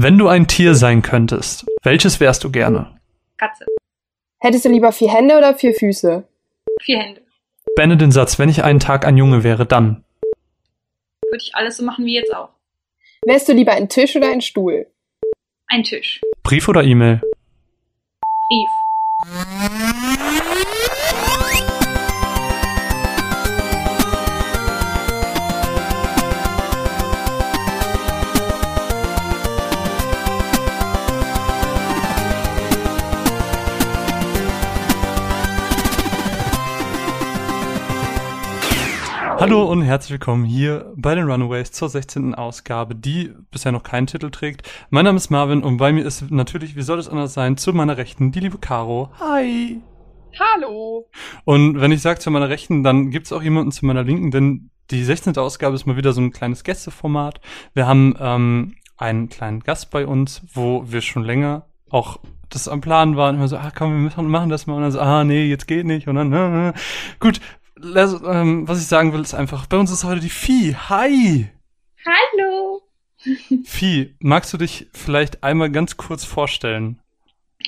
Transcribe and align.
Wenn 0.00 0.16
du 0.16 0.28
ein 0.28 0.46
Tier 0.46 0.76
sein 0.76 1.02
könntest, 1.02 1.66
welches 1.82 2.20
wärst 2.20 2.44
du 2.44 2.52
gerne? 2.52 3.00
Katze. 3.36 3.66
Hättest 4.38 4.64
du 4.64 4.68
lieber 4.68 4.92
vier 4.92 5.12
Hände 5.12 5.36
oder 5.36 5.56
vier 5.56 5.74
Füße? 5.74 6.22
Vier 6.82 6.98
Hände. 7.00 7.20
Bände 7.74 7.96
den 7.96 8.12
Satz, 8.12 8.38
wenn 8.38 8.48
ich 8.48 8.62
einen 8.62 8.78
Tag 8.78 9.04
ein 9.04 9.16
Junge 9.16 9.42
wäre, 9.42 9.66
dann. 9.66 10.04
Würde 11.24 11.42
ich 11.42 11.52
alles 11.56 11.78
so 11.78 11.84
machen 11.84 12.04
wie 12.04 12.14
jetzt 12.14 12.32
auch. 12.32 12.50
Wärst 13.26 13.48
du 13.48 13.54
lieber 13.54 13.72
ein 13.72 13.88
Tisch 13.88 14.14
oder 14.14 14.30
ein 14.30 14.40
Stuhl? 14.40 14.86
Ein 15.66 15.82
Tisch. 15.82 16.20
Brief 16.44 16.68
oder 16.68 16.84
E-Mail? 16.84 17.20
Brief. 18.48 19.97
Hallo 39.40 39.62
und 39.70 39.82
herzlich 39.82 40.10
willkommen 40.10 40.44
hier 40.44 40.92
bei 40.96 41.14
den 41.14 41.30
Runaways 41.30 41.70
zur 41.70 41.88
16. 41.88 42.34
Ausgabe, 42.34 42.96
die 42.96 43.32
bisher 43.52 43.70
noch 43.70 43.84
keinen 43.84 44.08
Titel 44.08 44.32
trägt. 44.32 44.68
Mein 44.90 45.04
Name 45.04 45.16
ist 45.16 45.30
Marvin 45.30 45.62
und 45.62 45.76
bei 45.76 45.92
mir 45.92 46.04
ist 46.04 46.28
natürlich, 46.32 46.74
wie 46.74 46.82
soll 46.82 46.98
es 46.98 47.08
anders 47.08 47.34
sein, 47.34 47.56
zu 47.56 47.72
meiner 47.72 47.96
Rechten 47.96 48.32
die 48.32 48.40
liebe 48.40 48.58
Caro. 48.58 49.12
Hi! 49.20 49.80
Hallo! 50.40 51.08
Und 51.44 51.80
wenn 51.80 51.92
ich 51.92 52.02
sage 52.02 52.18
zu 52.18 52.32
meiner 52.32 52.48
Rechten, 52.48 52.82
dann 52.82 53.12
gibt's 53.12 53.32
auch 53.32 53.44
jemanden 53.44 53.70
zu 53.70 53.86
meiner 53.86 54.02
Linken, 54.02 54.32
denn 54.32 54.70
die 54.90 55.04
16. 55.04 55.38
Ausgabe 55.38 55.76
ist 55.76 55.86
mal 55.86 55.96
wieder 55.96 56.12
so 56.12 56.20
ein 56.20 56.32
kleines 56.32 56.64
Gästeformat. 56.64 57.40
Wir 57.74 57.86
haben 57.86 58.16
ähm, 58.18 58.74
einen 58.96 59.28
kleinen 59.28 59.60
Gast 59.60 59.92
bei 59.92 60.04
uns, 60.04 60.42
wo 60.52 60.82
wir 60.90 61.00
schon 61.00 61.22
länger 61.22 61.66
auch 61.90 62.18
das 62.48 62.68
am 62.68 62.80
Plan 62.80 63.16
waren, 63.16 63.36
immer 63.36 63.48
so, 63.48 63.56
ah 63.56 63.70
komm, 63.76 64.10
wir 64.10 64.22
machen 64.22 64.48
das 64.48 64.66
mal 64.66 64.74
und 64.74 64.82
dann 64.82 64.92
so, 64.92 65.00
ah 65.00 65.24
nee, 65.24 65.46
jetzt 65.46 65.68
geht 65.68 65.86
nicht 65.86 66.08
und 66.08 66.16
dann, 66.16 66.32
äh, 66.32 66.68
äh. 66.70 66.72
gut, 67.20 67.40
was 67.80 68.80
ich 68.80 68.86
sagen 68.86 69.12
will, 69.12 69.20
ist 69.20 69.34
einfach, 69.34 69.66
bei 69.66 69.76
uns 69.76 69.90
ist 69.90 70.04
heute 70.04 70.20
die 70.20 70.30
Vieh. 70.30 70.74
Hi! 70.74 71.48
Hallo! 72.04 72.82
Vieh, 73.64 74.14
magst 74.20 74.52
du 74.52 74.58
dich 74.58 74.88
vielleicht 74.92 75.42
einmal 75.42 75.70
ganz 75.70 75.96
kurz 75.96 76.24
vorstellen? 76.24 76.98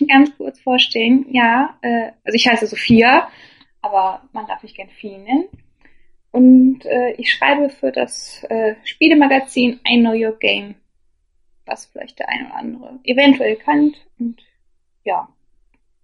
Ganz 0.08 0.36
kurz 0.36 0.60
vorstellen, 0.60 1.26
ja. 1.30 1.76
Äh, 1.82 2.12
also 2.24 2.36
ich 2.36 2.46
heiße 2.46 2.66
Sophia, 2.66 3.28
aber 3.82 4.22
man 4.32 4.46
darf 4.46 4.62
mich 4.62 4.74
gern 4.74 4.88
Vieh 4.88 5.18
nennen. 5.18 5.48
Und 6.30 6.84
äh, 6.84 7.12
ich 7.12 7.32
schreibe 7.32 7.70
für 7.70 7.90
das 7.90 8.44
äh, 8.44 8.76
Spielemagazin 8.84 9.80
I 9.88 9.98
Know 9.98 10.12
Your 10.12 10.38
Game, 10.38 10.76
was 11.66 11.86
vielleicht 11.86 12.20
der 12.20 12.28
eine 12.28 12.46
oder 12.46 12.56
andere 12.56 13.00
eventuell 13.02 13.56
kennt. 13.56 13.96
Und 14.18 14.40
ja, 15.04 15.28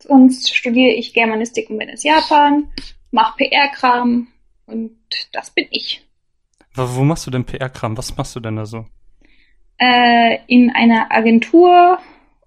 sonst 0.00 0.55
studiere 0.55 0.92
ich 0.92 1.14
Germanistik 1.14 1.70
und 1.70 1.78
bin 1.78 1.89
in 1.89 1.98
Japan 1.98 2.69
mach 3.16 3.36
PR-Kram 3.36 4.28
und 4.66 4.97
das 5.33 5.50
bin 5.50 5.66
ich. 5.70 6.06
Wo 6.75 7.02
machst 7.02 7.27
du 7.27 7.30
denn 7.30 7.44
PR-Kram? 7.44 7.97
Was 7.97 8.17
machst 8.17 8.36
du 8.36 8.41
denn 8.41 8.56
da 8.56 8.67
so? 8.67 8.84
Äh, 9.78 10.39
in 10.47 10.70
einer 10.70 11.11
Agentur 11.11 11.98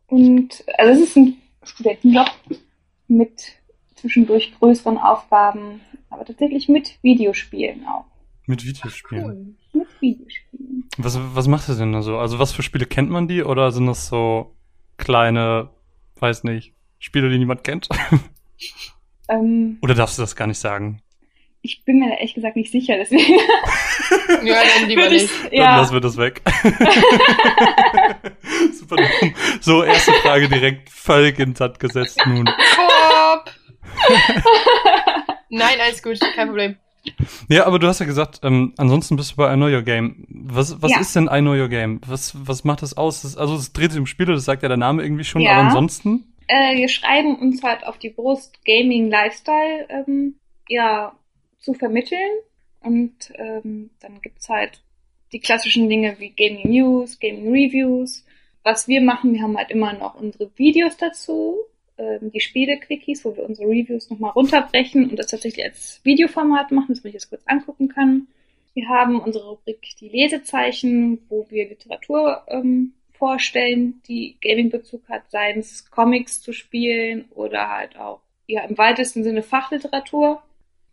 und 0.08 0.64
also 0.78 0.94
es 0.94 1.10
ist 1.10 1.18
ein 1.18 1.38
Studentenjob 1.64 2.32
mit 3.08 3.54
zwischendurch 3.96 4.54
größeren 4.60 4.98
Aufgaben, 4.98 5.82
aber 6.10 6.26
tatsächlich 6.26 6.70
mit 6.70 7.00
Videospielen 7.02 7.86
auch. 7.88 8.06
Mit 8.46 8.66
Videospielen? 8.66 9.58
Cool. 9.74 9.82
Mit 9.82 10.02
Videospielen. 10.02 10.90
Was, 10.98 11.20
was 11.36 11.48
machst 11.48 11.70
du 11.70 11.74
denn 11.74 11.94
da 11.94 12.02
so? 12.02 12.18
Also 12.18 12.40
was 12.40 12.52
für 12.52 12.64
Spiele 12.64 12.86
kennt 12.86 13.10
man 13.10 13.28
die 13.28 13.44
oder 13.44 13.72
sind 13.72 13.88
das 13.88 14.08
so 14.08 14.56
kleine, 14.98 15.70
weiß 16.20 16.44
nicht, 16.44 16.74
Spiele, 17.00 17.30
die 17.30 17.40
niemand 17.40 17.64
kennt? 17.64 17.90
Ähm, 19.30 19.78
Oder 19.82 19.94
darfst 19.94 20.18
du 20.18 20.24
das 20.24 20.36
gar 20.36 20.48
nicht 20.48 20.58
sagen? 20.58 21.02
Ich 21.62 21.86
bin 21.86 22.00
mir 22.00 22.10
da 22.10 22.16
ehrlich 22.16 22.34
gesagt 22.34 22.56
nicht 22.56 22.72
sicher, 22.72 22.96
deswegen. 22.98 23.22
ja, 24.44 24.62
dann 24.64 24.90
lieber 24.90 25.10
nicht. 25.10 25.30
Dann 25.44 25.54
ja. 25.54 25.78
lassen 25.78 25.94
wir 25.94 26.02
das 26.02 26.18
weg. 26.18 26.42
Super 28.74 28.96
dumm. 28.96 29.36
So, 29.60 29.84
erste 29.84 30.14
Frage 30.14 30.48
direkt 30.48 30.90
völlig 30.90 31.38
in 31.38 31.56
Sand 31.56 31.80
gesetzt 31.80 32.20
nun. 32.26 32.46
Bob! 32.46 33.52
Nein, 35.50 35.80
alles 35.80 36.02
gut, 36.02 36.20
kein 36.34 36.48
Problem. 36.48 36.78
Ja, 37.50 37.66
aber 37.66 37.80
du 37.80 37.88
hast 37.88 38.00
ja 38.00 38.06
gesagt, 38.06 38.40
ähm, 38.44 38.74
ansonsten 38.78 39.16
bist 39.16 39.34
du 39.34 39.36
bei 39.36 39.54
I 39.54 39.56
Know 39.56 39.68
Your 39.68 39.82
Game. 39.82 40.26
Was, 40.30 40.82
was 40.82 40.92
ja. 40.92 41.00
ist 41.00 41.16
denn 41.16 41.30
I 41.32 41.40
Know 41.40 41.54
Your 41.54 41.70
Game? 41.70 42.00
Was, 42.06 42.34
was 42.36 42.64
macht 42.64 42.84
das 42.84 42.96
aus? 42.96 43.24
Das, 43.24 43.36
also 43.36 43.56
es 43.56 43.74
dreht 43.74 43.92
sich 43.92 44.00
um 44.00 44.06
Spiele, 44.06 44.34
das 44.34 44.46
sagt 44.46 44.64
ja 44.64 44.70
der 44.70 44.78
Name 44.78 45.04
irgendwie 45.04 45.24
schon, 45.24 45.42
ja. 45.42 45.52
aber 45.52 45.68
ansonsten? 45.68 46.26
Äh, 46.50 46.78
wir 46.78 46.90
schreiben 46.90 47.38
uns 47.38 47.62
halt 47.64 47.86
auf 47.86 48.00
die 48.00 48.10
Brust, 48.10 48.66
Gaming 48.66 49.10
Lifestyle 49.10 49.88
ähm, 49.90 50.36
ja, 50.68 51.16
zu 51.60 51.74
vermitteln. 51.74 52.32
Und 52.82 53.32
ähm, 53.36 53.92
dann 54.00 54.20
gibt's 54.22 54.50
halt 54.50 54.82
die 55.32 55.40
klassischen 55.40 55.90
Dinge 55.90 56.16
wie 56.20 56.32
Gaming 56.32 56.72
News, 56.72 57.20
Gaming 57.20 57.52
Reviews. 57.52 58.26
Was 58.64 58.88
wir 58.88 59.02
machen, 59.02 59.34
wir 59.34 59.44
haben 59.44 59.58
halt 59.58 59.70
immer 59.70 59.94
noch 59.94 60.16
unsere 60.16 60.50
Videos 60.58 60.98
dazu, 60.98 61.60
ähm, 61.98 62.32
die 62.32 62.42
Spiele-Quickies, 62.42 63.24
wo 63.26 63.36
wir 63.36 63.48
unsere 63.48 63.70
Reviews 63.70 64.10
nochmal 64.10 64.32
runterbrechen 64.32 65.10
und 65.10 65.18
das 65.18 65.28
tatsächlich 65.28 65.64
als 65.64 66.02
Videoformat 66.04 66.72
machen, 66.72 66.90
dass 66.90 67.04
man 67.04 67.12
sich 67.12 67.22
das 67.22 67.30
kurz 67.30 67.44
angucken 67.46 67.90
kann. 67.90 68.28
Wir 68.74 68.90
haben 68.90 69.20
unsere 69.20 69.50
Rubrik 69.50 69.86
die 70.00 70.10
Lesezeichen, 70.10 71.20
wo 71.30 71.46
wir 71.50 71.70
Literatur 71.70 72.44
ähm, 72.48 72.94
vorstellen, 73.20 74.02
die 74.08 74.38
Gaming-Bezug 74.42 75.08
hat, 75.10 75.30
seien 75.30 75.60
es 75.60 75.92
Comics 75.92 76.42
zu 76.42 76.54
spielen 76.54 77.26
oder 77.36 77.70
halt 77.70 77.98
auch 77.98 78.22
ja, 78.48 78.64
im 78.64 78.78
weitesten 78.78 79.24
Sinne 79.24 79.44
Fachliteratur. 79.44 80.42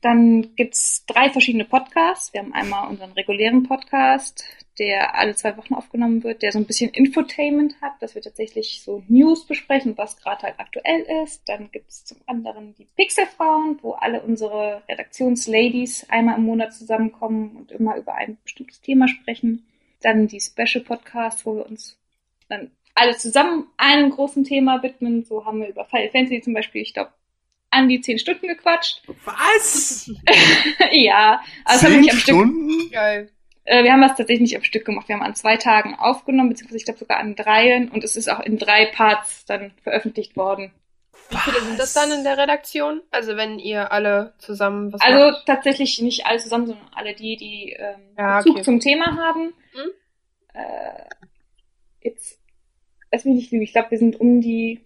Dann 0.02 0.54
gibt's 0.56 1.06
drei 1.06 1.30
verschiedene 1.30 1.64
Podcasts. 1.64 2.32
Wir 2.34 2.42
haben 2.42 2.52
einmal 2.52 2.88
unseren 2.88 3.12
regulären 3.12 3.62
Podcast, 3.62 4.44
der 4.78 5.18
alle 5.18 5.34
zwei 5.34 5.56
Wochen 5.56 5.74
aufgenommen 5.74 6.22
wird, 6.22 6.42
der 6.42 6.52
so 6.52 6.58
ein 6.58 6.66
bisschen 6.66 6.90
Infotainment 6.90 7.80
hat, 7.80 7.94
dass 8.00 8.14
wir 8.14 8.20
tatsächlich 8.20 8.82
so 8.82 9.02
News 9.08 9.46
besprechen, 9.46 9.96
was 9.96 10.18
gerade 10.18 10.42
halt 10.42 10.60
aktuell 10.60 11.06
ist. 11.24 11.48
Dann 11.48 11.70
gibt's 11.72 12.04
zum 12.04 12.18
anderen 12.26 12.74
die 12.74 12.86
Pixelfrauen, 12.96 13.78
wo 13.80 13.92
alle 13.92 14.20
unsere 14.20 14.82
Redaktionsladies 14.88 16.10
einmal 16.10 16.36
im 16.36 16.44
Monat 16.44 16.74
zusammenkommen 16.74 17.56
und 17.56 17.72
immer 17.72 17.96
über 17.96 18.14
ein 18.14 18.36
bestimmtes 18.44 18.82
Thema 18.82 19.08
sprechen. 19.08 19.66
Dann 20.02 20.28
die 20.28 20.40
Special 20.40 20.84
Podcasts, 20.84 21.46
wo 21.46 21.56
wir 21.56 21.66
uns 21.66 21.98
dann 22.48 22.70
alle 22.94 23.16
zusammen 23.16 23.66
einem 23.76 24.10
großen 24.10 24.44
Thema 24.44 24.82
widmen. 24.82 25.24
So 25.24 25.44
haben 25.44 25.60
wir 25.60 25.68
über 25.68 25.84
Final 25.84 26.10
Fantasy 26.10 26.40
zum 26.40 26.54
Beispiel, 26.54 26.82
ich 26.82 26.94
glaube, 26.94 27.12
an 27.70 27.88
die 27.88 28.00
zehn 28.00 28.18
Stunden 28.18 28.48
gequatscht. 28.48 29.02
Was? 29.24 30.10
ja, 30.92 31.40
also 31.64 31.86
zehn 31.86 32.10
am 32.10 32.16
Stunden? 32.16 32.80
Stück. 32.80 32.92
Geil. 32.92 33.30
Äh, 33.64 33.82
wir 33.82 33.92
haben 33.92 34.00
das 34.00 34.16
tatsächlich 34.16 34.40
nicht 34.40 34.56
am 34.56 34.64
Stück 34.64 34.84
gemacht. 34.84 35.08
Wir 35.08 35.16
haben 35.16 35.22
an 35.22 35.34
zwei 35.34 35.56
Tagen 35.56 35.94
aufgenommen, 35.96 36.50
beziehungsweise 36.50 36.78
ich 36.78 36.84
glaube 36.84 37.00
sogar 37.00 37.18
an 37.18 37.34
dreien 37.34 37.90
und 37.90 38.04
es 38.04 38.16
ist 38.16 38.28
auch 38.30 38.40
in 38.40 38.58
drei 38.58 38.86
Parts 38.86 39.44
dann 39.44 39.72
veröffentlicht 39.82 40.36
worden. 40.36 40.72
Wie 41.30 41.36
viele 41.38 41.60
sind 41.60 41.78
das 41.78 41.92
dann 41.92 42.12
in 42.12 42.22
der 42.22 42.38
Redaktion? 42.38 43.02
Also 43.10 43.36
wenn 43.36 43.58
ihr 43.58 43.90
alle 43.90 44.34
zusammen 44.38 44.92
was 44.92 45.00
Also 45.00 45.32
macht? 45.32 45.46
tatsächlich 45.46 46.00
nicht 46.00 46.24
alle 46.24 46.38
zusammen, 46.38 46.66
sondern 46.66 46.88
alle 46.94 47.14
die, 47.14 47.36
die 47.36 47.72
ähm, 47.72 48.14
ja, 48.16 48.38
Bezug 48.38 48.54
okay. 48.54 48.62
zum 48.62 48.78
Thema 48.80 49.16
haben. 49.16 49.52
Hm? 49.72 49.90
Äh, 50.54 51.08
jetzt, 52.00 52.40
lass 53.10 53.24
mich 53.24 53.34
nicht 53.34 53.52
lügen, 53.52 53.62
ich 53.62 53.72
glaube, 53.72 53.90
wir 53.90 53.98
sind 53.98 54.20
um 54.20 54.40
die 54.40 54.80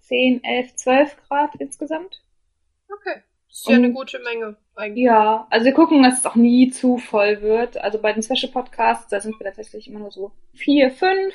10, 0.00 0.42
11, 0.42 0.74
12 0.76 1.16
Grad 1.28 1.54
insgesamt. 1.56 2.22
Okay. 2.88 3.22
Das 3.48 3.60
ist 3.60 3.68
ja 3.68 3.76
eine 3.76 3.92
gute 3.92 4.18
Menge 4.20 4.56
eigentlich. 4.76 5.04
Ja, 5.04 5.46
also 5.50 5.64
wir 5.64 5.72
gucken, 5.72 6.02
dass 6.02 6.18
es 6.18 6.26
auch 6.26 6.34
nie 6.34 6.70
zu 6.70 6.98
voll 6.98 7.40
wird. 7.40 7.78
Also 7.78 7.98
bei 7.98 8.12
den 8.12 8.22
Special 8.22 8.52
Podcasts, 8.52 9.08
da 9.08 9.20
sind 9.20 9.38
wir 9.38 9.46
tatsächlich 9.46 9.88
immer 9.88 10.00
nur 10.00 10.10
so 10.10 10.32
vier, 10.54 10.90
fünf. 10.90 11.34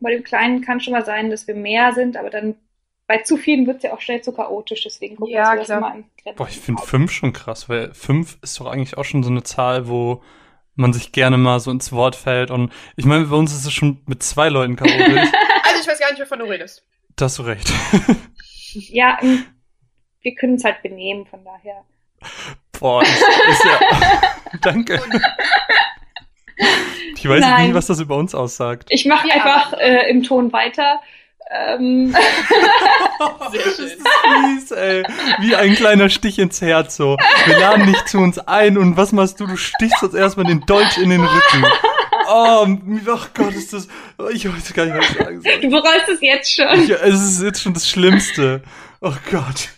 Bei 0.00 0.10
dem 0.10 0.22
kleinen 0.22 0.60
kann 0.60 0.80
schon 0.80 0.92
mal 0.92 1.04
sein, 1.04 1.30
dass 1.30 1.46
wir 1.46 1.54
mehr 1.54 1.92
sind, 1.92 2.16
aber 2.16 2.30
dann 2.30 2.56
bei 3.08 3.18
zu 3.18 3.36
vielen 3.38 3.66
wird 3.66 3.78
es 3.78 3.84
ja 3.84 3.94
auch 3.94 4.00
schnell 4.00 4.20
zu 4.20 4.32
chaotisch, 4.32 4.84
deswegen 4.84 5.16
gucken 5.16 5.34
ja, 5.34 5.52
wir 5.52 5.60
das 5.60 5.70
immer 5.70 5.92
an. 5.92 6.04
Boah, 6.36 6.46
ich 6.46 6.60
finde 6.60 6.82
fünf 6.82 7.10
schon 7.10 7.32
krass, 7.32 7.68
weil 7.68 7.94
fünf 7.94 8.38
ist 8.42 8.60
doch 8.60 8.66
eigentlich 8.66 8.98
auch 8.98 9.04
schon 9.04 9.22
so 9.22 9.30
eine 9.30 9.42
Zahl, 9.42 9.88
wo 9.88 10.22
man 10.78 10.92
sich 10.92 11.12
gerne 11.12 11.36
mal 11.36 11.60
so 11.60 11.70
ins 11.70 11.92
Wort 11.92 12.16
fällt. 12.16 12.50
Und 12.50 12.72
ich 12.96 13.04
meine, 13.04 13.26
bei 13.26 13.36
uns 13.36 13.52
ist 13.52 13.66
es 13.66 13.72
schon 13.72 14.00
mit 14.06 14.22
zwei 14.22 14.48
Leuten 14.48 14.76
chaotisch. 14.76 14.98
also 15.64 15.80
ich 15.80 15.86
weiß 15.86 15.98
gar 15.98 16.10
nicht, 16.10 16.22
wovon 16.22 16.38
du 16.38 16.44
redest. 16.46 16.84
Da 17.16 17.26
hast 17.26 17.38
du 17.38 17.42
recht. 17.42 17.70
ja, 18.72 19.18
wir 20.22 20.34
können 20.34 20.54
es 20.54 20.64
halt 20.64 20.82
benehmen, 20.82 21.26
von 21.26 21.44
daher. 21.44 21.84
Boah, 22.78 23.02
ist, 23.02 23.10
ist 23.12 23.64
ja. 23.64 23.80
Danke. 24.62 25.00
Ich 27.16 27.28
weiß 27.28 27.40
Nein. 27.40 27.66
nicht, 27.66 27.74
was 27.74 27.86
das 27.86 28.00
über 28.00 28.16
uns 28.16 28.34
aussagt. 28.34 28.86
Ich 28.90 29.04
mache 29.04 29.28
ja, 29.28 29.34
einfach 29.34 29.72
äh, 29.74 30.08
im 30.10 30.22
Ton 30.22 30.52
weiter. 30.52 31.00
Ähm. 31.50 32.14
Sehr 33.52 33.60
schön. 33.74 33.90
Fies, 33.90 34.70
ey. 34.70 35.02
Wie 35.40 35.54
ein 35.54 35.74
kleiner 35.74 36.08
Stich 36.10 36.38
ins 36.38 36.60
Herz 36.60 36.96
so. 36.96 37.16
Wir 37.46 37.58
laden 37.58 37.86
dich 37.86 38.04
zu 38.04 38.18
uns 38.18 38.38
ein 38.38 38.76
und 38.76 38.96
was 38.96 39.12
machst 39.12 39.40
du? 39.40 39.46
Du 39.46 39.56
stichst 39.56 40.02
uns 40.02 40.14
erstmal 40.14 40.46
den 40.46 40.60
Dolch 40.66 40.98
in 40.98 41.10
den 41.10 41.24
Rücken. 41.24 41.64
Oh, 42.30 42.66
oh 43.06 43.20
Gott, 43.32 43.54
ist 43.54 43.72
das. 43.72 43.88
Ich 44.32 44.46
weiß 44.46 44.74
gar 44.74 44.84
nicht, 44.84 44.96
was 44.96 45.10
ich 45.10 45.16
sagen 45.16 45.40
soll. 45.40 45.60
Du 45.60 45.70
bereust 45.70 46.08
es 46.12 46.20
jetzt 46.20 46.54
schon. 46.54 46.82
Ich, 46.82 46.90
es 46.90 47.22
ist 47.22 47.42
jetzt 47.42 47.62
schon 47.62 47.72
das 47.72 47.88
Schlimmste. 47.88 48.62
Oh 49.00 49.14
Gott. 49.30 49.70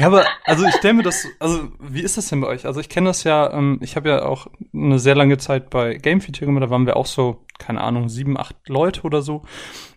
Ja, 0.00 0.06
aber 0.06 0.24
also 0.44 0.64
ich 0.66 0.74
stelle 0.76 0.94
mir 0.94 1.02
das, 1.02 1.26
also 1.38 1.68
wie 1.78 2.00
ist 2.00 2.16
das 2.16 2.28
denn 2.28 2.40
bei 2.40 2.46
euch? 2.48 2.64
Also 2.66 2.80
ich 2.80 2.88
kenne 2.88 3.08
das 3.10 3.22
ja, 3.24 3.52
ähm, 3.52 3.78
ich 3.82 3.96
habe 3.96 4.08
ja 4.08 4.22
auch 4.24 4.46
eine 4.72 4.98
sehr 4.98 5.14
lange 5.14 5.36
Zeit 5.38 5.68
bei 5.70 5.94
Game 5.94 6.20
Feature 6.20 6.46
gemacht, 6.46 6.64
da 6.64 6.70
waren 6.70 6.86
wir 6.86 6.96
auch 6.96 7.06
so, 7.06 7.44
keine 7.58 7.80
Ahnung, 7.82 8.08
sieben, 8.08 8.38
acht 8.38 8.56
Leute 8.66 9.02
oder 9.02 9.20
so. 9.22 9.42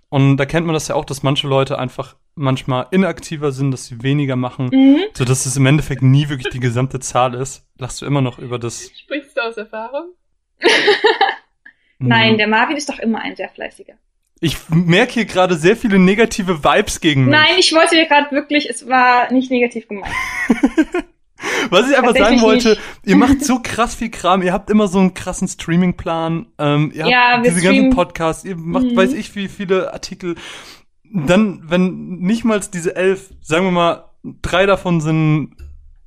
Und 0.10 0.38
da 0.38 0.46
kennt 0.46 0.68
man 0.68 0.74
das 0.74 0.90
ja 0.90 0.96
auch, 0.96 1.06
dass 1.06 1.24
manche 1.24 1.48
Leute 1.48 1.80
einfach 1.80 2.16
manchmal 2.36 2.88
inaktiver 2.92 3.52
sind, 3.52 3.72
dass 3.72 3.86
sie 3.88 4.04
weniger 4.04 4.36
machen, 4.36 4.70
Mhm. 4.74 5.00
so 5.14 5.24
dass 5.26 5.46
es 5.46 5.56
im 5.58 5.66
Endeffekt 5.66 6.02
nie 6.02 6.30
wirklich 6.30 6.52
die 6.52 6.60
gesamte 6.60 7.00
Zahl 7.00 7.34
ist. 7.36 7.66
Lachst 7.78 8.02
du 8.02 8.06
immer 8.06 8.22
noch 8.22 8.40
über 8.40 8.60
das? 8.60 8.90
Sprichst 8.96 9.38
du 9.38 9.42
aus 9.42 9.56
Erfahrung? 9.58 10.14
Nein, 12.00 12.32
Hm. 12.32 12.38
der 12.38 12.48
Marvin 12.48 12.76
ist 12.76 12.90
doch 12.90 13.00
immer 13.00 13.22
ein 13.22 13.36
sehr 13.36 13.50
fleißiger. 13.50 13.94
Ich 14.44 14.58
merke 14.70 15.14
hier 15.14 15.26
gerade 15.26 15.56
sehr 15.56 15.78
viele 15.78 15.98
negative 16.00 16.64
Vibes 16.66 17.00
gegen 17.00 17.26
mich. 17.26 17.32
Nein, 17.32 17.56
ich 17.58 17.74
wollte 17.74 17.96
dir 17.96 18.06
gerade 18.08 18.30
wirklich, 18.32 18.70
es 18.70 18.88
war 18.90 19.32
nicht 19.32 19.50
negativ 19.50 19.88
gemeint. 19.88 20.14
Was 21.70 21.90
ich 21.90 21.98
einfach 21.98 22.16
sagen 22.16 22.42
wollte, 22.42 22.70
nicht. 22.70 22.82
ihr 23.06 23.16
macht 23.16 23.42
so 23.46 23.60
krass 23.62 23.96
viel 23.96 24.10
Kram, 24.12 24.42
ihr 24.42 24.54
habt 24.54 24.70
immer 24.70 24.88
so 24.88 25.00
einen 25.00 25.14
krassen 25.14 25.48
Streamingplan, 25.48 26.48
ähm, 26.58 26.92
ihr 26.94 27.08
Ja, 27.08 27.32
habt 27.34 27.44
wir 27.46 27.52
diese 27.52 27.64
ganzen 27.64 27.90
Podcasts, 27.92 28.44
ihr 28.46 28.56
macht 28.58 28.86
Mhm. 28.86 28.96
weiß 28.98 29.14
ich 29.14 29.34
wie 29.36 29.48
viele 29.48 29.94
Artikel. 29.94 30.36
Dann, 31.04 31.62
wenn 31.66 32.18
nicht 32.20 32.44
mal 32.44 32.60
diese 32.60 32.96
elf, 32.96 33.30
sagen 33.42 33.66
wir 33.66 33.72
mal, 33.72 34.06
drei 34.42 34.66
davon 34.66 35.00
sind 35.02 35.56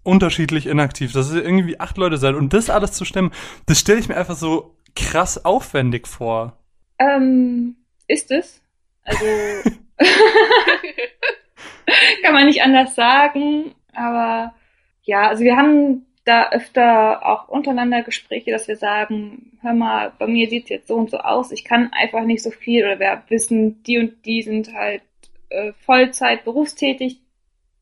unterschiedlich 0.02 0.66
inaktiv, 0.66 1.12
dass 1.12 1.32
ihr 1.32 1.42
irgendwie 1.44 1.80
acht 1.80 1.96
Leute 1.96 2.16
seid 2.18 2.34
und 2.34 2.52
das 2.52 2.68
alles 2.70 2.92
zu 2.92 3.04
stemmen, 3.04 3.30
das 3.66 3.80
stelle 3.80 3.98
ich 3.98 4.08
mir 4.08 4.16
einfach 4.16 4.36
so 4.36 4.76
krass 4.94 5.44
aufwendig 5.44 6.06
vor. 6.06 6.58
Ähm, 6.98 7.76
ist 8.06 8.30
es? 8.30 8.62
Also, 9.04 9.24
kann 12.22 12.34
man 12.34 12.46
nicht 12.46 12.62
anders 12.62 12.94
sagen, 12.94 13.74
aber 13.92 14.54
ja, 15.02 15.28
also 15.28 15.44
wir 15.44 15.56
haben 15.56 16.06
da 16.24 16.50
öfter 16.50 17.24
auch 17.24 17.48
untereinander 17.48 18.02
Gespräche, 18.02 18.50
dass 18.50 18.66
wir 18.66 18.76
sagen, 18.76 19.58
hör 19.62 19.72
mal, 19.72 20.12
bei 20.18 20.26
mir 20.26 20.48
sieht's 20.48 20.68
jetzt 20.68 20.88
so 20.88 20.96
und 20.96 21.10
so 21.10 21.18
aus, 21.18 21.52
ich 21.52 21.64
kann 21.64 21.92
einfach 21.92 22.24
nicht 22.24 22.42
so 22.42 22.50
viel 22.50 22.84
oder 22.84 22.98
wir 22.98 23.22
wissen, 23.28 23.82
die 23.84 23.98
und 23.98 24.26
die 24.26 24.42
sind 24.42 24.74
halt 24.74 25.02
äh, 25.50 25.72
Vollzeit 25.84 26.44
berufstätig, 26.44 27.20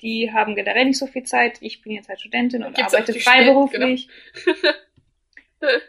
die 0.02 0.30
haben 0.30 0.54
generell 0.54 0.84
nicht 0.84 0.98
so 0.98 1.06
viel 1.06 1.22
Zeit, 1.22 1.56
ich 1.62 1.80
bin 1.80 1.92
jetzt 1.92 2.10
halt 2.10 2.20
Studentin 2.20 2.62
und 2.62 2.74
Gibt's 2.74 2.94
arbeite 2.94 3.14
freiberuflich. 3.14 4.08
genau. 4.44 4.72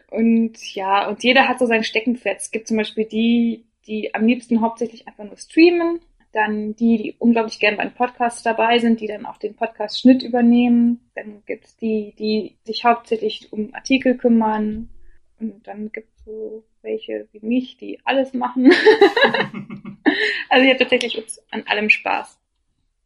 Und 0.10 0.74
ja, 0.74 1.06
und 1.10 1.22
jeder 1.22 1.50
hat 1.50 1.60
so 1.60 1.66
sein 1.66 1.84
Steckenpferd. 1.84 2.40
Es 2.40 2.52
gibt 2.52 2.66
zum 2.66 2.78
Beispiel 2.78 3.04
die, 3.04 3.66
die 3.88 4.14
am 4.14 4.26
liebsten 4.26 4.62
hauptsächlich 4.62 5.08
einfach 5.08 5.24
nur 5.24 5.38
streamen. 5.38 6.00
Dann 6.32 6.76
die, 6.76 6.98
die 6.98 7.16
unglaublich 7.18 7.60
gerne 7.60 7.78
bei 7.78 7.88
Podcasts 7.88 8.44
dabei 8.44 8.80
sind, 8.80 9.00
die 9.00 9.08
dann 9.08 9.26
auch 9.26 9.38
den 9.38 9.56
Podcast-Schnitt 9.56 10.22
übernehmen. 10.22 11.10
Dann 11.16 11.44
gibt's 11.46 11.78
die, 11.78 12.14
die 12.20 12.58
sich 12.66 12.84
hauptsächlich 12.84 13.54
um 13.54 13.74
Artikel 13.74 14.18
kümmern. 14.18 14.90
Und 15.40 15.66
dann 15.66 15.92
gibt's 15.92 16.26
so 16.26 16.64
welche 16.82 17.28
wie 17.32 17.40
mich, 17.46 17.78
die 17.78 18.00
alles 18.04 18.34
machen. 18.34 18.66
also 20.50 20.66
ich 20.66 20.70
habe 20.70 20.78
tatsächlich 20.78 21.22
an 21.52 21.64
allem 21.68 21.90
Spaß. 21.90 22.38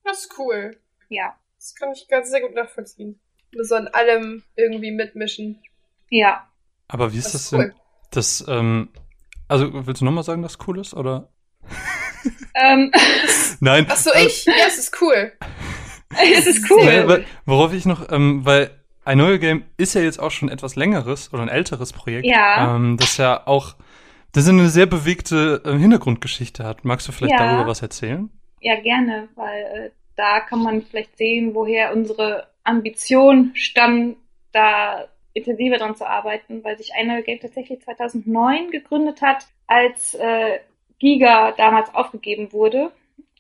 Das 0.04 0.22
ist 0.26 0.40
cool. 0.40 0.78
Ja. 1.10 1.36
Das 1.58 1.76
kann 1.76 1.92
ich 1.92 2.08
ganz 2.08 2.30
sehr 2.32 2.42
gut 2.42 2.56
nachvollziehen. 2.56 3.20
Nur 3.52 3.66
so 3.66 3.76
an 3.76 3.88
allem 3.90 4.44
irgendwie 4.56 4.92
mitmischen. 4.92 5.62
Ja. 6.10 6.48
Aber 6.88 7.14
wie 7.14 7.18
ist 7.18 7.26
Das 7.26 7.34
das, 7.34 7.42
ist 7.44 7.52
denn? 7.52 7.60
cool. 7.62 7.74
Das, 8.12 8.46
ähm, 8.48 8.90
also 9.50 9.86
willst 9.86 10.02
du 10.02 10.06
nochmal 10.06 10.24
sagen, 10.24 10.42
dass 10.42 10.58
cool 10.68 10.80
ist, 10.80 10.94
oder? 10.94 11.30
Ähm, 12.56 12.92
Nein. 13.60 13.86
Ach 13.90 13.98
so, 13.98 14.12
ich? 14.14 14.46
Ja, 14.46 14.54
es 14.68 14.78
ist 14.78 15.02
cool. 15.02 15.34
es 16.38 16.48
ist 16.48 16.70
cool. 16.72 16.86
Weil, 16.86 17.08
weil, 17.08 17.26
worauf 17.46 17.74
ich 17.74 17.86
noch, 17.86 18.12
ähm, 18.12 18.46
weil 18.46 18.72
ein 19.06 19.18
neuer 19.18 19.38
Game 19.38 19.64
ist 19.78 19.96
ja 19.96 20.02
jetzt 20.02 20.20
auch 20.20 20.32
schon 20.32 20.50
etwas 20.50 20.76
längeres 20.76 21.34
oder 21.34 21.42
ein 21.44 21.50
älteres 21.50 21.94
Projekt. 21.94 22.26
Ja. 22.26 22.76
Ähm, 22.76 22.98
das 22.98 23.18
ja 23.18 23.46
auch, 23.48 23.76
das 24.34 24.48
eine 24.48 24.70
sehr 24.70 24.86
bewegte 24.86 25.62
äh, 25.66 25.78
Hintergrundgeschichte 25.78 26.64
hat. 26.64 26.86
Magst 26.86 27.08
du 27.08 27.12
vielleicht 27.12 27.40
Ja. 27.40 27.46
darüber 27.48 27.68
was 27.68 27.82
erzählen? 27.82 28.30
Ja, 28.62 28.80
gerne, 28.80 29.30
weil 29.36 29.62
äh, 29.64 29.90
da 30.16 30.42
kann 30.42 30.62
man 30.62 30.82
vielleicht 30.84 31.18
sehen, 31.18 31.56
woher 31.56 31.94
unsere 31.94 32.48
Ambition 32.64 33.52
stammt, 33.56 34.18
da 34.52 35.06
intensiver 35.40 35.78
dran 35.78 35.96
zu 35.96 36.08
arbeiten, 36.08 36.64
weil 36.64 36.78
sich 36.78 36.94
Einmal 36.94 37.24
Game 37.24 37.40
tatsächlich 37.40 37.82
2009 37.82 38.72
gegründet 38.72 39.22
hat, 39.22 39.48
als 39.68 40.16
äh, 40.16 40.60
Giga 41.00 41.54
damals 41.54 41.94
aufgegeben 41.94 42.52
wurde. 42.54 42.92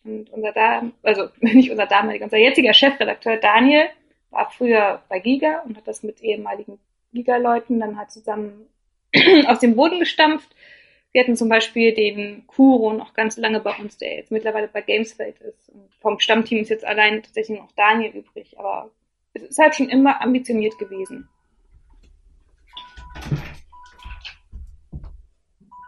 Und 0.04 0.30
unser 0.31 0.51
da 0.51 0.84
also 1.04 1.28
nicht 1.40 1.72
unser 1.72 1.86
damaliger, 1.86 2.25
unser 2.25 2.38
jetziger 2.38 2.74
Chefredakteur 2.74 3.38
Daniel 3.38 3.90
war 4.31 4.50
früher 4.51 5.01
bei 5.10 5.19
Giga 5.19 5.60
und 5.66 5.78
hat 5.78 5.88
das 5.88 6.04
mit 6.04 6.22
ehemaligen 6.22 6.80
Giga-Leuten 7.13 7.80
dann 7.80 7.98
halt 7.98 8.12
zusammen 8.12 8.68
aus 9.48 9.60
dem 9.60 9.75
Boden 9.75 10.00
gestampft. 10.00 10.50
Wir 11.12 11.24
hatten 11.24 11.36
zum 11.36 11.50
Beispiel 11.50 11.94
den 11.94 12.45
Kuro 12.45 12.94
noch 12.94 13.16
ganz 13.16 13.38
lange 13.38 13.60
bei 13.60 13.75
uns, 13.78 13.98
der 13.98 14.18
jetzt 14.18 14.31
mittlerweile 14.31 14.68
bei 14.68 14.81
Gamesfeld 14.81 15.40
ist. 15.40 15.69
Und 15.69 15.90
vom 16.00 16.19
Stammteam 16.19 16.60
ist 16.60 16.69
jetzt 16.69 16.86
allein 16.86 17.24
tatsächlich 17.24 17.60
noch 17.60 17.72
Daniel 17.72 18.12
übrig, 18.12 18.60
aber 18.60 18.92
es 19.34 19.42
ist 19.42 19.60
halt 19.60 19.75
schon 19.75 19.90
immer 19.90 20.22
ambitioniert 20.22 20.78
gewesen. 20.78 21.28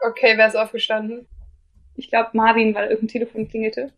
Okay, 0.03 0.33
wer 0.35 0.47
ist 0.47 0.55
aufgestanden? 0.55 1.27
Ich 1.95 2.09
glaube 2.09 2.31
Marvin, 2.33 2.73
weil 2.73 2.85
irgendein 2.89 3.07
Telefon 3.09 3.47
klingelte. 3.47 3.93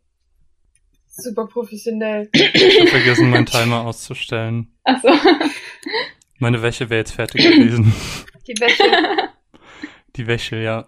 Super 1.08 1.48
professionell. 1.48 2.30
Ich 2.34 2.80
habe 2.80 2.88
vergessen, 2.88 3.30
meinen 3.30 3.46
Timer 3.46 3.82
auszustellen. 3.86 4.74
Achso. 4.84 5.10
Meine 6.40 6.62
Wäsche 6.62 6.90
wäre 6.90 7.00
jetzt 7.00 7.12
fertig 7.14 7.44
gewesen. 7.44 7.94
Die 8.48 8.60
Wäsche. 8.60 8.84
Die 10.16 10.28
Wäsche, 10.28 10.58
ja. 10.58 10.88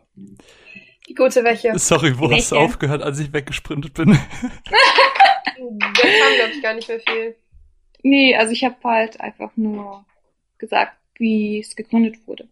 Die 1.07 1.13
gute 1.15 1.44
Wäsche. 1.44 1.77
Sorry, 1.80 2.18
wo 2.19 2.27
Die 2.27 2.36
hast 2.36 2.51
du 2.51 2.56
Wäsche. 2.56 2.65
aufgehört, 2.65 3.01
als 3.03 3.19
ich 3.19 3.31
weggesprintet 3.33 3.94
bin? 3.94 4.12
Da 4.12 4.18
kam, 5.57 5.77
glaube 6.36 6.51
ich, 6.53 6.62
gar 6.62 6.74
nicht 6.74 6.88
mehr 6.89 7.00
viel. 7.00 7.36
nee, 8.03 8.36
also 8.36 8.51
ich 8.51 8.63
habe 8.63 8.75
halt 8.83 9.19
einfach 9.21 9.51
nur 9.56 10.06
gesagt, 10.57 10.95
wie 11.18 11.60
es 11.60 11.76
gegründet 11.76 12.16
wurde. 12.28 12.48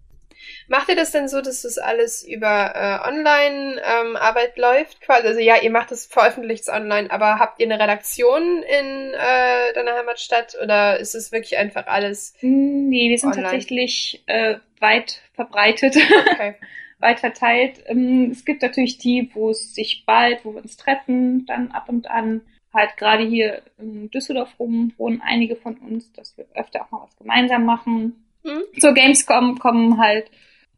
Macht 0.68 0.90
ihr 0.90 0.96
das 0.96 1.12
denn 1.12 1.28
so, 1.28 1.42
dass 1.42 1.62
das 1.62 1.78
alles 1.78 2.24
über 2.24 2.74
äh, 2.76 3.08
Online-Arbeit 3.08 4.58
läuft? 4.58 5.02
Quasi, 5.02 5.28
also 5.28 5.40
ja, 5.40 5.62
ihr 5.62 5.72
macht 5.72 5.92
es, 5.92 6.06
veröffentlicht 6.06 6.64
es 6.64 6.70
online, 6.70 7.10
aber 7.12 7.40
habt 7.40 7.60
ihr 7.60 7.66
eine 7.66 7.82
Redaktion 7.82 8.62
in 8.64 9.14
äh, 9.14 9.74
deiner 9.74 9.96
Heimatstadt 9.98 10.58
oder 10.62 11.00
ist 11.00 11.16
es 11.16 11.32
wirklich 11.32 11.58
einfach 11.58 11.88
alles 11.88 12.34
Nee, 12.42 13.10
wir 13.10 13.18
sind 13.18 13.30
Online. 13.30 13.44
tatsächlich 13.44 14.24
äh, 14.26 14.56
weit 14.80 15.22
verbreitet. 15.34 15.96
okay? 16.32 16.56
weit 17.00 17.20
verteilt. 17.20 17.84
Ähm, 17.88 18.30
Es 18.32 18.46
gibt 18.46 18.62
natürlich 18.62 18.98
die, 18.98 19.30
wo 19.34 19.50
es 19.50 19.74
sich 19.76 20.04
bald, 20.06 20.44
wo 20.46 20.54
wir 20.54 20.62
uns 20.62 20.78
treffen, 20.78 21.46
dann 21.46 21.72
ab 21.72 21.90
und 21.90 22.10
an. 22.10 22.42
Halt 22.74 22.98
gerade 22.98 23.24
hier 23.24 23.62
in 23.78 24.10
Düsseldorf 24.10 24.60
rum 24.60 24.94
wohnen 24.98 25.22
einige 25.24 25.56
von 25.56 25.76
uns, 25.78 26.12
dass 26.14 26.36
wir 26.38 26.46
öfter 26.56 26.82
auch 26.82 26.92
mal 26.92 27.04
was 27.04 27.16
gemeinsam 27.18 27.66
machen. 27.66 28.26
Hm? 28.46 28.64
Zur 28.80 28.94
Gamescom 28.94 29.58
kommen 29.60 30.00
halt 30.00 30.30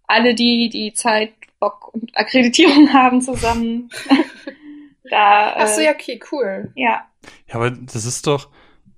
alle 0.07 0.36
die, 0.36 0.69
die 0.69 0.93
Zeit, 0.93 1.34
Bock 1.60 1.93
und 1.93 2.15
Akkreditierung 2.15 2.93
haben 2.93 3.22
zusammen. 3.22 3.89
da, 5.10 5.50
äh, 5.51 5.63
Ach 5.63 5.67
so, 5.67 5.81
ja, 5.81 5.91
okay, 5.91 6.19
cool. 6.31 6.72
ja. 6.75 7.05
Ja, 7.48 7.55
aber 7.55 7.72
das 7.72 8.05
ist 8.05 8.27
doch, 8.27 8.50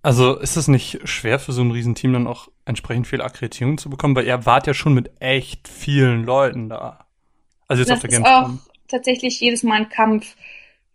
also 0.01 0.38
ist 0.38 0.57
es 0.57 0.67
nicht 0.67 1.00
schwer 1.07 1.39
für 1.39 1.53
so 1.53 1.62
ein 1.62 1.71
Riesenteam 1.71 2.13
dann 2.13 2.27
auch 2.27 2.50
entsprechend 2.65 3.07
viel 3.07 3.21
Akkreditierung 3.21 3.77
zu 3.77 3.89
bekommen? 3.89 4.15
Weil 4.15 4.27
ihr 4.27 4.45
wart 4.45 4.67
ja 4.67 4.74
schon 4.74 4.93
mit 4.93 5.12
echt 5.21 5.67
vielen 5.67 6.24
Leuten 6.25 6.69
da. 6.69 7.05
Also 7.67 7.81
jetzt 7.81 7.89
Das 7.89 7.97
auf 7.97 8.01
der 8.01 8.09
ist 8.09 8.15
Gamescom. 8.24 8.59
auch 8.59 8.71
tatsächlich 8.89 9.39
jedes 9.39 9.63
Mal 9.63 9.75
ein 9.81 9.89
Kampf. 9.89 10.36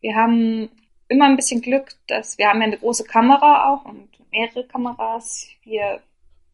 Wir 0.00 0.14
haben 0.14 0.68
immer 1.08 1.26
ein 1.26 1.36
bisschen 1.36 1.60
Glück, 1.62 1.92
dass 2.06 2.36
wir 2.38 2.48
haben 2.48 2.60
ja 2.60 2.66
eine 2.66 2.78
große 2.78 3.04
Kamera 3.04 3.68
auch 3.72 3.84
und 3.84 4.08
mehrere 4.30 4.64
Kameras. 4.66 5.46
Wir 5.64 6.00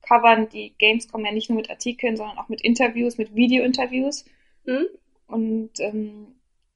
covern 0.08 0.48
die 0.48 0.72
Gamescom 0.78 1.24
ja 1.24 1.32
nicht 1.32 1.50
nur 1.50 1.56
mit 1.56 1.70
Artikeln, 1.70 2.16
sondern 2.16 2.38
auch 2.38 2.48
mit 2.48 2.62
Interviews, 2.62 3.18
mit 3.18 3.34
Videointerviews. 3.34 4.24
Hm? 4.64 4.86
Und 5.26 5.70
ähm, 5.80 6.28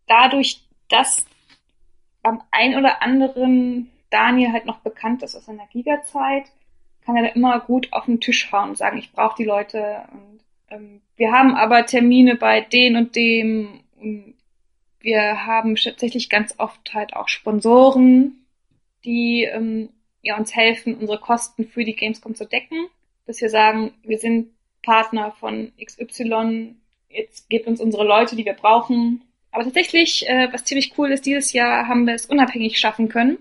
dadurch, 0.06 0.62
dass 0.88 1.24
am 2.22 2.42
ein 2.50 2.76
oder 2.76 3.02
anderen 3.02 3.90
Daniel 4.10 4.52
halt 4.52 4.66
noch 4.66 4.80
bekannt 4.80 5.22
ist 5.22 5.34
aus 5.34 5.46
seiner 5.46 5.66
Giga-Zeit, 5.68 6.44
kann 7.04 7.16
er 7.16 7.24
da 7.24 7.28
immer 7.30 7.58
gut 7.60 7.92
auf 7.92 8.04
den 8.04 8.20
Tisch 8.20 8.52
hauen 8.52 8.70
und 8.70 8.78
sagen, 8.78 8.98
ich 8.98 9.12
brauche 9.12 9.36
die 9.36 9.44
Leute. 9.44 10.02
Und 10.12 10.40
ähm, 10.70 11.00
wir 11.16 11.32
haben 11.32 11.54
aber 11.54 11.86
Termine 11.86 12.36
bei 12.36 12.60
den 12.60 12.96
und 12.96 13.16
dem. 13.16 13.80
Und 13.98 14.34
wir 15.00 15.46
haben 15.46 15.74
tatsächlich 15.76 16.28
ganz 16.28 16.54
oft 16.58 16.92
halt 16.94 17.16
auch 17.16 17.28
Sponsoren, 17.28 18.46
die 19.04 19.44
ähm, 19.44 19.88
ja, 20.20 20.36
uns 20.36 20.54
helfen, 20.54 20.94
unsere 20.94 21.18
Kosten 21.18 21.66
für 21.66 21.84
die 21.84 21.96
Gamescom 21.96 22.34
zu 22.34 22.46
decken. 22.46 22.86
Dass 23.26 23.40
wir 23.40 23.50
sagen, 23.50 23.92
wir 24.02 24.18
sind 24.18 24.48
Partner 24.82 25.32
von 25.38 25.72
XY, 25.82 26.74
jetzt 27.08 27.48
gebt 27.48 27.66
uns 27.66 27.80
unsere 27.80 28.04
Leute, 28.04 28.36
die 28.36 28.44
wir 28.44 28.54
brauchen. 28.54 29.22
Aber 29.52 29.64
tatsächlich, 29.64 30.28
äh, 30.28 30.48
was 30.52 30.64
ziemlich 30.64 30.94
cool 30.98 31.12
ist, 31.12 31.26
dieses 31.26 31.52
Jahr 31.52 31.86
haben 31.86 32.06
wir 32.06 32.14
es 32.14 32.26
unabhängig 32.26 32.78
schaffen 32.78 33.08
können, 33.10 33.36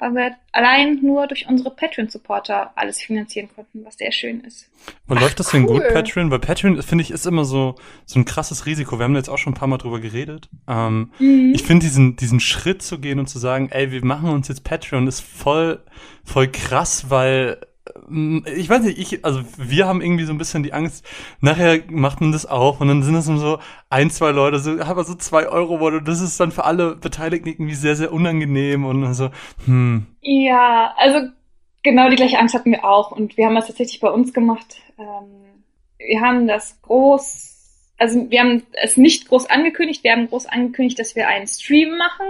weil 0.00 0.12
wir 0.14 0.36
allein 0.52 0.98
nur 1.00 1.28
durch 1.28 1.48
unsere 1.48 1.70
Patreon-Supporter 1.70 2.72
alles 2.74 3.00
finanzieren 3.00 3.48
konnten, 3.54 3.84
was 3.84 3.96
sehr 3.96 4.10
schön 4.10 4.40
ist. 4.40 4.68
Und 5.06 5.18
Ach, 5.18 5.22
läuft 5.22 5.38
das 5.38 5.50
denn 5.50 5.66
gut, 5.66 5.82
cool. 5.82 5.92
Patreon? 5.92 6.30
Weil 6.30 6.40
Patreon, 6.40 6.82
finde 6.82 7.02
ich, 7.02 7.12
ist 7.12 7.24
immer 7.26 7.44
so, 7.44 7.76
so 8.04 8.18
ein 8.18 8.24
krasses 8.24 8.66
Risiko. 8.66 8.98
Wir 8.98 9.04
haben 9.04 9.14
jetzt 9.14 9.30
auch 9.30 9.38
schon 9.38 9.52
ein 9.52 9.56
paar 9.56 9.68
Mal 9.68 9.78
drüber 9.78 10.00
geredet. 10.00 10.48
Ähm, 10.66 11.12
Mhm. 11.20 11.52
Ich 11.54 11.62
finde 11.62 11.86
diesen, 11.86 12.16
diesen 12.16 12.40
Schritt 12.40 12.82
zu 12.82 12.98
gehen 12.98 13.20
und 13.20 13.28
zu 13.28 13.38
sagen, 13.38 13.68
ey, 13.70 13.92
wir 13.92 14.04
machen 14.04 14.30
uns 14.30 14.48
jetzt 14.48 14.64
Patreon, 14.64 15.06
ist 15.06 15.20
voll, 15.20 15.82
voll 16.24 16.48
krass, 16.48 17.10
weil 17.10 17.58
ich 18.56 18.68
weiß 18.68 18.82
nicht, 18.82 18.98
ich, 18.98 19.24
also 19.24 19.40
wir 19.56 19.86
haben 19.86 20.00
irgendwie 20.00 20.24
so 20.24 20.32
ein 20.32 20.38
bisschen 20.38 20.62
die 20.62 20.72
Angst, 20.72 21.04
nachher 21.40 21.80
macht 21.90 22.20
man 22.20 22.32
das 22.32 22.46
auch 22.46 22.80
und 22.80 22.88
dann 22.88 23.02
sind 23.02 23.14
es 23.14 23.28
nur 23.28 23.38
so 23.38 23.58
ein, 23.90 24.10
zwei 24.10 24.30
Leute, 24.30 24.58
so, 24.58 24.80
aber 24.80 25.04
so 25.04 25.14
zwei 25.14 25.48
Euro 25.48 25.80
wurde, 25.80 26.02
das 26.02 26.20
ist 26.20 26.38
dann 26.40 26.52
für 26.52 26.64
alle 26.64 26.96
Beteiligten 26.96 27.48
irgendwie 27.48 27.74
sehr, 27.74 27.96
sehr 27.96 28.12
unangenehm 28.12 28.84
und 28.84 29.12
so, 29.14 29.30
hm, 29.64 30.06
Ja, 30.20 30.94
also 30.96 31.28
genau 31.82 32.08
die 32.10 32.16
gleiche 32.16 32.38
Angst 32.38 32.54
hatten 32.54 32.72
wir 32.72 32.84
auch 32.84 33.12
und 33.12 33.36
wir 33.36 33.46
haben 33.46 33.54
das 33.54 33.66
tatsächlich 33.66 34.00
bei 34.00 34.10
uns 34.10 34.32
gemacht. 34.32 34.76
Ähm, 34.98 35.62
wir 35.98 36.20
haben 36.20 36.46
das 36.46 36.80
groß, 36.82 37.94
also 37.98 38.30
wir 38.30 38.40
haben 38.40 38.62
es 38.72 38.96
nicht 38.96 39.28
groß 39.28 39.50
angekündigt, 39.50 40.04
wir 40.04 40.12
haben 40.12 40.28
groß 40.28 40.46
angekündigt, 40.46 40.98
dass 40.98 41.16
wir 41.16 41.28
einen 41.28 41.46
Stream 41.46 41.96
machen. 41.96 42.26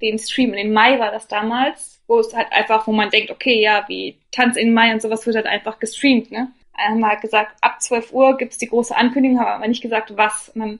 Den 0.00 0.18
Stream, 0.18 0.52
im 0.54 0.72
Mai 0.72 0.98
war 0.98 1.12
das 1.12 1.28
damals, 1.28 1.91
wo 2.06 2.18
es 2.18 2.34
halt 2.34 2.52
einfach, 2.52 2.86
wo 2.86 2.92
man 2.92 3.10
denkt, 3.10 3.30
okay, 3.30 3.60
ja, 3.60 3.84
wie 3.88 4.18
Tanz 4.30 4.56
in 4.56 4.74
Mai 4.74 4.92
und 4.92 5.00
sowas 5.02 5.26
wird 5.26 5.36
halt 5.36 5.46
einfach 5.46 5.78
gestreamt, 5.78 6.30
ne? 6.30 6.48
Dann 6.76 6.92
haben 6.92 7.00
wir 7.00 7.08
halt 7.08 7.20
gesagt, 7.20 7.54
ab 7.60 7.80
12 7.80 8.12
Uhr 8.12 8.36
gibt's 8.36 8.58
die 8.58 8.66
große 8.66 8.96
Ankündigung, 8.96 9.38
haben 9.40 9.48
aber 9.48 9.68
nicht 9.68 9.82
gesagt, 9.82 10.16
was. 10.16 10.48
Und 10.50 10.60
dann 10.60 10.78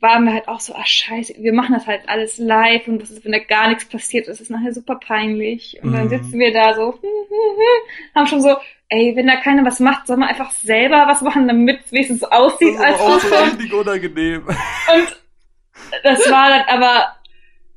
waren 0.00 0.24
wir 0.24 0.32
halt 0.32 0.48
auch 0.48 0.60
so, 0.60 0.74
ach 0.74 0.86
scheiße, 0.86 1.34
wir 1.38 1.52
machen 1.52 1.74
das 1.74 1.86
halt 1.86 2.08
alles 2.08 2.38
live 2.38 2.88
und 2.88 3.02
was 3.02 3.10
ist, 3.10 3.24
wenn 3.24 3.32
da 3.32 3.38
gar 3.38 3.68
nichts 3.68 3.84
passiert, 3.84 4.28
das 4.28 4.40
ist 4.40 4.50
nachher 4.50 4.72
super 4.72 4.96
peinlich. 4.96 5.78
Und 5.82 5.92
dann 5.92 6.04
Mhm. 6.04 6.08
sitzen 6.08 6.38
wir 6.38 6.52
da 6.52 6.74
so, 6.74 6.98
haben 8.14 8.26
schon 8.26 8.40
so, 8.40 8.56
ey, 8.88 9.14
wenn 9.14 9.26
da 9.26 9.36
keiner 9.36 9.64
was 9.64 9.78
macht, 9.78 10.06
soll 10.06 10.16
man 10.16 10.28
einfach 10.30 10.50
selber 10.52 11.06
was 11.06 11.20
machen, 11.20 11.46
damit 11.46 11.80
es 11.84 11.92
wenigstens 11.92 12.24
aussieht 12.24 12.74
das 12.74 12.82
als 12.82 12.96
ist 12.96 13.00
auch 13.02 13.20
so 13.20 13.34
richtig 13.36 13.72
unangenehm. 13.72 14.46
Und 14.46 15.16
das 16.02 16.30
war 16.30 16.48
dann 16.48 16.62
aber 16.68 17.16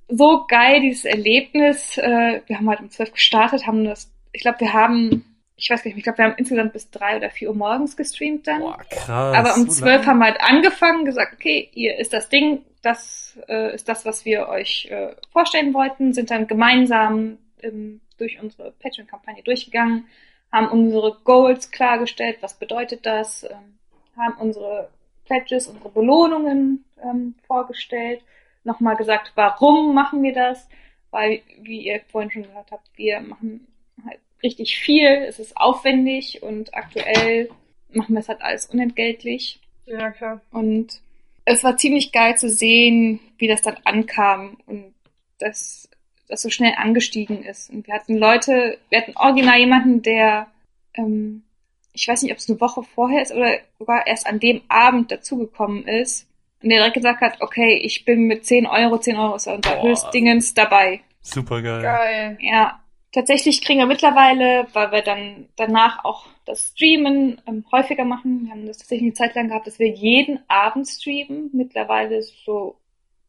so 0.08 0.46
geil, 0.48 0.82
dieses 0.82 1.06
Erlebnis. 1.06 1.98
Äh, 1.98 2.42
wir 2.46 2.58
haben 2.58 2.70
halt 2.70 2.80
um 2.80 2.90
12 2.90 3.14
gestartet, 3.14 3.68
haben 3.68 3.86
das, 3.86 4.12
ich 4.32 4.42
glaube, 4.42 4.60
wir 4.62 4.74
haben, 4.74 5.26
ich 5.56 5.70
weiß 5.70 5.84
gar 5.84 5.90
nicht, 5.90 5.98
ich 5.98 6.04
glaube, 6.04 6.18
wir 6.18 6.26
haben 6.26 6.36
insgesamt 6.38 6.74
bis 6.74 6.90
drei 6.90 7.18
oder 7.18 7.30
vier 7.30 7.50
Uhr 7.50 7.56
morgens 7.56 7.96
gestreamt 7.96 8.48
dann. 8.48 8.62
Boah, 8.62 8.80
krass. 8.90 9.36
Aber 9.36 9.56
um 9.56 9.70
so 9.70 9.82
zwölf 9.82 10.06
lange. 10.06 10.08
haben 10.08 10.20
wir 10.20 10.26
halt 10.26 10.42
angefangen, 10.42 11.06
gesagt, 11.06 11.34
okay, 11.34 11.70
hier 11.74 11.98
ist 11.98 12.14
das 12.14 12.30
Ding, 12.30 12.64
das 12.82 13.40
äh, 13.48 13.74
ist 13.74 13.88
das, 13.88 14.06
was 14.06 14.26
wir 14.26 14.50
euch 14.50 14.88
äh, 14.92 15.16
vorstellen 15.32 15.74
wollten, 15.74 16.14
sind 16.14 16.32
dann 16.32 16.48
gemeinsam 16.48 17.38
ähm, 17.62 18.02
durch 18.18 18.42
unsere 18.42 18.72
Patreon-Kampagne 18.72 19.44
durchgegangen, 19.44 20.06
haben 20.52 20.68
unsere 20.68 21.18
Goals 21.24 21.72
klargestellt, 21.72 22.38
was 22.42 22.54
bedeutet 22.56 23.06
das, 23.06 23.44
ähm, 23.44 23.80
haben 24.18 24.36
unsere 24.38 24.90
Pledges, 25.26 25.68
unsere 25.68 25.90
Belohnungen 25.90 26.86
ähm, 27.02 27.36
vorgestellt, 27.48 28.22
nochmal 28.64 28.96
gesagt, 28.96 29.34
warum 29.36 29.94
machen 29.94 30.24
wir 30.24 30.34
das, 30.34 30.68
weil, 31.12 31.42
wie 31.62 31.86
ihr 31.86 32.02
vorhin 32.12 32.32
schon 32.32 32.44
gehört 32.44 32.72
habt, 32.72 32.90
wir 32.96 33.22
machen 33.22 33.68
halt 34.06 34.20
richtig 34.42 34.78
viel, 34.78 35.08
es 35.28 35.40
ist 35.40 35.56
aufwendig 35.58 36.42
und 36.44 36.74
aktuell 36.74 37.50
machen 37.92 38.14
wir 38.14 38.20
es 38.20 38.30
halt 38.30 38.42
alles 38.42 38.66
unentgeltlich. 38.66 39.60
Ja, 39.86 40.12
klar. 40.12 40.42
Und 40.52 41.02
es 41.46 41.64
war 41.64 41.78
ziemlich 41.78 42.12
geil 42.12 42.38
zu 42.38 42.50
sehen, 42.50 43.20
wie 43.38 43.48
das 43.48 43.62
dann 43.62 43.78
ankam 43.84 44.58
und 44.66 44.94
dass 45.40 45.90
das 46.28 46.42
so 46.42 46.50
schnell 46.50 46.74
angestiegen 46.78 47.44
ist. 47.44 47.70
Und 47.70 47.86
wir 47.86 47.94
hatten 47.94 48.18
Leute, 48.18 48.80
wir 48.90 49.02
hatten 49.02 49.16
original 49.16 49.60
jemanden, 49.60 50.02
der, 50.02 50.48
ähm, 50.96 51.44
ich 51.92 52.08
weiß 52.08 52.24
nicht, 52.24 52.32
ob 52.32 52.38
es 52.38 52.50
eine 52.50 52.62
Woche 52.62 52.82
vorher 52.82 53.22
ist 53.22 53.34
oder 53.34 53.60
sogar 53.78 54.08
erst 54.08 54.26
an 54.26 54.40
dem 54.40 54.62
Abend 54.70 55.12
dazugekommen 55.12 55.86
ist 55.88 56.28
und 56.64 56.70
der 56.70 56.80
direkt 56.80 56.96
gesagt 56.96 57.22
hat, 57.22 57.42
okay, 57.42 57.76
ich 57.84 58.06
bin 58.06 58.22
mit 58.24 58.46
10 58.46 58.66
Euro, 58.66 58.98
10 58.98 59.16
Euro 59.18 59.36
ist 59.36 59.46
ja 59.46 59.56
unser 59.56 59.76
Boah. 59.76 59.84
Höchstdingens 59.84 60.54
dabei. 60.54 61.02
Super 61.22 61.62
geil. 61.62 61.82
Geil. 61.82 62.38
Ja, 62.42 62.80
tatsächlich 63.12 63.62
kriegen 63.62 63.80
wir 63.80 63.86
mittlerweile, 63.86 64.68
weil 64.74 64.92
wir 64.92 65.02
dann 65.02 65.48
danach 65.56 66.04
auch 66.06 66.26
das 66.46 66.72
Streamen 66.74 67.42
ähm, 67.48 67.64
häufiger 67.72 68.06
machen. 68.06 68.46
Wir 68.46 68.52
haben 68.52 68.66
das 68.66 68.78
tatsächlich 68.80 69.06
eine 69.08 69.14
Zeit 69.14 69.36
lang 69.36 69.50
gehabt, 69.50 69.68
dass 69.68 69.80
wir 69.80 69.88
jeden 69.90 70.40
Abend 70.48 70.88
streamen. 70.88 71.50
Mittlerweile 71.54 72.22
so, 72.22 72.76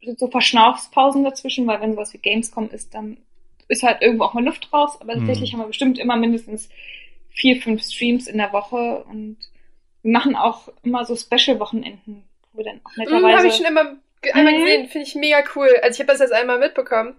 sind 0.02 0.18
so 0.18 0.28
Verschnaufspausen 0.28 1.22
dazwischen, 1.24 1.66
weil 1.66 1.80
wenn 1.80 1.92
sowas 1.92 2.12
wie 2.14 2.18
Gamescom 2.18 2.70
ist, 2.70 2.94
dann 2.94 3.16
ist 3.68 3.82
halt 3.82 4.02
irgendwo 4.02 4.24
auch 4.24 4.34
mal 4.34 4.44
Luft 4.44 4.72
raus. 4.72 4.98
Aber 5.00 5.14
Mhm. 5.14 5.18
tatsächlich 5.20 5.52
haben 5.52 5.60
wir 5.60 5.66
bestimmt 5.68 5.98
immer 5.98 6.16
mindestens 6.16 6.68
vier, 7.30 7.60
fünf 7.60 7.82
Streams 7.82 8.26
in 8.28 8.38
der 8.38 8.52
Woche 8.52 9.04
und 9.04 9.38
wir 10.02 10.12
machen 10.12 10.36
auch 10.36 10.68
immer 10.82 11.04
so 11.04 11.16
Special-Wochenenden, 11.16 12.24
wo 12.54 12.62
dann 12.62 12.80
auch 12.84 12.90
Mhm, 12.96 13.04
netterweise. 13.04 13.36
habe 13.38 13.46
ich 13.48 13.54
schon 13.56 13.66
immer 13.66 13.96
einmal 14.32 14.52
Mhm. 14.54 14.64
gesehen. 14.64 14.88
Finde 14.88 15.06
ich 15.06 15.14
mega 15.14 15.44
cool. 15.54 15.68
Also 15.82 15.94
ich 15.96 16.00
habe 16.00 16.12
das 16.12 16.20
jetzt 16.20 16.32
einmal 16.32 16.58
mitbekommen, 16.58 17.16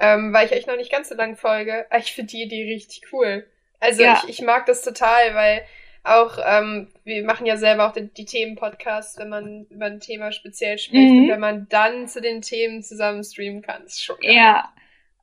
ähm, 0.00 0.32
weil 0.32 0.46
ich 0.46 0.52
euch 0.52 0.66
noch 0.66 0.76
nicht 0.76 0.90
ganz 0.90 1.08
so 1.10 1.14
lang 1.14 1.36
folge. 1.36 1.86
Aber 1.90 1.98
ich 2.00 2.12
finde 2.12 2.30
die 2.30 2.42
Idee 2.42 2.64
richtig 2.72 3.02
cool. 3.12 3.46
Also 3.80 4.02
Ja. 4.02 4.22
ich, 4.24 4.30
ich 4.30 4.42
mag 4.42 4.64
das 4.66 4.82
total, 4.82 5.34
weil 5.34 5.62
auch, 6.02 6.38
ähm, 6.46 6.88
wir 7.04 7.24
machen 7.24 7.46
ja 7.46 7.56
selber 7.56 7.88
auch 7.88 7.92
die, 7.92 8.06
die 8.08 8.24
Themen-Podcasts, 8.24 9.18
wenn 9.18 9.28
man 9.28 9.66
über 9.70 9.86
ein 9.86 10.00
Thema 10.00 10.30
speziell 10.32 10.78
spricht 10.78 11.10
Mhm. 11.12 11.22
und 11.24 11.28
wenn 11.28 11.40
man 11.40 11.66
dann 11.68 12.06
zu 12.08 12.20
den 12.20 12.40
Themen 12.42 12.82
zusammen 12.82 13.22
streamen 13.24 13.60
kann, 13.60 13.84
ist 13.84 14.02
schon 14.04 14.16
geil. 14.20 14.32
Ja, 14.32 14.72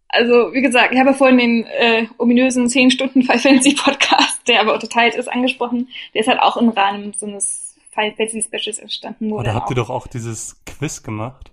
also 0.10 0.54
wie 0.54 0.62
gesagt, 0.62 0.92
ich 0.94 1.00
habe 1.00 1.12
ja 1.12 1.16
vorhin 1.16 1.38
den 1.38 1.66
äh, 1.66 2.06
ominösen 2.18 2.70
10 2.70 2.92
Stunden 2.92 3.22
Final 3.24 3.40
Fantasy 3.40 3.74
Podcast, 3.76 4.48
der 4.48 4.60
aber 4.60 4.74
unterteilt 4.74 5.16
ist, 5.16 5.28
angesprochen. 5.30 5.90
Der 6.14 6.22
ist 6.22 6.28
halt 6.28 6.40
auch 6.40 6.58
im 6.58 6.70
Rahmen 6.70 7.14
so 7.14 7.26
eines 7.26 7.73
Final 7.94 8.14
Fantasy 8.16 8.42
Specials 8.42 8.80
entstanden. 8.80 9.30
Wo 9.30 9.36
Oder 9.36 9.46
dann 9.46 9.56
habt 9.56 9.70
ihr 9.70 9.74
auch, 9.82 9.88
doch 9.88 9.90
auch 9.90 10.08
dieses 10.08 10.62
Quiz 10.66 11.04
gemacht? 11.04 11.52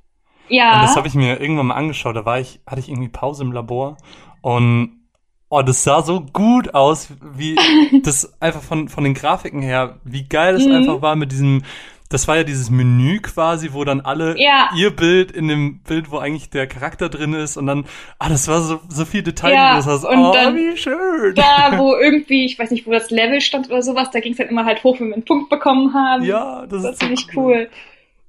Ja, 0.49 0.77
Und 0.77 0.83
das 0.83 0.97
habe 0.97 1.07
ich 1.07 1.15
mir 1.15 1.41
irgendwann 1.41 1.67
mal 1.67 1.75
angeschaut. 1.75 2.17
Da 2.17 2.25
war 2.25 2.41
ich, 2.41 2.61
hatte 2.67 2.81
ich 2.81 2.89
irgendwie 2.89 3.09
Pause 3.09 3.45
im 3.45 3.53
Labor 3.53 3.97
und 4.43 5.01
oh, 5.49 5.63
das 5.63 5.85
sah 5.85 6.03
so 6.03 6.21
gut 6.21 6.75
aus, 6.75 7.09
wie 7.35 7.57
das 8.05 8.41
einfach 8.41 8.63
von, 8.63 8.89
von 8.89 9.05
den 9.05 9.15
Grafiken 9.15 9.63
her, 9.63 10.01
wie 10.05 10.29
geil 10.29 10.55
das 10.55 10.65
Mhm. 10.65 10.73
einfach 10.73 11.03
war 11.03 11.17
mit 11.17 11.33
diesem, 11.33 11.63
das 12.11 12.29
war 12.29 12.37
ja 12.37 12.45
dieses 12.45 12.71
Menü 12.71 13.21
quasi, 13.21 13.73
wo 13.73 13.85
dann 13.85 14.01
alle 14.01 14.35
Ja. 14.39 14.71
ihr 14.77 14.91
Bild 14.91 15.31
in 15.33 15.49
dem 15.49 15.79
Bild, 15.79 16.11
wo 16.11 16.19
eigentlich 16.19 16.51
der 16.51 16.67
Charakter 16.67 17.09
drin 17.09 17.33
ist 17.33 17.57
und 17.57 17.67
dann, 17.67 17.87
ah, 18.19 18.29
das 18.29 18.49
war 18.49 18.61
so, 18.63 18.81
so 18.89 19.05
viel 19.05 19.23
Detail, 19.23 19.55
Ja, 19.55 19.77
das 19.77 19.85
so, 20.03 20.09
und 20.11 20.19
oh, 20.19 20.33
dann 20.35 20.57
wie 20.57 20.77
schön. 20.77 21.35
da, 21.37 21.79
wo 21.79 21.95
irgendwie, 21.97 22.45
ich 22.45 22.59
weiß 22.59 22.73
nicht, 22.73 22.87
wo 22.87 22.91
das 22.91 23.11
Level 23.11 23.41
stand 23.41 23.71
oder 23.71 23.81
sowas, 23.83 24.11
da 24.11 24.21
ging 24.21 24.33
es 24.33 24.39
dann 24.39 24.49
immer 24.49 24.65
halt 24.65 24.85
hoch, 24.85 24.99
wenn 25.01 25.09
wir 25.09 25.15
einen 25.15 25.25
Punkt 25.25 25.49
bekommen 25.49 25.95
haben. 25.95 26.25
ja, 26.25 26.67
das, 26.67 26.83
Das 26.83 26.83
war 26.83 26.91
ist 26.91 26.99
so 27.01 27.07
ziemlich 27.07 27.27
cool. 27.37 27.71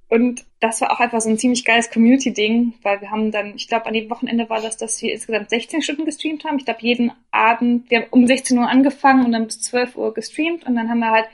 Und 0.09 0.43
das 0.59 0.81
war 0.81 0.91
auch 0.91 0.99
einfach 0.99 1.21
so 1.21 1.29
ein 1.29 1.37
ziemlich 1.37 1.63
geiles 1.63 1.89
Community-Ding, 1.89 2.73
weil 2.83 2.99
wir 3.01 3.09
haben 3.11 3.31
dann, 3.31 3.53
ich 3.55 3.67
glaube, 3.69 3.85
an 3.85 3.93
dem 3.93 4.09
Wochenende 4.09 4.49
war 4.49 4.59
das, 4.61 4.75
dass 4.75 5.01
wir 5.01 5.13
insgesamt 5.13 5.49
16 5.49 5.81
Stunden 5.81 6.03
gestreamt 6.05 6.43
haben. 6.43 6.57
Ich 6.59 6.65
glaube, 6.65 6.81
jeden 6.81 7.13
Abend, 7.31 7.89
wir 7.89 8.01
haben 8.01 8.07
um 8.11 8.27
16 8.27 8.57
Uhr 8.57 8.67
angefangen 8.69 9.25
und 9.25 9.31
dann 9.31 9.45
bis 9.45 9.61
12 9.61 9.95
Uhr 9.95 10.13
gestreamt 10.13 10.67
und 10.67 10.75
dann 10.75 10.89
haben 10.89 10.99
wir 10.99 11.11
halt 11.11 11.27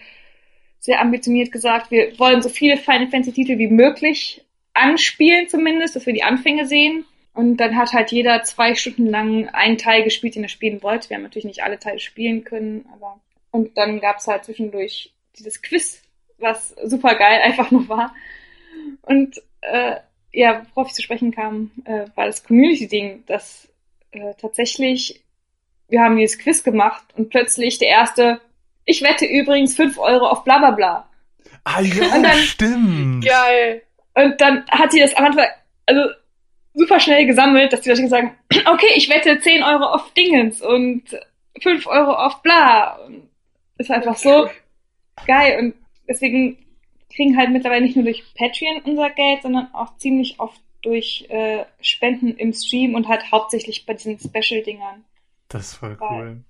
sehr 0.88 1.01
ambitioniert 1.01 1.51
gesagt, 1.51 1.91
wir 1.91 2.17
wollen 2.17 2.41
so 2.41 2.48
viele 2.48 2.77
Final 2.77 3.10
Fantasy-Titel 3.10 3.58
wie 3.58 3.67
möglich 3.67 4.46
anspielen 4.74 5.50
zumindest, 5.50 5.98
dass 5.98 6.06
wir 6.06 6.13
die 6.13 6.24
Anfänge 6.24 6.65
sehen. 6.65 7.03
Und 7.34 7.58
dann 7.58 7.75
hat 7.75 7.91
halt 7.91 8.13
jeder 8.13 8.41
zwei 8.44 8.74
Stunden 8.74 9.06
lang 9.06 9.50
einen 9.50 9.77
Teil 9.77 10.03
gespielt, 10.03 10.36
den 10.36 10.44
er 10.44 10.50
spielen 10.50 10.82
wollte. 10.82 11.10
Wir 11.10 11.17
haben 11.17 11.24
natürlich 11.24 11.44
nicht 11.44 11.62
alle 11.62 11.77
Teile 11.77 12.00
spielen 12.00 12.46
können, 12.46 12.86
aber 12.94 13.20
und 13.51 13.77
dann 13.77 14.00
gab's 14.00 14.27
halt 14.27 14.46
zwischendurch 14.46 15.13
dieses 15.38 15.62
Quiz, 15.62 16.01
was 16.38 16.70
super 16.86 17.15
geil 17.15 17.41
einfach 17.44 17.70
nur 17.70 17.89
war. 17.89 18.15
Und 19.01 19.41
äh, 19.60 19.98
ja, 20.32 20.65
worauf 20.74 20.88
ich 20.88 20.94
zu 20.94 21.01
sprechen 21.01 21.32
kam, 21.32 21.72
äh, 21.84 22.06
war 22.15 22.27
das 22.27 22.46
Community-Ding, 22.46 23.25
dass 23.25 23.67
äh, 24.12 24.36
tatsächlich, 24.39 25.22
wir 25.89 26.01
haben 26.01 26.15
dieses 26.15 26.39
Quiz 26.39 26.63
gemacht 26.63 27.03
und 27.17 27.29
plötzlich 27.29 27.77
der 27.77 27.89
erste, 27.89 28.39
ich 28.88 29.03
wette 29.03 29.25
übrigens 29.25 29.75
5 29.75 30.00
Euro 30.00 30.25
auf 30.27 30.44
bla 30.44 30.58
bla 30.58 30.72
bla. 30.72 31.10
Ah 31.63 31.82
ja, 31.82 32.15
Und 32.15 32.24
dann- 32.24 32.38
stimmt. 32.38 33.25
Geil. 33.25 33.84
Und 34.15 34.41
dann 34.41 34.65
hat 34.72 34.91
sie 34.91 35.00
das 35.00 35.13
am 35.15 35.25
Anfang, 35.25 35.46
also 35.86 36.01
super 36.74 37.00
schnell 37.00 37.25
gesammelt, 37.27 37.72
dass 37.74 37.82
die 37.82 37.89
Leute 37.89 38.08
sagen, 38.08 38.36
okay, 38.65 38.89
ich 38.96 39.10
wette 39.10 39.39
10 39.39 39.62
Euro 39.63 39.84
auf 39.86 40.12
Dingens 40.13 40.62
und 40.62 41.03
5 41.62 41.86
Euro 41.88 42.13
auf 42.13 42.41
bla. 42.41 42.96
Und 43.06 43.29
ist 43.77 43.91
einfach 43.91 44.15
so 44.15 44.50
geil. 45.27 45.60
Und 45.60 45.75
deswegen 46.08 46.58
kriegen 47.15 47.38
halt 47.38 47.51
mittlerweile 47.51 47.82
nicht 47.84 47.96
nur 47.96 48.06
durch 48.06 48.24
Patreon 48.36 48.82
unser 48.86 49.10
Geld, 49.12 49.41
sondern 49.44 49.70
auch 49.74 49.98
ziemlich 49.98 50.39
oft 50.39 50.60
durch 50.82 51.25
äh, 51.29 51.65
Spenden 51.82 52.36
im 52.38 52.53
Stream 52.53 52.96
und 52.96 53.08
halt 53.08 53.32
hauptsächlich 53.32 53.86
bei 53.86 53.94
diesen 53.94 54.17
Special-Dingern. 54.20 55.03
Das 55.50 55.67
ist 55.67 55.74
voll 55.75 55.98
cool. 56.00 56.44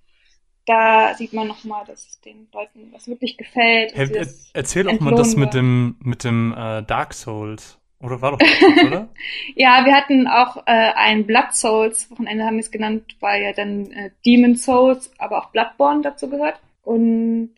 Da 0.67 1.15
sieht 1.15 1.33
man 1.33 1.47
nochmal, 1.47 1.85
dass 1.85 2.05
es 2.05 2.19
den 2.19 2.47
Leuten 2.53 2.89
was 2.91 3.07
wirklich 3.07 3.37
gefällt. 3.37 3.95
Hey, 3.95 4.13
er, 4.13 4.27
erzähl 4.53 4.87
auch 4.89 4.99
mal 4.99 5.15
das 5.15 5.35
mit 5.35 5.53
dem, 5.53 5.95
mit 6.01 6.23
dem 6.23 6.53
äh, 6.53 6.83
Dark 6.83 7.13
Souls. 7.13 7.79
Oder 8.01 8.21
war 8.21 8.31
doch 8.31 8.37
Dark 8.39 8.51
Souls, 8.51 8.83
oder? 8.83 9.09
ja, 9.55 9.85
wir 9.85 9.95
hatten 9.95 10.27
auch 10.27 10.57
äh, 10.67 10.91
ein 10.95 11.25
Blood 11.25 11.53
Souls, 11.53 12.11
Wochenende 12.11 12.43
haben 12.43 12.55
wir 12.55 12.61
es 12.61 12.69
genannt, 12.69 13.15
weil 13.21 13.41
ja 13.43 13.53
dann 13.53 13.91
äh, 13.91 14.11
Demon 14.25 14.55
Souls, 14.55 15.11
aber 15.17 15.39
auch 15.39 15.51
Bloodborne 15.51 16.01
dazu 16.01 16.29
gehört. 16.29 16.59
Und 16.83 17.51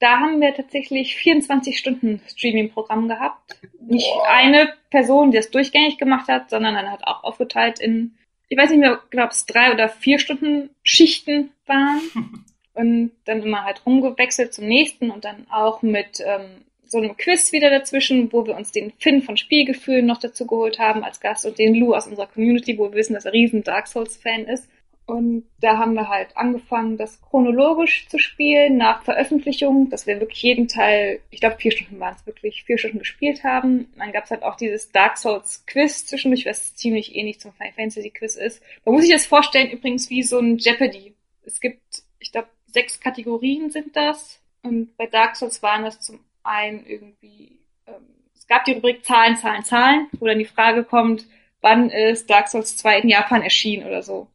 da 0.00 0.18
haben 0.18 0.40
wir 0.40 0.52
tatsächlich 0.52 1.16
24 1.16 1.78
Stunden 1.78 2.20
Streaming-Programm 2.26 3.08
gehabt. 3.08 3.58
Nicht 3.80 4.12
Boah. 4.12 4.28
eine 4.28 4.68
Person, 4.90 5.30
die 5.30 5.36
das 5.36 5.50
durchgängig 5.52 5.98
gemacht 5.98 6.26
hat, 6.28 6.50
sondern 6.50 6.74
dann 6.74 6.90
hat 6.90 7.06
auch 7.06 7.22
aufgeteilt 7.22 7.78
in, 7.78 8.16
ich 8.48 8.58
weiß 8.58 8.70
nicht 8.70 8.80
mehr, 8.80 8.98
glaube 9.10 9.30
es 9.30 9.46
drei 9.46 9.72
oder 9.72 9.88
vier 9.88 10.18
Stunden 10.18 10.70
Schichten 10.82 11.50
waren. 11.66 12.00
und 12.76 13.12
dann 13.24 13.42
immer 13.42 13.64
halt 13.64 13.84
rumgewechselt 13.84 14.52
zum 14.54 14.66
nächsten 14.66 15.10
und 15.10 15.24
dann 15.24 15.46
auch 15.50 15.82
mit 15.82 16.20
ähm, 16.24 16.64
so 16.84 16.98
einem 16.98 17.16
Quiz 17.16 17.52
wieder 17.52 17.70
dazwischen, 17.70 18.32
wo 18.32 18.46
wir 18.46 18.54
uns 18.54 18.70
den 18.70 18.92
Finn 18.98 19.22
von 19.22 19.36
Spielgefühl 19.36 20.02
noch 20.02 20.18
dazu 20.18 20.46
geholt 20.46 20.78
haben 20.78 21.02
als 21.02 21.20
Gast 21.20 21.46
und 21.46 21.58
den 21.58 21.74
Lou 21.74 21.94
aus 21.94 22.06
unserer 22.06 22.28
Community, 22.28 22.78
wo 22.78 22.90
wir 22.90 22.98
wissen, 22.98 23.14
dass 23.14 23.24
er 23.24 23.32
riesen 23.32 23.64
Dark 23.64 23.88
Souls-Fan 23.88 24.44
ist. 24.44 24.68
Und 25.06 25.44
da 25.60 25.78
haben 25.78 25.94
wir 25.94 26.08
halt 26.08 26.36
angefangen, 26.36 26.96
das 26.96 27.20
chronologisch 27.22 28.08
zu 28.08 28.18
spielen 28.18 28.76
nach 28.76 29.04
Veröffentlichung, 29.04 29.88
dass 29.88 30.06
wir 30.08 30.18
wirklich 30.18 30.42
jeden 30.42 30.66
Teil, 30.66 31.20
ich 31.30 31.38
glaube 31.38 31.58
vier 31.58 31.70
Stunden 31.70 32.00
waren 32.00 32.16
es 32.16 32.26
wirklich, 32.26 32.64
vier 32.64 32.76
Stunden 32.76 32.98
gespielt 32.98 33.44
haben. 33.44 33.88
Dann 33.96 34.10
gab 34.10 34.24
es 34.24 34.32
halt 34.32 34.42
auch 34.42 34.56
dieses 34.56 34.90
Dark 34.90 35.16
Souls 35.16 35.64
Quiz 35.66 36.06
zwischendurch, 36.06 36.44
was 36.44 36.74
ziemlich 36.74 37.14
ähnlich 37.14 37.38
zum 37.38 37.52
Final 37.52 37.72
Fantasy 37.74 38.10
Quiz 38.10 38.34
ist. 38.34 38.60
Man 38.84 38.96
muss 38.96 39.04
sich 39.04 39.12
das 39.12 39.26
vorstellen 39.26 39.70
übrigens 39.70 40.10
wie 40.10 40.24
so 40.24 40.40
ein 40.40 40.58
Jeopardy. 40.58 41.14
Es 41.44 41.60
gibt, 41.60 42.02
ich 42.18 42.32
glaube, 42.32 42.48
sechs 42.76 43.00
Kategorien 43.00 43.70
sind 43.70 43.96
das. 43.96 44.38
Und 44.62 44.96
bei 44.98 45.06
Dark 45.06 45.34
Souls 45.36 45.62
waren 45.62 45.84
das 45.84 46.00
zum 46.00 46.20
einen 46.42 46.84
irgendwie, 46.84 47.58
ähm, 47.86 48.06
es 48.34 48.46
gab 48.46 48.66
die 48.66 48.72
Rubrik 48.72 49.02
Zahlen, 49.02 49.36
Zahlen, 49.36 49.64
Zahlen, 49.64 50.08
wo 50.18 50.26
dann 50.26 50.38
die 50.38 50.44
Frage 50.44 50.84
kommt, 50.84 51.24
wann 51.62 51.88
ist 51.88 52.28
Dark 52.28 52.48
Souls 52.48 52.76
2 52.76 53.00
in 53.00 53.08
Japan 53.08 53.40
erschienen 53.40 53.86
oder 53.86 54.02
so. 54.02 54.28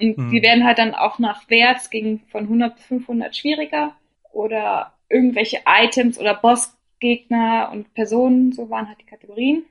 Und 0.00 0.16
hm. 0.16 0.30
die 0.30 0.42
werden 0.42 0.64
halt 0.64 0.78
dann 0.78 0.94
auch 0.94 1.18
nach 1.18 1.50
Wert, 1.50 1.90
ging 1.90 2.20
von 2.30 2.44
100 2.44 2.76
bis 2.76 2.84
500 2.84 3.36
schwieriger. 3.36 3.96
Oder 4.32 4.94
irgendwelche 5.08 5.62
Items 5.66 6.20
oder 6.20 6.34
Bossgegner 6.34 7.70
und 7.72 7.92
Personen, 7.94 8.52
so 8.52 8.70
waren 8.70 8.86
halt 8.86 9.00
die 9.00 9.06
Kategorien. 9.06 9.64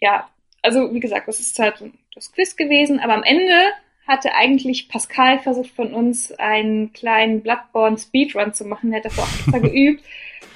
Ja, 0.00 0.28
also 0.62 0.94
wie 0.94 1.00
gesagt, 1.00 1.26
das 1.26 1.40
ist 1.40 1.58
halt 1.58 1.82
das 2.14 2.30
Quiz 2.30 2.54
gewesen. 2.54 3.00
Aber 3.00 3.14
am 3.14 3.24
Ende 3.24 3.72
hatte 4.06 4.34
eigentlich 4.34 4.88
Pascal 4.88 5.38
versucht 5.38 5.70
von 5.70 5.94
uns 5.94 6.32
einen 6.32 6.92
kleinen 6.92 7.42
Bloodborne 7.42 7.98
Speedrun 7.98 8.52
zu 8.52 8.64
machen. 8.64 8.92
Er 8.92 8.98
hat 8.98 9.04
das 9.04 9.18
auch 9.18 9.32
extra 9.32 9.58
geübt. 9.58 10.02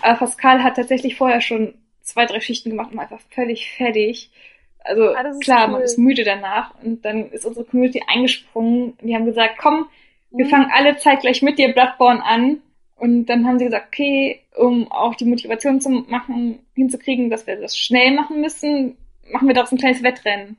Aber 0.03 0.19
Pascal 0.19 0.63
hat 0.63 0.77
tatsächlich 0.77 1.17
vorher 1.17 1.41
schon 1.41 1.75
zwei, 2.03 2.27
drei 2.27 2.41
Schichten 2.41 2.71
gemacht 2.71 2.91
und 2.91 2.97
war 2.97 3.05
einfach 3.05 3.21
völlig 3.31 3.71
fertig. 3.71 4.31
Also 4.81 5.15
ah, 5.15 5.25
klar, 5.41 5.67
cool. 5.67 5.73
man 5.73 5.83
ist 5.83 5.99
müde 5.99 6.25
danach 6.25 6.73
und 6.83 7.05
dann 7.05 7.31
ist 7.31 7.45
unsere 7.45 7.65
Community 7.65 8.03
eingesprungen. 8.07 8.97
Die 9.01 9.15
haben 9.15 9.27
gesagt, 9.27 9.59
komm, 9.59 9.87
wir 10.31 10.47
mhm. 10.47 10.51
fangen 10.51 10.71
alle 10.73 10.97
zeitgleich 10.97 11.43
mit 11.43 11.59
dir 11.59 11.73
Bloodborne 11.73 12.25
an. 12.25 12.63
Und 12.97 13.27
dann 13.27 13.47
haben 13.47 13.59
sie 13.59 13.67
gesagt, 13.67 13.89
okay, 13.89 14.41
um 14.57 14.91
auch 14.91 15.15
die 15.15 15.27
Motivation 15.27 15.81
zu 15.81 15.91
machen, 15.91 16.61
hinzukriegen, 16.75 17.29
dass 17.29 17.47
wir 17.47 17.57
das 17.57 17.77
schnell 17.77 18.13
machen 18.13 18.41
müssen, 18.41 18.97
machen 19.31 19.49
wir 19.49 19.55
daraus 19.55 19.73
ein 19.73 19.79
kleines 19.79 20.03
Wettrennen. 20.03 20.57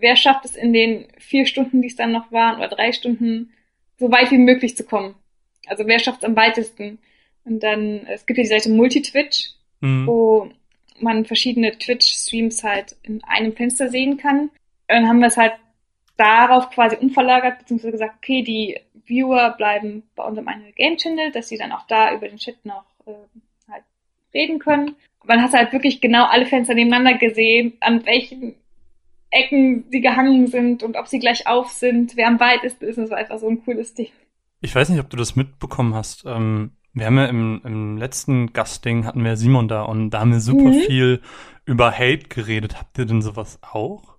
Wer 0.00 0.16
schafft 0.16 0.44
es 0.44 0.56
in 0.56 0.72
den 0.72 1.06
vier 1.18 1.46
Stunden, 1.46 1.82
die 1.82 1.88
es 1.88 1.96
dann 1.96 2.12
noch 2.12 2.30
waren, 2.32 2.58
oder 2.58 2.68
drei 2.68 2.92
Stunden, 2.92 3.52
so 3.96 4.10
weit 4.10 4.30
wie 4.30 4.38
möglich 4.38 4.76
zu 4.76 4.84
kommen? 4.84 5.14
Also 5.66 5.86
wer 5.86 5.98
schafft 5.98 6.18
es 6.18 6.24
am 6.24 6.36
weitesten? 6.36 6.98
Und 7.44 7.62
dann, 7.62 8.06
es 8.06 8.26
gibt 8.26 8.38
ja 8.38 8.42
die 8.42 8.48
Seite 8.48 8.70
Multitwitch, 8.70 9.50
mhm. 9.80 10.06
wo 10.06 10.50
man 11.00 11.24
verschiedene 11.24 11.76
Twitch-Streams 11.78 12.64
halt 12.64 12.96
in 13.02 13.22
einem 13.24 13.54
Fenster 13.54 13.88
sehen 13.88 14.16
kann. 14.16 14.40
Und 14.40 14.50
dann 14.88 15.08
haben 15.08 15.20
wir 15.20 15.28
es 15.28 15.36
halt 15.36 15.54
darauf 16.16 16.70
quasi 16.70 16.96
umverlagert, 16.96 17.58
beziehungsweise 17.58 17.92
gesagt, 17.92 18.16
okay, 18.18 18.42
die 18.42 18.78
Viewer 19.06 19.54
bleiben 19.56 20.02
bei 20.16 20.24
unserem 20.24 20.48
einen 20.48 20.74
Game 20.74 20.96
Channel, 20.96 21.30
dass 21.32 21.48
sie 21.48 21.56
dann 21.56 21.72
auch 21.72 21.86
da 21.86 22.14
über 22.14 22.28
den 22.28 22.38
Chat 22.38 22.64
noch 22.64 22.84
äh, 23.06 23.12
halt 23.70 23.84
reden 24.34 24.58
können. 24.58 24.96
Hast 25.26 25.54
du 25.54 25.58
halt 25.58 25.72
wirklich 25.72 26.00
genau 26.00 26.24
alle 26.24 26.46
Fenster 26.46 26.74
nebeneinander 26.74 27.18
gesehen, 27.18 27.74
an 27.80 28.04
welchen 28.06 28.54
Ecken 29.30 29.84
sie 29.90 30.00
gehangen 30.00 30.46
sind 30.46 30.82
und 30.82 30.96
ob 30.96 31.06
sie 31.06 31.18
gleich 31.18 31.46
auf 31.46 31.70
sind, 31.70 32.16
wer 32.16 32.28
am 32.28 32.40
weitesten 32.40 32.84
ist. 32.86 32.98
Das 32.98 33.10
war 33.10 33.18
einfach 33.18 33.38
so 33.38 33.48
ein 33.48 33.62
cooles 33.64 33.94
Ding. 33.94 34.08
Ich 34.60 34.74
weiß 34.74 34.88
nicht, 34.88 35.00
ob 35.00 35.10
du 35.10 35.16
das 35.16 35.36
mitbekommen 35.36 35.94
hast. 35.94 36.24
Ähm, 36.26 36.72
wir 36.94 37.06
haben 37.06 37.18
ja 37.18 37.26
im, 37.26 37.60
im 37.64 37.96
letzten 37.96 38.52
Gastding 38.52 39.04
hatten 39.04 39.22
wir 39.22 39.36
Simon 39.36 39.68
da 39.68 39.82
und 39.82 40.10
da 40.10 40.20
haben 40.20 40.32
wir 40.32 40.40
super 40.40 40.70
mhm. 40.70 40.80
viel 40.80 41.22
über 41.64 41.92
Hate 41.92 42.28
geredet. 42.28 42.78
Habt 42.78 42.98
ihr 42.98 43.04
denn 43.04 43.22
sowas 43.22 43.58
auch? 43.62 44.16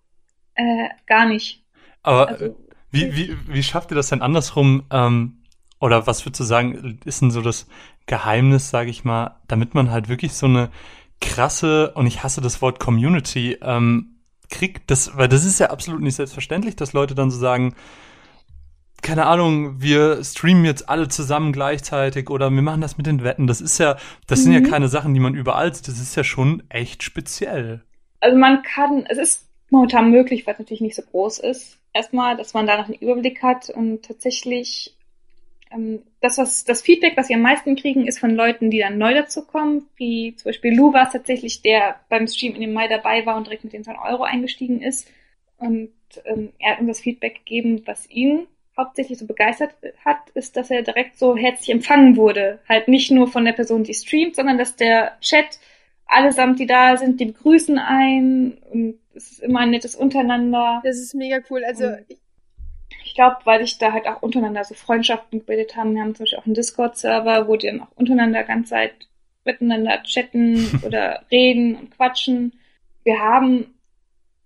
Äh, 0.55 0.89
gar 1.07 1.25
nicht. 1.25 1.65
Aber 2.03 2.29
also, 2.29 2.55
wie, 2.91 3.15
wie, 3.15 3.37
wie 3.47 3.63
schafft 3.63 3.91
ihr 3.91 3.95
das 3.95 4.09
denn 4.09 4.21
andersrum? 4.21 4.83
Ähm, 4.91 5.43
oder 5.79 6.07
was 6.07 6.25
würdest 6.25 6.41
du 6.41 6.43
sagen, 6.43 6.99
ist 7.05 7.21
denn 7.21 7.31
so 7.31 7.41
das 7.41 7.67
Geheimnis, 8.05 8.69
sage 8.69 8.89
ich 8.89 9.03
mal, 9.03 9.39
damit 9.47 9.73
man 9.73 9.91
halt 9.91 10.09
wirklich 10.09 10.33
so 10.33 10.45
eine 10.45 10.69
krasse, 11.21 11.91
und 11.93 12.07
ich 12.07 12.23
hasse 12.23 12.41
das 12.41 12.61
Wort 12.61 12.79
Community, 12.79 13.57
ähm, 13.61 14.18
kriegt, 14.49 14.89
das, 14.91 15.15
weil 15.17 15.27
das 15.27 15.45
ist 15.45 15.59
ja 15.59 15.69
absolut 15.69 16.01
nicht 16.01 16.15
selbstverständlich, 16.15 16.75
dass 16.75 16.93
Leute 16.93 17.15
dann 17.15 17.31
so 17.31 17.37
sagen, 17.37 17.75
keine 19.01 19.25
Ahnung, 19.25 19.81
wir 19.81 20.23
streamen 20.23 20.65
jetzt 20.65 20.89
alle 20.89 21.07
zusammen 21.07 21.53
gleichzeitig 21.53 22.29
oder 22.29 22.49
wir 22.51 22.61
machen 22.61 22.81
das 22.81 22.97
mit 22.97 23.07
den 23.07 23.23
Wetten. 23.23 23.47
Das 23.47 23.61
ist 23.61 23.77
ja, 23.77 23.97
das 24.27 24.39
mhm. 24.39 24.43
sind 24.43 24.53
ja 24.53 24.59
mhm. 24.59 24.69
keine 24.69 24.87
Sachen, 24.87 25.13
die 25.13 25.19
man 25.19 25.35
überall 25.35 25.73
sieht. 25.73 25.87
Das 25.87 25.99
ist 25.99 26.15
ja 26.15 26.23
schon 26.23 26.63
echt 26.69 27.03
speziell. 27.03 27.81
Also 28.19 28.37
man 28.37 28.61
kann, 28.63 29.05
es 29.07 29.17
ist 29.17 29.47
momentan 29.69 30.11
möglich, 30.11 30.45
weil 30.45 30.53
es 30.53 30.59
natürlich 30.59 30.81
nicht 30.81 30.95
so 30.95 31.01
groß 31.03 31.39
ist. 31.39 31.77
Erstmal, 31.93 32.37
dass 32.37 32.53
man 32.53 32.67
da 32.67 32.77
noch 32.77 32.85
einen 32.85 32.95
Überblick 32.95 33.41
hat 33.41 33.69
und 33.69 34.03
tatsächlich 34.03 34.95
das, 36.19 36.37
was 36.37 36.65
das 36.65 36.81
Feedback, 36.81 37.15
was 37.15 37.29
wir 37.29 37.35
am 37.35 37.43
meisten 37.43 37.75
kriegen, 37.75 38.07
ist 38.07 38.19
von 38.19 38.31
Leuten, 38.35 38.71
die 38.71 38.79
dann 38.79 38.97
neu 38.97 39.13
dazu 39.13 39.45
kommen, 39.45 39.87
wie 39.97 40.35
zum 40.35 40.49
Beispiel 40.49 40.75
Lou 40.75 40.93
war 40.93 41.05
es 41.07 41.13
tatsächlich, 41.13 41.61
der 41.61 41.99
beim 42.09 42.27
Stream 42.27 42.55
in 42.55 42.61
dem 42.61 42.73
Mai 42.73 42.87
dabei 42.87 43.25
war 43.25 43.37
und 43.37 43.45
direkt 43.45 43.63
mit 43.63 43.73
den 43.73 43.83
10 43.83 43.95
Euro 43.97 44.23
eingestiegen 44.23 44.81
ist. 44.81 45.07
Und 45.57 45.91
ähm, 46.25 46.53
er 46.57 46.71
hat 46.71 46.79
uns 46.79 46.87
das 46.87 47.01
Feedback 47.01 47.35
gegeben, 47.45 47.83
was 47.85 48.09
ihn 48.09 48.47
hauptsächlich 48.75 49.19
so 49.19 49.27
begeistert 49.27 49.75
hat, 50.03 50.29
ist, 50.33 50.55
dass 50.55 50.71
er 50.71 50.81
direkt 50.81 51.19
so 51.19 51.35
herzlich 51.35 51.69
empfangen 51.69 52.15
wurde. 52.15 52.59
Halt 52.67 52.87
nicht 52.87 53.11
nur 53.11 53.27
von 53.27 53.45
der 53.45 53.51
Person, 53.53 53.83
die 53.83 53.93
streamt, 53.93 54.35
sondern 54.35 54.57
dass 54.57 54.75
der 54.75 55.17
Chat, 55.21 55.59
allesamt, 56.07 56.59
die 56.59 56.65
da 56.65 56.97
sind, 56.97 57.19
die 57.19 57.25
begrüßen 57.25 57.77
ein 57.77 58.57
und 58.71 58.99
es 59.13 59.33
ist 59.33 59.43
immer 59.43 59.59
ein 59.59 59.69
nettes 59.69 59.95
Untereinander. 59.95 60.81
Das 60.83 60.97
ist 60.97 61.13
mega 61.13 61.39
cool. 61.49 61.63
Also 61.63 61.85
und 61.85 62.05
ich 63.03 63.15
glaube, 63.15 63.37
weil 63.45 63.61
sich 63.61 63.77
da 63.77 63.91
halt 63.91 64.07
auch 64.07 64.21
untereinander 64.21 64.63
so 64.63 64.75
Freundschaften 64.75 65.39
gebildet 65.39 65.75
haben. 65.75 65.95
Wir 65.95 66.01
haben 66.01 66.15
zum 66.15 66.23
Beispiel 66.23 66.39
auch 66.39 66.45
einen 66.45 66.55
Discord-Server, 66.55 67.47
wo 67.47 67.55
die 67.55 67.67
dann 67.67 67.81
auch 67.81 67.91
untereinander 67.95 68.43
ganz 68.43 68.69
Zeit 68.69 68.93
miteinander 69.45 70.03
chatten 70.03 70.81
oder 70.85 71.23
reden 71.31 71.75
und 71.75 71.91
quatschen. 71.91 72.53
Wir 73.03 73.19
haben, 73.19 73.73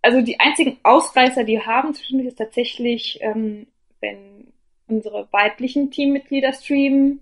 also 0.02 0.22
die 0.22 0.40
einzigen 0.40 0.78
Ausreißer, 0.84 1.44
die 1.44 1.54
wir 1.54 1.66
haben 1.66 1.94
zwischendurch, 1.94 2.30
ist 2.30 2.38
tatsächlich 2.38 3.20
ähm, 3.22 3.68
wenn 4.04 4.54
unsere 4.88 5.28
weiblichen 5.32 5.90
Teammitglieder 5.90 6.54
streamen 6.54 7.22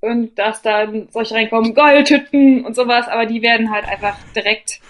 und 0.00 0.38
dass 0.38 0.62
dann 0.62 1.08
solche 1.10 1.34
reinkommen, 1.34 1.74
Goldhütten 1.74 2.64
und 2.64 2.74
sowas, 2.74 3.06
aber 3.08 3.26
die 3.26 3.42
werden 3.42 3.70
halt 3.70 3.86
einfach 3.86 4.16
direkt, 4.32 4.80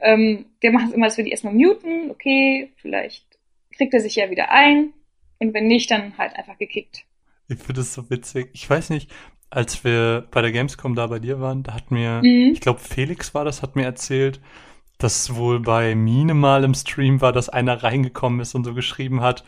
ähm, 0.00 0.46
wir 0.60 0.70
machen 0.70 0.88
es 0.88 0.94
immer, 0.94 1.06
dass 1.06 1.16
wir 1.16 1.24
die 1.24 1.30
erstmal 1.30 1.54
muten, 1.54 2.10
okay, 2.10 2.72
vielleicht 2.76 3.25
kriegt 3.76 3.94
er 3.94 4.00
sich 4.00 4.16
ja 4.16 4.30
wieder 4.30 4.50
ein 4.50 4.92
und 5.38 5.54
wenn 5.54 5.66
nicht, 5.66 5.90
dann 5.90 6.16
halt 6.18 6.34
einfach 6.36 6.58
gekickt. 6.58 7.04
Ich 7.48 7.58
finde 7.58 7.74
das 7.74 7.94
so 7.94 8.10
witzig. 8.10 8.50
Ich 8.54 8.68
weiß 8.68 8.90
nicht, 8.90 9.10
als 9.50 9.84
wir 9.84 10.26
bei 10.30 10.42
der 10.42 10.52
Gamescom 10.52 10.94
da 10.94 11.06
bei 11.06 11.18
dir 11.18 11.40
waren, 11.40 11.62
da 11.62 11.74
hat 11.74 11.90
mir, 11.90 12.20
mhm. 12.22 12.52
ich 12.52 12.60
glaube 12.60 12.80
Felix 12.80 13.34
war 13.34 13.44
das, 13.44 13.62
hat 13.62 13.76
mir 13.76 13.84
erzählt, 13.84 14.40
dass 14.98 15.34
wohl 15.36 15.60
bei 15.60 15.94
Mine 15.94 16.34
mal 16.34 16.64
im 16.64 16.74
Stream 16.74 17.20
war, 17.20 17.32
dass 17.32 17.48
einer 17.48 17.82
reingekommen 17.82 18.40
ist 18.40 18.54
und 18.54 18.64
so 18.64 18.74
geschrieben 18.74 19.20
hat, 19.20 19.44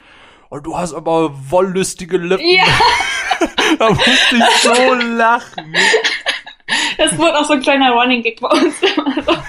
oh, 0.51 0.59
du 0.59 0.77
hast 0.77 0.95
aber 0.95 1.51
wollüstige 1.51 2.19
Lippen. 2.19 2.47
Ja. 2.47 2.65
da 3.79 3.91
musste 3.91 4.37
ich 4.37 4.57
so 4.63 4.95
lachen. 5.17 5.75
Das 6.99 7.17
wurde 7.17 7.39
auch 7.39 7.45
so 7.45 7.55
ein 7.55 7.63
kleiner 7.63 7.93
Running 7.93 8.23
Gag 8.23 8.41
bei 8.41 8.49
uns. 8.49 8.75
Also, 9.17 9.41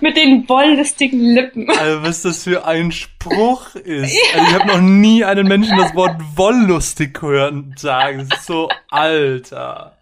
mit 0.00 0.16
den 0.16 0.48
wollüstigen 0.48 1.20
Lippen. 1.20 1.68
Also 1.70 2.02
was 2.02 2.22
das 2.22 2.44
für 2.44 2.66
ein 2.66 2.92
Spruch 2.92 3.74
ist. 3.74 4.14
Ja. 4.14 4.40
Also, 4.40 4.46
ich 4.46 4.54
habe 4.60 4.66
noch 4.68 4.80
nie 4.80 5.24
einen 5.24 5.48
Menschen 5.48 5.76
das 5.76 5.94
Wort 5.94 6.20
wollüstig 6.36 7.20
hören 7.20 7.74
sagen. 7.76 8.26
Das 8.28 8.38
ist 8.38 8.46
so 8.46 8.68
alter. 8.90 9.96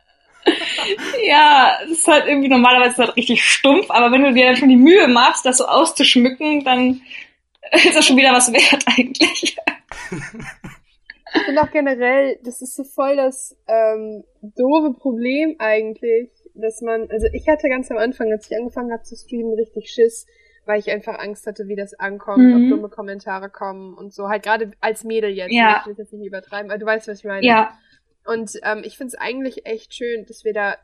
Ja, 1.26 1.78
es 1.84 1.92
ist 1.92 2.08
halt 2.08 2.26
irgendwie 2.26 2.48
normalerweise 2.48 3.04
halt 3.04 3.16
richtig 3.16 3.42
stumpf, 3.44 3.90
aber 3.90 4.12
wenn 4.12 4.24
du 4.24 4.34
dir 4.34 4.46
dann 4.46 4.56
schon 4.56 4.68
die 4.68 4.76
Mühe 4.76 5.08
machst, 5.08 5.46
das 5.46 5.58
so 5.58 5.66
auszuschmücken, 5.66 6.64
dann 6.64 7.00
ist 7.72 7.96
das 7.96 8.06
schon 8.06 8.16
wieder 8.16 8.32
was 8.32 8.52
wert 8.52 8.84
eigentlich. 8.87 9.56
Ich 11.37 11.42
finde 11.46 11.62
auch 11.62 11.70
generell, 11.70 12.38
das 12.44 12.62
ist 12.62 12.76
so 12.76 12.84
voll 12.84 13.16
das 13.16 13.56
ähm, 13.66 14.22
doofe 14.42 14.94
Problem 14.98 15.56
eigentlich, 15.58 16.28
dass 16.54 16.80
man, 16.80 17.10
also 17.10 17.26
ich 17.32 17.48
hatte 17.48 17.68
ganz 17.68 17.90
am 17.90 17.98
Anfang, 17.98 18.30
als 18.32 18.50
ich 18.50 18.56
angefangen 18.56 18.92
habe 18.92 19.02
zu 19.02 19.16
streamen, 19.16 19.54
richtig 19.54 19.90
Schiss, 19.90 20.26
weil 20.66 20.78
ich 20.78 20.90
einfach 20.90 21.18
Angst 21.18 21.46
hatte, 21.46 21.68
wie 21.68 21.76
das 21.76 21.94
ankommt, 21.94 22.42
Mhm. 22.44 22.64
ob 22.64 22.70
dumme 22.70 22.88
Kommentare 22.88 23.50
kommen 23.50 23.94
und 23.94 24.14
so. 24.14 24.28
Halt 24.28 24.42
gerade 24.44 24.70
als 24.80 25.04
Mädel 25.04 25.30
jetzt. 25.30 25.52
Ja. 25.52 25.78
Ich 25.80 25.86
will 25.86 25.94
das 25.94 25.98
jetzt 26.10 26.12
nicht 26.14 26.26
übertreiben, 26.26 26.70
aber 26.70 26.78
du 26.78 26.86
weißt, 26.86 27.08
was 27.08 27.18
ich 27.18 27.24
meine. 27.24 27.44
Ja, 27.46 27.76
Und 28.24 28.52
ähm, 28.62 28.82
ich 28.84 28.96
finde 28.96 29.08
es 29.14 29.20
eigentlich 29.20 29.66
echt 29.66 29.94
schön, 29.94 30.24
dass 30.26 30.44
wir 30.44 30.54
da 30.54 30.76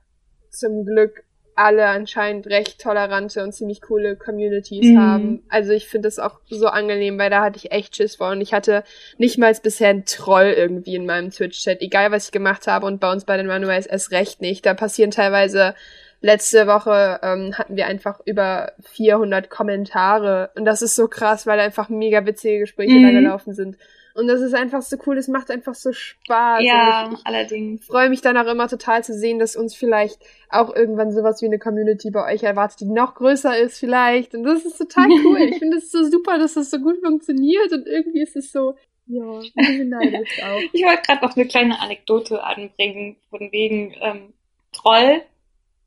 zum 0.50 0.84
Glück 0.84 1.24
alle 1.60 1.86
anscheinend 1.86 2.46
recht 2.46 2.80
tolerante 2.80 3.42
und 3.42 3.52
ziemlich 3.52 3.80
coole 3.82 4.16
Communities 4.16 4.86
Mhm. 4.90 4.98
haben. 4.98 5.42
Also 5.48 5.72
ich 5.72 5.86
finde 5.88 6.08
das 6.08 6.18
auch 6.18 6.40
so 6.48 6.66
angenehm, 6.68 7.18
weil 7.18 7.30
da 7.30 7.42
hatte 7.42 7.58
ich 7.58 7.70
echt 7.72 7.96
Schiss 7.96 8.16
vor 8.16 8.30
und 8.30 8.40
ich 8.40 8.52
hatte 8.54 8.82
nicht 9.18 9.38
mal 9.38 9.54
bisher 9.62 9.90
einen 9.90 10.06
Troll 10.06 10.54
irgendwie 10.56 10.94
in 10.94 11.06
meinem 11.06 11.30
Twitch-Chat, 11.30 11.82
egal 11.82 12.10
was 12.12 12.26
ich 12.26 12.32
gemacht 12.32 12.66
habe 12.66 12.86
und 12.86 12.98
bei 13.00 13.12
uns 13.12 13.24
bei 13.24 13.36
den 13.36 13.50
Runaways 13.50 13.86
erst 13.86 14.10
recht 14.10 14.40
nicht. 14.40 14.64
Da 14.66 14.74
passieren 14.74 15.10
teilweise 15.10 15.74
Letzte 16.22 16.66
Woche 16.66 17.18
ähm, 17.22 17.56
hatten 17.56 17.76
wir 17.76 17.86
einfach 17.86 18.20
über 18.26 18.72
400 18.92 19.48
Kommentare 19.48 20.50
und 20.54 20.66
das 20.66 20.82
ist 20.82 20.94
so 20.94 21.08
krass, 21.08 21.46
weil 21.46 21.58
einfach 21.58 21.88
mega 21.88 22.26
witzige 22.26 22.58
Gespräche 22.58 22.98
Mhm. 22.98 23.02
da 23.02 23.10
gelaufen 23.10 23.54
sind. 23.54 23.78
Und 24.14 24.26
das 24.28 24.40
ist 24.40 24.54
einfach 24.54 24.82
so 24.82 24.96
cool, 25.06 25.18
es 25.18 25.28
macht 25.28 25.50
einfach 25.50 25.74
so 25.74 25.92
Spaß. 25.92 26.62
ja, 26.62 27.06
Und 27.06 27.14
ich, 27.14 27.26
allerdings. 27.26 27.80
ich 27.82 27.86
freue 27.86 28.08
mich 28.10 28.20
dann 28.20 28.36
auch 28.36 28.46
immer 28.50 28.68
total 28.68 29.04
zu 29.04 29.14
sehen, 29.14 29.38
dass 29.38 29.56
uns 29.56 29.74
vielleicht 29.74 30.18
auch 30.48 30.74
irgendwann 30.74 31.12
sowas 31.12 31.40
wie 31.42 31.46
eine 31.46 31.58
Community 31.58 32.10
bei 32.10 32.32
euch 32.32 32.42
erwartet, 32.42 32.80
die 32.80 32.84
noch 32.86 33.14
größer 33.14 33.56
ist 33.58 33.78
vielleicht. 33.78 34.34
Und 34.34 34.44
das 34.44 34.64
ist 34.64 34.78
total 34.78 35.08
cool. 35.24 35.38
ich 35.40 35.58
finde 35.58 35.76
es 35.78 35.90
so 35.90 36.04
super, 36.04 36.38
dass 36.38 36.54
das 36.54 36.70
so 36.70 36.78
gut 36.78 36.98
funktioniert 37.04 37.72
und 37.72 37.86
irgendwie 37.86 38.22
ist 38.22 38.36
es 38.36 38.52
so, 38.52 38.74
ja, 39.06 39.40
ich 39.40 39.52
bin 39.54 39.88
neidisch 39.88 40.40
auch. 40.42 40.60
Ich 40.72 40.84
wollte 40.84 41.02
gerade 41.02 41.26
noch 41.26 41.36
eine 41.36 41.46
kleine 41.48 41.80
Anekdote 41.80 42.42
anbringen, 42.44 43.16
von 43.28 43.50
wegen 43.52 43.94
ähm, 44.00 44.32
Troll. 44.72 45.22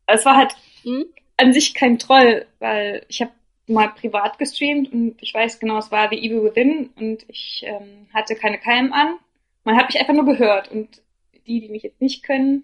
Es 0.08 0.26
war 0.26 0.36
halt 0.36 0.54
Hm? 0.84 1.06
an 1.38 1.54
sich 1.54 1.74
kein 1.74 1.98
Troll, 2.00 2.46
weil 2.60 3.06
ich 3.08 3.22
habe 3.22 3.32
mal 3.74 3.90
privat 3.90 4.38
gestreamt 4.38 4.92
und 4.92 5.16
ich 5.22 5.34
weiß 5.34 5.60
genau, 5.60 5.78
es 5.78 5.92
war 5.92 6.10
The 6.10 6.18
Evil 6.18 6.44
Within 6.44 6.90
und 6.96 7.26
ich 7.28 7.64
ähm, 7.66 8.08
hatte 8.14 8.36
keine 8.36 8.58
Cam 8.58 8.94
an. 8.94 9.16
Man 9.64 9.78
hat 9.78 9.88
mich 9.88 10.00
einfach 10.00 10.14
nur 10.14 10.26
gehört 10.26 10.72
und 10.72 11.02
die, 11.48 11.62
die 11.62 11.70
mich 11.70 11.84
jetzt 11.84 12.02
nicht 12.02 12.24
können 12.24 12.64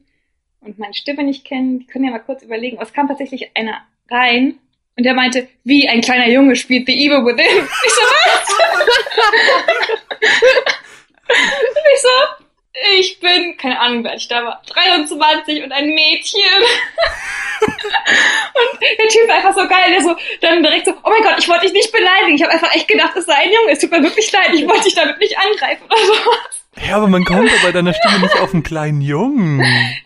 und 0.62 0.80
meine 0.80 0.93
Stimme 0.93 1.24
nicht 1.24 1.45
kennen, 1.45 1.80
die 1.80 1.86
können 1.86 2.06
ja 2.06 2.12
mal 2.12 2.19
kurz 2.19 2.43
überlegen. 2.43 2.78
Aber 2.78 2.86
es 2.86 2.93
kam 2.93 3.08
tatsächlich 3.08 3.52
einer 3.56 3.82
rein 4.10 4.60
und 4.98 5.04
der 5.06 5.13
meinte, 5.13 5.48
wie 5.63 5.88
ein 5.88 6.02
kleiner 6.02 6.28
Junge 6.28 6.56
spielt 6.56 6.88
The 6.88 6.93
Evil 6.93 7.26
Within. 7.26 7.67
Ich 7.86 7.93
so, 7.93 8.02
was? 8.02 8.50
Und 11.30 11.86
ich 11.93 12.02
so, 12.02 12.45
ich 12.99 13.19
bin, 13.19 13.58
keine 13.58 13.79
Ahnung, 13.79 14.03
wer 14.03 14.15
ich 14.15 14.27
da 14.27 14.43
war, 14.43 14.62
23 14.67 15.63
und 15.63 15.71
ein 15.71 15.88
Mädchen. 15.88 16.41
und 17.62 18.82
der 18.82 19.08
Typ 19.10 19.27
war 19.27 19.36
einfach 19.36 19.55
so 19.55 19.67
geil, 19.67 19.91
der 19.91 20.01
so, 20.01 20.15
dann 20.41 20.63
direkt 20.63 20.86
so, 20.86 20.91
oh 20.91 21.10
mein 21.10 21.23
Gott, 21.23 21.36
ich 21.39 21.49
wollte 21.49 21.65
dich 21.65 21.73
nicht 21.73 21.91
beleidigen. 21.91 22.36
Ich 22.36 22.43
habe 22.43 22.53
einfach 22.53 22.73
echt 22.75 22.88
gedacht, 22.88 23.15
es 23.15 23.25
sei 23.25 23.34
ein 23.34 23.51
Junge. 23.51 23.71
Es 23.71 23.79
tut 23.79 23.91
mir 23.91 24.03
wirklich 24.03 24.32
leid, 24.32 24.51
ich 24.53 24.67
wollte 24.67 24.84
dich 24.84 24.95
damit 24.95 25.19
nicht 25.19 25.38
angreifen 25.38 25.86
oder 25.86 26.05
so. 26.05 26.13
Ja, 26.88 26.95
aber 26.97 27.08
man 27.08 27.25
kommt 27.25 27.51
doch 27.51 27.63
bei 27.63 27.71
deiner 27.71 27.93
Stimme 27.93 28.19
nicht 28.19 28.39
auf 28.39 28.53
einen 28.53 28.63
kleinen 28.63 29.01
Jungen. 29.01 29.60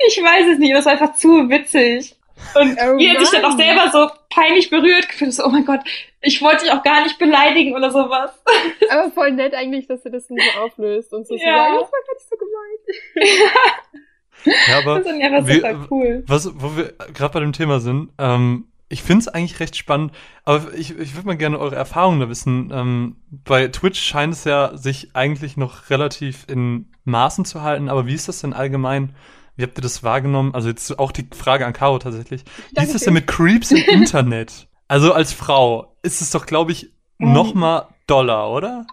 Ich 0.08 0.17
weiß 0.17 0.54
es 0.54 0.60
nicht, 0.60 0.73
das 0.73 0.86
war 0.86 0.93
einfach 0.93 1.15
zu 1.15 1.49
witzig. 1.49 2.15
Und 2.56 2.78
Oh 2.78 2.97
wie 2.97 3.08
er 3.08 3.19
sich 3.19 3.30
dann 3.30 3.45
auch 3.45 3.58
selber 3.58 3.89
so 3.91 4.10
peinlich 4.34 4.69
berührt 4.69 5.10
gefühlt, 5.10 5.34
so, 5.34 5.46
oh 5.46 5.50
mein 5.50 5.65
Gott, 5.65 5.82
ich 6.22 6.41
wollte 6.41 6.63
dich 6.65 6.72
auch 6.74 6.84
gar 6.84 7.04
nicht 7.04 7.17
beleidigen 7.19 7.76
oder 7.76 7.91
sowas. 7.91 8.32
Aber 8.89 9.12
voll 9.12 9.32
nett 9.32 9.54
eigentlich, 9.54 9.88
dass 9.88 10.04
du 10.04 10.10
das 10.10 10.28
so 10.28 10.36
auflöst 10.62 11.13
und 11.13 11.28
so 11.28 11.36
Ja. 11.36 11.41
sagen, 11.41 11.76
das 11.80 11.91
war 11.91 12.00
gar 12.08 12.13
nicht 12.15 12.30
so 12.30 12.38
gemeint. 12.38 13.43
Ja, 14.67 14.80
aber 14.80 15.00
Das 15.00 15.08
ist 15.08 15.22
einfach 15.22 15.48
wir- 15.48 15.56
super 15.56 15.88
cool. 15.89 16.24
was, 16.28 16.52
wo 16.56 16.76
wir 16.76 16.93
gerade 17.13 17.34
bei 17.34 17.39
dem 17.39 17.54
Thema 17.54 17.80
sind, 17.80 18.10
ähm, 18.17 18.65
ich 18.89 19.02
finde 19.02 19.22
es 19.22 19.28
eigentlich 19.30 19.60
recht 19.62 19.78
spannend, 19.78 20.12
aber 20.43 20.74
ich, 20.74 20.98
ich 21.00 21.15
würde 21.15 21.28
mal 21.28 21.38
gerne 21.38 21.58
eure 21.60 21.76
Erfahrungen 21.76 22.19
da 22.19 22.28
wissen. 22.30 22.69
Ähm, 22.74 23.15
bei 23.32 23.69
Twitch 23.69 24.02
scheint 24.02 24.34
es 24.34 24.43
ja 24.43 24.76
sich 24.76 25.15
eigentlich 25.15 25.56
noch 25.56 25.89
relativ 25.89 26.46
in 26.50 26.91
Maßen 27.06 27.46
zu 27.46 27.62
halten, 27.62 27.88
aber 27.88 28.06
wie 28.06 28.13
ist 28.13 28.28
das 28.28 28.41
denn 28.41 28.52
allgemein? 28.54 29.15
Wie 29.56 29.63
habt 29.63 29.78
ihr 29.78 29.82
das 29.82 30.04
wahrgenommen? 30.04 30.54
Also 30.56 30.70
jetzt 30.70 30.98
auch 31.00 31.12
die 31.12 31.28
Frage 31.36 31.66
an 31.66 31.74
Caro 31.74 32.00
tatsächlich. 32.00 32.44
Wie 32.46 32.62
ist 32.63 32.78
Danke 32.78 32.94
das 32.94 33.02
denn 33.04 33.13
mit 33.13 33.28
Creeps 33.28 33.72
im 33.72 33.84
Internet? 33.88 34.68
Also 34.88 35.13
als 35.13 35.32
Frau 35.34 35.96
ist 36.02 36.22
es 36.22 36.32
doch, 36.32 36.46
glaube 36.46 36.72
ich, 36.72 36.89
Mhm. 37.20 37.34
noch 37.34 37.54
mal 37.54 37.88
doller, 38.08 38.50
oder? 38.52 38.86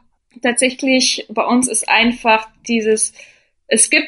tatsächlich 0.43 1.27
bei 1.29 1.45
uns 1.45 1.69
ist 1.69 1.89
einfach 1.89 2.47
dieses, 2.69 3.13
es 3.67 3.91
gibt 3.91 4.07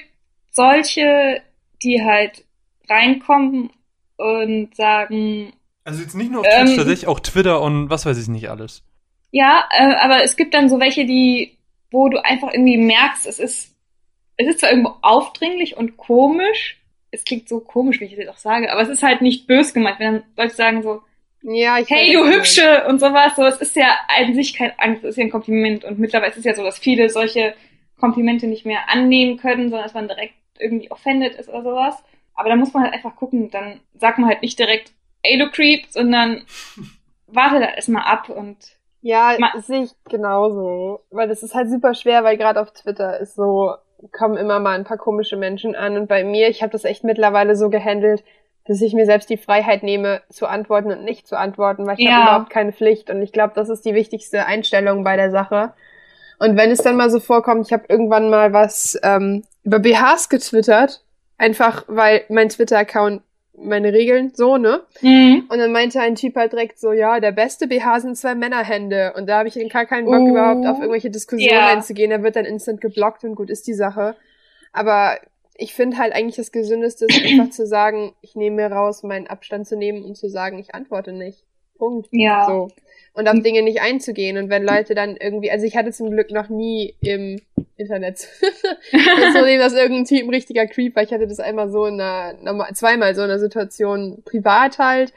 solche, 0.50 1.42
die 1.82 2.02
halt 2.04 2.44
reinkommen 2.88 3.70
und 4.16 4.74
sagen, 4.76 5.52
Also 5.84 6.02
jetzt 6.02 6.14
nicht 6.14 6.30
nur 6.30 6.42
auf 6.42 6.46
Ähm, 6.48 6.66
Twitch, 6.66 6.76
tatsächlich 6.76 7.06
auch 7.08 7.20
Twitter 7.20 7.60
und 7.60 7.90
was 7.90 8.06
weiß 8.06 8.18
ich 8.18 8.28
nicht 8.28 8.48
alles. 8.50 8.82
ja, 9.30 9.64
äh, 9.76 9.94
aber 9.96 10.22
es 10.22 10.36
gibt 10.36 10.54
dann 10.54 10.68
so 10.68 10.78
welche, 10.78 11.06
die, 11.06 11.56
wo 11.90 12.08
du 12.08 12.22
einfach 12.24 12.52
irgendwie 12.52 12.76
merkst, 12.78 13.26
es 13.26 13.38
ist, 13.38 13.71
es 14.42 14.48
ist 14.48 14.60
zwar 14.60 14.70
irgendwo 14.70 14.94
aufdringlich 15.02 15.76
und 15.76 15.96
komisch, 15.96 16.78
es 17.10 17.24
klingt 17.24 17.48
so 17.48 17.60
komisch, 17.60 18.00
wie 18.00 18.06
ich 18.06 18.12
es 18.12 18.18
jetzt 18.18 18.30
auch 18.30 18.38
sage, 18.38 18.72
aber 18.72 18.80
es 18.80 18.88
ist 18.88 19.02
halt 19.02 19.20
nicht 19.20 19.46
bös 19.46 19.74
gemeint, 19.74 19.98
wenn 19.98 20.14
dann 20.14 20.24
Leute 20.36 20.54
sagen 20.54 20.82
so, 20.82 21.02
Ja, 21.42 21.78
ich 21.78 21.88
hey 21.90 22.12
du. 22.12 22.24
Hübsche 22.24 22.86
und 22.88 23.00
sowas, 23.00 23.36
so, 23.36 23.44
es 23.44 23.58
ist 23.58 23.76
ja 23.76 23.96
an 24.08 24.34
sich 24.34 24.54
kein 24.54 24.72
Angst, 24.78 25.04
es 25.04 25.10
ist 25.10 25.16
ja 25.18 25.24
ein 25.24 25.30
Kompliment 25.30 25.84
und 25.84 25.98
mittlerweile 25.98 26.30
ist 26.30 26.38
es 26.38 26.44
ja 26.44 26.54
so, 26.54 26.62
dass 26.62 26.78
viele 26.78 27.08
solche 27.08 27.54
Komplimente 27.98 28.46
nicht 28.46 28.66
mehr 28.66 28.88
annehmen 28.88 29.36
können, 29.36 29.68
sondern 29.68 29.84
dass 29.84 29.94
man 29.94 30.08
direkt 30.08 30.34
irgendwie 30.58 30.90
offended 30.90 31.34
ist 31.34 31.48
oder 31.48 31.62
sowas. 31.62 32.02
Aber 32.34 32.48
da 32.48 32.56
muss 32.56 32.72
man 32.72 32.84
halt 32.84 32.94
einfach 32.94 33.14
gucken, 33.16 33.50
dann 33.50 33.80
sagt 33.94 34.18
man 34.18 34.28
halt 34.28 34.42
nicht 34.42 34.58
direkt, 34.58 34.92
ey 35.22 35.38
du 35.38 35.50
Creep, 35.50 35.86
sondern 35.90 36.44
warte 37.26 37.60
da 37.60 37.74
erstmal 37.74 38.04
ab 38.04 38.28
und 38.28 38.56
Ja, 39.02 39.36
sehe 39.60 39.84
ich 39.84 39.92
genauso. 40.08 41.00
Weil 41.10 41.28
das 41.28 41.42
ist 41.42 41.54
halt 41.54 41.68
super 41.70 41.94
schwer, 41.94 42.24
weil 42.24 42.36
gerade 42.36 42.60
auf 42.60 42.72
Twitter 42.72 43.20
ist 43.20 43.34
so, 43.34 43.74
kommen 44.10 44.36
immer 44.36 44.58
mal 44.58 44.76
ein 44.78 44.84
paar 44.84 44.98
komische 44.98 45.36
Menschen 45.36 45.74
an. 45.74 45.96
Und 45.96 46.08
bei 46.08 46.24
mir, 46.24 46.48
ich 46.48 46.62
habe 46.62 46.72
das 46.72 46.84
echt 46.84 47.04
mittlerweile 47.04 47.54
so 47.56 47.70
gehandelt, 47.70 48.24
dass 48.66 48.80
ich 48.80 48.94
mir 48.94 49.06
selbst 49.06 49.28
die 49.30 49.36
Freiheit 49.36 49.82
nehme, 49.82 50.22
zu 50.28 50.46
antworten 50.46 50.92
und 50.92 51.04
nicht 51.04 51.26
zu 51.26 51.36
antworten, 51.36 51.86
weil 51.86 51.96
ich 51.98 52.04
Ja. 52.04 52.12
habe 52.12 52.22
überhaupt 52.22 52.50
keine 52.50 52.72
Pflicht. 52.72 53.10
Und 53.10 53.22
ich 53.22 53.32
glaube, 53.32 53.52
das 53.54 53.68
ist 53.68 53.84
die 53.84 53.94
wichtigste 53.94 54.46
Einstellung 54.46 55.04
bei 55.04 55.16
der 55.16 55.30
Sache. 55.30 55.72
Und 56.38 56.56
wenn 56.56 56.70
es 56.70 56.82
dann 56.82 56.96
mal 56.96 57.10
so 57.10 57.20
vorkommt, 57.20 57.66
ich 57.66 57.72
habe 57.72 57.84
irgendwann 57.88 58.30
mal 58.30 58.52
was 58.52 58.98
ähm, 59.02 59.44
über 59.62 59.78
BHs 59.78 60.28
getwittert, 60.28 61.04
einfach 61.38 61.84
weil 61.88 62.22
mein 62.28 62.48
Twitter-Account 62.48 63.22
meine 63.56 63.92
Regeln 63.92 64.32
so, 64.34 64.56
ne? 64.56 64.82
mhm. 65.02 65.44
Und 65.48 65.58
dann 65.58 65.72
meinte 65.72 66.00
ein 66.00 66.14
Typ 66.14 66.36
halt 66.36 66.52
direkt 66.52 66.78
so, 66.78 66.92
ja, 66.92 67.20
der 67.20 67.32
beste 67.32 67.66
BH 67.68 68.00
sind 68.00 68.16
zwei 68.16 68.34
Männerhände. 68.34 69.12
Und 69.16 69.28
da 69.28 69.38
habe 69.38 69.48
ich 69.48 69.58
gar 69.70 69.86
keinen 69.86 70.06
Bock 70.06 70.20
Oh. 70.20 70.28
überhaupt 70.28 70.66
auf 70.66 70.78
irgendwelche 70.78 71.10
Diskussionen 71.10 71.52
Ja. 71.54 71.66
einzugehen. 71.68 72.10
Er 72.10 72.22
wird 72.22 72.36
dann 72.36 72.44
instant 72.46 72.80
geblockt 72.80 73.24
und 73.24 73.34
gut 73.34 73.50
ist 73.50 73.66
die 73.66 73.74
Sache. 73.74 74.16
Aber 74.72 75.18
ich 75.54 75.74
finde 75.74 75.98
halt 75.98 76.14
eigentlich 76.14 76.36
das 76.36 76.50
Gesündeste 76.50 77.04
ist 77.04 77.22
einfach 77.24 77.50
zu 77.50 77.66
sagen, 77.66 78.14
ich 78.22 78.34
nehme 78.34 78.56
mir 78.56 78.72
raus, 78.74 79.02
meinen 79.02 79.26
Abstand 79.26 79.66
zu 79.68 79.76
nehmen 79.76 80.02
und 80.02 80.16
zu 80.16 80.28
sagen, 80.28 80.58
ich 80.58 80.74
antworte 80.74 81.12
nicht. 81.12 81.44
Punkt. 81.76 82.08
ja. 82.10 82.46
So. 82.48 82.68
Und 83.14 83.28
auf 83.28 83.38
Dinge 83.42 83.60
nicht 83.62 83.82
einzugehen. 83.82 84.38
Und 84.38 84.48
wenn 84.48 84.62
Leute 84.64 84.94
dann 84.94 85.16
irgendwie, 85.16 85.50
also 85.50 85.66
ich 85.66 85.76
hatte 85.76 85.92
zum 85.92 86.10
Glück 86.10 86.30
noch 86.30 86.48
nie 86.48 86.94
im 87.02 87.38
Internet 87.76 88.28
das 88.92 89.34
Problem, 89.34 89.58
dass 89.60 89.72
irgendein 89.72 90.04
Typ 90.04 90.24
ein 90.24 90.30
richtiger 90.30 90.66
Creep 90.66 90.94
war. 90.94 91.02
Ich 91.02 91.12
hatte 91.12 91.26
das 91.26 91.40
einmal 91.40 91.70
so 91.70 91.86
in 91.86 92.00
einer, 92.00 92.34
zweimal 92.74 93.14
so 93.14 93.22
in 93.22 93.30
einer 93.30 93.38
Situation 93.38 94.22
privat 94.24 94.78
halt. 94.78 95.12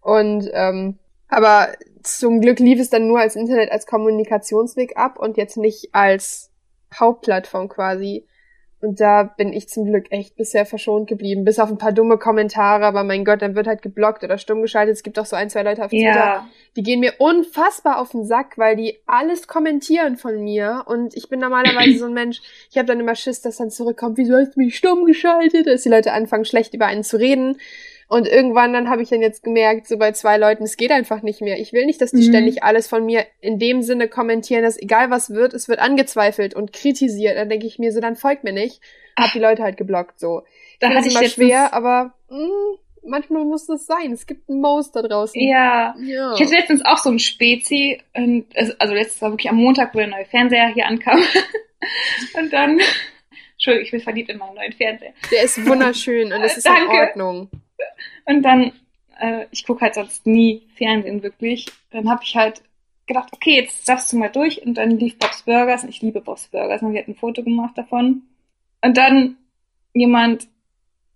Und 0.00 0.50
ähm, 0.52 0.98
aber 1.28 1.68
zum 2.02 2.40
Glück 2.40 2.58
lief 2.58 2.80
es 2.80 2.90
dann 2.90 3.06
nur 3.06 3.20
als 3.20 3.36
Internet 3.36 3.70
als 3.70 3.86
Kommunikationsweg 3.86 4.96
ab 4.96 5.18
und 5.18 5.36
jetzt 5.36 5.56
nicht 5.56 5.94
als 5.94 6.50
Hauptplattform 6.94 7.68
quasi. 7.68 8.26
Und 8.82 9.00
da 9.00 9.22
bin 9.22 9.52
ich 9.52 9.68
zum 9.68 9.84
Glück 9.84 10.06
echt 10.10 10.36
bisher 10.36 10.66
verschont 10.66 11.08
geblieben, 11.08 11.44
bis 11.44 11.60
auf 11.60 11.70
ein 11.70 11.78
paar 11.78 11.92
dumme 11.92 12.18
Kommentare, 12.18 12.84
aber 12.84 13.04
mein 13.04 13.24
Gott, 13.24 13.40
dann 13.40 13.54
wird 13.54 13.68
halt 13.68 13.80
geblockt 13.80 14.24
oder 14.24 14.38
stumm 14.38 14.60
geschaltet. 14.60 14.96
Es 14.96 15.04
gibt 15.04 15.18
auch 15.20 15.24
so 15.24 15.36
ein, 15.36 15.48
zwei 15.50 15.62
Leute 15.62 15.84
auf 15.84 15.90
Twitter, 15.90 16.04
Ja. 16.04 16.48
die 16.76 16.82
gehen 16.82 16.98
mir 16.98 17.14
unfassbar 17.18 18.00
auf 18.00 18.10
den 18.10 18.24
Sack, 18.24 18.58
weil 18.58 18.74
die 18.74 18.98
alles 19.06 19.46
kommentieren 19.46 20.16
von 20.16 20.42
mir. 20.42 20.82
Und 20.86 21.16
ich 21.16 21.28
bin 21.28 21.38
normalerweise 21.38 21.98
so 21.98 22.06
ein 22.06 22.12
Mensch, 22.12 22.40
ich 22.70 22.76
habe 22.76 22.86
dann 22.86 22.98
immer 22.98 23.14
Schiss, 23.14 23.40
dass 23.40 23.58
dann 23.58 23.70
zurückkommt, 23.70 24.18
wieso 24.18 24.34
hast 24.34 24.56
du 24.56 24.60
mich 24.60 24.76
stumm 24.76 25.04
geschaltet? 25.04 25.68
Dass 25.68 25.82
die 25.82 25.88
Leute 25.88 26.12
anfangen, 26.12 26.44
schlecht 26.44 26.74
über 26.74 26.86
einen 26.86 27.04
zu 27.04 27.18
reden. 27.18 27.58
Und 28.12 28.28
irgendwann 28.28 28.74
dann 28.74 28.90
habe 28.90 29.00
ich 29.02 29.08
dann 29.08 29.22
jetzt 29.22 29.42
gemerkt, 29.42 29.86
so 29.86 29.96
bei 29.96 30.12
zwei 30.12 30.36
Leuten, 30.36 30.64
es 30.64 30.76
geht 30.76 30.90
einfach 30.90 31.22
nicht 31.22 31.40
mehr. 31.40 31.58
Ich 31.58 31.72
will 31.72 31.86
nicht, 31.86 32.00
dass 32.02 32.10
die 32.10 32.18
Mhm. 32.26 32.28
ständig 32.30 32.62
alles 32.62 32.86
von 32.86 33.06
mir 33.06 33.24
in 33.40 33.58
dem 33.58 33.80
Sinne 33.80 34.06
kommentieren, 34.06 34.62
dass 34.64 34.76
egal 34.78 35.08
was 35.10 35.30
wird, 35.30 35.54
es 35.54 35.66
wird 35.68 35.78
angezweifelt 35.78 36.54
und 36.54 36.74
kritisiert. 36.74 37.38
Dann 37.38 37.48
denke 37.48 37.66
ich 37.66 37.78
mir 37.78 37.90
so, 37.90 38.00
dann 38.00 38.16
folgt 38.16 38.44
mir 38.44 38.52
nicht. 38.52 38.80
Hab 39.18 39.32
die 39.32 39.38
Leute 39.38 39.62
halt 39.62 39.78
geblockt, 39.78 40.20
so. 40.20 40.42
Da 40.80 40.90
hatte 40.90 41.08
ich 41.08 41.14
immer 41.14 41.22
letztens, 41.22 41.46
schwer, 41.48 41.72
aber 41.72 42.12
mh, 42.28 42.48
manchmal 43.04 43.44
muss 43.44 43.66
das 43.66 43.86
sein. 43.86 44.12
Es 44.12 44.26
gibt 44.26 44.48
einen 44.50 44.60
Most 44.60 44.94
da 44.94 45.00
draußen. 45.02 45.40
Ja. 45.40 45.94
ja. 45.98 46.34
Ich 46.34 46.40
hatte 46.42 46.52
letztens 46.54 46.84
auch 46.84 46.98
so 46.98 47.08
ein 47.10 47.18
Spezi, 47.18 47.98
und, 48.14 48.44
es- 48.52 48.78
also 48.78 48.92
letztes 48.92 49.22
war 49.22 49.30
wirklich 49.30 49.48
am 49.50 49.56
Montag, 49.56 49.94
wo 49.94 49.98
der 50.00 50.08
neue 50.08 50.26
Fernseher 50.26 50.68
hier 50.68 50.86
ankam. 50.86 51.18
und 52.34 52.52
dann 52.52 52.78
Entschuldigung, 53.54 53.84
ich 53.86 53.90
bin 53.92 54.00
verliebt 54.00 54.28
in 54.30 54.38
meinen 54.38 54.54
neuen 54.54 54.72
Fernseher. 54.72 55.12
Der 55.30 55.44
ist 55.44 55.66
wunderschön 55.66 56.32
und 56.32 56.42
es 56.42 56.56
ist 56.56 56.66
in 56.66 56.72
Ordnung. 56.88 57.48
Und 58.24 58.42
dann, 58.42 58.72
äh, 59.20 59.46
ich 59.50 59.66
gucke 59.66 59.82
halt 59.82 59.94
sonst 59.94 60.26
nie 60.26 60.66
Fernsehen 60.76 61.22
wirklich. 61.22 61.66
Dann 61.90 62.08
habe 62.08 62.22
ich 62.24 62.34
halt 62.36 62.62
gedacht, 63.06 63.30
okay, 63.32 63.56
jetzt 63.56 63.88
darfst 63.88 64.12
du 64.12 64.18
mal 64.18 64.30
durch. 64.30 64.64
Und 64.64 64.74
dann 64.74 64.98
lief 64.98 65.18
Bob's 65.18 65.42
Burgers 65.42 65.84
und 65.84 65.90
ich 65.90 66.02
liebe 66.02 66.20
Bob's 66.20 66.48
Burgers. 66.48 66.82
Und 66.82 66.92
wir 66.92 67.00
hatten 67.00 67.12
ein 67.12 67.16
Foto 67.16 67.42
gemacht 67.42 67.76
davon. 67.76 68.22
Und 68.80 68.96
dann 68.96 69.36
jemand, 69.94 70.48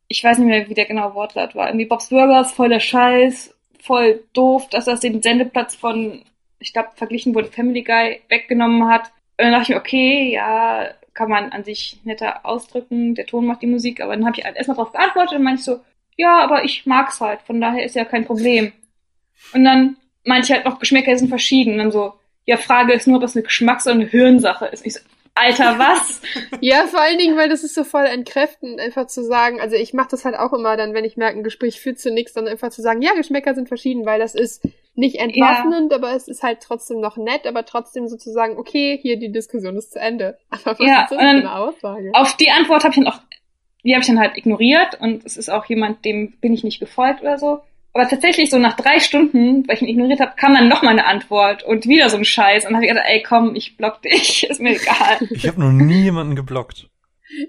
ich 0.09 0.23
weiß 0.23 0.39
nicht 0.39 0.49
mehr, 0.49 0.69
wie 0.69 0.75
der 0.75 0.85
genaue 0.87 1.15
Wortlaut 1.15 1.55
war, 1.55 1.69
irgendwie 1.69 1.87
Bob's 1.87 2.11
Burgers, 2.11 2.53
voll 2.53 2.69
der 2.69 2.81
Scheiß, 2.81 3.55
voll 3.81 4.25
doof, 4.33 4.69
dass 4.69 4.85
das 4.85 5.01
den 5.01 5.23
Sendeplatz 5.23 5.75
von, 5.75 6.23
ich 6.59 6.73
glaube, 6.73 6.91
verglichen 6.95 7.35
wurde 7.35 7.51
Family 7.51 7.83
Guy 7.83 8.21
weggenommen 8.29 8.89
hat. 8.89 9.13
Und 9.39 9.45
dann 9.45 9.53
dachte 9.53 9.65
ich 9.65 9.69
mir, 9.71 9.81
okay, 9.81 10.33
ja, 10.33 10.89
kann 11.15 11.31
man 11.31 11.51
an 11.51 11.65
sich 11.65 11.99
netter 12.05 12.45
ausdrücken, 12.45 13.15
der 13.15 13.27
Ton 13.27 13.47
macht 13.47 13.63
die 13.63 13.67
Musik, 13.67 14.01
aber 14.01 14.15
dann 14.15 14.27
habe 14.27 14.37
ich 14.39 14.45
halt 14.45 14.57
erstmal 14.57 14.77
drauf 14.77 14.93
geantwortet 14.93 15.39
und 15.39 15.45
meinte 15.45 15.63
so, 15.63 15.81
ja, 16.17 16.39
aber 16.39 16.65
ich 16.65 16.87
mag's 16.87 17.21
halt, 17.21 17.43
von 17.43 17.61
daher 17.61 17.85
ist 17.85 17.95
ja 17.95 18.05
kein 18.05 18.25
Problem. 18.25 18.73
Und 19.53 19.65
dann 19.65 19.97
meinte 20.25 20.47
ich 20.47 20.53
halt 20.53 20.65
noch, 20.65 20.79
Geschmäcker 20.79 21.17
sind 21.17 21.29
verschieden. 21.29 21.75
Und 21.75 21.79
dann 21.79 21.93
so, 21.93 22.15
ja, 22.45 22.57
Frage 22.57 22.93
ist 22.93 23.07
nur, 23.07 23.17
ob 23.17 23.23
das 23.23 23.37
eine 23.37 23.45
Geschmacks- 23.45 23.87
oder 23.87 23.97
eine 23.97 24.07
Hirnsache 24.07 24.67
ist. 24.67 24.87
Ich 24.87 24.95
so, 24.95 25.01
Alter, 25.39 25.79
was? 25.79 26.23
ja, 26.63 26.87
vor 26.87 27.01
allen 27.01 27.19
Dingen, 27.19 27.37
weil 27.37 27.51
das 27.51 27.63
ist 27.63 27.75
so 27.75 27.85
voll 27.85 28.07
entkräftend, 28.07 28.81
einfach 28.81 29.07
zu 29.07 29.23
sagen, 29.23 29.61
also 29.61 29.77
ich 29.77 29.93
mache 29.93 30.09
das 30.11 30.25
halt 30.25 30.35
auch 30.35 30.55
immer 30.55 30.79
dann, 30.79 30.95
wenn 30.95 31.05
ich 31.05 31.19
merke, 31.19 31.39
ein 31.39 31.45
Gespräch 31.45 31.79
führt 31.79 31.99
zu 31.99 32.11
nichts, 32.11 32.33
dann 32.33 32.49
einfach 32.49 32.71
zu 32.71 32.81
sagen, 32.81 33.03
ja, 33.03 33.13
Geschmäcker 33.13 33.55
sind 33.55 33.69
verschieden, 33.69 34.07
weil 34.07 34.19
das 34.19 34.35
ist 34.35 34.67
nicht 34.95 35.17
entwaffnend, 35.17 35.93
ja. 35.93 35.99
aber 35.99 36.13
es 36.17 36.27
ist 36.27 36.43
halt 36.43 36.61
trotzdem 36.63 37.01
noch 37.01 37.19
nett, 37.19 37.47
aber 37.47 37.67
trotzdem 37.67 38.09
sozusagen, 38.09 38.57
okay, 38.57 38.99
hier 39.01 39.19
die 39.19 39.31
Diskussion 39.31 39.77
ist 39.77 39.93
zu 39.93 40.01
Ende. 40.01 40.39
Aber 40.49 40.79
was 40.79 40.89
ja, 40.89 41.03
ist 41.03 41.11
das 41.11 41.19
für 41.19 41.25
eine 41.27 41.55
Aussage? 41.55 42.11
Auf 42.15 42.35
die 42.39 42.51
Antwort 42.51 42.85
habe 42.85 42.93
ich 42.93 43.05
dann 43.05 43.09
auch, 43.09 43.21
die 43.87 43.95
habe 43.95 44.03
ich 44.03 44.09
dann 44.09 44.19
halt 44.19 44.37
ignoriert 44.37 45.01
und 45.01 45.25
es 45.25 45.37
ist 45.37 45.49
auch 45.49 45.65
jemand, 45.67 46.05
dem 46.05 46.33
bin 46.41 46.53
ich 46.53 46.65
nicht 46.65 46.81
gefolgt 46.81 47.23
oder 47.23 47.39
so. 47.39 47.61
Aber 47.93 48.09
tatsächlich 48.09 48.51
so 48.51 48.59
nach 48.59 48.77
drei 48.77 48.99
Stunden, 49.01 49.67
weil 49.67 49.77
ich 49.77 49.83
ihn 49.83 49.89
ignoriert 49.89 50.21
habe, 50.21 50.33
kam 50.37 50.55
dann 50.55 50.69
noch 50.69 50.83
mal 50.83 50.91
eine 50.91 51.07
Antwort 51.07 51.63
und 51.63 51.87
wieder 51.87 52.11
so 52.11 52.19
ein 52.19 52.27
Scheiß. 52.27 52.65
Und 52.65 52.71
dann 52.71 52.77
habe 52.77 52.85
ich 52.85 52.91
gedacht, 52.91 53.07
ey 53.09 53.23
komm, 53.23 53.55
ich 53.55 53.77
block 53.77 54.03
dich, 54.03 54.47
ist 54.51 54.61
mir 54.61 54.75
egal. 54.75 55.19
Ich 55.31 55.47
habe 55.47 55.61
noch 55.61 55.73
nie 55.73 56.03
jemanden 56.03 56.37
geblockt. 56.37 56.89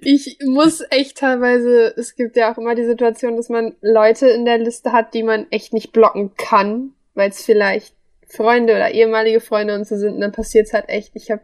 Ich 0.02 0.38
muss 0.46 0.84
echt 0.90 1.18
teilweise, 1.18 1.94
es 1.98 2.16
gibt 2.16 2.38
ja 2.38 2.52
auch 2.52 2.58
immer 2.58 2.76
die 2.76 2.86
Situation, 2.86 3.36
dass 3.36 3.50
man 3.50 3.76
Leute 3.82 4.28
in 4.28 4.46
der 4.46 4.58
Liste 4.58 4.92
hat, 4.92 5.14
die 5.14 5.24
man 5.24 5.48
echt 5.50 5.74
nicht 5.74 5.92
blocken 5.92 6.32
kann, 6.38 6.94
weil 7.14 7.30
es 7.30 7.44
vielleicht 7.44 7.94
Freunde 8.28 8.76
oder 8.76 8.92
ehemalige 8.92 9.40
Freunde 9.40 9.76
und 9.76 9.88
so 9.88 9.98
sind. 9.98 10.16
Und 10.16 10.22
dann 10.22 10.32
passiert 10.32 10.68
es 10.68 10.74
halt 10.74 10.90
echt. 10.90 11.12
Ich 11.16 11.32
habe 11.32 11.42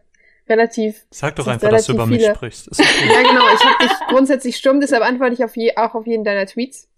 relativ. 0.48 1.06
Sag 1.10 1.36
doch 1.36 1.48
einfach, 1.48 1.70
dass 1.70 1.86
du 1.86 1.94
über 1.94 2.08
viele. 2.08 2.28
mich 2.28 2.36
sprichst. 2.36 2.70
Ja, 2.78 3.22
genau. 3.22 3.46
Ich 3.54 3.64
habe 3.64 3.84
dich 3.84 4.08
grundsätzlich 4.08 4.58
stumm, 4.58 4.82
deshalb 4.82 5.04
antworte 5.04 5.34
ich 5.34 5.44
auf 5.44 5.56
je, 5.56 5.76
auch 5.76 5.96
auf 5.96 6.08
jeden 6.08 6.24
deiner 6.24 6.46
Tweets. 6.46 6.90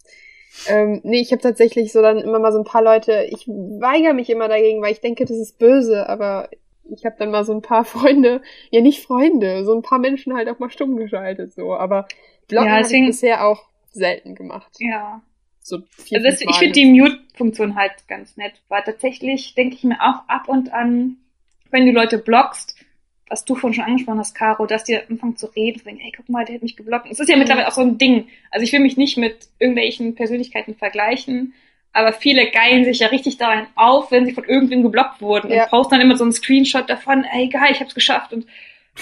Ähm, 0.68 1.02
nee, 1.04 1.22
ich 1.22 1.32
habe 1.32 1.42
tatsächlich 1.42 1.92
so 1.92 2.02
dann 2.02 2.20
immer 2.20 2.40
mal 2.40 2.52
so 2.52 2.60
ein 2.60 2.64
paar 2.64 2.82
Leute, 2.82 3.28
ich 3.30 3.48
weigere 3.48 4.14
mich 4.14 4.30
immer 4.30 4.48
dagegen, 4.48 4.82
weil 4.82 4.94
ich 4.94 5.02
denke, 5.02 5.26
das 5.26 5.38
ist 5.38 5.60
böse, 5.60 6.08
aber 6.08 6.50
ich 6.90 7.06
habe 7.06 7.16
dann 7.20 7.32
mal 7.32 7.44
so 7.44 7.54
ein 7.54 7.62
paar 7.62 7.86
Freunde, 7.86 8.42
ja 8.72 8.82
nicht 8.82 9.04
Freunde, 9.04 9.66
so 9.66 9.74
ein 9.76 9.82
paar 9.82 10.00
Menschen 10.00 10.36
halt 10.36 10.50
auch 10.50 10.60
mal 10.60 10.70
stumm 10.70 10.96
geschaltet, 10.96 11.54
so, 11.54 11.76
aber 11.76 12.08
Blocken 12.48 12.68
ja, 12.68 12.78
deswegen, 12.78 13.04
habe 13.04 13.12
ich 13.12 13.18
bisher 13.18 13.46
auch 13.46 13.66
selten 13.92 14.36
gemacht. 14.36 14.72
Ja. 14.80 15.22
So 15.60 15.80
vier, 15.90 16.20
also 16.20 16.30
das, 16.30 16.42
ich 16.42 16.56
finde 16.58 16.74
die 16.74 16.86
Mute-Funktion 16.86 17.76
halt 17.76 18.08
ganz 18.08 18.38
nett, 18.38 18.54
weil 18.70 18.84
tatsächlich 18.84 19.56
denke 19.56 19.76
ich 19.76 19.84
mir 19.84 20.00
auch 20.00 20.28
ab 20.28 20.48
und 20.48 20.72
an, 20.72 21.18
wenn 21.72 21.88
du 21.88 21.92
Leute 21.92 22.20
blockst, 22.20 22.75
was 23.28 23.46
du 23.46 23.56
vorhin 23.56 23.74
schon 23.74 23.86
angesprochen 23.86 24.20
hast, 24.20 24.36
Caro, 24.36 24.66
dass 24.66 24.84
die 24.84 24.98
anfangen 24.98 25.36
zu 25.36 25.48
reden, 25.48 25.82
so, 25.84 25.90
hey, 25.90 26.14
guck 26.16 26.30
mal, 26.30 26.46
der 26.46 26.56
hat 26.56 26.64
mich 26.64 26.76
geblockt. 26.76 27.08
Es 27.10 27.20
ist 27.20 27.30
ja 27.30 27.38
mittlerweile 27.38 27.68
auch 27.68 27.74
so 27.74 27.82
ein 27.82 27.98
Ding. 27.98 28.28
Also 28.52 28.64
ich 28.64 28.72
will 28.72 28.80
mich 28.80 28.98
nicht 28.98 29.18
mit 29.18 29.48
irgendwelchen 29.60 30.16
Persönlichkeiten 30.16 30.76
vergleichen, 30.76 31.54
aber 31.92 32.14
viele 32.14 32.52
geilen 32.52 32.86
sich 32.86 33.00
ja 33.00 33.08
richtig 33.08 33.38
daran 33.38 33.68
auf, 33.76 34.12
wenn 34.12 34.26
sie 34.26 34.34
von 34.34 34.44
irgendwem 34.44 34.84
geblockt 34.84 35.22
wurden 35.22 35.50
ja. 35.50 35.64
und 35.64 35.70
posten 35.70 35.96
dann 35.96 36.02
immer 36.02 36.18
so 36.18 36.24
einen 36.24 36.34
Screenshot 36.34 36.90
davon, 36.90 37.24
ey, 37.24 37.48
geil, 37.48 37.72
ich 37.72 37.80
hab's 37.80 37.96
geschafft. 37.96 38.34
Und 38.34 38.46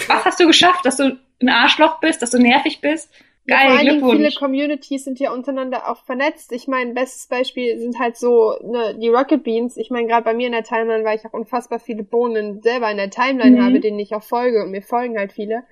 was 0.08 0.24
hast 0.26 0.40
du 0.40 0.48
geschafft? 0.48 0.86
Dass 0.86 0.98
du 0.98 1.20
ein 1.42 1.50
Arschloch 1.50 2.00
bist, 2.00 2.22
dass 2.22 2.32
du 2.32 2.40
nervig 2.40 2.82
bist? 2.82 3.12
Geil, 3.46 3.68
vor 3.68 3.78
allen 3.78 3.88
Dingen 3.88 4.10
viele 4.10 4.32
Communities 4.32 5.04
sind 5.04 5.20
ja 5.20 5.34
untereinander 5.34 5.90
auch 5.92 6.04
vernetzt. 6.06 6.54
Ich 6.54 6.68
meine, 6.68 6.94
bestes 6.94 7.28
Beispiel 7.28 7.78
sind 7.78 8.00
halt 8.00 8.16
so 8.16 8.54
ne, 8.64 8.96
die 8.98 9.10
Rocket 9.10 9.44
Beans. 9.44 9.76
Ich 9.76 9.90
meine, 9.90 10.08
gerade 10.08 10.24
bei 10.24 10.34
mir 10.34 10.46
in 10.46 10.54
der 10.54 10.64
Timeline, 10.64 11.04
weil 11.04 11.18
ich 11.18 11.26
auch 11.26 11.34
unfassbar 11.34 11.80
viele 11.80 12.04
Bohnen 12.04 12.62
selber 12.62 12.90
in 12.90 12.98
der 12.98 13.10
Timeline 13.10 13.58
mhm. 13.58 13.64
habe, 13.64 13.80
denen 13.82 14.00
ich 14.00 14.16
auch 14.16 14.24
folge 14.24 14.64
und 14.64 14.72
mir 14.72 14.82
folgen 14.82 15.18
halt 15.18 15.34
viele. 15.34 15.64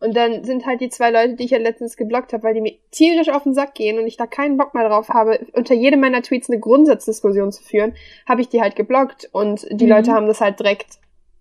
Und 0.00 0.16
dann 0.16 0.44
sind 0.44 0.64
halt 0.64 0.80
die 0.80 0.88
zwei 0.88 1.10
Leute, 1.10 1.34
die 1.34 1.44
ich 1.44 1.50
ja 1.50 1.58
letztens 1.58 1.96
geblockt 1.96 2.32
habe, 2.32 2.44
weil 2.44 2.54
die 2.54 2.60
mir 2.60 2.76
tierisch 2.92 3.28
auf 3.28 3.42
den 3.42 3.52
Sack 3.52 3.74
gehen 3.74 3.98
und 3.98 4.06
ich 4.06 4.16
da 4.16 4.26
keinen 4.26 4.56
Bock 4.56 4.72
mehr 4.72 4.88
drauf 4.88 5.08
habe, 5.08 5.40
unter 5.52 5.74
jedem 5.74 6.00
meiner 6.00 6.22
Tweets 6.22 6.48
eine 6.48 6.60
Grundsatzdiskussion 6.60 7.52
zu 7.52 7.62
führen, 7.62 7.94
habe 8.26 8.40
ich 8.40 8.48
die 8.48 8.62
halt 8.62 8.76
geblockt 8.76 9.28
und 9.32 9.66
die 9.70 9.84
mhm. 9.84 9.90
Leute 9.90 10.12
haben 10.12 10.28
das 10.28 10.40
halt 10.40 10.60
direkt 10.60 10.98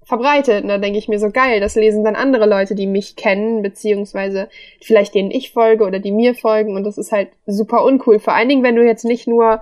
verbreitet. 0.07 0.63
Und 0.63 0.69
da 0.69 0.77
denke 0.77 0.97
ich 0.97 1.09
mir 1.09 1.19
so 1.19 1.29
geil, 1.29 1.59
das 1.59 1.75
lesen 1.75 2.05
dann 2.05 2.15
andere 2.15 2.47
Leute, 2.47 2.75
die 2.75 2.87
mich 2.87 3.17
kennen, 3.17 3.61
beziehungsweise 3.61 4.47
vielleicht 4.81 5.13
denen 5.13 5.31
ich 5.31 5.51
folge 5.51 5.83
oder 5.83 5.99
die 5.99 6.13
mir 6.13 6.33
folgen. 6.33 6.75
Und 6.75 6.85
das 6.85 6.97
ist 6.97 7.11
halt 7.11 7.29
super 7.45 7.83
uncool. 7.83 8.19
Vor 8.19 8.33
allen 8.33 8.47
Dingen, 8.47 8.63
wenn 8.63 8.77
du 8.77 8.85
jetzt 8.85 9.03
nicht 9.03 9.27
nur, 9.27 9.61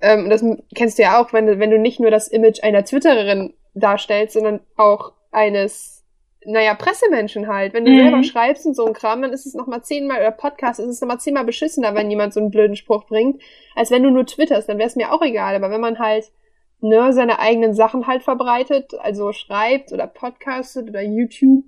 ähm, 0.00 0.30
das 0.30 0.44
kennst 0.76 0.98
du 0.98 1.02
ja 1.02 1.20
auch, 1.20 1.32
wenn 1.32 1.46
du, 1.46 1.58
wenn 1.58 1.70
du 1.70 1.78
nicht 1.78 1.98
nur 1.98 2.12
das 2.12 2.28
Image 2.28 2.62
einer 2.62 2.84
Twitterin 2.84 3.52
darstellst, 3.74 4.34
sondern 4.34 4.60
auch 4.76 5.10
eines, 5.32 6.04
naja, 6.44 6.74
Pressemenschen 6.74 7.48
halt. 7.48 7.74
Wenn 7.74 7.84
du 7.84 7.90
mhm. 7.90 7.98
selber 7.98 8.22
schreibst 8.22 8.66
und 8.66 8.76
so 8.76 8.86
ein 8.86 8.92
Kram, 8.92 9.22
dann 9.22 9.32
ist 9.32 9.44
es 9.44 9.54
nochmal 9.54 9.82
zehnmal, 9.82 10.20
oder 10.20 10.30
Podcast 10.30 10.78
ist 10.78 10.86
es 10.86 11.00
nochmal 11.00 11.18
zehnmal 11.18 11.44
beschissener, 11.44 11.96
wenn 11.96 12.10
jemand 12.10 12.32
so 12.32 12.38
einen 12.38 12.52
blöden 12.52 12.76
Spruch 12.76 13.06
bringt, 13.06 13.42
als 13.74 13.90
wenn 13.90 14.04
du 14.04 14.10
nur 14.10 14.24
twitterst, 14.24 14.68
dann 14.68 14.78
wäre 14.78 14.88
es 14.88 14.94
mir 14.94 15.12
auch 15.12 15.20
egal. 15.20 15.56
Aber 15.56 15.72
wenn 15.72 15.80
man 15.80 15.98
halt 15.98 16.30
ne, 16.80 17.12
seine 17.12 17.38
eigenen 17.38 17.74
Sachen 17.74 18.06
halt 18.06 18.22
verbreitet, 18.22 18.94
also 19.00 19.32
schreibt 19.32 19.92
oder 19.92 20.06
podcastet 20.06 20.88
oder 20.88 21.02
YouTube, 21.02 21.64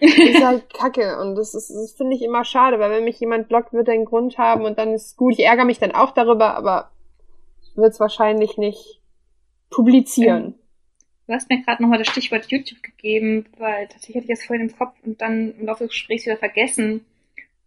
ist 0.00 0.42
halt 0.44 0.72
kacke. 0.72 1.18
Und 1.20 1.34
das 1.34 1.54
ist, 1.54 1.70
das 1.70 1.92
finde 1.92 2.14
ich 2.16 2.22
immer 2.22 2.44
schade, 2.44 2.78
weil 2.78 2.90
wenn 2.90 3.04
mich 3.04 3.18
jemand 3.20 3.48
blockt, 3.48 3.72
wird 3.72 3.88
er 3.88 3.94
einen 3.94 4.04
Grund 4.04 4.38
haben 4.38 4.64
und 4.64 4.78
dann 4.78 4.92
ist 4.92 5.16
gut. 5.16 5.32
Ich 5.32 5.44
ärgere 5.44 5.64
mich 5.64 5.78
dann 5.78 5.92
auch 5.92 6.10
darüber, 6.12 6.54
aber 6.54 6.90
wird 7.74 7.92
es 7.92 8.00
wahrscheinlich 8.00 8.58
nicht 8.58 9.00
publizieren. 9.70 10.44
Ähm, 10.44 10.54
du 11.26 11.34
hast 11.34 11.48
mir 11.48 11.62
gerade 11.62 11.82
nochmal 11.82 11.98
das 11.98 12.08
Stichwort 12.08 12.46
YouTube 12.50 12.82
gegeben, 12.82 13.46
weil 13.58 13.86
tatsächlich 13.88 14.16
hatte 14.16 14.32
ich 14.32 14.38
das 14.38 14.46
vorhin 14.46 14.68
im 14.68 14.76
Kopf 14.76 14.94
und 15.04 15.20
dann 15.20 15.54
im 15.58 15.66
Laufe 15.66 15.84
des 15.84 15.92
Gesprächs 15.92 16.26
wieder 16.26 16.36
vergessen, 16.36 17.04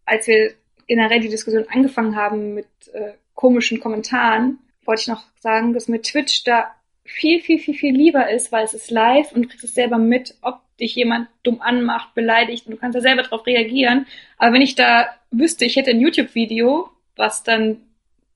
als 0.05 0.27
wir 0.27 0.53
generell 0.87 1.21
die 1.21 1.29
Diskussion 1.29 1.65
angefangen 1.69 2.15
haben 2.15 2.53
mit 2.53 2.67
äh, 2.93 3.13
komischen 3.33 3.79
Kommentaren 3.79 4.59
wollte 4.85 5.01
ich 5.01 5.07
noch 5.07 5.23
sagen, 5.39 5.73
dass 5.73 5.87
mir 5.87 6.01
Twitch 6.01 6.43
da 6.43 6.71
viel, 7.03 7.41
viel, 7.41 7.59
viel, 7.59 7.75
viel 7.75 7.95
lieber 7.95 8.29
ist, 8.29 8.51
weil 8.51 8.63
es 8.63 8.73
ist 8.73 8.91
live 8.91 9.31
und 9.31 9.43
du 9.43 9.49
kriegst 9.49 9.63
es 9.63 9.73
selber 9.73 9.97
mit, 9.97 10.35
ob 10.41 10.61
dich 10.77 10.95
jemand 10.95 11.27
dumm 11.43 11.61
anmacht, 11.61 12.13
beleidigt 12.15 12.65
und 12.65 12.73
du 12.73 12.77
kannst 12.77 12.95
da 12.95 13.01
selber 13.01 13.23
drauf 13.23 13.45
reagieren. 13.45 14.07
Aber 14.37 14.53
wenn 14.53 14.61
ich 14.61 14.75
da 14.75 15.07
wüsste, 15.31 15.65
ich 15.65 15.75
hätte 15.75 15.91
ein 15.91 15.99
YouTube-Video, 15.99 16.89
was 17.15 17.43
dann 17.43 17.81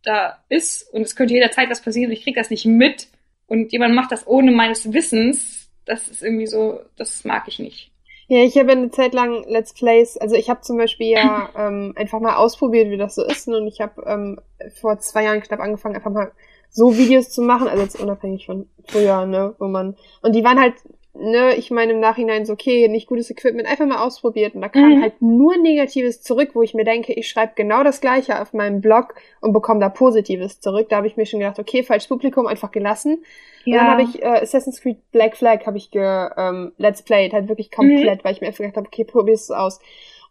da 0.04 0.44
ist 0.50 0.94
und 0.94 1.02
es 1.02 1.16
könnte 1.16 1.34
jederzeit 1.34 1.70
was 1.70 1.82
passieren 1.82 2.10
und 2.10 2.18
ich 2.18 2.24
krieg 2.24 2.36
das 2.36 2.50
nicht 2.50 2.66
mit 2.66 3.08
und 3.48 3.72
jemand 3.72 3.96
macht 3.96 4.12
das 4.12 4.28
ohne 4.28 4.52
meines 4.52 4.94
Wissens, 4.94 5.70
das 5.86 6.08
ist 6.08 6.24
irgendwie 6.24 6.48
so, 6.48 6.80
das 6.96 7.24
mag 7.24 7.48
ich 7.48 7.60
nicht. 7.60 7.92
Ja, 8.28 8.40
ich 8.40 8.58
habe 8.58 8.72
eine 8.72 8.90
Zeit 8.90 9.14
lang 9.14 9.44
Let's 9.48 9.74
Plays, 9.74 10.18
also 10.18 10.36
ich 10.36 10.50
habe 10.50 10.62
zum 10.62 10.78
Beispiel 10.78 11.12
ja 11.12 11.50
ähm, 11.58 11.94
einfach 11.96 12.20
mal 12.20 12.36
ausprobiert, 12.36 12.90
wie 12.90 12.98
das 12.98 13.16
so 13.16 13.24
ist. 13.24 13.48
Und 13.48 13.68
ich 13.68 13.82
habe 13.82 14.02
ähm, 14.06 14.40
vor 14.80 14.98
zwei 15.00 15.24
Jahren 15.26 15.42
knapp 15.42 15.60
angefangen, 15.60 15.96
einfach 15.96 16.12
mal 16.12 16.32
so 16.72 16.98
Videos 16.98 17.30
zu 17.30 17.42
machen, 17.42 17.68
also 17.68 17.84
jetzt 17.84 18.00
unabhängig 18.02 18.46
von 18.46 18.68
früher, 18.88 19.26
ne, 19.26 19.56
wo 19.60 19.68
man. 19.68 19.96
Und 20.22 20.34
die 20.36 20.44
waren 20.44 20.60
halt 20.60 20.74
ne, 21.18 21.56
ich 21.56 21.72
meine 21.72 21.94
im 21.94 22.00
Nachhinein 22.00 22.46
so, 22.46 22.54
okay, 22.54 22.88
nicht 22.88 23.08
gutes 23.08 23.30
Equipment, 23.30 23.68
einfach 23.68 23.86
mal 23.86 24.04
ausprobiert 24.04 24.56
und 24.56 24.62
da 24.62 24.70
kam 24.70 24.98
mhm. 24.98 25.02
halt 25.02 25.22
nur 25.22 25.58
Negatives 25.58 26.22
zurück, 26.22 26.52
wo 26.54 26.62
ich 26.62 26.74
mir 26.74 26.84
denke, 26.84 27.14
ich 27.14 27.28
schreibe 27.28 27.54
genau 27.56 27.84
das 27.84 28.02
gleiche 28.02 28.42
auf 28.42 28.54
meinem 28.54 28.82
Blog 28.82 29.16
und 29.42 29.54
bekomme 29.54 29.80
da 29.80 29.90
Positives 29.90 30.60
zurück. 30.60 30.88
Da 30.90 30.98
habe 30.98 31.08
ich 31.08 31.18
mir 31.18 31.26
schon 31.26 31.40
gedacht, 31.40 31.60
okay, 31.60 31.84
falsch 31.84 32.08
Publikum, 32.08 32.48
einfach 32.48 32.72
gelassen. 32.72 33.24
Ja. 33.64 33.74
Und 33.74 33.78
dann 33.80 33.92
habe 33.92 34.04
ich 34.04 34.22
äh, 34.22 34.42
Assassin's 34.42 34.82
Creed 34.82 34.98
Black 35.12 35.38
Flag 35.38 35.66
habe 35.66 35.78
ich 35.78 35.92
ge 35.92 36.30
ähm, 36.38 36.74
Let's 36.78 37.02
Played, 37.02 37.34
halt 37.34 37.48
wirklich 37.48 37.72
komplett, 37.72 38.20
mhm. 38.20 38.24
weil 38.24 38.34
ich 38.34 38.42
mir 38.42 38.48
einfach 38.48 38.60
gedacht 38.60 38.78
habe, 38.78 38.88
okay, 38.88 39.04
probier's 39.04 39.50
aus. 39.52 39.80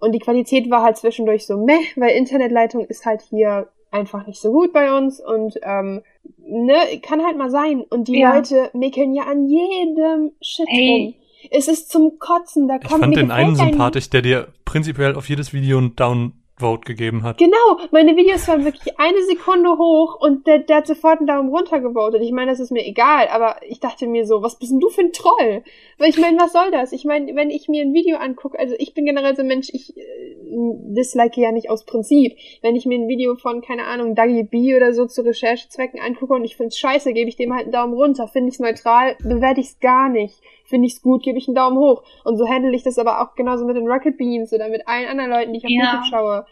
Und 0.00 0.12
die 0.12 0.18
Qualität 0.18 0.70
war 0.70 0.82
halt 0.82 0.98
zwischendurch 0.98 1.46
so 1.46 1.56
meh, 1.56 1.78
weil 1.96 2.10
Internetleitung 2.10 2.84
ist 2.86 3.06
halt 3.06 3.22
hier 3.22 3.68
einfach 3.94 4.26
nicht 4.26 4.40
so 4.40 4.52
gut 4.52 4.72
bei 4.72 4.96
uns 4.96 5.20
und 5.20 5.54
ähm, 5.62 6.02
ne, 6.38 6.74
kann 7.00 7.24
halt 7.24 7.38
mal 7.38 7.50
sein. 7.50 7.80
Und 7.80 8.08
die 8.08 8.18
ja. 8.18 8.34
Leute 8.34 8.70
meckern 8.74 9.14
ja 9.14 9.24
an 9.24 9.46
jedem 9.46 10.32
Shit 10.42 10.66
Ey. 10.68 11.14
rum. 11.14 11.14
Es 11.50 11.68
ist 11.68 11.90
zum 11.90 12.18
Kotzen, 12.18 12.68
da 12.68 12.78
kommt 12.78 12.92
Ich 12.92 12.98
fand 12.98 13.16
den 13.16 13.30
einen 13.30 13.54
sympathisch, 13.54 14.10
der 14.10 14.22
dir 14.22 14.48
prinzipiell 14.64 15.14
auf 15.14 15.28
jedes 15.28 15.52
Video 15.52 15.78
einen 15.78 15.94
Daumen 15.94 16.43
Vote 16.56 16.84
gegeben 16.84 17.24
hat. 17.24 17.38
Genau, 17.38 17.80
meine 17.90 18.16
Videos 18.16 18.46
waren 18.46 18.64
wirklich 18.64 18.98
eine 18.98 19.20
Sekunde 19.24 19.76
hoch 19.76 20.20
und 20.20 20.46
der, 20.46 20.60
der 20.60 20.76
hat 20.76 20.86
sofort 20.86 21.18
einen 21.18 21.26
Daumen 21.26 21.48
runter 21.48 21.80
gewotet. 21.80 22.22
Ich 22.22 22.30
meine, 22.30 22.52
das 22.52 22.60
ist 22.60 22.70
mir 22.70 22.86
egal, 22.86 23.26
aber 23.28 23.56
ich 23.68 23.80
dachte 23.80 24.06
mir 24.06 24.24
so, 24.24 24.40
was 24.42 24.58
bist 24.58 24.70
denn 24.70 24.78
du 24.78 24.88
für 24.88 25.00
ein 25.00 25.12
Troll? 25.12 25.64
Weil 25.98 26.10
ich 26.10 26.18
meine, 26.18 26.38
was 26.38 26.52
soll 26.52 26.70
das? 26.70 26.92
Ich 26.92 27.04
meine, 27.04 27.34
wenn 27.34 27.50
ich 27.50 27.68
mir 27.68 27.82
ein 27.82 27.92
Video 27.92 28.18
angucke, 28.18 28.56
also 28.56 28.76
ich 28.78 28.94
bin 28.94 29.04
generell 29.04 29.34
so 29.34 29.42
ein 29.42 29.48
Mensch, 29.48 29.68
ich 29.72 29.96
äh, 29.96 30.02
dislike 30.46 31.40
ja 31.40 31.50
nicht 31.50 31.70
aus 31.70 31.84
Prinzip. 31.84 32.36
Wenn 32.62 32.76
ich 32.76 32.86
mir 32.86 32.98
ein 32.98 33.08
Video 33.08 33.34
von, 33.34 33.60
keine 33.60 33.86
Ahnung, 33.86 34.14
Dagi 34.14 34.44
B 34.44 34.76
oder 34.76 34.92
so 34.92 35.06
zu 35.06 35.22
Recherchezwecken 35.22 36.00
angucke 36.00 36.34
und 36.34 36.44
ich 36.44 36.56
find's 36.56 36.78
scheiße, 36.78 37.12
gebe 37.14 37.28
ich 37.28 37.36
dem 37.36 37.52
halt 37.52 37.64
einen 37.64 37.72
Daumen 37.72 37.94
runter. 37.94 38.28
Finde 38.28 38.50
ich's 38.50 38.60
neutral, 38.60 39.16
bewerte 39.24 39.60
ich's 39.60 39.80
gar 39.80 40.08
nicht. 40.08 40.40
Finde 40.74 40.88
ich's 40.88 41.02
gut, 41.02 41.22
gebe 41.22 41.38
ich 41.38 41.46
einen 41.46 41.54
Daumen 41.54 41.78
hoch. 41.78 42.02
Und 42.24 42.36
so 42.36 42.48
handle 42.48 42.74
ich 42.74 42.82
das 42.82 42.98
aber 42.98 43.22
auch 43.22 43.36
genauso 43.36 43.64
mit 43.64 43.76
den 43.76 43.86
Rocket 43.86 44.18
Beans 44.18 44.52
oder 44.52 44.68
mit 44.68 44.88
allen 44.88 45.06
anderen 45.06 45.30
Leuten, 45.30 45.52
die 45.52 45.58
ich 45.60 45.64
auf 45.66 45.70
Ja. 45.70 45.84
YouTube 45.92 46.06
schaue. 46.10 46.46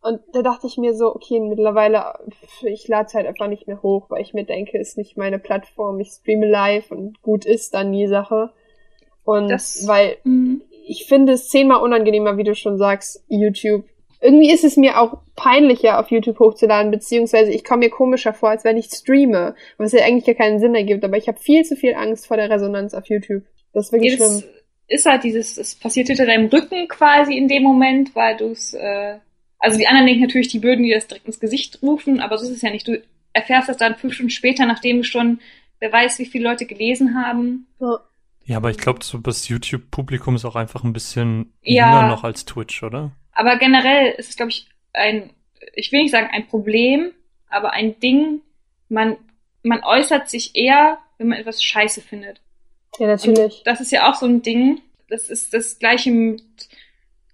Und 0.00 0.20
da 0.32 0.40
dachte 0.40 0.66
ich 0.66 0.78
mir 0.78 0.94
so, 0.94 1.14
okay, 1.14 1.40
mittlerweile, 1.40 2.14
ich 2.62 2.88
lade 2.88 3.12
halt 3.12 3.26
einfach 3.26 3.48
nicht 3.48 3.66
mehr 3.66 3.82
hoch, 3.82 4.06
weil 4.08 4.22
ich 4.22 4.32
mir 4.32 4.44
denke, 4.44 4.78
ist 4.78 4.96
nicht 4.96 5.18
meine 5.18 5.38
Plattform. 5.38 6.00
Ich 6.00 6.08
streame 6.08 6.48
live 6.48 6.90
und 6.90 7.20
gut 7.20 7.44
ist 7.44 7.74
dann 7.74 7.92
die 7.92 8.06
Sache. 8.06 8.50
Und 9.24 9.50
Das- 9.50 9.86
weil 9.86 10.16
Mhm. 10.24 10.62
ich 10.86 11.04
finde 11.06 11.32
es 11.32 11.50
zehnmal 11.50 11.82
unangenehmer, 11.82 12.38
wie 12.38 12.44
du 12.44 12.54
schon 12.54 12.78
sagst, 12.78 13.24
YouTube. 13.28 13.84
Irgendwie 14.22 14.50
ist 14.50 14.64
es 14.64 14.78
mir 14.78 14.98
auch 15.02 15.18
peinlicher, 15.36 16.00
auf 16.00 16.10
YouTube 16.10 16.38
hochzuladen, 16.38 16.90
beziehungsweise 16.90 17.50
ich 17.52 17.64
komme 17.64 17.80
mir 17.80 17.90
komischer 17.90 18.32
vor, 18.32 18.48
als 18.48 18.64
wenn 18.64 18.78
ich 18.78 18.86
streame, 18.86 19.54
was 19.76 19.92
ja 19.92 20.02
eigentlich 20.04 20.24
gar 20.24 20.34
keinen 20.46 20.58
Sinn 20.58 20.74
ergibt, 20.74 21.04
aber 21.04 21.18
ich 21.18 21.28
habe 21.28 21.38
viel 21.38 21.64
zu 21.64 21.76
viel 21.76 21.94
Angst 21.94 22.26
vor 22.26 22.38
der 22.38 22.48
Resonanz 22.48 22.94
auf 22.94 23.06
YouTube. 23.08 23.42
Das 23.76 23.86
ist 23.88 23.92
wirklich 23.92 24.14
schlimm. 24.14 24.42
ist 24.88 25.04
halt 25.04 25.22
dieses, 25.22 25.58
es 25.58 25.74
passiert 25.74 26.06
hinter 26.06 26.24
deinem 26.24 26.46
Rücken 26.46 26.88
quasi 26.88 27.36
in 27.36 27.46
dem 27.46 27.62
Moment, 27.62 28.14
weil 28.16 28.34
du 28.38 28.46
es, 28.46 28.72
äh, 28.72 29.18
also 29.58 29.76
die 29.76 29.86
anderen 29.86 30.06
denken 30.06 30.22
natürlich, 30.22 30.48
die 30.48 30.62
würden 30.62 30.82
dir 30.82 30.94
das 30.94 31.06
direkt 31.08 31.26
ins 31.26 31.40
Gesicht 31.40 31.82
rufen, 31.82 32.20
aber 32.20 32.38
so 32.38 32.46
ist 32.46 32.56
es 32.56 32.62
ja 32.62 32.70
nicht. 32.70 32.88
Du 32.88 33.02
erfährst 33.34 33.68
das 33.68 33.76
dann 33.76 33.96
fünf 33.96 34.14
Stunden 34.14 34.30
später, 34.30 34.64
nachdem 34.64 34.96
du 34.96 35.04
schon, 35.04 35.40
wer 35.78 35.92
weiß, 35.92 36.18
wie 36.20 36.24
viele 36.24 36.44
Leute 36.48 36.64
gelesen 36.64 37.22
haben. 37.22 37.66
Ja. 37.78 38.00
Ja, 38.46 38.56
aber 38.56 38.70
ich 38.70 38.78
glaube, 38.78 39.04
so 39.04 39.18
das 39.18 39.46
YouTube-Publikum 39.46 40.36
ist 40.36 40.46
auch 40.46 40.56
einfach 40.56 40.82
ein 40.82 40.94
bisschen 40.94 41.52
Ja. 41.62 41.84
jünger 41.90 42.08
noch 42.08 42.24
als 42.24 42.46
Twitch, 42.46 42.82
oder? 42.82 43.12
Aber 43.32 43.58
generell 43.58 44.14
ist 44.16 44.30
es, 44.30 44.36
glaube 44.36 44.52
ich, 44.52 44.68
ein, 44.94 45.28
ich 45.74 45.92
will 45.92 46.00
nicht 46.00 46.12
sagen 46.12 46.28
ein 46.32 46.46
Problem, 46.46 47.10
aber 47.50 47.72
ein 47.72 48.00
Ding, 48.00 48.40
man, 48.88 49.18
man 49.62 49.82
äußert 49.84 50.30
sich 50.30 50.56
eher, 50.56 50.98
wenn 51.18 51.28
man 51.28 51.38
etwas 51.40 51.62
scheiße 51.62 52.00
findet. 52.00 52.40
Ja, 52.98 53.06
natürlich. 53.06 53.62
Das 53.64 53.80
ist 53.80 53.92
ja 53.92 54.10
auch 54.10 54.14
so 54.14 54.26
ein 54.26 54.42
Ding. 54.42 54.80
Das 55.08 55.28
ist 55.28 55.54
das 55.54 55.78
gleiche 55.78 56.10
mit 56.10 56.42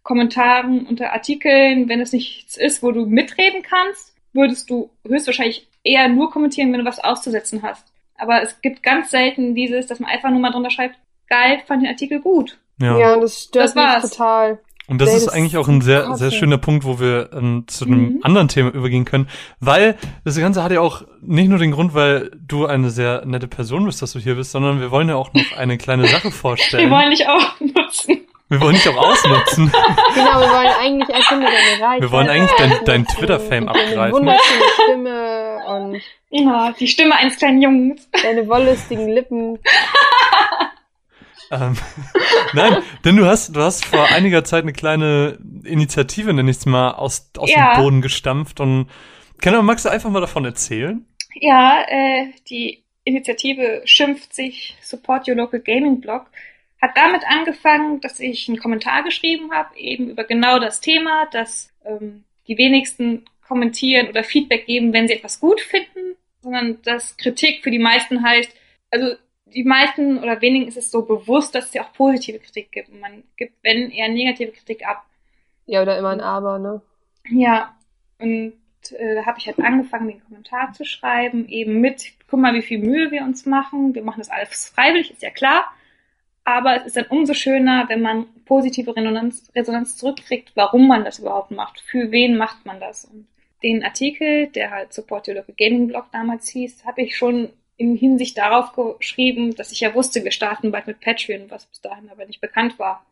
Kommentaren 0.02 0.86
unter 0.86 1.12
Artikeln. 1.12 1.88
Wenn 1.88 2.00
es 2.00 2.12
nichts 2.12 2.56
ist, 2.56 2.82
wo 2.82 2.92
du 2.92 3.06
mitreden 3.06 3.62
kannst, 3.62 4.14
würdest 4.32 4.68
du 4.70 4.90
höchstwahrscheinlich 5.06 5.68
eher 5.84 6.08
nur 6.08 6.30
kommentieren, 6.30 6.72
wenn 6.72 6.80
du 6.80 6.86
was 6.86 6.98
auszusetzen 7.02 7.62
hast. 7.62 7.86
Aber 8.16 8.42
es 8.42 8.60
gibt 8.60 8.82
ganz 8.82 9.10
selten 9.10 9.54
dieses, 9.54 9.86
dass 9.86 10.00
man 10.00 10.10
einfach 10.10 10.30
nur 10.30 10.40
mal 10.40 10.50
drunter 10.52 10.70
schreibt, 10.70 10.96
geil, 11.28 11.60
fand 11.66 11.82
den 11.82 11.90
Artikel 11.90 12.20
gut. 12.20 12.58
Ja. 12.80 12.98
Ja, 12.98 13.14
und 13.14 13.22
das 13.22 13.44
stört 13.44 13.64
Das 13.64 13.76
war's. 13.76 14.02
mich 14.02 14.12
total. 14.12 14.58
Und 14.92 15.00
das 15.00 15.14
ist 15.14 15.28
eigentlich 15.28 15.56
auch 15.56 15.66
ein 15.68 15.80
sehr, 15.80 16.14
sehr 16.16 16.30
schöner 16.30 16.58
Punkt, 16.58 16.84
wo 16.84 17.00
wir 17.00 17.30
ähm, 17.32 17.64
zu 17.66 17.86
einem 17.86 18.00
Mhm. 18.02 18.18
anderen 18.22 18.48
Thema 18.48 18.70
übergehen 18.70 19.04
können, 19.04 19.28
weil 19.58 19.96
das 20.24 20.38
Ganze 20.38 20.62
hat 20.62 20.70
ja 20.70 20.80
auch 20.80 21.02
nicht 21.20 21.48
nur 21.48 21.58
den 21.58 21.72
Grund, 21.72 21.94
weil 21.94 22.30
du 22.46 22.66
eine 22.66 22.90
sehr 22.90 23.24
nette 23.24 23.48
Person 23.48 23.86
bist, 23.86 24.02
dass 24.02 24.12
du 24.12 24.18
hier 24.18 24.34
bist, 24.34 24.52
sondern 24.52 24.80
wir 24.80 24.90
wollen 24.90 25.08
ja 25.08 25.16
auch 25.16 25.32
noch 25.32 25.56
eine 25.56 25.78
kleine 25.78 26.06
Sache 26.08 26.30
vorstellen. 26.30 26.90
Wir 26.90 26.96
wollen 26.96 27.10
dich 27.10 27.26
auch 27.26 27.58
nutzen. 27.60 28.26
wir 28.48 28.60
wollen 28.60 28.74
dich 28.74 28.88
auch 28.88 28.96
ausnutzen. 28.98 29.72
Genau, 30.14 30.40
wir 30.40 30.50
wollen 30.50 30.70
eigentlich 30.80 31.14
einfach 31.14 31.32
nur 31.38 31.48
deine 31.48 31.82
Reichweite. 31.82 32.02
Wir 32.02 32.12
wollen 32.12 32.28
eigentlich 32.28 32.50
dein- 32.58 32.84
dein 32.84 33.06
Twitter-Fame 33.06 33.68
abgreifen. 33.68 34.12
wunderschöne 34.12 34.64
Stimme 34.74 35.58
und 35.68 36.00
Ja, 36.30 36.72
die 36.78 36.86
Stimme 36.86 37.16
eines 37.16 37.38
kleinen 37.38 37.62
Jungs. 37.62 38.08
deine 38.22 38.46
wollüstigen 38.46 39.08
Lippen. 39.08 39.58
ähm, 41.52 41.76
nein, 42.54 42.78
denn 43.04 43.16
du 43.16 43.26
hast, 43.26 43.54
du 43.54 43.60
hast 43.60 43.84
vor 43.84 44.06
einiger 44.08 44.42
Zeit 44.44 44.62
eine 44.62 44.72
kleine 44.72 45.38
Initiative, 45.64 46.32
nenn 46.32 46.48
ich's 46.48 46.66
mal, 46.66 46.92
aus, 46.92 47.30
aus 47.36 47.50
Ja. 47.50 47.74
dem 47.74 47.82
Boden 47.82 48.02
gestampft 48.02 48.58
und 48.60 48.88
kann, 49.40 49.64
magst 49.64 49.84
du 49.84 49.88
einfach 49.88 50.10
mal 50.10 50.20
davon 50.20 50.44
erzählen? 50.44 51.04
Ja, 51.34 51.84
äh, 51.88 52.26
die 52.48 52.84
Initiative 53.04 53.82
schimpft 53.84 54.34
sich 54.34 54.76
Support 54.80 55.28
Your 55.28 55.36
Local 55.36 55.60
Gaming 55.60 56.00
Blog. 56.00 56.26
Hat 56.80 56.92
damit 56.96 57.22
angefangen, 57.28 58.00
dass 58.00 58.18
ich 58.20 58.48
einen 58.48 58.58
Kommentar 58.58 59.02
geschrieben 59.04 59.52
habe, 59.52 59.76
eben 59.76 60.10
über 60.10 60.24
genau 60.24 60.58
das 60.58 60.80
Thema, 60.80 61.26
dass 61.32 61.70
ähm, 61.84 62.24
die 62.48 62.58
wenigsten 62.58 63.24
kommentieren 63.46 64.08
oder 64.08 64.24
Feedback 64.24 64.66
geben, 64.66 64.92
wenn 64.92 65.06
sie 65.08 65.14
etwas 65.14 65.38
gut 65.40 65.60
finden, 65.60 66.16
sondern 66.40 66.80
dass 66.82 67.16
Kritik 67.16 67.62
für 67.62 67.70
die 67.70 67.78
meisten 67.78 68.22
heißt, 68.24 68.50
also 68.90 69.14
die 69.54 69.64
meisten 69.64 70.18
oder 70.18 70.40
wenigen 70.40 70.66
ist 70.66 70.76
es 70.76 70.90
so 70.90 71.02
bewusst, 71.02 71.54
dass 71.54 71.66
es 71.66 71.74
ja 71.74 71.82
auch 71.82 71.92
positive 71.92 72.38
Kritik 72.38 72.72
gibt. 72.72 72.88
Und 72.88 73.00
man 73.00 73.24
gibt, 73.36 73.54
wenn 73.62 73.90
eher 73.90 74.08
negative 74.08 74.52
Kritik 74.52 74.86
ab. 74.86 75.04
Ja, 75.66 75.82
oder 75.82 75.98
immer 75.98 76.10
ein 76.10 76.20
Aber, 76.20 76.58
ne? 76.58 76.82
Ja, 77.30 77.76
und 78.18 78.54
äh, 78.90 79.14
da 79.14 79.26
habe 79.26 79.38
ich 79.38 79.46
halt 79.46 79.58
angefangen, 79.60 80.08
den 80.08 80.24
Kommentar 80.24 80.72
zu 80.72 80.84
schreiben, 80.84 81.48
eben 81.48 81.80
mit, 81.80 82.12
guck 82.28 82.40
mal, 82.40 82.54
wie 82.54 82.62
viel 82.62 82.78
Mühe 82.78 83.10
wir 83.10 83.22
uns 83.22 83.46
machen. 83.46 83.94
Wir 83.94 84.02
machen 84.02 84.18
das 84.18 84.30
alles 84.30 84.68
freiwillig, 84.68 85.10
ist 85.10 85.22
ja 85.22 85.30
klar. 85.30 85.64
Aber 86.44 86.76
es 86.76 86.86
ist 86.86 86.96
dann 86.96 87.06
umso 87.06 87.34
schöner, 87.34 87.88
wenn 87.88 88.02
man 88.02 88.26
positive 88.44 88.96
Resonanz, 88.96 89.50
Resonanz 89.54 89.96
zurückkriegt, 89.96 90.52
warum 90.56 90.88
man 90.88 91.04
das 91.04 91.20
überhaupt 91.20 91.52
macht. 91.52 91.80
Für 91.80 92.10
wen 92.10 92.36
macht 92.36 92.66
man 92.66 92.80
das? 92.80 93.04
Und 93.04 93.28
den 93.62 93.84
Artikel, 93.84 94.48
der 94.48 94.70
halt 94.70 94.92
Support 94.92 95.28
Your 95.28 95.36
Local 95.36 95.54
Gaming 95.56 95.86
Blog 95.86 96.06
damals 96.12 96.48
hieß, 96.48 96.84
habe 96.84 97.02
ich 97.02 97.16
schon 97.16 97.50
in 97.82 97.96
Hinsicht 97.96 98.38
darauf 98.38 98.72
geschrieben, 98.98 99.56
dass 99.56 99.72
ich 99.72 99.80
ja 99.80 99.92
wusste, 99.92 100.22
wir 100.22 100.30
starten 100.30 100.70
bald 100.70 100.86
mit 100.86 101.00
Patreon, 101.00 101.50
was 101.50 101.66
bis 101.66 101.80
dahin 101.80 102.08
aber 102.10 102.24
nicht 102.26 102.40
bekannt 102.40 102.78
war. 102.78 103.04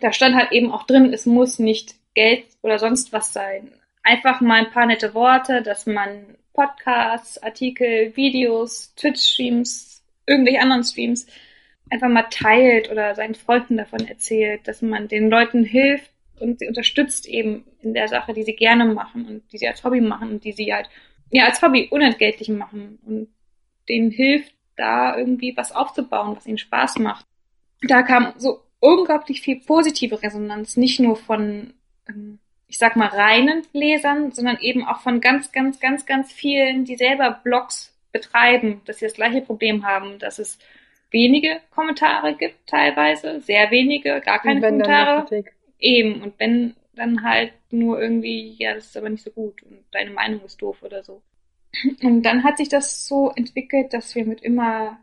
Da 0.00 0.12
stand 0.12 0.34
halt 0.34 0.50
eben 0.50 0.72
auch 0.72 0.82
drin, 0.82 1.12
es 1.12 1.26
muss 1.26 1.60
nicht 1.60 1.94
Geld 2.14 2.44
oder 2.62 2.80
sonst 2.80 3.12
was 3.12 3.32
sein. 3.32 3.72
Einfach 4.02 4.40
mal 4.40 4.64
ein 4.64 4.72
paar 4.72 4.86
nette 4.86 5.14
Worte, 5.14 5.62
dass 5.62 5.86
man 5.86 6.36
Podcasts, 6.52 7.40
Artikel, 7.40 8.16
Videos, 8.16 8.94
Twitch-Streams, 8.96 10.02
irgendwelche 10.26 10.60
anderen 10.60 10.82
Streams 10.82 11.26
einfach 11.88 12.08
mal 12.08 12.26
teilt 12.30 12.90
oder 12.90 13.14
seinen 13.14 13.36
Freunden 13.36 13.76
davon 13.76 14.06
erzählt, 14.08 14.66
dass 14.66 14.82
man 14.82 15.06
den 15.06 15.30
Leuten 15.30 15.62
hilft 15.62 16.10
und 16.40 16.58
sie 16.58 16.66
unterstützt 16.66 17.28
eben 17.28 17.64
in 17.80 17.94
der 17.94 18.08
Sache, 18.08 18.32
die 18.32 18.42
sie 18.42 18.56
gerne 18.56 18.86
machen 18.86 19.26
und 19.26 19.52
die 19.52 19.58
sie 19.58 19.68
als 19.68 19.84
Hobby 19.84 20.00
machen 20.00 20.30
und 20.30 20.44
die 20.44 20.52
sie 20.52 20.72
halt 20.74 20.88
ja 21.30 21.44
als 21.46 21.62
Hobby 21.62 21.88
unentgeltlich 21.90 22.48
machen 22.48 22.98
und 23.06 23.28
denen 23.90 24.10
hilft, 24.10 24.54
da 24.76 25.16
irgendwie 25.16 25.56
was 25.56 25.72
aufzubauen, 25.72 26.36
was 26.36 26.46
ihnen 26.46 26.58
Spaß 26.58 26.98
macht. 26.98 27.26
Da 27.82 28.02
kam 28.02 28.32
so 28.36 28.62
unglaublich 28.78 29.42
viel 29.42 29.60
positive 29.60 30.22
Resonanz, 30.22 30.76
nicht 30.76 31.00
nur 31.00 31.16
von, 31.16 31.74
ähm, 32.08 32.38
ich 32.66 32.78
sag 32.78 32.96
mal, 32.96 33.08
reinen 33.08 33.62
Lesern, 33.72 34.32
sondern 34.32 34.58
eben 34.60 34.84
auch 34.84 35.00
von 35.00 35.20
ganz, 35.20 35.52
ganz, 35.52 35.80
ganz, 35.80 36.06
ganz 36.06 36.32
vielen, 36.32 36.84
die 36.84 36.96
selber 36.96 37.40
Blogs 37.44 37.94
betreiben, 38.12 38.80
dass 38.86 38.98
sie 38.98 39.06
das 39.06 39.14
gleiche 39.14 39.42
Problem 39.42 39.84
haben, 39.84 40.18
dass 40.18 40.38
es 40.38 40.58
wenige 41.10 41.60
Kommentare 41.70 42.34
gibt, 42.34 42.66
teilweise, 42.66 43.40
sehr 43.40 43.70
wenige, 43.70 44.20
gar 44.20 44.40
keine 44.40 44.60
Kommentare. 44.60 45.44
Eben, 45.78 46.22
und 46.22 46.34
wenn 46.38 46.74
dann 46.94 47.22
halt 47.22 47.52
nur 47.70 48.00
irgendwie, 48.00 48.54
ja, 48.58 48.74
das 48.74 48.86
ist 48.86 48.96
aber 48.96 49.08
nicht 49.08 49.24
so 49.24 49.30
gut 49.30 49.62
und 49.62 49.84
deine 49.92 50.10
Meinung 50.10 50.42
ist 50.44 50.60
doof 50.60 50.82
oder 50.82 51.02
so. 51.02 51.22
Und 52.02 52.22
dann 52.22 52.44
hat 52.44 52.58
sich 52.58 52.68
das 52.68 53.06
so 53.06 53.30
entwickelt, 53.30 53.92
dass 53.92 54.14
wir 54.14 54.24
mit 54.24 54.42
immer 54.42 54.98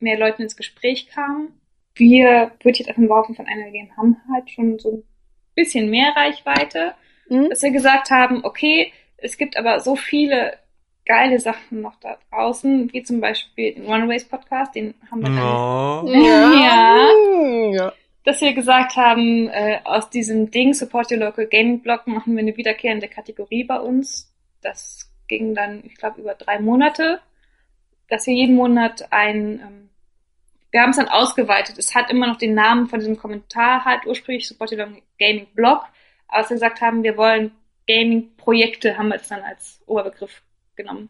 mehr 0.00 0.18
Leuten 0.18 0.42
ins 0.42 0.56
Gespräch 0.56 1.08
kamen. 1.08 1.60
Wir, 1.94 2.52
würde 2.62 2.70
ich 2.70 2.78
jetzt 2.80 2.88
einfach 2.88 3.02
behaupten, 3.02 3.34
von 3.34 3.46
einer 3.46 3.70
Game 3.70 3.96
haben 3.96 4.16
halt 4.32 4.50
schon 4.50 4.78
so 4.78 4.90
ein 4.92 5.02
bisschen 5.54 5.90
mehr 5.90 6.14
Reichweite, 6.16 6.94
Mhm. 7.30 7.48
dass 7.48 7.62
wir 7.62 7.70
gesagt 7.70 8.10
haben, 8.10 8.44
okay, 8.44 8.92
es 9.16 9.36
gibt 9.38 9.56
aber 9.56 9.80
so 9.80 9.96
viele 9.96 10.58
geile 11.06 11.38
Sachen 11.38 11.80
noch 11.80 11.96
da 12.00 12.18
draußen, 12.30 12.92
wie 12.92 13.02
zum 13.02 13.20
Beispiel 13.20 13.74
den 13.74 13.86
Runaways 13.86 14.24
Podcast, 14.26 14.74
den 14.74 14.94
haben 15.10 15.20
wir 15.20 15.28
dann 15.28 15.36
No. 15.36 16.12
Ja. 16.62 17.72
ja. 17.72 17.92
dass 18.24 18.40
wir 18.40 18.52
gesagt 18.52 18.96
haben, 18.96 19.48
äh, 19.48 19.78
aus 19.84 20.10
diesem 20.10 20.50
Ding 20.50 20.74
Support 20.74 21.10
Your 21.12 21.18
Local 21.18 21.46
Gaming 21.46 21.80
Blog 21.80 22.06
machen 22.06 22.34
wir 22.34 22.40
eine 22.40 22.56
wiederkehrende 22.56 23.08
Kategorie 23.08 23.64
bei 23.64 23.78
uns. 23.80 24.32
Das 24.62 25.09
ging 25.30 25.54
dann, 25.54 25.82
ich 25.86 25.94
glaube, 25.94 26.20
über 26.20 26.34
drei 26.34 26.58
Monate, 26.58 27.20
dass 28.10 28.26
wir 28.26 28.34
jeden 28.34 28.56
Monat 28.56 29.10
ein, 29.10 29.60
ähm, 29.60 29.88
wir 30.70 30.82
haben 30.82 30.90
es 30.90 30.96
dann 30.96 31.08
ausgeweitet. 31.08 31.78
Es 31.78 31.94
hat 31.94 32.10
immer 32.10 32.26
noch 32.26 32.36
den 32.36 32.54
Namen 32.54 32.88
von 32.88 32.98
diesem 32.98 33.16
Kommentar 33.16 33.86
halt 33.86 34.04
ursprünglich 34.04 34.46
Support 34.46 34.72
Your 34.72 34.78
Local 34.78 35.02
Gaming 35.18 35.46
Blog, 35.54 35.84
aber 36.28 36.48
wir 36.48 36.54
gesagt 36.54 36.82
haben, 36.82 37.02
wir 37.02 37.16
wollen 37.16 37.52
Gaming-Projekte, 37.88 38.98
haben 38.98 39.08
wir 39.08 39.16
es 39.16 39.28
dann 39.28 39.42
als 39.42 39.80
Oberbegriff 39.86 40.42
genommen 40.76 41.08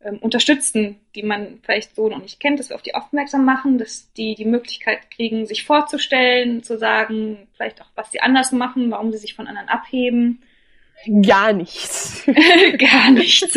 ähm, 0.00 0.18
unterstützen, 0.18 1.00
die 1.14 1.22
man 1.22 1.60
vielleicht 1.62 1.94
so 1.94 2.08
noch 2.08 2.20
nicht 2.20 2.40
kennt, 2.40 2.58
dass 2.58 2.70
wir 2.70 2.76
auf 2.76 2.82
die 2.82 2.94
aufmerksam 2.94 3.44
machen, 3.44 3.78
dass 3.78 4.12
die 4.12 4.34
die 4.34 4.44
Möglichkeit 4.44 5.10
kriegen, 5.10 5.46
sich 5.46 5.64
vorzustellen, 5.64 6.62
zu 6.62 6.78
sagen, 6.78 7.48
vielleicht 7.54 7.80
auch, 7.80 7.88
was 7.94 8.10
sie 8.10 8.20
anders 8.20 8.52
machen, 8.52 8.90
warum 8.90 9.12
sie 9.12 9.18
sich 9.18 9.34
von 9.34 9.46
anderen 9.46 9.68
abheben. 9.68 10.42
Gar 11.26 11.52
nichts. 11.52 12.24
Gar 12.78 13.10
nichts. 13.12 13.56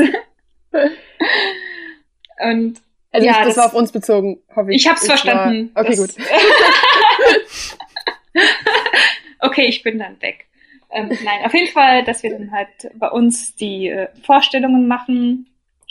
Und 2.43 2.81
Also 3.11 3.27
Ja, 3.27 3.33
das, 3.33 3.39
das 3.39 3.47
das- 3.47 3.57
war 3.57 3.65
auf 3.67 3.73
uns 3.73 3.91
bezogen, 3.91 4.39
hoffe 4.55 4.71
ich. 4.73 4.81
ich 4.81 4.87
habe 4.87 4.97
es 4.97 5.03
Es 5.03 5.09
war- 5.09 5.17
verstanden. 5.17 5.71
Okay, 5.75 5.95
gut. 5.95 6.09
okay, 9.39 9.65
ich 9.65 9.83
bin 9.83 9.99
dann 9.99 10.21
weg. 10.21 10.47
Ähm, 10.91 11.07
nein, 11.23 11.45
auf 11.45 11.53
jeden 11.53 11.71
Fall, 11.71 12.03
dass 12.03 12.21
wir 12.23 12.31
dann 12.31 12.51
halt 12.51 12.67
bei 12.95 13.09
uns 13.09 13.55
die 13.55 13.87
äh, 13.87 14.07
Vorstellungen 14.25 14.87
machen. 14.87 15.47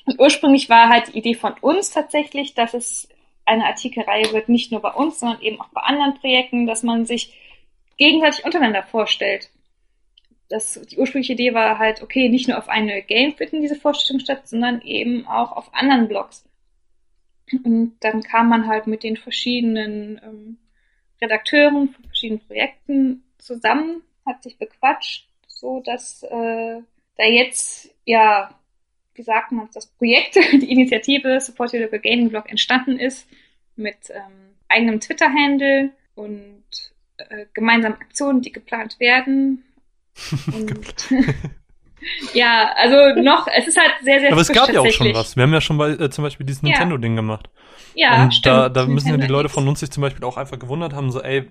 Und 0.07 0.19
ursprünglich 0.21 0.69
war 0.69 0.89
halt 0.89 1.09
die 1.09 1.19
Idee 1.19 1.35
von 1.35 1.55
uns 1.61 1.91
tatsächlich, 1.91 2.55
dass 2.55 2.75
es 2.75 3.09
eine 3.47 3.65
Artikelreihe 3.67 4.33
wird, 4.33 4.49
nicht 4.49 4.71
nur 4.73 4.81
bei 4.81 4.91
uns, 4.91 5.21
sondern 5.21 5.41
eben 5.43 5.61
auch 5.61 5.69
bei 5.69 5.81
anderen 5.83 6.15
Projekten, 6.15 6.67
dass 6.67 6.83
man 6.83 7.07
sich 7.07 7.35
gegenseitig 7.97 8.45
untereinander 8.45 8.83
vorstellt. 8.83 9.51
Das, 10.51 10.81
die 10.91 10.99
ursprüngliche 10.99 11.33
Idee 11.33 11.55
war 11.55 11.79
halt, 11.79 12.03
okay, 12.03 12.29
nicht 12.29 12.49
nur 12.49 12.59
auf 12.59 12.69
eine 12.69 13.03
Game 13.03 13.35
finden 13.35 13.63
diese 13.63 13.77
Vorstellung 13.77 14.21
statt, 14.21 14.49
sondern 14.49 14.83
eben 14.83 15.27
auch 15.27 15.53
auf 15.53 15.73
anderen 15.73 16.09
Blogs. 16.09 16.45
Und 17.65 17.97
dann 18.01 18.23
kam 18.23 18.49
man 18.49 18.67
halt 18.67 18.87
mit 18.87 19.03
den 19.03 19.17
verschiedenen 19.17 20.21
ähm, 20.23 20.59
Redakteuren 21.23 21.89
von 21.89 22.05
verschiedenen 22.05 22.41
Projekten 22.41 23.23
zusammen, 23.39 24.03
hat 24.27 24.43
sich 24.43 24.59
bequatscht, 24.59 25.29
so 25.47 25.81
dass 25.81 26.23
äh, 26.25 26.81
da 27.17 27.25
jetzt 27.25 27.91
ja, 28.05 28.55
wie 29.15 29.23
sagt 29.23 29.53
man, 29.53 29.69
das 29.73 29.87
Projekt, 29.87 30.37
die 30.53 30.71
Initiative 30.71 31.41
Support 31.41 31.75
Your 31.75 31.81
Local 31.81 32.01
Gaming 32.01 32.29
Blog 32.29 32.49
entstanden 32.51 32.99
ist 32.99 33.29
mit 33.77 34.11
ähm, 34.11 34.57
eigenem 34.69 35.01
Twitter-Handle 35.01 35.91
und 36.15 36.65
äh, 37.17 37.47
gemeinsamen 37.55 37.97
Aktionen, 37.97 38.43
die 38.43 38.53
geplant 38.53 38.99
werden. 39.01 39.65
Ja, 42.33 42.71
also 42.77 43.21
noch, 43.21 43.47
es 43.55 43.69
ist 43.69 43.79
halt 43.79 43.93
sehr, 44.03 44.21
sehr 44.21 44.33
Aber 44.33 44.41
es 44.41 44.49
gab 44.49 44.73
ja 44.73 44.81
auch 44.81 44.91
schon 44.91 45.13
was. 45.13 45.37
Wir 45.37 45.43
haben 45.43 45.53
ja 45.53 45.61
schon 45.61 45.77
bei, 45.79 45.91
äh, 45.91 46.11
zum 46.11 46.25
Beispiel 46.25 46.47
dieses 46.47 46.63
Ja. 46.63 46.69
Nintendo-Ding 46.69 47.15
gemacht. 47.17 47.51
Ja, 47.95 48.23
und 48.25 48.35
stimmt. 48.35 48.47
da, 48.57 48.69
da 48.69 48.87
müssen 48.87 49.09
ja 49.09 49.17
die 49.17 49.27
Leute 49.27 49.49
von 49.49 49.67
uns 49.69 49.81
sich 49.81 49.91
zum 49.91 50.01
Beispiel 50.01 50.25
auch 50.25 50.37
einfach 50.37 50.59
gewundert 50.59 50.95
haben, 50.95 51.11
so, 51.11 51.21
ey, 51.21 51.49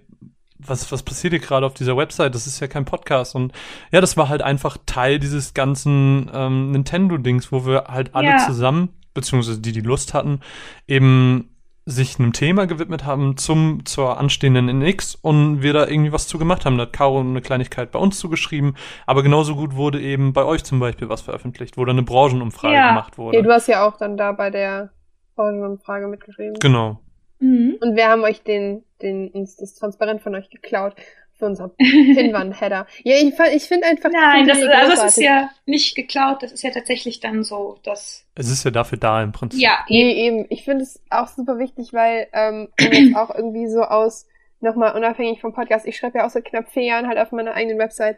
was, 0.57 0.91
was 0.91 1.03
passiert 1.03 1.34
hier 1.34 1.39
gerade 1.39 1.65
auf 1.65 1.74
dieser 1.76 1.95
Website? 1.95 2.34
Das 2.34 2.47
ist 2.47 2.59
ja 2.59 2.67
kein 2.67 2.86
Podcast. 2.86 3.36
Und 3.36 3.53
ja, 3.91 4.01
das 4.01 4.17
war 4.17 4.28
halt 4.28 4.41
einfach 4.41 4.78
Teil 4.86 5.20
dieses 5.20 5.53
ganzen 5.53 6.30
ähm, 6.34 6.72
Nintendo-Dings, 6.72 7.51
wo 7.51 7.65
wir 7.65 7.86
halt 7.88 8.15
alle 8.15 8.30
Ja. 8.32 8.38
zusammen, 8.39 8.89
beziehungsweise 9.13 9.61
die, 9.61 9.72
die 9.72 9.82
Lust 9.82 10.13
hatten, 10.13 10.41
eben 10.88 11.49
sich 11.90 12.20
einem 12.20 12.34
Thema 12.34 12.68
gewidmet 12.68 13.06
haben 13.06 13.36
zum 13.38 13.86
zur 13.86 14.18
anstehenden 14.20 14.70
NX 14.70 15.16
und 15.16 15.62
wir 15.64 15.74
da 15.74 15.88
irgendwie 15.88 16.12
was 16.12 16.28
zu 16.28 16.38
gemacht 16.38 16.66
haben. 16.66 16.78
Da 16.78 16.84
hat 16.84 16.94
Caro 16.94 17.20
eine 17.20 17.42
Kleinigkeit 17.42 17.92
bei 17.92 18.00
uns 18.00 18.20
zugeschrieben, 18.20 18.76
aber 19.06 19.24
genauso 19.24 19.56
gut 19.56 19.76
wurde 19.76 20.00
eben 20.00 20.34
bei 20.34 20.46
euch 20.46 20.64
zum 20.64 20.80
Beispiel 20.80 21.10
was 21.10 21.22
veröffentlicht, 21.22 21.78
wo 21.78 21.86
dann 21.86 21.98
eine 21.98 22.06
Branchenumfrage 22.06 22.76
Ja. 22.76 22.90
gemacht 22.90 23.18
wurde. 23.18 23.38
Ja, 23.38 23.44
du 23.44 23.52
hast 23.52 23.68
ja 23.68 23.88
auch 23.88 23.98
dann 23.98 24.18
da 24.18 24.32
bei 24.32 24.50
der 24.52 24.92
Branchenumfrage 25.36 26.08
mitgeschrieben. 26.08 26.56
genau. 26.60 27.00
Mhm. 27.40 27.78
Und 27.82 27.96
wir 27.96 28.08
haben 28.10 28.24
euch 28.24 28.44
den, 28.44 28.84
den, 29.02 29.30
uns 29.30 29.56
das 29.56 29.74
Transparent 29.76 30.22
von 30.22 30.36
euch 30.36 30.50
geklaut 30.50 30.96
für 31.40 31.46
unser 31.46 31.70
Pinwand-Header. 31.70 32.86
Ja, 33.04 33.16
ich, 33.16 33.34
ich 33.56 33.64
finde 33.64 33.88
einfach. 33.88 34.10
Nein, 34.12 34.48
das, 34.48 34.58
Idee 34.58 34.68
also 34.68 34.92
das 34.92 35.18
ist 35.18 35.24
ja 35.24 35.50
nicht 35.66 35.96
geklaut, 35.96 36.44
das 36.44 36.52
ist 36.52 36.64
ja 36.64 36.72
tatsächlich 36.72 37.22
dann 37.22 37.44
so, 37.44 37.78
dass, 37.84 38.26
Es 38.36 38.50
ist 38.50 38.66
ja 38.66 38.72
dafür 38.72 38.98
da 38.98 39.24
im 39.24 39.32
Prinzip. 39.32 39.62
ja, 39.62 39.80
Nee, 39.88 40.28
eben. 40.28 40.46
Ich 40.50 40.66
finde 40.66 40.84
es 40.84 41.02
auch 41.10 41.28
super 41.28 41.58
wichtig, 41.58 41.94
weil 41.94 42.28
ähm, 42.34 42.68
jetzt 42.80 43.16
auch 43.16 43.34
irgendwie 43.34 43.68
so 43.68 43.82
aus, 43.82 44.28
nochmal 44.60 44.96
unabhängig 44.96 45.40
vom 45.40 45.54
Podcast, 45.54 45.88
ich 45.88 45.96
schreibe 45.96 46.20
ja 46.20 46.26
auch 46.26 46.30
seit 46.30 46.46
knapp 46.46 46.70
vier 46.70 46.84
Jahren 46.84 47.08
halt 47.08 47.18
auf 47.18 47.32
meiner 47.32 47.54
eigenen 47.54 47.80
Website. 47.80 48.18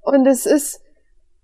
Und 0.00 0.26
es 0.26 0.46
ist, 0.46 0.82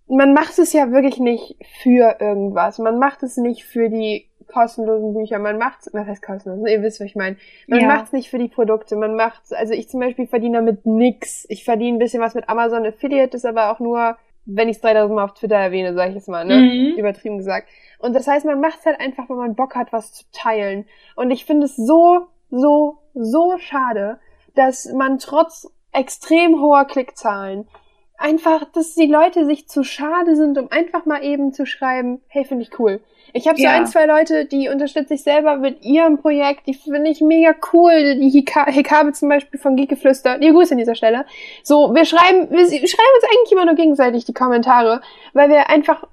man 0.08 0.32
macht 0.32 0.58
es 0.58 0.72
ja 0.72 0.90
wirklich 0.90 1.18
nicht 1.18 1.56
für 1.82 2.16
irgendwas. 2.18 2.78
Man 2.78 2.98
macht 2.98 3.22
es 3.22 3.36
nicht 3.36 3.64
für 3.64 3.90
die 3.90 4.29
kostenlosen 4.52 5.14
Bücher. 5.14 5.38
Man 5.38 5.58
macht 5.58 5.80
was 5.92 6.06
heißt 6.06 6.22
kostenlos? 6.22 6.68
Ihr 6.68 6.82
wisst, 6.82 7.00
was 7.00 7.06
ich 7.06 7.16
meine. 7.16 7.36
Man 7.66 7.80
Ja. 7.80 7.86
macht 7.88 8.06
es 8.06 8.12
nicht 8.12 8.30
für 8.30 8.38
die 8.38 8.48
Produkte. 8.48 8.96
Man 8.96 9.14
macht, 9.16 9.42
also 9.52 9.72
ich 9.72 9.88
zum 9.88 10.00
Beispiel 10.00 10.26
verdiene 10.26 10.58
damit 10.58 10.86
nix. 10.86 11.46
Ich 11.48 11.64
verdiene 11.64 11.96
ein 11.96 11.98
bisschen 11.98 12.20
was 12.22 12.34
mit 12.34 12.48
Amazon 12.48 12.86
Affiliate, 12.86 13.36
ist 13.36 13.46
aber 13.46 13.70
auch 13.72 13.80
nur, 13.80 14.16
wenn 14.46 14.68
ich 14.68 14.76
es 14.76 14.82
3000 14.82 15.14
Mal 15.14 15.24
auf 15.24 15.34
Twitter 15.34 15.56
erwähne, 15.56 15.94
sage 15.94 16.10
ich 16.10 16.16
jetzt 16.16 16.28
mal, 16.28 16.44
ne? 16.44 16.56
Mhm. 16.56 16.98
Übertrieben 16.98 17.38
gesagt. 17.38 17.68
Und 17.98 18.14
das 18.14 18.26
heißt, 18.26 18.46
man 18.46 18.60
macht 18.60 18.80
es 18.80 18.86
halt 18.86 19.00
einfach, 19.00 19.28
wenn 19.28 19.36
man 19.36 19.54
Bock 19.54 19.74
hat, 19.74 19.92
was 19.92 20.12
zu 20.12 20.24
teilen. 20.32 20.86
Und 21.16 21.30
ich 21.30 21.44
finde 21.44 21.66
es 21.66 21.76
so, 21.76 22.26
so, 22.50 22.98
so 23.14 23.56
schade, 23.58 24.18
dass 24.54 24.90
man 24.92 25.18
trotz 25.18 25.70
extrem 25.92 26.60
hoher 26.60 26.84
Klickzahlen 26.84 27.68
einfach, 28.16 28.64
dass 28.72 28.94
die 28.94 29.06
Leute 29.06 29.46
sich 29.46 29.66
zu 29.66 29.82
schade 29.82 30.36
sind, 30.36 30.58
um 30.58 30.70
einfach 30.70 31.06
mal 31.06 31.24
eben 31.24 31.52
zu 31.52 31.64
schreiben, 31.66 32.20
hey, 32.28 32.44
finde 32.44 32.64
ich 32.64 32.78
cool. 32.78 33.00
Ich 33.32 33.46
habe 33.46 33.56
so 33.58 33.64
Ja. 33.64 33.72
ein, 33.72 33.86
zwei 33.86 34.06
Leute, 34.06 34.44
die 34.46 34.68
unterstütze 34.68 35.14
ich 35.14 35.22
selber 35.22 35.56
mit 35.56 35.82
ihrem 35.84 36.18
Projekt, 36.18 36.66
die 36.66 36.74
finde 36.74 37.10
ich 37.10 37.20
mega 37.20 37.54
cool. 37.72 38.16
Die 38.16 38.28
Hika 38.30 38.66
Hekabe 38.66 39.12
zum 39.12 39.28
Beispiel 39.28 39.58
von 39.60 39.76
Geekgeflüster, 39.76 40.38
die 40.38 40.50
Grüße 40.50 40.72
an 40.72 40.78
dieser 40.78 40.94
Stelle. 40.94 41.24
So, 41.62 41.94
wir 41.94 42.04
schreiben, 42.04 42.50
wir 42.50 42.58
schreiben 42.66 43.14
uns 43.16 43.24
eigentlich 43.24 43.52
immer 43.52 43.64
nur 43.66 43.74
gegenseitig 43.74 44.24
die 44.24 44.34
Kommentare, 44.34 45.00
weil 45.32 45.48
wir 45.48 45.70
einfach, 45.70 46.04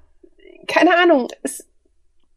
keine 0.66 0.96
Ahnung, 0.96 1.28
es, 1.42 1.66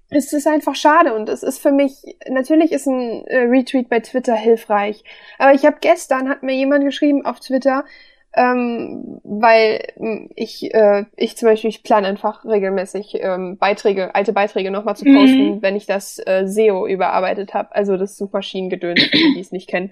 es 0.09 0.33
ist 0.33 0.47
einfach 0.47 0.75
schade 0.75 1.13
und 1.15 1.29
es 1.29 1.41
ist 1.43 1.59
für 1.61 1.71
mich, 1.71 1.93
natürlich 2.27 2.71
ist 2.71 2.85
ein 2.87 3.25
äh, 3.27 3.43
Retweet 3.43 3.87
bei 3.89 3.99
Twitter 4.01 4.35
hilfreich, 4.35 5.03
aber 5.37 5.53
ich 5.53 5.65
habe 5.65 5.77
gestern, 5.79 6.27
hat 6.29 6.43
mir 6.43 6.53
jemand 6.53 6.83
geschrieben 6.83 7.25
auf 7.25 7.39
Twitter, 7.39 7.85
ähm, 8.33 9.19
weil 9.23 9.81
ähm, 9.97 10.29
ich, 10.35 10.73
äh, 10.73 11.05
ich 11.17 11.37
zum 11.37 11.49
Beispiel, 11.49 11.69
ich 11.69 11.83
plane 11.83 12.07
einfach 12.07 12.45
regelmäßig 12.45 13.15
ähm, 13.21 13.57
Beiträge, 13.57 14.15
alte 14.15 14.33
Beiträge 14.33 14.71
nochmal 14.71 14.95
zu 14.95 15.05
Mhm. 15.05 15.13
posten, 15.15 15.61
wenn 15.61 15.75
ich 15.75 15.85
das 15.85 16.19
äh, 16.25 16.47
SEO 16.47 16.87
überarbeitet 16.87 17.53
habe, 17.53 17.75
also 17.75 17.97
das 17.97 18.17
Suchmaschinengedöns, 18.17 19.07
für 19.07 19.19
die 19.19 19.31
die 19.31 19.39
es 19.41 19.51
nicht 19.51 19.67
kennen. 19.69 19.91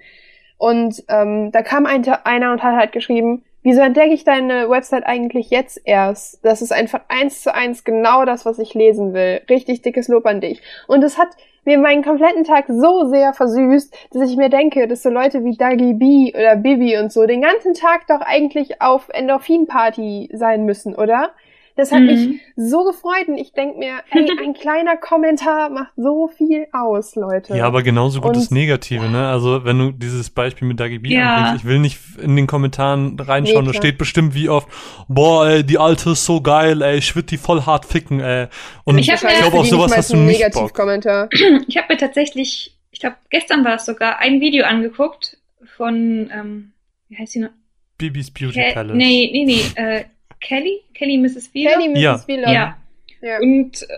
Und 0.58 1.04
ähm, 1.10 1.52
da 1.52 1.62
kam 1.64 1.86
ein, 1.86 2.06
einer 2.24 2.52
und 2.52 2.64
hat 2.64 2.76
halt 2.76 2.92
geschrieben, 2.92 3.44
wieso 3.64 3.82
entdecke 3.82 4.14
ich 4.14 4.24
deine 4.24 4.70
Website 4.70 5.06
eigentlich 5.06 5.50
jetzt 5.50 5.82
erst? 5.84 6.44
Das 6.44 6.62
ist 6.62 6.72
einfach 6.72 7.02
eins 7.08 7.42
zu 7.42 7.54
eins 7.54 7.84
genau 7.84 8.26
das, 8.26 8.46
was 8.46 8.60
ich 8.60 8.74
lesen 8.74 9.14
will. 9.14 9.42
Richtig 9.50 9.82
dickes 9.82 10.08
Lob 10.08 10.26
an 10.26 10.42
dich. 10.42 10.62
Und 10.88 11.04
es 11.04 11.18
hat 11.18 11.30
mir 11.66 11.78
meinen 11.78 12.04
kompletten 12.04 12.44
Tag 12.44 12.66
so 12.68 13.06
sehr 13.06 13.34
versüßt, 13.34 13.94
dass 14.12 14.30
ich 14.30 14.38
mir 14.38 14.50
denke, 14.50 14.88
dass 14.88 15.04
so 15.04 15.10
Leute 15.10 15.44
wie 15.44 15.56
Dagi 15.56 15.94
B 15.94 16.34
oder 16.34 16.56
Bibi 16.56 16.98
und 16.98 17.12
so 17.12 17.26
den 17.26 17.42
ganzen 17.42 17.74
Tag 17.74 18.08
doch 18.08 18.22
eigentlich 18.22 18.82
auf 18.82 19.10
Endorphin-Party 19.10 20.30
sein 20.34 20.66
müssen, 20.66 20.96
oder? 20.96 21.32
Das 21.80 21.94
hat 21.94 22.02
Mhm. 22.02 22.06
mich 22.08 22.40
so 22.58 22.84
gefreut 22.84 23.30
und 23.30 23.38
ich 23.38 23.54
denk 23.54 23.78
mir, 23.78 24.00
ey, 24.12 24.30
ein 24.44 24.54
kleiner 24.54 24.98
Kommentar 24.98 25.70
macht 25.70 25.94
so 25.96 26.28
viel 26.28 26.68
aus, 26.74 27.16
Leute. 27.16 27.56
Ja, 27.56 27.66
aber 27.68 27.84
genauso 27.84 28.20
gut 28.20 28.32
Und- 28.32 28.36
das 28.36 28.52
Negative, 28.52 29.08
ne? 29.08 29.30
Also, 29.30 29.64
wenn 29.64 29.80
du 29.80 29.92
dieses 29.92 30.30
Beispiel 30.30 30.68
mit 30.68 30.78
Dagi 30.78 31.00
B 31.00 31.10
Ja. 31.14 31.36
anbringst, 31.36 31.64
ich 31.64 31.70
will 31.70 31.80
nicht 31.80 31.98
in 32.22 32.36
den 32.36 32.48
Kommentaren 32.48 33.18
reinschauen, 33.18 33.64
Nee, 33.66 33.72
da 33.72 33.78
steht 33.78 33.98
bestimmt 33.98 34.34
wie 34.36 34.50
oft, 34.50 34.68
boah, 35.08 35.48
ey, 35.48 35.64
die 35.64 35.78
Alte 35.78 36.10
ist 36.10 36.26
so 36.26 36.42
geil, 36.42 36.82
ey, 36.82 36.98
ich 36.98 37.16
würd 37.16 37.32
die 37.32 37.38
voll 37.38 37.62
hart 37.62 37.86
ficken, 37.86 38.20
ey. 38.20 38.48
Und 38.84 38.98
Ich 38.98 39.08
ich, 39.08 39.18
glaube, 39.22 39.58
auf 39.60 39.68
sowas 39.68 39.96
hast 39.96 40.12
du 40.12 40.18
nicht 40.18 40.40
Bock. 40.42 40.48
Negativkommentar. 40.50 41.30
Ich 41.70 41.78
habe 41.78 41.94
mir 41.94 41.98
tatsächlich, 41.98 42.76
ich 42.92 43.00
glaube, 43.00 43.16
gestern 43.30 43.64
war 43.64 43.76
es 43.76 43.86
sogar, 43.86 44.20
ein 44.20 44.42
Video 44.42 44.66
angeguckt 44.66 45.38
von, 45.78 46.30
ähm, 46.38 46.72
wie 47.08 47.18
heißt 47.18 47.32
sie 47.32 47.40
noch? 47.40 47.52
Bibis 47.98 48.32
Beauty 48.32 48.62
Palace. 48.74 48.96
nee, 48.98 49.30
nee, 49.32 49.46
nee, 49.46 49.62
äh, 49.82 50.04
Kelly? 50.42 50.82
Kelly 50.94 51.18
Mrs. 51.18 51.54
Wheeler? 51.54 51.72
Kelly 51.74 51.90
Mrs. 51.90 52.02
Ja. 52.02 52.28
Wheeler. 52.28 52.52
Ja. 52.52 52.78
ja. 53.22 53.40
Und 53.40 53.84
äh, 53.84 53.98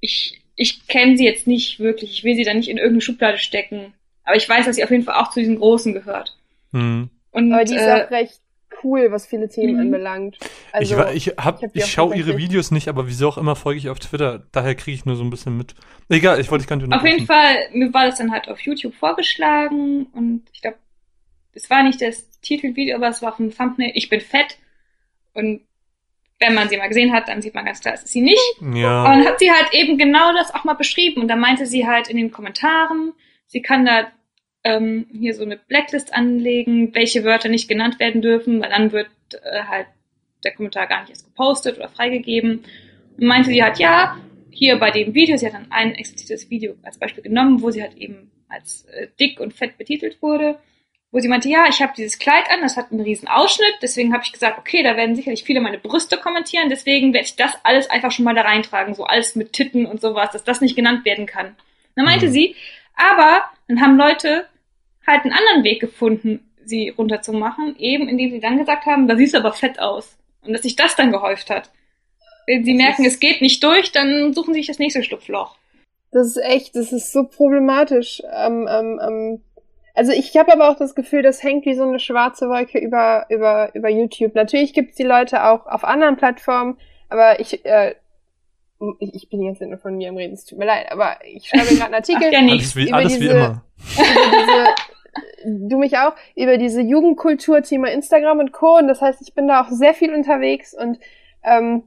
ich, 0.00 0.40
ich 0.56 0.86
kenne 0.86 1.16
sie 1.16 1.24
jetzt 1.24 1.46
nicht 1.46 1.80
wirklich. 1.80 2.10
Ich 2.12 2.24
will 2.24 2.36
sie 2.36 2.44
da 2.44 2.54
nicht 2.54 2.68
in 2.68 2.76
irgendeine 2.78 3.00
Schublade 3.00 3.38
stecken. 3.38 3.94
Aber 4.24 4.36
ich 4.36 4.48
weiß, 4.48 4.66
dass 4.66 4.76
sie 4.76 4.84
auf 4.84 4.90
jeden 4.90 5.04
Fall 5.04 5.16
auch 5.16 5.30
zu 5.30 5.40
diesen 5.40 5.58
Großen 5.58 5.92
gehört. 5.92 6.36
Hm. 6.72 7.10
Und 7.30 7.52
Aber 7.52 7.64
die 7.64 7.74
ist 7.74 7.82
äh, 7.82 8.04
auch 8.06 8.10
recht 8.10 8.40
cool, 8.82 9.10
was 9.10 9.26
viele 9.26 9.48
Themen 9.48 9.74
Mhm. 9.74 9.80
anbanlangt. 9.80 10.38
Also, 10.72 11.02
ich, 11.12 11.28
ich, 11.28 11.36
hab, 11.36 11.62
ich 11.62 11.70
ich 11.74 11.86
schaue 11.86 12.14
ihre. 12.16 12.36
Videos 12.36 12.70
nicht, 12.70 12.88
aber 12.88 13.06
wieso 13.06 13.28
auch 13.28 13.38
immer 13.38 13.56
folge 13.56 13.78
ich 13.78 13.88
auf 13.88 13.98
Twitter. 13.98 14.46
Daher 14.52 14.74
kriege 14.74 14.94
ich 14.94 15.04
nur 15.04 15.16
so 15.16 15.24
ein 15.24 15.30
bisschen 15.30 15.56
mit. 15.56 15.74
Egal, 16.08 16.40
ich 16.40 16.50
wollte 16.50 16.62
dich 16.62 16.68
gar 16.68 16.76
nicht 16.76 16.92
auf 16.92 17.04
jeden. 17.04 17.26
Fall, 17.26 17.68
mir 17.72 17.92
war 17.94 18.06
das 18.06 18.18
dann 18.18 18.30
halt 18.32 18.48
auf 18.48 18.60
YouTube 18.60 18.94
vorgeschlagen 18.94 20.06
und 20.12 20.42
ich 20.52 20.60
glaube, 20.62 20.76
es 21.52 21.70
war 21.70 21.82
nicht 21.82 22.02
das 22.02 22.28
Titelvideo, 22.40 22.96
aber 22.96 23.08
es 23.08 23.22
war 23.22 23.30
auf 23.30 23.36
dem 23.36 23.54
Thumbnail, 23.56 23.92
ich 23.94 24.08
bin 24.08 24.20
fett. 24.20 24.58
Und 25.34 25.60
wenn 26.40 26.54
man 26.54 26.68
sie 26.68 26.76
mal 26.76 26.88
gesehen 26.88 27.12
hat, 27.12 27.28
dann 27.28 27.42
sieht 27.42 27.54
man 27.54 27.64
ganz 27.64 27.80
klar, 27.80 27.94
es 27.94 28.02
ist 28.02 28.12
sie 28.12 28.20
nicht. 28.20 28.56
Ja. 28.74 29.12
Und 29.12 29.26
hat 29.26 29.38
sie 29.38 29.50
halt 29.50 29.72
eben 29.72 29.98
genau 29.98 30.32
das 30.32 30.54
auch 30.54 30.64
mal 30.64 30.74
beschrieben. 30.74 31.22
Und 31.22 31.28
da 31.28 31.36
meinte 31.36 31.66
sie 31.66 31.86
halt 31.86 32.08
in 32.08 32.16
den 32.16 32.30
Kommentaren, 32.30 33.12
sie 33.46 33.62
kann 33.62 33.84
da 33.84 34.08
ähm, 34.64 35.06
hier 35.12 35.34
so 35.34 35.44
eine 35.44 35.56
Blacklist 35.56 36.14
anlegen, 36.14 36.94
welche 36.94 37.24
Wörter 37.24 37.48
nicht 37.48 37.68
genannt 37.68 38.00
werden 38.00 38.22
dürfen, 38.22 38.60
weil 38.60 38.70
dann 38.70 38.92
wird 38.92 39.08
äh, 39.32 39.64
halt 39.64 39.86
der 40.42 40.52
Kommentar 40.52 40.86
gar 40.86 41.00
nicht 41.00 41.10
erst 41.10 41.26
gepostet 41.26 41.76
oder 41.76 41.88
freigegeben. 41.88 42.64
Und 43.16 43.26
meinte 43.26 43.50
sie 43.50 43.62
halt, 43.62 43.78
ja, 43.78 44.18
hier 44.50 44.78
bei 44.78 44.90
dem 44.90 45.14
Video, 45.14 45.36
sie 45.36 45.46
hat 45.46 45.54
dann 45.54 45.70
ein 45.70 45.94
explizites 45.94 46.50
Video 46.50 46.74
als 46.82 46.98
Beispiel 46.98 47.22
genommen, 47.22 47.62
wo 47.62 47.70
sie 47.70 47.82
halt 47.82 47.96
eben 47.96 48.30
als 48.48 48.84
äh, 48.86 49.08
dick 49.18 49.40
und 49.40 49.52
fett 49.52 49.78
betitelt 49.78 50.20
wurde. 50.22 50.58
Wo 51.14 51.20
sie 51.20 51.28
meinte, 51.28 51.48
ja, 51.48 51.66
ich 51.68 51.80
habe 51.80 51.92
dieses 51.96 52.18
Kleid 52.18 52.50
an, 52.50 52.60
das 52.62 52.76
hat 52.76 52.90
einen 52.90 53.00
riesen 53.00 53.28
Ausschnitt, 53.28 53.76
deswegen 53.80 54.12
habe 54.12 54.24
ich 54.24 54.32
gesagt, 54.32 54.58
okay, 54.58 54.82
da 54.82 54.96
werden 54.96 55.14
sicherlich 55.14 55.44
viele 55.44 55.60
meine 55.60 55.78
Brüste 55.78 56.16
kommentieren, 56.16 56.68
deswegen 56.68 57.12
werde 57.12 57.26
ich 57.26 57.36
das 57.36 57.52
alles 57.62 57.88
einfach 57.88 58.10
schon 58.10 58.24
mal 58.24 58.34
da 58.34 58.42
reintragen, 58.42 58.94
so 58.94 59.04
alles 59.04 59.36
mit 59.36 59.52
Titten 59.52 59.86
und 59.86 60.00
sowas, 60.00 60.32
dass 60.32 60.42
das 60.42 60.60
nicht 60.60 60.74
genannt 60.74 61.04
werden 61.04 61.26
kann. 61.26 61.54
Dann 61.94 62.04
meinte 62.04 62.26
Mhm. 62.26 62.32
sie, 62.32 62.56
aber 62.96 63.44
dann 63.68 63.80
haben 63.80 63.96
Leute 63.96 64.46
halt 65.06 65.22
einen 65.22 65.32
anderen 65.32 65.62
Weg 65.62 65.78
gefunden, 65.78 66.50
sie 66.64 66.88
runterzumachen, 66.88 67.76
eben 67.78 68.08
indem 68.08 68.32
sie 68.32 68.40
dann 68.40 68.58
gesagt 68.58 68.84
haben, 68.84 69.06
da 69.06 69.14
siehst 69.14 69.34
du 69.34 69.38
aber 69.38 69.52
fett 69.52 69.78
aus. 69.78 70.18
Und 70.42 70.52
dass 70.52 70.62
sich 70.62 70.74
das 70.74 70.96
dann 70.96 71.12
gehäuft 71.12 71.48
hat. 71.48 71.70
Wenn 72.48 72.64
sie 72.64 72.74
merken, 72.74 73.04
es 73.04 73.20
geht 73.20 73.40
nicht 73.40 73.62
durch, 73.62 73.92
dann 73.92 74.34
suchen 74.34 74.52
sie 74.52 74.60
sich 74.60 74.66
das 74.66 74.80
nächste 74.80 75.04
Schlupfloch. 75.04 75.56
Das 76.10 76.26
ist 76.26 76.42
echt, 76.42 76.74
das 76.74 76.92
ist 76.92 77.12
so 77.12 77.22
problematisch. 77.22 78.20
Ähm, 78.34 78.68
ähm, 78.68 79.00
ähm, 79.00 79.40
also 79.94 80.12
ich 80.12 80.36
habe 80.36 80.52
aber 80.52 80.68
auch 80.70 80.76
das 80.76 80.94
Gefühl, 80.94 81.22
das 81.22 81.42
hängt 81.42 81.64
wie 81.66 81.74
so 81.74 81.84
eine 81.84 81.98
schwarze 82.00 82.48
Wolke 82.48 82.78
über, 82.78 83.26
über, 83.28 83.70
über 83.74 83.88
YouTube. 83.88 84.34
Natürlich 84.34 84.72
gibt's 84.74 84.96
die 84.96 85.02
Leute 85.04 85.44
auch 85.44 85.66
auf 85.66 85.84
anderen 85.84 86.16
Plattformen, 86.16 86.76
aber 87.08 87.40
ich, 87.40 87.64
äh, 87.64 87.94
ich, 88.98 89.14
ich 89.14 89.28
bin 89.30 89.40
jetzt 89.42 89.60
nicht 89.60 89.70
nur 89.70 89.78
von 89.78 89.96
mir 89.96 90.08
am 90.10 90.16
Reden, 90.16 90.34
es 90.34 90.44
tut 90.44 90.58
mir 90.58 90.66
leid, 90.66 90.90
aber 90.90 91.16
ich 91.24 91.48
schreibe 91.48 91.66
gerade 91.68 91.84
einen 91.84 91.94
Artikel 91.94 92.24
Ach, 92.28 92.32
ja, 92.32 92.38
Alles 92.40 92.76
wie, 92.76 92.88
über 92.88 92.96
alles 92.96 93.14
wie 93.14 93.20
diese- 93.20 93.32
immer. 93.32 93.64
über 93.96 94.74
diese, 95.44 95.68
du 95.68 95.78
mich 95.78 95.96
auch, 95.98 96.14
über 96.34 96.58
diese 96.58 96.80
Jugendkultur, 96.80 97.62
Thema 97.62 97.88
Instagram 97.90 98.40
und 98.40 98.52
Co. 98.52 98.76
Und 98.78 98.88
das 98.88 99.00
heißt, 99.00 99.20
ich 99.22 99.34
bin 99.34 99.46
da 99.46 99.62
auch 99.62 99.68
sehr 99.68 99.94
viel 99.94 100.12
unterwegs 100.12 100.74
und 100.74 100.98
ähm, 101.44 101.84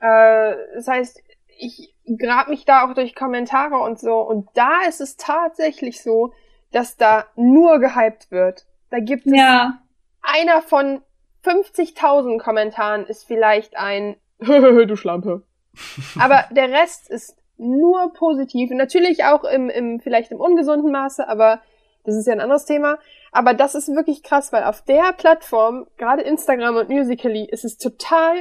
äh, 0.00 0.54
das 0.74 0.86
heißt, 0.86 1.22
ich 1.58 1.94
grab 2.18 2.48
mich 2.48 2.64
da 2.64 2.84
auch 2.88 2.94
durch 2.94 3.14
Kommentare 3.14 3.76
und 3.78 3.98
so. 3.98 4.20
Und 4.20 4.48
da 4.54 4.80
ist 4.88 5.00
es 5.00 5.16
tatsächlich 5.16 6.02
so, 6.02 6.32
dass 6.72 6.96
da 6.96 7.26
nur 7.36 7.78
gehypt 7.78 8.30
wird. 8.30 8.66
Da 8.90 9.00
gibt 9.00 9.26
es 9.26 9.32
Ja, 9.34 9.80
einer 10.22 10.62
von 10.62 11.02
50.000 11.44 12.38
Kommentaren 12.38 13.06
ist 13.06 13.24
vielleicht 13.24 13.76
ein 13.76 14.16
du 14.38 14.96
Schlampe. 14.96 15.42
Aber 16.18 16.44
der 16.50 16.70
Rest 16.70 17.10
ist 17.10 17.36
nur 17.60 18.12
positiv. 18.14 18.70
Und 18.70 18.78
natürlich 18.78 19.24
auch 19.24 19.44
im, 19.44 19.68
im, 19.68 20.00
vielleicht 20.00 20.32
im 20.32 20.40
ungesunden 20.40 20.90
Maße, 20.90 21.28
aber 21.28 21.60
das 22.04 22.16
ist 22.16 22.26
ja 22.26 22.32
ein 22.32 22.40
anderes 22.40 22.64
Thema. 22.64 22.98
Aber 23.32 23.54
das 23.54 23.74
ist 23.74 23.94
wirklich 23.94 24.22
krass, 24.22 24.52
weil 24.52 24.64
auf 24.64 24.82
der 24.82 25.12
Plattform, 25.12 25.86
gerade 25.98 26.22
Instagram 26.22 26.76
und 26.76 26.88
Musically, 26.88 27.44
ist 27.44 27.64
es 27.64 27.76
total, 27.76 28.34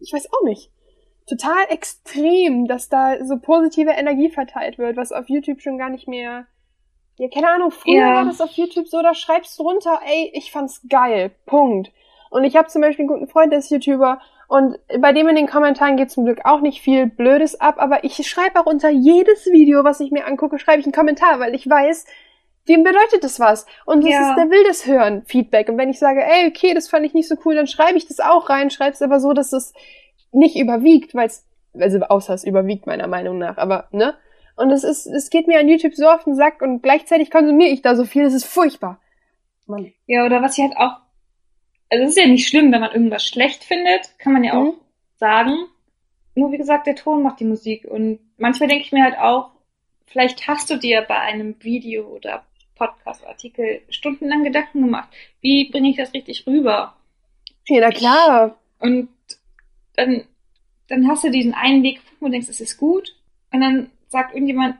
ich 0.00 0.12
weiß 0.12 0.28
auch 0.32 0.44
nicht, 0.44 0.72
total 1.28 1.66
extrem, 1.68 2.66
dass 2.66 2.88
da 2.88 3.24
so 3.24 3.38
positive 3.38 3.90
Energie 3.90 4.30
verteilt 4.30 4.78
wird, 4.78 4.96
was 4.96 5.12
auf 5.12 5.28
YouTube 5.28 5.60
schon 5.60 5.76
gar 5.78 5.90
nicht 5.90 6.08
mehr, 6.08 6.46
ja, 7.16 7.28
keine 7.32 7.48
Ahnung, 7.50 7.70
früher 7.70 7.94
Ja. 7.96 8.14
war 8.16 8.24
das 8.24 8.40
auf 8.40 8.50
YouTube 8.52 8.88
so, 8.88 9.02
da 9.02 9.14
schreibst 9.14 9.58
du 9.58 9.62
runter, 9.62 10.00
ey, 10.06 10.30
ich 10.34 10.50
fand's 10.52 10.82
geil, 10.88 11.30
Punkt. 11.46 11.90
Und 12.30 12.44
ich 12.44 12.56
habe 12.56 12.68
zum 12.68 12.82
Beispiel 12.82 13.04
einen 13.04 13.14
guten 13.14 13.28
Freund, 13.28 13.52
der 13.52 13.60
ist 13.60 13.70
YouTuber, 13.70 14.20
und 14.48 14.78
bei 15.00 15.12
dem 15.12 15.26
in 15.28 15.34
den 15.34 15.48
Kommentaren 15.48 15.96
geht 15.96 16.10
zum 16.10 16.24
Glück 16.24 16.44
auch 16.44 16.60
nicht 16.60 16.80
viel 16.80 17.06
Blödes 17.06 17.60
ab, 17.60 17.76
aber 17.78 18.04
ich 18.04 18.14
schreibe 18.28 18.60
auch 18.60 18.66
unter 18.66 18.90
jedes 18.90 19.46
Video, 19.46 19.82
was 19.82 19.98
ich 20.00 20.12
mir 20.12 20.26
angucke, 20.26 20.58
schreibe 20.58 20.80
ich 20.80 20.86
einen 20.86 20.92
Kommentar, 20.92 21.40
weil 21.40 21.54
ich 21.54 21.68
weiß, 21.68 22.06
dem 22.68 22.84
bedeutet 22.84 23.24
das 23.24 23.40
was. 23.40 23.66
Und 23.86 24.04
das 24.04 24.12
Ja. 24.12 24.20
ist, 24.20 24.36
der 24.36 24.50
will 24.50 24.64
das 24.64 24.86
hören, 24.86 25.22
Feedback. 25.24 25.68
Und 25.68 25.78
wenn 25.78 25.88
ich 25.88 25.98
sage, 25.98 26.22
ey, 26.22 26.48
okay, 26.48 26.74
das 26.74 26.88
fand 26.88 27.04
ich 27.06 27.14
nicht 27.14 27.28
so 27.28 27.36
cool, 27.44 27.54
dann 27.56 27.66
schreibe 27.66 27.96
ich 27.96 28.06
das 28.06 28.20
auch 28.20 28.48
rein, 28.48 28.70
schreibe 28.70 28.92
es 28.92 29.02
aber 29.02 29.18
so, 29.18 29.32
dass 29.32 29.52
es 29.52 29.72
nicht 30.32 30.56
überwiegt, 30.56 31.14
weil 31.14 31.26
es, 31.26 31.44
also 31.78 31.98
außer 32.00 32.34
es 32.34 32.44
überwiegt 32.44 32.86
meiner 32.86 33.06
Meinung 33.08 33.38
nach, 33.38 33.56
aber, 33.58 33.88
ne? 33.90 34.14
Und 34.56 34.70
es 34.70 34.84
ist, 34.84 35.06
es 35.06 35.30
geht 35.30 35.46
mir 35.46 35.58
an 35.60 35.68
YouTube 35.68 35.94
so 35.94 36.08
auf 36.08 36.24
den 36.24 36.34
Sack 36.34 36.62
und 36.62 36.82
gleichzeitig 36.82 37.30
konsumiere 37.30 37.70
ich 37.70 37.82
da 37.82 37.94
so 37.94 38.04
viel, 38.04 38.24
das 38.24 38.34
ist 38.34 38.46
furchtbar. 38.46 39.00
Mann. 39.66 39.92
ja, 40.06 40.24
oder 40.24 40.40
was 40.42 40.56
ich 40.56 40.64
halt 40.64 40.76
auch, 40.76 40.96
also 41.90 42.04
es 42.04 42.10
ist 42.10 42.18
ja 42.18 42.26
nicht 42.26 42.48
schlimm, 42.48 42.70
wenn 42.72 42.80
man 42.80 42.92
irgendwas 42.92 43.24
schlecht 43.26 43.64
findet, 43.64 44.16
kann 44.18 44.32
man 44.32 44.44
ja 44.44 44.54
Mhm. 44.54 44.68
auch 44.68 44.74
sagen. 45.16 45.56
Nur 46.36 46.52
wie 46.52 46.58
gesagt, 46.58 46.86
der 46.86 46.94
Ton 46.94 47.22
macht 47.22 47.40
die 47.40 47.44
Musik. 47.44 47.84
Und 47.84 48.20
manchmal 48.38 48.68
denke 48.68 48.84
ich 48.84 48.92
mir 48.92 49.02
halt 49.04 49.18
auch, 49.18 49.50
vielleicht 50.06 50.46
hast 50.46 50.70
du 50.70 50.76
dir 50.76 51.02
bei 51.02 51.18
einem 51.18 51.56
Video 51.62 52.06
oder 52.06 52.44
Podcast-Artikel 52.76 53.80
stundenlang 53.88 54.44
Gedanken 54.44 54.82
gemacht. 54.82 55.08
Wie 55.40 55.68
bringe 55.70 55.90
ich 55.90 55.96
das 55.96 56.12
richtig 56.12 56.46
rüber? 56.46 56.94
Ja, 57.66 57.80
na 57.80 57.90
klar. 57.90 58.56
Und 58.78 59.08
dann, 59.96 60.24
dann 60.88 61.08
hast 61.08 61.24
du 61.24 61.30
diesen 61.30 61.54
einen 61.54 61.82
Weg, 61.82 62.00
wo 62.20 62.26
du 62.26 62.32
denkst, 62.32 62.48
es 62.48 62.60
ist 62.60 62.76
gut. 62.76 63.16
Und 63.52 63.60
dann 63.62 63.90
sagt 64.08 64.34
irgendjemand, 64.34 64.76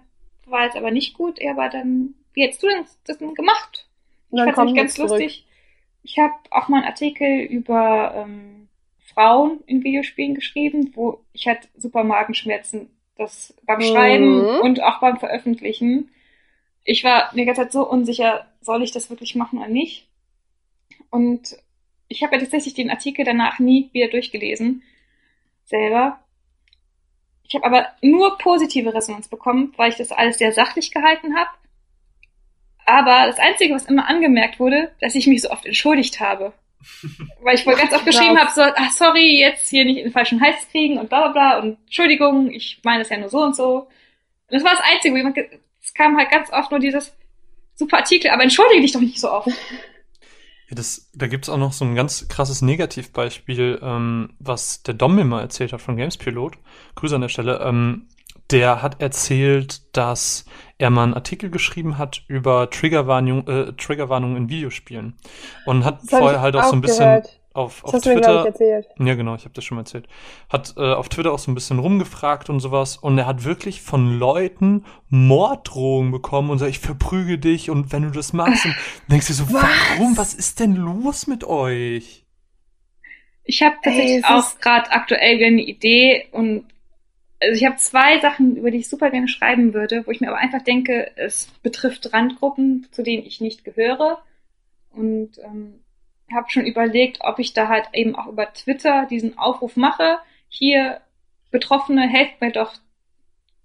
war 0.47 0.65
jetzt 0.65 0.77
aber 0.77 0.91
nicht 0.91 1.15
gut. 1.15 1.41
Ja, 1.41 1.53
aber 1.53 1.69
dann, 1.69 2.15
wie 2.33 2.43
hättest 2.43 2.63
du 2.63 2.69
denn 2.69 2.85
das 3.05 3.19
denn 3.19 3.35
gemacht? 3.35 3.87
Ich 4.31 4.39
kommt 4.55 4.57
nämlich 4.57 4.75
ganz 4.77 4.95
zurück. 4.95 5.11
lustig. 5.11 5.47
Ich 6.03 6.19
habe 6.19 6.35
auch 6.51 6.69
mal 6.69 6.79
einen 6.79 6.87
Artikel 6.87 7.41
über 7.41 8.15
ähm, 8.15 8.69
Frauen 8.99 9.61
in 9.67 9.83
Videospielen 9.83 10.35
geschrieben, 10.35 10.93
wo 10.95 11.21
ich 11.33 11.47
halt 11.47 11.69
super 11.77 12.05
Magenschmerzen 12.05 12.91
das 13.17 13.55
beim 13.65 13.79
Mhm. 13.79 13.85
Schreiben 13.85 14.45
und 14.61 14.83
auch 14.83 15.01
beim 15.01 15.19
Veröffentlichen. 15.19 16.11
Ich 16.85 17.03
war 17.03 17.35
mir 17.35 17.47
ganz 17.47 17.73
so 17.73 17.89
unsicher, 17.89 18.47
soll 18.61 18.83
ich 18.83 18.93
das 18.93 19.11
wirklich 19.11 19.35
machen 19.35 19.59
oder 19.59 19.69
nicht? 19.69 20.07
Und 21.11 21.57
ich 22.09 22.23
habe 22.23 22.35
ja 22.35 22.41
tatsächlich 22.41 22.75
den 22.75 22.91
Artikel 22.91 23.25
danach 23.25 23.59
nie 23.59 23.89
wieder 23.93 24.09
durchgelesen, 24.09 24.83
selber. 25.65 26.21
Ich 27.49 27.55
habe 27.55 27.65
aber 27.65 27.87
nur 28.03 28.39
positive 28.39 28.95
Resonanz 28.95 29.29
bekommen, 29.29 29.73
weil 29.77 29.91
ich 29.91 29.97
das 29.97 30.13
alles 30.13 30.39
sehr 30.39 30.53
sachlich 30.53 30.91
gehalten 30.91 31.37
habe. 31.37 31.51
Aber 32.87 33.27
das 33.27 33.39
Einzige, 33.39 33.75
was 33.75 33.87
immer 33.87 34.09
angemerkt 34.09 34.61
wurde, 34.61 34.93
dass 35.01 35.15
ich 35.15 35.27
mich 35.27 35.43
so 35.43 35.51
oft 35.51 35.67
entschuldigt 35.67 36.21
habe. 36.21 36.53
Weil 37.41 37.57
ich 37.57 37.67
wohl 37.67 37.75
ganz 37.75 37.93
oft 37.93 38.05
geschrieben 38.05 38.39
habe, 38.39 38.47
Krass. 38.47 38.55
so, 38.55 38.63
ach 38.63 38.93
sorry, 38.93 39.41
jetzt 39.41 39.69
hier 39.69 39.85
nicht 39.85 39.97
in 39.97 40.05
den 40.05 40.13
falschen 40.13 40.41
Hals 40.41 40.69
kriegen 40.71 40.99
und 40.99 41.09
bla 41.09 41.29
bla 41.29 41.33
bla 41.33 41.59
und 41.59 41.79
Entschuldigung, 41.85 42.53
ich 42.53 42.81
meine 42.85 43.03
es 43.03 43.09
ja 43.09 43.17
nur 43.17 43.29
so 43.29 43.41
und 43.41 43.57
so. 43.57 43.79
Und 43.79 43.89
das 44.51 44.63
war 44.63 44.71
das 44.71 44.85
Einzige, 44.85 45.13
wo 45.13 45.17
jemand, 45.17 45.37
es 45.83 45.95
kam 45.95 46.17
halt 46.17 46.31
ganz 46.31 46.53
oft 46.53 46.71
nur 46.71 46.79
dieses 46.79 47.17
super 47.75 47.99
Artikel, 47.99 48.31
aber 48.31 48.45
entschuldige 48.45 48.83
dich 48.83 48.93
doch 48.93 49.01
nicht 49.01 49.19
so 49.19 49.33
oft. 49.33 49.49
Ja, 50.69 50.75
das, 50.75 51.11
da 51.15 51.27
gibt's 51.29 51.49
auch 51.49 51.59
noch 51.59 51.73
so 51.73 51.85
ein 51.85 51.95
ganz 51.95 52.29
krasses 52.29 52.61
Negativbeispiel, 52.63 53.79
ähm, 53.83 54.31
was 54.39 54.83
der 54.83 54.95
Dom 54.95 55.15
mir 55.15 55.25
mal 55.25 55.43
erzählt 55.43 55.73
hat 55.73 55.81
von 55.81 55.97
Gamespilot. 55.97 56.59
Grüße 56.97 57.15
an 57.15 57.21
der 57.21 57.29
Stelle. 57.29 57.61
Ähm, 57.61 58.09
der 58.51 58.83
hat 58.83 59.01
erzählt, 59.01 59.97
dass 59.97 60.45
er 60.79 60.91
mal 60.91 61.05
einen 61.05 61.15
Artikel 61.15 61.51
geschrieben 61.51 61.99
hat 61.99 62.23
über 62.29 62.71
Triggerwarnung, 62.71 63.47
äh, 63.49 63.73
Triggerwarnungen 63.73 64.37
in 64.37 64.49
Videospielen. 64.49 65.15
Und 65.65 65.85
hat 65.85 66.03
Das 66.03 66.11
vorher 66.11 66.41
halt 66.41 66.57
auch 66.57 66.65
so 66.65 66.73
ein 66.75 66.81
bisschen 66.81 67.07
gehört. 67.07 67.41
Auf, 67.57 67.83
Das 67.83 67.85
auf 67.85 67.95
hast 67.95 68.07
du 68.07 68.15
mir, 68.15 68.21
glaube 68.21 68.49
ich, 68.51 68.55
Twitter. 68.55 68.65
erzählt. 68.75 68.87
Ja, 68.99 69.15
genau, 69.15 69.35
ich 69.35 69.43
habe 69.45 69.55
das 69.55 69.65
schon 69.65 69.77
mal 69.77 69.83
erzählt. 69.83 70.07
Hat 70.49 70.75
äh, 70.77 70.93
auf 70.93 71.09
Twitter 71.09 71.33
auch 71.33 71.39
so 71.39 71.51
ein 71.51 71.55
bisschen 71.55 71.79
rumgefragt 71.79 72.51
und 72.51 72.61
sowas 72.61 72.97
und 72.97 73.19
er 73.19 73.27
hat 73.27 73.45
wirklich 73.45 73.83
von 73.83 74.19
Leuten 74.19 74.85
Morddrohungen 75.09 76.13
bekommen 76.13 76.51
und 76.51 76.59
sagt, 76.59 76.71
ich 76.71 76.79
verprüge 76.81 77.39
dich 77.39 77.71
und 77.71 77.93
wenn 77.93 78.03
du 78.03 78.11
das 78.11 78.33
machst, 78.33 78.65
und 78.67 78.75
denkst 79.11 79.29
du 79.29 79.33
so, 79.33 79.53
Was? 79.53 79.65
warum? 79.99 80.17
Was 80.17 80.35
ist 80.35 80.61
denn 80.61 80.77
los 80.77 81.27
mit 81.27 81.45
euch? 81.45 82.25
Ich 83.45 83.63
habe 83.63 83.77
tatsächlich 83.83 84.19
es 84.19 84.25
auch 84.25 84.59
gerade 84.61 84.91
aktuell 84.91 85.37
wieder 85.39 85.47
eine 85.47 85.63
Idee 85.63 86.27
und 86.33 86.65
also 87.41 87.55
ich 87.55 87.65
habe 87.67 87.77
zwei 87.77 88.19
Sachen, 88.21 88.57
über 88.57 88.71
die 88.71 88.79
ich 88.79 88.89
super 88.89 89.11
gerne 89.11 89.29
schreiben 89.29 89.75
würde, 89.75 90.07
wo 90.07 90.11
ich 90.11 90.21
mir 90.21 90.29
aber 90.29 90.39
einfach 90.39 90.63
denke, 90.63 91.11
es 91.17 91.49
betrifft 91.63 92.13
Randgruppen, 92.13 92.87
zu 92.93 93.03
denen 93.03 93.25
ich 93.27 93.41
nicht 93.43 93.63
gehöre. 93.63 94.19
Und 94.91 95.39
ähm, 95.45 95.81
habe 96.35 96.51
schon 96.51 96.67
überlegt, 96.67 97.19
ob 97.21 97.39
ich 97.39 97.53
da 97.53 97.69
halt 97.69 97.87
eben 97.93 98.17
auch 98.17 98.27
über 98.27 98.53
Twitter 98.53 99.07
diesen 99.09 99.39
Aufruf 99.39 99.77
mache. 99.77 100.19
Hier, 100.49 101.01
Betroffene, 101.51 102.09
helft 102.09 102.41
mir 102.41 102.53
doch, 102.53 102.75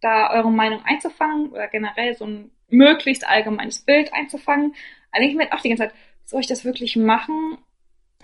da 0.01 0.31
eure 0.31 0.51
Meinung 0.51 0.81
einzufangen 0.85 1.49
oder 1.49 1.67
generell 1.67 2.15
so 2.15 2.25
ein 2.25 2.51
möglichst 2.69 3.27
allgemeines 3.27 3.79
Bild 3.79 4.13
einzufangen. 4.13 4.75
Aber 5.11 5.23
ich 5.23 5.35
mir 5.35 5.51
auch 5.53 5.61
die 5.61 5.69
ganze 5.69 5.83
Zeit, 5.85 5.93
soll 6.25 6.41
ich 6.41 6.47
das 6.47 6.65
wirklich 6.65 6.95
machen? 6.95 7.57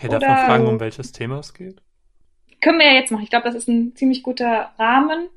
Darf 0.02 0.14
Oder- 0.14 0.46
fragen, 0.46 0.68
um 0.68 0.80
welches 0.80 1.12
Thema 1.12 1.40
es 1.40 1.54
geht? 1.54 1.82
können 2.62 2.80
wir 2.80 2.88
ja 2.88 2.94
jetzt 2.94 3.12
machen. 3.12 3.24
Ich 3.24 3.30
glaube, 3.30 3.46
das 3.46 3.56
ist 3.56 3.68
ein 3.68 3.96
ziemlich 3.96 4.24
guter 4.24 4.74
Rahmen. 4.78 5.30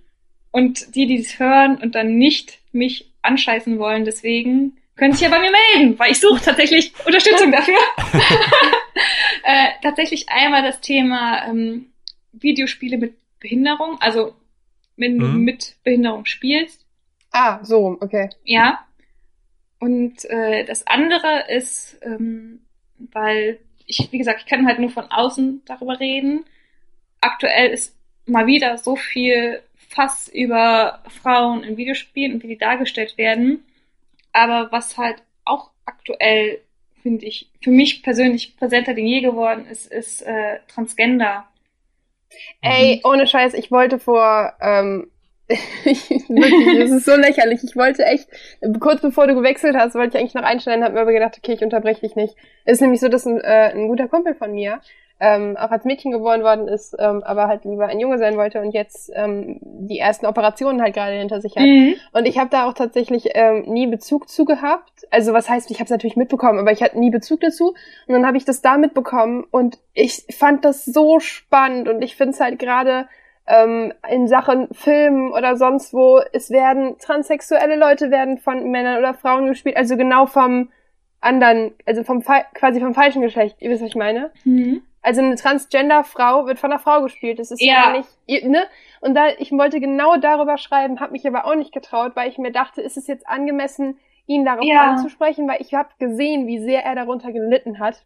Und 0.53 0.95
die, 0.97 1.07
die 1.07 1.19
es 1.19 1.39
hören 1.39 1.77
und 1.77 1.95
dann 1.95 2.17
nicht 2.17 2.59
mich 2.73 3.13
anscheißen 3.23 3.79
wollen, 3.79 4.05
deswegen 4.05 4.79
können 4.97 5.13
sich 5.13 5.23
ja 5.23 5.29
bei 5.29 5.39
mir 5.39 5.53
melden, 5.75 5.99
weil 5.99 6.11
ich 6.11 6.19
suche 6.19 6.43
tatsächlich 6.43 6.93
Unterstützung 7.07 7.53
dafür. 7.53 7.77
äh, 9.51 9.73
tatsächlich 9.83 10.29
einmal 10.29 10.63
das 10.63 10.81
Thema 10.81 11.47
ähm, 11.47 11.93
Videospiele 12.33 12.99
mit 12.99 13.15
Behinderung, 13.41 14.01
also 14.01 14.35
wenn 14.97 15.19
du 15.19 15.27
Mhm. 15.27 15.41
mit 15.45 15.77
Behinderung 15.85 16.27
spielst, 16.27 16.85
Ah, 17.33 17.63
so 17.65 17.97
okay. 18.01 18.29
ja. 18.45 18.85
Und 19.79 20.25
äh, 20.27 20.65
das 20.65 20.87
andere 20.87 21.45
ist, 21.49 21.99
ähm, 22.03 22.61
weil 23.13 23.59
ich, 23.87 24.09
wie 24.13 24.19
gesagt, 24.19 24.41
ich 24.41 24.47
kann 24.47 24.67
halt 24.67 24.79
nur 24.79 24.91
von 24.91 25.11
außen 25.11 25.63
darüber 25.65 25.99
reden. 25.99 26.45
Aktuell 27.21 27.71
ist 27.71 27.97
mal 28.27 28.47
wieder 28.47 28.77
so 28.79 28.97
viel 28.97 29.63
Fass 29.89 30.29
über 30.29 31.03
Frauen 31.23 31.65
in 31.65 31.77
Videospielen 31.77 32.35
und 32.35 32.43
wie 32.43 32.49
die 32.49 32.59
dargestellt 32.59 33.17
werden. 33.17 33.65
Aber 34.33 34.71
was 34.71 34.99
halt 34.99 35.23
auch 35.45 35.71
aktuell 35.87 36.61
finde 37.03 37.27
ich, 37.27 37.51
für 37.63 37.71
mich 37.71 38.03
persönlich 38.03 38.57
präsenter 38.57 38.95
denn 38.95 39.07
je 39.07 39.21
geworden 39.21 39.67
ist, 39.67 39.91
ist 39.91 40.23
äh, 40.23 40.59
Transgender. 40.69 41.47
Ey, 42.63 43.01
ohne 43.05 43.27
Scheiß, 43.27 43.55
ich 43.55 43.71
wollte 43.71 43.99
vor, 43.99 44.53
ähm, 44.61 45.11
wirklich, 45.49 46.79
das 46.79 46.91
ist 46.91 47.05
so 47.05 47.17
lächerlich. 47.17 47.65
Ich 47.65 47.75
wollte 47.75 48.05
echt, 48.05 48.29
kurz 48.79 49.01
bevor 49.01 49.27
du 49.27 49.35
gewechselt 49.35 49.75
hast, 49.77 49.95
wollte 49.95 50.17
ich 50.17 50.21
eigentlich 50.21 50.35
noch 50.35 50.45
einstellen, 50.45 50.85
habe 50.85 50.95
mir 50.95 51.01
aber 51.01 51.13
gedacht, 51.13 51.37
okay, 51.39 51.55
ich 51.55 51.63
unterbreche 51.63 52.03
dich 52.03 52.15
nicht. 52.15 52.37
Es 52.65 52.75
ist 52.75 52.81
nämlich 52.81 53.01
so, 53.01 53.09
dass 53.09 53.27
ein, 53.27 53.41
äh, 53.41 53.73
ein 53.75 53.89
guter 53.89 54.07
Kumpel 54.07 54.35
von 54.35 54.53
mir 54.53 54.81
ähm, 55.21 55.57
auch 55.59 55.71
als 55.71 55.85
Mädchen 55.85 56.13
geboren 56.13 56.43
worden 56.43 56.67
ist, 56.67 56.97
ähm, 56.99 57.23
aber 57.23 57.47
halt 57.47 57.65
lieber 57.67 57.87
ein 57.87 58.01
Junge 58.01 58.19
sein 58.19 58.39
wollte 58.39 58.61
und 58.61 58.73
jetzt 58.73 59.13
ähm, 59.15 59.59
die 59.61 59.99
ersten 59.99 60.25
Operationen 60.25 60.81
halt 60.81 60.95
gerade 60.95 61.17
hinter 61.17 61.43
sich 61.43 61.57
hat. 61.57 61.63
Mhm. 61.63 61.95
Und 62.13 62.27
ich 62.27 62.39
habe 62.39 62.49
da 62.49 62.67
auch 62.67 62.73
tatsächlich 62.73 63.29
ähm, 63.35 63.65
nie 63.67 63.87
Bezug 63.87 64.31
zu 64.31 64.47
gehabt. 64.47 65.07
Also 65.11 65.35
was 65.35 65.51
heißt, 65.51 65.71
ich 65.71 65.77
habe 65.77 65.85
es 65.85 65.91
natürlich 65.91 66.17
mitbekommen, 66.17 66.59
aber 66.59 66.73
ich 66.73 66.83
hatte 66.83 66.99
nie 66.99 67.11
Bezug 67.11 67.41
dazu. 67.41 67.75
Und 68.07 68.15
dann 68.15 68.27
habe 68.27 68.39
ich 68.39 68.47
das 68.47 68.63
da 68.63 68.79
mitbekommen 68.79 69.45
und 69.51 69.79
ich 69.93 70.25
fand 70.37 70.65
das 70.65 70.87
so 70.87 71.21
spannend 71.21 71.89
und 71.89 72.03
ich 72.03 72.17
finde 72.17 72.33
es 72.33 72.41
halt 72.41 72.59
gerade 72.59 73.07
ähm, 73.47 73.93
in 74.09 74.27
Sachen 74.27 74.69
Filmen 74.73 75.33
oder 75.33 75.57
sonst 75.57 75.93
wo, 75.93 76.21
es 76.33 76.51
werden 76.51 76.97
transsexuelle 76.99 77.77
Leute 77.77 78.11
werden 78.11 78.39
von 78.39 78.71
Männern 78.71 78.99
oder 78.99 79.13
Frauen 79.13 79.49
gespielt, 79.49 79.77
also 79.77 79.99
genau 79.99 80.25
vom 80.25 80.71
anderen, 81.21 81.73
also 81.85 82.05
vom 82.05 82.23
quasi 82.23 82.81
vom 82.81 82.95
falschen 82.95 83.21
Geschlecht. 83.21 83.57
Ihr 83.61 83.69
wisst, 83.71 83.83
was 83.83 83.91
ich 83.91 83.97
meine? 83.97 84.31
Mhm. 84.45 84.83
Also 85.03 85.23
eine 85.23 85.37
Transgender-Frau 85.37 86.47
wird 86.47 86.59
von 86.59 86.71
einer 86.71 86.81
Frau 86.81 87.03
gespielt. 87.03 87.39
Das 87.39 87.51
ist 87.51 87.63
ja 87.63 87.93
nicht, 87.93 88.45
ne? 88.45 88.65
Und 89.01 89.15
da, 89.15 89.29
ich 89.39 89.51
wollte 89.51 89.81
genau 89.81 90.17
darüber 90.17 90.59
schreiben, 90.59 91.01
habe 91.01 91.13
mich 91.13 91.27
aber 91.27 91.47
auch 91.47 91.55
nicht 91.55 91.73
getraut, 91.73 92.13
weil 92.17 92.29
ich 92.29 92.37
mir 92.37 92.53
dachte, 92.53 92.83
ist 92.83 92.99
es 92.99 93.07
jetzt 93.07 93.27
angemessen, 93.27 93.99
ihn 94.27 94.45
darauf 94.45 94.65
ja. 94.65 94.91
anzusprechen, 94.91 95.49
weil 95.49 95.61
ich 95.61 95.73
habe 95.75 95.89
gesehen, 95.99 96.47
wie 96.47 96.61
sehr 96.61 96.85
er 96.85 96.95
darunter 96.95 97.33
gelitten 97.33 97.79
hat. 97.79 98.05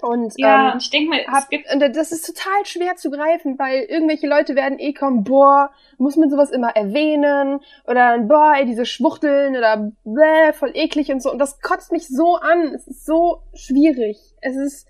Und, 0.00 0.34
ja, 0.36 0.72
ähm, 0.72 0.78
ich 0.78 0.90
denke 0.90 1.10
mal, 1.10 1.26
hab, 1.26 1.48
und 1.50 1.96
das 1.96 2.12
ist 2.12 2.24
total 2.24 2.64
schwer 2.64 2.96
zu 2.96 3.10
greifen, 3.10 3.58
weil 3.58 3.80
irgendwelche 3.82 4.28
Leute 4.28 4.54
werden 4.54 4.78
eh 4.78 4.92
kommen, 4.92 5.24
boah, 5.24 5.70
muss 5.98 6.16
man 6.16 6.30
sowas 6.30 6.50
immer 6.50 6.70
erwähnen 6.76 7.60
oder 7.86 8.18
boah, 8.18 8.54
ey, 8.56 8.64
diese 8.64 8.86
Schwuchteln 8.86 9.56
oder 9.56 9.90
bäh, 10.04 10.52
voll 10.52 10.70
eklig 10.74 11.10
und 11.10 11.20
so. 11.20 11.32
Und 11.32 11.38
das 11.38 11.60
kotzt 11.60 11.90
mich 11.90 12.06
so 12.06 12.36
an. 12.36 12.74
Es 12.74 12.86
ist 12.86 13.06
so 13.06 13.42
schwierig. 13.54 14.18
Es 14.40 14.56
ist, 14.56 14.86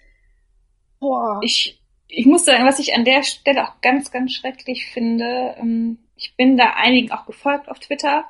Boah. 1.01 1.40
Ich, 1.42 1.80
ich 2.09 2.26
muss 2.26 2.44
sagen, 2.44 2.66
was 2.66 2.78
ich 2.78 2.94
an 2.94 3.05
der 3.05 3.22
Stelle 3.22 3.66
auch 3.66 3.80
ganz, 3.80 4.11
ganz 4.11 4.32
schrecklich 4.32 4.86
finde, 4.86 5.55
ähm, 5.59 5.99
ich 6.16 6.34
bin 6.36 6.57
da 6.57 6.74
einigen 6.74 7.12
auch 7.12 7.26
gefolgt 7.26 7.68
auf 7.68 7.78
Twitter 7.78 8.24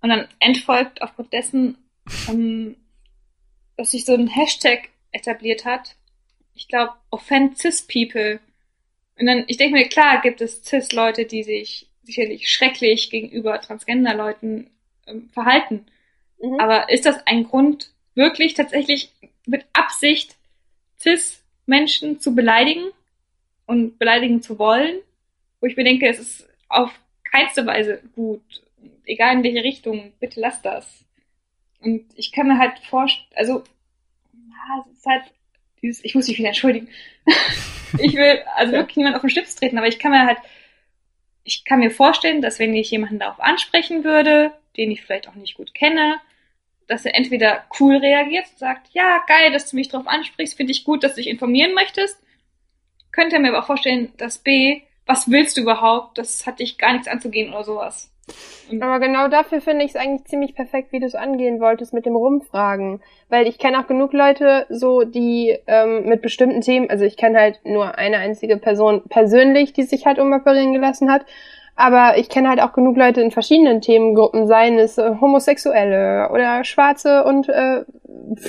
und 0.00 0.10
dann 0.10 0.28
entfolgt 0.38 1.02
aufgrund 1.02 1.32
dessen, 1.32 1.76
ähm, 2.28 2.76
dass 3.76 3.90
sich 3.90 4.04
so 4.04 4.14
ein 4.14 4.28
Hashtag 4.28 4.90
etabliert 5.12 5.64
hat. 5.64 5.96
Ich 6.54 6.68
glaube, 6.68 6.92
offend 7.10 7.58
cis 7.58 7.86
people. 7.86 8.40
Und 9.18 9.26
dann, 9.26 9.44
ich 9.48 9.56
denke 9.56 9.74
mir, 9.74 9.88
klar 9.88 10.20
gibt 10.22 10.40
es 10.40 10.62
cis 10.64 10.92
Leute, 10.92 11.24
die 11.24 11.42
sich 11.42 11.88
sicherlich 12.02 12.50
schrecklich 12.50 13.10
gegenüber 13.10 13.60
Transgender-Leuten 13.60 14.70
ähm, 15.06 15.28
verhalten. 15.30 15.86
Mhm. 16.40 16.60
Aber 16.60 16.90
ist 16.90 17.06
das 17.06 17.26
ein 17.26 17.44
Grund, 17.44 17.92
wirklich 18.14 18.54
tatsächlich 18.54 19.12
mit 19.46 19.64
Absicht 19.72 20.36
cis 20.98 21.39
Menschen 21.70 22.20
zu 22.20 22.34
beleidigen 22.34 22.90
und 23.64 23.98
beleidigen 23.98 24.42
zu 24.42 24.58
wollen, 24.58 24.98
wo 25.60 25.66
ich 25.66 25.76
mir 25.76 25.84
denke, 25.84 26.08
es 26.08 26.18
ist 26.18 26.48
auf 26.68 26.90
keinste 27.24 27.64
Weise 27.64 28.02
gut. 28.14 28.42
Egal 29.06 29.36
in 29.36 29.44
welche 29.44 29.64
Richtung, 29.64 30.12
bitte 30.20 30.40
lass 30.40 30.60
das. 30.60 31.04
Und 31.80 32.04
ich 32.16 32.32
kann 32.32 32.48
mir 32.48 32.58
halt 32.58 32.78
vorstellen, 32.80 33.28
also, 33.34 33.62
ja, 34.34 34.84
es 34.90 34.98
ist 34.98 35.06
halt 35.06 35.22
dieses, 35.80 36.04
ich 36.04 36.14
muss 36.14 36.28
mich 36.28 36.38
wieder 36.38 36.48
entschuldigen. 36.48 36.88
ich 37.98 38.14
will 38.14 38.42
also 38.56 38.72
wirklich 38.72 38.96
niemand 38.96 39.16
auf 39.16 39.22
den 39.22 39.30
Schlips 39.30 39.54
treten, 39.54 39.78
aber 39.78 39.88
ich 39.88 39.98
kann 39.98 40.10
mir 40.10 40.26
halt, 40.26 40.38
ich 41.44 41.64
kann 41.64 41.78
mir 41.78 41.90
vorstellen, 41.90 42.42
dass 42.42 42.58
wenn 42.58 42.74
ich 42.74 42.90
jemanden 42.90 43.18
darauf 43.18 43.40
ansprechen 43.40 44.04
würde, 44.04 44.52
den 44.76 44.90
ich 44.90 45.02
vielleicht 45.02 45.28
auch 45.28 45.34
nicht 45.34 45.54
gut 45.54 45.72
kenne, 45.72 46.20
dass 46.90 47.04
er 47.04 47.14
entweder 47.14 47.64
cool 47.78 47.96
reagiert 47.96 48.46
und 48.50 48.58
sagt, 48.58 48.88
ja, 48.92 49.22
geil, 49.28 49.52
dass 49.52 49.70
du 49.70 49.76
mich 49.76 49.88
drauf 49.88 50.06
ansprichst, 50.06 50.56
finde 50.56 50.72
ich 50.72 50.84
gut, 50.84 51.04
dass 51.04 51.14
du 51.14 51.20
dich 51.20 51.30
informieren 51.30 51.72
möchtest. 51.72 52.20
Könnte 53.12 53.36
er 53.36 53.42
mir 53.42 53.50
aber 53.50 53.60
auch 53.60 53.66
vorstellen, 53.66 54.12
dass 54.16 54.38
B, 54.38 54.82
was 55.06 55.30
willst 55.30 55.56
du 55.56 55.62
überhaupt? 55.62 56.18
Das 56.18 56.46
hat 56.46 56.58
dich 56.58 56.78
gar 56.78 56.92
nichts 56.92 57.08
anzugehen 57.08 57.52
oder 57.52 57.64
sowas. 57.64 58.12
Und 58.70 58.82
aber 58.82 59.00
genau 59.00 59.28
dafür 59.28 59.60
finde 59.60 59.84
ich 59.84 59.92
es 59.92 59.96
eigentlich 59.96 60.26
ziemlich 60.26 60.54
perfekt, 60.54 60.92
wie 60.92 61.00
du 61.00 61.06
es 61.06 61.14
angehen 61.14 61.60
wolltest 61.60 61.92
mit 61.92 62.06
dem 62.06 62.16
Rumfragen. 62.16 63.00
Weil 63.28 63.46
ich 63.46 63.58
kenne 63.58 63.80
auch 63.80 63.86
genug 63.86 64.12
Leute, 64.12 64.66
so 64.68 65.02
die 65.02 65.56
ähm, 65.66 66.06
mit 66.06 66.22
bestimmten 66.22 66.60
Themen, 66.60 66.90
also 66.90 67.04
ich 67.04 67.16
kenne 67.16 67.38
halt 67.38 67.60
nur 67.64 67.98
eine 67.98 68.18
einzige 68.18 68.56
Person 68.56 69.02
persönlich, 69.08 69.72
die 69.72 69.84
sich 69.84 70.06
halt 70.06 70.18
umoperieren 70.18 70.72
gelassen 70.72 71.10
hat. 71.10 71.24
Aber 71.76 72.18
ich 72.18 72.28
kenne 72.28 72.48
halt 72.48 72.60
auch 72.60 72.72
genug 72.72 72.96
Leute 72.96 73.20
in 73.20 73.30
verschiedenen 73.30 73.80
Themengruppen, 73.80 74.46
seien 74.46 74.78
es 74.78 74.98
äh, 74.98 75.12
Homosexuelle 75.20 76.28
oder 76.30 76.64
Schwarze 76.64 77.24
und 77.24 77.48
äh, 77.48 77.84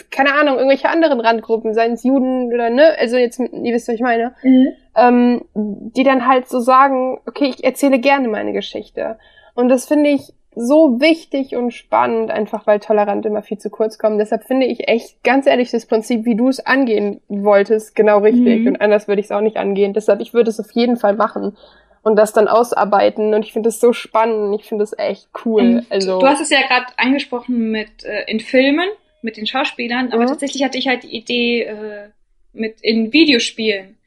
keine 0.09 0.34
Ahnung, 0.34 0.55
irgendwelche 0.55 0.89
anderen 0.89 1.19
Randgruppen, 1.19 1.74
seien 1.74 1.93
es 1.93 2.03
Juden 2.03 2.53
oder 2.53 2.69
ne, 2.69 2.95
also 2.99 3.17
jetzt, 3.17 3.39
ihr 3.39 3.74
wisst, 3.74 3.88
was 3.88 3.95
ich 3.95 4.01
meine, 4.01 4.34
mhm. 4.43 4.67
ähm, 4.95 5.41
die 5.53 6.03
dann 6.03 6.28
halt 6.28 6.47
so 6.47 6.59
sagen, 6.59 7.19
okay, 7.26 7.45
ich 7.45 7.63
erzähle 7.63 7.99
gerne 7.99 8.28
meine 8.28 8.53
Geschichte. 8.53 9.17
Und 9.55 9.69
das 9.69 9.86
finde 9.86 10.09
ich 10.09 10.34
so 10.53 10.99
wichtig 10.99 11.55
und 11.55 11.72
spannend, 11.72 12.30
einfach 12.30 12.67
weil 12.67 12.80
tolerant 12.80 13.26
immer 13.26 13.41
viel 13.41 13.57
zu 13.57 13.69
kurz 13.69 13.97
kommen. 13.97 14.17
Deshalb 14.17 14.43
finde 14.43 14.65
ich 14.65 14.89
echt, 14.89 15.24
ganz 15.24 15.47
ehrlich, 15.47 15.72
das 15.72 15.86
Prinzip, 15.86 16.26
wie 16.26 16.36
du 16.36 16.49
es 16.49 16.65
angehen 16.65 17.22
wolltest, 17.30 17.95
genau 17.95 18.19
richtig. 18.19 18.61
Mhm. 18.61 18.67
Und 18.67 18.82
anders 18.82 19.07
würde 19.07 19.22
ich 19.22 19.28
es 19.28 19.32
auch 19.32 19.41
nicht 19.41 19.57
angehen. 19.57 19.93
Deshalb, 19.93 20.19
ich 20.19 20.34
würde 20.34 20.49
es 20.49 20.59
auf 20.59 20.72
jeden 20.74 20.97
Fall 20.97 21.15
machen 21.15 21.55
und 22.03 22.15
das 22.15 22.33
dann 22.33 22.47
ausarbeiten. 22.47 23.33
Und 23.33 23.43
ich 23.45 23.53
finde 23.53 23.67
das 23.67 23.79
so 23.79 23.93
spannend. 23.93 24.59
Ich 24.59 24.67
finde 24.67 24.83
das 24.83 24.97
echt 24.97 25.29
cool. 25.45 25.61
Und 25.61 25.85
also 25.91 26.19
du 26.19 26.27
hast 26.27 26.41
es 26.41 26.49
ja 26.49 26.61
gerade 26.61 26.87
angesprochen 26.97 27.71
mit 27.71 28.03
äh, 28.03 28.23
in 28.27 28.39
Filmen, 28.39 28.89
mit 29.21 29.37
den 29.37 29.47
Schauspielern, 29.47 30.11
aber 30.11 30.23
mhm. 30.23 30.27
tatsächlich 30.27 30.63
hatte 30.63 30.77
ich 30.77 30.87
halt 30.87 31.03
die 31.03 31.15
Idee 31.15 31.63
äh, 31.63 32.09
mit 32.53 32.81
in 32.81 33.13
Videospielen. 33.13 33.97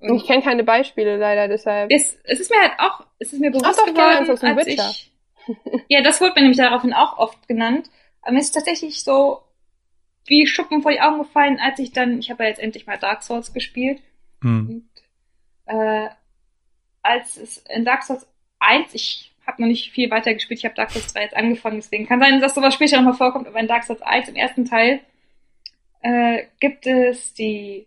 Und 0.00 0.14
ich 0.14 0.26
kenne 0.26 0.42
keine 0.42 0.62
Beispiele 0.62 1.16
leider, 1.16 1.48
deshalb. 1.48 1.90
Es, 1.90 2.16
es 2.22 2.40
ist 2.40 2.50
mir 2.50 2.60
halt 2.60 2.72
auch, 2.78 3.04
es 3.18 3.32
ist 3.32 3.40
mir 3.40 3.50
bewusst 3.50 3.80
Ach, 3.80 3.86
doch, 3.86 3.94
geworden, 3.94 4.30
als 4.30 4.66
Witcher. 4.66 4.90
ich. 4.90 5.12
ja, 5.88 6.02
das 6.02 6.20
wurde 6.20 6.34
mir 6.36 6.42
nämlich 6.42 6.58
daraufhin 6.58 6.92
auch 6.92 7.18
oft 7.18 7.48
genannt. 7.48 7.90
Aber 8.22 8.32
mir 8.32 8.40
ist 8.40 8.52
tatsächlich 8.52 9.02
so 9.02 9.42
wie 10.26 10.46
Schuppen 10.46 10.82
vor 10.82 10.92
die 10.92 11.00
Augen 11.00 11.18
gefallen, 11.18 11.58
als 11.60 11.78
ich 11.78 11.92
dann, 11.92 12.18
ich 12.18 12.30
habe 12.30 12.44
ja 12.44 12.50
jetzt 12.50 12.60
endlich 12.60 12.86
mal 12.86 12.98
Dark 12.98 13.22
Souls 13.22 13.52
gespielt. 13.52 14.00
Mhm. 14.40 14.84
Und, 15.66 15.74
äh, 15.74 16.08
als 17.02 17.36
es 17.36 17.58
in 17.68 17.84
Dark 17.84 18.02
Souls 18.02 18.26
1, 18.58 18.94
ich 18.94 19.32
habe 19.46 19.62
noch 19.62 19.68
nicht 19.68 19.92
viel 19.92 20.10
weiter 20.10 20.34
gespielt, 20.34 20.60
ich 20.60 20.64
habe 20.64 20.74
Dark 20.74 20.90
Souls 20.90 21.12
3 21.12 21.22
jetzt 21.22 21.36
angefangen, 21.36 21.76
deswegen 21.76 22.06
kann 22.06 22.20
sein, 22.20 22.40
dass 22.40 22.54
sowas 22.54 22.74
später 22.74 22.96
nochmal 22.96 23.14
vorkommt, 23.14 23.46
aber 23.46 23.60
in 23.60 23.68
Dark 23.68 23.84
Souls 23.84 24.02
1 24.02 24.28
im 24.28 24.36
ersten 24.36 24.64
Teil 24.64 25.00
äh, 26.02 26.44
gibt 26.60 26.86
es 26.86 27.34
die 27.34 27.86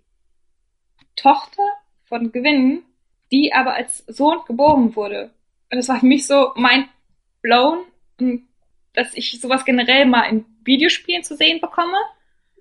Tochter 1.16 1.64
von 2.06 2.32
Gewinnen, 2.32 2.84
die 3.32 3.54
aber 3.54 3.74
als 3.76 4.00
Sohn 4.08 4.40
geboren 4.48 4.96
wurde. 4.96 5.32
Und 5.70 5.78
das 5.78 5.88
war 5.88 6.00
für 6.00 6.06
mich 6.06 6.28
so 6.28 6.52
mind 6.56 6.88
blown, 7.42 7.86
dass 8.94 9.14
ich 9.14 9.40
sowas 9.40 9.64
generell 9.64 10.06
mal 10.06 10.24
in 10.24 10.46
Videospielen 10.64 11.24
zu 11.24 11.36
sehen 11.36 11.62
bekomme. 11.62 11.98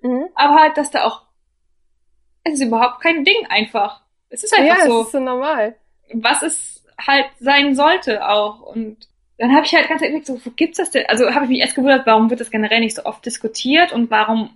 Mhm. 0.01 0.27
Aber 0.35 0.55
halt, 0.55 0.77
dass 0.77 0.91
da 0.91 1.03
auch, 1.03 1.23
es 2.43 2.53
ist 2.53 2.61
überhaupt 2.61 3.01
kein 3.01 3.25
Ding 3.25 3.45
einfach. 3.49 4.01
Es 4.29 4.43
ist 4.43 4.53
einfach 4.53 4.77
ja, 4.77 4.85
so. 4.85 4.99
Ja, 4.99 5.01
ist 5.01 5.11
so 5.11 5.19
normal 5.19 5.75
was 6.13 6.41
es 6.43 6.83
halt 6.99 7.25
sein 7.39 7.75
sollte 7.75 8.27
auch. 8.27 8.61
Und 8.61 9.07
dann 9.37 9.53
habe 9.55 9.65
ich 9.65 9.73
halt 9.73 9.89
ganz 9.89 10.01
ehrlich 10.01 10.25
so, 10.25 10.39
wo 10.43 10.51
gibt's 10.51 10.77
das 10.77 10.91
denn? 10.91 11.05
Also 11.07 11.33
habe 11.33 11.45
ich 11.45 11.51
mich 11.51 11.59
erst 11.59 11.75
gewundert, 11.75 12.05
warum 12.05 12.29
wird 12.29 12.39
das 12.39 12.51
generell 12.51 12.79
nicht 12.79 12.95
so 12.95 13.05
oft 13.05 13.25
diskutiert 13.25 13.91
und 13.91 14.11
warum 14.11 14.51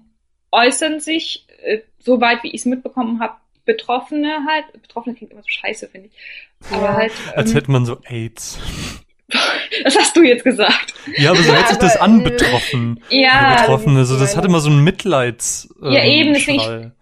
äußern 0.51 0.99
sich, 0.99 1.45
äh, 1.63 1.79
so 1.99 2.21
weit 2.21 2.43
wie 2.43 2.49
ich 2.49 2.61
es 2.61 2.65
mitbekommen 2.65 3.19
habe, 3.19 3.35
Betroffene 3.65 4.45
halt, 4.47 4.65
Betroffene 4.79 5.15
klingt 5.15 5.31
immer 5.31 5.41
so 5.41 5.49
scheiße, 5.49 5.87
finde 5.89 6.09
ich. 6.09 6.71
Aber 6.71 6.85
ja, 6.85 6.93
halt. 6.93 7.11
Als 7.35 7.49
ähm, 7.49 7.55
hätte 7.55 7.71
man 7.71 7.85
so 7.85 7.99
AIDS. 8.05 8.59
Das 9.83 9.97
hast 9.97 10.15
du 10.15 10.21
jetzt 10.21 10.43
gesagt. 10.43 10.93
Ja, 11.17 11.31
aber 11.31 11.41
so 11.41 11.51
ja, 11.51 11.57
hört 11.57 11.69
sich 11.69 11.77
das 11.79 11.97
an, 11.97 12.23
betroffen. 12.23 13.03
Ja. 13.09 13.61
Betroffene, 13.61 14.05
so, 14.05 14.17
das 14.19 14.37
hat 14.37 14.45
immer 14.45 14.59
so 14.59 14.69
ein 14.69 14.83
Mitleids. 14.83 15.67
Ähm, 15.81 15.91
ja, 15.91 16.03
eben, 16.05 16.33
deswegen 16.33 16.93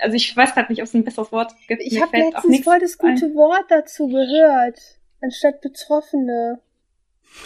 also 0.00 0.16
ich 0.16 0.36
weiß 0.36 0.54
gerade 0.54 0.72
nicht, 0.72 0.80
ob 0.80 0.88
es 0.88 0.94
ein 0.94 1.04
besseres 1.04 1.32
Wort 1.32 1.52
gibt. 1.68 1.82
Ich 1.82 2.00
habe 2.00 2.16
letztens 2.16 2.64
voll 2.64 2.78
das 2.78 2.98
gute 2.98 3.26
ein. 3.26 3.34
Wort 3.34 3.64
dazu 3.68 4.08
gehört, 4.08 4.78
anstatt 5.20 5.60
Betroffene. 5.60 6.60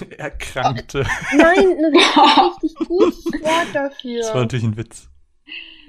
Erkrankte. 0.19 1.05
Nein, 1.37 1.59
ein 1.59 1.85
richtig, 1.95 2.73
richtig 2.73 2.89
gutes 2.89 3.25
Wort 3.25 3.75
dafür. 3.75 4.19
Das 4.19 4.35
war 4.35 4.43
natürlich 4.43 4.65
ein 4.65 4.77
Witz. 4.77 5.09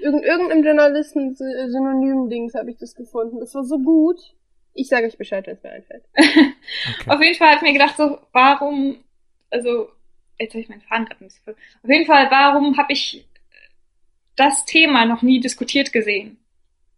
Irgend, 0.02 0.24
irgendeinem 0.24 0.64
Journalisten-Synonym-Dings 0.64 2.54
habe 2.54 2.70
ich 2.70 2.76
das 2.76 2.94
gefunden. 2.94 3.40
Das 3.40 3.54
war 3.54 3.64
so 3.64 3.78
gut. 3.78 4.18
Ich 4.74 4.88
sage 4.88 5.06
euch 5.06 5.16
Bescheid, 5.16 5.46
wenn 5.46 5.54
es 5.54 5.62
mir 5.62 5.70
einfällt. 5.70 6.04
Okay. 7.00 7.10
Auf 7.10 7.22
jeden 7.22 7.36
Fall 7.36 7.48
habe 7.48 7.56
ich 7.56 7.62
mir 7.62 7.72
gedacht, 7.72 7.96
so, 7.96 8.18
warum, 8.32 9.02
also, 9.50 9.88
jetzt 10.38 10.52
habe 10.52 10.60
ich 10.60 10.68
meinen 10.68 10.82
Faden 10.82 11.06
gerade 11.06 11.24
ein 11.24 11.26
bisschen 11.26 11.44
voll. 11.44 11.56
Auf 11.82 11.90
jeden 11.90 12.04
Fall, 12.04 12.30
warum 12.30 12.76
habe 12.76 12.92
ich 12.92 13.26
das 14.36 14.64
Thema 14.66 15.06
noch 15.06 15.22
nie 15.22 15.40
diskutiert 15.40 15.92
gesehen. 15.92 16.38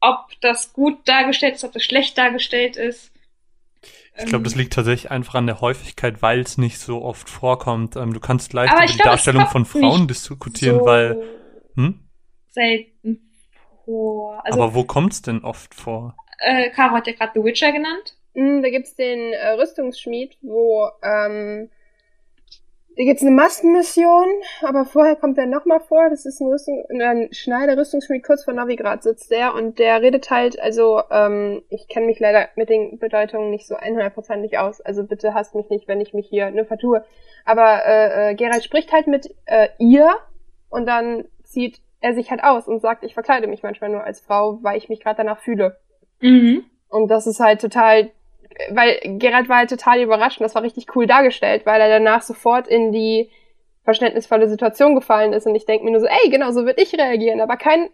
Ob 0.01 0.31
das 0.41 0.73
gut 0.73 1.07
dargestellt 1.09 1.55
ist, 1.57 1.65
ob 1.65 1.73
das 1.73 1.85
schlecht 1.85 2.19
dargestellt 2.19 2.77
ist. 2.77 3.13
Ich 4.17 4.27
glaube, 4.27 4.45
das 4.45 4.55
Ähm, 4.55 4.57
liegt 4.57 4.73
tatsächlich 4.75 5.11
einfach 5.11 5.35
an 5.37 5.47
der 5.47 5.61
Häufigkeit, 5.61 6.21
weil 6.23 6.41
es 6.41 6.59
nicht 6.59 6.79
so 6.79 7.03
oft 7.03 7.31
vorkommt. 7.31 7.97
Ähm, 7.97 8.13
du 8.13 8.21
kannst 8.21 8.53
leicht 8.53 8.77
Aber 8.77 8.83
über 8.83 8.93
die 8.93 9.01
glaub, 9.01 9.05
Darstellung 9.05 9.47
von 9.47 9.65
Frauen 9.65 10.09
diskutieren, 10.09 10.81
so 10.81 10.85
weil. 10.85 11.23
Hm? 11.77 12.01
selten 12.51 13.33
vor. 13.85 14.45
Also, 14.45 14.61
Aber 14.61 14.75
wo 14.75 14.85
kommt's 14.85 15.23
denn 15.23 15.45
oft 15.45 15.75
vor? 15.75 16.19
äh, 16.39 16.71
Caro 16.71 16.95
hat 16.95 17.07
ja 17.07 17.13
gerade 17.15 17.33
The 17.35 17.45
Witcher 17.45 17.73
genannt. 17.73 18.17
Mm, 18.35 18.63
Da 18.63 18.71
gibt's 18.71 18.95
den 18.95 19.33
äh, 19.33 19.51
Rüstungsschmied, 19.53 20.37
wo 20.43 20.91
ähm, 21.03 21.71
da 22.99 23.05
gibt's 23.05 23.23
eine 23.23 23.31
Maskenmission, 23.31 24.27
aber 24.61 24.85
vorher 24.85 25.15
kommt 25.15 25.39
er 25.39 25.47
nochmal 25.47 25.79
vor. 25.79 26.11
Das 26.11 26.27
ist 26.27 26.41
ein, 26.41 26.49
Rüstung, 26.49 26.85
ein 26.91 27.29
Schneider 27.33 27.77
Rüstungsschmied 27.77 28.25
kurz 28.25 28.43
vor 28.43 28.55
Novigrad 28.55 29.05
sitzt 29.05 29.31
der 29.31 29.55
und 29.55 29.79
der 29.79 30.03
redet 30.03 30.29
halt, 30.31 30.61
also 30.61 31.01
ähm, 31.13 31.63
ich 31.69 31.87
kenne 31.87 32.07
mich 32.07 32.19
leider 32.19 32.49
mit 32.57 32.69
den 32.69 32.99
Bedeutungen 32.99 33.51
nicht 33.51 33.69
so 33.69 33.77
100%ig 33.77 34.59
aus. 34.59 34.81
Also 34.81 35.05
bitte 35.05 35.33
hasst 35.33 35.55
mich 35.55 35.71
nicht, 35.71 35.87
wenn 35.87 36.01
ich 36.01 36.13
mich 36.13 36.27
hier 36.29 36.51
nur 36.51 36.65
vertue. 36.65 37.05
Aber 37.45 37.87
äh, 37.87 38.33
äh, 38.33 38.35
Geralt 38.35 38.65
spricht 38.65 38.93
halt 38.93 39.07
mit 39.07 39.33
äh, 39.47 39.69
ihr 39.79 40.17
und 40.69 40.87
dann 40.87 41.25
zieht 41.45 41.81
er 42.01 42.15
sich 42.15 42.33
halt 42.33 42.43
aus 42.43 42.67
und 42.67 42.81
sagt, 42.81 43.05
ich 43.05 43.15
verkleide 43.15 43.47
mich 43.47 43.63
manchmal 43.63 43.91
nur 43.91 44.03
als 44.03 44.21
Frau, 44.21 44.59
weil 44.63 44.77
ich 44.77 44.89
mich 44.89 44.99
gerade 44.99 45.19
danach 45.19 45.39
fühle. 45.39 45.79
Mhm. 46.19 46.65
Und 46.89 47.09
das 47.13 47.29
ist 47.29 47.39
halt 47.39 47.61
total, 47.61 48.11
weil 48.71 48.99
Geralt 49.19 49.49
war 49.49 49.59
halt 49.59 49.71
total 49.71 50.01
überrascht 50.01 50.39
und 50.41 50.45
das 50.45 50.55
war 50.55 50.63
richtig 50.63 50.95
cool 50.97 51.07
dargestellt, 51.07 51.67
weil 51.67 51.81
er 51.81 51.89
danach 51.89 52.23
sofort 52.23 52.67
in 52.69 52.93
die 52.93 53.31
verständnisvolle 53.85 54.49
Situation 54.49 54.95
gefallen 54.95 55.33
ist 55.33 55.47
und 55.47 55.55
ich 55.55 55.65
denke 55.65 55.85
mir 55.85 55.93
nur 55.93 56.01
so, 56.01 56.07
ey, 56.07 56.31
genau 56.31 56.51
so 56.51 56.65
würde 56.65 56.83
ich 56.83 56.93
reagieren, 56.95 57.41
aber 57.41 57.57
kein, 57.57 57.89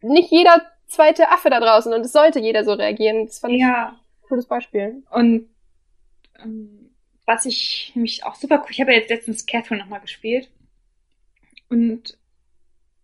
nicht 0.00 0.30
jeder 0.30 0.62
zweite 0.86 1.30
Affe 1.30 1.50
da 1.50 1.58
draußen 1.58 1.92
und 1.92 2.02
es 2.04 2.12
sollte 2.12 2.38
jeder 2.38 2.64
so 2.64 2.72
reagieren. 2.74 3.26
Das 3.26 3.38
fand 3.40 3.54
ich 3.54 3.60
Ja. 3.60 3.88
ein 3.88 4.28
cooles 4.28 4.46
Beispiel. 4.46 5.02
Und 5.10 5.48
ähm, 6.42 6.90
was 7.26 7.46
ich 7.46 7.92
nämlich 7.94 8.24
auch 8.24 8.34
super 8.34 8.58
cool, 8.60 8.70
ich 8.70 8.80
habe 8.80 8.92
ja 8.92 8.98
jetzt 8.98 9.10
letztens 9.10 9.46
Catherine 9.46 9.80
nochmal 9.82 10.00
gespielt. 10.00 10.48
Und 11.70 12.18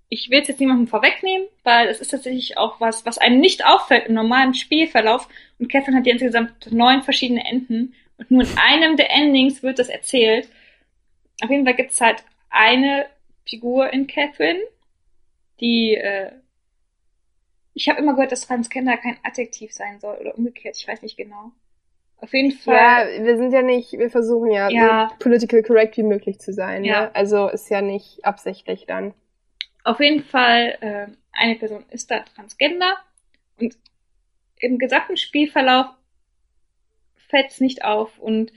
ich 0.09 0.31
will 0.31 0.41
es 0.41 0.49
jetzt 0.49 0.61
niemandem 0.61 0.87
vorwegnehmen, 0.87 1.47
weil 1.65 1.89
es 1.89 2.01
ist 2.01 2.09
tatsächlich 2.11 2.57
auch 2.57 2.81
was, 2.81 3.05
was 3.05 3.19
einem 3.19 3.41
nicht 3.41 3.67
auffällt 3.67 4.07
im 4.07 4.15
normalen 4.15 4.55
Spielverlauf. 4.55 5.29
Und 5.59 5.71
Catherine 5.71 5.99
hat 5.99 6.07
ja 6.07 6.13
insgesamt 6.13 6.73
neun 6.73 7.03
verschiedene 7.03 7.45
Enden. 7.45 7.95
Und 8.17 8.31
nur 8.31 8.43
in 8.43 8.59
einem 8.59 8.97
der 8.97 9.11
Endings 9.11 9.63
wird 9.63 9.79
das 9.79 9.89
erzählt. 9.89 10.49
Auf 11.43 11.51
jeden 11.51 11.65
Fall 11.65 11.75
gibt 11.75 11.91
es 11.91 12.01
halt 12.01 12.25
eine 12.51 13.07
Figur 13.47 13.93
in 13.93 14.07
Catherine, 14.07 14.61
die 15.61 15.95
äh, 15.95 16.33
ich 17.75 17.89
habe 17.89 18.01
immer 18.01 18.15
gehört, 18.15 18.33
dass 18.33 18.47
Transgender 18.47 18.97
kein 18.97 19.19
Adjektiv 19.23 19.73
sein 19.73 20.01
soll 20.01 20.17
oder 20.17 20.37
umgekehrt, 20.37 20.77
ich 20.77 20.89
weiß 20.89 21.03
nicht 21.03 21.17
genau. 21.17 21.53
Auf 22.21 22.33
jeden 22.33 22.51
Ja, 22.51 22.57
Fall. 22.57 23.25
wir 23.25 23.37
sind 23.37 23.53
ja 23.53 23.63
nicht, 23.63 23.93
wir 23.93 24.11
versuchen 24.11 24.51
ja, 24.51 24.69
Ja. 24.69 25.13
political 25.21 25.63
correct 25.63 25.97
wie 25.97 26.03
möglich 26.03 26.41
zu 26.41 26.53
sein. 26.53 26.85
Ja. 26.85 27.03
Ne? 27.03 27.15
Also 27.15 27.49
ist 27.49 27.71
ja 27.71 27.81
nicht 27.81 28.25
absichtlich 28.25 28.87
dann. 28.87 29.15
Auf 29.89 30.01
jeden 30.01 30.23
Fall, 30.23 30.77
äh, 30.83 31.07
eine 31.33 31.55
Person 31.55 31.83
ist 31.89 32.11
da 32.11 32.19
Transgender 32.21 32.99
und 33.59 33.75
im 34.59 34.79
gesamten 34.79 35.17
Spielverlauf 35.17 35.87
fällt 37.29 37.51
es 37.51 37.61
nicht 37.61 37.87
auf. 37.87 38.19
Und 38.19 38.53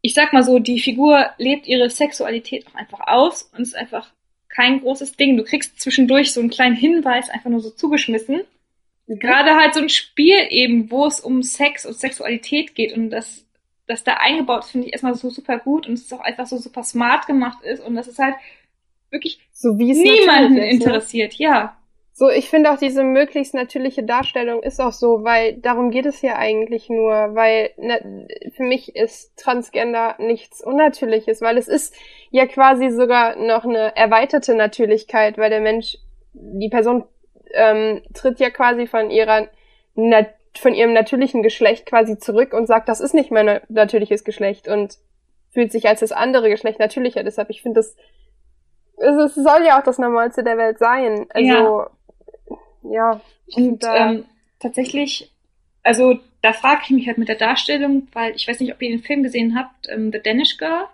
ich 0.00 0.14
sag 0.14 0.32
mal 0.32 0.42
so, 0.42 0.60
die 0.60 0.80
Figur 0.80 1.28
lebt 1.36 1.66
ihre 1.66 1.90
Sexualität 1.90 2.66
auch 2.66 2.74
einfach 2.74 3.00
aus 3.06 3.42
und 3.52 3.60
ist 3.60 3.76
einfach 3.76 4.14
kein 4.48 4.80
großes 4.80 5.16
Ding. 5.16 5.36
Du 5.36 5.44
kriegst 5.44 5.78
zwischendurch 5.78 6.32
so 6.32 6.40
einen 6.40 6.48
kleinen 6.48 6.76
Hinweis 6.76 7.28
einfach 7.28 7.50
nur 7.50 7.60
so 7.60 7.68
zugeschmissen. 7.68 8.40
Gerade 9.06 9.56
halt 9.56 9.74
so 9.74 9.80
ein 9.80 9.90
Spiel 9.90 10.46
eben, 10.48 10.90
wo 10.90 11.04
es 11.04 11.20
um 11.20 11.42
Sex 11.42 11.84
und 11.84 11.98
Sexualität 11.98 12.74
geht 12.74 12.94
und 12.94 13.10
das, 13.10 13.44
das 13.86 14.04
da 14.04 14.14
eingebaut 14.14 14.64
ist, 14.64 14.70
finde 14.70 14.86
ich 14.86 14.94
erstmal 14.94 15.16
so 15.16 15.28
super 15.28 15.58
gut 15.58 15.86
und 15.86 15.92
es 15.92 16.04
ist 16.04 16.14
auch 16.14 16.20
einfach 16.20 16.46
so 16.46 16.56
super 16.56 16.82
smart 16.82 17.26
gemacht 17.26 17.62
ist 17.62 17.84
und 17.84 17.94
das 17.94 18.08
ist 18.08 18.18
halt 18.18 18.36
wirklich 19.12 19.38
So 19.52 19.78
wie 19.78 19.92
es 19.92 19.98
niemanden 19.98 20.54
ne? 20.54 20.70
interessiert, 20.70 21.34
ja. 21.34 21.76
So, 22.14 22.28
ich 22.28 22.50
finde 22.50 22.70
auch 22.70 22.78
diese 22.78 23.04
möglichst 23.04 23.54
natürliche 23.54 24.02
Darstellung 24.02 24.62
ist 24.62 24.80
auch 24.80 24.92
so, 24.92 25.24
weil 25.24 25.54
darum 25.54 25.90
geht 25.90 26.04
es 26.04 26.20
ja 26.20 26.36
eigentlich 26.36 26.90
nur, 26.90 27.10
weil 27.34 27.70
ne, 27.78 28.26
für 28.54 28.64
mich 28.64 28.94
ist 28.94 29.36
Transgender 29.38 30.16
nichts 30.18 30.62
Unnatürliches, 30.62 31.40
weil 31.40 31.56
es 31.56 31.68
ist 31.68 31.94
ja 32.30 32.46
quasi 32.46 32.90
sogar 32.90 33.36
noch 33.36 33.64
eine 33.64 33.96
erweiterte 33.96 34.54
Natürlichkeit, 34.54 35.38
weil 35.38 35.48
der 35.48 35.60
Mensch, 35.60 35.96
die 36.34 36.68
Person 36.68 37.04
ähm, 37.54 38.02
tritt 38.12 38.40
ja 38.40 38.50
quasi 38.50 38.86
von 38.86 39.10
ihrer 39.10 39.48
nat 39.94 40.34
von 40.58 40.74
ihrem 40.74 40.92
natürlichen 40.92 41.42
Geschlecht 41.42 41.86
quasi 41.86 42.18
zurück 42.18 42.52
und 42.52 42.66
sagt, 42.66 42.90
das 42.90 43.00
ist 43.00 43.14
nicht 43.14 43.30
mein 43.30 43.46
na- 43.46 43.62
natürliches 43.70 44.22
Geschlecht 44.22 44.68
und 44.68 44.98
fühlt 45.50 45.72
sich 45.72 45.88
als 45.88 46.00
das 46.00 46.12
andere 46.12 46.50
Geschlecht 46.50 46.78
natürlicher. 46.78 47.24
Deshalb, 47.24 47.48
ich 47.48 47.62
finde 47.62 47.80
das, 47.80 47.96
es, 49.02 49.36
es 49.36 49.44
soll 49.44 49.64
ja 49.66 49.78
auch 49.78 49.84
das 49.84 49.98
Normalste 49.98 50.42
der 50.44 50.56
Welt 50.56 50.78
sein. 50.78 51.26
Also, 51.30 51.86
ja. 52.82 53.20
find 53.52 53.84
Und 53.84 53.84
ähm, 53.94 54.24
tatsächlich, 54.60 55.30
also 55.82 56.18
da 56.42 56.52
frage 56.52 56.82
ich 56.84 56.90
mich 56.90 57.06
halt 57.06 57.18
mit 57.18 57.28
der 57.28 57.36
Darstellung, 57.36 58.08
weil 58.12 58.34
ich 58.34 58.46
weiß 58.48 58.60
nicht, 58.60 58.72
ob 58.72 58.80
ihr 58.82 58.90
den 58.90 59.02
Film 59.02 59.22
gesehen 59.22 59.56
habt, 59.58 59.88
ähm, 59.90 60.10
The 60.12 60.20
Danish 60.22 60.56
Girl, 60.58 60.86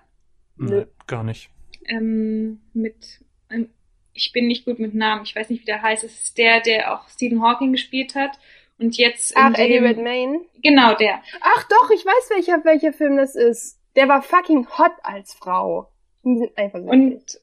Nö. 0.57 0.81
Nee, 0.81 0.87
gar 1.07 1.23
nicht. 1.23 1.51
ähm, 1.87 2.61
mit, 2.75 3.21
ähm, 3.51 3.71
ich 4.13 4.33
bin 4.33 4.47
nicht 4.49 4.65
gut 4.65 4.79
mit 4.79 4.95
Namen, 4.95 5.23
ich 5.25 5.37
weiß 5.37 5.49
nicht, 5.51 5.63
wie 5.63 5.67
der 5.67 5.83
heißt, 5.83 6.05
es 6.05 6.23
ist 6.23 6.39
der, 6.39 6.61
der 6.61 6.93
auch 6.93 7.09
Stephen 7.09 7.43
Hawking 7.43 7.73
gespielt 7.73 8.15
hat 8.15 8.39
und 8.79 8.97
jetzt 8.97 9.31
in 9.33 9.37
Ach, 9.41 9.55
Eddie 9.55 9.75
dem, 9.75 9.85
Redmayne? 9.85 10.41
genau 10.63 10.95
der, 10.97 11.23
Ach 11.41 11.65
doch, 11.69 11.91
ich 11.91 12.05
weiß 12.05 12.31
welcher, 12.35 12.65
welcher 12.65 12.93
Film 12.93 13.17
das 13.17 13.35
ist. 13.37 13.79
Der 13.97 14.09
war 14.09 14.23
fucking 14.23 14.67
hot 14.79 14.93
als 15.03 15.35
Frau. 15.35 15.89
Die 16.25 16.37
sind 16.39 16.57
eifersüchtig. 16.59 16.93
Und 16.93 17.41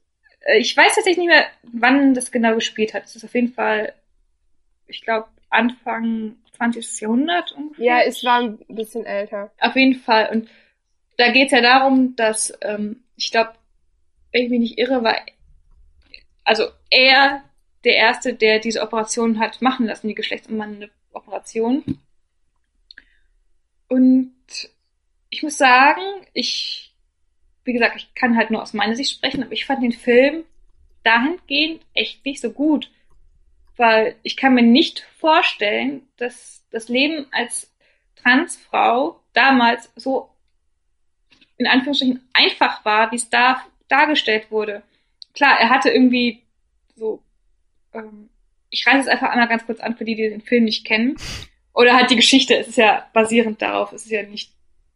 ich 0.57 0.75
weiß 0.75 0.95
tatsächlich 0.95 1.17
nicht 1.17 1.27
mehr, 1.27 1.45
wann 1.63 2.13
das 2.13 2.31
genau 2.31 2.55
gespielt 2.55 2.93
hat. 2.93 3.05
Es 3.05 3.15
ist 3.15 3.23
auf 3.23 3.33
jeden 3.33 3.53
Fall, 3.53 3.93
ich 4.87 5.01
glaube, 5.01 5.27
Anfang 5.49 6.35
20. 6.57 7.01
Jahrhundert 7.01 7.51
ungefähr. 7.53 7.85
ja, 7.85 8.01
es 8.01 8.23
war 8.23 8.39
ein 8.39 8.57
bisschen 8.67 9.05
älter. 9.05 9.51
Auf 9.59 9.75
jeden 9.75 9.95
Fall. 9.95 10.29
Und 10.31 10.49
da 11.17 11.31
geht 11.31 11.47
es 11.47 11.51
ja 11.51 11.61
darum, 11.61 12.15
dass, 12.15 12.53
ähm, 12.61 13.03
ich 13.15 13.31
glaube, 13.31 13.53
wenn 14.31 14.43
ich 14.43 14.49
mich 14.49 14.59
nicht 14.59 14.77
irre, 14.77 15.03
war 15.03 15.15
also 16.45 16.67
er 16.89 17.43
der 17.83 17.95
Erste, 17.95 18.33
der 18.33 18.59
diese 18.59 18.81
Operation 18.81 19.39
hat 19.39 19.61
machen 19.61 19.87
lassen, 19.87 20.07
die 20.07 20.15
geschlechtsumwandlende 20.15 20.89
Operation. 21.11 21.99
Und 23.87 24.35
ich 25.29 25.43
muss 25.43 25.57
sagen, 25.57 26.01
ich, 26.33 26.84
wie 27.65 27.73
gesagt, 27.73 27.95
ich 27.97 28.13
kann 28.13 28.37
halt 28.37 28.51
nur 28.51 28.61
aus 28.61 28.73
meiner 28.73 28.95
Sicht 28.95 29.11
sprechen, 29.11 29.43
aber 29.43 29.51
ich 29.51 29.65
fand 29.65 29.83
den 29.83 29.91
Film 29.91 30.43
dahingehend 31.03 31.81
echt 31.93 32.23
nicht 32.25 32.39
so 32.39 32.51
gut. 32.51 32.91
Weil 33.75 34.15
ich 34.23 34.37
kann 34.37 34.53
mir 34.53 34.63
nicht 34.63 35.01
vorstellen, 35.17 36.07
dass 36.17 36.63
das 36.71 36.87
Leben 36.87 37.27
als 37.31 37.73
Transfrau 38.15 39.19
damals 39.33 39.91
so 39.95 40.29
in 41.57 41.67
Anführungsstrichen 41.67 42.27
einfach 42.33 42.85
war, 42.85 43.11
wie 43.11 43.17
es 43.17 43.29
da 43.29 43.61
dargestellt 43.87 44.51
wurde. 44.51 44.83
Klar, 45.33 45.59
er 45.59 45.69
hatte 45.69 45.89
irgendwie 45.89 46.43
so, 46.95 47.21
ähm, 47.93 48.29
ich 48.69 48.85
reiße 48.85 49.01
es 49.01 49.07
einfach 49.07 49.29
einmal 49.29 49.47
ganz 49.47 49.65
kurz 49.65 49.79
an 49.79 49.95
für 49.95 50.05
die, 50.05 50.15
die 50.15 50.29
den 50.29 50.41
Film 50.41 50.65
nicht 50.65 50.85
kennen. 50.85 51.17
Oder 51.73 51.95
halt 51.95 52.09
die 52.09 52.15
Geschichte, 52.15 52.55
es 52.57 52.67
ist 52.67 52.77
ja 52.77 53.07
basierend 53.13 53.61
darauf, 53.61 53.91
es 53.91 54.05
ist 54.05 54.11
ja 54.11 54.23
nicht 54.23 54.51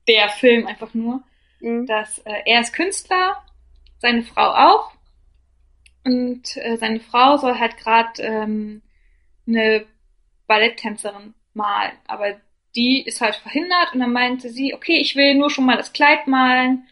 der 0.08 0.30
Film 0.30 0.66
einfach 0.66 0.94
nur, 0.94 1.24
Mhm. 1.60 1.86
dass 1.86 2.20
äh, 2.20 2.42
er 2.46 2.62
ist 2.62 2.74
Künstler, 2.74 3.44
seine 4.00 4.24
Frau 4.24 4.52
auch. 4.52 4.92
Und 6.06 6.58
äh, 6.58 6.78
seine 6.78 7.00
Frau 7.00 7.38
soll 7.38 7.60
halt 7.60 7.78
gerade 7.78 8.22
ähm, 8.22 8.82
eine 9.48 9.86
Balletttänzerin 10.48 11.34
malen. 11.54 11.94
Aber 12.08 12.40
die 12.76 13.04
ist 13.04 13.22
halt 13.22 13.36
verhindert 13.36 13.94
und 13.94 14.00
dann 14.00 14.14
meinte 14.14 14.50
sie, 14.50 14.74
okay, 14.74 14.98
ich 15.00 15.16
will 15.16 15.36
nur 15.36 15.50
schon 15.50 15.66
mal 15.66 15.78
das 15.78 15.94
Kleid 15.94 16.28
malen 16.28 16.88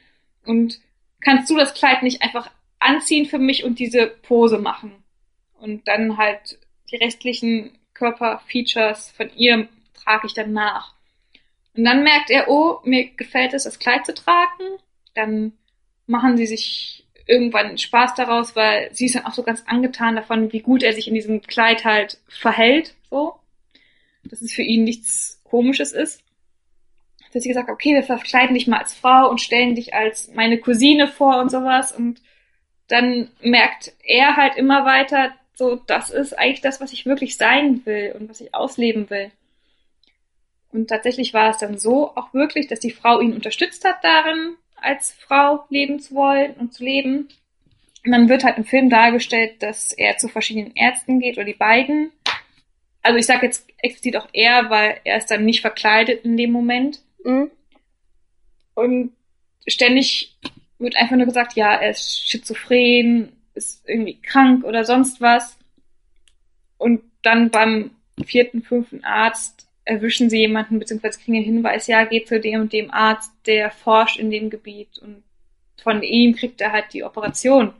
und 0.46 0.80
kannst 1.22 1.50
du 1.50 1.58
das 1.58 1.74
Kleid 1.74 2.04
nicht 2.04 2.22
einfach 2.22 2.50
anziehen 2.80 3.26
für 3.26 3.40
mich 3.40 3.64
und 3.64 3.80
diese 3.80 4.08
Pose 4.08 4.58
machen? 4.58 5.04
Und 5.60 5.88
dann 5.88 6.18
halt 6.18 6.60
die 6.92 6.98
restlichen 6.98 7.78
Körperfeatures 7.94 9.12
von 9.12 9.30
ihr 9.36 9.68
trage 9.96 10.28
ich 10.28 10.34
dann 10.34 10.54
nach. 10.54 10.94
Und 11.78 11.84
dann 11.84 12.04
merkt 12.04 12.32
er, 12.32 12.50
oh, 12.50 12.80
mir 12.84 13.12
gefällt 13.16 13.54
es, 13.54 13.64
das 13.64 13.78
Kleid 13.78 14.06
zu 14.06 14.14
tragen. 14.14 14.80
Dann 15.14 15.54
machen 16.08 16.36
sie 16.36 16.48
sich 16.48 17.06
irgendwann 17.28 17.78
Spaß 17.78 18.16
daraus, 18.16 18.56
weil 18.56 18.90
sie 18.94 19.06
ist 19.06 19.16
dann 19.16 19.26
auch 19.26 19.34
so 19.34 19.44
ganz 19.44 19.64
angetan 19.68 20.16
davon, 20.16 20.52
wie 20.52 20.62
gut 20.62 20.82
er 20.82 20.94
sich 20.94 21.08
in 21.08 21.14
diesem 21.14 21.42
Kleid 21.42 21.86
halt 21.86 22.20
verhält, 22.28 22.96
so. 23.10 23.36
Dass 24.24 24.42
es 24.42 24.54
für 24.54 24.64
ihn 24.64 24.84
nichts 24.86 25.40
Komisches 25.44 25.92
ist. 25.92 26.24
Dass 27.32 27.44
sie 27.44 27.50
gesagt 27.50 27.68
hat, 27.68 27.74
okay, 27.74 27.94
wir 27.94 28.04
verkleiden 28.04 28.56
dich 28.56 28.68
mal 28.68 28.80
als 28.80 28.96
Frau 28.96 29.30
und 29.30 29.40
stellen 29.40 29.76
dich 29.76 29.94
als 29.94 30.34
meine 30.34 30.58
Cousine 30.58 31.08
vor 31.08 31.40
und 31.40 31.52
sowas. 31.52 31.92
Und 31.92 32.22
dann 32.88 33.30
merkt 33.42 33.94
er 34.04 34.36
halt 34.36 34.56
immer 34.56 34.86
weiter, 34.86 35.34
so, 35.54 35.76
das 35.76 36.10
ist 36.10 36.38
eigentlich 36.38 36.62
das, 36.62 36.82
was 36.82 36.94
ich 36.94 37.06
wirklich 37.06 37.38
sein 37.38 37.86
will 37.86 38.16
und 38.18 38.30
was 38.30 38.42
ich 38.42 38.56
ausleben 38.56 39.10
will. 39.10 39.32
Und 40.72 40.88
tatsächlich 40.90 41.34
war 41.34 41.50
es 41.50 41.58
dann 41.58 41.78
so 41.78 42.16
auch 42.16 42.34
wirklich, 42.34 42.68
dass 42.68 42.80
die 42.80 42.92
Frau 42.92 43.20
ihn 43.22 43.34
unterstützt 43.34 43.86
hat 43.86 44.04
darin, 44.04 44.56
als 44.76 45.14
Frau 45.14 45.66
leben 45.70 46.00
zu 46.00 46.16
wollen 46.16 46.54
und 46.56 46.74
zu 46.74 46.84
leben. 46.84 47.30
Und 48.06 48.12
dann 48.12 48.30
wird 48.30 48.44
halt 48.44 48.58
im 48.58 48.66
Film 48.66 48.90
dargestellt, 48.90 49.62
dass 49.64 49.92
er 49.92 50.18
zu 50.18 50.28
verschiedenen 50.28 50.76
Ärzten 50.76 51.20
geht 51.20 51.38
oder 51.38 51.46
die 51.46 51.54
beiden. 51.54 52.12
Also 53.02 53.18
ich 53.18 53.26
sage 53.26 53.46
jetzt 53.46 53.68
explizit 53.82 54.18
auch 54.18 54.28
er, 54.34 54.70
weil 54.70 55.00
er 55.04 55.18
ist 55.18 55.32
dann 55.32 55.46
nicht 55.46 55.62
verkleidet 55.62 56.26
in 56.26 56.38
dem 56.38 56.52
Moment. 56.52 57.02
Mhm. 57.24 57.52
Und 58.76 59.14
ständig 59.68 60.38
wird 60.78 60.96
einfach 60.96 61.16
nur 61.16 61.26
gesagt, 61.26 61.54
ja, 61.54 61.74
er 61.74 61.92
ist 61.92 62.30
schizophren, 62.30 63.32
ist 63.56 63.88
irgendwie 63.88 64.22
krank 64.22 64.64
oder 64.64 64.84
sonst 64.84 65.20
was. 65.20 65.58
Und 66.78 67.02
dann 67.24 67.50
beim 67.50 67.92
vierten, 68.26 68.62
fünften 68.62 69.04
Arzt 69.04 69.67
erwischen 69.88 70.30
sie 70.30 70.40
jemanden, 70.40 70.80
beziehungsweise 70.80 71.20
kriegen 71.20 71.36
den 71.36 71.44
Hinweis, 71.44 71.88
ja, 71.88 72.04
geht 72.06 72.28
zu 72.28 72.40
dem 72.40 72.62
und 72.62 72.74
dem 72.74 72.92
Arzt, 72.92 73.32
der 73.46 73.72
forscht 73.72 74.20
in 74.20 74.30
dem 74.30 74.50
Gebiet 74.50 75.00
und 75.00 75.24
von 75.82 76.04
ihm 76.04 76.36
kriegt 76.36 76.60
er 76.62 76.72
halt 76.72 76.94
die 76.94 77.04
Operation. 77.04 77.74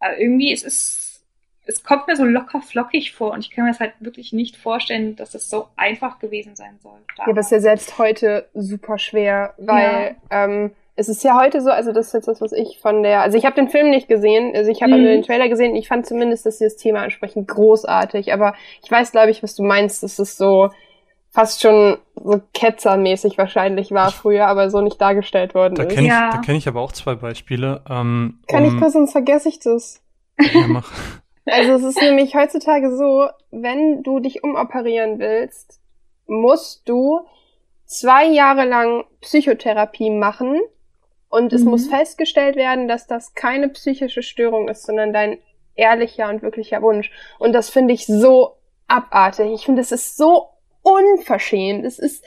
Aber 0.00 0.18
irgendwie 0.18 0.52
ist 0.52 0.66
es, 0.66 1.24
es 1.66 1.84
kommt 1.84 2.08
mir 2.08 2.16
so 2.16 2.24
locker 2.24 2.60
flockig 2.60 3.12
vor 3.12 3.32
und 3.32 3.40
ich 3.40 3.50
kann 3.50 3.64
mir 3.64 3.70
das 3.70 3.80
halt 3.80 3.92
wirklich 4.00 4.32
nicht 4.32 4.56
vorstellen, 4.56 5.16
dass 5.16 5.34
es 5.34 5.48
so 5.48 5.68
einfach 5.76 6.18
gewesen 6.18 6.56
sein 6.56 6.78
soll. 6.82 6.98
Ja, 7.18 7.26
aber 7.26 7.40
es 7.40 7.46
ist 7.46 7.52
ja 7.52 7.60
selbst 7.60 7.98
heute 7.98 8.48
super 8.54 8.98
schwer, 8.98 9.54
weil 9.58 10.16
ja. 10.30 10.44
ähm, 10.44 10.72
es 10.96 11.08
ist 11.08 11.22
ja 11.22 11.38
heute 11.40 11.60
so, 11.60 11.70
also 11.70 11.92
das 11.92 12.08
ist 12.08 12.14
jetzt 12.14 12.26
das, 12.26 12.40
was 12.40 12.50
ich 12.50 12.80
von 12.80 13.04
der, 13.04 13.20
also 13.20 13.38
ich 13.38 13.44
habe 13.44 13.54
den 13.54 13.68
Film 13.68 13.90
nicht 13.90 14.08
gesehen, 14.08 14.52
also 14.56 14.70
ich 14.70 14.82
habe 14.82 14.96
mhm. 14.96 15.02
nur 15.02 15.10
den 15.12 15.22
Trailer 15.22 15.48
gesehen, 15.48 15.76
ich 15.76 15.86
fand 15.86 16.06
zumindest, 16.06 16.44
dass 16.46 16.58
sie 16.58 16.64
das 16.64 16.76
Thema 16.76 17.02
ansprechen 17.02 17.46
großartig, 17.46 18.32
aber 18.32 18.54
ich 18.82 18.90
weiß, 18.90 19.12
glaube 19.12 19.30
ich, 19.30 19.42
was 19.44 19.54
du 19.54 19.62
meinst, 19.62 20.02
das 20.02 20.18
ist 20.18 20.36
so 20.38 20.70
fast 21.30 21.60
schon 21.62 21.98
so 22.14 22.40
ketzermäßig 22.54 23.38
wahrscheinlich 23.38 23.92
war 23.92 24.10
früher, 24.10 24.46
aber 24.48 24.70
so 24.70 24.80
nicht 24.80 25.00
dargestellt 25.00 25.54
worden 25.54 25.74
da 25.76 25.84
ist. 25.84 25.94
Kenn 25.94 26.04
ich, 26.04 26.10
Ja. 26.10 26.30
Da 26.30 26.38
kenne 26.38 26.58
ich 26.58 26.66
aber 26.68 26.80
auch 26.80 26.92
zwei 26.92 27.14
Beispiele. 27.14 27.82
Ähm, 27.88 28.40
Kann 28.48 28.64
ich 28.64 28.72
um- 28.72 28.80
kurz, 28.80 28.94
sonst 28.94 29.12
vergesse 29.12 29.48
ich 29.48 29.58
das. 29.60 30.02
Ja, 30.38 30.66
mach. 30.68 30.90
Also 31.50 31.72
es 31.72 31.82
ist 31.82 32.02
nämlich 32.02 32.34
heutzutage 32.34 32.94
so, 32.94 33.26
wenn 33.50 34.02
du 34.02 34.20
dich 34.20 34.44
umoperieren 34.44 35.18
willst, 35.18 35.80
musst 36.26 36.86
du 36.86 37.20
zwei 37.86 38.26
Jahre 38.26 38.66
lang 38.66 39.04
Psychotherapie 39.22 40.10
machen 40.10 40.60
und 41.30 41.54
es 41.54 41.64
Mhm. 41.64 41.70
muss 41.70 41.88
festgestellt 41.88 42.56
werden, 42.56 42.86
dass 42.86 43.06
das 43.06 43.32
keine 43.32 43.70
psychische 43.70 44.22
Störung 44.22 44.68
ist, 44.68 44.84
sondern 44.84 45.14
dein 45.14 45.38
ehrlicher 45.74 46.28
und 46.28 46.42
wirklicher 46.42 46.82
Wunsch. 46.82 47.10
Und 47.38 47.54
das 47.54 47.70
finde 47.70 47.94
ich 47.94 48.04
so 48.04 48.56
abartig. 48.86 49.50
Ich 49.54 49.64
finde, 49.64 49.80
es 49.80 49.90
ist 49.90 50.18
so 50.18 50.50
unverschämt. 50.82 51.84
Es 51.84 51.98
ist 51.98 52.24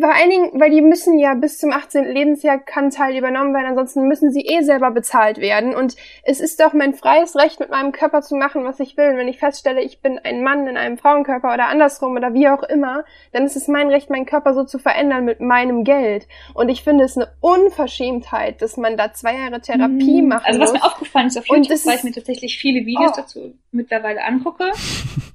vor 0.00 0.14
allen 0.14 0.30
Dingen, 0.30 0.50
weil 0.60 0.70
die 0.70 0.80
müssen 0.80 1.18
ja 1.18 1.34
bis 1.34 1.58
zum 1.58 1.72
18. 1.72 2.04
Lebensjahr 2.04 2.58
kann 2.58 2.90
Teil 2.90 3.16
übernommen 3.16 3.52
werden, 3.52 3.66
ansonsten 3.66 4.06
müssen 4.06 4.30
sie 4.30 4.42
eh 4.42 4.62
selber 4.62 4.92
bezahlt 4.92 5.38
werden. 5.38 5.74
Und 5.74 5.96
es 6.22 6.40
ist 6.40 6.60
doch 6.60 6.72
mein 6.72 6.94
freies 6.94 7.34
Recht, 7.34 7.58
mit 7.58 7.70
meinem 7.70 7.90
Körper 7.90 8.22
zu 8.22 8.36
machen, 8.36 8.64
was 8.64 8.78
ich 8.78 8.96
will. 8.96 9.08
Und 9.08 9.16
wenn 9.16 9.26
ich 9.26 9.40
feststelle, 9.40 9.82
ich 9.82 10.00
bin 10.00 10.20
ein 10.22 10.42
Mann 10.44 10.68
in 10.68 10.76
einem 10.76 10.98
Frauenkörper 10.98 11.52
oder 11.52 11.66
andersrum 11.66 12.14
oder 12.14 12.32
wie 12.32 12.48
auch 12.48 12.62
immer, 12.62 13.04
dann 13.32 13.44
ist 13.44 13.56
es 13.56 13.66
mein 13.66 13.88
Recht, 13.88 14.08
meinen 14.08 14.24
Körper 14.26 14.54
so 14.54 14.62
zu 14.62 14.78
verändern 14.78 15.24
mit 15.24 15.40
meinem 15.40 15.82
Geld. 15.82 16.28
Und 16.54 16.68
ich 16.68 16.84
finde 16.84 17.02
es 17.04 17.16
eine 17.16 17.32
Unverschämtheit, 17.40 18.62
dass 18.62 18.76
man 18.76 18.96
da 18.96 19.12
zwei 19.12 19.34
Jahre 19.34 19.60
Therapie 19.60 20.22
Mhm. 20.22 20.28
machen 20.28 20.44
Also 20.46 20.60
was 20.60 20.72
mir 20.72 20.84
aufgefallen 20.84 21.26
ist 21.26 21.38
auf 21.38 21.48
Und 21.50 21.56
YouTube, 21.56 21.70
das 21.70 21.86
weil 21.86 21.94
ist- 21.94 21.98
ich 22.00 22.04
mir 22.04 22.12
tatsächlich 22.12 22.58
viele 22.58 22.86
Videos 22.86 23.12
Oh. 23.14 23.16
dazu 23.20 23.54
mittlerweile 23.72 24.22
angucke. 24.24 24.70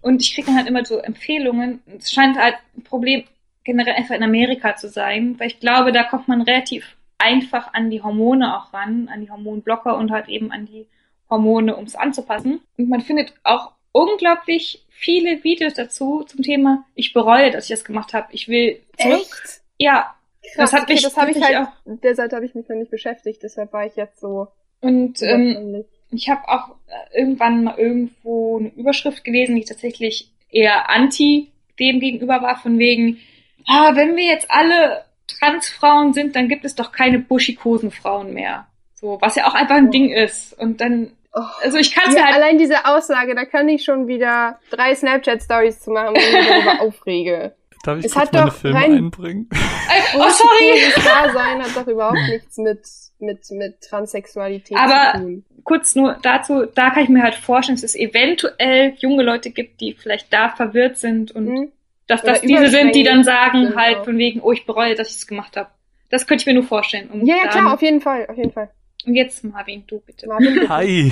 Und 0.02 0.22
ich 0.22 0.34
kriege 0.34 0.48
dann 0.48 0.56
halt 0.58 0.68
immer 0.68 0.86
so 0.86 1.00
Empfehlungen. 1.00 1.82
Es 1.98 2.12
scheint 2.12 2.38
halt 2.38 2.56
ein 2.78 2.84
Problem 2.84 3.24
generell 3.68 3.93
einfach 3.93 4.15
in 4.15 4.24
Amerika 4.24 4.76
zu 4.76 4.89
sein, 4.89 5.36
weil 5.38 5.47
ich 5.47 5.59
glaube, 5.59 5.91
da 5.91 6.03
kommt 6.03 6.28
man 6.28 6.41
relativ 6.41 6.97
einfach 7.20 7.74
an 7.74 7.91
die 7.91 8.01
Hormone 8.01 8.57
auch 8.57 8.74
ran, 8.74 9.09
an 9.11 9.22
die 9.22 9.30
Hormonblocker 9.30 9.95
und 9.95 10.09
halt 10.11 10.28
eben 10.28 10.51
an 10.51 10.65
die 10.65 10.88
Hormone, 11.30 11.76
um 11.76 11.86
es 11.86 11.95
anzupassen. 11.95 12.61
Und 12.78 12.89
man 12.89 13.01
findet 13.01 13.34
auch 13.43 13.74
unglaublich 13.91 14.86
viele 14.89 15.43
Videos 15.43 15.74
dazu 15.74 16.24
zum 16.24 16.41
Thema, 16.41 16.86
ich 16.95 17.13
bereue, 17.13 17.51
dass 17.51 17.65
ich 17.65 17.70
das 17.70 17.86
gemacht 17.86 18.13
habe. 18.13 18.28
Ich 18.32 18.47
will 18.47 18.80
zurück. 18.97 19.20
Echt? 19.20 19.61
Ja, 19.78 20.15
Krass, 20.41 20.72
Das 20.72 20.74
hat 20.74 20.84
okay, 20.84 20.93
mich 20.93 21.03
das 21.03 21.18
habe 21.18 21.32
ich 21.32 21.43
halt, 21.43 21.68
deshalb 21.86 22.32
habe 22.32 22.45
ich 22.45 22.55
mich 22.55 22.68
noch 22.70 22.78
nicht 22.78 22.91
beschäftigt, 22.91 23.43
deshalb 23.43 23.74
war 23.74 23.86
ich 23.86 23.95
jetzt 23.95 24.20
so 24.20 24.47
und 24.82 25.22
ähm. 25.22 25.86
Ich 26.09 26.30
habe 26.30 26.47
auch 26.47 26.70
äh, 26.88 27.20
irgendwann 27.20 27.65
mal 27.65 27.78
irgendwo 27.78 28.59
eine 28.59 28.70
Überschrift 28.70 29.26
gelesen, 29.26 29.57
die 29.57 29.65
tatsächlich 29.65 30.32
eher 30.49 30.89
anti 30.89 31.51
dem 31.80 31.99
gegenüber 31.99 32.41
war, 32.41 32.57
von 32.57 32.80
wegen, 32.80 33.20
ah, 33.68 33.91
wenn 33.95 34.15
wir 34.15 34.26
jetzt 34.26 34.49
alle 34.49 35.03
Transfrauen 35.39 36.13
sind, 36.13 36.36
dann 36.36 36.47
gibt 36.49 36.65
es 36.65 36.76
doch 36.76 36.91
keine 36.91 37.20
buschikosen 37.20 37.91
Frauen 37.91 38.34
mehr. 38.34 38.68
So, 38.95 39.18
was 39.22 39.36
ja 39.36 39.47
auch 39.47 39.53
einfach 39.53 39.76
ein 39.76 39.88
Oh. 39.88 39.91
Ding 39.91 40.09
ist. 40.11 40.57
Und 40.59 40.82
dann, 40.82 41.11
Oh. 41.34 41.41
also 41.61 41.78
ich 41.78 41.93
kann 41.93 42.05
es 42.09 42.15
Ja, 42.15 42.22
mir 42.22 42.26
halt, 42.28 42.36
allein 42.36 42.57
diese 42.57 42.86
Aussage, 42.86 43.36
da 43.36 43.45
kann 43.45 43.70
ich 43.70 43.84
schon 43.84 44.07
wieder 44.07 44.59
drei 44.72 44.95
Snapchat-Stories 44.95 45.82
zu 45.82 45.91
machen, 45.91 46.15
wo 46.15 46.20
ich 46.20 46.34
mich 46.34 46.47
darüber 46.47 46.82
aufrege. 46.82 47.53
Darf 47.84 47.99
ich 47.99 48.05
Es 48.05 48.13
kurz 48.13 48.26
hat 48.26 48.34
meine 48.34 48.45
doch 48.47 48.53
Filme 48.55 48.76
rein- 48.80 48.93
einbringen? 48.95 49.49
äh, 49.51 50.18
oh 50.18 50.30
sorry, 50.30 50.72
Buschikoses 50.72 51.03
Dasein 51.05 51.61
hat 51.61 51.76
doch 51.76 51.88
überhaupt 51.88 52.18
nichts 52.30 52.57
mit, 52.57 52.82
mit, 53.20 53.51
mit 53.51 53.82
Transsexualität 53.82 54.78
Aber- 54.78 55.11
zu 55.20 55.24
tun. 55.24 55.45
kurz 55.63 55.95
nur 55.95 56.18
dazu, 56.24 56.65
da 56.65 56.89
kann 56.89 57.03
ich 57.03 57.09
mir 57.09 57.22
halt 57.22 57.36
vorstellen, 57.36 57.76
dass 57.76 57.84
es 57.84 57.95
eventuell 57.95 58.95
junge 58.97 59.22
Leute 59.24 59.51
gibt, 59.51 59.80
die 59.82 59.93
vielleicht 59.93 60.34
da 60.34 60.49
verwirrt 60.49 60.97
sind 60.97 61.32
und 61.34 61.47
Hm? 61.47 61.72
Dass 62.08 62.24
Oder 62.24 62.34
das 62.34 62.41
diese 62.41 62.70
sind, 62.70 62.95
die 62.95 63.03
dann 63.03 63.24
sagen 63.24 63.66
sind 63.68 63.76
halt 63.76 64.05
von 64.05 64.18
wegen, 64.18 64.39
oh, 64.41 64.51
ich 64.51 64.66
bereue, 64.66 64.95
dass 64.95 65.10
ich 65.10 65.18
es 65.18 65.28
gemacht 65.28 65.58
habe. 65.58 65.70
Das 66.10 66.26
könnte 66.26 66.43
ich 66.43 66.45
mir 66.47 66.53
nur 66.53 66.64
vorstellen. 66.64 67.10
Und 67.10 67.26
Ja, 67.26 67.36
ja, 67.36 67.47
klar, 67.49 67.74
auf 67.74 67.82
jeden 67.82 68.01
Fall, 68.01 68.26
auf 68.30 68.38
jeden 68.38 68.51
Fall. 68.51 68.70
Und 69.05 69.16
jetzt, 69.16 69.43
Marvin, 69.43 69.84
du 69.88 70.01
bitte. 70.01 70.28
Marvin, 70.28 70.55
bitte. 70.55 70.70
Hi. 70.70 71.12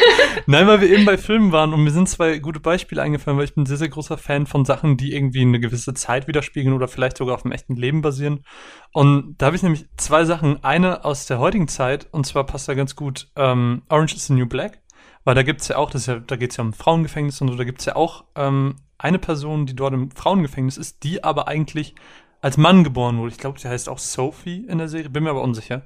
Nein, 0.46 0.66
weil 0.66 0.80
wir 0.82 0.90
eben 0.90 1.06
bei 1.06 1.16
Filmen 1.16 1.52
waren 1.52 1.72
und 1.72 1.82
mir 1.82 1.90
sind 1.90 2.08
zwei 2.08 2.38
gute 2.38 2.60
Beispiele 2.60 3.00
eingefallen, 3.00 3.38
weil 3.38 3.44
ich 3.44 3.54
bin 3.54 3.62
ein 3.62 3.66
sehr, 3.66 3.78
sehr 3.78 3.88
großer 3.88 4.18
Fan 4.18 4.46
von 4.46 4.64
Sachen, 4.64 4.96
die 4.96 5.14
irgendwie 5.14 5.40
eine 5.40 5.60
gewisse 5.60 5.94
Zeit 5.94 6.28
widerspiegeln 6.28 6.74
oder 6.74 6.88
vielleicht 6.88 7.16
sogar 7.16 7.34
auf 7.34 7.42
dem 7.42 7.52
echten 7.52 7.76
Leben 7.76 8.02
basieren. 8.02 8.44
Und 8.92 9.36
da 9.38 9.46
habe 9.46 9.56
ich 9.56 9.62
nämlich 9.62 9.86
zwei 9.96 10.24
Sachen. 10.24 10.62
Eine 10.64 11.04
aus 11.04 11.26
der 11.26 11.38
heutigen 11.38 11.68
Zeit, 11.68 12.08
und 12.10 12.26
zwar 12.26 12.44
passt 12.44 12.68
da 12.68 12.74
ganz 12.74 12.94
gut 12.94 13.28
ähm, 13.36 13.82
Orange 13.88 14.16
is 14.16 14.26
the 14.26 14.34
New 14.34 14.46
Black, 14.46 14.82
weil 15.24 15.34
da 15.34 15.42
gibt's 15.42 15.68
ja 15.68 15.76
auch, 15.76 15.90
das 15.90 16.02
ist 16.02 16.06
ja, 16.08 16.18
da 16.18 16.36
geht's 16.36 16.56
ja 16.58 16.64
um 16.64 16.74
Frauengefängnis 16.74 17.40
und 17.40 17.48
so, 17.48 17.54
da 17.54 17.64
gibt's 17.64 17.86
ja 17.86 17.96
auch 17.96 18.24
ähm, 18.36 18.76
eine 19.02 19.18
Person, 19.18 19.66
die 19.66 19.74
dort 19.74 19.94
im 19.94 20.10
Frauengefängnis 20.10 20.76
ist, 20.76 21.02
die 21.02 21.24
aber 21.24 21.48
eigentlich 21.48 21.94
als 22.40 22.56
Mann 22.56 22.84
geboren 22.84 23.18
wurde. 23.18 23.32
Ich 23.32 23.38
glaube, 23.38 23.58
sie 23.58 23.68
heißt 23.68 23.88
auch 23.88 23.98
Sophie 23.98 24.66
in 24.68 24.78
der 24.78 24.88
Serie, 24.88 25.10
bin 25.10 25.24
mir 25.24 25.30
aber 25.30 25.42
unsicher. 25.42 25.82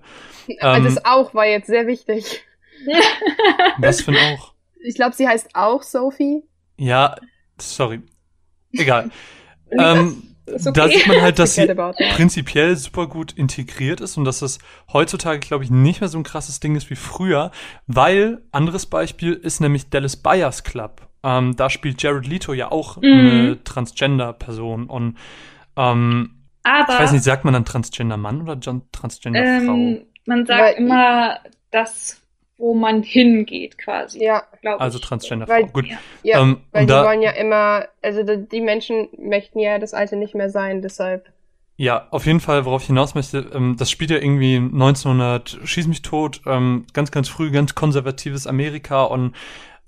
Ähm, 0.48 0.84
das 0.84 1.04
auch 1.04 1.34
war 1.34 1.46
jetzt 1.46 1.66
sehr 1.66 1.86
wichtig. 1.86 2.42
Was 3.78 4.02
für 4.02 4.12
ein 4.12 4.34
auch? 4.34 4.52
Ich 4.82 4.94
glaube, 4.94 5.16
sie 5.16 5.26
heißt 5.26 5.50
auch 5.54 5.82
Sophie. 5.82 6.42
Ja, 6.76 7.16
sorry. 7.58 8.02
Egal. 8.72 9.10
ähm, 9.70 10.34
Ist 10.46 10.66
okay. 10.66 10.80
Da 10.80 10.88
sieht 10.88 11.06
man 11.06 11.22
halt, 11.22 11.38
dass 11.38 11.54
sie 11.54 11.66
prinzipiell 12.14 12.76
super 12.76 13.06
gut 13.06 13.32
integriert 13.32 14.00
ist 14.00 14.16
und 14.16 14.24
dass 14.24 14.42
es 14.42 14.58
heutzutage, 14.92 15.40
glaube 15.40 15.64
ich, 15.64 15.70
nicht 15.70 16.00
mehr 16.00 16.08
so 16.08 16.18
ein 16.18 16.24
krasses 16.24 16.60
Ding 16.60 16.76
ist 16.76 16.90
wie 16.90 16.96
früher, 16.96 17.50
weil, 17.86 18.42
anderes 18.52 18.86
Beispiel 18.86 19.32
ist 19.32 19.60
nämlich 19.60 19.88
Dallas 19.88 20.16
Buyers 20.16 20.62
Club. 20.64 21.08
Ähm, 21.24 21.56
da 21.56 21.70
spielt 21.70 22.02
Jared 22.02 22.26
Leto 22.26 22.52
ja 22.52 22.70
auch 22.70 22.98
Mhm. 22.98 23.02
eine 23.04 23.64
Transgender-Person 23.64 24.86
und 24.88 25.16
ähm, 25.76 26.30
Aber 26.62 26.92
ich 26.94 26.98
weiß 27.00 27.12
nicht, 27.12 27.24
sagt 27.24 27.44
man 27.44 27.54
dann 27.54 27.64
Transgender-Mann 27.64 28.42
oder 28.42 28.54
John- 28.54 28.82
Transgender-Frau? 28.92 29.72
ähm, 29.74 30.02
man 30.26 30.46
sagt 30.46 30.60
Weil- 30.60 30.74
immer 30.74 31.38
das, 31.70 32.20
wo 32.56 32.74
man 32.74 33.02
hingeht, 33.02 33.76
quasi. 33.78 34.22
Ja, 34.24 34.44
glaube 34.62 34.80
also 34.80 34.98
ich. 34.98 35.04
Transgender-Frau. 35.04 35.52
Weil- 35.54 35.66
Gut. 35.66 35.86
Ja. 35.88 35.96
ja. 36.22 36.40
Ähm, 36.42 36.58
weil 36.72 36.82
die 36.82 36.92
da- 36.92 37.04
wollen 37.04 37.22
ja 37.22 37.32
immer, 37.32 37.86
also 38.02 38.22
die 38.22 38.48
die 38.48 38.60
Menschen 38.60 39.08
möchten 39.18 39.58
ja 39.58 39.78
das 39.78 39.92
Alte 39.94 40.16
nicht 40.16 40.34
mehr 40.34 40.50
sein, 40.50 40.80
deshalb. 40.82 41.28
Ja, 41.76 42.06
auf 42.12 42.24
jeden 42.26 42.38
Fall, 42.38 42.64
worauf 42.66 42.82
ich 42.82 42.86
hinaus 42.86 43.16
möchte, 43.16 43.50
ähm, 43.52 43.74
das 43.76 43.90
spielt 43.90 44.10
ja 44.12 44.18
irgendwie 44.18 44.60
1900, 44.60 45.58
schieß 45.64 45.88
mich 45.88 46.02
tot, 46.02 46.40
ähm, 46.46 46.86
ganz, 46.92 47.10
ganz 47.10 47.28
früh, 47.28 47.50
ganz 47.50 47.74
konservatives 47.74 48.46
Amerika 48.46 49.02
und 49.02 49.34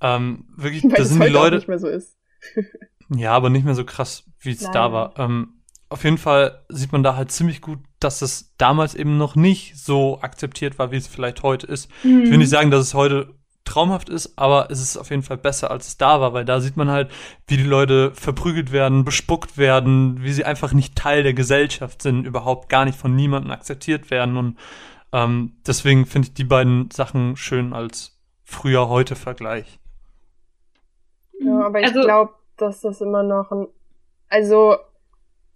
ähm, 0.00 0.44
wirklich, 0.56 0.84
Weil 0.84 0.90
da 0.90 0.96
das 0.96 1.08
sind 1.08 1.22
die 1.22 1.28
Leute, 1.28 1.56
nicht 1.56 1.68
mehr 1.68 1.78
so 1.78 1.88
ist. 1.88 2.16
ja, 3.14 3.32
aber 3.32 3.50
nicht 3.50 3.64
mehr 3.64 3.74
so 3.74 3.84
krass, 3.84 4.24
wie 4.40 4.50
es 4.50 4.70
da 4.70 4.92
war. 4.92 5.18
Ähm, 5.18 5.54
auf 5.88 6.04
jeden 6.04 6.18
Fall 6.18 6.64
sieht 6.68 6.92
man 6.92 7.02
da 7.02 7.16
halt 7.16 7.30
ziemlich 7.30 7.60
gut, 7.60 7.78
dass 8.00 8.22
es 8.22 8.54
damals 8.58 8.94
eben 8.94 9.18
noch 9.18 9.36
nicht 9.36 9.78
so 9.78 10.20
akzeptiert 10.20 10.78
war, 10.78 10.90
wie 10.90 10.96
es 10.96 11.06
vielleicht 11.06 11.42
heute 11.42 11.66
ist. 11.66 11.88
Mhm. 12.02 12.24
Ich 12.24 12.30
will 12.30 12.38
nicht 12.38 12.50
sagen, 12.50 12.70
dass 12.70 12.82
es 12.82 12.94
heute 12.94 13.34
traumhaft 13.64 14.08
ist, 14.08 14.38
aber 14.38 14.70
es 14.70 14.80
ist 14.80 14.96
auf 14.96 15.10
jeden 15.10 15.22
Fall 15.22 15.36
besser, 15.36 15.70
als 15.70 15.88
es 15.88 15.96
da 15.96 16.20
war, 16.20 16.32
weil 16.32 16.44
da 16.44 16.60
sieht 16.60 16.76
man 16.76 16.88
halt, 16.88 17.10
wie 17.46 17.56
die 17.56 17.64
Leute 17.64 18.12
verprügelt 18.14 18.72
werden, 18.72 19.04
bespuckt 19.04 19.58
werden, 19.58 20.22
wie 20.22 20.32
sie 20.32 20.44
einfach 20.44 20.72
nicht 20.72 20.96
Teil 20.96 21.22
der 21.24 21.34
Gesellschaft 21.34 22.00
sind, 22.00 22.24
überhaupt 22.24 22.68
gar 22.68 22.84
nicht 22.84 22.98
von 22.98 23.14
niemandem 23.14 23.50
akzeptiert 23.50 24.10
werden 24.10 24.36
und 24.36 24.56
ähm, 25.12 25.56
deswegen 25.66 26.06
finde 26.06 26.28
ich 26.28 26.34
die 26.34 26.44
beiden 26.44 26.90
Sachen 26.90 27.36
schön 27.36 27.72
als 27.72 28.18
früher-heute 28.44 29.16
Vergleich. 29.16 29.66
Ja, 29.66 29.85
aber 31.66 31.80
ich 31.80 31.86
Also- 31.88 32.00
glaube, 32.02 32.32
dass 32.56 32.80
das 32.80 33.00
immer 33.00 33.22
noch 33.22 33.50
ein. 33.52 33.66
Also, 34.28 34.76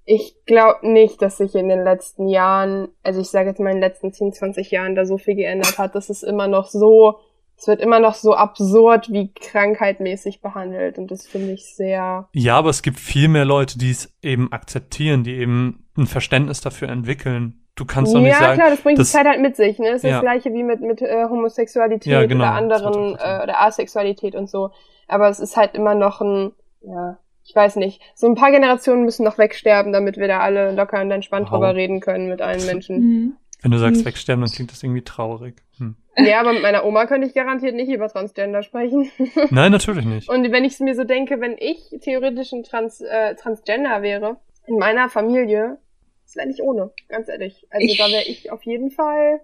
ich 0.05 0.35
glaube 0.47 0.89
nicht, 0.89 1.23
dass 1.23 1.39
sich 1.39 1.55
in 1.55 1.69
den 1.69 1.85
letzten 1.85 2.29
Jahren, 2.29 2.89
also 3.03 3.21
ich 3.21 3.29
sage 3.31 3.49
jetzt 3.49 3.61
mal 3.61 3.71
in 3.71 3.77
den 3.77 3.83
letzten 3.83 4.13
10, 4.13 4.33
20 4.33 4.71
Jahren 4.71 4.95
da 4.95 5.05
so 5.05 5.19
viel 5.19 5.35
geändert 5.37 5.79
hat. 5.79 5.95
Das 5.95 6.11
ist 6.11 6.23
immer 6.23 6.49
noch 6.49 6.67
so, 6.67 7.19
es 7.57 7.69
wird 7.69 7.81
immer 7.81 8.01
noch 8.01 8.15
so 8.15 8.35
absurd 8.35 9.11
wie 9.13 9.33
krankheitmäßig 9.35 10.41
behandelt. 10.41 10.99
Und 10.99 11.11
das 11.11 11.27
finde 11.27 11.53
ich 11.53 11.75
sehr. 11.75 12.29
Ja, 12.33 12.57
aber 12.59 12.71
es 12.71 12.83
gibt 12.83 12.99
viel 12.99 13.29
mehr 13.29 13.45
Leute, 13.45 13.79
die 13.79 13.91
es 13.91 14.13
eben 14.23 14.51
akzeptieren, 14.53 15.23
die 15.25 15.35
eben 15.37 15.87
ein 15.97 16.07
Verständnis 16.07 16.61
dafür 16.61 16.89
entwickeln. 16.89 17.57
Du 17.77 17.85
kannst 17.85 18.13
doch 18.15 18.19
ja, 18.21 18.27
nicht 18.27 18.37
sagen, 18.39 18.55
klar, 18.59 18.71
das 18.71 18.81
bringt 18.81 18.99
das- 18.99 19.09
die 19.09 19.13
Zeit 19.17 19.27
halt 19.27 19.41
mit 19.41 19.57
sich. 19.57 19.79
Ne? 19.79 19.87
Das 19.93 19.97
ist 19.97 20.03
Ja. 20.05 20.11
das 20.17 20.21
gleiche 20.23 20.53
wie 20.53 20.65
mit, 20.65 20.81
mit 20.81 21.03
äh, 21.03 21.25
Homosexualität 21.29 22.13
Ja, 22.13 22.27
genau, 22.27 22.45
oder 22.45 22.53
anderen 22.53 23.15
äh, 23.15 23.43
oder 23.43 23.63
Asexualität 23.63 24.35
und 24.35 24.49
so. 24.51 24.71
Aber 25.11 25.29
es 25.29 25.41
ist 25.41 25.57
halt 25.57 25.75
immer 25.75 25.95
noch 25.95 26.21
ein, 26.21 26.53
ja, 26.83 27.19
ich 27.45 27.55
weiß 27.55 27.77
nicht. 27.77 28.01
So 28.15 28.27
ein 28.29 28.35
paar 28.35 28.51
Generationen 28.53 29.05
müssen 29.05 29.25
noch 29.25 29.39
wegsterben, 29.39 29.93
damit 29.93 30.17
wir 30.17 30.29
da 30.29 30.41
alle 30.41 30.73
locker 30.73 31.01
und 31.01 31.11
entspannt 31.11 31.47
Wow. 31.47 31.55
drüber 31.59 31.75
reden 31.75 32.01
können 32.01 32.29
mit 32.29 32.41
allen 32.43 32.65
Menschen. 32.67 32.97
Mhm. 33.01 33.37
wenn 33.63 33.71
du 33.73 33.79
sagst 33.79 34.05
wegsterben, 34.05 34.43
dann 34.45 34.51
klingt 34.53 34.71
das 34.71 34.83
irgendwie 34.83 35.03
traurig. 35.03 35.57
Hm. 35.79 35.97
ja, 36.17 36.41
aber 36.41 36.53
mit 36.53 36.63
meiner 36.63 36.85
Oma 36.85 37.07
könnte 37.07 37.27
ich 37.27 37.35
garantiert 37.35 37.75
nicht 37.75 37.91
über 37.91 38.09
Transgender 38.09 38.63
sprechen. 38.63 39.11
Nein, 39.51 39.73
natürlich 39.73 40.05
nicht. 40.07 40.29
Und 40.31 40.51
wenn 40.53 40.65
ich 40.65 40.79
mir 40.81 40.95
so 40.95 41.05
denke, 41.05 41.41
wenn 41.41 41.57
ich 41.59 41.95
theoretisch 42.03 42.53
ein 42.53 42.63
Trans, 42.63 43.01
äh, 43.01 43.35
Transgender 43.35 44.01
wäre, 44.03 44.37
in 44.67 44.79
meiner 44.79 45.09
Familie, 45.09 45.79
das 46.25 46.37
wäre 46.37 46.47
nicht 46.47 46.63
ohne, 46.63 46.91
ganz 47.09 47.29
ehrlich. 47.29 47.67
Also 47.71 47.85
Ich- 47.87 47.99
da 47.99 48.07
wäre 48.09 48.23
ich 48.27 48.51
auf 48.53 48.63
jeden 48.63 48.91
Fall. 48.91 49.41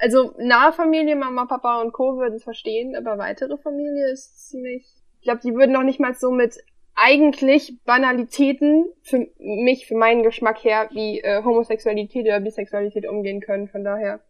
Also 0.00 0.34
nahe 0.38 0.72
Familie, 0.72 1.14
Mama, 1.16 1.44
Papa 1.44 1.80
und 1.82 1.92
Co. 1.92 2.16
würden 2.16 2.36
es 2.36 2.44
verstehen, 2.44 2.96
aber 2.96 3.18
weitere 3.18 3.58
Familie 3.58 4.10
ist 4.10 4.48
ziemlich. 4.48 4.86
Ich 5.18 5.24
glaube, 5.24 5.40
die 5.44 5.54
würden 5.54 5.72
noch 5.72 5.82
nicht 5.82 6.00
mal 6.00 6.14
so 6.14 6.30
mit 6.30 6.56
eigentlich 6.94 7.78
Banalitäten 7.84 8.86
für 9.02 9.28
mich, 9.38 9.86
für 9.86 9.96
meinen 9.96 10.22
Geschmack 10.22 10.64
her, 10.64 10.88
wie 10.92 11.20
äh, 11.20 11.42
Homosexualität 11.44 12.24
oder 12.26 12.40
Bisexualität 12.40 13.06
umgehen 13.06 13.40
können. 13.40 13.68
Von 13.68 13.84
daher. 13.84 14.20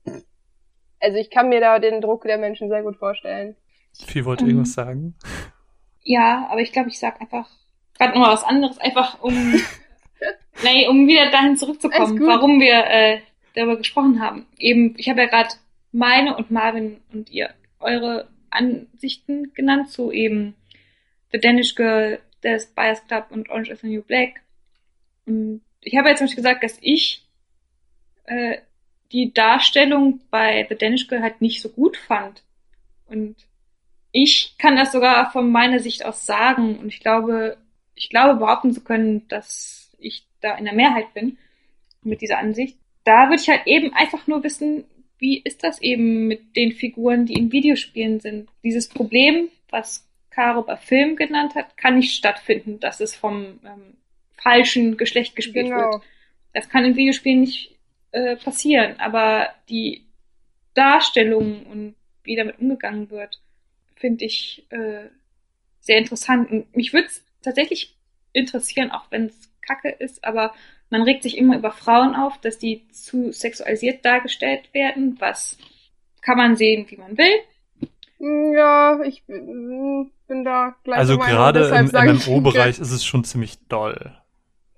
Also 1.00 1.16
ich 1.18 1.30
kann 1.30 1.48
mir 1.48 1.60
da 1.60 1.78
den 1.78 2.00
Druck 2.00 2.24
der 2.24 2.38
Menschen 2.38 2.68
sehr 2.68 2.82
gut 2.82 2.96
vorstellen. 2.96 3.56
Viel 4.06 4.24
wollte 4.24 4.44
Mhm. 4.44 4.50
irgendwas 4.50 4.72
sagen. 4.74 5.14
Ja, 6.02 6.48
aber 6.50 6.60
ich 6.60 6.72
glaube, 6.72 6.88
ich 6.88 6.98
sag 6.98 7.20
einfach 7.20 7.48
gerade 7.96 8.12
nochmal 8.14 8.32
was 8.34 8.44
anderes, 8.44 8.78
einfach 8.78 9.20
um, 9.22 9.32
nee, 10.62 10.88
um 10.88 11.06
wieder 11.06 11.30
dahin 11.30 11.56
zurückzukommen, 11.56 12.20
warum 12.26 12.60
wir 12.60 12.84
äh, 12.86 13.20
darüber 13.54 13.76
gesprochen 13.76 14.20
haben. 14.20 14.46
Eben, 14.58 14.94
ich 14.98 15.08
habe 15.08 15.22
ja 15.22 15.28
gerade 15.28 15.50
meine 15.92 16.36
und 16.36 16.50
Marvin 16.50 17.00
und 17.12 17.30
ihr 17.30 17.50
eure 17.78 18.28
Ansichten 18.50 19.52
genannt 19.54 19.90
zu 19.90 20.12
eben 20.12 20.54
The 21.32 21.38
Danish 21.38 21.74
Girl, 21.74 22.20
des 22.42 22.66
Bias 22.66 23.06
Club 23.06 23.26
und 23.30 23.50
Orange 23.50 23.70
is 23.70 23.80
the 23.80 23.88
New 23.88 24.02
Black. 24.02 24.40
Und 25.26 25.62
ich 25.80 25.96
habe 25.96 26.08
jetzt 26.08 26.18
zum 26.18 26.26
Beispiel 26.26 26.42
gesagt, 26.42 26.64
dass 26.64 26.78
ich 26.80 27.26
äh, 28.24 28.58
die 29.12 29.32
Darstellung 29.32 30.20
bei 30.30 30.66
The 30.68 30.76
Danish 30.76 31.08
Girl 31.08 31.22
halt 31.22 31.40
nicht 31.40 31.60
so 31.60 31.68
gut 31.68 31.96
fand. 31.96 32.42
Und 33.06 33.36
ich 34.12 34.56
kann 34.58 34.76
das 34.76 34.92
sogar 34.92 35.30
von 35.30 35.50
meiner 35.50 35.80
Sicht 35.80 36.04
aus 36.04 36.26
sagen 36.26 36.78
und 36.78 36.88
ich 36.88 37.00
glaube, 37.00 37.58
ich 37.94 38.08
glaube 38.08 38.38
behaupten 38.38 38.72
zu 38.72 38.82
können, 38.82 39.26
dass 39.28 39.94
ich 39.98 40.26
da 40.40 40.56
in 40.56 40.64
der 40.64 40.74
Mehrheit 40.74 41.12
bin 41.14 41.38
mit 42.02 42.22
dieser 42.22 42.38
Ansicht. 42.38 42.78
Da 43.04 43.28
würde 43.28 43.40
ich 43.42 43.48
halt 43.48 43.66
eben 43.66 43.92
einfach 43.94 44.26
nur 44.26 44.42
wissen, 44.44 44.84
wie 45.18 45.38
ist 45.38 45.62
das 45.62 45.80
eben 45.82 46.28
mit 46.28 46.56
den 46.56 46.72
Figuren, 46.72 47.26
die 47.26 47.34
in 47.34 47.52
Videospielen 47.52 48.20
sind? 48.20 48.48
Dieses 48.62 48.88
Problem, 48.88 49.48
was 49.68 50.06
Caro 50.30 50.62
bei 50.62 50.76
Film 50.76 51.16
genannt 51.16 51.54
hat, 51.54 51.76
kann 51.76 51.96
nicht 51.96 52.14
stattfinden, 52.14 52.80
dass 52.80 53.00
es 53.00 53.14
vom 53.14 53.60
ähm, 53.64 53.96
falschen 54.36 54.96
Geschlecht 54.96 55.36
gespielt 55.36 55.66
Genau. 55.66 55.92
wird. 55.92 56.02
Das 56.54 56.68
kann 56.68 56.84
in 56.84 56.96
Videospielen 56.96 57.40
nicht 57.40 57.76
äh, 58.12 58.36
passieren, 58.36 58.98
aber 58.98 59.50
die 59.68 60.04
Darstellung 60.74 61.66
und 61.66 61.94
wie 62.24 62.36
damit 62.36 62.58
umgegangen 62.58 63.10
wird, 63.10 63.40
finde 63.96 64.24
ich 64.24 64.64
äh, 64.70 65.08
sehr 65.80 65.98
interessant. 65.98 66.50
Und 66.50 66.74
mich 66.76 66.92
würde 66.92 67.06
es 67.08 67.24
tatsächlich 67.42 67.94
interessieren, 68.32 68.90
auch 68.90 69.10
wenn 69.10 69.26
es 69.26 69.50
kacke 69.60 69.90
ist, 69.90 70.24
aber 70.24 70.54
man 70.90 71.02
regt 71.02 71.22
sich 71.22 71.38
immer 71.38 71.56
über 71.56 71.70
Frauen 71.70 72.14
auf, 72.14 72.38
dass 72.40 72.58
die 72.58 72.88
zu 72.90 73.32
sexualisiert 73.32 74.04
dargestellt 74.04 74.72
werden. 74.74 75.16
Was 75.18 75.56
kann 76.22 76.36
man 76.36 76.56
sehen, 76.56 76.86
wie 76.88 76.96
man 76.96 77.16
will. 77.16 78.54
Ja, 78.54 79.00
ich 79.02 79.24
bin 79.26 80.10
da 80.44 80.76
gleich 80.84 80.98
Also 80.98 81.18
gerade 81.18 81.68
im 81.68 81.86
MMO-Bereich 81.86 82.78
ist 82.78 82.90
es 82.90 83.04
schon 83.04 83.24
ziemlich 83.24 83.58
doll. 83.68 84.14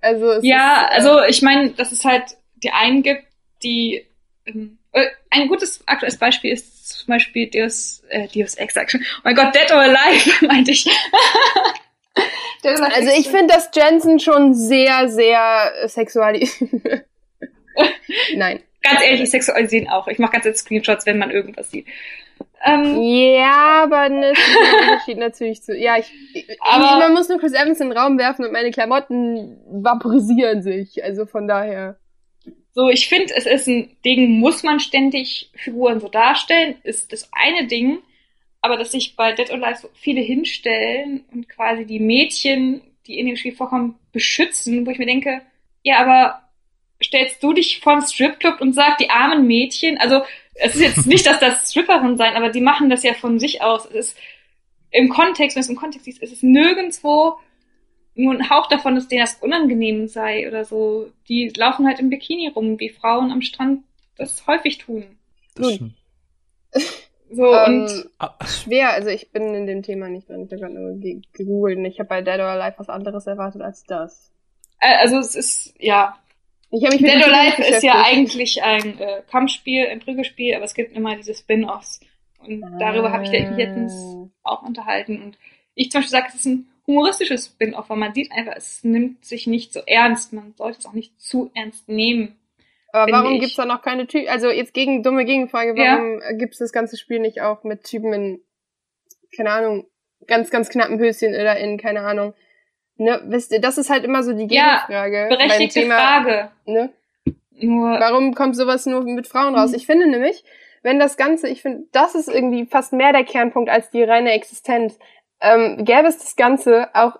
Also 0.01 0.33
es 0.33 0.45
Ja, 0.45 0.83
ist, 0.83 0.91
äh, 0.91 0.95
also 0.95 1.23
ich 1.29 1.43
meine, 1.43 1.71
dass 1.71 1.93
es 1.93 2.05
halt 2.05 2.37
die 2.63 2.71
einen 2.71 3.03
gibt, 3.03 3.25
die 3.65 4.07
ähm, 4.47 4.79
äh, 4.93 5.07
ein 5.31 5.49
gutes 5.49 5.83
aktuelles 5.87 6.19
Beispiel 6.19 6.53
ist 6.53 6.99
zum 6.99 7.09
Beispiel 7.09 7.51
Deus, 7.51 8.03
äh, 8.11 8.29
Deus 8.29 8.55
Ex, 8.55 8.75
schon. 8.89 9.01
Oh 9.01 9.21
mein 9.25 9.35
Gott, 9.35 9.55
Dead 9.55 9.71
or 9.73 9.81
Alive, 9.81 10.47
meinte 10.47 10.71
ich. 10.71 10.87
Also 12.65 13.11
ich 13.19 13.29
finde, 13.29 13.55
dass 13.55 13.71
Jensen 13.75 14.19
schon 14.21 14.55
sehr, 14.55 15.09
sehr 15.09 15.73
äh, 15.83 15.89
sexuali... 15.89 16.49
Nein. 18.37 18.61
ganz 18.83 19.03
ehrlich, 19.03 19.23
ich 19.23 19.31
sexualisiere 19.31 19.85
ihn 19.85 19.89
auch. 19.91 20.07
Ich 20.09 20.19
mache 20.19 20.33
ganze 20.33 20.53
Screenshots, 20.55 21.07
wenn 21.07 21.19
man 21.19 21.31
irgendwas 21.31 21.71
sieht. 21.71 21.87
Ähm, 22.65 23.01
Ja, 23.03 23.83
aber 23.85 24.09
ne, 24.09 24.33
es 24.33 24.39
ist 24.39 24.57
ein 24.57 24.81
Unterschied 24.89 25.19
natürlich 25.19 25.63
zu. 25.63 25.77
Ja, 25.77 25.97
ich, 25.99 26.13
ich 26.35 26.47
Aber- 26.61 26.99
man 26.99 27.13
muss 27.13 27.29
nur 27.29 27.39
Chris 27.41 27.53
Evans 27.55 27.81
in 27.81 27.89
den 27.89 27.99
Raum 27.99 28.19
werfen 28.19 28.45
und 28.45 28.53
meine 28.53 28.71
Klamotten 28.71 29.59
vaporisieren 29.83 30.63
sich. 30.63 31.03
Also 31.03 31.27
von 31.27 31.49
daher. 31.49 31.97
So, 32.75 32.89
ich 32.89 33.09
finde, 33.09 33.35
es 33.37 33.47
ist 33.47 33.67
ein 33.69 33.97
Ding, 34.05 34.39
muss 34.39 34.63
man 34.63 34.81
ständig 34.81 35.51
Figuren 35.57 36.01
so 36.01 36.09
darstellen, 36.09 36.77
ist 36.85 37.13
das 37.13 37.29
eine 37.33 37.67
Ding. 37.67 37.99
Aber 38.63 38.77
dass 38.77 38.93
sich 38.93 39.17
bei 39.17 39.33
Dead 39.33 39.51
or 39.51 39.63
Alive 39.63 39.81
so 39.83 39.91
viele 39.93 40.21
hinstellen 40.21 41.25
und 41.33 41.49
quasi 41.49 41.85
die 41.85 42.01
Mädchen, 42.01 42.81
die 43.07 43.19
in 43.19 43.27
dem 43.27 43.37
Spiel 43.37 43.55
vorkommen, 43.55 43.97
beschützen, 44.13 44.87
wo 44.87 44.91
ich 44.91 44.99
mir 44.99 45.07
denke, 45.07 45.43
ja, 45.83 45.99
aber 45.99 46.43
stellst 47.03 47.43
du 47.43 47.53
dich 47.53 47.81
vor 47.81 47.95
einen 47.95 48.07
Stripclub 48.07 48.61
und 48.61 48.73
sagst, 48.73 49.01
die 49.01 49.11
armen 49.11 49.47
Mädchen, 49.47 49.99
also 49.99 50.23
es 50.55 50.77
ist 50.77 50.81
jetzt 50.81 51.07
nicht, 51.07 51.27
dass 51.27 51.41
das 51.41 51.71
Stripperinnen 51.71 52.17
sein, 52.17 52.37
aber 52.37 52.51
die 52.51 52.61
machen 52.61 52.89
das 52.89 53.03
ja 53.03 53.15
von 53.15 53.39
sich 53.39 53.63
aus. 53.63 53.85
Es 53.87 53.95
ist 54.11 54.19
im 54.91 55.09
Kontext, 55.09 55.57
wenn 55.57 55.63
es 55.63 55.69
im 55.69 55.77
Kontext 55.77 56.07
ist, 56.07 56.23
es 56.23 56.33
ist 56.33 56.43
nirgendwo 56.43 57.39
nur 58.15 58.35
ein 58.35 58.51
Hauch 58.51 58.67
davon, 58.69 58.95
dass 58.95 59.09
denen 59.09 59.23
das 59.23 59.37
unangenehm 59.37 60.07
sei 60.07 60.47
oder 60.47 60.65
so. 60.65 61.11
Die 61.29 61.49
laufen 61.57 61.87
halt 61.87 61.99
im 61.99 62.11
Bikini 62.11 62.49
rum, 62.49 62.79
wie 62.79 62.91
Frauen 62.91 63.33
am 63.33 63.41
Strand 63.41 63.85
das 64.17 64.47
häufig 64.47 64.79
tun. 64.79 65.19
Das 65.55 65.75
stimmt. 65.75 65.95
So, 67.35 67.49
und 67.49 67.89
ähm, 67.91 68.11
Ah, 68.19 68.35
schwer, 68.47 68.91
also 68.91 69.09
ich 69.09 69.31
bin 69.33 69.55
in 69.55 69.67
dem 69.67 69.83
Thema 69.83 70.09
nicht 70.09 70.29
drin. 70.29 70.45
Ich 70.47 70.53
habe 70.53 70.61
gerade 70.61 70.75
nur 70.75 70.95
ge- 71.01 71.23
gegoogelt 71.33 71.79
und 71.79 71.85
ich 71.87 71.99
habe 71.99 72.09
bei 72.09 72.21
Dead 72.23 72.39
or 72.41 72.47
Alive 72.47 72.75
was 72.79 72.89
anderes 72.89 73.27
erwartet 73.27 73.63
als 73.63 73.85
das. 73.85 74.31
also 74.79 75.19
es 75.19 75.35
ist, 75.35 75.75
ja, 75.79 76.17
Ich 76.71 76.83
mich 76.83 77.01
mit 77.01 77.11
Dead 77.13 77.23
or 77.27 77.33
Alive 77.33 77.63
ist 77.63 77.83
ja 77.83 78.03
eigentlich 78.05 78.63
ein 78.63 78.99
äh, 78.99 79.23
Kampfspiel, 79.31 79.87
ein 79.87 80.01
Prügelspiel, 80.01 80.55
aber 80.55 80.65
es 80.65 80.75
gibt 80.75 80.97
immer 80.97 81.17
diese 81.17 81.35
Spin-Offs. 81.35 82.01
Und 82.47 82.61
darüber 82.81 83.13
habe 83.13 83.25
ich 83.25 83.31
mich 83.31 83.57
letztens 83.57 83.93
auch 84.43 84.63
unterhalten. 84.63 85.23
Und 85.23 85.39
ich 85.75 85.91
zum 85.91 86.01
Beispiel 86.01 86.11
sage, 86.19 86.27
es 86.29 86.35
ist 86.35 86.47
ein 86.47 86.67
humoristisches 86.87 87.47
Spin-off, 87.47 87.89
weil 87.89 87.97
man 87.99 88.13
sieht 88.15 88.33
einfach, 88.33 88.55
es 88.57 88.83
nimmt 88.83 89.25
sich 89.25 89.47
nicht 89.47 89.73
so 89.73 89.81
ernst. 89.87 90.33
Man 90.33 90.53
sollte 90.57 90.79
es 90.81 90.87
auch 90.87 90.93
nicht 90.93 91.21
zu 91.21 91.51
ernst 91.55 91.89
nehmen. 91.89 92.37
Aber 92.93 93.11
warum 93.11 93.41
gibt's 93.41 93.57
da 93.57 93.65
noch 93.65 93.83
keine 93.83 94.07
Typen? 94.07 94.29
Also 94.29 94.51
jetzt 94.51 94.75
gegen 94.75 95.03
dumme 95.03 95.25
Gegenfrage, 95.25 95.75
Ja. 95.77 95.97
warum 95.97 96.21
ja. 96.21 96.33
gibt's 96.33 96.59
das 96.59 96.73
ganze 96.73 96.97
Spiel 96.97 97.19
nicht 97.21 97.41
auch 97.41 97.65
mit 97.65 97.85
Typen 97.85 98.13
in, 98.13 98.41
keine 99.37 99.51
Ahnung, 99.51 99.87
ganz, 100.27 100.51
ganz 100.51 100.69
knappen 100.69 100.99
Höschen 100.99 101.35
oder 101.35 101.57
in, 101.57 101.79
keine 101.79 102.03
Ahnung. 102.03 102.35
Ne, 102.99 103.21
wisst 103.25 103.53
ihr, 103.53 103.61
das 103.61 103.79
ist 103.79 103.89
halt 103.91 104.05
immer 104.05 104.23
so 104.23 104.33
die 104.35 104.47
Ja, 104.55 104.85
Gegenfrage. 104.87 105.27
Berechtigte 105.31 105.81
beim 105.81 105.89
Thema, 105.89 105.97
Frage. 105.99 106.51
Ne? 106.67 106.93
Nur, 107.53 107.99
Warum 107.99 108.35
kommt 108.35 108.57
sowas 108.57 108.87
nur 108.87 109.03
mit 109.05 109.27
Frauen 109.27 109.55
raus? 109.55 109.71
Mhm. 109.71 109.77
Ich 109.77 109.87
finde 109.87 110.07
nämlich, 110.09 110.45
wenn 110.83 110.99
das 110.99 111.17
Ganze, 111.17 111.49
ich 111.49 111.63
finde, 111.63 111.87
das 111.93 112.15
ist 112.15 112.29
irgendwie 112.29 112.67
fast 112.67 112.93
mehr 112.93 113.13
der 113.13 113.25
Kernpunkt 113.25 113.71
als 113.71 113.91
die 113.91 114.03
reine 114.03 114.33
Existenz. 114.33 114.99
Ähm, 115.41 115.85
gäbe 115.85 116.07
es 116.07 116.19
das 116.19 116.37
Ganze 116.37 116.89
auch 116.95 117.17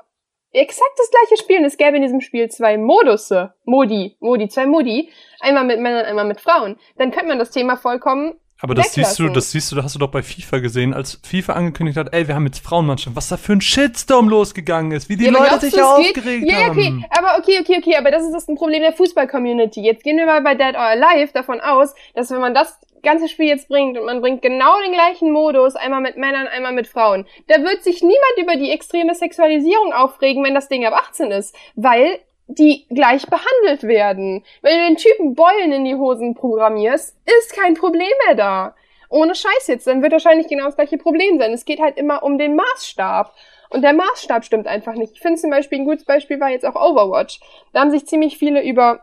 exakt 0.53 0.93
das 0.97 1.11
gleiche 1.11 1.43
Spiel 1.43 1.59
und 1.59 1.65
es 1.65 1.77
gäbe 1.77 1.97
in 1.97 2.03
diesem 2.03 2.21
Spiel 2.21 2.49
zwei 2.51 2.79
Modusse, 2.79 3.55
Modi, 3.65 4.17
Modi, 4.21 4.49
zwei 4.49 4.67
Modi, 4.67 5.11
einmal 5.41 5.65
mit 5.65 5.81
Männern, 5.81 6.05
einmal 6.05 6.27
mit 6.27 6.41
Frauen, 6.41 6.79
dann 6.99 7.11
könnte 7.11 7.29
man 7.29 7.39
das 7.39 7.51
Thema 7.51 7.77
vollkommen 7.77 8.35
aber 8.63 8.77
das 8.77 8.95
siehst 8.95 9.19
du, 9.19 9.29
das 9.29 9.51
siehst 9.51 9.73
du, 9.73 9.77
das 9.77 9.87
hast 9.87 9.97
du 9.97 9.99
doch 9.99 10.13
bei 10.13 10.23
FIFA 10.23 10.61
gesehen, 10.61 10.95
als 10.95 11.19
FIFA 11.25 11.55
angekündigt 11.55 11.99
hat, 11.99 12.15
ey, 12.15 12.29
wir 12.29 12.37
haben 12.37 12.47
jetzt 12.47 12.61
Frauenmannschaft, 12.65 13.17
was 13.17 13.29
da 13.29 13.37
für 13.37 13.55
ein 13.55 13.61
Shitstorm 13.61 14.29
losgegangen 14.29 14.93
ist, 14.93 15.09
wie 15.09 15.17
die 15.17 15.25
Ja, 15.25 15.33
Leute 15.33 15.59
sich 15.59 15.75
geht? 15.75 15.83
aufgeregt 15.83 16.49
Ja, 16.49 16.61
ja, 16.61 16.71
okay, 16.71 16.87
haben. 16.87 17.05
aber 17.11 17.39
okay, 17.41 17.59
okay, 17.61 17.79
okay, 17.79 17.97
aber 17.97 18.13
das 18.13 18.23
ist 18.23 18.33
das 18.33 18.47
ein 18.47 18.55
Problem 18.55 18.83
der 18.83 18.93
Fußball-Community. 18.93 19.81
Jetzt 19.83 20.05
gehen 20.05 20.17
wir 20.17 20.27
mal 20.27 20.43
bei 20.43 20.55
Dead 20.55 20.77
or 20.77 20.81
Alive 20.83 21.33
davon 21.35 21.61
aus, 21.61 21.93
dass 22.15 22.31
wenn 22.31 22.41
man 22.41 22.55
das 22.55 22.79
ganze 23.03 23.29
Spiel 23.29 23.47
jetzt 23.47 23.69
bringt 23.69 23.99
und 23.99 24.07
man 24.07 24.21
bringt 24.21 24.43
genau 24.43 24.81
den 24.81 24.93
gleichen 24.93 25.31
Modus, 25.33 25.77
einmal 25.77 26.01
mit 26.01 26.17
Männern, 26.17 26.47
einmal 26.47 26.73
mit 26.73 26.87
Frauen, 26.87 27.27
da 27.49 27.63
wird 27.63 27.83
sich 27.83 28.03
niemand 28.03 28.39
über 28.39 28.57
die 28.57 28.71
extreme 28.71 29.15
Sexualisierung 29.15 29.93
aufregen, 29.93 30.45
wenn 30.45 30.55
das 30.55 30.69
Ding 30.69 30.85
ab 30.85 30.95
18 30.95 31.31
ist, 31.31 31.55
weil 31.75 32.21
die 32.47 32.87
gleich 32.91 33.27
behandelt 33.27 33.85
werden. 33.85 34.45
Wenn 34.61 34.79
du 34.79 34.87
den 34.89 34.97
Typen 34.97 35.35
Beulen 35.35 35.73
in 35.73 35.85
die 35.85 35.95
Hosen 35.95 36.35
programmierst, 36.35 37.17
ist 37.41 37.55
kein 37.55 37.75
Problem 37.75 38.11
mehr 38.27 38.35
da. 38.35 38.75
Ohne 39.09 39.35
Scheiß 39.35 39.69
jetzt, 39.69 39.87
dann 39.87 40.03
wird 40.03 40.13
wahrscheinlich 40.13 40.49
genau 40.49 40.65
das 40.65 40.77
gleiche 40.77 40.99
Problem 40.99 41.39
sein. 41.39 41.53
Es 41.53 41.65
geht 41.65 41.81
halt 41.81 41.97
immer 41.97 42.23
um 42.23 42.39
den 42.39 42.57
Maßstab. 42.57 43.35
Und 43.69 43.83
der 43.83 43.93
Maßstab 43.95 44.45
stimmt 44.45 44.67
einfach 44.67 44.95
nicht. 44.95 45.15
Ich 45.15 45.21
finde 45.21 45.41
zum 45.41 45.51
Beispiel 45.51 45.79
ein 45.81 45.85
gutes 45.85 46.05
Beispiel 46.05 46.41
war 46.41 46.51
jetzt 46.51 46.67
auch 46.67 46.75
Overwatch. 46.75 47.41
Da 47.73 47.81
haben 47.81 47.91
sich 47.91 48.07
ziemlich 48.07 48.37
viele 48.37 48.63
über 48.63 49.03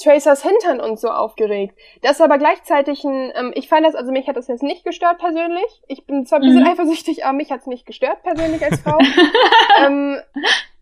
Tracers 0.00 0.42
Hintern 0.42 0.80
und 0.80 0.98
so 0.98 1.08
aufgeregt. 1.08 1.78
Das 2.02 2.12
ist 2.12 2.20
aber 2.20 2.38
gleichzeitig 2.38 3.04
ein, 3.04 3.32
ähm, 3.34 3.52
ich 3.54 3.68
fand 3.68 3.84
das, 3.84 3.94
also 3.94 4.10
mich 4.10 4.26
hat 4.26 4.36
das 4.36 4.48
jetzt 4.48 4.62
nicht 4.62 4.84
gestört 4.84 5.18
persönlich. 5.18 5.82
Ich 5.86 6.06
bin 6.06 6.24
zwar 6.26 6.38
ein 6.38 6.42
bisschen 6.42 6.62
mhm. 6.62 6.68
eifersüchtig, 6.68 7.24
aber 7.24 7.34
mich 7.34 7.50
hat 7.50 7.60
es 7.60 7.66
nicht 7.66 7.86
gestört 7.86 8.22
persönlich 8.22 8.64
als 8.64 8.80
Frau. 8.80 8.98
ähm, 9.84 10.18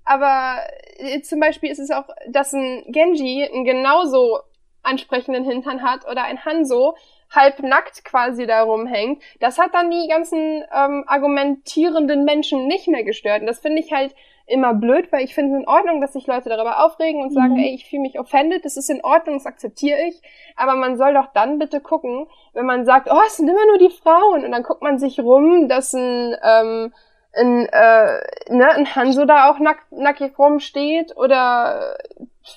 aber 0.04 0.60
äh, 0.98 1.20
zum 1.22 1.40
Beispiel 1.40 1.70
ist 1.70 1.80
es 1.80 1.90
auch, 1.90 2.08
dass 2.28 2.52
ein 2.52 2.84
Genji 2.88 3.48
einen 3.52 3.64
genauso 3.64 4.40
ansprechenden 4.82 5.44
Hintern 5.44 5.82
hat 5.82 6.06
oder 6.08 6.24
ein 6.24 6.44
Hanzo 6.44 6.96
halb 7.34 7.60
nackt 7.60 8.04
quasi 8.04 8.46
da 8.46 8.62
rumhängt. 8.62 9.22
Das 9.38 9.58
hat 9.58 9.74
dann 9.74 9.90
die 9.90 10.08
ganzen 10.08 10.64
ähm, 10.74 11.04
argumentierenden 11.06 12.24
Menschen 12.24 12.66
nicht 12.66 12.88
mehr 12.88 13.04
gestört. 13.04 13.42
Und 13.42 13.46
das 13.46 13.60
finde 13.60 13.80
ich 13.80 13.92
halt 13.92 14.14
immer 14.50 14.74
blöd, 14.74 15.10
weil 15.12 15.24
ich 15.24 15.34
finde 15.34 15.54
es 15.54 15.62
in 15.62 15.68
Ordnung, 15.68 16.00
dass 16.00 16.12
sich 16.12 16.26
Leute 16.26 16.48
darüber 16.48 16.84
aufregen 16.84 17.22
und 17.22 17.30
sagen, 17.30 17.54
mhm. 17.54 17.60
ey, 17.60 17.74
ich 17.74 17.88
fühle 17.88 18.02
mich 18.02 18.18
offended, 18.18 18.64
das 18.64 18.76
ist 18.76 18.90
in 18.90 19.04
Ordnung, 19.04 19.36
das 19.36 19.46
akzeptiere 19.46 19.98
ich. 20.08 20.20
Aber 20.56 20.74
man 20.74 20.96
soll 20.96 21.14
doch 21.14 21.28
dann 21.32 21.58
bitte 21.58 21.80
gucken, 21.80 22.26
wenn 22.52 22.66
man 22.66 22.84
sagt, 22.84 23.08
oh, 23.10 23.20
es 23.26 23.36
sind 23.36 23.48
immer 23.48 23.66
nur 23.66 23.78
die 23.78 23.90
Frauen. 23.90 24.44
Und 24.44 24.52
dann 24.52 24.62
guckt 24.62 24.82
man 24.82 24.98
sich 24.98 25.20
rum, 25.20 25.68
dass 25.68 25.92
ein 25.92 26.36
ähm, 26.42 26.92
ein, 27.32 27.66
äh, 27.66 28.20
ne, 28.48 28.70
ein 28.72 28.94
Hanso 28.94 29.24
da 29.24 29.50
auch 29.50 29.60
nack, 29.60 29.86
nackig 29.90 30.36
rumsteht 30.38 31.16
oder 31.16 31.96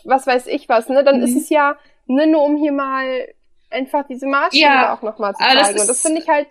was 0.04 0.26
weiß 0.26 0.48
ich 0.48 0.68
was, 0.68 0.89
ne, 0.89 1.04
dann 1.04 1.18
mhm. 1.18 1.24
ist 1.24 1.36
es 1.36 1.50
ja 1.50 1.76
ne, 2.08 2.28
nur 2.28 2.44
um 2.44 2.56
hier 2.58 2.72
mal 2.72 3.28
einfach 3.70 4.06
diese 4.08 4.28
Maßstäbe 4.28 4.64
ja, 4.64 4.96
auch 4.96 5.02
nochmal 5.02 5.34
zu 5.34 5.44
zeigen. 5.44 5.58
Das 5.58 5.82
und 5.82 5.89
das 5.89 6.02
finde 6.02 6.22
ich 6.22 6.30
halt, 6.30 6.48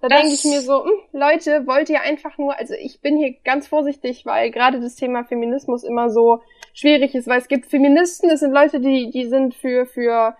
da 0.00 0.08
denke 0.08 0.32
ich 0.32 0.44
mir 0.44 0.60
so, 0.60 0.84
hm, 0.84 0.92
Leute, 1.12 1.66
wollt 1.66 1.90
ihr 1.90 2.00
einfach 2.02 2.38
nur, 2.38 2.58
also 2.58 2.74
ich 2.74 3.00
bin 3.00 3.18
hier 3.18 3.34
ganz 3.44 3.66
vorsichtig, 3.66 4.24
weil 4.24 4.50
gerade 4.50 4.80
das 4.80 4.96
Thema 4.96 5.24
Feminismus 5.24 5.84
immer 5.84 6.10
so 6.10 6.40
schwierig 6.72 7.14
ist, 7.14 7.28
weil 7.28 7.38
es 7.38 7.48
gibt 7.48 7.66
Feministen, 7.66 8.30
das 8.30 8.40
sind 8.40 8.52
Leute, 8.52 8.80
die, 8.80 9.10
die 9.10 9.26
sind 9.26 9.54
für, 9.54 9.86
für 9.86 10.36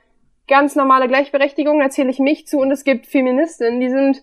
ganz 0.49 0.77
normale 0.77 1.09
Gleichberechtigung, 1.09 1.79
da 1.79 1.91
zähle 1.91 2.11
ich 2.11 2.19
mich 2.19 2.47
zu, 2.47 2.59
und 2.59 2.71
es 2.71 2.85
gibt 2.85 3.07
Feministinnen, 3.07 3.81
die 3.81 3.91
sind 3.91 4.23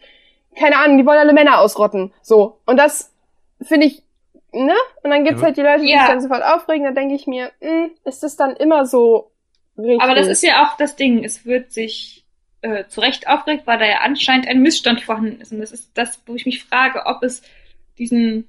keine 0.58 0.78
Ahnung, 0.78 0.98
die 0.98 1.06
wollen 1.06 1.20
alle 1.20 1.34
Männer 1.34 1.60
ausrotten. 1.60 2.12
So. 2.22 2.60
Und 2.66 2.78
das 2.78 3.14
finde 3.62 3.88
ich, 3.88 4.04
ne? 4.52 4.74
Und 5.04 5.12
dann 5.12 5.24
gibt's 5.24 5.42
ja. 5.42 5.48
halt 5.48 5.58
die 5.58 5.62
Leute, 5.62 5.82
die 5.82 5.92
ja. 5.92 6.00
sich 6.00 6.08
dann 6.08 6.22
sofort 6.22 6.44
aufregen, 6.44 6.84
da 6.84 6.92
denke 6.92 7.16
ich 7.16 7.28
mir, 7.28 7.52
mh, 7.62 7.70
hm, 7.70 7.92
ist 8.04 8.24
das 8.24 8.36
dann 8.36 8.56
immer 8.56 8.86
so 8.86 9.32
richtig? 9.78 10.02
Aber 10.02 10.16
das 10.16 10.28
ist 10.28 10.44
ja 10.44 10.64
auch 10.64 10.78
das 10.78 10.96
Ding, 10.96 11.24
es 11.24 11.46
wird 11.46 11.72
sich 11.72 12.17
äh, 12.62 12.86
zu 12.88 13.02
Recht 13.02 13.28
aufregt, 13.28 13.68
weil 13.68 13.80
da 13.80 13.86
ja 13.86 14.02
anscheinend 14.02 14.48
ein 14.48 14.62
Missstand 14.62 15.02
vorhanden 15.02 15.42
ist. 15.42 15.52
Und 15.52 15.60
das 15.60 15.72
ist 15.72 15.92
das, 15.94 16.22
wo 16.26 16.36
ich 16.36 16.46
mich 16.46 16.64
frage, 16.64 17.06
ob 17.06 17.24
es 17.24 17.42
diesen 17.98 18.48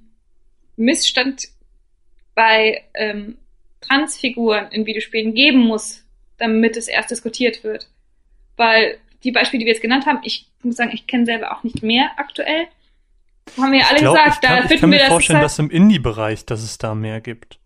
Missstand 0.76 1.48
bei 2.34 2.84
ähm, 2.94 3.38
Transfiguren 3.80 4.70
in 4.70 4.86
Videospielen 4.86 5.34
geben 5.34 5.60
muss, 5.60 6.04
damit 6.38 6.76
es 6.76 6.88
erst 6.88 7.10
diskutiert 7.10 7.64
wird. 7.64 7.88
Weil 8.56 8.98
die 9.24 9.32
Beispiele, 9.32 9.60
die 9.60 9.66
wir 9.66 9.72
jetzt 9.72 9.82
genannt 9.82 10.06
haben, 10.06 10.20
ich 10.22 10.46
muss 10.62 10.76
sagen, 10.76 10.90
ich 10.92 11.06
kenne 11.06 11.26
selber 11.26 11.56
auch 11.56 11.64
nicht 11.64 11.82
mehr 11.82 12.10
aktuell. 12.16 12.66
Haben 13.56 13.72
wir 13.72 13.80
ja 13.80 13.86
alle 13.86 13.98
glaub, 13.98 14.16
gesagt, 14.16 14.42
kann, 14.42 14.56
da 14.56 14.56
finden 14.62 14.74
ich 14.74 14.80
kann 14.80 14.90
mir 14.90 14.98
wir 14.98 15.06
vorstellen, 15.06 15.40
dass 15.40 15.58
im 15.58 15.70
Indie-Bereich, 15.70 16.44
dass 16.44 16.62
es 16.62 16.78
da 16.78 16.94
mehr 16.94 17.20
gibt. 17.20 17.57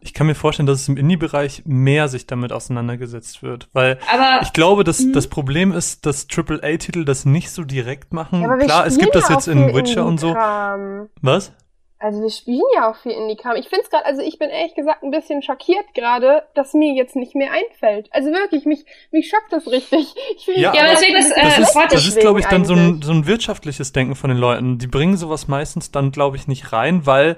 Ich 0.00 0.14
kann 0.14 0.26
mir 0.26 0.34
vorstellen, 0.34 0.66
dass 0.66 0.80
es 0.82 0.88
im 0.88 0.96
Indie-Bereich 0.96 1.62
mehr 1.66 2.08
sich 2.08 2.26
damit 2.26 2.52
auseinandergesetzt 2.52 3.42
wird, 3.42 3.68
weil 3.72 3.98
aber, 4.12 4.40
ich 4.42 4.52
glaube, 4.52 4.84
dass 4.84 5.00
mhm. 5.00 5.12
das 5.12 5.26
Problem 5.28 5.72
ist, 5.72 6.06
dass 6.06 6.26
AAA-Titel 6.28 7.04
das 7.04 7.24
nicht 7.24 7.50
so 7.50 7.64
direkt 7.64 8.12
machen. 8.12 8.42
Ja, 8.42 8.56
Klar, 8.56 8.86
es 8.86 8.98
gibt 8.98 9.14
das 9.14 9.28
jetzt 9.28 9.48
in 9.48 9.74
Witcher 9.74 10.06
und 10.06 10.18
so. 10.18 10.34
Was? 10.34 11.52
Also 12.00 12.22
wir 12.22 12.30
spielen 12.30 12.62
ja 12.76 12.88
auch 12.88 12.96
viel 12.96 13.10
Indie-Kram. 13.10 13.56
Ich 13.56 13.68
find's 13.68 13.90
gerade, 13.90 14.06
also 14.06 14.22
ich 14.22 14.38
bin 14.38 14.50
ehrlich 14.50 14.76
gesagt 14.76 15.02
ein 15.02 15.10
bisschen 15.10 15.42
schockiert 15.42 15.94
gerade, 15.94 16.44
dass 16.54 16.72
mir 16.72 16.94
jetzt 16.94 17.16
nicht 17.16 17.34
mehr 17.34 17.50
einfällt. 17.50 18.08
Also 18.12 18.30
wirklich, 18.30 18.66
mich, 18.66 18.84
mich 19.10 19.28
schockt 19.28 19.52
das 19.52 19.66
richtig. 19.66 20.14
Ich 20.36 20.46
ja, 20.56 20.72
ja 20.72 20.90
deswegen 20.90 21.14
das, 21.14 21.30
äh, 21.30 21.42
das 21.42 21.58
ist, 21.58 21.76
das 21.90 22.06
ist 22.06 22.20
glaube 22.20 22.38
ich, 22.38 22.46
dann 22.46 22.64
so 22.64 22.74
ein, 22.74 23.02
so 23.02 23.12
ein 23.12 23.26
wirtschaftliches 23.26 23.92
Denken 23.92 24.14
von 24.14 24.30
den 24.30 24.38
Leuten. 24.38 24.78
Die 24.78 24.86
bringen 24.86 25.16
sowas 25.16 25.48
meistens 25.48 25.90
dann, 25.90 26.12
glaube 26.12 26.36
ich, 26.36 26.46
nicht 26.46 26.72
rein, 26.72 27.06
weil 27.06 27.36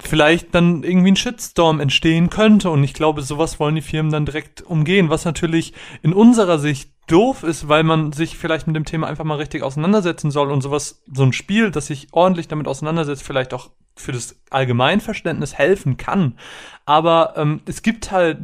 vielleicht 0.00 0.54
dann 0.54 0.82
irgendwie 0.82 1.12
ein 1.12 1.16
Shitstorm 1.16 1.80
entstehen 1.80 2.30
könnte. 2.30 2.70
Und 2.70 2.84
ich 2.84 2.94
glaube, 2.94 3.20
sowas 3.22 3.60
wollen 3.60 3.74
die 3.74 3.82
Firmen 3.82 4.10
dann 4.10 4.24
direkt 4.24 4.62
umgehen, 4.62 5.10
was 5.10 5.24
natürlich 5.26 5.74
in 6.02 6.14
unserer 6.14 6.58
Sicht 6.58 6.90
doof 7.08 7.42
ist, 7.42 7.68
weil 7.68 7.82
man 7.82 8.12
sich 8.12 8.36
vielleicht 8.36 8.66
mit 8.66 8.76
dem 8.76 8.84
Thema 8.84 9.06
einfach 9.06 9.24
mal 9.24 9.36
richtig 9.36 9.62
auseinandersetzen 9.62 10.30
soll 10.30 10.50
und 10.50 10.62
sowas, 10.62 11.02
so 11.12 11.22
ein 11.22 11.32
Spiel, 11.32 11.70
das 11.70 11.86
sich 11.86 12.08
ordentlich 12.12 12.48
damit 12.48 12.68
auseinandersetzt, 12.68 13.22
vielleicht 13.22 13.54
auch 13.54 13.70
für 14.00 14.12
das 14.12 14.40
Allgemeinverständnis 14.50 15.54
helfen 15.54 15.96
kann. 15.96 16.38
Aber 16.84 17.34
ähm, 17.36 17.60
es 17.66 17.82
gibt 17.82 18.10
halt 18.10 18.38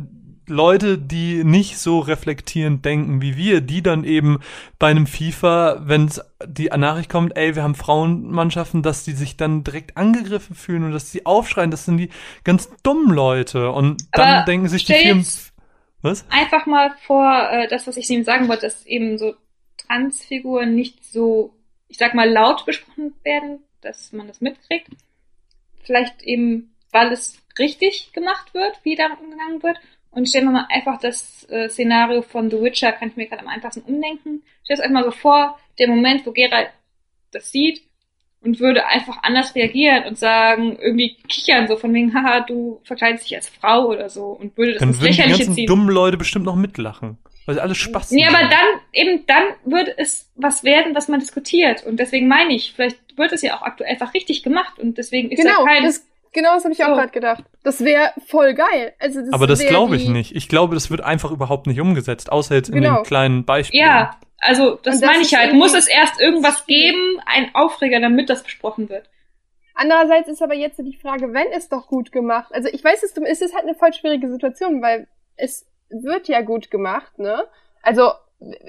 Leute, 0.47 0.99
die 0.99 1.43
nicht 1.43 1.79
so 1.79 2.01
reflektierend 2.01 2.85
denken 2.85 3.23
wie 3.23 3.37
wir, 3.37 3.61
die 3.61 3.83
dann 3.83 4.05
eben 4.05 4.41
bei 4.79 4.89
einem 4.89 5.07
FIFA, 5.07 5.83
wenn 5.85 6.11
die 6.47 6.67
Nachricht 6.67 7.09
kommt, 7.09 7.37
ey, 7.37 7.55
wir 7.55 7.63
haben 7.63 7.75
Frauenmannschaften, 7.75 8.83
dass 8.83 9.05
die 9.05 9.13
sich 9.13 9.37
dann 9.37 9.65
direkt 9.65 9.97
angegriffen 9.97 10.55
fühlen 10.55 10.85
und 10.85 10.93
dass 10.93 11.11
sie 11.11 11.25
aufschreien, 11.25 11.71
das 11.71 11.87
sind 11.87 11.97
die 11.97 12.11
ganz 12.45 12.71
dummen 12.83 13.15
Leute. 13.15 13.71
Und 13.71 14.05
dann 14.13 14.29
Aber 14.29 14.45
denken 14.45 14.69
sich 14.69 14.85
die 14.85 14.93
Firmen, 14.93 15.27
was? 16.03 16.27
Einfach 16.29 16.67
mal 16.67 16.95
vor, 17.07 17.49
äh, 17.51 17.67
das, 17.69 17.87
was 17.87 17.97
ich 17.97 18.11
eben 18.11 18.25
sagen 18.25 18.49
wollte, 18.49 18.63
dass 18.63 18.85
eben 18.85 19.17
so 19.17 19.35
Transfiguren 19.79 20.75
nicht 20.75 21.05
so, 21.05 21.55
ich 21.89 21.97
sag 21.97 22.15
mal, 22.15 22.29
laut 22.29 22.67
besprochen 22.67 23.15
werden, 23.23 23.61
dass 23.81 24.13
man 24.13 24.27
das 24.27 24.43
mitkriegt. 24.43 24.89
Vielleicht 25.85 26.23
eben, 26.23 26.75
weil 26.93 27.13
es 27.13 27.41
richtig 27.59 28.13
gemacht 28.13 28.55
wird, 28.55 28.79
wie 28.83 28.97
da 28.97 29.07
umgegangen 29.21 29.63
wird. 29.63 29.79
Und 30.11 30.29
stellen 30.29 30.45
wir 30.47 30.53
mal 30.53 30.67
einfach 30.71 30.99
das 31.01 31.47
äh, 31.51 31.69
Szenario 31.69 32.23
von 32.23 32.51
The 32.51 32.61
Witcher, 32.61 32.93
kann 32.93 33.09
ich 33.09 33.17
mir 33.17 33.27
gerade 33.27 33.43
am 33.43 33.49
einfachsten 33.49 33.83
umdenken. 33.83 34.43
Stell 34.63 34.79
es 34.79 34.85
euch 34.85 34.91
mal 34.91 35.05
so 35.05 35.11
vor, 35.11 35.59
der 35.79 35.89
Moment, 35.89 36.25
wo 36.25 36.31
Geralt 36.31 36.71
das 37.33 37.51
sieht 37.51 37.83
und 38.41 38.61
würde 38.61 38.87
einfach 38.87 39.23
anders 39.23 39.55
reagieren 39.55 40.05
und 40.05 40.19
sagen, 40.19 40.79
irgendwie 40.81 41.17
kichern, 41.29 41.67
so 41.67 41.77
von 41.77 41.93
wegen, 41.95 42.15
haha, 42.15 42.41
du 42.41 42.81
verkleidest 42.85 43.25
dich 43.25 43.37
als 43.37 43.49
Frau 43.49 43.87
oder 43.87 44.09
so 44.09 44.27
und 44.27 44.57
würde 44.57 44.73
das 44.73 44.81
Dann 44.81 44.91
ins 44.91 45.01
Lächerliche 45.01 45.33
die 45.33 45.39
ganzen 45.39 45.55
ziehen. 45.55 45.67
dummen 45.67 45.89
Leute 45.89 46.17
bestimmt 46.17 46.45
noch 46.45 46.57
mitlachen. 46.57 47.19
Weil 47.47 47.57
sie 47.57 47.63
alles 47.63 47.77
Spaß 47.77 48.11
Nee, 48.13 48.27
aber 48.27 48.39
dann, 48.39 48.81
eben 48.93 49.27
dann 49.27 49.45
würde 49.65 49.95
es 49.99 50.31
was 50.35 50.65
werden, 50.65 50.95
was 50.95 51.09
man 51.09 51.21
diskutiert. 51.21 51.85
Und 51.85 51.99
deswegen 51.99 52.27
meine 52.27 52.55
ich, 52.55 52.73
vielleicht 52.73 52.99
wird 53.17 53.33
es 53.33 53.43
ja 53.43 53.57
auch 53.57 53.63
aktuell 53.63 53.91
einfach 53.91 54.15
richtig 54.15 54.43
gemacht 54.43 54.79
und 54.79 54.99
deswegen 54.99 55.31
ist 55.31 55.43
genau, 55.43 55.65
da 55.65 55.73
kein... 55.73 55.85
Das, 55.85 56.07
genau, 56.33 56.55
das 56.55 56.65
habe 56.65 56.73
ich 56.73 56.83
auch 56.85 56.89
so. 56.89 56.95
gerade 56.95 57.13
gedacht. 57.13 57.45
Das 57.63 57.85
wäre 57.85 58.13
voll 58.27 58.55
geil. 58.55 58.95
Also 58.99 59.21
das 59.21 59.33
aber 59.33 59.47
das 59.47 59.65
glaube 59.67 59.97
ich 59.97 60.09
nicht. 60.09 60.35
Ich 60.35 60.49
glaube, 60.49 60.75
das 60.75 60.91
wird 60.91 61.03
einfach 61.03 61.31
überhaupt 61.31 61.67
nicht 61.67 61.81
umgesetzt, 61.81 62.33
außer 62.33 62.55
jetzt 62.55 62.71
in 62.71 62.77
genau. 62.77 62.97
den 62.97 63.05
kleinen 63.05 63.45
Beispielen. 63.45 63.85
Ja, 63.85 64.19
also, 64.39 64.79
das, 64.83 65.01
das 65.01 65.11
meine 65.11 65.23
ich 65.23 65.35
halt. 65.35 65.55
Muss 65.55 65.75
es 65.75 65.87
erst 65.87 66.21
irgendwas 66.21 66.67
geben, 66.67 67.19
ein 67.27 67.55
Aufreger, 67.55 68.01
damit 68.01 68.29
das 68.29 68.43
besprochen 68.43 68.89
wird. 68.89 69.09
Andererseits 69.75 70.29
ist 70.29 70.43
aber 70.43 70.55
jetzt 70.55 70.79
die 70.79 70.97
Frage, 70.97 71.33
wenn 71.33 71.49
es 71.53 71.69
doch 71.69 71.89
gut 71.89 72.13
gemacht, 72.13 72.55
also 72.55 72.69
ich 72.73 72.85
weiß, 72.85 73.03
es 73.03 73.41
ist 73.41 73.55
halt 73.55 73.65
eine 73.65 73.75
voll 73.75 73.93
schwierige 73.93 74.31
Situation, 74.31 74.83
weil 74.83 75.09
es 75.37 75.67
wird 76.03 76.29
ja 76.29 76.41
gut 76.41 76.71
gemacht, 76.71 77.19
ne? 77.19 77.45
Also 77.83 78.13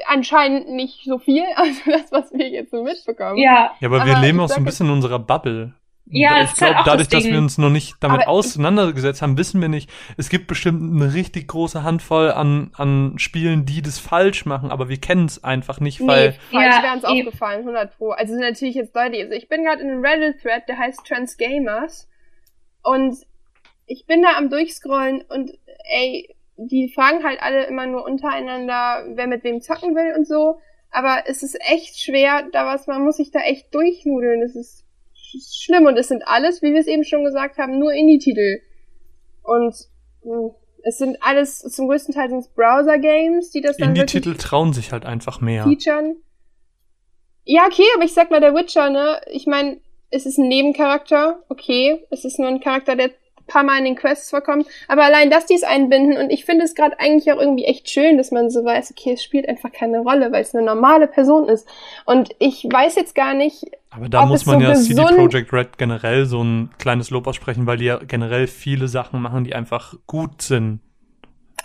anscheinend 0.06 0.70
nicht 0.70 1.04
so 1.06 1.18
viel, 1.18 1.44
also 1.56 1.80
das, 1.86 2.12
was 2.12 2.32
wir 2.34 2.50
jetzt 2.50 2.72
so 2.72 2.84
mitbekommen. 2.84 3.38
Ja, 3.38 3.72
ja 3.80 3.88
aber, 3.88 4.02
aber 4.02 4.06
wir 4.06 4.20
leben 4.20 4.40
auch 4.40 4.50
so 4.50 4.56
ein 4.56 4.66
bisschen 4.66 4.88
in 4.88 4.94
unserer 4.94 5.20
Bubble. 5.20 5.74
Ja, 6.08 6.44
ich 6.44 6.54
glaube, 6.54 6.76
halt 6.76 6.88
dadurch, 6.88 7.08
das 7.08 7.24
dass 7.24 7.32
wir 7.32 7.40
uns 7.40 7.58
noch 7.58 7.72
nicht 7.72 7.96
damit 8.00 8.22
aber 8.22 8.30
auseinandergesetzt 8.30 9.24
haben, 9.24 9.40
wissen 9.40 9.60
wir 9.60 9.70
nicht. 9.70 9.90
Es 10.18 10.30
gibt 10.30 10.46
bestimmt 10.46 11.02
eine 11.02 11.16
richtig 11.16 11.48
große 11.48 11.82
Handvoll 11.82 12.32
an, 12.32 12.72
an 12.76 13.18
Spielen, 13.18 13.66
die 13.66 13.82
das 13.82 13.98
falsch 13.98 14.46
machen, 14.46 14.70
aber 14.70 14.88
wir 14.88 14.98
kennen 14.98 15.26
es 15.26 15.44
einfach 15.44 15.80
nicht, 15.80 16.06
weil. 16.06 16.30
Nee, 16.30 16.38
falsch 16.52 16.76
ja, 16.76 16.84
wäre 16.84 16.94
uns 16.94 17.06
aufgefallen, 17.06 17.62
100 17.62 17.98
Pro. 17.98 18.12
Also 18.12 18.36
natürlich 18.36 18.76
jetzt 18.76 18.96
deutlich. 18.96 19.24
Also 19.24 19.34
ich 19.34 19.50
bin 19.50 19.64
gerade 19.64 19.82
in 19.82 19.90
einem 19.90 20.06
Reddit-Thread, 20.06 20.68
der 20.68 20.78
heißt 20.78 21.08
Transgamers. 21.08 22.08
Und 22.84 23.18
ich 23.88 24.06
bin 24.06 24.22
da 24.22 24.38
am 24.38 24.52
Durchscrollen 24.52 25.24
und 25.28 25.52
ey, 25.90 26.35
die 26.58 26.92
fragen 26.94 27.24
halt 27.24 27.42
alle 27.42 27.66
immer 27.66 27.86
nur 27.86 28.06
untereinander, 28.06 29.06
wer 29.16 29.28
mit 29.28 29.44
wem 29.44 29.62
zocken 29.62 29.96
will 29.96 30.14
und 30.18 30.28
so. 30.28 30.60
Aber 30.92 31.24
es 31.28 31.44
ist 31.44 31.58
echt 31.60 32.00
schwer, 32.00 32.48
da 32.54 32.66
was, 32.66 32.88
man 32.88 33.04
muss 33.04 33.18
sich 33.18 33.32
da 33.32 33.40
echt 33.40 33.74
durchnudeln. 33.76 34.42
Es 34.42 34.56
ist 34.56 34.86
schlimm 35.66 35.86
und 35.86 35.98
es 35.98 36.08
sind 36.08 36.24
alles, 36.26 36.62
wie 36.62 36.72
wir 36.72 36.80
es 36.80 36.88
eben 36.88 37.04
schon 37.04 37.26
gesagt 37.26 37.58
haben, 37.58 37.78
nur 37.78 37.92
Indie-Titel. 37.92 38.62
Und 39.44 39.76
hm, 40.24 40.52
Es 40.84 40.98
sind 40.98 41.18
alles, 41.22 41.60
zum 41.60 41.88
größten 41.88 42.14
Teil 42.14 42.30
sind 42.30 42.40
es 42.40 42.48
Browser-Games, 42.50 43.52
die 43.52 43.62
das 43.62 43.76
dann 43.78 43.90
Indie-Titel 43.90 44.36
trauen 44.36 44.72
sich 44.72 44.92
halt 44.94 45.06
einfach 45.06 45.42
mehr. 45.42 45.64
featuren. 45.64 46.18
Ja, 47.44 47.66
okay, 47.66 47.86
aber 47.96 48.06
ich 48.06 48.14
sag 48.14 48.32
mal, 48.32 48.40
der 48.40 48.56
Witcher, 48.56 48.90
ne? 48.90 49.20
Ich 49.32 49.46
meine, 49.46 49.80
es 50.10 50.26
ist 50.26 50.38
ein 50.38 50.48
Nebencharakter, 50.48 51.44
okay. 51.50 52.06
Es 52.10 52.24
ist 52.24 52.40
nur 52.40 52.48
ein 52.48 52.60
Charakter, 52.62 52.96
der 52.96 53.12
paar 53.48 53.64
Mal 53.64 53.78
in 53.80 53.86
den 53.86 53.96
Quests 53.96 54.30
vorkommt. 54.30 54.68
Aber 54.88 55.04
allein, 55.04 55.30
dass 55.30 55.46
die 55.46 55.56
es 55.56 55.64
einbinden, 55.64 56.18
und 56.18 56.30
ich 56.30 56.46
finde 56.46 56.66
es 56.66 56.76
gerade 56.76 57.00
eigentlich 57.00 57.32
auch 57.32 57.40
irgendwie 57.40 57.66
echt 57.66 57.90
schön, 57.90 58.18
dass 58.18 58.32
man 58.32 58.50
so 58.50 58.64
weiß, 58.64 58.92
okay, 58.92 59.14
es 59.14 59.24
spielt 59.24 59.48
einfach 59.48 59.72
keine 59.72 60.00
Rolle, 60.00 60.32
weil 60.32 60.42
es 60.42 60.56
eine 60.56 60.66
normale 60.66 61.08
Person 61.08 61.48
ist. 61.48 61.68
Und 62.06 62.30
ich 62.40 62.64
weiß 62.64 62.96
jetzt 62.96 63.16
gar 63.16 63.34
nicht, 63.34 63.66
Aber 63.92 64.10
da 64.10 64.24
Ob 64.24 64.30
muss 64.30 64.42
es 64.42 64.46
man 64.46 64.60
so 64.60 64.66
ja 64.66 64.76
CD 64.76 65.04
Projekt 65.16 65.54
Red 65.54 65.78
generell 65.78 66.26
so 66.26 66.44
ein 66.44 66.70
kleines 66.78 67.10
Lob 67.10 67.28
aussprechen, 67.28 67.66
weil 67.66 67.78
die 67.78 67.86
ja 67.86 67.98
generell 67.98 68.48
viele 68.48 68.88
Sachen 68.88 69.22
machen, 69.22 69.44
die 69.44 69.56
einfach 69.56 69.96
gut 70.06 70.42
sind. 70.42 70.82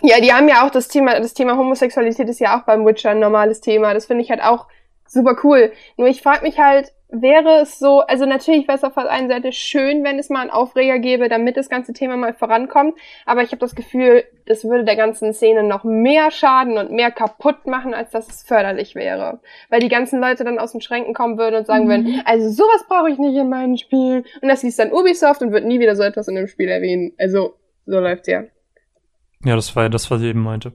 Ja, 0.03 0.21
die 0.21 0.33
haben 0.33 0.49
ja 0.49 0.67
auch 0.67 0.71
das 0.71 0.89
Thema, 0.89 1.19
das 1.19 1.35
Thema 1.35 1.57
Homosexualität 1.57 2.29
ist 2.29 2.41
ja 2.41 2.59
auch 2.59 2.65
beim 2.65 2.87
Witcher 2.87 3.11
ein 3.11 3.21
normales 3.21 3.61
Thema. 3.61 3.93
Das 3.93 4.07
finde 4.07 4.23
ich 4.23 4.31
halt 4.31 4.43
auch 4.43 4.67
super 5.07 5.37
cool. 5.45 5.73
Nur 5.97 6.09
ich 6.09 6.23
frage 6.23 6.43
mich 6.43 6.59
halt, 6.59 6.93
wäre 7.13 7.61
es 7.63 7.79
so, 7.79 8.01
also 8.01 8.27
natürlich 8.27 8.67
wäre 8.69 8.79
es 8.79 8.85
auf 8.85 8.95
der 8.95 9.11
einen 9.11 9.29
Seite 9.29 9.53
schön, 9.53 10.05
wenn 10.05 10.19
es 10.19 10.31
mal 10.31 10.41
einen 10.41 10.51
Aufreger 10.51 10.99
gäbe, 10.99 11.29
damit 11.29 11.57
das 11.57 11.69
ganze 11.69 11.93
Thema 11.93 12.17
mal 12.17 12.35
vorankommt. 12.35 12.99
Aber 13.27 13.43
ich 13.43 13.51
habe 13.51 13.59
das 13.59 13.75
Gefühl, 13.75 14.25
das 14.47 14.65
würde 14.65 14.85
der 14.85 14.97
ganzen 14.97 15.33
Szene 15.33 15.63
noch 15.63 15.85
mehr 15.85 16.31
schaden 16.31 16.79
und 16.79 16.91
mehr 16.91 17.11
kaputt 17.11 17.67
machen, 17.67 17.95
als 17.95 18.11
dass 18.11 18.29
es 18.29 18.43
förderlich 18.43 18.95
wäre. 18.95 19.41
Weil 19.69 19.81
die 19.81 19.89
ganzen 19.89 20.21
Leute 20.21 20.45
dann 20.45 20.59
aus 20.59 20.73
den 20.73 20.81
Schränken 20.81 21.15
kommen 21.15 21.39
würden 21.39 21.57
und 21.57 21.67
sagen 21.67 21.85
Mhm. 21.85 21.89
würden, 21.89 22.23
also 22.25 22.49
sowas 22.51 22.85
brauche 22.89 23.11
ich 23.11 23.19
nicht 23.19 23.37
in 23.37 23.49
meinen 23.49 23.77
Spielen. 23.79 24.25
Und 24.41 24.49
das 24.49 24.63
liest 24.63 24.79
dann 24.79 24.93
Ubisoft 24.93 25.43
und 25.43 25.53
wird 25.53 25.65
nie 25.65 25.81
wieder 25.81 25.97
so 25.97 26.03
etwas 26.03 26.29
in 26.29 26.35
dem 26.35 26.47
Spiel 26.49 26.69
erwähnen. 26.69 27.13
Also, 27.19 27.55
so 27.87 28.01
läuft's 28.01 28.29
ja. 28.29 28.45
Ja, 29.45 29.57
das 29.57 29.75
war 29.75 29.85
ja 29.85 29.89
das, 29.89 30.11
was 30.11 30.21
ich 30.21 30.29
eben 30.29 30.43
meinte. 30.43 30.73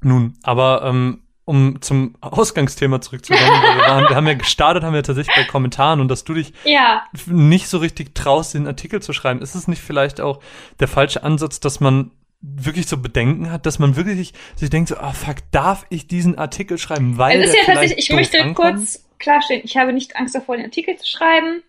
Nun, 0.00 0.34
aber 0.42 0.82
ähm, 0.84 1.23
um 1.44 1.82
zum 1.82 2.14
Ausgangsthema 2.20 3.00
zurückzukommen, 3.00 3.44
wir, 3.44 3.86
waren, 3.86 4.08
wir 4.08 4.16
haben 4.16 4.26
ja 4.26 4.34
gestartet, 4.34 4.82
haben 4.82 4.94
wir 4.94 5.02
tatsächlich 5.02 5.36
bei 5.36 5.44
Kommentaren 5.44 6.00
und 6.00 6.08
dass 6.08 6.24
du 6.24 6.34
dich 6.34 6.52
Ja, 6.64 7.04
nicht 7.26 7.68
so 7.68 7.78
richtig 7.78 8.14
traust, 8.14 8.54
den 8.54 8.66
Artikel 8.66 9.02
zu 9.02 9.12
schreiben, 9.12 9.42
ist 9.42 9.54
es 9.54 9.68
nicht 9.68 9.82
vielleicht 9.82 10.20
auch 10.20 10.40
der 10.80 10.88
falsche 10.88 11.22
Ansatz, 11.22 11.60
dass 11.60 11.80
man 11.80 12.10
wirklich 12.40 12.86
so 12.86 12.98
Bedenken 12.98 13.50
hat, 13.50 13.66
dass 13.66 13.78
man 13.78 13.96
wirklich 13.96 14.34
sich 14.56 14.70
denkt 14.70 14.90
so, 14.90 14.96
ah 14.96 15.12
fuck, 15.12 15.36
darf 15.50 15.86
ich 15.88 16.06
diesen 16.06 16.36
Artikel 16.36 16.78
schreiben, 16.78 17.16
weil 17.16 17.42
es 17.42 17.50
ist 17.50 17.56
ja 17.56 17.64
tatsächlich, 17.64 18.10
ich 18.10 18.14
möchte 18.14 18.40
ankommt? 18.40 18.76
kurz 18.76 19.04
klarstellen, 19.18 19.62
ich 19.64 19.76
habe 19.76 19.92
nicht 19.92 20.16
Angst 20.16 20.34
davor, 20.34 20.56
den 20.56 20.66
Artikel 20.66 20.96
zu 20.96 21.06
schreiben. 21.06 21.62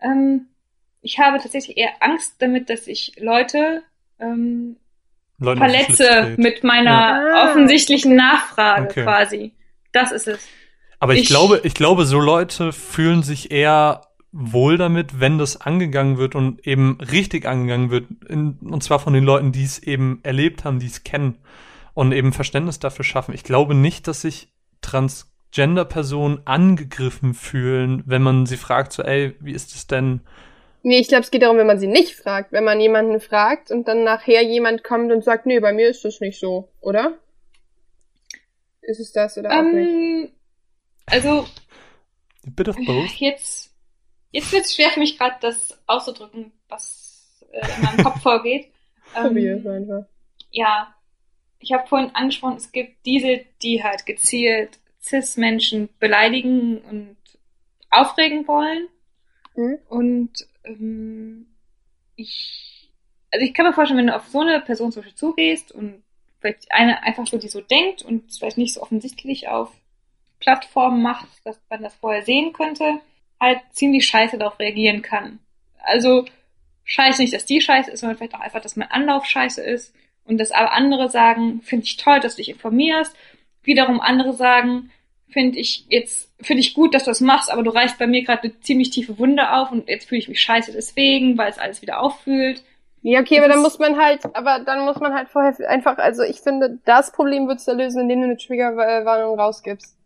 Ähm, 0.00 0.46
ich 1.00 1.18
habe 1.18 1.38
tatsächlich 1.38 1.76
eher 1.76 1.92
Angst 2.00 2.34
damit, 2.38 2.70
dass 2.70 2.86
ich 2.86 3.12
Leute 3.18 3.82
ähm, 4.18 4.76
Leuten 5.40 5.58
verletze 5.58 6.34
mit 6.36 6.62
meiner 6.64 6.90
Ja. 6.90 7.34
Ah. 7.34 7.50
offensichtlichen 7.50 8.14
Nachfrage 8.14 8.84
Okay. 8.90 9.02
quasi. 9.04 9.52
Das 9.92 10.12
ist 10.12 10.28
es. 10.28 10.40
Aber 10.98 11.14
ich, 11.14 11.22
Ich- 11.22 11.28
glaube, 11.28 11.60
ich 11.64 11.74
glaube, 11.74 12.04
so 12.06 12.20
Leute 12.20 12.72
fühlen 12.72 13.22
sich 13.22 13.50
eher 13.50 14.02
wohl 14.32 14.76
damit, 14.76 15.18
wenn 15.18 15.38
das 15.38 15.60
angegangen 15.60 16.16
wird 16.18 16.34
und 16.36 16.64
eben 16.66 16.98
richtig 17.00 17.46
angegangen 17.46 17.90
wird. 17.90 18.06
In, 18.28 18.58
und 18.60 18.82
zwar 18.84 19.00
von 19.00 19.12
den 19.12 19.24
Leuten, 19.24 19.50
die 19.50 19.64
es 19.64 19.78
eben 19.80 20.20
erlebt 20.22 20.64
haben, 20.64 20.78
die 20.78 20.86
es 20.86 21.02
kennen 21.02 21.38
und 21.94 22.12
eben 22.12 22.32
Verständnis 22.32 22.78
dafür 22.78 23.04
schaffen. 23.04 23.34
Ich 23.34 23.42
glaube 23.42 23.74
nicht, 23.74 24.06
dass 24.06 24.20
sich 24.20 24.52
Transgender-Personen 24.82 26.40
angegriffen 26.44 27.34
fühlen, 27.34 28.02
wenn 28.06 28.22
man 28.22 28.46
sie 28.46 28.56
fragt, 28.56 28.92
so, 28.92 29.02
ey, 29.02 29.34
wie 29.40 29.52
ist 29.52 29.74
es 29.74 29.86
denn? 29.86 30.20
Nee, 30.82 30.98
ich 31.00 31.08
glaube, 31.08 31.22
es 31.22 31.30
geht 31.30 31.42
darum, 31.42 31.58
wenn 31.58 31.66
man 31.66 31.78
sie 31.78 31.86
nicht 31.86 32.14
fragt. 32.14 32.52
Wenn 32.52 32.64
man 32.64 32.80
jemanden 32.80 33.20
fragt 33.20 33.70
und 33.70 33.86
dann 33.86 34.04
nachher 34.04 34.42
jemand 34.42 34.82
kommt 34.82 35.12
und 35.12 35.22
sagt, 35.24 35.46
nee, 35.46 35.60
bei 35.60 35.72
mir 35.72 35.88
ist 35.88 36.04
das 36.04 36.20
nicht 36.20 36.38
so, 36.38 36.70
oder? 36.80 37.18
Ist 38.80 39.00
es 39.00 39.12
das 39.12 39.36
oder 39.36 39.50
auch 39.50 39.62
nicht? 39.62 39.88
Ähm, 39.88 40.32
also 41.06 41.46
A 42.46 42.50
bit 42.56 42.68
of 42.68 42.76
both. 42.76 43.12
jetzt, 43.18 43.74
jetzt 44.30 44.52
wird 44.52 44.64
es 44.64 44.74
schwer 44.74 44.90
für 44.90 45.00
mich 45.00 45.18
gerade, 45.18 45.36
das 45.40 45.78
auszudrücken, 45.86 46.52
was 46.68 47.44
äh, 47.52 47.66
in 47.76 47.84
meinem 47.84 48.04
Kopf 48.04 48.22
vorgeht. 48.22 48.68
Probier 49.12 49.56
es 49.56 49.64
Ähm, 49.64 49.70
einfach. 49.70 50.06
ja, 50.50 50.94
ich 51.58 51.72
habe 51.72 51.86
vorhin 51.86 52.14
angesprochen, 52.14 52.56
es 52.56 52.72
gibt 52.72 53.04
diese, 53.04 53.44
die 53.62 53.82
halt 53.82 54.06
gezielt 54.06 54.78
Cis-Menschen 55.02 55.90
beleidigen 55.98 56.78
und 56.78 57.16
aufregen 57.90 58.46
wollen. 58.48 58.88
Mhm. 59.56 59.78
Und 59.88 60.48
ähm, 60.64 61.46
ich, 62.16 62.90
also 63.30 63.44
ich 63.44 63.54
kann 63.54 63.66
mir 63.66 63.72
vorstellen, 63.72 63.98
wenn 63.98 64.06
du 64.08 64.16
auf 64.16 64.28
so 64.28 64.40
eine 64.40 64.60
Person 64.60 64.92
zum 64.92 65.02
Beispiel 65.02 65.16
zugehst 65.16 65.72
und 65.72 66.02
vielleicht 66.40 66.70
eine 66.72 67.02
einfach 67.02 67.26
so, 67.26 67.38
die 67.38 67.48
so 67.48 67.60
denkt 67.60 68.02
und 68.02 68.32
vielleicht 68.32 68.58
nicht 68.58 68.74
so 68.74 68.82
offensichtlich 68.82 69.48
auf 69.48 69.70
Plattformen 70.40 71.02
macht, 71.02 71.28
dass 71.44 71.60
man 71.68 71.82
das 71.82 71.94
vorher 71.94 72.22
sehen 72.22 72.52
könnte, 72.52 73.00
halt 73.38 73.60
ziemlich 73.72 74.06
scheiße 74.06 74.38
darauf 74.38 74.58
reagieren 74.58 75.02
kann. 75.02 75.38
Also 75.82 76.24
scheiße 76.84 77.22
nicht, 77.22 77.34
dass 77.34 77.46
die 77.46 77.60
scheiße 77.60 77.90
ist, 77.90 78.00
sondern 78.00 78.16
vielleicht 78.16 78.34
auch 78.34 78.40
einfach, 78.40 78.60
dass 78.60 78.76
mein 78.76 78.90
Anlauf 78.90 79.26
scheiße 79.26 79.62
ist 79.62 79.94
und 80.24 80.38
dass 80.38 80.50
aber 80.50 80.72
andere 80.72 81.08
sagen, 81.08 81.62
finde 81.62 81.84
ich 81.84 81.96
toll, 81.96 82.20
dass 82.20 82.36
du 82.36 82.42
dich 82.42 82.50
informierst. 82.50 83.14
Wiederum 83.62 84.00
andere 84.00 84.32
sagen, 84.32 84.90
finde 85.30 85.58
ich 85.58 85.86
jetzt, 85.88 86.32
finde 86.40 86.60
ich 86.60 86.74
gut, 86.74 86.94
dass 86.94 87.04
du 87.04 87.10
das 87.10 87.20
machst, 87.20 87.50
aber 87.50 87.62
du 87.62 87.70
reißt 87.70 87.98
bei 87.98 88.06
mir 88.06 88.22
gerade 88.22 88.44
eine 88.44 88.60
ziemlich 88.60 88.90
tiefe 88.90 89.18
Wunde 89.18 89.52
auf 89.52 89.70
und 89.70 89.88
jetzt 89.88 90.08
fühle 90.08 90.20
ich 90.20 90.28
mich 90.28 90.40
scheiße 90.40 90.72
deswegen, 90.72 91.38
weil 91.38 91.50
es 91.50 91.58
alles 91.58 91.82
wieder 91.82 92.00
auffühlt. 92.00 92.62
Ja, 93.02 93.20
okay, 93.20 93.36
das 93.36 93.44
aber 93.44 93.54
dann 93.54 93.62
muss 93.62 93.78
man 93.78 93.96
halt, 93.96 94.24
aber 94.34 94.60
dann 94.60 94.84
muss 94.84 95.00
man 95.00 95.14
halt 95.14 95.28
vorher 95.28 95.54
einfach, 95.68 95.96
also 95.98 96.22
ich 96.22 96.40
finde, 96.40 96.78
das 96.84 97.12
Problem 97.12 97.46
würdest 97.46 97.66
du 97.66 97.72
lösen, 97.72 98.02
indem 98.02 98.20
du 98.20 98.26
eine 98.26 98.36
Triggerwarnung 98.36 99.38
rausgibst. 99.38 99.96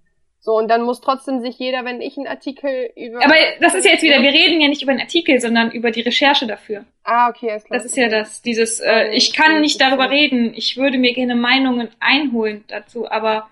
So, 0.45 0.59
und 0.59 0.69
dann 0.69 0.83
muss 0.83 1.01
trotzdem 1.01 1.41
sich 1.41 1.59
jeder, 1.59 1.87
wenn 1.87 2.03
ich 2.03 2.19
einen 2.19 2.27
Artikel 2.27 2.91
über... 2.97 3.25
Aber 3.25 3.35
das 3.61 3.75
ist 3.75 3.87
ja 3.87 3.93
jetzt 3.93 4.03
wieder, 4.03 4.21
wir 4.21 4.31
reden 4.31 4.61
ja 4.61 4.69
nicht 4.69 4.83
über 4.83 4.93
den 4.93 5.01
Artikel, 5.01 5.41
sondern 5.41 5.71
über 5.71 5.91
die 5.91 6.03
Recherche 6.03 6.47
dafür. 6.47 6.85
Ah, 7.03 7.31
okay, 7.31 7.51
alles 7.51 7.65
klar. 7.65 7.79
Das 7.79 7.87
ist 7.87 7.97
ja 7.97 8.11
das, 8.11 8.43
dieses, 8.43 8.79
äh, 8.81 9.09
ich 9.15 9.33
kann 9.33 9.63
nicht 9.63 9.81
darüber 9.81 10.11
reden, 10.11 10.53
ich 10.55 10.77
würde 10.77 10.99
mir 10.99 11.15
gerne 11.15 11.35
Meinungen 11.35 11.89
einholen 11.99 12.63
dazu, 12.69 13.11
aber 13.11 13.49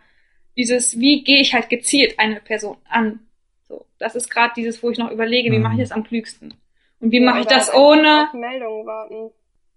dieses, 0.56 0.98
wie 0.98 1.24
gehe 1.24 1.40
ich 1.40 1.54
halt 1.54 1.68
gezielt 1.70 2.18
eine 2.18 2.40
Person 2.40 2.76
an? 2.88 3.20
So, 3.68 3.86
das 3.98 4.14
ist 4.14 4.30
gerade 4.30 4.52
dieses, 4.56 4.82
wo 4.82 4.90
ich 4.90 4.98
noch 4.98 5.10
überlege, 5.10 5.50
wie 5.50 5.56
Mhm. 5.56 5.62
mache 5.62 5.74
ich 5.74 5.80
das 5.80 5.92
am 5.92 6.04
klügsten? 6.04 6.54
Und 7.00 7.10
wie 7.10 7.18
Ja, 7.20 7.24
mache 7.30 7.40
ich 7.40 7.46
das 7.46 7.72
ohne, 7.74 8.24
Auf 8.28 8.34
Meldungen 8.34 8.86
warten. 8.86 9.30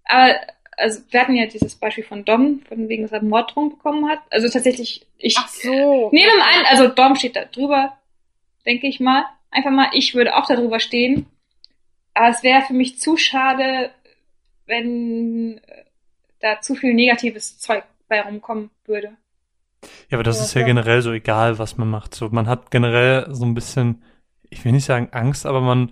aber, 0.05 0.35
also, 0.77 1.01
wir 1.09 1.21
hatten 1.21 1.35
ja 1.35 1.45
dieses 1.45 1.75
Beispiel 1.75 2.03
von 2.03 2.25
Dom, 2.25 2.59
von 2.67 2.89
wegen, 2.89 3.03
dass 3.03 3.13
er 3.13 3.23
Morddrohung 3.23 3.69
bekommen 3.69 4.09
hat. 4.09 4.19
Also 4.29 4.49
tatsächlich, 4.49 5.07
ich 5.17 5.35
Ach 5.39 5.47
so. 5.47 6.09
nehme 6.11 6.35
mal 6.37 6.59
an, 6.59 6.65
also 6.65 6.87
Dom 6.89 7.15
steht 7.15 7.35
da 7.37 7.45
drüber, 7.45 7.97
denke 8.65 8.87
ich 8.87 8.99
mal. 8.99 9.23
Einfach 9.51 9.71
mal, 9.71 9.89
ich 9.93 10.13
würde 10.15 10.35
auch 10.35 10.45
da 10.47 10.55
drüber 10.55 10.81
stehen. 10.81 11.27
Aber 12.13 12.27
es 12.29 12.43
wäre 12.43 12.61
für 12.63 12.73
mich 12.73 12.99
zu 12.99 13.15
schade, 13.15 13.91
wenn 14.65 15.59
äh, 15.65 15.83
da 16.41 16.59
zu 16.61 16.75
viel 16.75 16.93
negatives 16.93 17.57
Zeug 17.57 17.83
bei 18.09 18.21
rumkommen 18.21 18.69
würde. 18.85 19.15
Ja, 20.09 20.17
aber 20.17 20.23
das 20.23 20.37
Ja, 20.37 20.43
ist 20.43 20.53
ja 20.53 20.61
klar. 20.61 20.67
generell 20.67 21.01
so 21.01 21.11
egal, 21.11 21.59
was 21.59 21.77
man 21.77 21.89
macht. 21.89 22.15
So, 22.15 22.29
man 22.29 22.47
hat 22.47 22.71
generell 22.71 23.27
so 23.33 23.45
ein 23.45 23.53
bisschen, 23.53 24.01
ich 24.49 24.63
will 24.65 24.71
nicht 24.71 24.85
sagen 24.85 25.09
Angst, 25.11 25.45
aber 25.45 25.61
man, 25.61 25.91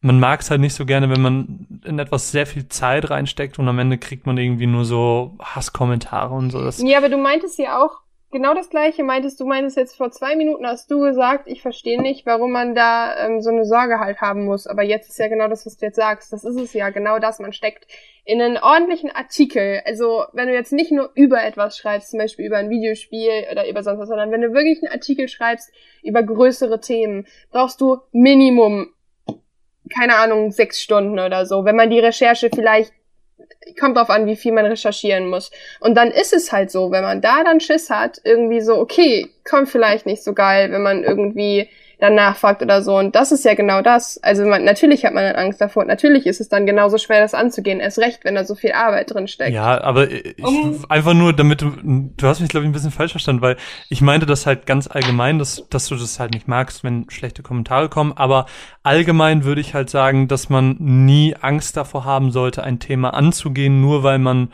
man 0.00 0.20
mag 0.20 0.40
es 0.40 0.50
halt 0.50 0.60
nicht 0.60 0.74
so 0.74 0.84
gerne, 0.86 1.10
wenn 1.10 1.22
man 1.22 1.80
in 1.84 1.98
etwas 1.98 2.30
sehr 2.30 2.46
viel 2.46 2.68
Zeit 2.68 3.10
reinsteckt 3.10 3.58
und 3.58 3.68
am 3.68 3.78
Ende 3.78 3.98
kriegt 3.98 4.26
man 4.26 4.36
irgendwie 4.38 4.66
nur 4.66 4.84
so 4.84 5.36
Hasskommentare 5.42 6.34
und 6.34 6.50
so. 6.50 6.62
Das, 6.62 6.78
Ja, 6.82 6.98
aber 6.98 7.08
du 7.08 7.16
meintest 7.18 7.58
ja 7.58 7.82
auch 7.82 8.00
genau 8.34 8.52
das 8.52 8.68
gleiche, 8.68 9.04
meintest 9.04 9.38
du, 9.38 9.46
meintest 9.46 9.76
jetzt 9.76 9.96
vor 9.96 10.10
zwei 10.10 10.34
Minuten 10.34 10.66
hast 10.66 10.90
du 10.90 10.98
gesagt, 11.00 11.46
ich 11.46 11.62
verstehe 11.62 12.02
nicht, 12.02 12.26
warum 12.26 12.50
man 12.50 12.74
da 12.74 13.16
ähm, 13.16 13.40
so 13.40 13.50
eine 13.50 13.64
Sorge 13.64 14.00
halt 14.00 14.20
haben 14.20 14.44
muss. 14.44 14.66
Aber 14.66 14.82
jetzt 14.82 15.08
ist 15.08 15.20
ja 15.20 15.28
genau 15.28 15.46
das, 15.46 15.64
was 15.64 15.76
du 15.76 15.86
jetzt 15.86 15.96
sagst. 15.96 16.32
Das 16.32 16.44
ist 16.44 16.60
es 16.60 16.74
ja, 16.74 16.90
genau 16.90 17.20
das. 17.20 17.38
Man 17.38 17.52
steckt 17.52 17.86
in 18.24 18.42
einen 18.42 18.58
ordentlichen 18.58 19.10
Artikel. 19.10 19.80
Also 19.86 20.24
wenn 20.32 20.48
du 20.48 20.52
jetzt 20.52 20.72
nicht 20.72 20.90
nur 20.90 21.10
über 21.14 21.44
etwas 21.44 21.78
schreibst, 21.78 22.10
zum 22.10 22.18
Beispiel 22.18 22.44
über 22.44 22.56
ein 22.56 22.70
Videospiel 22.70 23.46
oder 23.52 23.68
über 23.68 23.84
sonst 23.84 24.00
was, 24.00 24.08
sondern 24.08 24.32
wenn 24.32 24.42
du 24.42 24.52
wirklich 24.52 24.82
einen 24.82 24.92
Artikel 24.92 25.28
schreibst 25.28 25.72
über 26.02 26.24
größere 26.24 26.80
Themen, 26.80 27.28
brauchst 27.52 27.80
du 27.80 27.98
Minimum, 28.10 28.88
keine 29.96 30.16
Ahnung, 30.16 30.50
sechs 30.50 30.82
Stunden 30.82 31.20
oder 31.20 31.46
so. 31.46 31.64
Wenn 31.64 31.76
man 31.76 31.88
die 31.88 32.00
Recherche 32.00 32.50
vielleicht 32.52 32.92
kommt 33.78 33.96
drauf 33.96 34.10
an, 34.10 34.26
wie 34.26 34.36
viel 34.36 34.52
man 34.52 34.66
recherchieren 34.66 35.28
muss. 35.28 35.50
Und 35.80 35.96
dann 35.96 36.10
ist 36.10 36.32
es 36.32 36.52
halt 36.52 36.70
so, 36.70 36.90
wenn 36.90 37.02
man 37.02 37.20
da 37.20 37.42
dann 37.44 37.60
Schiss 37.60 37.90
hat, 37.90 38.20
irgendwie 38.24 38.60
so, 38.60 38.78
okay, 38.78 39.30
kommt 39.48 39.68
vielleicht 39.68 40.06
nicht 40.06 40.22
so 40.22 40.34
geil, 40.34 40.70
wenn 40.70 40.82
man 40.82 41.02
irgendwie 41.02 41.68
dann 42.00 42.14
nachfragt 42.14 42.62
oder 42.62 42.82
so. 42.82 42.96
Und 42.96 43.14
das 43.14 43.32
ist 43.32 43.44
ja 43.44 43.54
genau 43.54 43.82
das. 43.82 44.22
Also 44.22 44.44
man, 44.44 44.64
natürlich 44.64 45.04
hat 45.04 45.14
man 45.14 45.24
dann 45.24 45.36
Angst 45.36 45.60
davor. 45.60 45.84
Natürlich 45.84 46.26
ist 46.26 46.40
es 46.40 46.48
dann 46.48 46.66
genauso 46.66 46.98
schwer, 46.98 47.20
das 47.20 47.34
anzugehen. 47.34 47.80
Erst 47.80 47.98
recht, 47.98 48.24
wenn 48.24 48.34
da 48.34 48.44
so 48.44 48.54
viel 48.54 48.72
Arbeit 48.72 49.12
drin 49.12 49.28
steckt. 49.28 49.52
Ja, 49.52 49.82
aber 49.82 50.10
ich, 50.10 50.42
um. 50.42 50.84
einfach 50.88 51.14
nur, 51.14 51.32
damit 51.32 51.62
du, 51.62 51.72
du 51.82 52.26
hast 52.26 52.40
mich, 52.40 52.50
glaube 52.50 52.64
ich, 52.64 52.70
ein 52.70 52.72
bisschen 52.72 52.90
falsch 52.90 53.12
verstanden, 53.12 53.42
weil 53.42 53.56
ich 53.88 54.00
meinte 54.00 54.26
das 54.26 54.46
halt 54.46 54.66
ganz 54.66 54.86
allgemein, 54.86 55.38
dass, 55.38 55.66
dass 55.68 55.86
du 55.88 55.96
das 55.96 56.20
halt 56.20 56.32
nicht 56.32 56.48
magst, 56.48 56.84
wenn 56.84 57.08
schlechte 57.10 57.42
Kommentare 57.42 57.88
kommen. 57.88 58.12
Aber 58.16 58.46
allgemein 58.82 59.44
würde 59.44 59.60
ich 59.60 59.74
halt 59.74 59.90
sagen, 59.90 60.28
dass 60.28 60.48
man 60.48 60.76
nie 60.78 61.34
Angst 61.40 61.76
davor 61.76 62.04
haben 62.04 62.30
sollte, 62.30 62.62
ein 62.62 62.78
Thema 62.78 63.14
anzugehen, 63.14 63.80
nur 63.80 64.02
weil 64.02 64.18
man 64.18 64.48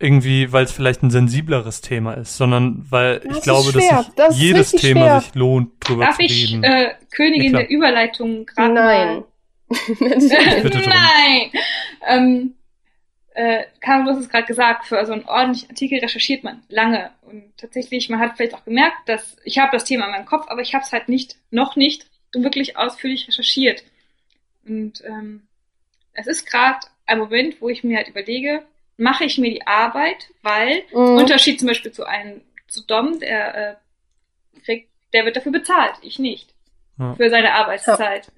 irgendwie, 0.00 0.50
weil 0.50 0.64
es 0.64 0.72
vielleicht 0.72 1.02
ein 1.02 1.10
sensibleres 1.10 1.82
Thema 1.82 2.14
ist, 2.14 2.36
sondern 2.36 2.86
weil 2.88 3.20
das 3.20 3.36
ich 3.36 3.42
glaube, 3.42 3.72
dass 3.72 4.10
das 4.16 4.40
jedes 4.40 4.72
Thema 4.72 5.02
schwer. 5.02 5.20
sich 5.20 5.34
lohnt, 5.34 5.72
drüber 5.80 6.06
Darf 6.06 6.16
zu 6.16 6.22
reden. 6.22 6.62
Darf 6.62 6.72
ich 6.72 6.86
äh, 6.86 6.94
Königin 7.14 7.52
ja, 7.52 7.58
der 7.58 7.70
Überleitung 7.70 8.46
gerade 8.46 8.74
Nein. 8.74 9.24
Nein. 10.00 11.50
Ähm, 12.08 12.54
äh, 13.34 13.64
Caro, 13.80 14.04
du 14.04 14.10
hast 14.10 14.20
es 14.20 14.28
gerade 14.30 14.46
gesagt, 14.46 14.86
für 14.86 15.04
so 15.04 15.12
einen 15.12 15.26
ordentlichen 15.26 15.68
Artikel 15.68 15.98
recherchiert 15.98 16.44
man 16.44 16.62
lange. 16.70 17.10
Und 17.20 17.52
tatsächlich, 17.58 18.08
man 18.08 18.20
hat 18.20 18.36
vielleicht 18.36 18.54
auch 18.54 18.64
gemerkt, 18.64 19.06
dass 19.06 19.36
ich 19.44 19.58
habe 19.58 19.70
das 19.72 19.84
Thema 19.84 20.06
in 20.06 20.12
meinem 20.12 20.24
Kopf, 20.24 20.46
aber 20.48 20.62
ich 20.62 20.74
habe 20.74 20.82
es 20.82 20.92
halt 20.92 21.10
nicht, 21.10 21.36
noch 21.50 21.76
nicht 21.76 22.06
wirklich 22.32 22.78
ausführlich 22.78 23.28
recherchiert. 23.28 23.84
Und 24.66 25.04
ähm, 25.04 25.42
es 26.14 26.26
ist 26.26 26.46
gerade 26.46 26.80
ein 27.04 27.18
Moment, 27.18 27.60
wo 27.60 27.68
ich 27.68 27.84
mir 27.84 27.98
halt 27.98 28.08
überlege, 28.08 28.62
mache 29.00 29.24
ich 29.24 29.38
mir 29.38 29.50
die 29.50 29.66
Arbeit, 29.66 30.28
weil 30.42 30.82
mhm. 30.92 31.16
Unterschied 31.16 31.58
zum 31.58 31.68
Beispiel 31.68 31.90
zu 31.90 32.04
einem 32.04 32.42
zu 32.68 32.86
Dom, 32.86 33.18
der 33.18 33.54
äh, 33.54 33.74
kriegt, 34.64 34.90
der 35.12 35.24
wird 35.24 35.36
dafür 35.36 35.52
bezahlt, 35.52 35.94
ich 36.02 36.18
nicht 36.18 36.54
ja. 36.98 37.14
für 37.14 37.30
seine 37.30 37.54
Arbeitszeit. 37.54 38.26
Ja. 38.26 38.32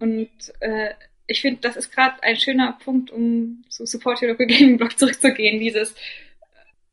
Und 0.00 0.30
äh, 0.60 0.94
ich 1.26 1.42
finde, 1.42 1.60
das 1.60 1.76
ist 1.76 1.92
gerade 1.92 2.22
ein 2.22 2.36
schöner 2.36 2.78
Punkt, 2.82 3.10
um 3.10 3.62
zu 3.68 3.86
Support 3.86 4.22
Your 4.22 4.30
Local 4.30 4.46
Gaming 4.46 4.78
Blog 4.78 4.98
zurückzugehen. 4.98 5.60
Dieses 5.60 5.94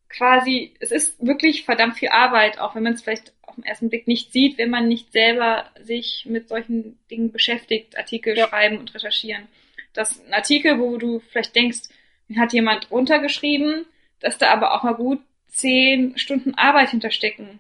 quasi, 0.10 0.74
es 0.80 0.92
ist 0.92 1.26
wirklich 1.26 1.64
verdammt 1.64 1.98
viel 1.98 2.10
Arbeit, 2.10 2.60
auch 2.60 2.76
wenn 2.76 2.84
man 2.84 2.94
es 2.94 3.02
vielleicht 3.02 3.34
auf 3.42 3.56
den 3.56 3.64
ersten 3.64 3.90
Blick 3.90 4.08
nicht 4.08 4.34
sieht, 4.34 4.58
wenn 4.58 4.70
man 4.70 4.88
nicht 4.88 5.14
selber 5.14 5.70
sich 5.82 6.26
mit 6.28 6.50
solchen 6.50 7.00
Dingen 7.10 7.32
beschäftigt, 7.32 7.98
Artikel 7.98 8.38
ja. 8.38 8.50
schreiben 8.50 8.78
und 8.78 8.94
recherchieren. 8.94 9.48
Das 9.94 10.22
ein 10.26 10.34
Artikel, 10.34 10.78
wo 10.78 10.98
du 10.98 11.20
vielleicht 11.20 11.56
denkst, 11.56 11.90
hat 12.36 12.54
jemand 12.54 12.92
runtergeschrieben, 12.92 13.86
dass 14.20 14.38
da 14.38 14.52
aber 14.52 14.74
auch 14.74 14.84
mal 14.84 14.96
gut 14.96 15.22
zehn 15.48 16.18
Stunden 16.18 16.56
Arbeit 16.56 16.90
hinterstecken. 16.90 17.60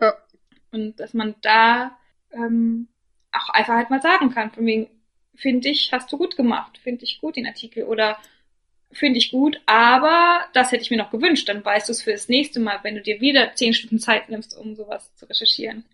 Ja. 0.00 0.14
Und 0.70 0.98
dass 0.98 1.12
man 1.14 1.34
da 1.42 1.96
ähm, 2.32 2.88
auch 3.32 3.48
einfach 3.50 3.74
halt 3.74 3.90
mal 3.90 4.00
sagen 4.00 4.30
kann, 4.30 4.50
von 4.50 4.64
wegen, 4.66 4.88
finde 5.34 5.68
ich, 5.68 5.92
hast 5.92 6.10
du 6.12 6.18
gut 6.18 6.36
gemacht, 6.36 6.78
finde 6.78 7.04
ich 7.04 7.20
gut 7.20 7.36
den 7.36 7.46
Artikel 7.46 7.84
oder 7.84 8.18
finde 8.92 9.18
ich 9.18 9.30
gut, 9.30 9.60
aber 9.66 10.42
das 10.52 10.70
hätte 10.70 10.82
ich 10.82 10.90
mir 10.90 10.98
noch 10.98 11.10
gewünscht, 11.10 11.48
dann 11.48 11.64
weißt 11.64 11.88
du 11.88 11.92
es 11.92 12.02
für 12.02 12.12
das 12.12 12.28
nächste 12.28 12.60
Mal, 12.60 12.78
wenn 12.82 12.94
du 12.94 13.00
dir 13.00 13.20
wieder 13.20 13.54
zehn 13.54 13.72
Stunden 13.72 13.98
Zeit 13.98 14.28
nimmst, 14.28 14.56
um 14.56 14.74
sowas 14.74 15.14
zu 15.16 15.26
recherchieren, 15.26 15.84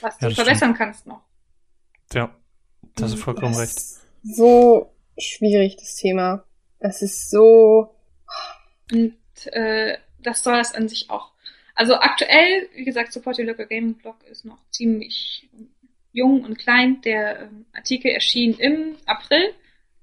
was 0.00 0.20
ja, 0.20 0.28
du 0.28 0.34
verbessern 0.34 0.74
stimmt. 0.74 0.78
kannst 0.78 1.06
noch. 1.06 1.22
Ja, 2.12 2.34
das 2.94 3.14
ist 3.14 3.22
vollkommen 3.22 3.54
recht. 3.54 3.80
So 4.22 4.92
schwierig, 5.18 5.76
das 5.76 5.96
Thema. 5.96 6.44
Es 6.82 7.00
ist 7.00 7.30
so. 7.30 7.94
Und 8.90 9.16
äh, 9.52 9.98
das 10.18 10.42
soll 10.42 10.58
es 10.58 10.74
an 10.74 10.88
sich 10.88 11.10
auch. 11.10 11.30
Also 11.74 11.94
aktuell, 11.94 12.68
wie 12.74 12.84
gesagt, 12.84 13.12
Support 13.12 13.38
Your 13.38 13.46
Local 13.46 13.66
Gaming 13.66 13.94
Blog 13.94 14.16
ist 14.28 14.44
noch 14.44 14.58
ziemlich 14.70 15.48
jung 16.12 16.44
und 16.44 16.58
klein. 16.58 17.00
Der 17.02 17.42
ähm, 17.42 17.66
Artikel 17.72 18.10
erschien 18.10 18.58
im 18.58 18.96
April, 19.06 19.54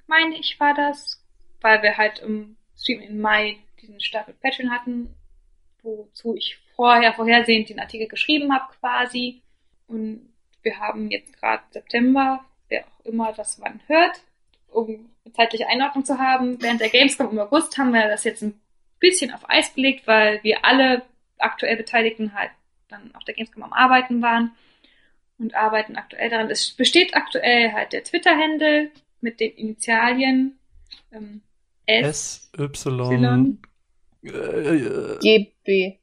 meine 0.08 0.38
ich, 0.40 0.58
war 0.60 0.74
das, 0.74 1.22
weil 1.60 1.84
wir 1.84 1.98
halt 1.98 2.20
im 2.20 2.56
Stream 2.78 3.02
im 3.02 3.20
Mai 3.20 3.58
diesen 3.82 4.00
Start 4.00 4.30
mit 4.30 4.40
Patreon 4.40 4.72
hatten, 4.72 5.14
wozu 5.84 6.36
ich 6.36 6.58
vorher 6.76 7.14
vorhersehend 7.14 7.70
den 7.70 7.82
Artikel 7.82 8.08
geschrieben 8.08 8.54
habe 8.54 8.74
quasi. 8.80 9.42
Und 9.88 10.34
wir 10.64 10.80
haben 10.80 11.12
jetzt 11.12 11.38
gerade 11.38 11.64
September, 11.72 12.46
wer 12.70 12.86
auch 12.88 13.06
immer 13.06 13.34
das 13.34 13.58
man 13.58 13.82
hört, 13.88 14.22
um 14.70 15.12
zeitliche 15.34 15.68
Einordnung 15.68 16.06
zu 16.06 16.18
haben. 16.18 16.62
Während 16.62 16.82
der 16.82 16.90
Gamescom 16.90 17.32
im 17.32 17.40
August 17.40 17.78
haben 17.78 17.92
wir 17.92 18.08
das 18.08 18.24
jetzt 18.24 18.42
ein 18.42 18.60
bisschen 19.00 19.34
auf 19.34 19.50
Eis 19.50 19.74
gelegt, 19.74 20.08
weil 20.08 20.44
wir 20.44 20.66
alle 20.66 21.04
aktuell 21.38 21.78
Beteiligten 21.78 22.34
halt 22.34 22.52
dann 22.90 23.14
auf 23.16 23.24
der 23.24 23.36
Gamescom 23.36 23.64
am 23.64 23.74
Arbeiten 23.74 24.22
waren 24.22 24.52
und 25.38 25.56
arbeiten 25.56 25.96
aktuell 25.96 26.30
daran. 26.30 26.50
Es 26.50 26.72
besteht 26.72 27.16
aktuell 27.16 27.72
halt 27.74 27.94
der 27.94 28.04
Twitter-Handle 28.04 28.92
mit 29.22 29.40
den 29.40 29.52
Initialien 29.52 30.58
ähm, 31.12 31.42
S, 31.86 32.52
S 32.58 32.86
Y 32.86 33.58
G 34.22 35.52
B. 35.64 35.98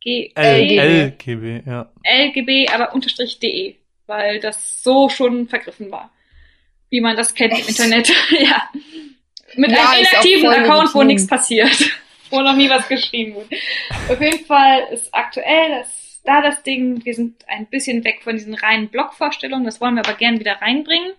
G 0.00 0.32
L, 0.34 0.78
L 0.78 1.10
G 1.12 1.34
B. 1.34 1.62
Ja. 1.66 1.92
LGB 2.04 2.68
aber 2.72 2.94
unterstrich 2.94 3.38
de 3.40 3.76
weil 4.06 4.40
das 4.40 4.82
so 4.82 5.08
schon 5.08 5.48
vergriffen 5.48 5.90
war 5.90 6.12
wie 6.90 7.00
man 7.00 7.16
das 7.16 7.34
kennt 7.34 7.58
im 7.58 7.66
Internet. 7.66 8.08
ja. 8.30 8.68
Mit 9.54 9.70
ja, 9.72 9.90
einem 9.90 10.00
inaktiven 10.00 10.48
Account, 10.48 10.94
wo 10.94 11.02
nichts 11.02 11.26
passiert. 11.26 11.90
wo 12.30 12.40
noch 12.40 12.56
nie 12.56 12.68
was 12.68 12.88
geschrieben 12.88 13.34
wurde. 13.34 13.56
Auf 14.08 14.20
jeden 14.20 14.44
Fall 14.44 14.88
ist 14.92 15.14
aktuell 15.14 15.80
das, 15.80 16.20
da 16.24 16.42
das 16.42 16.62
Ding, 16.62 17.04
wir 17.04 17.14
sind 17.14 17.48
ein 17.48 17.66
bisschen 17.66 18.04
weg 18.04 18.22
von 18.22 18.36
diesen 18.36 18.54
reinen 18.54 18.88
Blog-Vorstellungen, 18.88 19.64
das 19.64 19.80
wollen 19.80 19.94
wir 19.94 20.06
aber 20.06 20.16
gern 20.16 20.38
wieder 20.38 20.60
reinbringen. 20.60 21.12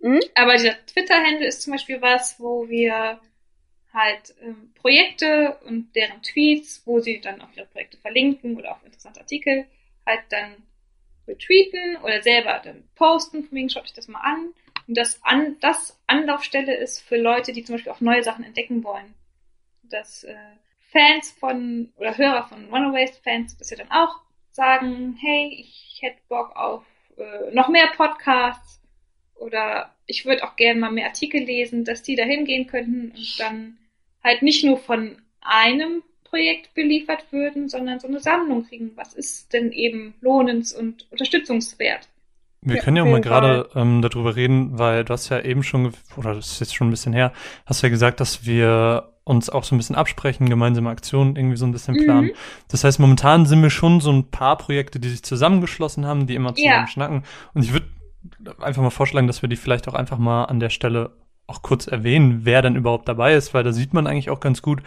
Mhm. 0.00 0.20
Aber 0.34 0.54
dieser 0.54 0.74
Twitter-Handle 0.86 1.46
ist 1.46 1.62
zum 1.62 1.72
Beispiel 1.72 2.00
was, 2.00 2.38
wo 2.38 2.68
wir 2.68 3.20
halt 3.92 4.34
ähm, 4.42 4.72
Projekte 4.74 5.58
und 5.66 5.94
deren 5.94 6.22
Tweets, 6.22 6.82
wo 6.84 7.00
sie 7.00 7.20
dann 7.20 7.40
auf 7.40 7.48
ihre 7.56 7.66
Projekte 7.66 7.96
verlinken 7.98 8.56
oder 8.56 8.72
auf 8.72 8.84
interessante 8.84 9.20
Artikel, 9.20 9.66
halt 10.06 10.20
dann 10.30 10.56
retweeten 11.26 11.96
oder 12.02 12.22
selber 12.22 12.60
dann 12.64 12.84
posten, 12.94 13.44
von 13.44 13.56
wegen 13.56 13.68
schaut 13.68 13.84
euch 13.84 13.92
das 13.92 14.08
mal 14.08 14.20
an 14.20 14.54
und 14.88 14.96
das, 14.96 15.20
an, 15.22 15.56
das 15.60 16.00
Anlaufstelle 16.06 16.74
ist 16.74 17.00
für 17.00 17.18
Leute, 17.18 17.52
die 17.52 17.62
zum 17.62 17.74
Beispiel 17.74 17.92
auch 17.92 18.00
neue 18.00 18.22
Sachen 18.22 18.44
entdecken 18.44 18.82
wollen. 18.82 19.14
Dass 19.82 20.24
äh, 20.24 20.34
Fans 20.90 21.30
von 21.30 21.92
oder 21.96 22.16
Hörer 22.16 22.48
von 22.48 22.64
Runaways-Fans, 22.64 23.58
dass 23.58 23.68
sie 23.68 23.76
dann 23.76 23.90
auch 23.90 24.20
sagen, 24.50 25.16
hey, 25.20 25.54
ich 25.60 25.98
hätte 26.00 26.20
Bock 26.28 26.56
auf 26.56 26.84
äh, 27.18 27.54
noch 27.54 27.68
mehr 27.68 27.88
Podcasts 27.96 28.80
oder 29.34 29.94
ich 30.06 30.24
würde 30.24 30.42
auch 30.42 30.56
gerne 30.56 30.80
mal 30.80 30.90
mehr 30.90 31.06
Artikel 31.06 31.42
lesen, 31.42 31.84
dass 31.84 32.02
die 32.02 32.16
da 32.16 32.24
hingehen 32.24 32.66
könnten 32.66 33.10
und 33.10 33.38
dann 33.38 33.78
halt 34.24 34.42
nicht 34.42 34.64
nur 34.64 34.78
von 34.78 35.20
einem 35.42 36.02
Projekt 36.24 36.74
beliefert 36.74 37.30
würden, 37.30 37.68
sondern 37.68 38.00
so 38.00 38.08
eine 38.08 38.20
Sammlung 38.20 38.66
kriegen. 38.66 38.92
Was 38.96 39.14
ist 39.14 39.52
denn 39.52 39.70
eben 39.72 40.14
lohnens- 40.20 40.72
und 40.72 41.06
unterstützungswert? 41.10 42.08
Wir 42.60 42.76
ja, 42.76 42.82
können 42.82 42.96
ja 42.96 43.04
auch 43.04 43.08
mal 43.08 43.20
gerade 43.20 43.68
ähm, 43.74 44.02
darüber 44.02 44.34
reden, 44.34 44.78
weil 44.78 45.04
du 45.04 45.12
hast 45.12 45.28
ja 45.28 45.40
eben 45.40 45.62
schon, 45.62 45.92
oder 46.16 46.34
das 46.34 46.52
ist 46.52 46.60
jetzt 46.60 46.74
schon 46.74 46.88
ein 46.88 46.90
bisschen 46.90 47.12
her, 47.12 47.32
hast 47.66 47.82
ja 47.82 47.88
gesagt, 47.88 48.20
dass 48.20 48.44
wir 48.44 49.10
uns 49.24 49.50
auch 49.50 49.62
so 49.62 49.74
ein 49.74 49.78
bisschen 49.78 49.94
absprechen, 49.94 50.48
gemeinsame 50.48 50.88
Aktionen 50.88 51.36
irgendwie 51.36 51.56
so 51.56 51.66
ein 51.66 51.72
bisschen 51.72 51.96
planen. 52.02 52.28
Mhm. 52.28 52.32
Das 52.68 52.82
heißt, 52.82 52.98
momentan 52.98 53.46
sind 53.46 53.62
wir 53.62 53.70
schon 53.70 54.00
so 54.00 54.10
ein 54.10 54.30
paar 54.30 54.56
Projekte, 54.56 54.98
die 54.98 55.10
sich 55.10 55.22
zusammengeschlossen 55.22 56.06
haben, 56.06 56.26
die 56.26 56.34
immer 56.34 56.54
zusammen 56.54 56.72
ja. 56.72 56.86
schnacken. 56.86 57.22
Und 57.52 57.62
ich 57.62 57.72
würde 57.72 57.86
einfach 58.60 58.82
mal 58.82 58.90
vorschlagen, 58.90 59.26
dass 59.26 59.42
wir 59.42 59.48
die 59.48 59.56
vielleicht 59.56 59.86
auch 59.86 59.94
einfach 59.94 60.18
mal 60.18 60.44
an 60.44 60.60
der 60.60 60.70
Stelle 60.70 61.10
auch 61.46 61.62
kurz 61.62 61.86
erwähnen, 61.86 62.40
wer 62.44 62.62
dann 62.62 62.76
überhaupt 62.76 63.08
dabei 63.08 63.34
ist, 63.34 63.54
weil 63.54 63.64
da 63.64 63.72
sieht 63.72 63.92
man 63.92 64.06
eigentlich 64.06 64.30
auch 64.30 64.40
ganz 64.40 64.62
gut, 64.62 64.82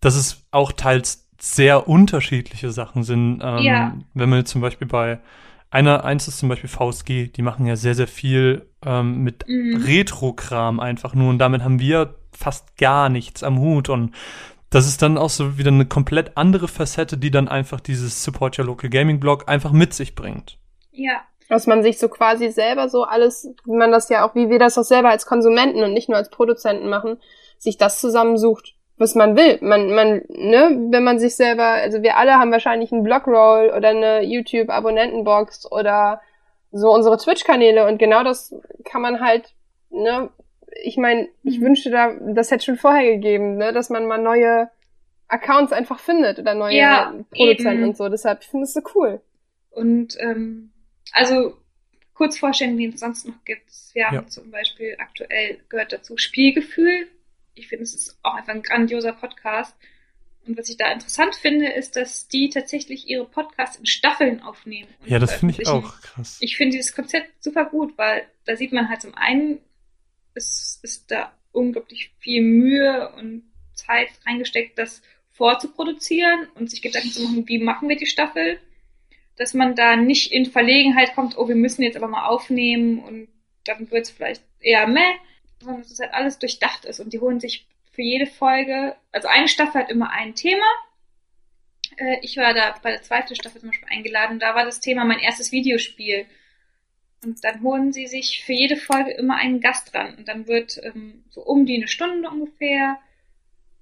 dass 0.00 0.16
es 0.16 0.44
auch 0.50 0.72
teils 0.72 1.28
sehr 1.40 1.88
unterschiedliche 1.88 2.70
Sachen 2.70 3.02
sind. 3.02 3.40
Ähm, 3.42 3.58
ja. 3.58 3.94
Wenn 4.14 4.28
man 4.28 4.40
jetzt 4.40 4.50
zum 4.50 4.60
Beispiel 4.60 4.86
bei 4.86 5.20
einer, 5.74 6.04
eins 6.04 6.28
ist 6.28 6.38
zum 6.38 6.48
Beispiel 6.48 6.70
VSG, 6.70 7.28
die 7.28 7.42
machen 7.42 7.66
ja 7.66 7.74
sehr, 7.74 7.94
sehr 7.94 8.06
viel 8.06 8.66
ähm, 8.86 9.24
mit 9.24 9.46
mhm. 9.48 9.82
Retro-Kram 9.84 10.78
einfach 10.78 11.14
nur 11.14 11.30
und 11.30 11.38
damit 11.38 11.62
haben 11.62 11.80
wir 11.80 12.14
fast 12.32 12.76
gar 12.76 13.08
nichts 13.08 13.42
am 13.42 13.58
Hut 13.58 13.88
und 13.88 14.14
das 14.70 14.86
ist 14.86 15.02
dann 15.02 15.18
auch 15.18 15.30
so 15.30 15.58
wieder 15.58 15.70
eine 15.70 15.86
komplett 15.86 16.36
andere 16.36 16.68
Facette, 16.68 17.18
die 17.18 17.30
dann 17.30 17.48
einfach 17.48 17.80
dieses 17.80 18.22
Support 18.22 18.58
Your 18.58 18.66
Local 18.66 18.88
Gaming 18.88 19.20
Blog 19.20 19.48
einfach 19.48 19.72
mit 19.72 19.94
sich 19.94 20.14
bringt. 20.14 20.58
Ja. 20.92 21.22
Dass 21.48 21.66
man 21.66 21.82
sich 21.82 21.98
so 21.98 22.08
quasi 22.08 22.50
selber 22.50 22.88
so 22.88 23.04
alles, 23.04 23.48
wie 23.64 23.76
man 23.76 23.92
das 23.92 24.08
ja 24.08 24.26
auch, 24.26 24.34
wie 24.34 24.48
wir 24.48 24.58
das 24.58 24.78
auch 24.78 24.84
selber 24.84 25.10
als 25.10 25.26
Konsumenten 25.26 25.82
und 25.82 25.92
nicht 25.92 26.08
nur 26.08 26.16
als 26.16 26.30
Produzenten 26.30 26.88
machen, 26.88 27.18
sich 27.58 27.76
das 27.76 28.00
zusammensucht 28.00 28.74
was 28.96 29.14
man 29.14 29.36
will. 29.36 29.58
Man, 29.60 29.92
man, 29.94 30.22
ne, 30.28 30.88
wenn 30.90 31.04
man 31.04 31.18
sich 31.18 31.34
selber, 31.34 31.64
also 31.64 32.02
wir 32.02 32.16
alle 32.16 32.34
haben 32.34 32.52
wahrscheinlich 32.52 32.92
einen 32.92 33.02
Blogroll 33.02 33.72
oder 33.76 33.88
eine 33.88 34.22
YouTube-Abonnentenbox 34.22 35.70
oder 35.70 36.20
so 36.70 36.92
unsere 36.92 37.18
Twitch-Kanäle 37.18 37.86
und 37.86 37.98
genau 37.98 38.24
das 38.24 38.54
kann 38.84 39.02
man 39.02 39.20
halt, 39.20 39.54
ne, 39.90 40.30
ich 40.82 40.96
meine, 40.96 41.28
ich 41.42 41.60
mhm. 41.60 41.66
wünschte 41.66 41.90
da, 41.90 42.12
das 42.20 42.50
hätte 42.50 42.64
schon 42.64 42.76
vorher 42.76 43.12
gegeben, 43.12 43.56
ne, 43.56 43.72
dass 43.72 43.90
man 43.90 44.06
mal 44.06 44.18
neue 44.18 44.68
Accounts 45.28 45.72
einfach 45.72 45.98
findet 45.98 46.38
oder 46.38 46.54
neue 46.54 46.76
ja, 46.76 47.14
Produzenten 47.30 47.80
eben. 47.80 47.88
und 47.90 47.96
so. 47.96 48.08
Deshalb, 48.08 48.42
ich 48.42 48.48
finde 48.48 48.64
es 48.64 48.74
so 48.74 48.80
cool. 48.94 49.20
Und 49.70 50.16
ähm, 50.20 50.70
also 51.12 51.54
kurz 52.14 52.38
vorstellen, 52.38 52.78
wen 52.78 52.92
es 52.92 53.00
sonst 53.00 53.26
noch 53.26 53.44
gibt. 53.44 53.70
Wir 53.92 54.06
haben 54.06 54.14
Ja. 54.14 54.26
zum 54.26 54.50
Beispiel 54.50 54.96
aktuell 54.98 55.58
gehört 55.68 55.92
dazu 55.92 56.16
Spielgefühl. 56.16 57.08
Ich 57.54 57.68
finde, 57.68 57.84
es 57.84 57.94
ist 57.94 58.18
auch 58.22 58.34
einfach 58.34 58.52
ein 58.52 58.62
grandioser 58.62 59.12
Podcast. 59.12 59.74
Und 60.46 60.58
was 60.58 60.68
ich 60.68 60.76
da 60.76 60.92
interessant 60.92 61.34
finde, 61.36 61.70
ist, 61.70 61.96
dass 61.96 62.28
die 62.28 62.50
tatsächlich 62.50 63.08
ihre 63.08 63.24
Podcasts 63.24 63.76
in 63.76 63.86
Staffeln 63.86 64.42
aufnehmen. 64.42 64.88
Ja, 65.06 65.18
das 65.18 65.34
finde 65.34 65.54
ich 65.58 65.66
auch 65.68 66.00
krass. 66.00 66.36
Ich 66.40 66.56
finde 66.56 66.76
dieses 66.76 66.94
Konzept 66.94 67.42
super 67.42 67.64
gut, 67.64 67.96
weil 67.96 68.26
da 68.44 68.56
sieht 68.56 68.72
man 68.72 68.90
halt 68.90 69.00
zum 69.00 69.14
einen, 69.14 69.60
es 70.34 70.80
ist 70.82 71.10
da 71.10 71.32
unglaublich 71.52 72.10
viel 72.18 72.42
Mühe 72.42 73.10
und 73.16 73.44
Zeit 73.72 74.08
reingesteckt, 74.26 74.78
das 74.78 75.02
vorzuproduzieren 75.30 76.48
und 76.54 76.70
sich 76.70 76.82
Gedanken 76.82 77.10
zu 77.10 77.22
machen, 77.22 77.48
wie 77.48 77.58
machen 77.58 77.88
wir 77.88 77.96
die 77.96 78.06
Staffel, 78.06 78.58
dass 79.36 79.54
man 79.54 79.74
da 79.74 79.96
nicht 79.96 80.30
in 80.32 80.46
Verlegenheit 80.46 81.14
kommt, 81.14 81.36
oh, 81.36 81.48
wir 81.48 81.56
müssen 81.56 81.82
jetzt 81.82 81.96
aber 81.96 82.08
mal 82.08 82.26
aufnehmen 82.26 83.00
und 83.00 83.28
dann 83.64 83.90
wird 83.90 84.04
es 84.04 84.10
vielleicht 84.10 84.42
eher 84.60 84.86
meh, 84.86 85.00
sondern 85.64 85.82
dass 85.82 85.90
es 85.90 86.00
halt 86.00 86.14
alles 86.14 86.38
durchdacht 86.38 86.84
ist 86.84 87.00
und 87.00 87.12
die 87.12 87.20
holen 87.20 87.40
sich 87.40 87.66
für 87.92 88.02
jede 88.02 88.26
Folge, 88.26 88.96
also 89.12 89.28
eine 89.28 89.48
Staffel 89.48 89.82
hat 89.82 89.90
immer 89.90 90.10
ein 90.10 90.34
Thema. 90.34 90.66
Äh, 91.96 92.18
ich 92.22 92.36
war 92.36 92.52
da 92.54 92.74
bei 92.82 92.90
der 92.90 93.02
zweiten 93.02 93.34
Staffel 93.34 93.60
zum 93.60 93.70
Beispiel 93.70 93.88
eingeladen, 93.90 94.38
da 94.38 94.54
war 94.54 94.64
das 94.64 94.80
Thema 94.80 95.04
mein 95.04 95.20
erstes 95.20 95.52
Videospiel. 95.52 96.26
Und 97.24 97.42
dann 97.42 97.62
holen 97.62 97.92
sie 97.92 98.06
sich 98.06 98.42
für 98.44 98.52
jede 98.52 98.76
Folge 98.76 99.12
immer 99.12 99.36
einen 99.36 99.60
Gast 99.60 99.94
ran. 99.94 100.14
Und 100.16 100.28
dann 100.28 100.46
wird 100.46 100.78
ähm, 100.82 101.24
so 101.30 101.42
um 101.42 101.64
die 101.64 101.76
eine 101.76 101.88
Stunde 101.88 102.28
ungefähr, 102.28 102.98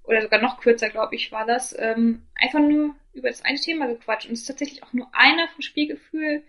oder 0.03 0.21
sogar 0.21 0.41
noch 0.41 0.59
kürzer, 0.59 0.89
glaube 0.89 1.15
ich, 1.15 1.31
war 1.31 1.45
das, 1.45 1.75
ähm, 1.77 2.23
einfach 2.35 2.59
nur 2.59 2.95
über 3.13 3.29
das 3.29 3.43
eine 3.43 3.59
Thema 3.59 3.87
gequatscht. 3.87 4.27
Und 4.27 4.33
es 4.33 4.41
ist 4.41 4.47
tatsächlich 4.47 4.83
auch 4.83 4.93
nur 4.93 5.07
einer 5.13 5.47
vom 5.49 5.61
Spielgefühl. 5.61 6.43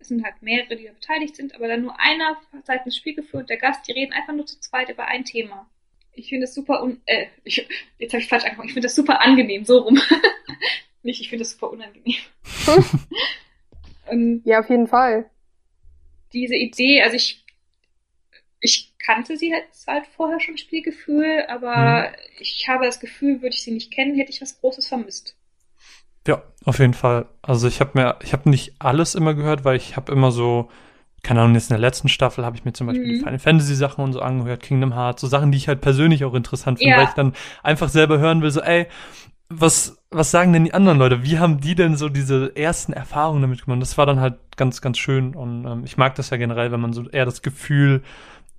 Es 0.00 0.08
sind 0.08 0.24
halt 0.24 0.40
mehrere, 0.40 0.76
die 0.76 0.86
da 0.86 0.92
beteiligt 0.92 1.36
sind, 1.36 1.54
aber 1.54 1.68
dann 1.68 1.82
nur 1.82 2.00
einer 2.00 2.40
seitens 2.64 2.96
Spielgefühl 2.96 3.40
und 3.40 3.50
der 3.50 3.58
Gast, 3.58 3.86
die 3.86 3.92
reden 3.92 4.12
einfach 4.12 4.32
nur 4.32 4.46
zu 4.46 4.58
zweit 4.60 4.88
über 4.88 5.06
ein 5.06 5.24
Thema. 5.24 5.68
Ich 6.14 6.30
finde 6.30 6.46
das 6.46 6.54
super 6.54 6.82
un 6.82 7.00
äh, 7.06 7.26
ich, 7.44 7.68
jetzt 7.98 8.12
habe 8.12 8.22
ich 8.22 8.28
falsch 8.28 8.44
angefangen. 8.44 8.68
Ich 8.68 8.74
finde 8.74 8.86
das 8.86 8.96
super 8.96 9.20
angenehm, 9.20 9.64
so 9.64 9.78
rum. 9.78 10.00
Nicht, 11.02 11.20
ich 11.20 11.28
finde 11.30 11.44
das 11.44 11.52
super 11.52 11.70
unangenehm. 11.70 12.16
und 14.10 14.42
Ja, 14.44 14.60
auf 14.60 14.68
jeden 14.68 14.86
Fall. 14.86 15.30
diese 16.32 16.56
Idee, 16.56 17.02
also 17.02 17.16
ich, 17.16 17.44
ich 18.60 18.92
kannte 18.98 19.36
sie 19.36 19.52
halt, 19.52 19.64
halt 19.86 20.06
vorher 20.06 20.40
schon 20.40 20.58
Spielgefühl, 20.58 21.44
aber 21.48 22.12
ich 22.38 22.68
habe 22.68 22.84
das 22.84 23.00
Gefühl, 23.00 23.40
würde 23.40 23.54
ich 23.54 23.62
sie 23.62 23.70
nicht 23.72 23.90
kennen, 23.90 24.14
hätte 24.14 24.30
ich 24.30 24.42
was 24.42 24.60
Großes 24.60 24.88
vermisst. 24.88 25.36
Ja, 26.26 26.42
auf 26.64 26.78
jeden 26.78 26.94
Fall. 26.94 27.26
Also 27.42 27.66
ich 27.68 27.80
habe 27.80 27.90
mir, 27.94 28.16
ich 28.22 28.32
habe 28.32 28.48
nicht 28.50 28.74
alles 28.78 29.14
immer 29.14 29.34
gehört, 29.34 29.64
weil 29.64 29.76
ich 29.76 29.96
habe 29.96 30.12
immer 30.12 30.30
so, 30.32 30.68
keine 31.22 31.40
Ahnung, 31.40 31.54
jetzt 31.54 31.70
in 31.70 31.74
der 31.74 31.80
letzten 31.80 32.08
Staffel 32.08 32.44
habe 32.44 32.56
ich 32.56 32.64
mir 32.64 32.72
zum 32.72 32.86
Beispiel 32.86 33.06
Mhm. 33.06 33.10
die 33.10 33.18
Final 33.18 33.38
Fantasy 33.38 33.74
Sachen 33.74 34.04
und 34.04 34.12
so 34.12 34.20
angehört, 34.20 34.62
Kingdom 34.62 34.94
Hearts, 34.94 35.20
so 35.22 35.26
Sachen, 35.26 35.50
die 35.52 35.58
ich 35.58 35.68
halt 35.68 35.80
persönlich 35.80 36.24
auch 36.24 36.34
interessant 36.34 36.78
finde, 36.78 36.92
Ja. 36.92 36.98
weil 36.98 37.04
ich 37.08 37.14
dann 37.14 37.32
einfach 37.62 37.88
selber 37.88 38.18
hören 38.18 38.42
will, 38.42 38.50
so, 38.50 38.60
ey, 38.60 38.86
was, 39.48 39.98
was 40.10 40.30
sagen 40.30 40.52
denn 40.52 40.64
die 40.64 40.74
anderen 40.74 40.98
Leute? 40.98 41.24
Wie 41.24 41.38
haben 41.38 41.60
die 41.60 41.74
denn 41.74 41.96
so 41.96 42.08
diese 42.08 42.54
ersten 42.54 42.92
Erfahrungen 42.92 43.42
damit 43.42 43.64
gemacht? 43.64 43.82
Das 43.82 43.98
war 43.98 44.06
dann 44.06 44.20
halt 44.20 44.34
ganz, 44.56 44.80
ganz 44.80 44.98
schön 44.98 45.34
und 45.34 45.64
ähm, 45.66 45.82
ich 45.84 45.96
mag 45.96 46.14
das 46.14 46.30
ja 46.30 46.36
generell, 46.36 46.70
wenn 46.70 46.80
man 46.80 46.92
so 46.92 47.08
eher 47.08 47.24
das 47.24 47.42
Gefühl 47.42 48.02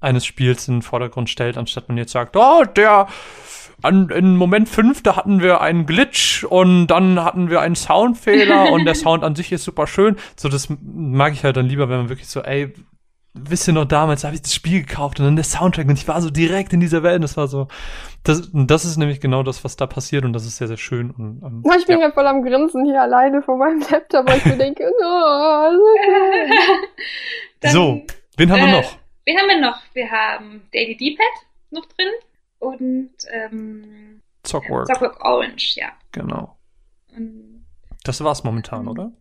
eines 0.01 0.25
Spiels 0.25 0.67
in 0.67 0.77
den 0.77 0.81
Vordergrund 0.81 1.29
stellt, 1.29 1.57
anstatt 1.57 1.87
man 1.87 1.97
jetzt 1.97 2.11
sagt, 2.11 2.35
oh, 2.35 2.63
der, 2.75 3.07
an, 3.81 4.09
in 4.09 4.35
Moment 4.37 4.69
5, 4.69 5.03
da 5.03 5.15
hatten 5.15 5.41
wir 5.41 5.61
einen 5.61 5.85
Glitch 5.85 6.43
und 6.43 6.87
dann 6.87 7.23
hatten 7.23 7.49
wir 7.49 7.61
einen 7.61 7.75
Soundfehler 7.75 8.71
und 8.71 8.85
der 8.85 8.95
Sound 8.95 9.23
an 9.23 9.35
sich 9.35 9.51
ist 9.51 9.63
super 9.63 9.87
schön. 9.87 10.15
So, 10.35 10.49
das 10.49 10.67
mag 10.81 11.33
ich 11.33 11.43
halt 11.43 11.57
dann 11.57 11.67
lieber, 11.67 11.89
wenn 11.89 11.97
man 11.97 12.09
wirklich 12.09 12.27
so, 12.27 12.41
ey, 12.41 12.73
wisst 13.33 13.67
ihr 13.67 13.73
noch 13.73 13.85
damals, 13.85 14.21
da 14.21 14.27
habe 14.27 14.35
ich 14.35 14.41
das 14.41 14.53
Spiel 14.53 14.81
gekauft 14.81 15.19
und 15.19 15.25
dann 15.25 15.35
der 15.35 15.45
Soundtrack 15.45 15.87
und 15.87 15.97
ich 15.97 16.07
war 16.07 16.21
so 16.21 16.29
direkt 16.29 16.73
in 16.73 16.79
dieser 16.79 17.03
Welt. 17.03 17.15
und 17.15 17.21
Das 17.21 17.37
war 17.37 17.47
so, 17.47 17.67
das, 18.23 18.49
das 18.53 18.85
ist 18.85 18.97
nämlich 18.97 19.21
genau 19.21 19.43
das, 19.43 19.63
was 19.63 19.77
da 19.77 19.87
passiert 19.87 20.25
und 20.25 20.33
das 20.33 20.45
ist 20.45 20.57
sehr, 20.57 20.67
sehr 20.67 20.77
schön. 20.77 21.11
Und, 21.11 21.41
ähm, 21.43 21.63
ich 21.79 21.85
bin 21.85 21.99
ja. 21.99 22.05
gerade 22.05 22.13
voll 22.13 22.27
am 22.27 22.43
Grinsen 22.43 22.85
hier 22.85 23.01
alleine 23.01 23.41
vor 23.41 23.57
meinem 23.57 23.81
Laptop, 23.89 24.27
weil 24.27 24.37
ich 24.37 24.45
mir 24.45 24.57
denke, 24.57 24.83
oh, 25.03 25.69
so 27.63 27.69
so, 27.69 28.01
wen 28.37 28.51
haben 28.51 28.59
wir 28.59 28.67
äh, 28.67 28.81
noch? 28.81 28.97
Wen 29.25 29.37
haben 29.37 29.47
wir 29.47 29.61
noch? 29.61 29.79
Wir 29.93 30.11
haben 30.11 30.67
Daily 30.73 30.97
D-Pad 30.97 31.45
noch 31.71 31.85
drin 31.85 32.09
und 32.61 33.11
ähm, 33.29 34.21
Zockwork, 34.43 34.87
Zockwork 34.87 35.23
Orange, 35.23 35.75
ja. 35.75 35.89
genau. 36.11 36.57
Und, 37.15 37.65
Das 38.03 38.23
war's 38.23 38.43
momentan, 38.43 38.87
oder? 38.87 39.11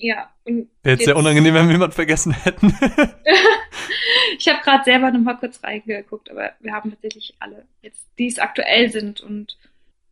ja, 0.00 0.30
Wäre 0.44 0.66
jetzt 0.96 1.04
sehr 1.04 1.16
unangenehm, 1.16 1.54
wenn 1.54 1.66
wir 1.66 1.72
jemand 1.72 1.94
vergessen 1.94 2.32
hätten. 2.32 2.68
ich 4.38 4.48
habe 4.48 4.62
gerade 4.62 4.84
selber 4.84 5.10
noch 5.10 5.20
mal 5.20 5.34
kurz 5.34 5.62
reingeguckt, 5.62 6.30
aber 6.30 6.52
wir 6.60 6.72
haben 6.72 6.90
tatsächlich 6.90 7.34
alle 7.38 7.66
jetzt, 7.82 8.06
die 8.18 8.26
es 8.26 8.38
aktuell 8.38 8.90
sind. 8.90 9.20
Und 9.20 9.58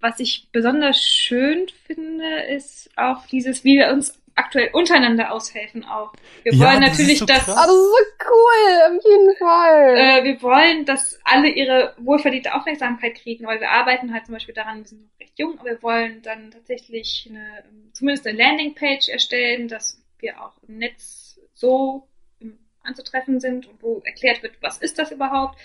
was 0.00 0.20
ich 0.20 0.48
besonders 0.52 1.02
schön 1.02 1.66
finde, 1.86 2.42
ist 2.54 2.90
auch 2.96 3.26
dieses, 3.26 3.64
wie 3.64 3.78
wir 3.78 3.92
uns 3.92 4.20
aktuell 4.38 4.70
untereinander 4.72 5.32
aushelfen 5.32 5.84
auch. 5.84 6.12
Wir 6.42 6.54
Ja, 6.54 6.60
wollen 6.66 6.80
das 6.80 6.92
ist 6.92 6.98
natürlich, 6.98 7.18
so 7.18 7.26
dass. 7.26 7.48
Ah, 7.48 7.66
das 7.66 7.74
ist 7.74 7.90
so 7.90 8.30
cool, 8.30 8.96
auf 8.96 9.04
jeden 9.04 9.36
Fall. 9.36 9.96
äh, 9.96 10.24
wir 10.24 10.42
wollen, 10.42 10.84
dass 10.84 11.18
alle 11.24 11.48
ihre 11.48 11.94
wohlverdiente 11.98 12.54
Aufmerksamkeit 12.54 13.16
kriegen, 13.16 13.46
weil 13.46 13.60
wir 13.60 13.70
arbeiten 13.70 14.12
halt 14.12 14.26
zum 14.26 14.34
Beispiel 14.34 14.54
daran, 14.54 14.78
wir 14.78 14.86
sind 14.86 15.02
noch 15.02 15.20
recht 15.20 15.38
jung, 15.38 15.58
aber 15.58 15.70
wir 15.70 15.82
wollen 15.82 16.22
dann 16.22 16.50
tatsächlich 16.50 17.28
eine, 17.30 17.64
zumindest 17.92 18.26
eine 18.26 18.38
Landingpage 18.38 19.08
erstellen, 19.08 19.68
dass 19.68 20.00
wir 20.18 20.40
auch 20.42 20.52
im 20.66 20.78
Netz 20.78 21.38
so 21.54 22.08
ähm, 22.40 22.58
anzutreffen 22.82 23.40
sind 23.40 23.66
und 23.66 23.82
wo 23.82 24.00
erklärt 24.04 24.42
wird, 24.42 24.54
was 24.60 24.78
ist 24.78 24.98
das 24.98 25.10
überhaupt. 25.12 25.58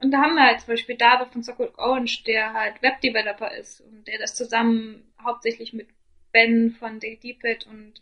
Und 0.00 0.10
da 0.10 0.18
haben 0.18 0.34
wir 0.34 0.42
halt 0.42 0.60
zum 0.60 0.68
Beispiel 0.74 0.96
David 0.96 1.28
von 1.32 1.42
Socket 1.42 1.78
Orange, 1.78 2.24
der 2.26 2.52
halt 2.52 2.82
Webdeveloper 2.82 3.54
ist 3.56 3.80
und 3.80 4.06
der 4.06 4.18
das 4.18 4.34
zusammen 4.34 5.10
hauptsächlich 5.24 5.72
mit 5.72 5.88
Ben 6.34 6.76
von 6.78 7.00
DayDeepit 7.00 7.66
und 7.68 7.94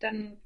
dann 0.00 0.38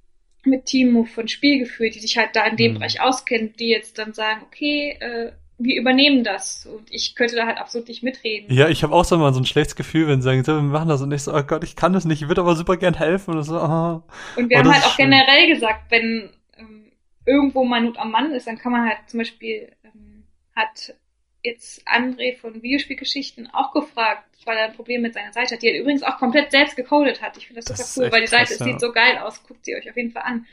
mit 0.44 0.66
Timo 0.66 1.04
von 1.04 1.28
Spielgefühl, 1.28 1.90
die 1.90 2.00
sich 2.00 2.18
halt 2.18 2.36
da 2.36 2.46
in 2.46 2.56
dem 2.56 2.74
Mhm. 2.74 2.76
Bereich 2.76 3.00
auskennen, 3.00 3.54
die 3.58 3.68
jetzt 3.68 3.98
dann 3.98 4.12
sagen, 4.14 4.42
okay, 4.44 4.96
äh, 5.00 5.32
wir 5.58 5.80
übernehmen 5.80 6.24
das 6.24 6.66
und 6.66 6.92
ich 6.92 7.14
könnte 7.16 7.36
da 7.36 7.46
halt 7.46 7.58
absolut 7.58 7.88
nicht 7.88 8.02
mitreden. 8.04 8.50
Ja, 8.50 8.68
ich 8.68 8.82
habe 8.82 8.94
auch 8.94 9.04
so 9.04 9.16
mal 9.18 9.32
so 9.32 9.40
ein 9.40 9.46
schlechtes 9.46 9.76
Gefühl, 9.76 10.08
wenn 10.08 10.20
sie 10.20 10.26
sagen, 10.26 10.44
so, 10.44 10.54
wir 10.54 10.62
machen 10.62 10.88
das 10.88 11.00
und 11.00 11.12
ich 11.12 11.22
so, 11.22 11.34
oh 11.34 11.42
Gott, 11.42 11.64
ich 11.64 11.76
kann 11.76 11.92
das 11.92 12.04
nicht, 12.04 12.22
ich 12.22 12.28
würde 12.28 12.42
aber 12.42 12.54
super 12.56 12.76
gern 12.76 12.94
helfen 12.94 13.36
und 13.36 13.42
so, 13.44 13.56
ah. 13.56 14.04
Und 14.34 14.48
wir 14.50 14.58
Oh, 14.58 14.58
haben 14.58 14.72
halt 14.72 14.84
auch 14.84 14.96
schön. 14.96 14.96
generell 14.96 15.46
gesagt, 15.48 15.90
wenn 15.90 16.30
ähm, 16.56 16.92
irgendwo 17.26 17.64
mal 17.64 17.80
Not 17.80 17.98
am 17.98 18.10
Mann 18.10 18.32
ist, 18.32 18.46
dann 18.46 18.58
kann 18.58 18.72
man 18.72 18.88
halt 18.88 18.98
zum 19.08 19.18
Beispiel, 19.18 19.72
ähm, 19.84 20.24
hat 20.56 20.94
jetzt 21.42 21.86
André 21.86 22.36
von 22.36 22.62
Videospielgeschichten 22.62 23.48
auch 23.52 23.72
gefragt, 23.72 24.24
weil 24.44 24.56
er 24.56 24.64
ein 24.66 24.74
Problem 24.74 25.02
mit 25.02 25.14
seiner 25.14 25.32
Seite 25.32 25.54
hat, 25.54 25.62
die 25.62 25.68
er 25.68 25.80
übrigens 25.80 26.02
auch 26.02 26.18
komplett 26.18 26.50
selbst 26.50 26.76
gecodet 26.76 27.20
hat. 27.20 27.36
Ich 27.36 27.46
finde 27.46 27.60
das 27.60 27.76
Das 27.76 27.94
super 27.94 28.06
cool, 28.06 28.12
weil 28.12 28.20
die 28.22 28.28
Seite 28.28 28.54
krass, 28.54 28.58
ja. 28.60 28.66
sieht 28.66 28.80
so 28.80 28.92
geil 28.92 29.18
aus, 29.18 29.42
guckt 29.42 29.64
sie 29.64 29.74
euch 29.74 29.88
auf 29.88 29.96
jeden 29.96 30.12
Fall 30.12 30.22
an. 30.22 30.46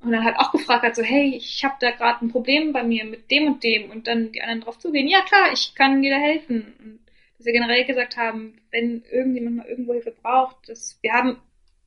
Und 0.00 0.12
dann 0.12 0.24
hat 0.24 0.38
auch 0.38 0.50
gefragt 0.50 0.82
hat 0.82 0.96
so, 0.96 1.02
hey, 1.02 1.34
ich 1.36 1.62
habe 1.62 1.74
da 1.78 1.90
gerade 1.90 2.24
ein 2.24 2.30
Problem 2.30 2.72
bei 2.72 2.82
mir 2.82 3.04
mit 3.04 3.30
dem 3.30 3.46
und 3.48 3.62
dem 3.62 3.90
und 3.90 4.06
dann 4.06 4.32
die 4.32 4.40
anderen 4.40 4.62
drauf 4.62 4.78
zugehen, 4.78 5.08
ja 5.08 5.20
klar, 5.22 5.52
ich 5.52 5.74
kann 5.74 6.00
dir 6.00 6.14
da 6.14 6.20
helfen. 6.20 6.74
Und 6.78 7.00
dass 7.36 7.46
wir 7.46 7.52
generell 7.52 7.84
gesagt 7.84 8.16
haben, 8.16 8.60
wenn 8.70 9.02
irgendjemand 9.10 9.56
mal 9.56 9.66
irgendwo 9.66 9.92
Hilfe 9.92 10.12
braucht, 10.12 10.68
dass 10.68 10.98
wir 11.02 11.12
haben 11.12 11.38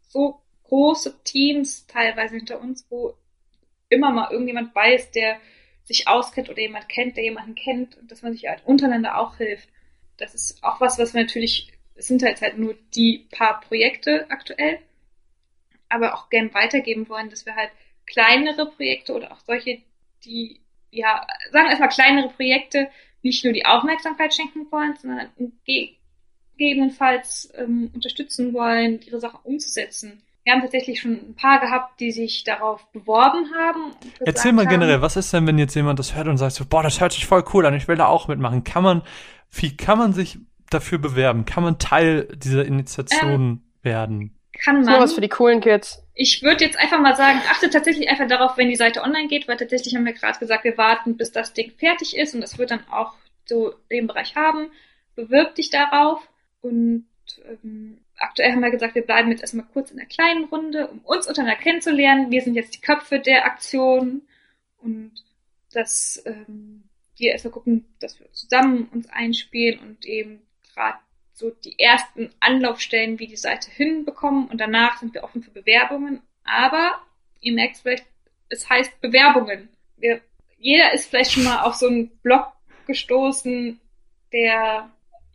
so 0.07 0.39
große 0.65 1.23
Teams 1.23 1.87
teilweise 1.87 2.35
hinter 2.35 2.61
uns, 2.61 2.85
wo 2.89 3.15
immer 3.89 4.11
mal 4.11 4.31
irgendjemand 4.31 4.73
bei 4.73 4.93
ist, 4.93 5.15
der 5.15 5.37
sich 5.83 6.07
auskennt 6.07 6.49
oder 6.49 6.61
jemand 6.61 6.89
kennt, 6.89 7.17
der 7.17 7.23
jemanden 7.23 7.55
kennt 7.55 7.97
dass 8.09 8.21
man 8.21 8.33
sich 8.33 8.47
halt 8.47 8.65
untereinander 8.65 9.17
auch 9.17 9.37
hilft. 9.37 9.69
Das 10.17 10.33
ist 10.33 10.63
auch 10.63 10.79
was, 10.79 10.97
was 10.97 11.13
wir 11.13 11.21
natürlich, 11.21 11.71
es 11.95 12.07
sind 12.07 12.23
halt 12.23 12.41
halt 12.41 12.57
nur 12.57 12.75
die 12.95 13.27
paar 13.31 13.59
Projekte 13.61 14.25
aktuell, 14.29 14.79
aber 15.89 16.15
auch 16.15 16.29
gern 16.29 16.53
weitergeben 16.53 17.09
wollen, 17.09 17.29
dass 17.29 17.45
wir 17.45 17.55
halt 17.55 17.71
kleinere 18.05 18.69
Projekte 18.71 19.13
oder 19.13 19.31
auch 19.31 19.39
solche, 19.41 19.81
die, 20.23 20.61
ja, 20.91 21.25
sagen 21.51 21.65
wir 21.65 21.69
erstmal 21.69 21.89
kleinere 21.89 22.29
Projekte, 22.29 22.89
nicht 23.21 23.43
nur 23.43 23.53
die 23.53 23.65
Aufmerksamkeit 23.65 24.33
schenken 24.33 24.71
wollen, 24.71 24.95
sondern 24.97 25.29
ge 25.65 25.95
gegebenenfalls 26.55 27.51
ähm, 27.57 27.89
unterstützen 27.95 28.53
wollen, 28.53 29.01
ihre 29.01 29.19
Sachen 29.19 29.39
umzusetzen. 29.43 30.21
Wir 30.43 30.53
haben 30.53 30.61
tatsächlich 30.61 30.99
schon 30.99 31.13
ein 31.13 31.35
paar 31.35 31.59
gehabt, 31.61 31.99
die 31.99 32.11
sich 32.11 32.43
darauf 32.43 32.85
beworben 32.91 33.49
haben. 33.57 33.93
Erzähl 34.19 34.51
mal 34.51 34.65
haben, 34.65 34.71
generell, 34.71 35.01
was 35.01 35.15
ist 35.15 35.31
denn, 35.31 35.47
wenn 35.47 35.57
jetzt 35.57 35.73
jemand 35.75 35.99
das 35.99 36.15
hört 36.15 36.27
und 36.27 36.37
sagt 36.37 36.53
so, 36.53 36.65
boah, 36.65 36.83
das 36.83 36.99
hört 36.99 37.13
sich 37.13 37.25
voll 37.25 37.45
cool 37.53 37.65
an, 37.65 37.73
ich 37.73 37.87
will 37.87 37.95
da 37.95 38.07
auch 38.07 38.27
mitmachen. 38.27 38.63
Kann 38.63 38.83
man, 38.83 39.03
wie 39.51 39.75
kann 39.77 39.97
man 39.97 40.11
sich 40.13 40.39
dafür 40.69 40.97
bewerben? 40.97 41.45
Kann 41.45 41.63
man 41.63 41.79
Teil 41.79 42.27
dieser 42.35 42.65
Initiation 42.65 43.61
werden? 43.83 44.37
Kann 44.63 44.81
nur 44.81 44.91
man. 44.91 45.01
was 45.01 45.13
für 45.13 45.21
die 45.21 45.29
coolen 45.29 45.61
Kids. 45.61 46.03
Ich 46.13 46.43
würde 46.43 46.63
jetzt 46.65 46.77
einfach 46.77 46.99
mal 46.99 47.15
sagen, 47.15 47.39
achte 47.49 47.69
tatsächlich 47.69 48.09
einfach 48.09 48.27
darauf, 48.27 48.57
wenn 48.57 48.69
die 48.69 48.75
Seite 48.75 49.01
online 49.01 49.27
geht, 49.27 49.47
weil 49.47 49.57
tatsächlich 49.57 49.95
haben 49.95 50.05
wir 50.05 50.13
gerade 50.13 50.37
gesagt, 50.37 50.63
wir 50.63 50.77
warten, 50.77 51.17
bis 51.17 51.31
das 51.31 51.53
Ding 51.53 51.71
fertig 51.71 52.15
ist 52.17 52.35
und 52.35 52.41
das 52.41 52.57
wird 52.57 52.71
dann 52.71 52.85
auch 52.91 53.13
so 53.45 53.73
den 53.89 54.07
Bereich 54.07 54.35
haben. 54.35 54.69
Bewirb 55.15 55.55
dich 55.55 55.69
darauf 55.69 56.21
und 56.61 57.05
ähm, 57.63 57.97
aktuell 58.23 58.51
haben 58.51 58.61
wir 58.61 58.71
gesagt, 58.71 58.95
wir 58.95 59.05
bleiben 59.05 59.31
jetzt 59.31 59.41
erstmal 59.41 59.65
kurz 59.73 59.91
in 59.91 59.97
der 59.97 60.05
kleinen 60.05 60.45
Runde, 60.45 60.87
um 60.87 60.99
uns 60.99 61.27
untereinander 61.27 61.61
kennenzulernen. 61.61 62.31
Wir 62.31 62.41
sind 62.41 62.55
jetzt 62.55 62.75
die 62.75 62.81
Köpfe 62.81 63.19
der 63.19 63.45
Aktion 63.45 64.23
und 64.81 65.11
dass 65.73 66.21
ähm, 66.25 66.83
wir 67.17 67.31
erstmal 67.31 67.53
gucken, 67.53 67.85
dass 67.99 68.19
wir 68.19 68.31
zusammen 68.31 68.89
uns 68.91 69.09
einspielen 69.09 69.79
und 69.79 70.05
eben 70.05 70.41
gerade 70.73 70.97
so 71.33 71.49
die 71.49 71.77
ersten 71.79 72.29
Anlaufstellen, 72.39 73.19
wie 73.19 73.27
die 73.27 73.37
Seite 73.37 73.71
hinbekommen 73.71 74.47
und 74.47 74.59
danach 74.59 74.99
sind 74.99 75.13
wir 75.13 75.23
offen 75.23 75.43
für 75.43 75.51
Bewerbungen. 75.51 76.21
Aber 76.43 77.01
ihr 77.41 77.53
merkt 77.53 77.77
vielleicht, 77.77 78.05
es 78.49 78.69
heißt 78.69 79.01
Bewerbungen. 79.01 79.69
Wir, 79.97 80.21
jeder 80.57 80.93
ist 80.93 81.09
vielleicht 81.09 81.31
schon 81.31 81.43
mal 81.43 81.63
auf 81.63 81.75
so 81.75 81.87
einen 81.87 82.09
Blog 82.21 82.47
gestoßen, 82.85 83.79
der, 84.31 84.91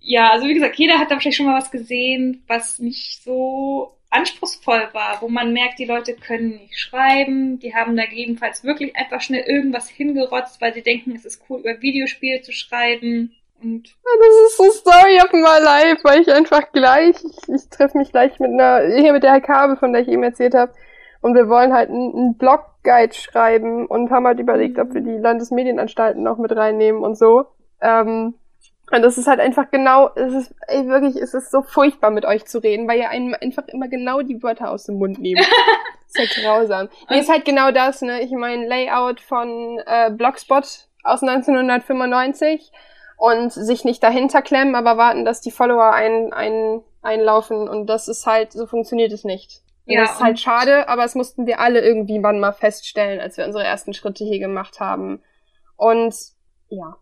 ja, 0.08 0.30
also 0.30 0.46
wie 0.46 0.54
gesagt, 0.54 0.76
jeder 0.76 0.98
hat 0.98 1.10
da 1.10 1.18
vielleicht 1.18 1.36
schon 1.36 1.44
mal 1.44 1.58
was 1.58 1.70
gesehen, 1.70 2.42
was 2.46 2.78
nicht 2.78 3.22
so 3.22 3.92
anspruchsvoll 4.08 4.88
war, 4.94 5.18
wo 5.20 5.28
man 5.28 5.52
merkt, 5.52 5.78
die 5.78 5.84
Leute 5.84 6.14
können 6.14 6.56
nicht 6.56 6.78
schreiben, 6.78 7.58
die 7.58 7.74
haben 7.74 7.94
da 7.94 8.06
gegebenenfalls 8.06 8.64
wirklich 8.64 8.96
einfach 8.96 9.20
schnell 9.20 9.42
irgendwas 9.42 9.86
hingerotzt, 9.90 10.62
weil 10.62 10.72
sie 10.72 10.82
denken, 10.82 11.14
es 11.14 11.26
ist 11.26 11.42
cool, 11.50 11.60
über 11.60 11.82
Videospiele 11.82 12.40
zu 12.40 12.52
schreiben. 12.52 13.34
Und 13.62 13.94
das 14.02 14.46
ist 14.46 14.56
so 14.56 14.70
Story 14.70 15.18
of 15.18 15.30
my 15.32 15.62
life, 15.62 16.00
weil 16.04 16.22
ich 16.22 16.32
einfach 16.32 16.72
gleich, 16.72 17.16
ich, 17.16 17.54
ich 17.54 17.68
treffe 17.68 17.98
mich 17.98 18.10
gleich 18.10 18.40
mit 18.40 18.50
einer, 18.50 18.80
hier 18.96 19.12
mit 19.12 19.24
der 19.24 19.42
Kabel, 19.42 19.76
von 19.76 19.92
der 19.92 20.00
ich 20.00 20.08
eben 20.08 20.22
erzählt 20.22 20.54
habe, 20.54 20.72
und 21.20 21.34
wir 21.34 21.50
wollen 21.50 21.74
halt 21.74 21.90
einen, 21.90 22.14
einen 22.14 22.38
Blog-Guide 22.38 23.12
schreiben 23.12 23.84
und 23.84 24.10
haben 24.10 24.26
halt 24.26 24.40
überlegt, 24.40 24.78
ob 24.78 24.94
wir 24.94 25.02
die 25.02 25.18
Landesmedienanstalten 25.18 26.22
noch 26.22 26.38
mit 26.38 26.56
reinnehmen 26.56 27.02
und 27.02 27.18
so. 27.18 27.44
Ähm, 27.82 28.34
und 28.90 29.02
das 29.02 29.18
ist 29.18 29.26
halt 29.26 29.40
einfach 29.40 29.70
genau, 29.70 30.10
es 30.14 30.32
ist, 30.32 30.54
ey, 30.66 30.86
wirklich, 30.88 31.16
es 31.16 31.34
ist 31.34 31.50
so 31.50 31.62
furchtbar 31.62 32.10
mit 32.10 32.24
euch 32.24 32.46
zu 32.46 32.58
reden, 32.58 32.88
weil 32.88 32.98
ihr 32.98 33.10
einem 33.10 33.34
einfach 33.40 33.68
immer 33.68 33.88
genau 33.88 34.22
die 34.22 34.42
Wörter 34.42 34.70
aus 34.70 34.84
dem 34.84 34.96
Mund 34.96 35.18
nehmt. 35.18 35.40
ist 36.06 36.18
halt 36.18 36.30
grausam. 36.42 36.88
Nee, 37.10 37.20
ist 37.20 37.28
halt 37.28 37.44
genau 37.44 37.70
das, 37.70 38.00
ne? 38.00 38.22
Ich 38.22 38.32
meine, 38.32 38.66
Layout 38.66 39.20
von 39.20 39.80
äh, 39.86 40.10
Blogspot 40.10 40.88
aus 41.02 41.22
1995 41.22 42.72
und 43.18 43.52
sich 43.52 43.84
nicht 43.84 44.02
dahinter 44.02 44.42
klemmen, 44.42 44.74
aber 44.74 44.96
warten, 44.96 45.24
dass 45.24 45.40
die 45.40 45.50
Follower 45.50 45.92
ein, 45.92 46.32
ein, 46.32 46.82
einlaufen 47.02 47.68
und 47.68 47.86
das 47.86 48.08
ist 48.08 48.26
halt, 48.26 48.52
so 48.52 48.66
funktioniert 48.66 49.12
es 49.12 49.24
nicht. 49.24 49.60
Ja, 49.84 50.02
das 50.02 50.12
ist 50.12 50.20
halt 50.20 50.38
schade, 50.38 50.88
aber 50.88 51.04
es 51.04 51.14
mussten 51.14 51.46
wir 51.46 51.60
alle 51.60 51.80
irgendwie 51.80 52.22
wann 52.22 52.40
mal 52.40 52.52
feststellen, 52.52 53.20
als 53.20 53.38
wir 53.38 53.46
unsere 53.46 53.64
ersten 53.64 53.94
Schritte 53.94 54.24
hier 54.24 54.38
gemacht 54.38 54.80
haben. 54.80 55.22
Und 55.76 56.14
ja, 56.68 56.96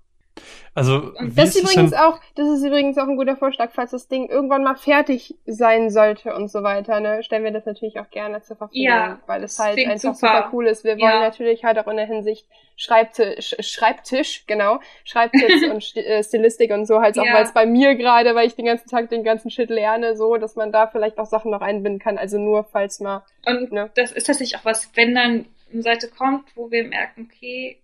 also, 0.74 1.12
und 1.18 1.38
das 1.38 1.56
ist 1.56 1.62
übrigens 1.62 1.94
auch, 1.94 2.20
das 2.34 2.48
ist 2.48 2.62
übrigens 2.62 2.98
auch 2.98 3.08
ein 3.08 3.16
guter 3.16 3.36
Vorschlag, 3.36 3.70
falls 3.72 3.92
das 3.92 4.08
Ding 4.08 4.28
irgendwann 4.28 4.62
mal 4.62 4.76
fertig 4.76 5.34
sein 5.46 5.88
sollte 5.90 6.34
und 6.34 6.50
so 6.50 6.62
weiter, 6.62 7.00
ne, 7.00 7.22
stellen 7.22 7.44
wir 7.44 7.50
das 7.50 7.64
natürlich 7.64 7.98
auch 7.98 8.10
gerne 8.10 8.42
zur 8.42 8.56
Verfügung, 8.56 8.82
ja, 8.82 9.18
weil 9.26 9.42
es 9.42 9.58
halt 9.58 9.78
einfach 9.78 10.14
super. 10.14 10.14
super. 10.14 10.50
cool 10.52 10.66
ist. 10.66 10.84
Wir 10.84 10.98
wollen 10.98 11.12
ja. 11.14 11.20
natürlich 11.20 11.64
halt 11.64 11.78
auch 11.78 11.86
in 11.86 11.96
der 11.96 12.06
Hinsicht 12.06 12.46
Schreibtisch, 12.76 13.56
Schreibtisch, 13.60 14.44
genau, 14.46 14.80
Schreibtisch 15.04 15.62
und 15.70 15.96
äh, 15.96 16.22
Stilistik 16.22 16.70
und 16.70 16.84
so 16.84 17.00
halt 17.00 17.16
ja. 17.16 17.22
auch, 17.22 17.32
weil 17.32 17.44
es 17.44 17.54
bei 17.54 17.64
mir 17.64 17.94
gerade, 17.94 18.34
weil 18.34 18.46
ich 18.46 18.54
den 18.54 18.66
ganzen 18.66 18.90
Tag 18.90 19.08
den 19.08 19.24
ganzen 19.24 19.50
Shit 19.50 19.70
lerne, 19.70 20.14
so, 20.14 20.36
dass 20.36 20.56
man 20.56 20.72
da 20.72 20.86
vielleicht 20.86 21.18
auch 21.18 21.24
Sachen 21.26 21.50
noch 21.50 21.62
einbinden 21.62 22.00
kann, 22.00 22.18
also 22.18 22.38
nur 22.38 22.64
falls 22.64 23.00
mal. 23.00 23.24
Und 23.46 23.72
ne? 23.72 23.90
das 23.94 24.12
ist 24.12 24.26
tatsächlich 24.26 24.60
auch 24.60 24.66
was, 24.66 24.90
wenn 24.94 25.14
dann 25.14 25.46
eine 25.72 25.82
Seite 25.82 26.08
kommt, 26.08 26.54
wo 26.54 26.70
wir 26.70 26.84
merken, 26.84 27.30
okay, 27.32 27.78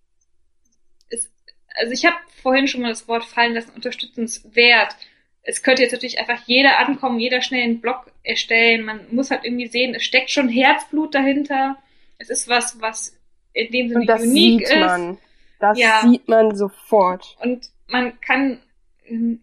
also 1.75 1.93
ich 1.93 2.05
habe 2.05 2.17
vorhin 2.43 2.69
schon 2.69 2.83
mal 2.83 2.91
das 2.91 3.09
Wort 3.09 3.25
fallen 3.25 3.55
lassen, 3.55 3.73
unterstützenswert. 3.75 4.97
Es 5.43 5.63
könnte 5.63 5.83
jetzt 5.83 5.93
natürlich 5.93 6.19
einfach 6.19 6.43
jeder 6.47 6.79
ankommen, 6.79 7.19
jeder 7.19 7.43
schnell 7.43 7.63
einen 7.63 7.81
Blog 7.81 8.11
erstellen. 8.23 8.85
Man 8.85 9.07
muss 9.11 9.31
halt 9.31 9.45
irgendwie 9.45 9.67
sehen, 9.67 9.95
es 9.95 10.05
steckt 10.05 10.31
schon 10.31 10.49
Herzblut 10.49 11.15
dahinter. 11.15 11.77
Es 12.19 12.31
ist 12.31 12.49
was, 12.49 12.81
was 12.81 13.19
in 13.53 13.71
dem 13.73 13.89
Sinne 13.89 14.01
Und 14.01 14.07
das 14.07 14.23
unique 14.23 14.67
sieht 14.67 14.79
man. 14.79 15.19
Das 15.59 15.79
ja. 15.79 16.03
sieht 16.03 16.29
man 16.29 16.57
sofort. 16.57 17.37
Und 17.41 17.71
man 17.89 18.21
kann, 18.21 18.61
ähm, 19.07 19.43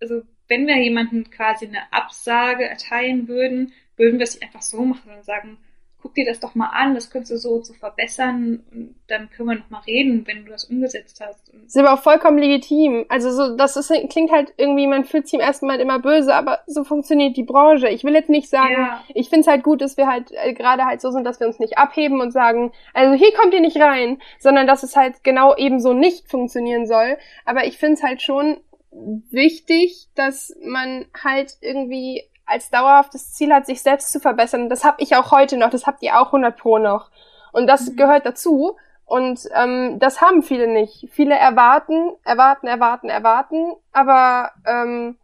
also 0.00 0.22
wenn 0.48 0.66
wir 0.66 0.76
jemanden 0.78 1.30
quasi 1.30 1.66
eine 1.66 1.92
Absage 1.92 2.68
erteilen 2.68 3.28
würden, 3.28 3.72
würden 3.96 4.18
wir 4.18 4.24
es 4.24 4.40
einfach 4.40 4.62
so 4.62 4.84
machen 4.84 5.12
und 5.12 5.24
sagen, 5.24 5.58
guck 6.00 6.14
dir 6.14 6.24
das 6.24 6.38
doch 6.38 6.54
mal 6.54 6.68
an, 6.68 6.94
das 6.94 7.10
könntest 7.10 7.32
du 7.32 7.36
so 7.38 7.60
zu 7.60 7.74
verbessern 7.74 8.62
und 8.72 8.94
dann 9.08 9.28
können 9.30 9.48
wir 9.48 9.56
noch 9.56 9.70
mal 9.70 9.80
reden, 9.80 10.26
wenn 10.26 10.44
du 10.44 10.52
das 10.52 10.64
umgesetzt 10.64 11.20
hast. 11.20 11.48
Das 11.52 11.74
ist 11.74 11.76
aber 11.76 11.92
auch 11.92 12.02
vollkommen 12.02 12.38
legitim. 12.38 13.04
Also 13.08 13.30
so, 13.30 13.56
das 13.56 13.76
ist, 13.76 13.92
klingt 14.08 14.30
halt 14.30 14.54
irgendwie, 14.56 14.86
man 14.86 15.04
fühlt 15.04 15.26
sich 15.26 15.34
im 15.34 15.40
ersten 15.40 15.66
Mal 15.66 15.80
immer 15.80 15.98
böse, 15.98 16.34
aber 16.34 16.60
so 16.66 16.84
funktioniert 16.84 17.36
die 17.36 17.42
Branche. 17.42 17.88
Ich 17.88 18.04
will 18.04 18.14
jetzt 18.14 18.30
nicht 18.30 18.48
sagen, 18.48 18.74
ja. 18.74 19.04
ich 19.14 19.28
finde 19.28 19.40
es 19.40 19.46
halt 19.48 19.64
gut, 19.64 19.80
dass 19.80 19.96
wir 19.96 20.06
halt 20.06 20.30
äh, 20.32 20.52
gerade 20.52 20.84
halt 20.84 21.00
so 21.00 21.10
sind, 21.10 21.24
dass 21.24 21.40
wir 21.40 21.48
uns 21.48 21.58
nicht 21.58 21.78
abheben 21.78 22.20
und 22.20 22.30
sagen, 22.30 22.72
also 22.94 23.14
hier 23.14 23.32
kommt 23.34 23.52
ihr 23.52 23.60
nicht 23.60 23.80
rein, 23.80 24.20
sondern 24.38 24.66
dass 24.66 24.84
es 24.84 24.94
halt 24.94 25.24
genau 25.24 25.56
ebenso 25.56 25.94
nicht 25.94 26.30
funktionieren 26.30 26.86
soll. 26.86 27.18
Aber 27.44 27.66
ich 27.66 27.76
finde 27.76 27.94
es 27.94 28.02
halt 28.02 28.22
schon 28.22 28.58
wichtig, 28.90 30.08
dass 30.14 30.56
man 30.62 31.06
halt 31.24 31.56
irgendwie 31.60 32.22
als 32.48 32.70
dauerhaftes 32.70 33.32
Ziel 33.34 33.52
hat, 33.52 33.66
sich 33.66 33.82
selbst 33.82 34.10
zu 34.10 34.20
verbessern. 34.20 34.68
Das 34.68 34.84
habe 34.84 35.02
ich 35.02 35.14
auch 35.16 35.30
heute 35.30 35.56
noch, 35.56 35.70
das 35.70 35.86
habt 35.86 36.02
ihr 36.02 36.18
auch 36.18 36.26
100 36.26 36.56
pro 36.56 36.78
noch. 36.78 37.10
Und 37.52 37.66
das 37.66 37.90
mhm. 37.90 37.96
gehört 37.96 38.26
dazu. 38.26 38.76
Und 39.04 39.48
ähm, 39.54 39.98
das 39.98 40.20
haben 40.20 40.42
viele 40.42 40.66
nicht. 40.66 41.08
Viele 41.12 41.34
erwarten, 41.34 42.12
erwarten, 42.24 42.66
erwarten, 42.66 43.08
erwarten, 43.08 43.74
aber 43.92 44.52
ähm, 44.66 45.16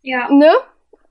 ja. 0.00 0.30
ne? 0.30 0.50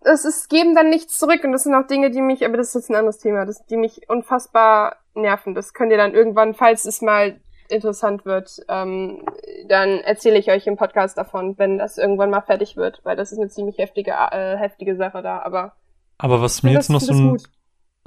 Das 0.02 0.26
ist, 0.26 0.50
geben 0.50 0.76
dann 0.76 0.90
nichts 0.90 1.18
zurück. 1.18 1.44
Und 1.44 1.52
das 1.52 1.64
sind 1.64 1.76
auch 1.76 1.88
Dinge, 1.88 2.10
die 2.10 2.22
mich, 2.22 2.44
aber 2.44 2.58
das 2.58 2.70
ist 2.70 2.76
jetzt 2.76 2.90
ein 2.90 2.96
anderes 2.96 3.20
Thema, 3.20 3.46
das, 3.46 3.66
die 3.68 3.78
mich 3.78 4.10
unfassbar 4.10 4.98
nerven. 5.14 5.56
Das 5.56 5.74
könnt 5.74 5.92
ihr 5.92 5.98
dann 5.98 6.14
irgendwann, 6.14 6.56
falls 6.56 6.86
es 6.86 7.02
mal 7.02 7.40
interessant 7.74 8.26
wird, 8.26 8.60
ähm, 8.70 9.26
dann 9.68 10.00
erzähle 10.00 10.38
ich 10.38 10.50
euch 10.50 10.68
im 10.68 10.78
Podcast 10.78 11.18
davon, 11.18 11.58
wenn 11.58 11.78
das 11.78 11.98
irgendwann 11.98 12.30
mal 12.30 12.42
fertig 12.42 12.78
wird, 12.78 13.02
weil 13.04 13.16
das 13.16 13.32
ist 13.32 13.40
eine 13.40 13.50
ziemlich 13.50 13.78
heftige, 13.78 14.12
äh, 14.12 14.58
heftige 14.58 14.96
Sache 14.96 15.22
da, 15.22 15.42
aber. 15.42 15.74
Aber 16.18 16.42
was 16.42 16.64
mir 16.64 16.72
jetzt 16.72 16.90
noch 16.90 17.02
so 17.02 17.14
ein, 17.14 17.38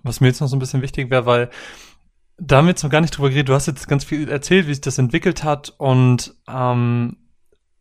was 0.02 0.20
mir 0.20 0.28
jetzt 0.28 0.40
noch 0.40 0.48
so 0.48 0.56
ein 0.56 0.60
bisschen 0.60 0.82
wichtig 0.82 1.10
wäre, 1.10 1.26
weil 1.26 1.50
da 2.38 2.58
haben 2.58 2.66
wir 2.66 2.70
jetzt 2.70 2.82
noch 2.82 2.90
gar 2.90 3.00
nicht 3.00 3.16
drüber 3.16 3.28
geredet. 3.30 3.48
Du 3.48 3.54
hast 3.54 3.66
jetzt 3.66 3.88
ganz 3.88 4.04
viel 4.04 4.28
erzählt, 4.28 4.66
wie 4.66 4.74
sich 4.74 4.80
das 4.82 4.98
entwickelt 4.98 5.42
hat 5.42 5.74
und 5.78 6.34
ähm, 6.48 7.16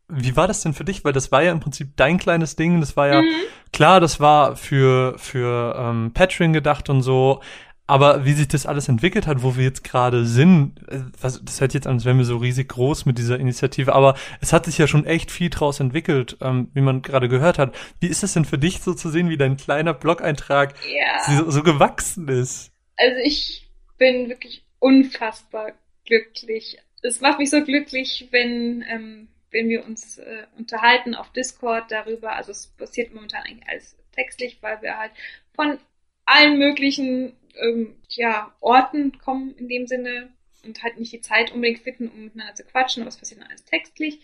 wie 0.07 0.35
war 0.35 0.47
das 0.47 0.61
denn 0.61 0.73
für 0.73 0.85
dich? 0.85 1.03
Weil 1.03 1.13
das 1.13 1.31
war 1.31 1.41
ja 1.41 1.51
im 1.51 1.59
Prinzip 1.59 1.97
dein 1.97 2.17
kleines 2.17 2.55
Ding. 2.55 2.79
Das 2.79 2.95
war 2.95 3.07
ja 3.07 3.21
mhm. 3.21 3.27
klar, 3.73 3.99
das 3.99 4.19
war 4.19 4.55
für 4.55 5.17
für 5.17 5.75
ähm, 5.77 6.11
Patreon 6.13 6.53
gedacht 6.53 6.89
und 6.89 7.01
so. 7.01 7.41
Aber 7.87 8.25
wie 8.25 8.33
sich 8.33 8.47
das 8.47 8.65
alles 8.65 8.89
entwickelt 8.89 9.27
hat, 9.27 9.43
wo 9.43 9.57
wir 9.57 9.63
jetzt 9.63 9.83
gerade 9.83 10.25
sind, 10.25 10.79
äh, 10.89 11.01
was, 11.21 11.43
das 11.43 11.61
hört 11.61 11.73
jetzt 11.75 11.85
an, 11.85 11.95
als 11.95 12.05
wären 12.05 12.17
wir 12.17 12.25
so 12.25 12.37
riesig 12.37 12.69
groß 12.69 13.05
mit 13.05 13.19
dieser 13.19 13.39
Initiative, 13.39 13.93
aber 13.93 14.15
es 14.41 14.53
hat 14.53 14.65
sich 14.65 14.77
ja 14.79 14.87
schon 14.87 15.05
echt 15.05 15.29
viel 15.29 15.51
draus 15.51 15.79
entwickelt, 15.79 16.37
ähm, 16.41 16.71
wie 16.73 16.81
man 16.81 17.03
gerade 17.03 17.29
gehört 17.29 17.59
hat. 17.59 17.75
Wie 17.99 18.07
ist 18.07 18.23
es 18.23 18.33
denn 18.33 18.45
für 18.45 18.57
dich 18.57 18.81
so 18.81 18.95
zu 18.95 19.09
sehen, 19.09 19.29
wie 19.29 19.37
dein 19.37 19.57
kleiner 19.57 19.93
Blog-Eintrag 19.93 20.73
ja. 20.87 21.37
so, 21.37 21.51
so 21.51 21.61
gewachsen 21.61 22.27
ist? 22.27 22.71
Also 22.97 23.17
ich 23.23 23.69
bin 23.97 24.29
wirklich 24.29 24.63
unfassbar 24.79 25.73
glücklich. 26.05 26.79
Es 27.03 27.21
macht 27.21 27.37
mich 27.37 27.51
so 27.51 27.63
glücklich, 27.63 28.29
wenn, 28.31 28.83
ähm, 28.89 29.27
wenn 29.51 29.69
wir 29.69 29.85
uns 29.85 30.17
äh, 30.17 30.47
unterhalten 30.57 31.13
auf 31.13 31.31
Discord 31.33 31.91
darüber. 31.91 32.35
Also 32.35 32.51
es 32.51 32.67
passiert 32.67 33.13
momentan 33.13 33.43
eigentlich 33.43 33.67
alles 33.67 33.95
textlich, 34.15 34.57
weil 34.61 34.81
wir 34.81 34.97
halt 34.97 35.11
von 35.53 35.77
allen 36.25 36.57
möglichen 36.57 37.33
ähm, 37.59 37.95
ja, 38.09 38.53
Orten 38.59 39.17
kommen 39.19 39.55
in 39.57 39.67
dem 39.67 39.87
Sinne 39.87 40.29
und 40.63 40.83
halt 40.83 40.99
nicht 40.99 41.13
die 41.13 41.21
Zeit 41.21 41.51
unbedingt 41.51 41.79
finden, 41.79 42.09
um 42.09 42.25
miteinander 42.25 42.55
zu 42.55 42.63
quatschen, 42.63 43.03
aber 43.03 43.09
es 43.09 43.17
passiert 43.17 43.41
dann 43.41 43.49
alles 43.49 43.65
textlich. 43.65 44.19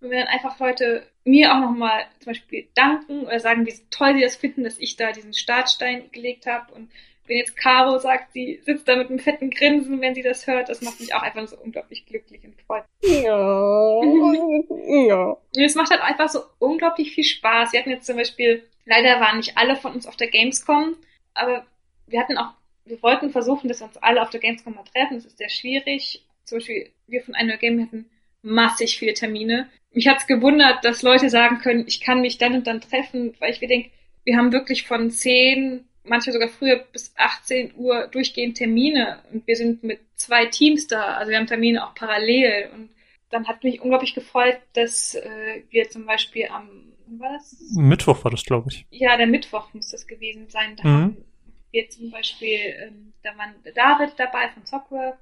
Und 0.00 0.10
wenn 0.10 0.18
dann 0.18 0.28
einfach 0.28 0.58
Leute 0.58 1.06
mir 1.24 1.52
auch 1.52 1.60
nochmal 1.60 2.06
zum 2.18 2.32
Beispiel 2.32 2.66
danken 2.74 3.22
oder 3.22 3.38
sagen, 3.38 3.66
wie 3.66 3.74
toll 3.90 4.14
sie 4.14 4.22
das 4.22 4.36
finden, 4.36 4.64
dass 4.64 4.78
ich 4.78 4.96
da 4.96 5.12
diesen 5.12 5.34
Startstein 5.34 6.10
gelegt 6.10 6.46
habe 6.46 6.72
und 6.74 6.90
wenn 7.26 7.36
jetzt 7.36 7.56
Caro 7.56 7.98
sagt, 7.98 8.32
sie 8.32 8.60
sitzt 8.64 8.88
da 8.88 8.96
mit 8.96 9.08
einem 9.08 9.20
fetten 9.20 9.50
Grinsen, 9.50 10.00
wenn 10.00 10.14
sie 10.14 10.22
das 10.22 10.46
hört, 10.46 10.68
das 10.68 10.82
macht 10.82 11.00
mich 11.00 11.14
auch 11.14 11.22
einfach 11.22 11.46
so 11.46 11.56
unglaublich 11.56 12.04
glücklich 12.04 12.42
und 12.44 12.60
freut. 12.62 12.84
Ja. 13.02 14.02
ja. 15.06 15.30
Und 15.30 15.62
es 15.62 15.76
macht 15.76 15.90
halt 15.90 16.02
einfach 16.02 16.28
so 16.28 16.40
unglaublich 16.58 17.14
viel 17.14 17.24
Spaß. 17.24 17.72
Wir 17.72 17.80
hatten 17.80 17.90
jetzt 17.90 18.06
zum 18.06 18.16
Beispiel, 18.16 18.68
leider 18.86 19.20
waren 19.20 19.36
nicht 19.36 19.56
alle 19.56 19.76
von 19.76 19.92
uns 19.92 20.06
auf 20.06 20.16
der 20.16 20.28
Gamescom, 20.28 20.96
aber 21.34 21.64
wir 22.06 22.20
hatten 22.20 22.36
auch 22.36 22.52
wir 22.84 23.02
wollten 23.02 23.30
versuchen, 23.30 23.68
dass 23.68 23.80
wir 23.80 23.86
uns 23.86 23.96
alle 23.98 24.22
auf 24.22 24.30
der 24.30 24.40
Gamescom 24.40 24.74
mal 24.74 24.84
treffen. 24.84 25.14
Das 25.16 25.24
ist 25.26 25.38
sehr 25.38 25.48
schwierig. 25.48 26.24
Zum 26.44 26.58
Beispiel, 26.58 26.90
wir 27.06 27.22
von 27.22 27.34
einer 27.34 27.56
Game 27.56 27.80
hatten 27.80 28.06
massig 28.42 28.98
viele 28.98 29.14
Termine. 29.14 29.68
Mich 29.92 30.08
hat's 30.08 30.26
gewundert, 30.26 30.84
dass 30.84 31.02
Leute 31.02 31.30
sagen 31.30 31.58
können, 31.58 31.84
ich 31.86 32.00
kann 32.00 32.20
mich 32.20 32.38
dann 32.38 32.54
und 32.54 32.66
dann 32.66 32.80
treffen, 32.80 33.34
weil 33.38 33.52
ich 33.52 33.60
mir 33.60 33.68
denke, 33.68 33.90
wir 34.24 34.36
haben 34.36 34.52
wirklich 34.52 34.84
von 34.86 35.10
10, 35.10 35.84
manchmal 36.04 36.32
sogar 36.32 36.48
früher 36.48 36.84
bis 36.92 37.12
18 37.16 37.74
Uhr 37.76 38.08
durchgehend 38.08 38.56
Termine 38.56 39.20
und 39.32 39.46
wir 39.46 39.56
sind 39.56 39.84
mit 39.84 40.00
zwei 40.14 40.46
Teams 40.46 40.86
da. 40.88 41.14
Also 41.14 41.30
wir 41.30 41.38
haben 41.38 41.46
Termine 41.46 41.86
auch 41.86 41.94
parallel 41.94 42.70
und 42.74 42.90
dann 43.30 43.46
hat 43.46 43.64
mich 43.64 43.80
unglaublich 43.80 44.14
gefreut, 44.14 44.58
dass 44.74 45.14
äh, 45.14 45.62
wir 45.70 45.88
zum 45.88 46.06
Beispiel 46.06 46.46
am 46.48 46.92
war 47.18 47.32
das? 47.34 47.54
Mittwoch 47.76 48.24
war 48.24 48.30
das, 48.30 48.42
glaube 48.44 48.70
ich. 48.70 48.86
Ja, 48.90 49.16
der 49.16 49.26
Mittwoch 49.26 49.72
muss 49.74 49.90
das 49.90 50.06
gewesen 50.06 50.48
sein. 50.48 50.76
Da 50.76 50.88
Mhm. 50.88 51.02
haben 51.02 51.24
wir 51.72 51.88
zum 51.88 52.10
Beispiel, 52.10 52.58
ähm, 52.80 53.12
da 53.22 53.36
waren 53.36 53.54
David 53.74 54.14
dabei 54.18 54.48
von 54.50 54.64
Sockwork 54.64 55.18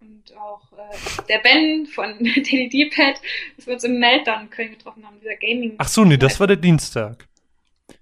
und 0.00 0.36
auch 0.36 0.72
äh, 0.72 1.22
der 1.28 1.38
Ben 1.38 1.86
von 1.86 2.18
Daily 2.18 2.68
D-Pad, 2.68 3.20
dass 3.56 3.66
wir 3.66 3.74
uns 3.74 3.84
im 3.84 3.98
Meltdown 3.98 4.42
in 4.42 4.50
Köln 4.50 4.70
getroffen 4.70 5.06
haben, 5.06 5.18
dieser 5.20 5.36
Gaming. 5.36 5.74
Ach 5.78 5.88
so, 5.88 6.04
nee, 6.04 6.16
das 6.16 6.40
war 6.40 6.46
der 6.46 6.56
Dienstag. 6.56 7.26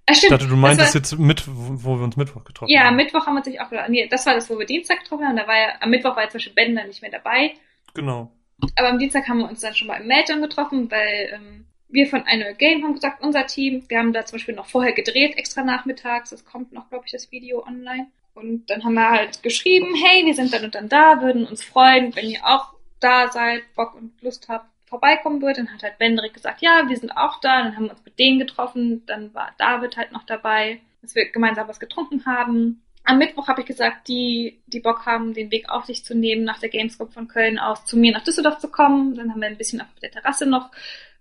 Ich 0.09 0.17
stimmt. 0.17 0.33
dachte, 0.33 0.47
du 0.47 0.55
meintest 0.55 0.95
war, 0.95 1.01
jetzt 1.01 1.19
mit, 1.19 1.43
wo 1.47 1.97
wir 1.97 2.03
uns 2.03 2.17
Mittwoch 2.17 2.43
getroffen 2.43 2.71
Ja, 2.71 2.85
haben. 2.85 2.95
Mittwoch 2.95 3.25
haben 3.25 3.35
wir 3.35 3.45
uns 3.45 3.59
auch. 3.59 3.87
Nee, 3.87 4.07
das 4.07 4.25
war 4.25 4.33
das, 4.33 4.49
wo 4.49 4.57
wir 4.57 4.65
Dienstag 4.65 4.99
getroffen 4.99 5.25
haben. 5.25 5.35
Da 5.35 5.47
war 5.47 5.57
ja, 5.57 5.73
am 5.79 5.89
Mittwoch 5.89 6.15
war 6.15 6.23
ja 6.23 6.29
zum 6.29 6.39
Beispiel 6.39 6.53
Ben 6.53 6.75
dann 6.75 6.87
nicht 6.87 7.01
mehr 7.01 7.11
dabei. 7.11 7.53
Genau. 7.93 8.31
Aber 8.75 8.89
am 8.89 8.99
Dienstag 8.99 9.27
haben 9.27 9.39
wir 9.39 9.49
uns 9.49 9.61
dann 9.61 9.75
schon 9.75 9.87
mal 9.87 10.01
im 10.01 10.07
Meltdown 10.07 10.41
getroffen, 10.41 10.89
weil 10.91 11.31
ähm, 11.33 11.65
wir 11.91 12.07
von 12.07 12.23
einer 12.23 12.53
Game 12.53 12.83
haben 12.83 12.93
gesagt, 12.93 13.23
unser 13.23 13.45
Team, 13.45 13.83
wir 13.87 13.99
haben 13.99 14.13
da 14.13 14.25
zum 14.25 14.37
Beispiel 14.37 14.55
noch 14.55 14.67
vorher 14.67 14.93
gedreht, 14.93 15.37
extra 15.37 15.63
nachmittags. 15.63 16.29
Das 16.29 16.45
kommt 16.45 16.71
noch, 16.71 16.89
glaube 16.89 17.05
ich, 17.05 17.11
das 17.11 17.31
Video 17.31 17.65
online. 17.65 18.07
Und 18.33 18.69
dann 18.69 18.83
haben 18.83 18.93
wir 18.93 19.09
halt 19.09 19.43
geschrieben, 19.43 19.93
hey, 19.95 20.25
wir 20.25 20.33
sind 20.33 20.53
dann 20.53 20.63
und 20.63 20.75
dann 20.75 20.89
da, 20.89 21.21
würden 21.21 21.45
uns 21.45 21.63
freuen, 21.63 22.15
wenn 22.15 22.29
ihr 22.29 22.45
auch 22.45 22.73
da 22.99 23.29
seid, 23.29 23.63
Bock 23.75 23.95
und 23.95 24.13
Lust 24.21 24.47
habt, 24.47 24.67
vorbeikommen 24.85 25.41
würdet. 25.41 25.59
Dann 25.59 25.73
hat 25.73 25.83
halt 25.83 25.99
direkt 25.99 26.35
gesagt, 26.35 26.61
ja, 26.61 26.87
wir 26.87 26.97
sind 26.97 27.11
auch 27.17 27.39
da. 27.41 27.63
Dann 27.63 27.75
haben 27.75 27.85
wir 27.85 27.91
uns 27.91 28.05
mit 28.05 28.17
denen 28.19 28.39
getroffen. 28.39 29.05
Dann 29.05 29.33
war 29.33 29.53
David 29.57 29.97
halt 29.97 30.11
noch 30.11 30.23
dabei, 30.25 30.79
dass 31.01 31.15
wir 31.15 31.29
gemeinsam 31.31 31.67
was 31.67 31.79
getrunken 31.79 32.25
haben. 32.25 32.81
Am 33.03 33.17
Mittwoch 33.17 33.47
habe 33.47 33.61
ich 33.61 33.67
gesagt, 33.67 34.07
die, 34.07 34.61
die 34.67 34.79
Bock 34.79 35.07
haben, 35.07 35.33
den 35.33 35.49
Weg 35.49 35.69
auf 35.69 35.85
sich 35.85 36.05
zu 36.05 36.15
nehmen, 36.15 36.43
nach 36.43 36.59
der 36.59 36.69
Gamescom 36.69 37.09
von 37.09 37.27
Köln 37.27 37.57
aus 37.57 37.83
zu 37.85 37.97
mir 37.97 38.11
nach 38.11 38.23
Düsseldorf 38.23 38.59
zu 38.59 38.69
kommen. 38.69 39.15
Dann 39.15 39.31
haben 39.31 39.41
wir 39.41 39.47
ein 39.47 39.57
bisschen 39.57 39.81
auf 39.81 39.87
der 40.01 40.11
Terrasse 40.11 40.45
noch 40.45 40.69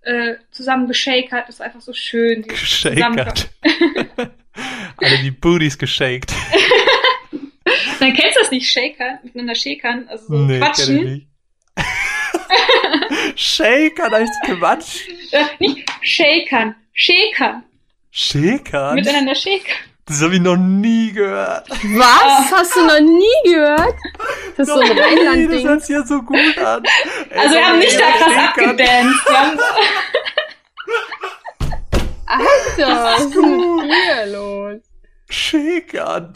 äh, 0.02 0.34
zusammen 0.50 0.86
geshakert. 0.88 1.48
Das 1.48 1.58
war 1.58 1.66
einfach 1.66 1.80
so 1.80 1.92
schön. 1.92 2.42
Geshakert. 2.42 3.50
Alle 4.96 5.18
die 5.22 5.30
Booties 5.30 5.78
geshakt. 5.78 6.32
Dann 7.98 8.12
kennst 8.14 8.36
du 8.36 8.40
das 8.40 8.50
nicht, 8.50 8.70
Shaker, 8.70 9.18
miteinander 9.22 9.54
shakern, 9.54 10.06
also 10.08 10.26
so 10.26 10.34
Nee, 10.34 10.58
kenn 10.58 10.62
quatschen. 10.62 10.98
ich 10.98 11.04
nicht. 11.04 11.26
Shakern 13.36 14.12
heißt 14.12 14.32
quatschen. 14.44 15.14
Äh, 15.32 15.44
nicht 15.60 15.88
shakern, 16.02 16.74
shakern, 16.92 17.62
Shakern? 18.10 18.94
miteinander 18.96 19.34
shakern. 19.34 19.76
Das 20.10 20.22
habe 20.22 20.34
ich 20.34 20.40
noch 20.40 20.56
nie 20.56 21.12
gehört. 21.12 21.68
Was? 21.70 22.50
Hast 22.52 22.74
du 22.74 22.84
noch 22.84 22.98
nie 22.98 23.50
gehört? 23.52 23.94
Das 24.56 24.66
ist 24.66 24.74
so 24.74 24.80
ein 24.80 24.88
Noch 24.88 24.94
nie, 24.94 25.00
Das 25.00 25.06
Rheinland-Ding. 25.06 25.68
hört 25.68 25.82
sich 25.84 25.94
ja 25.94 26.02
so 26.04 26.20
gut 26.22 26.58
an. 26.58 26.82
Also 27.30 27.54
wir 27.54 27.64
haben 27.66 27.78
nicht 27.78 27.98
da 28.00 28.10
krass 28.10 28.36
abgedanced. 28.48 29.26
Alter, 32.26 33.04
was 33.04 33.20
ist 33.24 33.34
denn 33.34 33.78
dir 33.78 34.26
los? 34.32 34.80
Shakern. 35.28 36.34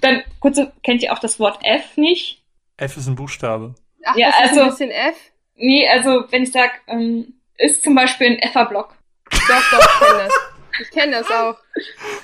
dann, 0.00 0.22
kurz, 0.40 0.58
kennt 0.82 1.02
ihr 1.02 1.12
auch 1.12 1.18
das 1.18 1.38
Wort 1.40 1.58
F 1.62 1.96
nicht? 1.96 2.42
F 2.76 2.96
ist 2.96 3.06
ein 3.06 3.14
Buchstabe. 3.14 3.74
Ach, 4.04 4.16
Ja, 4.16 4.28
das 4.30 4.36
ist 4.36 4.48
also- 4.50 4.60
ein 4.62 4.68
bisschen 4.70 4.90
F? 4.90 5.16
Nee, 5.56 5.88
also 5.88 6.24
wenn 6.30 6.42
ich 6.44 6.52
sag, 6.52 6.70
ähm, 6.86 7.34
ist 7.56 7.82
zum 7.82 7.94
Beispiel 7.94 8.28
ein 8.28 8.38
F-Block. 8.38 8.94
Doch, 9.30 9.70
doch, 9.70 9.80
ich 9.80 10.06
kenn 10.06 10.18
das. 10.18 10.32
Ich 10.80 10.90
kenn 10.90 11.10
das 11.12 11.30
auch. 11.30 11.56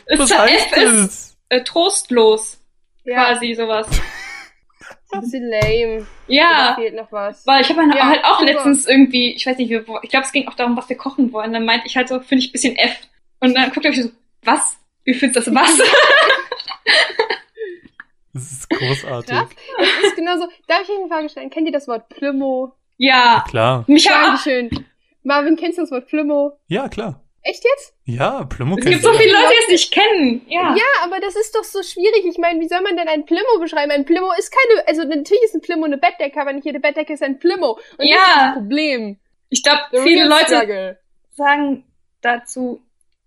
Ist 0.06 0.18
Was 0.20 0.28
zwar 0.28 0.42
heißt 0.46 0.72
F 0.72 0.82
ist 0.82 1.04
das? 1.04 1.36
äh, 1.48 1.64
trostlos, 1.64 2.58
Ja, 3.04 3.24
quasi 3.26 3.54
sowas. 3.54 3.86
ein 5.12 5.20
bisschen 5.20 5.48
lame. 5.48 6.06
Da 6.26 6.32
Ja, 6.32 6.74
fehlt 6.76 6.94
noch 6.94 7.10
was. 7.12 7.46
weil 7.46 7.62
ich 7.62 7.68
habe 7.70 7.82
Ja, 7.96 8.08
halt 8.08 8.24
auch 8.24 8.40
super. 8.40 8.52
letztens 8.52 8.86
irgendwie, 8.86 9.34
ich 9.34 9.46
weiß 9.46 9.56
nicht, 9.58 9.70
wie- 9.70 9.86
wo- 9.86 10.00
ich 10.02 10.10
glaube, 10.10 10.26
es 10.26 10.32
ging 10.32 10.48
auch 10.48 10.54
darum, 10.54 10.76
was 10.76 10.88
wir 10.88 10.96
kochen 10.96 11.32
wollen. 11.32 11.52
Dann 11.52 11.64
meinte 11.64 11.86
ich 11.86 11.96
halt 11.96 12.08
so, 12.08 12.18
finde 12.20 12.42
ich 12.44 12.50
ein 12.50 12.52
bisschen 12.52 12.76
F. 12.76 12.96
Und 13.40 13.54
dann 13.54 13.70
guckt 13.70 13.84
er 13.84 13.90
mich 13.92 14.02
so, 14.02 14.10
was? 14.42 14.76
Wie 15.04 15.14
findest 15.14 15.46
du 15.46 15.52
das 15.52 15.62
was? 15.62 15.78
Das 18.32 18.50
ist 18.50 18.68
großartig. 18.68 19.30
Krass. 19.30 19.48
Das 19.78 19.88
ist 20.10 20.16
genauso. 20.16 20.48
Darf 20.66 20.80
ich 20.82 20.88
euch 20.90 20.98
eine 20.98 21.08
Frage 21.08 21.28
stellen? 21.28 21.50
Kennt 21.50 21.66
ihr 21.66 21.72
das 21.72 21.86
Wort 21.86 22.08
Plümo? 22.08 22.72
ja, 22.96 23.44
Klar. 23.48 23.84
mich 23.86 24.10
auch, 24.10 24.14
Dankeschön. 24.14 24.70
Marvin, 25.22 25.56
kennst 25.56 25.78
du 25.78 25.82
das 25.82 25.90
Wort 25.92 26.06
Plümo? 26.08 26.58
Ja, 26.66 26.88
klar. 26.88 27.20
Echt 27.46 27.62
jetzt? 27.62 27.94
Ja, 28.04 28.44
Plümo 28.44 28.76
es 28.78 28.84
kennt 28.84 28.94
gibt 28.94 29.04
so 29.04 29.12
viele 29.12 29.32
Leute, 29.32 29.48
die 29.52 29.64
es 29.64 29.68
nicht 29.68 29.92
kennen. 29.92 30.40
Ja. 30.48 30.74
Ja, 30.74 31.02
aber 31.04 31.20
das 31.20 31.36
ist 31.36 31.54
doch 31.54 31.62
so 31.64 31.82
schwierig. 31.82 32.24
Ich 32.24 32.38
meine, 32.38 32.58
wie 32.58 32.68
soll 32.68 32.80
man 32.80 32.96
denn 32.96 33.06
ein 33.06 33.26
Plümo 33.26 33.58
beschreiben? 33.60 33.90
Ein 33.92 34.06
Plümo 34.06 34.32
ist 34.38 34.50
keine, 34.50 34.86
also 34.88 35.02
natürlich 35.02 35.42
ist 35.44 35.54
ein 35.54 35.60
Plümo 35.60 35.84
eine 35.84 35.98
Bettdecke, 35.98 36.40
aber 36.40 36.54
nicht 36.54 36.64
jede 36.64 36.80
Bettdecke 36.80 37.12
ist 37.12 37.22
ein 37.22 37.38
Plümo. 37.38 37.78
Und 37.98 38.06
Ja. 38.06 38.16
das 38.16 38.26
ist 38.28 38.36
das 38.46 38.54
Problem. 38.54 39.18
Ich 39.50 39.62
glaube, 39.62 39.80
viele 40.02 40.24
Leute 40.26 40.46
struggle. 40.56 40.98
sagen 41.34 41.84
dazu 42.22 42.80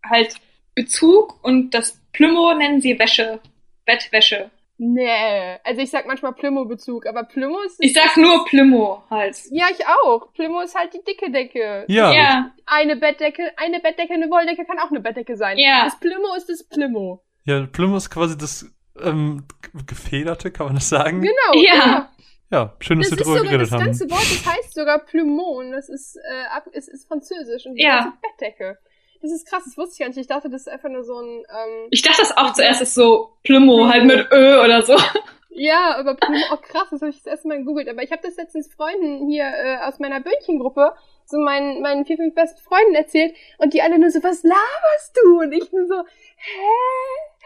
halt 0.04 0.34
Bezug 0.74 1.44
und 1.44 1.72
das 1.76 2.00
Plümo 2.12 2.54
nennen 2.56 2.82
sie 2.82 2.98
Wäsche. 2.98 3.40
Bettwäsche. 3.86 4.50
Nee, 4.80 5.58
also 5.64 5.82
ich 5.82 5.90
sag 5.90 6.06
manchmal 6.06 6.34
Plümo-Bezug, 6.34 7.08
aber 7.08 7.24
Plümo 7.24 7.60
ist... 7.62 7.78
Ich 7.84 7.94
sag 7.94 8.16
nur 8.18 8.46
Plümo 8.46 9.04
halt. 9.10 9.36
Ja, 9.50 9.66
ich 9.72 9.86
auch. 9.88 10.32
Plümo 10.34 10.62
ist 10.62 10.76
halt 10.76 10.94
die 10.94 11.04
dicke 11.04 11.32
Decke. 11.32 11.86
Ja, 11.88 12.12
Ja, 12.14 12.52
Eine 12.68 12.96
Bettdecke, 12.96 13.52
eine 13.58 13.80
Bettdecke, 13.80 14.14
eine 14.14 14.30
Wolldecke 14.30 14.66
kann 14.66 14.78
auch 14.80 14.92
eine 14.92 15.00
Bettdecke 15.00 15.36
sein. 15.36 15.58
Ja. 15.58 15.86
Das 15.86 16.00
Plümo 16.00 16.36
ist 16.36 16.48
das 16.50 16.64
Plümo. 16.64 17.24
ja, 17.46 17.66
Plümo 17.66 17.98
ist 17.98 18.12
quasi 18.12 18.38
das 18.38 18.72
ähm, 19.02 19.46
Gefederte, 19.88 20.52
kann 20.52 20.68
man 20.68 20.76
das 20.76 20.90
sagen? 20.90 21.22
Genau. 21.22 21.62
Ja. 21.64 22.10
Ja, 22.50 22.76
schön, 22.80 23.00
dass 23.00 23.10
Das 23.10 23.18
wir 23.18 23.22
ist 23.22 23.28
drüber 23.28 23.38
sogar 23.40 23.52
geredet 23.52 23.68
das 23.68 23.72
haben. 23.74 23.86
ganze 23.86 24.10
Wort, 24.10 24.22
das 24.22 24.46
heißt 24.46 24.74
sogar 24.76 25.00
Plumon. 25.00 25.72
Das 25.72 25.90
ist, 25.90 26.16
äh, 26.18 26.56
ab, 26.56 26.66
es 26.72 26.88
ist 26.88 27.08
französisch 27.08 27.66
und 27.66 27.76
Ja. 27.78 27.98
das 27.98 28.06
ist 28.08 28.22
Bettdecke. 28.22 28.78
Das 29.22 29.32
ist 29.32 29.48
krass, 29.48 29.64
das 29.66 29.78
wusste 29.78 29.94
ich 29.94 30.00
gar 30.00 30.08
nicht. 30.08 30.18
Ich 30.18 30.28
dachte, 30.28 30.50
das 30.50 30.62
ist 30.62 30.70
einfach 30.70 30.90
nur 30.90 31.04
so 31.04 31.20
ein, 31.20 31.28
ähm, 31.50 31.88
ich 31.92 32.02
dachte 32.02 32.22
das 32.22 32.36
auch 32.38 32.54
zuerst 32.54 32.82
ist 32.82 32.94
so 32.94 33.32
Plümo, 33.44 33.88
halt 33.88 34.06
mit 34.06 34.32
Ö 34.32 34.64
oder 34.64 34.82
so. 34.84 34.96
ja, 35.50 35.96
aber 35.98 36.16
Plumon, 36.16 36.42
oh 36.54 36.58
krass, 36.58 36.88
das 36.92 37.02
habe 37.02 37.10
ich 37.10 37.18
das 37.18 37.26
erste 37.26 37.48
Mal 37.48 37.58
gegoogelt. 37.60 37.90
Aber 37.90 38.04
ich 38.04 38.12
habe 38.12 38.22
das 38.24 38.36
letztens 38.38 38.72
Freunden 38.74 39.28
hier 39.30 39.46
äh, 39.46 39.78
aus 39.88 40.00
meiner 40.00 40.20
Böhnchengruppe, 40.20 40.94
so 41.26 41.38
meinen, 41.40 41.82
meinen 41.82 42.06
vier, 42.06 42.18
fünf 42.18 42.36
besten 42.36 42.62
Freunden 42.62 42.96
erzählt 42.96 43.36
und 43.58 43.74
die 43.74 43.82
alle 43.82 43.98
nur 44.00 44.12
so, 44.12 44.22
was 44.24 44.44
laberst 44.44 45.18
du? 45.24 45.40
Und 45.40 45.52
ich 45.52 45.72
nur 45.72 45.88
so, 45.88 45.96
hä? 45.96 46.68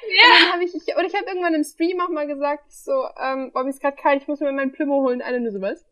Und 0.03 0.15
Ja. 0.15 0.23
dann 0.45 0.53
habe 0.53 0.63
ich, 0.63 0.73
ich, 0.75 0.95
oder 0.95 1.05
ich 1.05 1.13
habe 1.15 1.25
irgendwann 1.27 1.53
im 1.53 1.63
Stream 1.63 2.01
auch 2.01 2.09
mal 2.09 2.27
gesagt, 2.27 2.71
so, 2.71 2.91
ähm, 3.23 3.51
boah, 3.53 3.63
mir 3.63 3.69
ist 3.69 3.81
gerade 3.81 3.95
kalt, 3.97 4.21
ich 4.23 4.27
muss 4.27 4.39
mir 4.39 4.51
meinen 4.51 4.71
Plümo 4.71 5.01
holen. 5.01 5.21
Alle 5.21 5.39
nur 5.39 5.51
so, 5.51 5.61
was? 5.61 5.85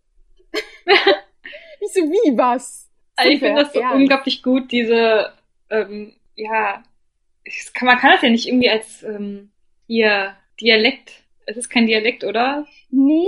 ich 1.80 1.93
so, 1.93 2.01
wie, 2.01 2.38
was? 2.38 2.89
Also 3.15 3.31
ich 3.31 3.39
finde 3.39 3.64
das 3.64 3.73
so 3.73 3.80
Ernst. 3.80 3.95
unglaublich 3.95 4.43
gut, 4.43 4.72
diese, 4.72 5.31
ähm, 5.69 6.13
ja, 6.35 6.83
ich 7.43 7.71
kann, 7.73 7.85
man 7.87 7.97
kann 7.97 8.11
das 8.11 8.21
ja 8.21 8.29
nicht 8.29 8.47
irgendwie 8.47 8.69
als 8.69 9.03
ähm, 9.03 9.51
hier 9.87 10.35
Dialekt. 10.61 11.23
Es 11.45 11.57
ist 11.57 11.69
kein 11.69 11.87
Dialekt, 11.87 12.23
oder? 12.23 12.65
Nee. 12.91 13.27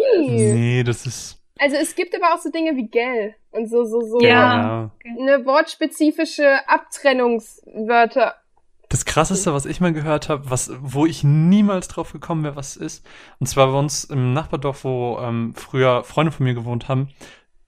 Nee, 0.53 0.83
das 0.83 1.05
ist. 1.05 1.41
Also 1.57 1.75
es 1.75 1.95
gibt 1.95 2.15
aber 2.15 2.33
auch 2.33 2.39
so 2.39 2.49
Dinge 2.51 2.75
wie 2.75 2.87
gell 2.87 3.35
und 3.51 3.67
so, 3.69 3.83
so, 3.85 4.01
so 4.01 4.19
Ja. 4.21 4.91
eine 5.17 5.45
wortspezifische 5.45 6.67
Abtrennungswörter. 6.67 8.35
Das 8.89 9.05
krasseste, 9.05 9.53
was 9.53 9.65
ich 9.65 9.79
mal 9.79 9.93
gehört 9.93 10.27
habe, 10.27 10.49
was, 10.49 10.71
wo 10.81 11.05
ich 11.05 11.23
niemals 11.23 11.87
drauf 11.87 12.11
gekommen 12.11 12.43
wäre, 12.43 12.55
was 12.57 12.75
es 12.75 12.77
ist, 12.77 13.05
und 13.39 13.47
zwar 13.47 13.71
bei 13.71 13.79
uns 13.79 14.03
im 14.03 14.33
Nachbardorf, 14.33 14.83
wo 14.83 15.17
ähm, 15.21 15.53
früher 15.55 16.03
Freunde 16.03 16.31
von 16.33 16.43
mir 16.45 16.53
gewohnt 16.53 16.89
haben, 16.89 17.09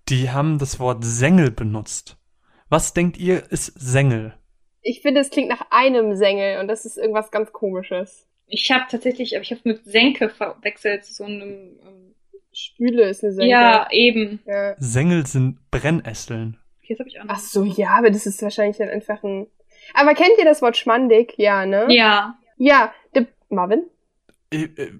die 0.09 0.31
haben 0.31 0.57
das 0.59 0.79
Wort 0.79 1.05
Sängel 1.05 1.49
benutzt. 1.51 2.17
Was 2.67 2.93
denkt 2.93 3.17
ihr, 3.17 3.51
ist 3.51 3.67
Sängel? 3.79 4.33
Ich 4.83 5.01
finde, 5.01 5.21
es 5.21 5.29
klingt 5.29 5.49
nach 5.49 5.65
einem 5.71 6.15
Sängel 6.15 6.59
und 6.59 6.67
das 6.67 6.85
ist 6.85 6.97
irgendwas 6.97 7.31
ganz 7.31 7.51
komisches. 7.51 8.27
Ich 8.47 8.69
habe 8.71 8.83
tatsächlich, 8.89 9.35
aber 9.35 9.41
ich 9.41 9.51
habe 9.51 9.61
mit 9.63 9.83
Senke 9.85 10.29
verwechselt, 10.29 11.05
so 11.05 11.23
einem, 11.23 11.79
ähm, 11.85 12.15
Spüle 12.51 13.09
ist 13.09 13.23
eine 13.23 13.33
Senke. 13.33 13.49
ja, 13.49 13.87
eben. 13.89 14.41
ja. 14.45 14.75
Sängel 14.77 15.25
sind 15.25 15.57
Brennesseln. 15.71 16.57
Jetzt 16.81 16.99
habe 16.99 17.09
ich 17.09 17.19
auch 17.19 17.23
noch. 17.23 17.35
Ach 17.35 17.39
so, 17.39 17.63
ja, 17.63 17.91
aber 17.97 18.11
das 18.11 18.25
ist 18.25 18.41
wahrscheinlich 18.43 18.77
dann 18.77 18.89
einfach 18.89 19.23
ein... 19.23 19.47
Aber 19.93 20.13
kennt 20.13 20.37
ihr 20.37 20.45
das 20.45 20.61
Wort 20.61 20.77
schmandig? 20.77 21.33
Ja, 21.37 21.65
ne? 21.65 21.87
Ja. 21.89 22.37
Ja, 22.57 22.93
der 23.15 23.27
Marvin? 23.49 23.85
Äh, 24.51 24.63
äh, 24.63 24.91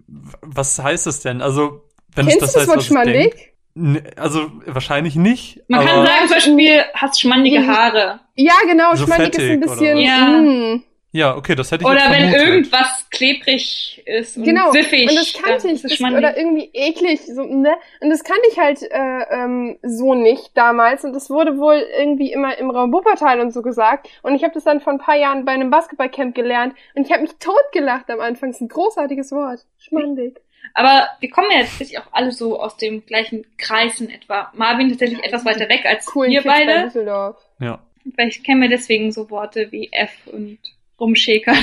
Was 0.42 0.80
heißt 0.80 1.06
das 1.06 1.20
denn? 1.20 1.42
Also, 1.42 1.84
wenn 2.16 2.26
Kennst 2.26 2.42
es 2.42 2.54
das 2.54 2.54
du 2.54 2.60
das 2.60 2.62
heißt, 2.62 2.70
Wort 2.70 2.78
was 2.78 2.86
schmandig? 2.88 3.53
Ne, 3.76 4.04
also 4.18 4.52
wahrscheinlich 4.68 5.16
nicht. 5.16 5.62
Man 5.68 5.80
aber 5.82 5.90
kann 5.90 6.06
sagen 6.06 6.28
zum 6.28 6.58
Beispiel, 6.58 6.84
hast 6.94 7.20
schmandige 7.20 7.60
Mhm. 7.62 7.68
Haare. 7.68 8.20
Ja, 8.36 8.54
genau, 8.68 8.94
So 8.94 9.06
schmandig 9.06 9.34
ist 9.36 9.50
ein 9.50 9.60
bisschen... 9.60 9.98
Ja. 9.98 10.28
mm. 10.28 10.84
ja, 11.12 11.36
okay, 11.36 11.56
das 11.56 11.72
hätte 11.72 11.84
ich 11.84 11.90
Oder 11.90 12.02
wenn 12.12 12.30
vermutet. 12.30 12.42
irgendwas 12.48 13.08
klebrig 13.10 14.04
ist 14.06 14.38
und 14.38 14.44
Genau, 14.44 14.72
siffig. 14.72 15.10
und 15.10 15.16
das 15.16 15.34
kannte 15.34 15.70
ich, 15.70 15.82
das, 15.82 15.94
schmandig. 15.94 16.20
oder 16.20 16.38
irgendwie 16.38 16.70
eklig, 16.74 17.22
so, 17.26 17.44
ne? 17.44 17.74
Und 18.02 18.10
das 18.12 18.24
kannte 18.24 18.42
ich 18.52 18.60
halt 18.60 18.82
äh, 18.84 19.22
ähm, 19.32 19.78
so 19.84 20.14
nicht 20.16 20.52
damals 20.56 21.04
und 21.04 21.14
das 21.14 21.30
wurde 21.32 21.58
wohl 21.58 21.84
irgendwie 22.00 22.32
immer 22.32 22.56
im 22.58 22.70
Raum 22.70 22.92
Wuppertal 22.94 23.40
und 23.40 23.52
so 23.52 23.62
gesagt 23.64 24.08
und 24.24 24.36
ich 24.36 24.44
habe 24.44 24.54
das 24.54 24.64
dann 24.66 24.82
vor 24.82 24.94
ein 24.94 25.00
paar 25.00 25.16
Jahren 25.18 25.46
bei 25.46 25.52
einem 25.54 25.70
Basketballcamp 25.72 26.36
gelernt 26.36 26.76
und 26.96 27.06
ich 27.08 27.12
habe 27.12 27.22
mich 27.24 27.34
totgelacht 27.40 28.10
am 28.12 28.20
Anfang. 28.20 28.50
Das 28.50 28.58
ist 28.58 28.62
ein 28.62 28.68
großartiges 28.70 29.32
Wort. 29.32 29.62
Schmandig. 29.80 30.42
Aber 30.74 31.08
wir 31.20 31.30
kommen 31.30 31.52
ja 31.52 31.60
jetzt 31.60 31.80
wirklich 31.80 32.00
auch 32.00 32.08
alle 32.12 32.32
so 32.32 32.60
aus 32.60 32.78
dem 32.78 33.06
gleichen 33.06 33.46
Kreis 33.58 34.02
in 34.02 34.10
etwa. 34.10 34.52
Marvin 34.56 34.90
tatsächlich 34.90 35.24
etwas 35.24 35.46
weiter 35.46 35.70
weg 35.70 35.86
als 35.86 36.08
wir 36.08 36.28
Kids 36.28 36.44
beide. 36.46 36.84
Düsseldorf. 36.84 37.38
Ja. 37.60 37.80
Vielleicht 38.16 38.44
kennen 38.44 38.62
wir 38.62 38.70
deswegen 38.70 39.12
so 39.12 39.30
Worte 39.30 39.72
wie 39.72 39.90
F 39.92 40.12
und 40.26 40.58
Rumschäker. 41.00 41.56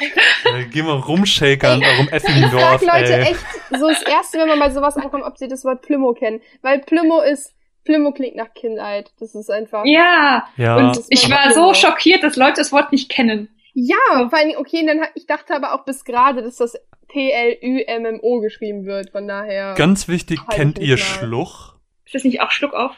Äh, 0.00 0.64
Geh 0.70 0.82
mal 0.82 0.96
rumshakern, 0.96 1.80
warum 1.82 2.06
Ich 2.06 2.12
Effendorf, 2.12 2.82
frag 2.82 3.00
Leute 3.00 3.12
ey. 3.14 3.32
echt 3.32 3.46
so 3.78 3.88
das 3.88 4.02
erste, 4.02 4.38
wenn 4.38 4.48
man 4.48 4.58
bei 4.58 4.70
sowas 4.70 4.96
ankommt, 4.96 5.24
ob 5.24 5.36
sie 5.36 5.48
das 5.48 5.64
Wort 5.64 5.82
Plümo 5.82 6.14
kennen. 6.14 6.40
Weil 6.62 6.78
Plümo 6.78 7.20
ist, 7.20 7.54
Plümo 7.84 8.12
klingt 8.12 8.36
nach 8.36 8.52
Kindheit. 8.54 9.10
Das 9.20 9.34
ist 9.34 9.50
einfach. 9.50 9.84
Ja, 9.84 10.48
Ja, 10.56 10.76
und 10.76 10.98
ich 11.08 11.28
war 11.30 11.52
so 11.52 11.74
schockiert, 11.74 12.22
dass 12.22 12.36
Leute 12.36 12.54
das 12.56 12.72
Wort 12.72 12.92
nicht 12.92 13.10
kennen. 13.10 13.48
Ja, 13.72 14.28
vor 14.28 14.38
Dingen, 14.40 14.56
okay, 14.56 14.84
dann 14.86 15.00
ich 15.14 15.26
dachte 15.26 15.54
aber 15.54 15.74
auch 15.74 15.84
bis 15.84 16.04
gerade, 16.04 16.42
dass 16.42 16.56
das 16.56 16.76
P-L-Ü-M-M-O 17.08 18.40
geschrieben 18.40 18.84
wird. 18.84 19.10
Von 19.10 19.26
daher. 19.28 19.74
ganz 19.74 20.08
wichtig, 20.08 20.40
kennt 20.50 20.78
ihr 20.78 20.96
mal. 20.96 20.98
Schluch? 20.98 21.74
Ist 22.04 22.14
das 22.14 22.24
nicht 22.24 22.40
auch 22.40 22.50
Schluck 22.50 22.74
auf? 22.74 22.92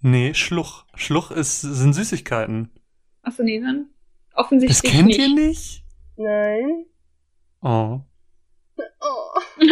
Nee, 0.00 0.34
Schluch. 0.34 0.84
Schluch 0.94 1.30
ist, 1.30 1.60
sind 1.62 1.92
Süßigkeiten. 1.94 2.70
Achso, 3.22 3.42
nee, 3.42 3.60
dann 3.60 3.86
Das 4.34 4.44
offensichtlich 4.44 4.92
kennt 4.92 5.06
nicht. 5.08 5.18
ihr 5.18 5.34
nicht? 5.34 5.82
Nein. 6.16 6.86
Oh. 7.62 8.00
Oh. 9.00 9.40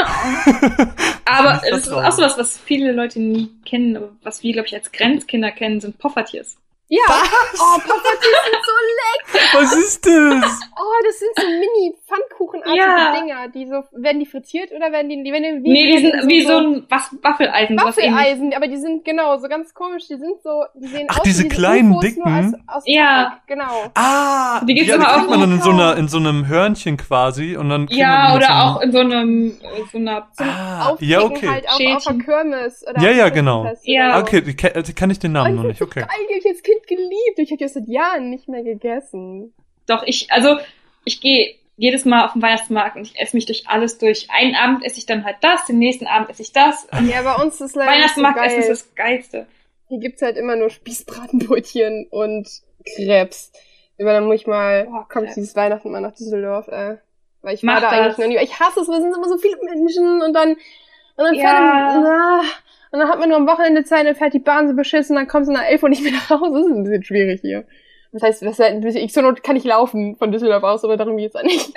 Aber 1.24 1.60
es 1.70 1.86
ist 1.86 1.92
auch 1.92 2.12
so 2.12 2.22
was, 2.22 2.38
was 2.38 2.58
viele 2.58 2.92
Leute 2.92 3.20
nie 3.20 3.50
kennen, 3.64 3.96
aber 3.96 4.10
was 4.22 4.42
wir, 4.42 4.52
glaube 4.52 4.66
ich, 4.68 4.74
als 4.74 4.92
Grenzkinder 4.92 5.50
kennen, 5.52 5.80
sind 5.80 5.98
Poffertiers. 5.98 6.56
Ja. 6.88 7.00
Oh, 7.08 7.78
Poffertjes 7.80 8.36
sind 8.44 8.60
so 8.62 8.72
lecker. 9.00 9.58
Was 9.58 9.72
ist 9.76 10.04
das? 10.06 10.60
Oh, 10.76 11.02
das 11.06 11.18
sind 11.18 11.30
so 11.40 11.46
Mini-Pfannkuchenartige 11.46 12.76
Ja. 12.78 13.12
Dinger. 13.18 13.48
Die 13.48 13.66
so, 13.66 13.82
werden 14.02 14.20
die 14.20 14.26
frittiert 14.26 14.70
oder 14.70 14.92
werden 14.92 15.08
die, 15.08 15.22
die 15.22 15.32
werden 15.32 15.64
die, 15.64 15.70
Nee, 15.70 15.86
die 15.96 15.98
sind 16.02 16.28
wie 16.28 16.42
so 16.42 16.58
ein 16.58 16.86
Was 16.90 17.10
Waffeleisen. 17.22 17.78
Waffeleisen, 17.80 18.52
aber 18.54 18.68
die 18.68 18.76
sind 18.76 19.04
genau 19.04 19.38
so 19.38 19.48
ganz 19.48 19.72
komisch. 19.74 20.04
Die 20.08 20.16
sind 20.16 20.42
so, 20.42 20.64
die 20.74 20.88
sehen 20.88 21.06
Ach, 21.10 21.18
aus 21.18 21.22
diese 21.24 21.44
wie 21.44 21.48
kleinen, 21.48 21.92
UFOs, 21.92 22.00
dicken? 22.02 22.22
Nur 22.24 22.38
aus, 22.38 22.76
aus 22.76 22.82
Ja. 22.86 23.24
Teig, 23.30 23.46
genau. 23.46 23.90
Ah, 23.94 24.60
Die 24.64 24.74
gibt's 24.74 24.88
ja, 24.90 24.96
immer 24.96 25.04
die 25.06 25.10
auch 25.10 25.16
kriegt 25.16 25.30
man 25.30 25.40
dann 25.40 25.52
in 25.52 25.58
so, 25.60 25.64
so. 25.64 25.70
einer, 25.70 25.96
in 25.96 26.08
so 26.08 26.18
einem 26.18 26.46
Hörnchen 26.48 26.96
quasi 26.98 27.56
und 27.56 27.70
dann 27.70 27.86
die 27.86 27.96
Ja, 27.96 28.34
oder 28.36 28.46
so 28.46 28.52
auch 28.52 28.80
in 28.82 28.92
so 28.92 28.98
einem, 28.98 29.48
äh, 29.48 29.52
so 29.90 29.98
einer, 29.98 30.28
Zum 30.36 30.46
Ah, 30.48 30.90
Aufpicken 30.90 31.08
ja, 31.10 31.22
okay. 31.22 31.48
halt 31.48 31.66
auch 31.68 31.96
auf 31.96 32.04
der. 32.04 32.18
Kirmes. 32.18 32.84
Oder 32.88 33.00
Ja, 33.00 33.10
auf 33.10 33.16
ja, 33.16 33.28
genau. 33.30 33.72
Ja. 33.84 34.14
so. 34.16 34.20
Okay, 34.22 34.40
die, 34.42 34.54
die 34.54 34.92
kann 34.92 35.10
ich 35.10 35.18
den 35.18 35.32
Namen 35.32 35.52
Oh, 35.52 35.56
noch 35.56 35.62
die 35.62 35.68
nicht, 35.68 35.78
so 35.78 35.86
okay. 35.86 36.00
geil, 36.00 36.08
die 36.28 36.34
hab 36.34 36.40
ich 36.40 36.46
als 36.46 36.62
Kind 36.62 36.83
geliebt. 36.86 37.38
Ich 37.38 37.50
habe 37.50 37.58
die 37.58 37.68
seit 37.68 37.86
Jahren 37.88 38.30
nicht 38.30 38.48
mehr 38.48 38.62
gegessen. 38.62 39.54
doch 39.86 40.02
ich, 40.06 40.30
also 40.32 40.58
ich 41.04 41.20
gehe 41.20 41.54
jedes 41.76 42.04
Mal 42.04 42.24
auf 42.24 42.32
den 42.34 42.42
Weihnachtsmarkt 42.42 42.96
und 42.96 43.02
ich 43.02 43.18
esse 43.20 43.36
mich 43.36 43.46
durch 43.46 43.68
alles 43.68 43.98
durch. 43.98 44.28
Einen 44.30 44.54
Abend 44.54 44.84
esse 44.84 44.98
ich 44.98 45.06
dann 45.06 45.24
halt 45.24 45.36
das, 45.40 45.66
den 45.66 45.78
nächsten 45.78 46.06
Abend 46.06 46.30
esse 46.30 46.42
ich 46.42 46.52
das. 46.52 46.86
Ja, 47.08 47.22
bei 47.22 47.42
uns 47.42 47.60
ist 47.60 47.74
leider 47.74 47.90
nicht 47.96 48.14
so 48.14 48.22
Weihnachtsmarktessen 48.22 48.58
ist 48.60 48.66
geil. 48.66 48.68
das 48.68 48.94
Geilste. 48.94 49.46
Hier 49.88 49.98
gibt's 49.98 50.22
halt 50.22 50.36
immer 50.36 50.56
nur 50.56 50.70
Spießbratenbrötchen 50.70 52.06
und 52.10 52.48
Krebs. 52.94 53.52
Aber 54.00 54.12
dann 54.12 54.26
muss 54.26 54.36
ich 54.36 54.46
mal, 54.46 54.84
Boah, 54.84 55.00
kommt 55.08 55.24
Krebs. 55.26 55.34
dieses 55.34 55.56
Weihnachten 55.56 55.90
mal 55.90 56.00
nach 56.00 56.14
Düsseldorf, 56.14 56.68
äh. 56.68 56.96
Weil 57.42 57.54
ich 57.54 57.62
Mach 57.62 57.74
war 57.74 57.80
da 57.82 57.90
das. 57.90 57.98
eigentlich 57.98 58.18
noch 58.18 58.26
nie. 58.28 58.42
Ich 58.44 58.58
hasse 58.58 58.80
es, 58.80 58.88
weil 58.88 58.96
es 58.96 59.02
sind 59.02 59.14
immer 59.14 59.28
so 59.28 59.36
viele 59.36 59.56
Menschen 59.62 60.22
und 60.22 60.32
dann, 60.32 60.50
und 60.52 60.58
dann 61.18 61.34
Ja. 61.34 61.40
fährt, 61.40 62.06
ah, 62.06 62.42
und 62.94 63.00
dann 63.00 63.08
hat 63.08 63.18
man 63.18 63.28
nur 63.28 63.38
am 63.38 63.46
Wochenende 63.48 63.82
Zeit, 63.82 64.06
dann 64.06 64.14
fährt 64.14 64.34
die 64.34 64.38
Bahn 64.38 64.68
so 64.68 64.74
beschissen, 64.74 65.16
dann 65.16 65.26
kommst 65.26 65.48
du 65.50 65.52
nach 65.52 65.64
elf 65.64 65.82
Uhr 65.82 65.88
nicht 65.88 66.02
mehr 66.04 66.12
nach 66.12 66.30
Hause. 66.30 66.52
Das 66.58 66.66
ist 66.66 66.72
ein 66.72 66.84
bisschen 66.84 67.02
schwierig 67.02 67.40
hier. 67.40 67.64
Das 68.12 68.22
heißt, 68.22 68.42
das 68.42 68.58
heißt, 68.60 68.70
ein 68.70 68.80
bisschen- 68.80 69.02
ich 69.04 69.12
zur 69.12 69.24
Not 69.24 69.42
kann 69.42 69.56
ich 69.56 69.64
laufen 69.64 70.14
von 70.16 70.30
Düsseldorf 70.30 70.62
aus, 70.62 70.84
aber 70.84 70.96
darum 70.96 71.16
geht's 71.16 71.34
eigentlich. 71.34 71.72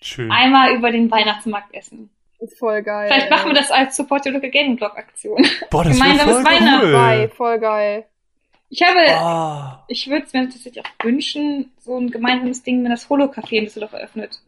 Schön. 0.00 0.30
Einmal 0.30 0.74
über 0.74 0.90
den 0.90 1.10
Weihnachtsmarkt 1.10 1.74
essen. 1.74 2.10
Ist 2.40 2.56
voll 2.58 2.82
geil. 2.82 3.08
Vielleicht 3.08 3.30
machen 3.30 3.50
wir 3.50 3.54
das 3.54 3.70
als 3.70 3.96
Support 3.96 4.24
Your 4.24 4.32
Local 4.32 4.50
Gaming 4.50 4.76
Blog 4.76 4.96
Aktion. 4.96 5.44
Boah, 5.70 5.84
das 5.84 5.92
gemeinsames 5.98 6.34
voll 6.36 6.44
Weihnachten. 6.44 6.92
Bei, 6.92 7.20
cool. 7.24 7.28
voll 7.36 7.58
geil. 7.58 8.04
Ich 8.70 8.82
habe, 8.82 8.98
Ah, 9.10 9.84
ich 9.88 10.08
würde 10.08 10.24
es 10.26 10.32
mir 10.32 10.44
tatsächlich 10.44 10.84
auch 10.84 11.04
wünschen, 11.04 11.72
so 11.80 11.98
ein 11.98 12.10
gemeinsames 12.10 12.62
Ding, 12.62 12.82
wenn 12.84 12.90
das 12.90 13.08
Holo-Café 13.10 13.52
in 13.58 13.64
Düsseldorf 13.64 13.92
eröffnet. 13.92 14.40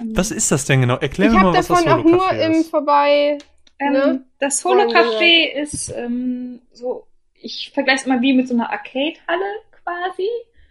Was 0.00 0.30
ist 0.30 0.52
das 0.52 0.64
denn 0.66 0.82
genau? 0.82 0.96
Erklär 0.98 1.28
Ich 1.28 1.32
mir 1.32 1.38
mal, 1.40 1.46
habe 1.48 1.58
was 1.58 1.68
davon 1.68 1.84
das 1.84 1.94
auch 1.94 2.04
nur 2.04 2.20
Holo-Café 2.28 2.40
im 2.46 2.52
ist. 2.52 2.70
Vorbei. 2.70 3.38
Ähm, 3.78 3.92
Ne? 3.92 4.24
Das 4.38 4.64
Holo-Café 4.64 5.52
ist 5.52 5.90
ähm, 5.90 6.60
so, 6.72 7.06
ich 7.34 7.70
vergleiche 7.72 8.00
es 8.00 8.06
immer 8.06 8.20
wie 8.20 8.32
mit 8.32 8.48
so 8.48 8.54
einer 8.54 8.70
Arcade-Halle 8.70 9.62
quasi. 9.72 10.28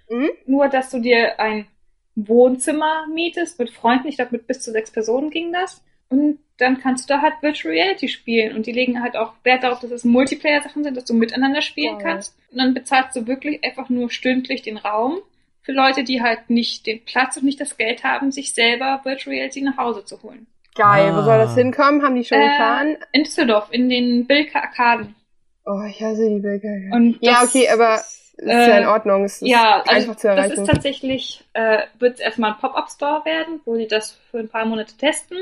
Mhm. 0.10 0.30
Nur, 0.46 0.70
dass 0.70 0.90
du 0.90 1.00
dir 1.00 1.40
ein 1.40 1.68
Wohnzimmer 2.16 3.08
mietest 3.14 3.60
mit 3.60 3.70
Freunden. 3.70 4.08
Ich 4.08 4.16
glaube, 4.16 4.32
mit 4.34 4.48
bis 4.48 4.62
zu 4.62 4.72
sechs 4.72 4.92
Personen 4.92 5.30
ging 5.30 5.54
das. 5.54 5.84
Und 6.10 6.40
dann 6.58 6.80
kannst 6.80 7.10
du 7.10 7.14
da 7.14 7.22
halt 7.22 7.36
Virtual 7.42 7.74
Reality 7.74 8.08
spielen. 8.08 8.56
Und 8.56 8.66
die 8.66 8.72
legen 8.72 9.02
halt 9.02 9.16
auch 9.16 9.34
Wert 9.44 9.64
darauf, 9.64 9.80
dass 9.80 9.92
es 9.92 10.04
Multiplayer-Sachen 10.04 10.84
sind, 10.84 10.98
dass 10.98 11.06
du 11.06 11.14
miteinander 11.14 11.62
spielen 11.62 12.00
Geil. 12.00 12.04
kannst. 12.14 12.38
Und 12.52 12.58
dann 12.58 12.74
bezahlst 12.74 13.16
du 13.16 13.28
wirklich 13.28 13.64
einfach 13.64 13.90
nur 13.90 14.10
stündlich 14.10 14.62
den 14.62 14.78
Raum 14.78 15.20
für 15.62 15.74
Leute, 15.74 16.04
die 16.04 16.22
halt 16.22 16.50
nicht 16.50 16.88
den 16.88 17.04
Platz 17.04 17.38
und 17.38 17.44
nicht 17.44 17.60
das 17.60 17.78
Geld 17.78 18.04
haben, 18.04 18.32
sich 18.32 18.54
selber 18.54 19.02
Virtual 19.04 19.36
Reality 19.36 19.62
nach 19.62 19.78
Hause 19.78 20.06
zu 20.06 20.24
holen. 20.24 20.48
Geil, 20.78 21.16
wo 21.16 21.22
soll 21.22 21.34
Ah. 21.34 21.44
das 21.46 21.56
hinkommen? 21.56 22.02
Haben 22.04 22.16
die 22.16 22.24
schon 22.24 22.40
Äh, 22.40 22.50
getan? 22.50 22.98
In 23.12 23.24
Düsseldorf, 23.24 23.68
in 23.72 23.90
den 23.90 24.26
Bilke 24.28 24.56
Arkaden. 24.56 25.16
Oh, 25.66 25.82
ich 25.90 26.02
hasse 26.02 26.30
die 26.30 26.40
Bilder. 26.40 26.70
Und 26.96 27.18
Ja, 27.22 27.40
das 27.42 27.50
okay, 27.56 27.68
aber 27.70 27.96
ist, 27.96 28.34
Ist 28.40 28.48
ja 28.48 28.78
in 28.78 28.84
äh, 28.84 28.88
Ordnung. 28.88 29.24
Es 29.26 29.42
ist 29.42 29.48
ja, 29.50 29.82
also 29.86 29.92
einfach 29.92 30.16
zu 30.16 30.28
das 30.28 30.38
erreichen. 30.38 30.62
ist 30.64 30.68
tatsächlich, 30.70 31.44
äh, 31.54 31.80
wird 32.00 32.16
es 32.16 32.20
erstmal 32.20 32.52
ein 32.52 32.58
Pop-Up-Store 32.60 33.26
werden, 33.26 33.60
wo 33.66 33.76
die 33.76 33.88
das 33.88 34.12
für 34.32 34.38
ein 34.40 34.48
paar 34.50 34.66
Monate 34.66 34.96
testen 34.96 35.38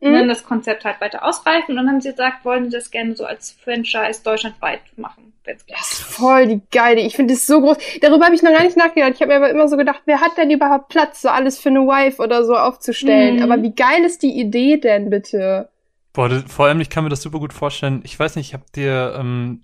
und 0.00 0.12
dann 0.12 0.24
Mhm. 0.24 0.28
das 0.28 0.44
Konzept 0.44 0.84
halt 0.84 1.00
weiter 1.00 1.24
ausreifen. 1.24 1.70
Und 1.72 1.76
dann 1.76 1.88
haben 1.88 2.00
sie 2.00 2.10
gesagt, 2.10 2.44
wollen 2.44 2.64
sie 2.70 2.76
das 2.76 2.90
gerne 2.90 3.16
so 3.16 3.24
als 3.24 3.52
Franchise 3.64 4.22
deutschlandweit 4.24 4.80
machen. 4.96 5.32
wenn's 5.44 5.64
geht. 5.64 5.76
Das 5.78 5.92
ist 5.92 6.02
voll 6.02 6.46
die 6.46 6.60
geile. 6.70 7.00
Ich 7.00 7.16
finde 7.16 7.32
es 7.32 7.46
so 7.46 7.60
groß. 7.62 7.78
Darüber 8.02 8.26
habe 8.26 8.34
ich 8.34 8.42
noch 8.42 8.52
gar 8.52 8.64
nicht 8.64 8.76
nachgedacht. 8.76 9.12
Ich 9.14 9.20
habe 9.22 9.30
mir 9.30 9.36
aber 9.36 9.48
immer 9.48 9.66
so 9.66 9.78
gedacht, 9.78 10.02
wer 10.04 10.20
hat 10.20 10.36
denn 10.36 10.50
überhaupt 10.50 10.88
Platz, 10.90 11.22
so 11.22 11.30
alles 11.30 11.58
für 11.58 11.70
eine 11.70 11.80
Wife 11.86 12.22
oder 12.22 12.44
so 12.44 12.54
aufzustellen? 12.54 13.36
Mhm. 13.36 13.42
Aber 13.50 13.62
wie 13.62 13.74
geil 13.74 14.04
ist 14.04 14.22
die 14.22 14.38
Idee 14.38 14.76
denn 14.76 15.08
bitte? 15.08 15.70
Boah, 16.12 16.28
das, 16.28 16.42
vor 16.52 16.66
allem, 16.66 16.80
ich 16.80 16.90
kann 16.90 17.02
mir 17.04 17.08
das 17.10 17.22
super 17.22 17.38
gut 17.38 17.54
vorstellen. 17.54 18.02
Ich 18.04 18.18
weiß 18.18 18.36
nicht, 18.36 18.52
habt 18.52 18.76
ihr, 18.76 19.14
ähm, 19.18 19.62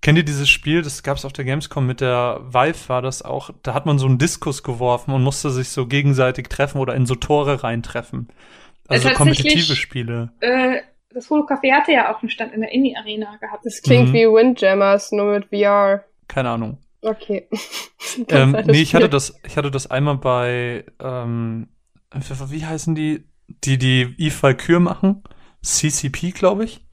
kennt 0.00 0.16
ihr 0.16 0.24
dieses 0.24 0.48
Spiel, 0.48 0.80
das 0.80 1.02
gab 1.02 1.18
es 1.18 1.24
auf 1.26 1.34
der 1.34 1.44
Gamescom 1.44 1.86
mit 1.86 2.00
der 2.00 2.40
Vive, 2.48 2.88
war 2.88 3.02
das 3.02 3.20
auch, 3.22 3.50
da 3.62 3.74
hat 3.74 3.84
man 3.84 3.98
so 3.98 4.06
einen 4.06 4.16
Diskus 4.18 4.62
geworfen 4.62 5.12
und 5.12 5.22
musste 5.22 5.50
sich 5.50 5.68
so 5.68 5.86
gegenseitig 5.86 6.48
treffen 6.48 6.78
oder 6.80 6.94
in 6.94 7.04
so 7.04 7.14
Tore 7.14 7.62
reintreffen. 7.62 8.28
Also 8.88 9.08
Äh, 9.08 9.14
kompetitive 9.14 9.76
Spiele. 9.76 10.32
Äh, 10.40 10.80
das 11.10 11.30
Holo-Café 11.30 11.72
hatte 11.72 11.92
ja 11.92 12.14
auch 12.14 12.20
einen 12.22 12.30
Stand 12.30 12.52
in 12.52 12.60
der 12.60 12.72
Indie-Arena 12.72 13.36
gehabt. 13.36 13.64
Das 13.64 13.82
klingt 13.82 14.10
Mhm. 14.10 14.12
wie 14.12 14.26
Windjammers, 14.26 15.12
nur 15.12 15.32
mit 15.38 15.46
VR. 15.46 16.04
Keine 16.28 16.50
Ahnung. 16.50 16.78
Okay. 17.02 17.48
Ähm, 18.28 18.56
nee, 18.66 18.80
ich 18.80 18.94
hatte 18.94 19.10
das, 19.10 19.38
ich 19.46 19.56
hatte 19.58 19.70
das 19.70 19.90
einmal 19.90 20.16
bei, 20.16 20.84
ähm, 21.00 21.68
wie 22.14 22.64
heißen 22.64 22.94
die, 22.94 23.24
die 23.64 23.76
die 23.78 24.14
Eve 24.16 24.42
Valkyrie 24.42 24.78
machen? 24.80 25.22
CCP, 25.62 26.30
glaube 26.30 26.64
ich. 26.64 26.86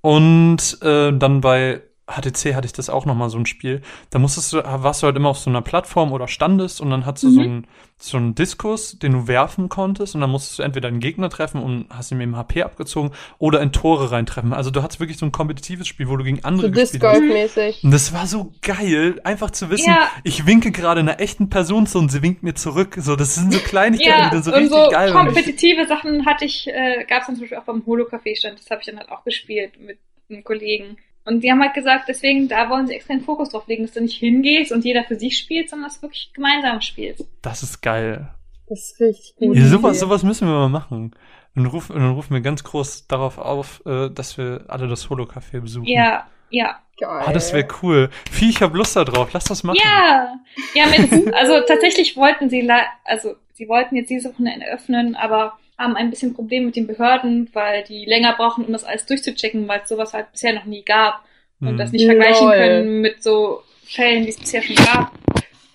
Und 0.00 0.78
äh, 0.82 1.12
dann 1.12 1.40
bei 1.40 1.82
HTC 2.08 2.54
hatte 2.54 2.66
ich 2.66 2.72
das 2.72 2.88
auch 2.90 3.04
noch 3.06 3.14
mal 3.14 3.28
so 3.30 3.38
ein 3.38 3.46
Spiel. 3.46 3.82
Da 4.10 4.18
musstest 4.18 4.52
du, 4.52 4.62
warst 4.64 5.02
du 5.02 5.06
halt 5.06 5.16
immer 5.16 5.28
auf 5.28 5.38
so 5.38 5.50
einer 5.50 5.62
Plattform 5.62 6.10
oder 6.12 6.26
standest 6.26 6.80
und 6.80 6.90
dann 6.90 7.04
hattest 7.06 7.24
du 7.24 7.30
so 7.30 7.40
Mhm. 7.40 7.46
einen 7.46 7.66
so 8.00 8.16
einen 8.16 8.36
Diskus, 8.36 8.96
den 9.00 9.10
du 9.10 9.26
werfen 9.26 9.68
konntest 9.68 10.14
und 10.14 10.20
dann 10.20 10.30
musstest 10.30 10.60
du 10.60 10.62
entweder 10.62 10.86
einen 10.86 11.00
Gegner 11.00 11.28
treffen 11.30 11.60
und 11.60 11.86
hast 11.90 12.12
ihm 12.12 12.20
eben 12.20 12.36
HP 12.36 12.62
abgezogen 12.62 13.10
oder 13.38 13.60
in 13.60 13.72
Tore 13.72 14.12
reintreffen. 14.12 14.52
Also 14.52 14.70
du 14.70 14.84
hattest 14.84 15.00
wirklich 15.00 15.18
so 15.18 15.26
ein 15.26 15.32
kompetitives 15.32 15.88
Spiel, 15.88 16.08
wo 16.08 16.16
du 16.16 16.22
gegen 16.22 16.44
andere 16.44 16.68
So 16.68 16.72
gespielt 16.72 17.02
hast. 17.02 17.18
Golf-mäßig. 17.18 17.82
Und 17.82 17.90
das 17.90 18.12
war 18.12 18.28
so 18.28 18.52
geil, 18.62 19.20
einfach 19.24 19.50
zu 19.50 19.68
wissen, 19.68 19.88
Ja. 19.90 20.08
ich 20.22 20.46
winke 20.46 20.70
gerade 20.70 21.00
einer 21.00 21.18
echten 21.18 21.50
Person 21.50 21.88
zu 21.88 21.98
und 21.98 22.10
sie 22.12 22.22
winkt 22.22 22.44
mir 22.44 22.54
zurück. 22.54 22.94
So, 23.00 23.16
das 23.16 23.34
sind 23.34 23.52
so 23.52 23.58
Kleinigkeiten, 23.64 24.10
Ja, 24.16 24.28
die 24.28 24.34
dann 24.36 24.42
so 24.44 24.52
richtig 24.52 24.70
so 24.70 24.88
geil 24.90 25.12
waren. 25.12 25.26
kompetitive 25.26 25.86
Sachen 25.88 26.24
hatte 26.24 26.44
ich, 26.44 26.68
äh, 26.68 27.04
gab 27.08 27.22
es 27.22 27.26
dann 27.26 27.34
zum 27.34 27.40
Beispiel 27.42 27.58
auch 27.58 27.64
beim 27.64 27.84
Holo-Café-Stand. 27.84 28.60
Das 28.60 28.70
habe 28.70 28.80
ich 28.80 28.86
dann 28.86 28.98
halt 28.98 29.10
auch 29.10 29.24
gespielt 29.24 29.72
mit 29.84 29.98
einem 30.30 30.44
Kollegen. 30.44 30.98
Und 31.28 31.40
die 31.44 31.50
haben 31.50 31.62
halt 31.62 31.74
gesagt, 31.74 32.06
deswegen, 32.08 32.48
da 32.48 32.70
wollen 32.70 32.86
sie 32.86 32.94
extra 32.94 33.14
den 33.14 33.22
Fokus 33.22 33.50
drauf 33.50 33.66
legen, 33.68 33.84
dass 33.84 33.92
du 33.94 34.00
nicht 34.00 34.18
hingehst 34.18 34.72
und 34.72 34.84
jeder 34.84 35.04
für 35.04 35.16
sich 35.16 35.36
spielt, 35.36 35.68
sondern 35.68 35.88
dass 35.88 35.96
du 35.96 36.02
wirklich 36.02 36.32
gemeinsam 36.32 36.80
spielst. 36.80 37.24
Das 37.42 37.62
ist 37.62 37.82
geil. 37.82 38.28
Das 38.68 38.78
ist 38.92 39.00
richtig 39.00 39.34
gut. 39.36 39.56
Ja, 39.56 39.64
sowas, 39.66 40.00
sowas 40.00 40.22
müssen 40.22 40.48
wir 40.48 40.54
mal 40.54 40.68
machen. 40.68 41.14
Dann 41.54 41.66
rufen, 41.66 41.94
dann 41.96 42.12
rufen 42.12 42.34
wir 42.34 42.40
ganz 42.40 42.64
groß 42.64 43.06
darauf 43.08 43.38
auf, 43.38 43.82
äh, 43.86 44.08
dass 44.10 44.38
wir 44.38 44.64
alle 44.68 44.88
das 44.88 45.08
Holo-Café 45.10 45.60
besuchen. 45.60 45.86
Ja, 45.86 46.26
ja. 46.50 46.78
Geil. 47.00 47.22
Ah, 47.26 47.32
das 47.32 47.52
wäre 47.52 47.68
cool. 47.82 48.10
Vieh, 48.30 48.50
ich 48.50 48.60
hab 48.60 48.74
Lust 48.74 48.96
da 48.96 49.04
drauf. 49.04 49.30
Lass 49.32 49.44
das 49.44 49.62
machen. 49.62 49.78
Ja, 49.84 50.34
ja, 50.74 50.86
mit, 50.86 51.32
also 51.32 51.60
tatsächlich 51.60 52.16
wollten 52.16 52.50
sie, 52.50 52.60
la- 52.60 52.86
also 53.04 53.36
sie 53.52 53.68
wollten 53.68 53.94
jetzt 53.94 54.10
diese 54.10 54.30
Wochenende 54.30 54.66
öffnen, 54.66 55.14
aber 55.14 55.56
haben 55.78 55.96
ein 55.96 56.10
bisschen 56.10 56.34
Problem 56.34 56.66
mit 56.66 56.76
den 56.76 56.86
Behörden, 56.86 57.48
weil 57.52 57.84
die 57.84 58.04
länger 58.04 58.34
brauchen, 58.36 58.64
um 58.64 58.72
das 58.72 58.84
alles 58.84 59.06
durchzuchecken, 59.06 59.68
weil 59.68 59.80
es 59.82 59.88
sowas 59.88 60.12
halt 60.12 60.32
bisher 60.32 60.52
noch 60.52 60.64
nie 60.64 60.82
gab 60.84 61.24
und 61.60 61.68
Hm. 61.68 61.76
das 61.78 61.92
nicht 61.92 62.04
vergleichen 62.06 62.46
Lol. 62.48 62.56
können 62.56 63.00
mit 63.00 63.22
so 63.22 63.62
Fällen, 63.84 64.24
die 64.24 64.30
es 64.30 64.38
bisher 64.38 64.60
schon 64.62 64.76
gab. 64.76 65.12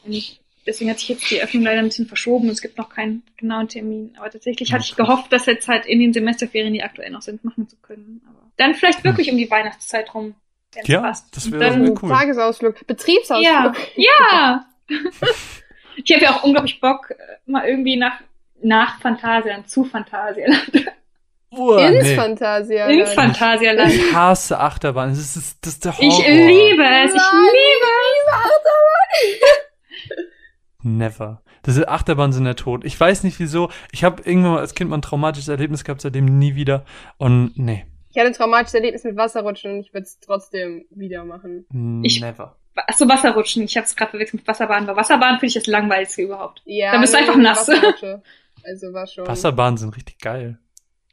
Und 0.05 0.39
deswegen 0.67 0.89
hat 0.91 0.99
sich 0.99 1.09
jetzt 1.09 1.31
die 1.31 1.41
Öffnung 1.41 1.63
leider 1.63 1.79
ein 1.79 1.85
bisschen 1.87 2.05
verschoben. 2.07 2.49
Es 2.49 2.61
gibt 2.61 2.77
noch 2.77 2.89
keinen 2.89 3.23
genauen 3.37 3.67
Termin. 3.69 4.13
Aber 4.17 4.29
tatsächlich 4.29 4.69
Ja, 4.69 4.75
hatte 4.75 4.85
ich 4.87 4.95
gehofft, 4.95 5.31
das 5.31 5.45
jetzt 5.45 5.67
halt 5.67 5.85
in 5.85 5.99
den 5.99 6.13
Semesterferien, 6.13 6.73
die 6.73 6.83
aktuell 6.83 7.09
noch 7.09 7.21
sind, 7.21 7.43
machen 7.43 7.67
zu 7.69 7.77
können. 7.77 8.21
Aber 8.29 8.51
dann 8.57 8.75
vielleicht 8.75 9.03
wirklich 9.03 9.31
um 9.31 9.37
die 9.37 9.49
Weihnachtszeit 9.49 10.13
rum. 10.13 10.35
Ja, 10.85 11.01
passt. 11.01 11.35
das 11.35 11.45
Und 11.45 11.53
wäre 11.53 11.71
dann- 11.71 11.85
sehr 11.85 12.03
cool. 12.03 12.09
Tagesausflug, 12.09 12.85
Betriebsausflug. 12.87 13.45
Ja, 13.45 13.73
ja. 13.95 14.65
ich 16.03 16.11
habe 16.13 16.23
ja 16.23 16.31
auch 16.35 16.43
unglaublich 16.43 16.79
Bock, 16.79 17.11
äh, 17.11 17.15
mal 17.45 17.67
irgendwie 17.67 17.95
nach, 17.95 18.19
nach 18.63 18.99
Phantasialand, 19.01 19.69
zu 19.69 19.83
Phantasialand, 19.83 20.89
Uah, 21.51 21.87
Ins 21.87 22.03
nee. 22.07 22.15
Phantasialand. 22.15 22.99
ins 22.99 23.13
Phantasialand. 23.13 23.93
Ich 23.93 24.13
hasse 24.13 24.59
Achterbahn. 24.59 25.09
Das 25.09 25.19
ist, 25.19 25.35
das 25.35 25.43
ist, 25.45 25.65
das 25.65 25.73
ist 25.73 25.85
der 25.85 25.97
Horror. 25.97 26.09
Ich 26.09 26.27
liebe 26.27 26.83
es, 26.83 27.13
ich 27.13 27.21
Nein, 27.21 27.53
liebe 27.53 27.87
Never. 30.85 31.41
Diese 31.65 31.87
Achterbahnen 31.87 32.33
sind 32.33 32.45
ja 32.45 32.55
tot. 32.55 32.83
Ich 32.83 32.99
weiß 32.99 33.23
nicht 33.23 33.39
wieso. 33.39 33.69
Ich 33.91 34.03
habe 34.03 34.21
irgendwann 34.23 34.53
mal 34.53 34.59
als 34.59 34.75
Kind 34.75 34.89
mal 34.89 34.97
ein 34.97 35.01
traumatisches 35.01 35.47
Erlebnis 35.47 35.83
gehabt, 35.83 36.01
seitdem 36.01 36.25
nie 36.25 36.55
wieder. 36.55 36.83
Und 37.17 37.53
nee, 37.57 37.85
Ich 38.11 38.17
hatte 38.17 38.27
ein 38.27 38.33
traumatisches 38.33 38.73
Erlebnis 38.73 39.03
mit 39.05 39.15
Wasserrutschen 39.15 39.73
und 39.73 39.79
ich 39.79 39.93
würde 39.93 40.03
es 40.03 40.19
trotzdem 40.19 40.85
wieder 40.89 41.23
machen. 41.23 42.01
Ich- 42.03 42.19
never. 42.19 42.57
Achso, 42.75 43.07
Wasserrutschen. 43.07 43.61
Ich 43.63 43.77
habe 43.77 43.85
es 43.85 43.95
gerade 43.95 44.09
verwechselt 44.11 44.41
mit 44.41 44.47
Wasserbahn. 44.47 44.87
Weil 44.87 44.95
Wasserbahn 44.95 45.35
finde 45.35 45.45
ich 45.45 45.53
das 45.53 45.67
langweiligste 45.67 46.23
überhaupt. 46.23 46.63
Ja, 46.65 46.91
Dann 46.91 47.01
bist 47.01 47.13
du 47.13 47.17
nee, 47.17 47.23
einfach 47.23 47.37
nass. 47.37 47.69
Also 48.63 48.93
war 48.93 49.07
schon. 49.07 49.27
Wasserbahnen 49.27 49.77
sind 49.77 49.95
richtig 49.95 50.19
geil. 50.19 50.59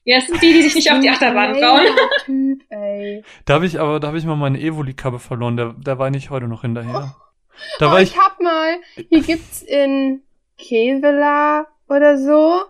Ja, 0.05 0.19
es 0.19 0.27
sind 0.27 0.43
die, 0.43 0.53
die 0.53 0.63
sich 0.63 0.75
nicht 0.75 0.91
auf 0.91 1.01
die 1.01 1.11
Achterbahn 1.11 1.59
trauen. 1.59 1.87
Typ, 2.25 2.63
ey. 2.71 3.23
Da 3.45 3.55
habe 3.55 3.67
ich 3.67 3.79
aber, 3.79 4.01
da 4.01 4.09
habe 4.09 4.19
ich 4.19 4.25
mal 4.25 4.37
meine 4.37 4.61
Evoli-Kabel 4.61 5.19
verloren. 5.19 5.57
Da, 5.57 5.75
da 5.79 5.99
war 5.99 6.13
ich 6.15 6.31
heute 6.31 6.49
noch 6.49 6.63
hinterher. 6.63 7.17
Da 7.79 7.89
oh, 7.89 7.93
war 7.93 8.01
ich 8.01 8.13
ich. 8.13 8.19
hab 8.19 8.41
mal, 8.41 8.77
hier 8.95 9.21
gibt's 9.21 9.63
in 9.63 10.23
Kevela 10.57 11.67
oder 11.89 12.19
so, 12.19 12.63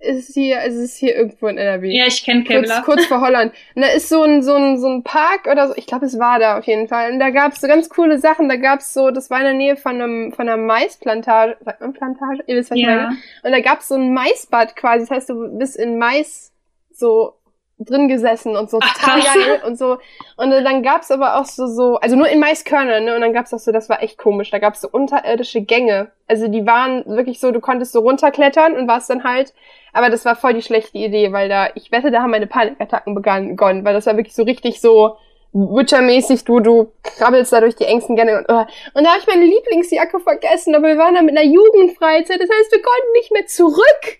ist 0.00 0.34
hier, 0.34 0.58
es 0.64 0.74
ist 0.74 0.96
hier 0.96 1.14
irgendwo 1.16 1.48
in 1.48 1.58
NRW. 1.58 1.90
Ja, 1.90 2.06
ich 2.06 2.24
kenne 2.24 2.44
kurz, 2.44 2.60
Kevlar. 2.60 2.82
kurz 2.84 3.06
vor 3.06 3.20
Holland. 3.20 3.52
Und 3.74 3.82
da 3.82 3.88
ist 3.88 4.08
so 4.08 4.22
ein, 4.22 4.42
so 4.42 4.54
ein, 4.54 4.78
so 4.78 4.86
ein 4.88 5.02
Park 5.02 5.46
oder 5.50 5.68
so, 5.68 5.74
ich 5.76 5.86
glaube, 5.86 6.06
es 6.06 6.18
war 6.18 6.38
da 6.38 6.58
auf 6.58 6.64
jeden 6.66 6.86
Fall. 6.88 7.12
Und 7.12 7.18
da 7.18 7.30
gab's 7.30 7.60
so 7.60 7.66
ganz 7.66 7.88
coole 7.88 8.18
Sachen. 8.18 8.48
Da 8.48 8.56
gab's 8.56 8.94
so, 8.94 9.10
das 9.10 9.28
war 9.30 9.38
in 9.38 9.44
der 9.44 9.54
Nähe 9.54 9.76
von 9.76 9.94
einem, 10.00 10.32
von 10.32 10.48
einer 10.48 10.56
Maisplantage. 10.56 11.56
Sagt 11.64 11.80
man 11.80 11.92
Plantage? 11.92 12.42
Ihr 12.46 12.56
wisst, 12.56 12.70
was 12.70 12.78
ich 12.78 12.84
Ja. 12.84 12.94
meine. 12.96 13.16
Und 13.42 13.52
da 13.52 13.60
gab's 13.60 13.88
so 13.88 13.96
ein 13.96 14.12
Maisbad 14.14 14.76
quasi. 14.76 15.00
Das 15.06 15.10
heißt, 15.10 15.30
du 15.30 15.58
bist 15.58 15.76
in 15.76 15.98
Mais 15.98 16.52
so 16.92 17.34
drin 17.78 18.08
gesessen 18.08 18.56
und 18.56 18.70
so 18.70 18.78
total 18.78 19.20
geil 19.20 19.62
und 19.64 19.78
so. 19.78 19.98
Und 20.36 20.50
dann 20.50 20.82
gab's 20.82 21.10
aber 21.10 21.38
auch 21.38 21.44
so, 21.44 21.66
so, 21.66 21.96
also 21.96 22.16
nur 22.16 22.28
in 22.28 22.40
Maiskörnern, 22.40 23.04
ne? 23.04 23.14
Und 23.14 23.20
dann 23.20 23.32
gab's 23.32 23.54
auch 23.54 23.58
so, 23.58 23.70
das 23.70 23.88
war 23.88 24.02
echt 24.02 24.18
komisch. 24.18 24.50
Da 24.50 24.58
gab's 24.58 24.80
so 24.80 24.88
unterirdische 24.90 25.62
Gänge. 25.62 26.10
Also 26.26 26.48
die 26.48 26.66
waren 26.66 27.04
wirklich 27.06 27.40
so, 27.40 27.52
du 27.52 27.60
konntest 27.60 27.92
so 27.92 28.00
runterklettern 28.00 28.76
und 28.76 28.88
warst 28.88 29.10
dann 29.10 29.24
halt, 29.24 29.54
aber 29.92 30.10
das 30.10 30.24
war 30.24 30.36
voll 30.36 30.54
die 30.54 30.62
schlechte 30.62 30.98
Idee, 30.98 31.32
weil 31.32 31.48
da, 31.48 31.68
ich 31.74 31.92
wette, 31.92 32.10
da 32.10 32.22
haben 32.22 32.30
meine 32.30 32.46
Panikattacken 32.46 33.14
begonnen, 33.14 33.50
begonnen, 33.50 33.84
weil 33.84 33.94
das 33.94 34.06
war 34.06 34.16
wirklich 34.16 34.34
so 34.34 34.42
richtig 34.42 34.80
so 34.80 35.16
Witcher-mäßig, 35.54 36.44
du, 36.44 36.60
du 36.60 36.92
krabbelst 37.02 37.52
da 37.52 37.60
durch 37.60 37.74
die 37.74 37.84
engsten 37.84 38.16
Gänge 38.16 38.36
und, 38.38 38.46
oh. 38.48 38.66
und 38.92 39.04
da 39.04 39.10
habe 39.10 39.20
ich 39.20 39.26
meine 39.26 39.46
Lieblingsjacke 39.46 40.20
vergessen, 40.20 40.74
aber 40.74 40.88
wir 40.88 40.98
waren 40.98 41.14
da 41.14 41.22
mit 41.22 41.36
einer 41.36 41.46
Jugendfreizeit, 41.46 42.38
das 42.38 42.50
heißt, 42.50 42.70
wir 42.70 42.82
konnten 42.82 43.12
nicht 43.14 43.32
mehr 43.32 43.46
zurück. 43.46 44.18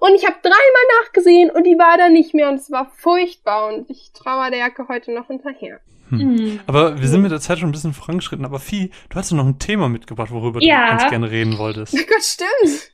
Und 0.00 0.14
ich 0.14 0.24
habe 0.24 0.36
dreimal 0.42 1.02
nachgesehen 1.02 1.50
und 1.50 1.64
die 1.64 1.78
war 1.78 1.96
da 1.98 2.08
nicht 2.08 2.34
mehr 2.34 2.48
und 2.48 2.56
es 2.56 2.70
war 2.70 2.90
furchtbar 2.96 3.68
und 3.74 3.88
ich 3.90 4.12
trauere 4.12 4.50
der 4.50 4.58
Jacke 4.60 4.88
heute 4.88 5.12
noch 5.12 5.26
hinterher. 5.28 5.80
Hm. 6.10 6.60
Aber 6.66 7.00
wir 7.00 7.08
sind 7.08 7.22
mit 7.22 7.32
der 7.32 7.40
Zeit 7.40 7.58
schon 7.58 7.68
ein 7.68 7.72
bisschen 7.72 7.92
vorangeschritten. 7.92 8.44
Aber 8.44 8.60
Vieh, 8.60 8.90
du 9.08 9.16
hast 9.16 9.32
doch 9.32 9.36
noch 9.36 9.46
ein 9.46 9.58
Thema 9.58 9.88
mitgebracht, 9.88 10.30
worüber 10.30 10.60
Ja. 10.62 10.92
du 10.92 10.98
ganz 10.98 11.10
gerne 11.10 11.30
reden 11.30 11.58
wolltest. 11.58 11.94
Oh 11.94 11.96
Gott, 12.08 12.22
stimmt. 12.22 12.92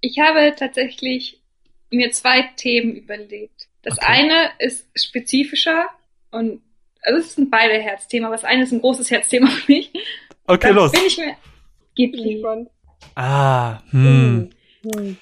Ich 0.00 0.18
habe 0.18 0.52
tatsächlich 0.58 1.42
mir 1.90 2.10
zwei 2.10 2.42
Themen 2.56 2.96
überlegt. 2.96 3.68
Das 3.82 3.98
Okay. 3.98 4.06
eine 4.08 4.50
ist 4.58 4.88
spezifischer 4.98 5.86
und 6.30 6.60
also 7.02 7.20
es 7.20 7.34
sind 7.34 7.50
beide 7.50 7.74
Herzthemen, 7.74 8.24
aber 8.26 8.34
das 8.34 8.44
eine 8.44 8.62
ist 8.64 8.72
ein 8.72 8.80
großes 8.80 9.10
Herzthema 9.10 9.46
für 9.48 9.70
mich. 9.72 9.92
Okay, 10.46 10.68
Da 10.68 10.74
los. 10.74 10.90
bin 10.92 11.02
ich 11.06 11.18
mir 11.18 11.36
Bin 11.96 12.12
Ghibli. 12.12 12.44
Ah, 13.14 13.78
hm. 13.90 14.50
Hm. 14.82 15.16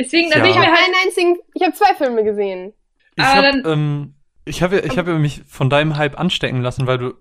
Deswegen, 0.00 0.30
da 0.30 0.38
Ja. 0.38 0.42
bin 0.42 0.50
ich 0.50 0.56
Ich 0.56 0.60
mir 0.62 0.66
habe 0.66 0.76
halt 0.76 0.86
einen 0.86 1.06
einzigen, 1.06 1.38
ich 1.54 1.62
habe 1.62 1.72
zwei 1.74 1.94
Filme 1.94 2.24
gesehen. 2.24 2.72
Ich 3.16 3.24
Aber 3.24 3.46
habe 3.46 3.62
ähm, 3.66 4.14
ich 4.44 4.62
hab, 4.62 4.72
ich 4.72 4.98
hab 4.98 5.06
mich 5.06 5.42
von 5.46 5.68
deinem 5.70 5.96
Hype 5.96 6.18
anstecken 6.18 6.62
lassen, 6.62 6.86
weil 6.86 6.98
du 6.98 7.12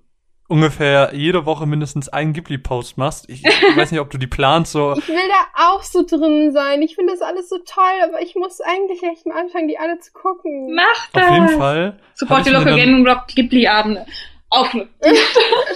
ungefähr 0.47 1.11
jede 1.13 1.45
Woche 1.45 1.67
mindestens 1.67 2.09
einen 2.09 2.33
Ghibli-Post 2.33 2.97
machst. 2.97 3.29
Ich 3.29 3.43
weiß 3.75 3.91
nicht, 3.91 3.99
ob 3.99 4.09
du 4.09 4.17
die 4.17 4.25
planst, 4.27 4.71
so. 4.71 4.93
Ich 4.97 5.07
will 5.07 5.15
da 5.15 5.69
auch 5.69 5.83
so 5.83 6.03
drin 6.03 6.51
sein. 6.53 6.81
Ich 6.81 6.95
finde 6.95 7.13
das 7.13 7.21
alles 7.21 7.49
so 7.49 7.57
toll, 7.59 7.83
aber 8.03 8.21
ich 8.21 8.33
muss 8.35 8.59
eigentlich 8.61 9.03
echt 9.03 9.25
mal 9.27 9.39
anfangen, 9.39 9.67
die 9.67 9.77
alle 9.77 9.99
zu 9.99 10.11
gucken. 10.13 10.73
mach 10.73 11.07
das. 11.13 11.23
Auf 11.27 11.33
jeden 11.33 11.49
Fall. 11.49 11.99
Support 12.15 12.45
die 12.45 12.49
ich 12.49 12.55
Local 12.55 12.75
Gaming 12.75 13.03
Blog 13.03 13.27
Ghibli-Abende. 13.27 14.05
Auf 14.51 14.73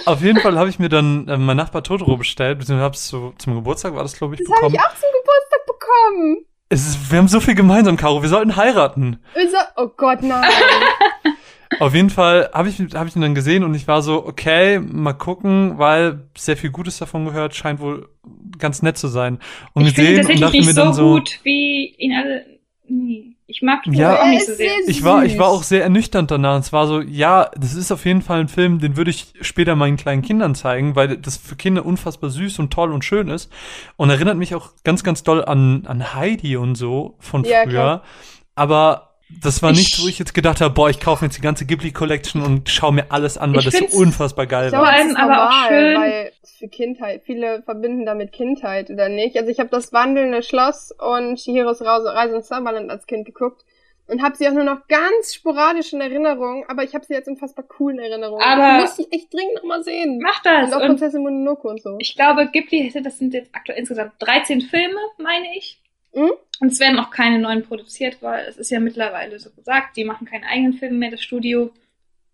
Auf 0.06 0.20
jeden 0.22 0.40
Fall 0.40 0.58
habe 0.58 0.68
ich 0.68 0.80
mir 0.80 0.88
dann 0.88 1.28
äh, 1.28 1.36
mein 1.36 1.56
Nachbar 1.56 1.84
Totoro 1.84 2.16
bestellt, 2.16 2.58
beziehungsweise 2.58 2.84
hab's 2.84 3.06
so 3.08 3.32
zum 3.38 3.54
Geburtstag 3.54 3.94
war 3.94 4.02
das, 4.02 4.16
glaube 4.16 4.34
ich, 4.34 4.40
Das 4.40 4.48
habe 4.48 4.56
bekommen. 4.70 4.74
ich 4.74 4.80
auch 4.80 4.94
zum 4.98 5.08
Geburtstag 5.12 5.66
bekommen. 5.66 6.46
Es 6.74 6.88
ist, 6.88 7.12
wir 7.12 7.18
haben 7.20 7.28
so 7.28 7.38
viel 7.38 7.54
gemeinsam, 7.54 7.96
Caro. 7.96 8.20
Wir 8.20 8.28
sollten 8.28 8.56
heiraten. 8.56 9.20
Oh 9.76 9.86
Gott, 9.96 10.24
nein. 10.24 10.42
Auf 11.78 11.94
jeden 11.94 12.10
Fall 12.10 12.50
habe 12.52 12.68
ich, 12.68 12.80
hab 12.94 13.06
ich 13.06 13.14
ihn 13.14 13.22
dann 13.22 13.36
gesehen 13.36 13.62
und 13.62 13.74
ich 13.74 13.86
war 13.86 14.02
so, 14.02 14.26
okay, 14.26 14.80
mal 14.80 15.12
gucken, 15.12 15.78
weil 15.78 16.28
sehr 16.36 16.56
viel 16.56 16.70
Gutes 16.70 16.98
davon 16.98 17.26
gehört, 17.26 17.54
scheint 17.54 17.78
wohl 17.78 18.08
ganz 18.58 18.82
nett 18.82 18.98
zu 18.98 19.06
sein. 19.06 19.38
Und 19.74 19.86
ich 19.86 19.94
finde 19.94 20.14
ihn 20.14 20.16
gesehen 20.16 20.34
und 20.34 20.40
tatsächlich 20.40 20.40
dachte 20.40 20.56
mir 20.56 20.66
nicht 20.66 20.74
so 20.74 20.82
dann 20.82 20.94
so, 20.94 21.14
gut, 21.14 21.40
wie 21.44 21.94
ihn 21.96 22.12
alle. 22.12 22.44
Nee. 22.88 23.33
Ich 23.54 23.62
mag 23.62 23.86
ihn 23.86 23.92
Ja. 23.92 24.20
auch 24.20 24.26
nicht 24.26 24.44
so 24.46 24.52
sehr. 24.54 24.68
ich 24.88 25.04
war, 25.04 25.24
ich 25.24 25.38
war 25.38 25.46
auch 25.46 25.62
sehr 25.62 25.84
ernüchternd 25.84 26.28
danach. 26.30 26.56
Und 26.56 26.62
es 26.62 26.72
war 26.72 26.88
so, 26.88 27.00
ja, 27.00 27.50
das 27.56 27.74
ist 27.74 27.92
auf 27.92 28.04
jeden 28.04 28.20
Fall 28.20 28.40
ein 28.40 28.48
Film, 28.48 28.80
den 28.80 28.96
würde 28.96 29.10
ich 29.12 29.32
später 29.42 29.76
meinen 29.76 29.96
kleinen 29.96 30.22
Kindern 30.22 30.56
zeigen, 30.56 30.96
weil 30.96 31.16
das 31.18 31.36
für 31.36 31.54
Kinder 31.54 31.86
unfassbar 31.86 32.30
süß 32.30 32.58
und 32.58 32.72
toll 32.72 32.92
und 32.92 33.04
schön 33.04 33.28
ist. 33.28 33.52
Und 33.96 34.10
erinnert 34.10 34.36
mich 34.36 34.56
auch 34.56 34.70
ganz, 34.82 35.04
ganz 35.04 35.22
doll 35.22 35.44
an, 35.44 35.84
an 35.86 36.14
Heidi 36.14 36.56
und 36.56 36.74
so 36.74 37.14
von 37.20 37.44
Ja, 37.44 37.62
früher. 37.62 37.70
klar. 37.72 38.02
Aber 38.56 39.13
das 39.28 39.62
war 39.62 39.70
Ich- 39.72 39.78
nichts, 39.78 40.02
wo 40.02 40.08
ich 40.08 40.18
jetzt 40.18 40.34
gedacht 40.34 40.60
habe, 40.60 40.72
boah, 40.74 40.90
ich 40.90 41.00
kaufe 41.00 41.24
mir 41.24 41.28
jetzt 41.28 41.36
die 41.38 41.42
ganze 41.42 41.66
Ghibli 41.66 41.92
Collection 41.92 42.42
und 42.42 42.68
schaue 42.68 42.92
mir 42.92 43.06
alles 43.10 43.38
an, 43.38 43.54
weil 43.54 43.62
das 43.62 43.74
so 43.76 43.86
unfassbar 43.98 44.46
geil 44.46 44.68
Ich 44.68 44.72
war. 44.72 44.96
ist 45.00 45.16
aber 45.16 45.32
auch 45.46 45.50
normal, 45.50 45.68
schön- 45.68 46.00
weil 46.00 46.32
für 46.58 46.68
Kindheit, 46.68 47.22
viele 47.24 47.62
verbinden 47.62 48.06
damit 48.06 48.32
Kindheit 48.32 48.90
oder 48.90 49.08
nicht. 49.08 49.36
Also 49.36 49.50
ich 49.50 49.58
habe 49.58 49.70
das 49.70 49.92
wandelnde 49.92 50.42
Schloss 50.42 50.92
und 50.92 51.36
Chihiros 51.36 51.82
Reise 51.82 52.36
ins 52.36 52.46
Zauberland 52.48 52.90
als 52.90 53.06
Kind 53.06 53.26
geguckt 53.26 53.64
und 54.06 54.22
habe 54.22 54.36
sie 54.36 54.46
auch 54.48 54.52
nur 54.52 54.64
noch 54.64 54.86
ganz 54.86 55.34
sporadisch 55.34 55.92
in 55.94 56.00
Erinnerung, 56.00 56.64
aber 56.68 56.84
ich 56.84 56.94
habe 56.94 57.04
sie 57.04 57.14
jetzt 57.14 57.26
unfassbar 57.28 57.64
cool 57.80 57.92
in 57.92 57.98
Erinnerung. 57.98 58.40
Aber- 58.40 58.76
die 58.76 58.82
muss 58.82 58.98
ich 58.98 59.12
echt 59.12 59.32
dringend 59.32 59.54
nochmal 59.56 59.82
sehen. 59.82 60.20
Mach 60.22 60.40
das. 60.42 60.66
Und 60.68 60.74
auch 60.74 60.80
Und 60.80 60.86
Prinzessin 60.88 61.22
Mononoke 61.22 61.66
und 61.68 61.82
so. 61.82 61.96
ich 61.98 62.14
glaube, 62.14 62.48
Ghibli 62.52 62.84
hätte, 62.84 63.02
das 63.02 63.18
sind 63.18 63.34
jetzt 63.34 63.50
aktuell 63.54 63.78
insgesamt 63.78 64.12
13 64.20 64.60
Filme, 64.60 65.00
meine 65.18 65.56
ich. 65.56 65.80
Mhm. 66.14 66.32
Und 66.60 66.72
es 66.72 66.80
werden 66.80 66.98
auch 66.98 67.10
keine 67.10 67.38
neuen 67.38 67.62
produziert, 67.64 68.18
weil 68.20 68.46
es 68.46 68.56
ist 68.56 68.70
ja 68.70 68.78
mittlerweile 68.80 69.38
so 69.40 69.50
gesagt, 69.50 69.96
die 69.96 70.04
machen 70.04 70.26
keine 70.26 70.46
eigenen 70.46 70.74
Filme 70.74 70.96
mehr. 70.98 71.10
Das 71.10 71.22
Studio 71.22 71.70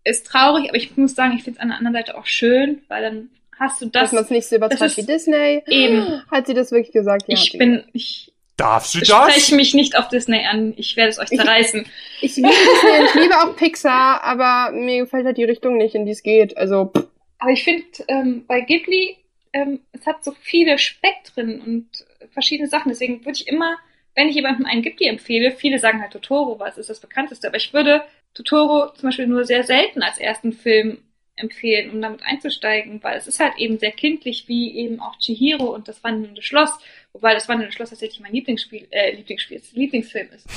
ist 0.03 0.25
traurig, 0.27 0.69
aber 0.69 0.77
ich 0.77 0.95
muss 0.97 1.15
sagen, 1.15 1.35
ich 1.35 1.43
finde 1.43 1.57
es 1.57 1.61
an 1.61 1.69
der 1.69 1.77
anderen 1.77 1.95
Seite 1.95 2.17
auch 2.17 2.25
schön, 2.25 2.81
weil 2.87 3.01
dann 3.01 3.29
hast 3.59 3.81
du 3.81 3.85
Dass 3.87 4.03
das 4.09 4.13
man 4.13 4.23
es 4.23 4.29
nicht 4.29 4.47
so 4.47 4.55
übertreibt 4.55 4.81
das 4.81 4.97
wie 4.97 5.03
Disney. 5.05 5.63
eben. 5.67 6.21
Hat 6.31 6.47
sie 6.47 6.53
das 6.53 6.71
wirklich 6.71 6.91
gesagt? 6.91 7.23
Ja, 7.27 7.33
Ich 7.35 7.51
sie 7.51 7.57
bin, 7.57 7.83
ich 7.93 8.27
Darfst 8.57 8.93
du 8.93 9.03
spreche 9.03 9.55
mich 9.55 9.73
nicht 9.73 9.97
auf 9.97 10.07
Disney 10.09 10.45
an. 10.45 10.73
Ich 10.77 10.95
werde 10.95 11.09
es 11.09 11.17
euch 11.17 11.31
Ich- 11.31 11.39
zerreißen. 11.39 11.83
Ich 12.21 12.35
liebe 12.35 12.49
Disney 12.49 12.99
und 12.99 13.05
ich 13.05 13.15
liebe 13.15 13.39
auch 13.41 13.55
Pixar, 13.55 14.23
aber 14.23 14.71
mir 14.71 14.99
gefällt 14.99 15.25
halt 15.25 15.37
die 15.37 15.45
Richtung 15.45 15.77
nicht, 15.77 15.95
in 15.95 16.05
die 16.05 16.11
es 16.11 16.21
geht. 16.21 16.55
Also, 16.57 16.91
pff, 16.95 17.07
Aber 17.39 17.49
ich 17.51 17.63
finde, 17.63 17.85
ähm, 18.07 18.45
bei 18.47 18.61
Ghibli, 18.61 19.17
ähm, 19.53 19.79
es 19.93 20.05
hat 20.05 20.23
so 20.23 20.31
viele 20.41 20.77
Spektren 20.77 21.59
und 21.61 21.87
verschiedene 22.31 22.69
Sachen. 22.69 22.89
Deswegen 22.89 23.25
würde 23.25 23.37
ich 23.39 23.47
immer, 23.47 23.77
wenn 24.15 24.27
ich 24.27 24.35
jemandem 24.35 24.65
einen 24.65 24.81
Ghibli 24.81 25.07
empfehle, 25.07 25.51
viele 25.51 25.79
sagen 25.79 26.01
halt 26.01 26.13
Totoro, 26.13 26.59
weil 26.59 26.69
es 26.69 26.77
ist 26.77 26.89
das 26.89 26.99
bekannteste, 26.99 27.47
aber 27.47 27.57
ich 27.57 27.73
würde 27.73 28.03
Totoro 28.33 28.91
zum 28.93 29.09
Beispiel 29.09 29.27
nur 29.27 29.45
sehr 29.45 29.63
selten 29.63 30.03
als 30.03 30.17
ersten 30.17 30.53
Film 30.53 30.99
empfehlen, 31.35 31.91
um 31.91 32.01
damit 32.01 32.21
einzusteigen, 32.23 33.01
weil 33.03 33.17
es 33.17 33.27
ist 33.27 33.39
halt 33.39 33.57
eben 33.57 33.79
sehr 33.79 33.91
kindlich, 33.91 34.47
wie 34.47 34.75
eben 34.75 34.99
auch 34.99 35.17
Chihiro 35.17 35.73
und 35.73 35.87
das 35.87 36.03
wandelnde 36.03 36.41
Schloss, 36.41 36.71
wobei 37.13 37.33
das 37.33 37.49
wandelnde 37.49 37.73
Schloss 37.73 37.89
tatsächlich 37.89 38.19
mein 38.19 38.33
Lieblingsspiel, 38.33 38.87
äh, 38.91 39.15
Lieblingsspiel, 39.15 39.61
Lieblingsfilm 39.73 40.29
ist. 40.33 40.47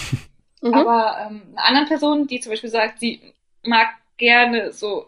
mhm. 0.62 0.74
Aber 0.74 1.26
ähm, 1.26 1.42
eine 1.55 1.64
andere 1.64 1.86
Person, 1.86 2.26
die 2.26 2.40
zum 2.40 2.51
Beispiel 2.51 2.70
sagt, 2.70 3.01
sie 3.01 3.20
mag 3.62 3.88
gerne 4.16 4.72
so 4.72 5.06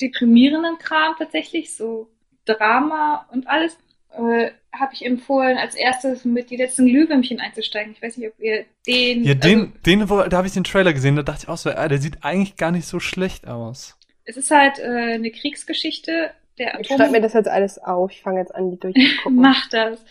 deprimierenden 0.00 0.78
Kram 0.78 1.14
tatsächlich, 1.18 1.74
so 1.74 2.08
Drama 2.44 3.28
und 3.32 3.48
alles, 3.48 3.76
äh, 4.12 4.50
habe 4.72 4.94
ich 4.94 5.04
empfohlen, 5.04 5.58
als 5.58 5.74
erstes 5.74 6.24
mit 6.24 6.50
die 6.50 6.56
letzten 6.56 6.86
Glühwürmchen 6.86 7.40
einzusteigen. 7.40 7.92
Ich 7.92 8.02
weiß 8.02 8.16
nicht, 8.16 8.28
ob 8.28 8.38
ihr 8.38 8.64
den. 8.86 9.24
Ja, 9.24 9.34
den, 9.34 9.60
Also, 9.60 9.72
den, 9.84 10.10
wo, 10.10 10.22
da 10.22 10.36
habe 10.36 10.46
ich 10.46 10.54
den 10.54 10.64
Trailer 10.64 10.92
gesehen, 10.92 11.16
da 11.16 11.22
dachte 11.22 11.44
ich 11.44 11.48
auch 11.48 11.56
so, 11.58 11.70
ah, 11.70 11.88
der 11.88 11.98
sieht 11.98 12.24
eigentlich 12.24 12.56
gar 12.56 12.70
nicht 12.70 12.86
so 12.86 13.00
schlecht 13.00 13.46
aus. 13.46 13.96
es 14.24 14.36
ist 14.36 14.50
halt 14.50 14.78
äh, 14.78 15.14
eine 15.14 15.30
Kriegsgeschichte. 15.30 16.30
Der 16.58 16.80
ich 16.80 16.88
schreibe 16.88 17.12
mir 17.12 17.20
das 17.20 17.34
jetzt 17.34 17.48
alles 17.48 17.78
auf. 17.78 18.10
Ich 18.10 18.22
fange 18.22 18.40
jetzt 18.40 18.54
an, 18.54 18.70
die 18.70 18.78
durchzugucken. 18.78 19.36
Mach 19.40 19.68
das. 19.68 20.04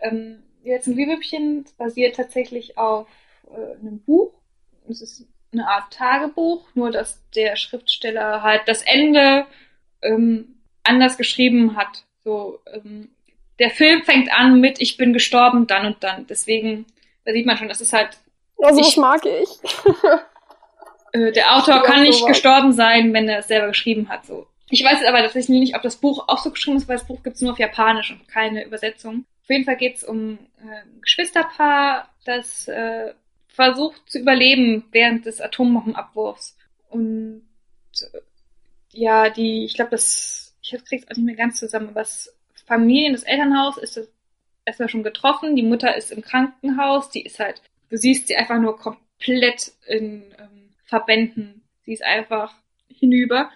Ähm, 0.00 0.42
die 0.64 0.70
letzten 0.70 0.94
Glühwürmchen 0.94 1.64
basiert 1.78 2.16
tatsächlich 2.16 2.76
auf 2.76 3.06
äh, 3.46 3.78
einem 3.80 4.00
Buch. 4.00 4.32
Es 4.88 5.00
ist 5.00 5.26
eine 5.52 5.66
Art 5.66 5.92
Tagebuch, 5.92 6.66
nur 6.74 6.90
dass 6.90 7.22
der 7.34 7.56
Schriftsteller 7.56 8.42
halt 8.42 8.62
das 8.66 8.82
Ende 8.82 9.46
ähm, 10.02 10.56
anders 10.82 11.16
geschrieben 11.16 11.76
hat. 11.76 12.04
So, 12.24 12.60
ähm, 12.72 13.10
der 13.58 13.70
Film 13.70 14.02
fängt 14.02 14.32
an 14.32 14.60
mit 14.60 14.80
Ich 14.80 14.96
bin 14.96 15.12
gestorben, 15.12 15.66
dann 15.66 15.86
und 15.86 16.02
dann. 16.02 16.26
Deswegen, 16.26 16.86
da 17.24 17.32
sieht 17.32 17.46
man 17.46 17.56
schon, 17.56 17.68
das 17.68 17.80
ist 17.80 17.92
halt. 17.92 18.18
Also, 18.62 18.80
ich, 18.80 18.86
das 18.86 18.96
mag 18.96 19.24
ich. 19.24 19.48
äh, 21.12 21.32
der 21.32 21.56
Autor 21.56 21.82
kann 21.82 22.02
nicht 22.02 22.18
so 22.18 22.26
gestorben 22.26 22.72
sein, 22.72 23.12
wenn 23.12 23.28
er 23.28 23.40
es 23.40 23.48
selber 23.48 23.68
geschrieben 23.68 24.08
hat. 24.08 24.26
So. 24.26 24.46
Ich 24.70 24.82
weiß 24.82 25.04
aber 25.04 25.18
tatsächlich 25.18 25.60
nicht, 25.60 25.76
ob 25.76 25.82
das 25.82 25.96
Buch 25.96 26.24
auch 26.28 26.38
so 26.38 26.50
geschrieben 26.50 26.76
ist, 26.76 26.88
weil 26.88 26.96
das 26.96 27.06
Buch 27.06 27.22
gibt 27.22 27.36
es 27.36 27.42
nur 27.42 27.52
auf 27.52 27.58
Japanisch 27.58 28.10
und 28.10 28.26
keine 28.28 28.64
Übersetzung. 28.64 29.26
Auf 29.42 29.50
jeden 29.50 29.64
Fall 29.64 29.76
geht 29.76 29.96
es 29.96 30.04
um 30.04 30.38
äh, 30.58 30.82
ein 30.82 31.00
Geschwisterpaar, 31.02 32.08
das 32.24 32.66
äh, 32.68 33.12
versucht 33.48 34.10
zu 34.10 34.18
überleben 34.18 34.84
während 34.90 35.26
des 35.26 35.40
Atombombenabwurfs. 35.40 36.56
Und 36.88 37.42
äh, 38.00 38.18
ja, 38.92 39.28
die, 39.28 39.64
ich 39.64 39.74
glaube, 39.74 39.90
das, 39.90 40.56
ich 40.62 40.82
krieg's 40.84 41.04
auch 41.04 41.16
nicht 41.16 41.26
mehr 41.26 41.36
ganz 41.36 41.58
zusammen, 41.58 41.90
was 41.92 42.34
Familien, 42.66 43.12
das 43.12 43.22
Elternhaus 43.22 43.76
ist 43.76 44.08
erstmal 44.64 44.88
schon 44.88 45.02
getroffen, 45.02 45.56
die 45.56 45.62
Mutter 45.62 45.96
ist 45.96 46.10
im 46.10 46.22
Krankenhaus, 46.22 47.10
die 47.10 47.22
ist 47.22 47.38
halt, 47.38 47.60
du 47.90 47.98
siehst 47.98 48.28
sie 48.28 48.36
einfach 48.36 48.58
nur 48.58 48.78
komplett 48.78 49.72
in 49.86 50.22
ähm, 50.38 50.70
Verbänden. 50.84 51.62
Sie 51.84 51.92
ist 51.92 52.02
einfach 52.02 52.54
hinüber. 52.88 53.50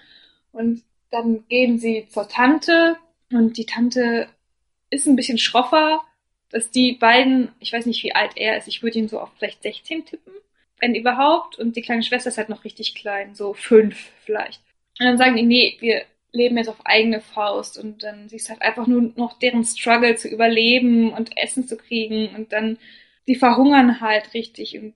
Und 0.53 0.83
dann 1.11 1.47
gehen 1.49 1.79
sie 1.79 2.07
zur 2.09 2.29
Tante 2.29 2.97
und 3.31 3.57
die 3.57 3.67
Tante 3.67 4.29
ist 4.91 5.07
ein 5.07 5.17
bisschen 5.17 5.39
schroffer, 5.39 6.03
dass 6.51 6.71
die 6.71 6.93
beiden, 6.93 7.53
ich 7.61 7.73
weiß 7.73 7.87
nicht, 7.87 8.03
wie 8.03 8.15
alt 8.15 8.33
er 8.37 8.57
ist, 8.57 8.69
ich 8.69 8.83
würde 8.83 8.99
ihn 8.99 9.09
so 9.09 9.21
auf 9.21 9.31
vielleicht 9.39 9.63
16 9.63 10.07
tippen, 10.07 10.33
wenn 10.81 10.95
überhaupt. 10.95 11.59
Und 11.59 11.77
die 11.77 11.83
kleine 11.83 12.03
Schwester 12.03 12.31
ist 12.31 12.39
halt 12.39 12.49
noch 12.49 12.65
richtig 12.65 12.95
klein, 12.95 13.35
so 13.35 13.55
fünf 13.55 14.11
vielleicht. 14.25 14.63
Und 14.99 15.07
dann 15.07 15.19
sagen 15.19 15.37
die, 15.37 15.43
nee, 15.43 15.77
wir 15.81 16.05
leben 16.33 16.57
jetzt 16.57 16.69
auf 16.69 16.85
eigene 16.85 17.21
Faust. 17.21 17.79
Und 17.79 18.03
dann 18.03 18.29
siehst 18.29 18.51
halt 18.51 18.63
einfach 18.63 18.87
nur 18.87 19.13
noch 19.17 19.39
deren 19.39 19.65
Struggle 19.65 20.17
zu 20.17 20.29
überleben 20.29 21.13
und 21.13 21.37
Essen 21.37 21.67
zu 21.67 21.77
kriegen. 21.77 22.35
Und 22.35 22.53
dann, 22.53 22.79
die 23.27 23.37
verhungern 23.37 24.01
halt 24.01 24.35
richtig. 24.35 24.79
Und 24.79 24.95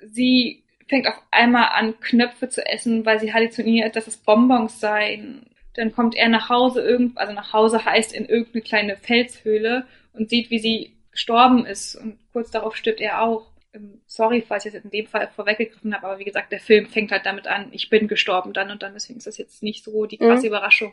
sie 0.00 0.62
fängt 0.88 1.06
auf 1.06 1.20
einmal 1.30 1.68
an, 1.72 1.98
Knöpfe 2.00 2.48
zu 2.48 2.66
essen, 2.66 3.06
weil 3.06 3.20
sie 3.20 3.32
halluziniert, 3.32 3.96
dass 3.96 4.06
es 4.06 4.16
Bonbons 4.16 4.80
seien. 4.80 5.46
Dann 5.74 5.92
kommt 5.92 6.14
er 6.14 6.28
nach 6.28 6.50
Hause, 6.50 6.82
irgend, 6.82 7.16
also 7.16 7.32
nach 7.32 7.52
Hause 7.52 7.84
heißt 7.84 8.12
in 8.12 8.26
irgendeine 8.26 8.62
kleine 8.62 8.96
Felshöhle 8.96 9.86
und 10.12 10.28
sieht, 10.28 10.50
wie 10.50 10.58
sie 10.58 10.92
gestorben 11.10 11.64
ist. 11.64 11.94
Und 11.94 12.18
kurz 12.32 12.50
darauf 12.50 12.76
stirbt 12.76 13.00
er 13.00 13.22
auch. 13.22 13.51
Ähm, 13.74 14.00
sorry, 14.06 14.44
falls 14.46 14.66
ich 14.66 14.74
es 14.74 14.84
in 14.84 14.90
dem 14.90 15.06
Fall 15.06 15.30
vorweggegriffen 15.34 15.94
habe, 15.94 16.06
aber 16.06 16.18
wie 16.18 16.24
gesagt, 16.24 16.52
der 16.52 16.60
Film 16.60 16.86
fängt 16.86 17.10
halt 17.10 17.24
damit 17.24 17.46
an, 17.46 17.68
ich 17.72 17.88
bin 17.88 18.08
gestorben 18.08 18.52
dann 18.52 18.70
und 18.70 18.82
dann, 18.82 18.92
deswegen 18.92 19.18
ist 19.18 19.26
das 19.26 19.38
jetzt 19.38 19.62
nicht 19.62 19.84
so 19.84 20.06
die 20.06 20.18
krasse 20.18 20.42
mhm. 20.42 20.48
Überraschung. 20.48 20.92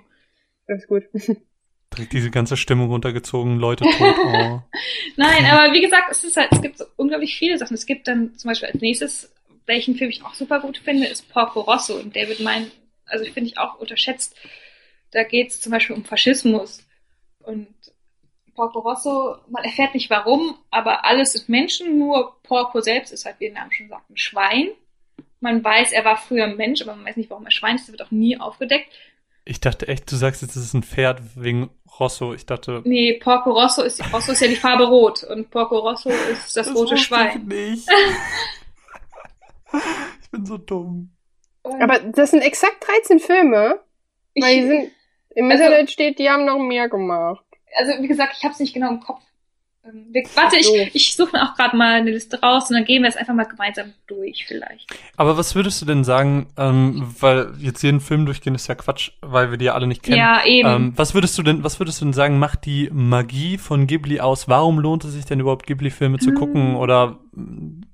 Alles 0.68 0.88
gut. 0.88 1.04
Direkt 1.94 2.14
diese 2.14 2.30
ganze 2.30 2.56
Stimmung 2.56 2.90
runtergezogen, 2.90 3.58
Leute 3.58 3.84
tot. 3.84 4.16
Oh. 4.20 4.62
Nein, 5.16 5.46
aber 5.46 5.74
wie 5.74 5.82
gesagt, 5.82 6.12
es 6.12 6.24
ist 6.24 6.38
halt, 6.38 6.52
es 6.52 6.62
gibt 6.62 6.78
so 6.78 6.86
unglaublich 6.96 7.36
viele 7.36 7.58
Sachen. 7.58 7.74
Es 7.74 7.86
gibt 7.86 8.08
dann 8.08 8.36
zum 8.36 8.50
Beispiel 8.50 8.70
als 8.70 8.80
nächstes 8.80 9.34
welchen 9.70 9.96
Film 9.96 10.10
ich 10.10 10.26
auch 10.26 10.34
super 10.34 10.60
gut 10.60 10.80
finde, 10.80 11.08
ist 11.08 11.30
Porco 11.30 11.62
Rosso. 11.62 11.96
Und 11.96 12.16
David 12.16 12.42
mein, 12.42 12.70
also 13.06 13.24
finde 13.26 13.52
ich 13.52 13.58
auch 13.58 13.80
unterschätzt. 13.80 14.36
Da 15.12 15.24
geht 15.24 15.52
es 15.52 15.62
zum 15.62 15.72
Beispiel 15.72 15.96
um 15.96 16.04
Faschismus. 16.04 16.86
Und 17.44 17.68
Porco 18.60 18.80
Rosso, 18.80 19.38
man 19.48 19.64
erfährt 19.64 19.94
nicht 19.94 20.10
warum, 20.10 20.54
aber 20.70 21.06
alles 21.06 21.32
sind 21.32 21.48
Menschen, 21.48 21.98
nur 21.98 22.36
Porco 22.44 22.82
selbst 22.82 23.14
ist 23.14 23.24
halt, 23.24 23.40
wie 23.40 23.46
der 23.46 23.54
Name 23.54 23.72
schon 23.72 23.88
sagt, 23.88 24.10
ein 24.10 24.18
Schwein. 24.18 24.72
Man 25.40 25.64
weiß, 25.64 25.94
er 25.94 26.04
war 26.04 26.18
früher 26.18 26.44
ein 26.44 26.58
Mensch, 26.58 26.82
aber 26.82 26.94
man 26.94 27.06
weiß 27.06 27.16
nicht, 27.16 27.30
warum 27.30 27.46
er 27.46 27.52
Schwein 27.52 27.76
ist. 27.76 27.88
Das 27.88 27.94
wird 27.94 28.02
auch 28.02 28.12
nie 28.12 28.38
aufgedeckt. 28.38 28.90
Ich 29.46 29.62
dachte 29.62 29.88
echt, 29.88 30.12
du 30.12 30.18
sagst 30.18 30.42
jetzt, 30.42 30.58
es 30.58 30.66
ist 30.66 30.74
ein 30.74 30.84
Pferd 30.84 31.22
wegen 31.38 31.70
Rosso. 32.02 32.34
Ich 32.34 32.46
dachte. 32.46 32.82
Nee, 32.84 33.14
Porco 33.14 33.52
Rosso 33.52 33.82
ist, 33.82 34.02
Rosso 34.14 34.34
ist 34.34 34.42
ja 34.42 34.50
die 34.50 34.58
Farbe 34.58 34.88
rot 34.88 35.24
und 35.24 35.50
Porco 35.52 35.78
Rosso 35.78 36.10
ist 36.10 36.58
das, 36.58 36.66
das 36.66 36.76
rote 36.76 36.98
Schwein. 36.98 37.48
Ich 37.50 37.56
nicht. 37.58 37.88
ich 40.22 40.32
bin 40.32 40.46
so 40.46 40.58
dumm. 40.58 41.12
Aber 41.64 42.00
das 42.00 42.32
sind 42.32 42.42
exakt 42.42 42.86
13 42.86 43.22
Filme. 43.22 43.80
Ich, 44.34 44.44
weil 44.44 44.56
die 44.56 44.68
sind, 44.68 44.92
im 45.30 45.50
also, 45.50 45.64
Internet 45.64 45.92
steht, 45.92 46.20
die 46.20 46.30
haben 46.30 46.44
noch 46.44 46.60
mehr 46.60 46.90
gemacht. 46.90 47.46
Also, 47.78 48.02
wie 48.02 48.08
gesagt, 48.08 48.36
ich 48.38 48.44
habe 48.44 48.54
es 48.54 48.60
nicht 48.60 48.74
genau 48.74 48.90
im 48.90 49.00
Kopf. 49.00 49.22
Ähm, 49.86 50.14
warte, 50.36 50.58
ich, 50.58 50.94
ich 50.94 51.16
suche 51.16 51.38
mir 51.38 51.44
auch 51.44 51.56
gerade 51.56 51.76
mal 51.78 51.94
eine 51.94 52.12
Liste 52.12 52.42
raus 52.42 52.70
und 52.70 52.76
dann 52.76 52.86
gehen 52.86 53.02
wir 53.02 53.10
es 53.10 53.16
einfach 53.16 53.34
mal 53.34 53.46
gemeinsam 53.46 53.94
durch, 54.08 54.46
vielleicht. 54.46 54.88
Aber 55.16 55.38
was 55.38 55.56
würdest 55.56 55.82
du 55.82 55.86
denn 55.86 56.04
sagen, 56.04 56.48
ähm, 56.58 57.16
weil 57.20 57.54
jetzt 57.60 57.82
jeden 57.82 58.02
Film 58.02 58.26
durchgehen 58.26 58.56
ist 58.56 58.68
ja 58.68 58.76
Quatsch, 58.76 59.12
weil 59.22 59.52
wir 59.52 59.58
die 59.58 59.66
ja 59.66 59.76
alle 59.76 59.88
nicht 59.88 60.04
kennen. 60.04 60.18
Ja, 60.18 60.44
eben. 60.46 60.70
Ähm, 60.70 60.94
was 60.96 61.14
würdest 61.14 61.38
du 61.38 61.44
denn, 61.44 61.64
was 61.64 61.80
würdest 61.80 62.02
du 62.02 62.06
denn 62.06 62.14
sagen, 62.14 62.40
macht 62.40 62.66
die 62.66 62.90
Magie 62.92 63.58
von 63.58 63.88
Ghibli 63.88 64.20
aus? 64.20 64.50
Warum 64.50 64.80
lohnt 64.80 65.06
es 65.06 65.14
sich 65.14 65.26
denn 65.26 65.40
überhaupt 65.40 65.66
Ghibli-Filme 65.66 66.20
zu 66.20 66.32
hm. 66.32 66.36
gucken? 66.36 66.76
Oder 66.76 67.20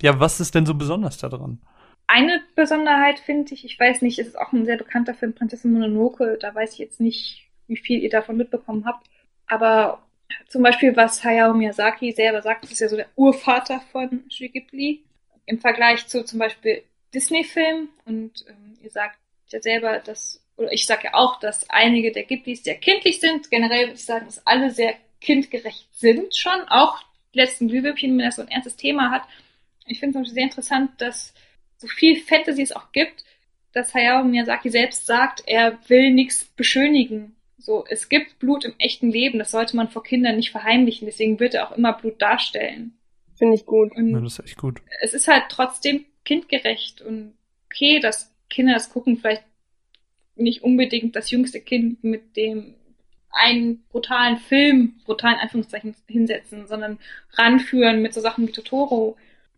ja, 0.02 0.20
was 0.20 0.40
ist 0.40 0.56
denn 0.56 0.66
so 0.66 0.74
besonders 0.74 1.18
daran? 1.18 1.60
Eine 2.08 2.42
Besonderheit 2.56 3.20
finde 3.20 3.54
ich, 3.54 3.66
ich 3.66 3.80
weiß 3.80 4.02
nicht, 4.02 4.20
es 4.20 4.28
ist 4.28 4.40
auch 4.40 4.54
ein 4.54 4.66
sehr 4.66 4.78
bekannter 4.78 5.16
Film, 5.16 5.34
Prinzessin 5.34 5.74
Mononoke, 5.74 6.38
da 6.40 6.54
weiß 6.54 6.74
ich 6.74 6.80
jetzt 6.80 7.00
nicht, 7.00 7.48
wie 7.68 7.78
viel 7.78 8.00
ihr 8.00 8.12
davon 8.12 8.38
mitbekommen 8.38 8.86
habt. 8.86 9.08
Aber 9.48 10.02
zum 10.48 10.64
Beispiel, 10.64 10.96
was 10.96 11.24
Hayao 11.24 11.54
Miyazaki 11.54 12.12
selber 12.12 12.42
sagt, 12.42 12.66
ist 12.72 12.80
ja 12.80 12.88
so 12.88 12.96
der 12.96 13.10
Urvater 13.16 13.82
von 13.92 14.24
Ghibli. 14.30 15.04
Im 15.46 15.60
Vergleich 15.60 16.08
zu 16.08 16.24
zum 16.24 16.40
Beispiel 16.40 16.84
Disney-Filmen. 17.14 17.90
Und 18.06 18.46
ähm, 18.48 18.78
ihr 18.82 18.90
sagt 18.90 19.18
ja 19.50 19.62
selber, 19.62 20.00
dass, 20.00 20.42
oder 20.58 20.72
ich 20.72 20.86
sage 20.86 21.06
ja 21.06 21.14
auch, 21.14 21.40
dass 21.40 21.70
einige 21.70 22.12
der 22.12 22.24
Ghiblis 22.24 22.64
sehr 22.64 22.76
kindlich 22.76 23.20
sind. 23.20 23.50
Generell 23.52 23.88
würde 23.88 23.94
ich 23.94 24.06
sagen, 24.06 24.26
dass 24.26 24.46
alle 24.46 24.72
sehr 24.72 24.96
kindgerecht 25.22 25.88
sind 25.94 26.36
schon. 26.36 26.62
Auch 26.68 27.04
die 27.34 27.40
letzten 27.40 27.68
Glühwürmchen, 27.68 28.18
wenn 28.18 28.26
das 28.26 28.38
so 28.38 28.42
ein 28.42 28.48
ernstes 28.48 28.76
Thema 28.76 29.12
hat. 29.12 29.24
Ich 29.88 30.00
finde 30.00 30.20
es 30.20 30.32
sehr 30.32 30.44
interessant, 30.44 31.00
dass 31.00 31.34
so 31.78 31.88
viel 31.88 32.20
Fantasy 32.22 32.64
es 32.64 32.72
auch 32.72 32.92
gibt, 32.92 33.24
dass 33.74 33.94
Hayao 33.94 34.24
Miyazaki 34.24 34.70
selbst 34.70 35.06
sagt, 35.06 35.44
er 35.46 35.78
will 35.90 36.12
nichts 36.12 36.46
beschönigen. 36.46 37.35
So, 37.58 37.86
es 37.88 38.10
gibt 38.10 38.40
Blut 38.40 38.66
im 38.66 38.74
echten 38.78 39.10
Leben, 39.10 39.40
das 39.40 39.52
sollte 39.52 39.76
man 39.76 39.90
vor 39.90 40.04
Kindern 40.04 40.36
nicht 40.36 40.52
verheimlichen, 40.52 41.06
deswegen 41.06 41.40
wird 41.40 41.54
er 41.54 41.68
auch 41.68 41.78
immer 41.78 41.94
Blut 41.94 42.22
darstellen. 42.22 42.98
Finde 43.36 43.56
ich 43.56 43.66
gut. 43.66 43.96
Und 43.96 44.12
ja, 44.12 44.20
das 44.20 44.40
ist 44.40 44.46
echt 44.46 44.58
gut. 44.58 44.82
Es 45.02 45.14
ist 45.14 45.28
halt 45.28 45.46
trotzdem 45.50 46.06
kindgerecht 46.24 47.02
und 47.02 47.34
okay, 47.66 48.00
dass 48.00 48.34
Kinder 48.50 48.74
das 48.74 48.90
gucken, 48.90 49.18
vielleicht 49.18 49.44
nicht 50.36 50.64
unbedingt 50.64 51.16
das 51.16 51.32
jüngste 51.32 51.62
Kind 51.62 52.04
mit 52.04 52.36
dem 52.36 52.76
einen 53.32 53.84
brutalen 53.90 54.38
Film, 54.38 54.96
brutalen 55.06 55.38
Anführungszeichen 55.38 55.96
hinsetzen, 56.08 56.68
sondern 56.68 57.00
ranführen 57.34 58.02
mit 58.02 58.14
so 58.14 58.22
Sachen 58.22 58.48
wie 58.48 58.52
Totoro. 58.52 59.18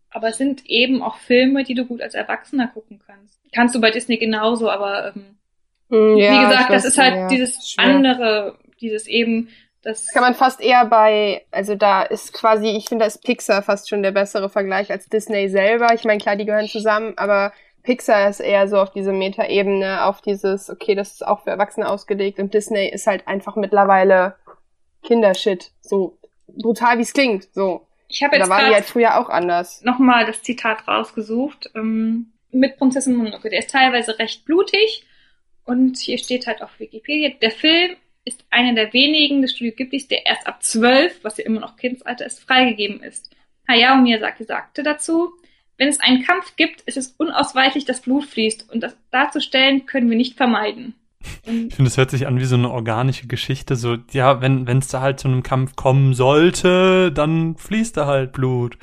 Aber 0.09 0.29
es 0.29 0.37
sind 0.37 0.65
eben 0.65 1.03
auch 1.03 1.17
Filme, 1.17 1.63
die 1.63 1.75
du 1.75 1.85
gut 1.85 2.01
als 2.01 2.15
Erwachsener 2.15 2.67
gucken 2.67 2.99
kannst. 3.05 3.39
Kannst 3.53 3.75
du 3.75 3.81
bei 3.81 3.91
Disney 3.91 4.17
genauso, 4.17 4.69
aber 4.69 5.15
ähm, 5.15 5.37
hm, 5.89 6.17
ja, 6.17 6.31
Wie 6.31 6.47
gesagt, 6.47 6.69
das 6.69 6.85
ist 6.85 6.97
halt 6.97 7.15
ja, 7.15 7.27
dieses 7.27 7.69
schwer. 7.69 7.85
andere, 7.85 8.57
dieses 8.81 9.07
eben, 9.07 9.49
das. 9.83 10.07
Kann 10.11 10.23
man 10.23 10.35
fast 10.35 10.59
eher 10.59 10.85
bei, 10.85 11.45
also 11.51 11.75
da 11.75 12.03
ist 12.03 12.33
quasi, 12.33 12.67
ich 12.69 12.89
finde, 12.89 13.03
da 13.03 13.07
ist 13.07 13.23
Pixar 13.23 13.61
fast 13.61 13.89
schon 13.89 14.03
der 14.03 14.11
bessere 14.11 14.49
Vergleich 14.49 14.91
als 14.91 15.07
Disney 15.07 15.47
selber. 15.49 15.93
Ich 15.93 16.03
meine, 16.03 16.19
klar, 16.19 16.35
die 16.35 16.45
gehören 16.45 16.67
zusammen, 16.67 17.13
aber 17.15 17.53
Pixar 17.83 18.29
ist 18.29 18.41
eher 18.41 18.67
so 18.67 18.77
auf 18.77 18.91
diese 18.91 19.13
Meta-Ebene, 19.13 20.03
auf 20.03 20.21
dieses, 20.21 20.69
okay, 20.69 20.93
das 20.93 21.13
ist 21.13 21.25
auch 21.25 21.43
für 21.43 21.51
Erwachsene 21.51 21.87
ausgelegt 21.87 22.39
und 22.39 22.53
Disney 22.53 22.89
ist 22.89 23.07
halt 23.07 23.27
einfach 23.27 23.55
mittlerweile 23.55 24.35
Kindershit. 25.03 25.71
So 25.79 26.17
brutal 26.47 26.97
wie 26.97 27.03
es 27.03 27.13
klingt, 27.13 27.47
so. 27.53 27.87
Ich 28.09 28.23
habe 28.23 28.35
jetzt 28.35 28.47
da 28.47 28.49
war 28.49 28.67
die 28.67 28.73
halt 28.73 28.85
früher 28.85 29.19
auch 29.19 29.29
anders. 29.29 29.81
Nochmal 29.83 30.25
das 30.25 30.41
Zitat 30.41 30.87
rausgesucht. 30.87 31.71
Ähm, 31.75 32.33
mit 32.51 32.77
Prinzessin 32.77 33.15
Mononoke. 33.15 33.49
Der 33.49 33.59
ist 33.59 33.71
teilweise 33.71 34.17
recht 34.19 34.45
blutig, 34.45 35.05
und 35.67 35.97
hier 35.97 36.17
steht 36.17 36.47
halt 36.47 36.61
auf 36.61 36.79
Wikipedia, 36.79 37.29
der 37.41 37.51
Film 37.51 37.97
ist 38.25 38.43
einer 38.49 38.73
der 38.73 38.93
wenigen 38.93 39.41
des 39.41 39.51
Studio 39.51 39.73
Ghiblis, 39.75 40.07
der 40.07 40.25
erst 40.25 40.47
ab 40.47 40.63
zwölf, 40.63 41.23
was 41.23 41.37
ja 41.37 41.45
immer 41.45 41.59
noch 41.59 41.77
Kindsalter 41.77 42.25
ist, 42.25 42.39
freigegeben 42.39 43.01
ist. 43.01 43.29
Hayao 43.67 43.97
Miyazaki 43.97 44.45
sagte 44.45 44.83
dazu, 44.83 45.33
wenn 45.77 45.89
es 45.89 45.99
einen 45.99 46.23
Kampf 46.23 46.55
gibt, 46.55 46.81
ist 46.81 46.97
es 46.97 47.15
unausweichlich, 47.17 47.85
dass 47.85 48.01
Blut 48.01 48.25
fließt 48.25 48.71
und 48.73 48.81
das 48.81 48.97
darzustellen 49.11 49.85
können 49.85 50.09
wir 50.09 50.17
nicht 50.17 50.35
vermeiden. 50.35 50.95
Und 51.45 51.67
ich 51.67 51.75
finde, 51.75 51.89
es 51.89 51.97
hört 51.97 52.11
sich 52.11 52.27
an 52.27 52.39
wie 52.39 52.45
so 52.45 52.55
eine 52.55 52.71
organische 52.71 53.27
Geschichte. 53.27 53.75
So, 53.75 53.97
ja, 54.11 54.41
wenn 54.41 54.67
es 54.67 54.87
da 54.87 55.01
halt 55.01 55.19
zu 55.19 55.27
einem 55.27 55.43
Kampf 55.43 55.75
kommen 55.75 56.13
sollte, 56.13 57.11
dann 57.11 57.57
fließt 57.57 57.97
da 57.97 58.05
halt 58.05 58.31
Blut. 58.31 58.77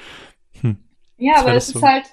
Hm. 0.60 0.76
Ja, 1.16 1.38
aber 1.38 1.54
es 1.54 1.68
so. 1.68 1.78
ist 1.78 1.84
halt 1.84 2.04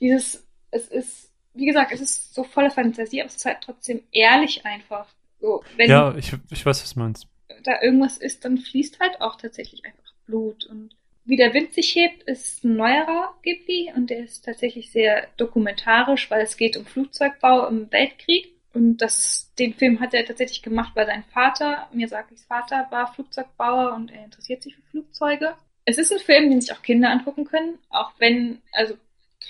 dieses, 0.00 0.46
es 0.70 0.88
ist 0.88 1.25
wie 1.56 1.66
gesagt, 1.66 1.92
es 1.92 2.00
ist 2.00 2.34
so 2.34 2.44
voller 2.44 2.70
Fantasie, 2.70 3.20
aber 3.20 3.28
es 3.28 3.36
ist 3.36 3.44
halt 3.44 3.58
trotzdem 3.62 4.02
ehrlich 4.12 4.64
einfach. 4.64 5.08
So, 5.40 5.62
wenn 5.76 5.90
ja, 5.90 6.14
ich, 6.16 6.32
ich 6.50 6.66
weiß, 6.66 6.82
was 6.82 6.94
du 6.94 7.00
meinst. 7.00 7.26
Da 7.62 7.82
irgendwas 7.82 8.18
ist, 8.18 8.44
dann 8.44 8.58
fließt 8.58 9.00
halt 9.00 9.20
auch 9.20 9.36
tatsächlich 9.36 9.84
einfach 9.84 10.12
Blut. 10.26 10.66
Und 10.66 10.96
wie 11.24 11.36
der 11.36 11.54
Wind 11.54 11.72
sich 11.72 11.94
hebt, 11.94 12.22
ist 12.24 12.64
ein 12.64 12.76
neuerer 12.76 13.34
Ghibli 13.42 13.92
und 13.94 14.10
der 14.10 14.20
ist 14.20 14.44
tatsächlich 14.44 14.90
sehr 14.90 15.26
dokumentarisch, 15.36 16.30
weil 16.30 16.42
es 16.42 16.56
geht 16.56 16.76
um 16.76 16.84
Flugzeugbau 16.84 17.66
im 17.66 17.90
Weltkrieg. 17.90 18.52
Und 18.72 18.98
das, 18.98 19.52
den 19.58 19.72
Film 19.72 20.00
hat 20.00 20.12
er 20.12 20.26
tatsächlich 20.26 20.62
gemacht, 20.62 20.92
weil 20.94 21.06
sein 21.06 21.24
Vater, 21.32 21.88
Miyazakis 21.92 22.44
Vater, 22.44 22.86
war 22.90 23.12
Flugzeugbauer 23.12 23.94
und 23.94 24.12
er 24.12 24.24
interessiert 24.24 24.62
sich 24.62 24.76
für 24.76 24.82
Flugzeuge. 24.90 25.54
Es 25.86 25.98
ist 25.98 26.12
ein 26.12 26.18
Film, 26.18 26.50
den 26.50 26.60
sich 26.60 26.72
auch 26.72 26.82
Kinder 26.82 27.10
angucken 27.10 27.44
können, 27.44 27.78
auch 27.90 28.12
wenn, 28.18 28.60
also 28.72 28.94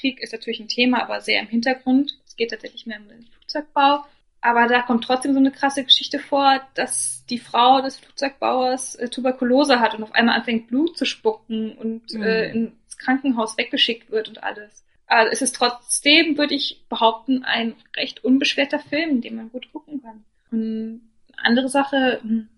Krieg 0.01 0.21
ist 0.21 0.33
natürlich 0.33 0.61
ein 0.61 0.69
Thema, 0.69 1.03
aber 1.03 1.21
sehr 1.21 1.41
im 1.41 1.49
Hintergrund. 1.49 2.19
Es 2.27 2.37
geht 2.37 2.51
tatsächlich 2.51 2.87
mehr 2.87 2.99
um 3.01 3.09
den 3.09 3.27
Flugzeugbau. 3.27 4.05
Aber 4.41 4.69
da 4.69 4.83
kommt 4.83 5.05
trotzdem 5.05 5.33
so 5.33 5.41
eine 5.41 5.51
krasse 5.51 5.83
Geschichte 5.83 6.19
vor, 6.19 6.61
dass 6.75 7.25
die 7.29 7.39
Frau 7.39 7.81
des 7.81 7.97
Flugzeugbauers 7.97 8.95
äh, 8.97 9.09
Tuberkulose 9.09 9.81
hat 9.81 9.95
und 9.95 10.05
auf 10.05 10.15
einmal 10.15 10.37
anfängt 10.37 10.69
Blut 10.69 10.97
zu 10.97 11.05
spucken 11.05 11.73
und 11.73 12.13
mhm. 12.13 12.23
äh, 12.23 12.51
ins 12.51 12.97
Krankenhaus 12.99 13.59
weggeschickt 13.59 14.11
wird 14.11 14.29
und 14.29 14.43
alles. 14.43 14.85
Also 15.07 15.33
es 15.33 15.43
ist 15.43 15.57
trotzdem, 15.57 16.37
würde 16.39 16.55
ich 16.55 16.85
behaupten, 16.89 17.45
ein 17.45 17.75
recht 17.97 18.25
unbeschwerter 18.25 18.79
Film, 18.79 19.21
den 19.21 19.37
man 19.37 19.51
gut 19.51 19.73
gucken 19.73 20.03
kann. 20.03 20.25
Und 20.51 21.01
andere 21.37 21.69
Sache, 21.69 22.21
hm, 22.23 22.49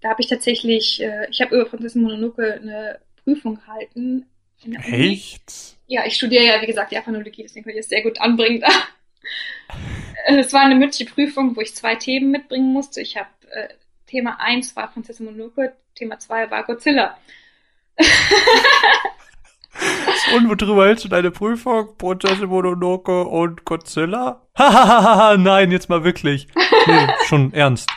da 0.00 0.10
habe 0.10 0.22
ich 0.22 0.28
tatsächlich, 0.28 1.02
äh, 1.02 1.28
ich 1.30 1.40
habe 1.40 1.54
über 1.54 1.64
Prinzessin 1.64 2.02
Mononoke 2.02 2.54
eine 2.54 2.98
Prüfung 3.24 3.56
gehalten. 3.56 4.26
Echt? 4.84 5.75
Ja, 5.86 6.04
ich 6.04 6.16
studiere 6.16 6.44
ja, 6.44 6.60
wie 6.60 6.66
gesagt, 6.66 6.92
Japanologie, 6.92 7.42
deswegen 7.42 7.64
kann 7.64 7.74
ich 7.74 7.80
das 7.80 7.88
sehr 7.88 8.02
gut 8.02 8.20
anbringen. 8.20 8.62
es 10.26 10.52
war 10.52 10.62
eine 10.62 10.74
mündliche 10.74 11.10
Prüfung, 11.10 11.56
wo 11.56 11.60
ich 11.60 11.74
zwei 11.74 11.94
Themen 11.94 12.30
mitbringen 12.30 12.72
musste. 12.72 13.00
Ich 13.00 13.16
habe 13.16 13.28
äh, 13.50 13.68
Thema 14.06 14.40
1 14.40 14.74
war 14.76 14.92
Prinzessin 14.92 15.26
Mononoke, 15.26 15.74
Thema 15.94 16.18
2 16.18 16.50
war 16.50 16.64
Godzilla. 16.64 17.16
Und 20.34 20.48
worüber 20.48 20.86
hältst 20.86 21.04
du 21.04 21.08
deine 21.08 21.30
Prüfung? 21.30 21.96
Prinzessin 21.98 22.48
Mononoke 22.48 23.24
und 23.24 23.64
Godzilla? 23.64 24.46
Hahaha, 24.56 25.36
nein, 25.38 25.70
jetzt 25.70 25.88
mal 25.88 26.02
wirklich. 26.04 26.48
Nee, 26.86 27.06
schon 27.26 27.52
ernst. 27.52 27.88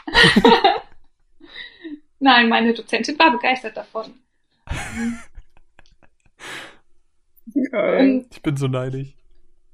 nein, 2.20 2.50
meine 2.50 2.74
Dozentin 2.74 3.18
war 3.18 3.32
begeistert 3.32 3.78
davon. 3.78 4.14
Geil. 7.72 8.26
Ich 8.32 8.42
bin 8.42 8.58
so 8.58 8.68
neidisch. 8.68 9.10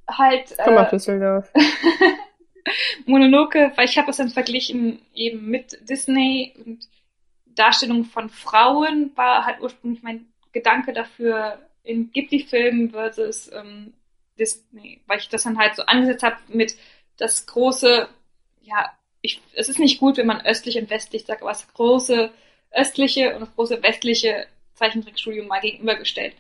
Halt. 0.07 0.55
Komm 0.63 0.75
mal, 0.75 0.85
äh, 0.85 0.89
Düsseldorf. 0.89 1.51
Mononoke, 3.05 3.71
weil 3.75 3.85
ich 3.85 3.97
habe 3.97 4.07
das 4.07 4.17
dann 4.17 4.29
verglichen 4.29 4.99
eben 5.13 5.47
mit 5.49 5.77
Disney 5.87 6.53
und 6.65 6.87
Darstellung 7.45 8.05
von 8.05 8.29
Frauen 8.29 9.11
war 9.15 9.45
halt 9.45 9.61
ursprünglich 9.61 10.03
mein 10.03 10.25
Gedanke 10.51 10.93
dafür 10.93 11.59
in 11.83 12.11
Ghibli-Filmen 12.11 12.89
versus 12.91 13.51
ähm, 13.53 13.93
Disney, 14.37 15.01
weil 15.07 15.19
ich 15.19 15.29
das 15.29 15.43
dann 15.43 15.57
halt 15.57 15.75
so 15.75 15.83
angesetzt 15.83 16.23
habe 16.23 16.37
mit 16.47 16.75
das 17.17 17.45
große, 17.45 18.07
ja, 18.61 18.91
ich, 19.21 19.41
es 19.53 19.69
ist 19.69 19.79
nicht 19.79 19.99
gut, 19.99 20.17
wenn 20.17 20.27
man 20.27 20.45
östlich 20.45 20.77
und 20.77 20.89
westlich 20.89 21.25
sagt, 21.25 21.41
aber 21.41 21.51
das 21.51 21.71
große 21.73 22.31
östliche 22.71 23.33
und 23.33 23.41
das 23.41 23.55
große 23.55 23.81
westliche 23.81 24.47
Zeichentrickstudium 24.73 25.47
mal 25.47 25.61
gegenübergestellt. 25.61 26.35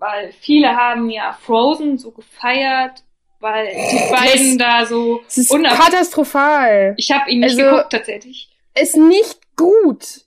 Weil 0.00 0.32
viele 0.32 0.74
haben 0.74 1.10
ja 1.10 1.36
Frozen 1.42 1.98
so 1.98 2.10
gefeiert, 2.10 3.04
weil 3.38 3.68
die 3.68 4.10
beiden 4.10 4.58
da 4.58 4.86
so. 4.86 5.22
Es 5.28 5.36
ist 5.36 5.50
katastrophal. 5.50 6.94
Ich 6.96 7.12
habe 7.12 7.30
ihn 7.30 7.40
nicht 7.40 7.58
also, 7.58 7.70
geguckt 7.70 7.92
tatsächlich. 7.92 8.48
Ist 8.74 8.96
nicht 8.96 9.38
gut. 9.56 10.22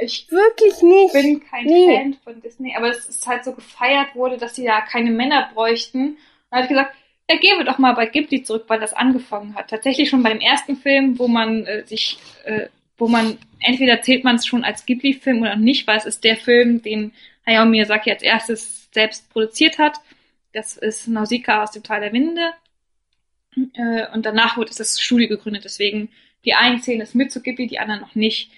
Ich 0.00 0.28
wirklich 0.28 0.82
nicht. 0.82 1.12
bin 1.12 1.40
kein 1.40 1.66
nee. 1.66 1.96
Fan 1.96 2.16
von 2.24 2.42
Disney, 2.42 2.74
aber 2.76 2.88
es 2.88 3.06
ist 3.06 3.26
halt 3.26 3.44
so 3.44 3.52
gefeiert 3.52 4.14
wurde, 4.14 4.38
dass 4.38 4.56
sie 4.56 4.64
ja 4.64 4.80
keine 4.80 5.12
Männer 5.12 5.50
bräuchten. 5.54 6.16
Da 6.50 6.56
habe 6.56 6.64
ich 6.64 6.70
gesagt, 6.70 6.96
ja, 7.30 7.36
gehen 7.36 7.58
wir 7.58 7.64
doch 7.64 7.78
mal 7.78 7.92
bei 7.92 8.06
Ghibli 8.06 8.42
zurück, 8.42 8.64
weil 8.66 8.80
das 8.80 8.92
angefangen 8.92 9.54
hat. 9.54 9.70
Tatsächlich 9.70 10.08
schon 10.08 10.24
bei 10.24 10.30
dem 10.30 10.40
ersten 10.40 10.76
Film, 10.76 11.18
wo 11.20 11.28
man 11.28 11.64
äh, 11.66 11.86
sich, 11.86 12.18
äh, 12.44 12.66
wo 12.98 13.06
man 13.06 13.38
entweder 13.60 14.02
zählt 14.02 14.24
man 14.24 14.36
es 14.36 14.46
schon 14.46 14.64
als 14.64 14.84
Ghibli-Film 14.84 15.42
oder 15.42 15.54
nicht, 15.54 15.86
weil 15.86 15.98
es 15.98 16.06
ist 16.06 16.24
der 16.24 16.36
Film, 16.36 16.82
den 16.82 17.12
Hayao 17.46 17.66
Miyazaki 17.66 18.10
als 18.10 18.22
erstes 18.22 18.88
selbst 18.92 19.30
produziert 19.30 19.78
hat. 19.78 19.98
Das 20.52 20.76
ist 20.76 21.08
Nausicaa 21.08 21.62
aus 21.62 21.72
dem 21.72 21.82
Tal 21.82 22.00
der 22.00 22.12
Winde. 22.12 22.52
Äh, 23.74 24.06
und 24.14 24.24
danach 24.26 24.56
wurde 24.56 24.72
das 24.76 25.00
Studio 25.00 25.28
gegründet. 25.28 25.64
Deswegen, 25.64 26.10
die 26.44 26.54
einen 26.54 26.80
zählen 26.80 27.00
es 27.00 27.14
mit 27.14 27.32
zu 27.32 27.40
Ghibli, 27.40 27.66
die 27.66 27.78
anderen 27.78 28.00
noch 28.00 28.14
nicht. 28.14 28.50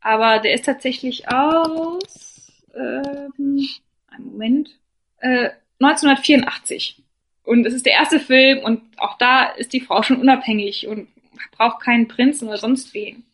Aber 0.00 0.38
der 0.38 0.54
ist 0.54 0.64
tatsächlich 0.64 1.28
aus, 1.28 2.52
ähm, 2.74 3.68
einen 4.08 4.24
Moment, 4.24 4.70
äh, 5.18 5.50
1984. 5.78 7.02
Und 7.44 7.66
es 7.66 7.74
ist 7.74 7.86
der 7.86 7.94
erste 7.94 8.20
Film 8.20 8.62
und 8.62 8.82
auch 8.98 9.18
da 9.18 9.44
ist 9.44 9.72
die 9.72 9.80
Frau 9.80 10.02
schon 10.02 10.20
unabhängig 10.20 10.86
und 10.86 11.08
braucht 11.52 11.82
keinen 11.82 12.06
Prinzen 12.06 12.48
oder 12.48 12.58
sonst 12.58 12.94
wen. 12.94 13.24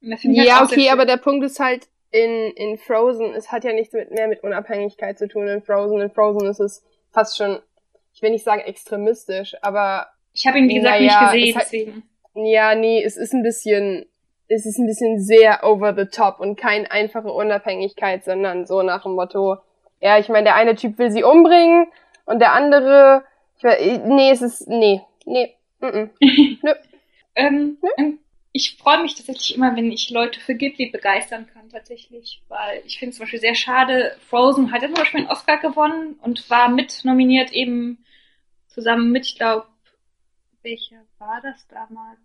Ja, 0.00 0.62
okay, 0.62 0.90
aber 0.90 1.06
der 1.06 1.16
Punkt 1.16 1.44
ist 1.44 1.60
halt, 1.60 1.88
in, 2.14 2.52
in 2.52 2.78
Frozen, 2.78 3.34
es 3.34 3.50
hat 3.50 3.64
ja 3.64 3.72
nichts 3.72 3.92
mit, 3.92 4.12
mehr 4.12 4.28
mit 4.28 4.44
Unabhängigkeit 4.44 5.18
zu 5.18 5.26
tun 5.26 5.48
in 5.48 5.62
Frozen. 5.62 6.00
In 6.00 6.10
Frozen 6.10 6.46
ist 6.46 6.60
es 6.60 6.84
fast 7.10 7.36
schon, 7.36 7.58
ich 8.12 8.22
will 8.22 8.30
nicht 8.30 8.44
sagen 8.44 8.60
extremistisch, 8.60 9.56
aber. 9.62 10.06
Ich 10.32 10.46
habe 10.46 10.58
ihn, 10.58 10.68
wie 10.68 10.76
gesagt, 10.76 11.00
ja, 11.00 11.32
nicht 11.32 11.32
gesehen, 11.32 11.56
hat, 11.56 11.62
deswegen. 11.64 12.02
Ja, 12.34 12.76
nee, 12.76 13.02
es 13.02 13.16
ist 13.16 13.32
ein 13.32 13.42
bisschen, 13.42 14.06
es 14.46 14.64
ist 14.64 14.78
ein 14.78 14.86
bisschen 14.86 15.20
sehr 15.20 15.64
over 15.64 15.92
the 15.92 16.06
top 16.06 16.38
und 16.38 16.56
kein 16.56 16.86
einfache 16.86 17.32
Unabhängigkeit, 17.32 18.24
sondern 18.24 18.64
so 18.64 18.82
nach 18.82 19.02
dem 19.02 19.14
Motto, 19.14 19.56
ja, 20.00 20.16
ich 20.18 20.28
meine, 20.28 20.44
der 20.44 20.54
eine 20.54 20.76
Typ 20.76 20.98
will 20.98 21.10
sie 21.10 21.24
umbringen 21.24 21.88
und 22.26 22.38
der 22.38 22.52
andere, 22.52 23.24
ich 23.58 23.64
weiß, 23.64 24.02
nee, 24.04 24.30
es 24.30 24.40
ist, 24.40 24.68
nee, 24.68 25.00
nee, 25.24 25.56
mm, 25.80 25.86
-mm. 25.86 26.10
Nö. 26.62 26.72
ähm, 27.34 27.78
Nö 27.98 28.18
ich 28.56 28.76
freue 28.76 29.02
mich 29.02 29.16
tatsächlich 29.16 29.56
immer, 29.56 29.74
wenn 29.74 29.90
ich 29.90 30.10
Leute 30.10 30.38
für 30.38 30.54
Ghibli 30.54 30.88
begeistern 30.90 31.48
kann, 31.52 31.68
tatsächlich, 31.70 32.40
weil 32.46 32.82
ich 32.86 33.00
finde 33.00 33.10
es 33.10 33.16
zum 33.16 33.24
Beispiel 33.24 33.40
sehr 33.40 33.56
schade. 33.56 34.16
Frozen 34.28 34.70
hat 34.70 34.80
ja 34.80 34.86
zum 34.86 34.94
Beispiel 34.94 35.20
einen 35.20 35.28
Oscar 35.28 35.58
gewonnen 35.58 36.14
und 36.22 36.48
war 36.48 36.68
mit 36.68 37.04
nominiert 37.04 37.52
eben 37.52 37.98
zusammen 38.68 39.10
mit, 39.10 39.26
ich 39.26 39.34
glaube, 39.34 39.66
welcher 40.62 41.04
war 41.18 41.40
das 41.42 41.66
damals? 41.66 42.20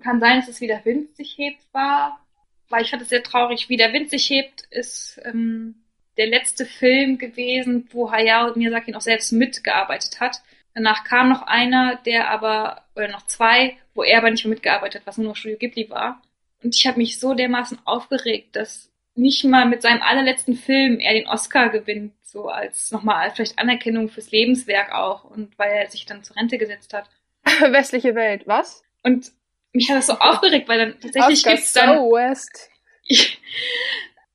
Kann 0.00 0.20
sein, 0.20 0.38
dass 0.38 0.48
es 0.48 0.60
wieder 0.60 0.84
Wind 0.84 1.16
sich 1.16 1.36
hebt 1.38 1.62
war, 1.72 2.24
weil 2.68 2.82
ich 2.82 2.90
fand 2.90 3.02
es 3.02 3.08
sehr 3.08 3.24
traurig. 3.24 3.68
Wie 3.68 3.76
der 3.76 3.92
Wind 3.92 4.10
sich 4.10 4.30
hebt 4.30 4.62
ist 4.70 5.20
ähm, 5.24 5.74
der 6.16 6.28
letzte 6.28 6.66
Film 6.66 7.18
gewesen, 7.18 7.88
wo 7.90 8.12
Hayao 8.12 8.56
Miyazaki 8.56 8.92
noch 8.92 9.00
selbst 9.00 9.32
mitgearbeitet 9.32 10.20
hat. 10.20 10.40
Danach 10.74 11.04
kam 11.04 11.28
noch 11.28 11.42
einer, 11.42 11.96
der 12.04 12.30
aber, 12.30 12.82
oder 12.96 13.08
noch 13.08 13.26
zwei, 13.26 13.76
wo 13.94 14.02
er 14.02 14.18
aber 14.18 14.30
nicht 14.30 14.44
mehr 14.44 14.54
mitgearbeitet 14.54 15.00
hat, 15.00 15.06
was 15.06 15.18
nur 15.18 15.28
noch 15.28 15.36
Studio 15.36 15.56
Ghibli 15.56 15.88
war. 15.88 16.20
Und 16.62 16.74
ich 16.74 16.86
habe 16.86 16.98
mich 16.98 17.20
so 17.20 17.34
dermaßen 17.34 17.78
aufgeregt, 17.84 18.56
dass 18.56 18.90
nicht 19.14 19.44
mal 19.44 19.66
mit 19.66 19.82
seinem 19.82 20.02
allerletzten 20.02 20.56
Film 20.56 20.98
er 20.98 21.14
den 21.14 21.28
Oscar 21.28 21.68
gewinnt, 21.68 22.12
so 22.22 22.48
als 22.48 22.90
nochmal 22.90 23.16
als 23.22 23.36
vielleicht 23.36 23.58
Anerkennung 23.58 24.08
fürs 24.08 24.32
Lebenswerk 24.32 24.92
auch 24.92 25.24
und 25.24 25.56
weil 25.58 25.70
er 25.70 25.88
sich 25.88 26.06
dann 26.06 26.24
zur 26.24 26.36
Rente 26.36 26.58
gesetzt 26.58 26.92
hat. 26.92 27.08
Westliche 27.44 28.16
Welt, 28.16 28.42
was? 28.46 28.82
Und 29.04 29.30
mich 29.72 29.88
hat 29.90 29.98
das 29.98 30.08
so 30.08 30.14
aufgeregt, 30.14 30.68
weil 30.68 30.78
dann 30.78 31.00
tatsächlich 31.00 31.44
gibt 31.44 31.58
es 31.58 31.72
dann. 31.72 31.98
So 31.98 32.12
West. 32.12 32.70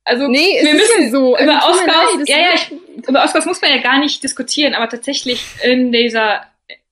Also 0.04 0.28
nee, 0.28 0.58
wir 0.62 0.74
müssen 0.74 1.02
ja 1.02 1.10
so. 1.10 1.38
über 1.38 1.62
also, 1.62 1.80
Oscars, 1.80 2.16
leid, 2.16 2.28
ja, 2.28 2.38
ja, 2.38 2.54
ich, 2.54 2.72
über 3.08 3.22
Oscars 3.22 3.46
muss 3.46 3.60
man 3.60 3.70
ja 3.70 3.78
gar 3.78 3.98
nicht 3.98 4.22
diskutieren, 4.22 4.74
aber 4.74 4.88
tatsächlich 4.88 5.44
in 5.62 5.92
dieser 5.92 6.46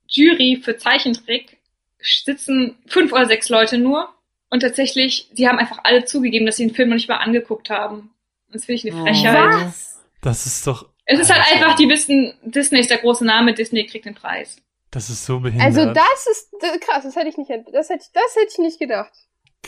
Jury 0.07 0.61
für 0.63 0.77
Zeichentrick 0.77 1.59
sitzen 2.01 2.77
fünf 2.87 3.13
oder 3.13 3.27
sechs 3.27 3.49
Leute 3.49 3.79
nur 3.79 4.09
und 4.51 4.61
tatsächlich, 4.61 5.29
sie 5.33 5.49
haben 5.49 5.59
einfach 5.59 5.81
alle 5.85 6.05
zugegeben, 6.05 6.47
dass 6.47 6.57
sie 6.57 6.67
den 6.67 6.75
Film 6.75 6.91
noch 6.91 6.97
nicht 6.97 7.09
mal 7.09 7.17
angeguckt 7.17 7.71
haben. 7.71 8.11
Das 8.51 8.65
finde 8.65 8.83
ich 8.83 8.93
eine 8.93 9.03
Frechheit. 9.03 9.67
Was? 9.67 10.01
Das 10.23 10.47
ist 10.47 10.67
doch. 10.67 10.89
Es 11.05 11.21
ist 11.21 11.33
halt 11.33 11.45
einfach, 11.53 11.77
die 11.77 11.89
wissen, 11.89 12.35
Disney 12.43 12.81
ist 12.81 12.91
der 12.91 12.99
große 12.99 13.25
Name, 13.25 13.55
Disney 13.55 13.87
kriegt 13.87 14.07
den 14.07 14.15
Preis. 14.15 14.57
Das 14.91 15.11
ist 15.11 15.25
so 15.25 15.41
behindert. 15.41 15.67
Also 15.67 15.87
das 15.87 16.27
ist 16.31 16.51
krass, 16.81 17.05
das 17.05 17.15
hätte 17.15 17.29
ich 17.29 17.37
nicht, 17.37 17.51
das 17.73 17.89
hätte 17.89 18.05
ich, 18.05 18.13
das 18.13 18.37
hätte 18.37 18.49
ich 18.53 18.59
nicht 18.59 18.79
gedacht. 18.79 19.13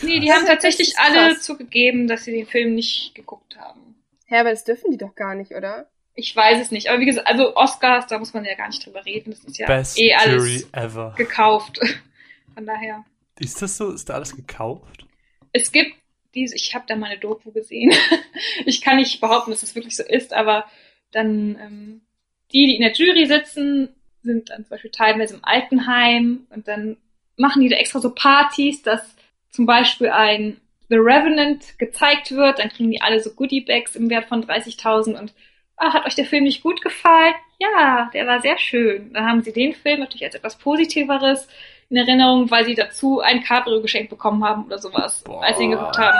Nee, 0.02 0.20
die 0.20 0.32
haben 0.32 0.46
tatsächlich 0.46 0.98
alle 0.98 1.38
zugegeben, 1.38 2.06
dass 2.08 2.24
sie 2.24 2.32
den 2.32 2.46
Film 2.46 2.74
nicht 2.74 3.14
geguckt 3.14 3.56
haben. 3.58 3.96
Ja, 4.28 4.40
aber 4.40 4.50
das 4.50 4.64
dürfen 4.64 4.90
die 4.90 4.96
doch 4.96 5.14
gar 5.14 5.34
nicht, 5.34 5.52
oder? 5.52 5.88
Ich 6.14 6.34
weiß 6.34 6.60
es 6.60 6.70
nicht. 6.70 6.88
Aber 6.88 7.00
wie 7.00 7.06
gesagt, 7.06 7.26
also 7.26 7.56
Oscars, 7.56 8.06
da 8.06 8.18
muss 8.18 8.34
man 8.34 8.44
ja 8.44 8.54
gar 8.54 8.68
nicht 8.68 8.84
drüber 8.84 9.04
reden. 9.04 9.30
Das 9.30 9.44
ist 9.44 9.58
ja 9.58 9.66
Best 9.66 9.98
eh 9.98 10.14
alles 10.14 10.68
ever. 10.72 11.14
gekauft. 11.16 11.80
Von 12.54 12.66
daher. 12.66 13.04
Ist 13.38 13.60
das 13.62 13.76
so? 13.76 13.90
Ist 13.92 14.08
da 14.08 14.14
alles 14.14 14.36
gekauft? 14.36 15.06
Es 15.52 15.72
gibt 15.72 15.94
diese, 16.34 16.54
ich 16.54 16.74
habe 16.74 16.84
da 16.86 16.96
mal 16.96 17.10
eine 17.10 17.18
Doku 17.18 17.50
gesehen. 17.52 17.92
ich 18.66 18.80
kann 18.80 18.96
nicht 18.96 19.20
behaupten, 19.20 19.50
dass 19.50 19.62
das 19.62 19.74
wirklich 19.74 19.96
so 19.96 20.04
ist, 20.04 20.32
aber 20.32 20.66
dann 21.10 21.58
ähm, 21.60 22.00
die, 22.52 22.66
die 22.66 22.76
in 22.76 22.82
der 22.82 22.92
Jury 22.92 23.26
sitzen, 23.26 23.88
sind 24.22 24.50
dann 24.50 24.64
zum 24.64 24.70
Beispiel 24.70 24.90
teilweise 24.90 25.34
im 25.34 25.44
Altenheim 25.44 26.46
und 26.50 26.68
dann 26.68 26.98
machen 27.36 27.62
die 27.62 27.68
da 27.68 27.76
extra 27.76 28.00
so 28.00 28.14
Partys, 28.14 28.82
dass 28.82 29.16
zum 29.50 29.66
Beispiel 29.66 30.10
ein 30.10 30.60
The 30.88 30.96
Revenant 30.96 31.78
gezeigt 31.78 32.32
wird, 32.32 32.58
dann 32.58 32.68
kriegen 32.68 32.90
die 32.90 33.00
alle 33.00 33.20
so 33.20 33.30
Goodie-Bags 33.30 33.94
im 33.96 34.10
Wert 34.10 34.26
von 34.26 34.44
30.000 34.44 35.18
und 35.18 35.32
ah, 35.76 35.92
hat 35.92 36.06
euch 36.06 36.14
der 36.14 36.24
Film 36.24 36.44
nicht 36.44 36.62
gut 36.62 36.82
gefallen? 36.82 37.34
Ja, 37.58 38.10
der 38.12 38.26
war 38.26 38.40
sehr 38.40 38.58
schön. 38.58 39.12
Dann 39.12 39.26
haben 39.26 39.42
sie 39.42 39.52
den 39.52 39.74
Film 39.74 40.00
natürlich 40.00 40.24
als 40.24 40.34
etwas 40.34 40.56
Positiveres 40.56 41.48
in 41.90 41.96
Erinnerung, 41.96 42.50
weil 42.50 42.64
sie 42.64 42.74
dazu 42.74 43.20
ein 43.20 43.42
Cabrio 43.42 43.82
geschenkt 43.82 44.10
bekommen 44.10 44.44
haben 44.44 44.64
oder 44.64 44.78
sowas, 44.78 45.22
Boah. 45.24 45.44
als 45.44 45.58
sie 45.58 45.64
ihn 45.64 45.72
geguckt 45.72 45.98
haben. 45.98 46.18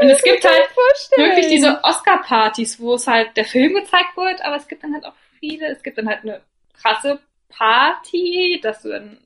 Und 0.00 0.08
es 0.08 0.22
gibt 0.22 0.44
halt 0.44 0.66
vorstellen. 0.66 1.30
Wirklich 1.30 1.48
diese 1.48 1.82
Oscar-Partys, 1.82 2.80
wo 2.80 2.94
es 2.94 3.06
halt 3.06 3.36
der 3.36 3.44
Film 3.44 3.74
gezeigt 3.74 4.16
wird, 4.16 4.44
aber 4.44 4.56
es 4.56 4.66
gibt 4.66 4.82
dann 4.82 4.92
halt 4.92 5.06
auch 5.06 5.14
viele, 5.38 5.68
es 5.68 5.82
gibt 5.82 5.96
dann 5.98 6.08
halt 6.08 6.22
eine 6.22 6.40
krasse 6.80 7.20
Party, 7.48 8.60
dass 8.62 8.82
du 8.82 8.90
dann 8.90 9.18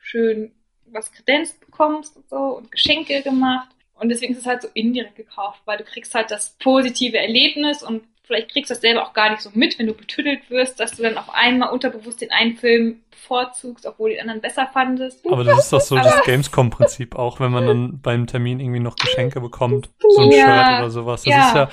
schön 0.00 0.52
was 0.92 1.12
kredenzt 1.12 1.60
bekommst 1.60 2.16
und 2.16 2.28
so 2.28 2.36
und 2.36 2.70
Geschenke 2.72 3.22
gemacht. 3.22 3.68
Und 3.94 4.10
deswegen 4.10 4.34
ist 4.34 4.40
es 4.40 4.46
halt 4.46 4.62
so 4.62 4.68
indirekt 4.74 5.16
gekauft, 5.16 5.60
weil 5.64 5.78
du 5.78 5.84
kriegst 5.84 6.14
halt 6.14 6.30
das 6.30 6.56
positive 6.58 7.16
Erlebnis 7.16 7.82
und 7.82 8.02
vielleicht 8.24 8.50
kriegst 8.50 8.70
du 8.70 8.74
das 8.74 8.80
selber 8.82 9.04
auch 9.06 9.14
gar 9.14 9.30
nicht 9.30 9.40
so 9.40 9.50
mit, 9.54 9.78
wenn 9.78 9.86
du 9.86 9.94
betüttelt 9.94 10.50
wirst, 10.50 10.80
dass 10.80 10.92
du 10.96 11.02
dann 11.02 11.16
auf 11.16 11.32
einmal 11.32 11.70
unterbewusst 11.70 12.20
den 12.20 12.30
einen 12.32 12.56
Film 12.56 13.00
bevorzugst, 13.10 13.86
obwohl 13.86 14.10
die 14.10 14.20
anderen 14.20 14.40
besser 14.40 14.66
fandest. 14.66 15.24
Aber 15.30 15.44
das 15.44 15.60
ist 15.60 15.72
doch 15.72 15.80
so 15.80 15.96
das 15.96 16.22
Gamescom-Prinzip 16.24 17.14
auch, 17.14 17.40
wenn 17.40 17.52
man 17.52 17.66
dann 17.66 18.00
beim 18.02 18.26
Termin 18.26 18.60
irgendwie 18.60 18.80
noch 18.80 18.96
Geschenke 18.96 19.40
bekommt. 19.40 19.88
So 20.00 20.22
ein 20.22 20.30
Ja, 20.30 20.38
Shirt 20.66 20.78
oder 20.78 20.90
sowas. 20.90 21.22
Das 21.22 21.34
ja. 21.34 21.48
ist 21.48 21.54
ja 21.54 21.70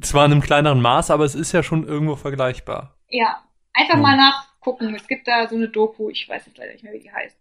zwar 0.00 0.26
in 0.26 0.32
einem 0.32 0.42
kleineren 0.42 0.80
Maß, 0.80 1.10
aber 1.10 1.24
es 1.24 1.34
ist 1.34 1.52
ja 1.52 1.62
schon 1.62 1.86
irgendwo 1.86 2.16
vergleichbar. 2.16 2.96
Ja, 3.08 3.42
einfach 3.72 3.94
Ja. 3.94 4.00
mal 4.00 4.16
nachgucken. 4.16 4.94
Es 4.94 5.06
gibt 5.06 5.26
da 5.26 5.48
so 5.48 5.56
eine 5.56 5.68
Doku, 5.68 6.10
ich 6.10 6.28
weiß 6.28 6.46
jetzt 6.46 6.58
leider 6.58 6.72
nicht 6.72 6.84
mehr, 6.84 6.92
wie 6.92 7.00
die 7.00 7.12
heißt. 7.12 7.36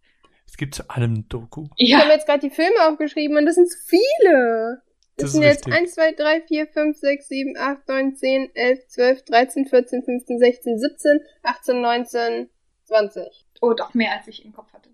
Es 0.53 0.57
gibt 0.57 0.75
zu 0.75 0.87
allem 0.87 1.13
ein 1.15 1.25
Doku. 1.29 1.65
Ich 1.77 1.95
habe 1.95 2.11
jetzt 2.11 2.27
gerade 2.27 2.47
die 2.47 2.53
Filme 2.53 2.87
aufgeschrieben 2.87 3.37
und 3.37 3.47
das 3.47 3.55
sind 3.55 3.71
zu 3.71 3.77
viele. 3.87 4.83
Das, 5.17 5.23
Das 5.25 5.31
sind 5.31 5.41
ist 5.41 5.47
jetzt 5.49 5.65
richtig. 5.65 5.81
1, 5.81 5.95
2, 5.95 6.11
3, 6.11 6.41
4, 6.41 6.67
5, 6.67 6.95
6, 6.99 7.27
7, 7.27 7.57
8, 7.57 7.87
9, 7.87 8.15
10, 8.15 8.51
11, 8.53 8.87
12, 8.87 9.25
13, 9.25 9.65
14, 9.65 10.03
15, 10.03 10.37
16, 10.37 10.77
17, 10.77 11.19
18, 11.41 11.81
19, 11.81 12.49
20. 12.83 13.23
Oh, 13.61 13.73
doch 13.73 13.95
mehr 13.95 14.11
als 14.11 14.27
ich 14.27 14.45
im 14.45 14.53
Kopf 14.53 14.71
hatte. 14.73 14.89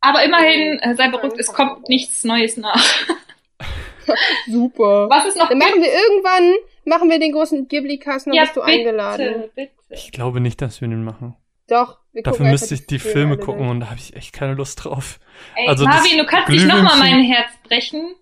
Aber 0.00 0.24
immerhin, 0.24 0.78
äh, 0.78 0.94
sei 0.94 1.08
beruhigt, 1.10 1.36
es 1.38 1.52
kommt 1.52 1.86
nichts 1.90 2.24
Neues 2.24 2.56
nach. 2.56 2.82
Super. 4.46 5.08
Was 5.10 5.26
ist 5.26 5.36
noch 5.36 5.50
Dann 5.50 5.58
machen 5.58 5.82
wir 5.82 5.92
irgendwann, 5.92 6.54
machen 6.86 7.10
wir 7.10 7.18
den 7.18 7.32
großen 7.32 7.68
Ghibli-Cast, 7.68 8.26
dann 8.26 8.32
Ja, 8.32 8.44
bist 8.44 8.56
du 8.56 8.62
eingeladen. 8.62 9.34
bitte, 9.34 9.50
bitte. 9.54 9.72
Ich 9.90 10.12
glaube 10.12 10.40
nicht, 10.40 10.62
dass 10.62 10.80
wir 10.80 10.88
den 10.88 11.04
machen. 11.04 11.36
Doch, 11.68 11.98
wir 12.12 12.22
Dafür 12.22 12.46
müsste 12.46 12.74
ich 12.74 12.86
die 12.86 12.98
Filme 12.98 13.38
gucken 13.38 13.68
und 13.68 13.80
da 13.80 13.86
habe 13.86 13.98
ich 13.98 14.14
echt 14.14 14.32
keine 14.34 14.54
Lust 14.54 14.84
drauf. 14.84 15.18
Ey, 15.56 15.66
Also 15.68 15.84
das 15.86 15.96
Marvin, 15.96 16.18
du 16.18 16.26
kannst 16.26 16.48
nicht 16.50 16.66
nochmal 16.66 16.98
mein 16.98 17.22
Herz 17.22 17.50
brechen. 17.66 18.14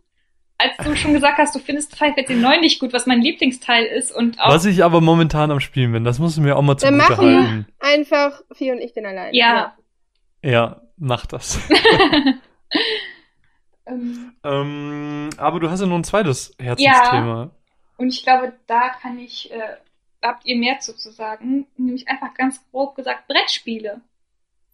Als 0.59 0.77
du 0.85 0.95
schon 0.95 1.13
gesagt 1.13 1.39
hast, 1.39 1.55
du 1.57 1.59
findest 1.59 1.97
Five 1.97 2.15
Nights 2.15 2.31
at 2.31 2.37
9 2.37 2.61
nicht 2.61 2.79
gut, 2.79 2.93
was 2.93 3.07
mein 3.07 3.21
Lieblingsteil 3.21 3.85
ist 3.85 4.13
und 4.13 4.39
auch. 4.41 4.49
Was 4.49 4.65
ich 4.65 4.85
aber 4.85 5.01
momentan 5.01 5.51
am 5.51 5.59
Spielen 5.59 5.91
bin, 5.91 6.05
das 6.05 6.21
muss 6.21 6.37
ich 6.37 6.43
mir 6.43 6.55
auch 6.57 6.63
mal 6.63 6.77
Dann 6.77 6.95
zugute 7.01 7.11
machen- 7.21 7.37
halten. 7.45 7.67
Einfach 7.81 8.41
vier 8.55 8.75
und 8.75 8.81
ich 8.81 8.93
den 8.93 9.07
allein. 9.07 9.35
ja. 9.35 9.77
Ja, 10.45 10.83
mach 10.97 11.27
das. 11.27 11.59
ähm, 13.87 14.33
ähm, 14.45 15.31
aber 15.37 15.61
du 15.61 15.71
hast 15.71 15.81
ja 15.81 15.87
noch 15.87 15.97
ein 15.97 16.05
zweites 16.05 16.55
Herzensthema. 16.61 17.51
und 17.97 18.09
ich 18.09 18.23
glaube, 18.23 18.53
da 18.67 18.91
kann 18.91 19.19
ich, 19.19 19.51
äh, 19.53 19.59
habt 20.23 20.47
ihr 20.47 20.57
mehr 20.57 20.79
zu, 20.81 20.97
zu 20.97 21.11
sagen. 21.11 21.67
Nämlich 21.77 22.09
einfach 22.09 22.35
ganz 22.35 22.63
grob 22.71 22.95
gesagt 22.95 23.27
Brettspiele. 23.29 24.01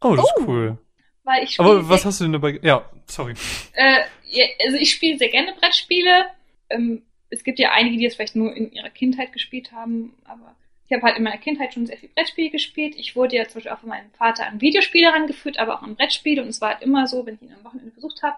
Oh, 0.02 0.14
das 0.14 0.24
Oh. 0.24 0.40
ist 0.40 0.46
cool. 0.48 0.78
Weil 1.24 1.44
ich 1.44 1.58
Aber 1.60 1.88
was 1.88 2.04
hast 2.04 2.20
du 2.20 2.24
denn 2.24 2.32
dabei? 2.34 2.58
Ja, 2.62 2.88
sorry. 3.06 3.34
äh, 3.74 4.00
ja, 4.30 4.46
also 4.64 4.76
ich 4.78 4.90
spiele 4.92 5.18
sehr 5.18 5.28
gerne 5.28 5.52
Brettspiele. 5.54 6.26
Ähm, 6.70 7.02
es 7.30 7.44
gibt 7.44 7.58
ja 7.58 7.72
einige, 7.72 7.98
die 7.98 8.06
es 8.06 8.14
vielleicht 8.14 8.36
nur 8.36 8.54
in 8.54 8.72
ihrer 8.72 8.88
Kindheit 8.90 9.32
gespielt 9.32 9.72
haben, 9.72 10.14
aber 10.24 10.54
ich 10.86 10.94
habe 10.94 11.02
halt 11.02 11.18
in 11.18 11.22
meiner 11.24 11.36
Kindheit 11.36 11.74
schon 11.74 11.86
sehr 11.86 11.98
viel 11.98 12.08
Brettspiele 12.08 12.48
gespielt. 12.48 12.94
Ich 12.96 13.14
wurde 13.14 13.36
ja 13.36 13.44
zum 13.44 13.54
Beispiel 13.56 13.72
auch 13.72 13.80
von 13.80 13.90
meinem 13.90 14.10
Vater 14.12 14.46
an 14.46 14.60
Videospiele 14.62 15.08
herangeführt, 15.08 15.58
aber 15.58 15.74
auch 15.78 15.82
an 15.82 15.96
Brettspiele. 15.96 16.40
Und 16.42 16.48
es 16.48 16.62
war 16.62 16.70
halt 16.70 16.82
immer 16.82 17.06
so, 17.06 17.26
wenn 17.26 17.34
ich 17.34 17.42
ihn 17.42 17.52
am 17.52 17.64
Wochenende 17.64 17.90
besucht 17.90 18.22
habe, 18.22 18.36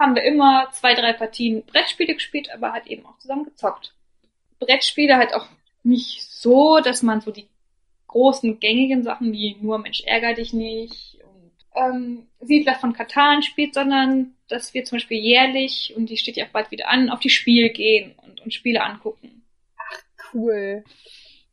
haben 0.00 0.16
wir 0.16 0.24
immer 0.24 0.68
zwei, 0.72 0.94
drei 0.94 1.12
Partien 1.12 1.64
Brettspiele 1.66 2.14
gespielt, 2.14 2.50
aber 2.52 2.72
halt 2.72 2.88
eben 2.88 3.06
auch 3.06 3.16
zusammen 3.18 3.44
gezockt. 3.44 3.94
Brettspiele 4.58 5.16
halt 5.16 5.34
auch 5.34 5.46
nicht 5.84 6.22
so, 6.30 6.80
dass 6.80 7.02
man 7.02 7.20
so 7.20 7.30
die 7.30 7.48
großen 8.08 8.60
gängigen 8.60 9.02
Sachen 9.02 9.32
wie 9.32 9.56
nur 9.60 9.78
Mensch 9.78 10.02
ärger 10.04 10.34
dich 10.34 10.52
nicht 10.52 11.18
und 11.24 11.52
ähm, 11.74 12.26
Siedler 12.40 12.74
von 12.74 12.92
Katan 12.92 13.42
spielt, 13.42 13.74
sondern 13.74 14.34
dass 14.48 14.74
wir 14.74 14.84
zum 14.84 14.96
Beispiel 14.96 15.18
jährlich, 15.18 15.94
und 15.96 16.10
die 16.10 16.16
steht 16.16 16.36
ja 16.36 16.46
auch 16.46 16.50
bald 16.50 16.70
wieder 16.70 16.88
an, 16.88 17.10
auf 17.10 17.20
die 17.20 17.30
Spiel 17.30 17.70
gehen 17.70 18.14
und, 18.22 18.40
und 18.40 18.54
Spiele 18.54 18.82
angucken. 18.82 19.42
Cool. 20.32 20.84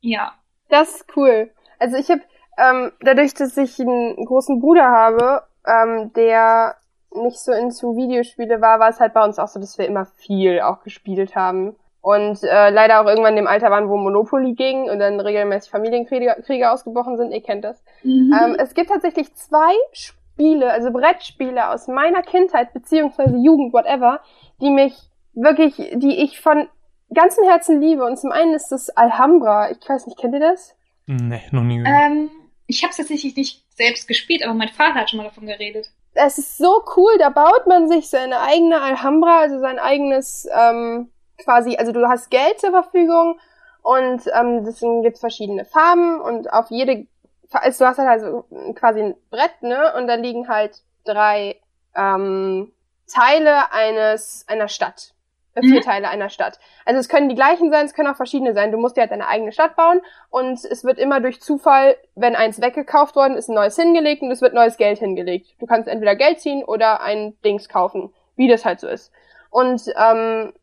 Ja. 0.02 0.36
Das 0.70 0.96
ist 0.96 1.06
cool. 1.16 1.52
Also 1.80 1.98
ich 1.98 2.10
habe, 2.10 2.22
ähm, 2.58 2.92
dadurch, 3.02 3.34
dass 3.34 3.58
ich 3.58 3.80
einen 3.80 4.26
großen 4.26 4.60
Bruder 4.60 4.90
habe, 4.90 5.44
ähm, 5.66 6.12
der 6.14 6.76
nicht 7.14 7.40
so 7.40 7.52
into 7.52 7.96
Videospiele 7.96 8.62
war, 8.62 8.80
war 8.80 8.90
es 8.90 9.00
halt 9.00 9.14
bei 9.14 9.24
uns 9.24 9.38
auch 9.40 9.48
so, 9.48 9.60
dass 9.60 9.78
wir 9.78 9.86
immer 9.86 10.06
viel 10.06 10.62
auch 10.62 10.84
gespielt 10.84 11.36
haben. 11.36 11.76
Und 12.02 12.42
äh, 12.44 12.72
leider 12.72 13.02
auch 13.02 13.06
irgendwann 13.06 13.34
in 13.34 13.44
dem 13.44 13.48
Alter 13.48 13.70
waren, 13.70 13.88
wo 13.88 13.96
Monopoly 13.96 14.54
ging 14.54 14.90
und 14.90 14.98
dann 14.98 15.20
regelmäßig 15.20 15.70
Familienkriege 15.70 16.36
Kriege 16.46 16.72
ausgebrochen 16.72 17.16
sind. 17.18 17.32
Ihr 17.32 17.44
kennt 17.44 17.64
das. 17.64 17.84
Ähm, 18.04 18.56
es 18.58 18.74
gibt 18.74 18.90
tatsächlich 18.90 19.34
zwei 19.36 19.74
Spiele, 19.94 20.72
also 20.72 20.92
Brettspiele 20.92 21.70
aus 21.70 21.88
meiner 21.88 22.24
Kindheit 22.24 22.74
beziehungsweise 22.74 23.38
Jugend, 23.38 23.72
whatever, 23.72 24.22
die 24.62 24.72
mich 24.72 24.96
wirklich, 25.34 25.76
die 25.76 26.24
ich 26.24 26.42
von 26.42 26.68
ganzem 27.14 27.44
Herzen 27.48 27.80
liebe. 27.80 28.04
Und 28.04 28.18
zum 28.18 28.32
einen 28.32 28.56
ist 28.56 28.70
das 28.70 28.90
Alhambra. 28.90 29.70
Ich 29.70 29.78
weiß 29.88 30.08
nicht, 30.08 30.18
kennt 30.18 30.34
ihr 30.34 30.40
das? 30.40 30.76
Nee, 31.06 31.42
noch 31.52 31.64
nie 31.64 31.78
gehört. 31.78 32.12
ähm, 32.12 32.32
ich 32.66 32.84
habe 32.84 32.92
es 32.92 32.98
tatsächlich 32.98 33.36
nicht 33.36 33.66
selbst 33.76 34.08
gespielt, 34.08 34.44
aber 34.44 34.54
mein 34.54 34.70
Vater 34.70 34.96
hat 34.96 35.10
schon 35.10 35.18
mal 35.18 35.26
davon 35.26 35.46
geredet. 35.46 35.92
Es 36.14 36.38
ist 36.38 36.58
so 36.58 36.84
cool, 36.96 37.18
da 37.20 37.30
baut 37.30 37.68
man 37.68 37.90
sich 37.90 38.10
seine 38.10 38.40
eigene 38.42 38.82
Alhambra, 38.82 39.40
also 39.40 39.60
sein 39.60 39.78
eigenes 39.80 40.48
ähm, 40.54 41.10
quasi, 41.44 41.76
also 41.78 41.92
du 41.92 42.08
hast 42.08 42.30
Geld 42.32 42.60
zur 42.60 42.72
Verfügung 42.72 43.40
und 43.82 44.22
ähm, 44.34 44.64
deswegen 44.66 45.04
gibt's 45.04 45.20
verschiedene 45.20 45.66
Farben 45.66 46.22
und 46.22 46.52
auf 46.54 46.70
jede, 46.70 47.08
also 47.52 47.84
du 47.84 47.90
hast 47.90 47.98
halt 47.98 48.10
also 48.10 48.46
quasi 48.76 49.02
ein 49.02 49.16
Brett, 49.30 49.62
ne? 49.62 49.94
Und 49.98 50.08
da 50.08 50.16
liegen 50.16 50.48
halt 50.48 50.82
drei 51.04 51.58
ähm, 51.96 52.72
Teile 53.08 53.72
eines 53.74 54.46
einer 54.48 54.68
Stadt. 54.68 55.14
Äh, 55.54 55.62
Vier 55.62 55.80
Mhm. 55.80 55.82
Teile 55.82 56.10
einer 56.10 56.30
Stadt. 56.30 56.60
Also 56.86 57.00
es 57.00 57.10
können 57.10 57.28
die 57.28 57.36
gleichen 57.36 57.72
sein, 57.72 57.86
es 57.86 57.94
können 57.94 58.08
auch 58.08 58.16
verschiedene 58.16 58.54
sein. 58.54 58.72
Du 58.72 58.78
musst 58.78 58.96
dir 58.96 59.02
halt 59.02 59.12
deine 59.12 59.28
eigene 59.28 59.52
Stadt 59.52 59.76
bauen 59.76 60.02
und 60.30 60.64
es 60.64 60.84
wird 60.84 60.98
immer 60.98 61.20
durch 61.20 61.42
Zufall, 61.42 61.98
wenn 62.16 62.36
eins 62.36 62.62
weggekauft 62.62 63.16
worden 63.16 63.36
ist, 63.36 63.50
ein 63.50 63.56
neues 63.56 63.76
hingelegt 63.76 64.22
und 64.22 64.32
es 64.32 64.42
wird 64.42 64.54
neues 64.54 64.78
Geld 64.78 65.00
hingelegt. 65.00 65.56
Du 65.60 65.66
kannst 65.66 65.90
entweder 65.90 66.16
Geld 66.16 66.40
ziehen 66.40 66.64
oder 66.64 67.02
ein 67.02 67.36
Dings 67.44 67.68
kaufen, 67.68 68.14
wie 68.38 68.48
das 68.48 68.64
halt 68.64 68.80
so 68.80 68.88
ist. 68.88 69.12
Und 69.50 69.82
ähm, 69.98 70.54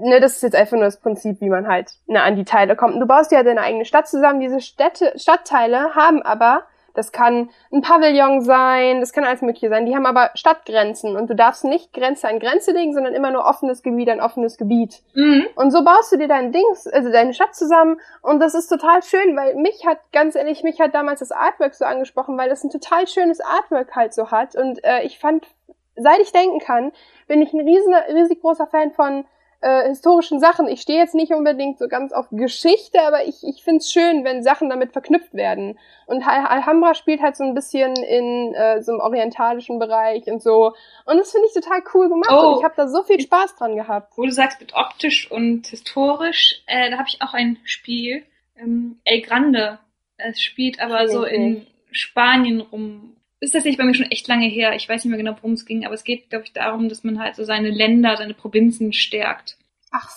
ne, 0.00 0.20
das 0.20 0.36
ist 0.36 0.42
jetzt 0.42 0.56
einfach 0.56 0.76
nur 0.76 0.84
das 0.84 0.98
Prinzip, 0.98 1.40
wie 1.40 1.48
man 1.48 1.66
halt 1.68 1.92
ne, 2.06 2.22
an 2.22 2.36
die 2.36 2.44
Teile 2.44 2.76
kommt. 2.76 2.94
Und 2.94 3.00
du 3.00 3.06
baust 3.06 3.30
dir 3.30 3.36
halt 3.36 3.46
deine 3.46 3.62
eigene 3.62 3.84
Stadt 3.84 4.08
zusammen. 4.08 4.40
Diese 4.40 4.60
Städte, 4.60 5.12
Stadtteile 5.16 5.94
haben 5.94 6.22
aber, 6.22 6.64
das 6.94 7.10
kann 7.10 7.48
ein 7.72 7.80
Pavillon 7.80 8.42
sein, 8.42 9.00
das 9.00 9.14
kann 9.14 9.24
alles 9.24 9.40
mögliche 9.40 9.70
sein, 9.70 9.86
die 9.86 9.96
haben 9.96 10.04
aber 10.04 10.30
Stadtgrenzen 10.34 11.16
und 11.16 11.30
du 11.30 11.34
darfst 11.34 11.64
nicht 11.64 11.94
Grenze 11.94 12.28
an 12.28 12.38
Grenze 12.38 12.72
legen, 12.72 12.92
sondern 12.92 13.14
immer 13.14 13.30
nur 13.30 13.46
offenes 13.46 13.82
Gebiet 13.82 14.10
an 14.10 14.20
offenes 14.20 14.58
Gebiet. 14.58 15.00
Mhm. 15.14 15.46
Und 15.54 15.70
so 15.70 15.84
baust 15.84 16.12
du 16.12 16.18
dir 16.18 16.28
dein 16.28 16.52
Dings, 16.52 16.86
also 16.86 17.10
deine 17.10 17.32
Stadt 17.32 17.54
zusammen 17.54 17.98
und 18.20 18.40
das 18.40 18.54
ist 18.54 18.68
total 18.68 19.02
schön, 19.02 19.34
weil 19.36 19.54
mich 19.54 19.86
hat, 19.86 20.00
ganz 20.12 20.34
ehrlich, 20.34 20.62
mich 20.64 20.80
hat 20.80 20.94
damals 20.94 21.20
das 21.20 21.32
Artwork 21.32 21.74
so 21.74 21.86
angesprochen, 21.86 22.36
weil 22.36 22.50
das 22.50 22.62
ein 22.62 22.70
total 22.70 23.06
schönes 23.06 23.40
Artwork 23.40 23.96
halt 23.96 24.12
so 24.12 24.30
hat 24.30 24.54
und 24.54 24.84
äh, 24.84 25.02
ich 25.04 25.18
fand, 25.18 25.46
seit 25.96 26.20
ich 26.20 26.32
denken 26.32 26.58
kann, 26.58 26.92
bin 27.26 27.40
ich 27.40 27.54
ein 27.54 27.60
riesen, 27.60 27.94
riesig 27.94 28.42
großer 28.42 28.66
Fan 28.66 28.90
von 28.90 29.24
äh, 29.62 29.88
historischen 29.88 30.40
Sachen. 30.40 30.68
Ich 30.68 30.82
stehe 30.82 30.98
jetzt 30.98 31.14
nicht 31.14 31.32
unbedingt 31.32 31.78
so 31.78 31.88
ganz 31.88 32.12
auf 32.12 32.26
Geschichte, 32.30 33.00
aber 33.02 33.24
ich, 33.24 33.42
ich 33.42 33.62
finde 33.64 33.78
es 33.78 33.90
schön, 33.90 34.24
wenn 34.24 34.42
Sachen 34.42 34.68
damit 34.68 34.92
verknüpft 34.92 35.32
werden. 35.32 35.78
Und 36.06 36.26
Al- 36.26 36.46
Alhambra 36.46 36.94
spielt 36.94 37.22
halt 37.22 37.36
so 37.36 37.44
ein 37.44 37.54
bisschen 37.54 37.96
in 37.96 38.54
äh, 38.54 38.82
so 38.82 38.92
einem 38.92 39.00
orientalischen 39.00 39.78
Bereich 39.78 40.26
und 40.26 40.42
so. 40.42 40.74
Und 41.06 41.16
das 41.16 41.32
finde 41.32 41.46
ich 41.48 41.54
total 41.54 41.82
cool 41.94 42.08
gemacht. 42.08 42.30
Oh. 42.30 42.52
Und 42.52 42.58
ich 42.58 42.64
habe 42.64 42.74
da 42.76 42.88
so 42.88 43.02
viel 43.02 43.20
Spaß 43.20 43.56
dran 43.56 43.76
gehabt. 43.76 44.12
Wo 44.16 44.24
du 44.24 44.32
sagst, 44.32 44.60
mit 44.60 44.74
optisch 44.74 45.30
und 45.30 45.66
historisch, 45.68 46.62
äh, 46.66 46.90
da 46.90 46.98
habe 46.98 47.08
ich 47.08 47.22
auch 47.22 47.32
ein 47.32 47.58
Spiel, 47.64 48.24
ähm, 48.56 49.00
El 49.04 49.22
Grande. 49.22 49.78
Es 50.18 50.42
spielt 50.42 50.80
aber 50.80 51.08
so 51.08 51.24
in 51.24 51.66
Spanien 51.90 52.60
rum. 52.60 53.16
Ist 53.42 53.50
tatsächlich 53.50 53.76
bei 53.78 53.84
mir 53.84 53.94
schon 53.94 54.10
echt 54.10 54.28
lange 54.28 54.46
her. 54.46 54.72
Ich 54.76 54.88
weiß 54.88 55.04
nicht 55.04 55.10
mehr 55.10 55.18
genau, 55.18 55.36
worum 55.38 55.54
es 55.54 55.66
ging, 55.66 55.84
aber 55.84 55.94
es 55.94 56.04
geht, 56.04 56.30
glaube 56.30 56.44
ich, 56.44 56.52
darum, 56.52 56.88
dass 56.88 57.02
man 57.02 57.18
halt 57.18 57.34
so 57.34 57.42
seine 57.42 57.70
Länder, 57.70 58.16
seine 58.16 58.34
Provinzen 58.34 58.92
stärkt. 58.92 59.56
Ach, 59.90 60.08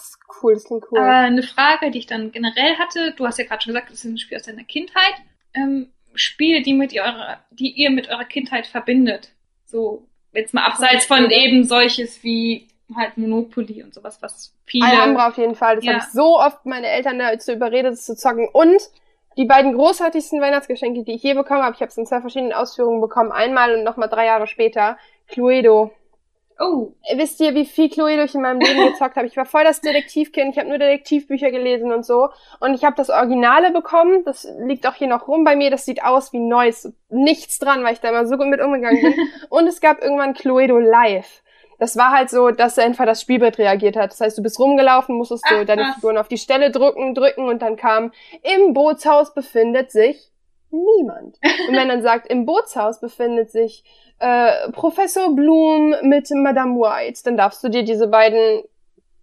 cool, 0.44 0.54
das 0.54 0.66
klingt 0.66 0.84
cool. 0.92 1.00
Aber 1.00 1.10
eine 1.10 1.42
Frage, 1.42 1.90
die 1.90 1.98
ich 1.98 2.06
dann 2.06 2.32
generell 2.32 2.76
hatte, 2.78 3.16
du 3.18 3.26
hast 3.26 3.40
ja 3.40 3.46
gerade 3.46 3.64
schon 3.64 3.74
gesagt, 3.74 3.90
das 3.90 3.98
ist 3.98 4.04
ein 4.06 4.20
Spiel 4.20 4.38
aus 4.38 4.44
deiner 4.44 4.64
Kindheit. 4.64 5.16
Ähm, 5.56 5.90
Spiele, 6.14 6.62
die 6.62 6.76
mit 6.76 6.94
eurer, 6.94 7.40
die 7.50 7.72
ihr 7.72 7.90
mit 7.90 8.10
eurer 8.10 8.26
Kindheit 8.26 8.68
verbindet. 8.68 9.32
So, 9.66 10.08
jetzt 10.32 10.54
mal 10.54 10.66
abseits 10.66 11.08
von 11.08 11.32
eben 11.32 11.64
solches 11.64 12.24
wie 12.24 12.68
halt 12.96 13.18
Monopoly 13.18 13.82
und 13.82 13.92
sowas, 13.96 14.22
was 14.22 14.54
viele. 14.68 14.86
Alhambra 14.86 15.30
auf 15.30 15.38
jeden 15.40 15.56
Fall. 15.56 15.78
Das 15.78 15.86
Ja. 15.86 15.94
habe 15.94 16.04
ich 16.06 16.12
so 16.14 16.40
oft 16.40 16.64
meine 16.68 16.88
Eltern 16.88 17.18
dazu 17.18 17.54
überredet, 17.54 17.94
das 17.94 18.06
zu 18.06 18.16
zocken. 18.16 18.48
Und 18.54 18.80
die 19.38 19.46
beiden 19.46 19.74
großartigsten 19.74 20.42
Weihnachtsgeschenke, 20.42 21.04
die 21.04 21.16
ich 21.16 21.24
je 21.24 21.34
bekommen 21.34 21.64
habe, 21.64 21.76
ich 21.76 21.82
habe 21.82 21.90
es 21.90 21.98
in 21.98 22.06
zwei 22.06 22.22
verschiedenen 22.22 22.54
Ausführungen 22.54 23.02
bekommen, 23.02 23.32
einmal 23.32 23.76
und 23.76 23.84
nochmal 23.84 24.10
drei 24.10 24.26
Jahre 24.26 24.48
später, 24.48 24.98
Cluedo. 25.28 25.92
Oh, 26.58 26.94
Wisst 27.16 27.42
ihr, 27.42 27.54
wie 27.54 27.66
viel 27.66 27.90
Cluedo 27.90 28.24
ich 28.24 28.34
in 28.34 28.42
meinem 28.42 28.62
Leben 28.62 28.88
gezockt 28.88 29.18
habe? 29.18 29.28
Ich 29.28 29.36
war 29.36 29.46
voll 29.46 29.66
das 29.66 29.82
Detektivkind. 29.82 30.54
Ich 30.54 30.58
habe 30.58 30.70
nur 30.70 30.78
Detektivbücher 30.78 31.52
gelesen 31.52 31.92
und 31.92 32.06
so. 32.06 32.30
Und 32.62 32.74
ich 32.74 32.86
habe 32.86 32.96
das 32.96 33.10
Originale 33.10 33.72
bekommen. 33.72 34.24
Das 34.24 34.48
liegt 34.60 34.88
auch 34.88 34.94
hier 34.94 35.08
noch 35.08 35.28
rum 35.28 35.44
bei 35.44 35.58
mir. 35.58 35.70
Das 35.70 35.84
sieht 35.84 36.04
aus 36.04 36.32
wie 36.32 36.40
Neues. 36.40 36.94
Nichts 37.10 37.60
dran, 37.60 37.84
weil 37.84 37.94
ich 37.94 38.00
da 38.00 38.08
immer 38.08 38.26
so 38.26 38.38
gut 38.38 38.48
mit 38.48 38.62
umgegangen 38.62 39.02
bin. 39.02 39.14
Und 39.50 39.68
es 39.68 39.82
gab 39.82 40.02
irgendwann 40.02 40.34
Cluedo 40.34 40.80
Live. 40.80 41.44
Das 41.80 41.98
war 41.98 42.12
halt 42.12 42.30
so, 42.30 42.52
dass 42.52 42.78
einfach 42.80 43.06
das 43.06 43.22
Spielbrett 43.22 43.58
reagiert 43.58 43.96
hat. 43.98 44.12
Das 44.12 44.22
heißt, 44.22 44.38
du 44.38 44.42
bist 44.44 44.60
rumgelaufen, 44.60 45.16
musstest 45.16 45.44
du 45.50 45.56
Ach, 45.62 45.66
deine 45.66 45.84
krass. 45.84 45.96
Figuren 45.96 46.18
auf 46.18 46.28
die 46.28 46.38
Stelle 46.38 46.72
drücken, 46.72 47.14
drücken 47.16 47.48
und 47.48 47.62
dann 47.62 47.76
kam, 47.76 48.12
im 48.44 48.74
Bootshaus 48.74 49.34
befindet 49.34 49.92
sich 49.92 50.32
niemand. 50.72 51.38
Und 51.68 51.76
wenn 51.76 51.90
dann 51.90 52.02
sagt, 52.02 52.28
im 52.28 52.46
Bootshaus 52.46 53.00
befindet 53.00 53.52
sich 53.52 53.84
äh, 54.20 54.72
Professor 54.72 55.34
Bloom 55.36 55.96
mit 56.02 56.30
Madame 56.32 56.76
White, 56.80 57.22
dann 57.26 57.38
darfst 57.38 57.64
du 57.64 57.70
dir 57.70 57.84
diese 57.84 58.08
beiden, 58.08 58.64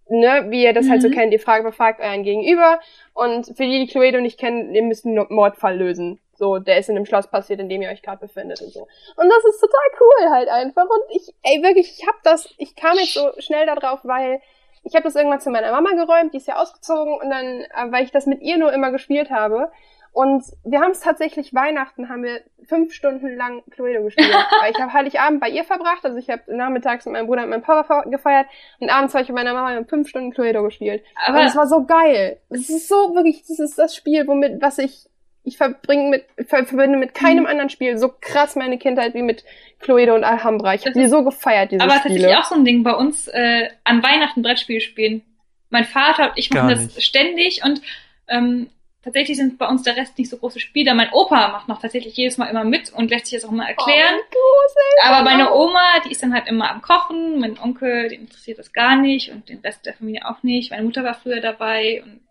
ne, 0.09 0.45
wie 0.49 0.63
ihr 0.63 0.73
das 0.73 0.89
halt 0.89 1.01
so 1.01 1.09
Mhm. 1.09 1.13
kennt, 1.13 1.33
ihr 1.33 1.39
fragt, 1.39 1.63
befragt 1.63 1.99
euren 1.99 2.23
Gegenüber. 2.23 2.79
Und 3.13 3.47
für 3.47 3.63
die, 3.63 3.85
die 3.85 3.87
Cluedo 3.87 4.19
nicht 4.21 4.39
kennen, 4.39 4.73
ihr 4.73 4.83
müsst 4.83 5.05
einen 5.05 5.25
Mordfall 5.29 5.77
lösen. 5.77 6.19
So, 6.43 6.57
der 6.59 6.77
ist 6.77 6.89
in 6.89 6.95
dem 6.95 7.05
Schloss 7.05 7.27
passiert, 7.27 7.61
in 7.61 7.69
dem 7.69 7.81
ihr 7.81 7.89
euch 7.89 8.01
gerade 8.01 8.19
befindet 8.19 8.61
und 8.61 8.73
so. 8.73 8.81
Und 9.15 9.29
das 9.29 9.45
ist 9.45 9.61
total 9.61 9.89
cool 10.01 10.29
halt 10.29 10.49
einfach. 10.49 10.83
Und 10.83 11.03
ich, 11.15 11.33
ey, 11.41 11.63
wirklich, 11.63 11.97
ich 11.99 12.05
hab 12.05 12.21
das, 12.23 12.53
ich 12.57 12.75
kam 12.75 12.97
jetzt 12.97 13.13
so 13.13 13.29
schnell 13.37 13.65
da 13.65 13.75
drauf, 13.75 13.99
weil 14.03 14.41
ich 14.83 14.93
habe 14.93 15.05
das 15.05 15.15
irgendwann 15.15 15.39
zu 15.39 15.49
meiner 15.51 15.71
Mama 15.71 15.91
geräumt, 15.91 16.33
die 16.33 16.37
ist 16.37 16.47
ja 16.49 16.57
ausgezogen 16.57 17.13
und 17.13 17.29
dann, 17.29 17.45
äh, 17.61 17.91
weil 17.91 18.03
ich 18.03 18.11
das 18.11 18.25
mit 18.25 18.41
ihr 18.41 18.57
nur 18.57 18.73
immer 18.73 18.91
gespielt 18.91 19.31
habe. 19.31 19.71
Und 20.11 20.43
wir 20.65 20.81
haben 20.81 20.91
es 20.91 20.99
tatsächlich 20.99 21.55
Weihnachten, 21.55 22.07
haben 22.09 22.21
wir 22.23 22.41
fünf 22.67 22.93
Stunden 22.93 23.35
lang 23.35 23.63
Cluedo 23.71 24.03
gespielt. 24.03 24.29
weil 24.61 24.71
ich 24.71 24.79
habe 24.81 24.91
Heiligabend 24.93 25.39
bei 25.39 25.47
ihr 25.49 25.63
verbracht, 25.63 26.03
also 26.03 26.17
ich 26.17 26.29
habe 26.29 26.41
nachmittags 26.47 27.05
mit 27.05 27.13
meinem 27.13 27.27
Bruder 27.27 27.43
und 27.43 27.49
meinem 27.49 27.63
Papa 27.63 28.01
fe- 28.03 28.09
gefeiert 28.09 28.47
und 28.79 28.89
abends 28.91 29.13
war 29.13 29.21
ich 29.21 29.29
mit 29.29 29.37
meiner 29.37 29.53
Mama 29.53 29.81
fünf 29.87 30.09
Stunden 30.09 30.31
Cluedo 30.31 30.61
gespielt. 30.63 31.03
aber 31.25 31.39
und 31.39 31.45
es 31.45 31.55
war 31.55 31.65
so 31.67 31.85
geil. 31.85 32.39
Es 32.49 32.69
ist 32.69 32.89
so 32.89 33.15
wirklich, 33.15 33.41
das 33.47 33.59
ist 33.59 33.79
das 33.79 33.95
Spiel, 33.95 34.27
womit, 34.27 34.61
was 34.61 34.77
ich, 34.77 35.07
ich 35.43 35.57
verbringe 35.57 36.09
mit, 36.09 36.25
ver, 36.47 36.65
verbinde 36.65 36.97
mit 36.97 37.09
Mhm. 37.09 37.13
keinem 37.25 37.45
anderen 37.45 37.69
Spiel 37.69 37.97
so 37.97 38.13
krass 38.21 38.55
meine 38.55 38.77
Kindheit 38.77 39.13
wie 39.13 39.21
mit 39.21 39.43
Cluedo 39.79 40.15
und 40.15 40.23
Alhambra. 40.23 40.73
Ich 40.73 40.81
habe 40.81 40.93
Das 40.93 41.01
die 41.03 41.07
so 41.09 41.23
gefeiert, 41.23 41.71
diese 41.71 41.81
aber 41.83 41.95
Spiele. 41.99 42.15
tatsächlich 42.15 42.37
auch 42.37 42.43
so 42.45 42.55
ein 42.55 42.65
Ding 42.65 42.83
bei 42.83 42.93
uns 42.93 43.27
äh, 43.27 43.69
an 43.83 44.01
Weihnachten 44.03 44.41
Brettspiele 44.41 44.79
spielen. 44.81 45.21
Mein 45.69 45.85
Vater 45.85 46.29
und 46.29 46.33
ich 46.37 46.49
machen 46.51 46.69
das 46.69 47.03
ständig 47.03 47.61
und 47.65 47.81
ähm, 48.29 48.69
tatsächlich 49.03 49.35
sind 49.37 49.57
bei 49.57 49.67
uns 49.67 49.83
der 49.83 49.97
Rest 49.97 50.17
nicht 50.17 50.29
so 50.29 50.37
große 50.37 50.59
Spiele. 50.61 50.93
Mein 50.93 51.11
Opa 51.11 51.49
macht 51.49 51.67
noch 51.67 51.81
tatsächlich 51.81 52.15
jedes 52.15 52.37
Mal 52.37 52.45
immer 52.45 52.63
mit 52.63 52.93
und 52.93 53.09
lässt 53.09 53.25
sich 53.25 53.41
das 53.41 53.49
auch 53.49 53.51
mal 53.53 53.67
erklären. 53.67 54.15
Oh, 54.33 55.07
Aber 55.07 55.23
meine 55.23 55.51
Oma, 55.53 55.81
die 56.05 56.11
ist 56.11 56.23
dann 56.23 56.33
halt 56.33 56.47
immer 56.47 56.71
am 56.71 56.81
Kochen. 56.81 57.39
Mein 57.39 57.59
Onkel, 57.59 58.07
den 58.07 58.21
interessiert 58.21 58.59
das 58.59 58.71
gar 58.71 58.95
nicht 58.95 59.31
und 59.31 59.49
den 59.49 59.59
Rest 59.59 59.85
der 59.85 59.93
Familie 59.95 60.25
auch 60.29 60.41
nicht. 60.43 60.71
Meine 60.71 60.83
Mutter 60.83 61.03
war 61.03 61.15
früher 61.15 61.41
dabei 61.41 62.01
und 62.05 62.21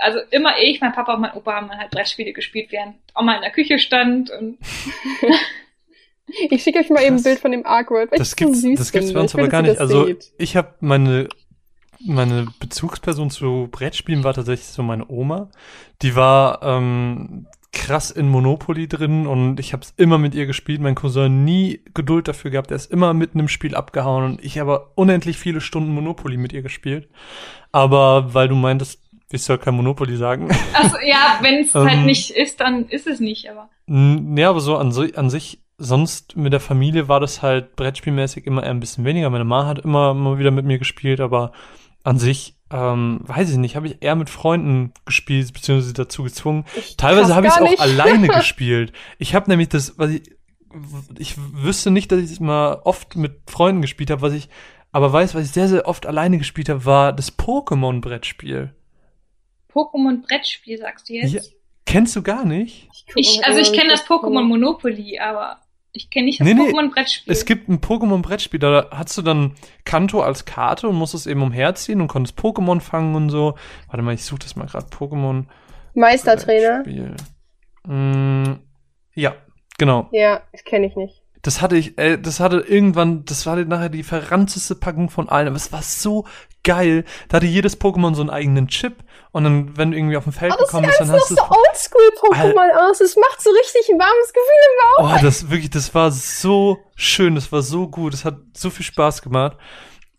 also 0.00 0.18
immer 0.30 0.58
ich, 0.60 0.80
mein 0.80 0.92
Papa 0.92 1.14
und 1.14 1.20
mein 1.20 1.32
Opa 1.34 1.54
haben 1.54 1.68
dann 1.68 1.78
halt 1.78 1.90
Brettspiele 1.90 2.32
gespielt, 2.32 2.68
während 2.70 2.96
Oma 3.14 3.34
in 3.36 3.42
der 3.42 3.50
Küche 3.52 3.78
stand 3.78 4.30
und 4.30 4.58
Ich 6.50 6.62
schicke 6.62 6.78
euch 6.78 6.88
mal 6.90 7.02
eben 7.02 7.16
ein. 7.16 7.22
Bild 7.22 7.38
von 7.38 7.52
dem 7.52 7.66
Artwork. 7.66 8.10
weil 8.10 8.18
Das 8.18 8.28
ich 8.28 8.38
so 8.38 8.46
gibt's, 8.46 8.62
süß 8.62 8.78
das 8.78 8.92
gibt's 8.92 9.12
bei 9.12 9.20
uns 9.20 9.34
aber 9.34 9.48
gar 9.48 9.62
nicht. 9.62 9.72
das 9.74 9.78
Also 9.80 10.06
seht. 10.06 10.32
ich 10.38 10.56
habe 10.56 10.74
meine 10.80 11.28
meine 12.06 12.48
Bezugsperson 12.60 13.30
zu 13.30 13.68
Brettspielen 13.70 14.24
war 14.24 14.34
tatsächlich 14.34 14.66
so 14.68 14.82
meine 14.82 15.08
Oma. 15.08 15.50
Die 16.02 16.16
war 16.16 16.62
ähm, 16.62 17.46
krass 17.72 18.10
in 18.10 18.28
Monopoly 18.28 18.88
drin 18.88 19.26
und 19.26 19.58
ich 19.58 19.72
habe 19.72 19.82
es 19.82 19.94
immer 19.96 20.18
mit 20.18 20.34
ihr 20.34 20.46
gespielt. 20.46 20.80
Mein 20.80 20.94
Cousin 20.94 21.44
nie 21.44 21.80
Geduld 21.94 22.28
dafür 22.28 22.50
gehabt. 22.50 22.70
Er 22.70 22.76
ist 22.76 22.90
immer 22.90 23.14
mitten 23.14 23.38
im 23.40 23.48
Spiel 23.48 23.74
abgehauen 23.74 24.24
und 24.24 24.44
ich 24.44 24.58
habe 24.58 24.90
unendlich 24.94 25.38
viele 25.38 25.60
Stunden 25.60 25.92
Monopoly 25.92 26.36
mit 26.36 26.52
ihr 26.52 26.62
gespielt. 26.62 27.08
Aber 27.72 28.34
weil 28.34 28.48
du 28.48 28.54
meintest, 28.54 29.00
ich 29.30 29.42
soll 29.42 29.58
kein 29.58 29.74
Monopoly 29.74 30.16
sagen. 30.16 30.48
also 30.74 30.96
ja, 31.04 31.38
wenn 31.42 31.60
es 31.64 31.74
Ähm. 31.74 31.88
halt 31.88 32.04
nicht 32.06 32.30
ist, 32.30 32.60
dann 32.60 32.86
ist 32.88 33.06
es 33.06 33.20
nicht, 33.20 33.50
aber 33.50 33.68
N- 33.86 34.36
Ja, 34.36 34.50
aber 34.50 34.60
so 34.60 34.76
an, 34.76 34.92
si- 34.92 35.14
an 35.16 35.30
sich, 35.30 35.60
sonst 35.78 36.36
mit 36.36 36.52
der 36.52 36.60
Familie 36.60 37.08
war 37.08 37.20
das 37.20 37.42
halt 37.42 37.74
brettspielmäßig 37.76 38.46
immer 38.46 38.62
eher 38.62 38.70
ein 38.70 38.80
bisschen 38.80 39.04
weniger. 39.04 39.28
Meine 39.30 39.44
Mama 39.44 39.66
hat 39.68 39.78
immer 39.80 40.14
mal 40.14 40.38
wieder 40.38 40.50
mit 40.50 40.64
mir 40.64 40.78
gespielt, 40.78 41.20
aber 41.20 41.52
an 42.04 42.18
sich, 42.18 42.56
ähm, 42.70 43.20
weiß 43.24 43.50
ich 43.50 43.56
nicht, 43.56 43.76
habe 43.76 43.86
ich 43.88 44.02
eher 44.02 44.14
mit 44.14 44.30
Freunden 44.30 44.92
gespielt, 45.06 45.52
beziehungsweise 45.52 45.94
dazu 45.94 46.22
gezwungen. 46.22 46.64
Ich 46.76 46.96
Teilweise 46.96 47.34
habe 47.34 47.46
ich 47.46 47.52
es 47.54 47.60
auch 47.60 47.80
alleine 47.80 48.28
gespielt. 48.36 48.92
Ich 49.18 49.34
habe 49.34 49.50
nämlich 49.50 49.68
das, 49.70 49.98
was 49.98 50.10
ich, 50.10 50.22
ich 51.18 51.34
wüsste 51.52 51.90
nicht, 51.90 52.12
dass 52.12 52.20
ich 52.20 52.30
es 52.32 52.40
mal 52.40 52.80
oft 52.84 53.16
mit 53.16 53.38
Freunden 53.50 53.80
gespielt 53.82 54.10
habe, 54.10 54.22
was 54.22 54.32
ich 54.34 54.48
aber 54.92 55.12
weiß, 55.12 55.34
was 55.34 55.44
ich 55.46 55.50
sehr, 55.50 55.66
sehr 55.68 55.88
oft 55.88 56.06
alleine 56.06 56.38
gespielt 56.38 56.68
habe, 56.68 56.84
war 56.84 57.12
das 57.12 57.36
Pokémon-Brettspiel. 57.36 58.74
Pokémon-Brettspiel 59.74 60.78
sagst 60.78 61.08
du 61.08 61.14
jetzt? 61.14 61.32
Ja, 61.32 61.40
kennst 61.84 62.14
du 62.16 62.22
gar 62.22 62.44
nicht? 62.44 62.88
Ich, 63.16 63.44
also 63.44 63.58
ich 63.58 63.68
eben, 63.68 63.78
kenne 63.78 63.90
das 63.90 64.06
Pokémon. 64.06 64.42
Monopoly, 64.42 65.18
aber 65.18 65.58
ich 65.92 66.10
kenne 66.10 66.26
nicht 66.26 66.40
das 66.40 66.46
Nee, 66.46 66.54
nee, 66.54 66.70
Pokémon-Brettspiel. 66.70 67.32
Es 67.32 67.44
gibt 67.44 67.68
ein 67.68 67.80
Pokémon-Brettspiel, 67.80 68.60
da 68.60 68.88
hast 68.90 69.16
du 69.18 69.22
dann 69.22 69.54
Kanto 69.84 70.22
als 70.22 70.44
Karte 70.44 70.88
und 70.88 70.96
musstest 70.96 71.26
eben 71.26 71.42
umherziehen 71.42 72.00
und 72.00 72.08
konntest 72.08 72.38
Pokémon 72.38 72.80
fangen 72.80 73.14
und 73.14 73.30
so. 73.30 73.54
Warte 73.88 74.02
mal, 74.02 74.14
ich 74.14 74.24
suche 74.24 74.40
das 74.40 74.56
mal 74.56 74.66
gerade. 74.66 74.86
Pokémon 74.86 75.44
Meistertrainer. 75.94 76.82
Brettspiel. 76.82 77.14
Mm, 77.86 78.60
ja, 79.14 79.36
genau. 79.78 80.08
Ja, 80.12 80.42
das 80.52 80.64
kenne 80.64 80.86
ich 80.86 80.96
nicht. 80.96 81.22
Das 81.42 81.60
hatte 81.60 81.76
ich, 81.76 81.98
äh, 81.98 82.16
das 82.16 82.40
hatte 82.40 82.64
irgendwann, 82.66 83.24
das 83.26 83.44
war 83.44 83.56
nachher 83.56 83.90
die 83.90 84.02
verrannteste 84.02 84.74
Packung 84.74 85.10
von 85.10 85.28
allen, 85.28 85.48
aber 85.48 85.56
es 85.56 85.72
war 85.72 85.82
so 85.82 86.24
geil. 86.62 87.04
Da 87.28 87.36
hatte 87.36 87.46
jedes 87.46 87.80
Pokémon 87.80 88.14
so 88.14 88.22
einen 88.22 88.30
eigenen 88.30 88.68
Chip 88.68 89.03
und 89.34 89.42
dann, 89.42 89.76
wenn 89.76 89.90
du 89.90 89.96
irgendwie 89.96 90.16
auf 90.16 90.22
dem 90.22 90.32
Feld 90.32 90.52
Oh, 90.54 90.56
das 90.60 90.68
gekommen 90.68 90.84
sieht 90.84 90.98
bist, 91.00 91.10
alles 91.10 91.10
dann 91.10 91.20
hast 91.20 91.30
du 91.30 91.34
so 91.34 91.90
Oldschool-Pokémon 91.90 92.88
aus. 92.88 93.00
Es 93.00 93.16
macht 93.16 93.42
so 93.42 93.50
richtig 93.50 93.92
ein 93.92 93.98
warmes 93.98 94.32
Gefühl 94.32 94.62
im 94.70 94.78
Bauch. 95.08 95.18
Oh, 95.18 95.22
das 95.24 95.50
wirklich, 95.50 95.70
das 95.70 95.92
war 95.92 96.12
so 96.12 96.78
schön, 96.94 97.34
das 97.34 97.50
war 97.50 97.62
so 97.62 97.88
gut, 97.88 98.14
es 98.14 98.24
hat 98.24 98.36
so 98.56 98.70
viel 98.70 98.86
Spaß 98.86 99.22
gemacht. 99.22 99.56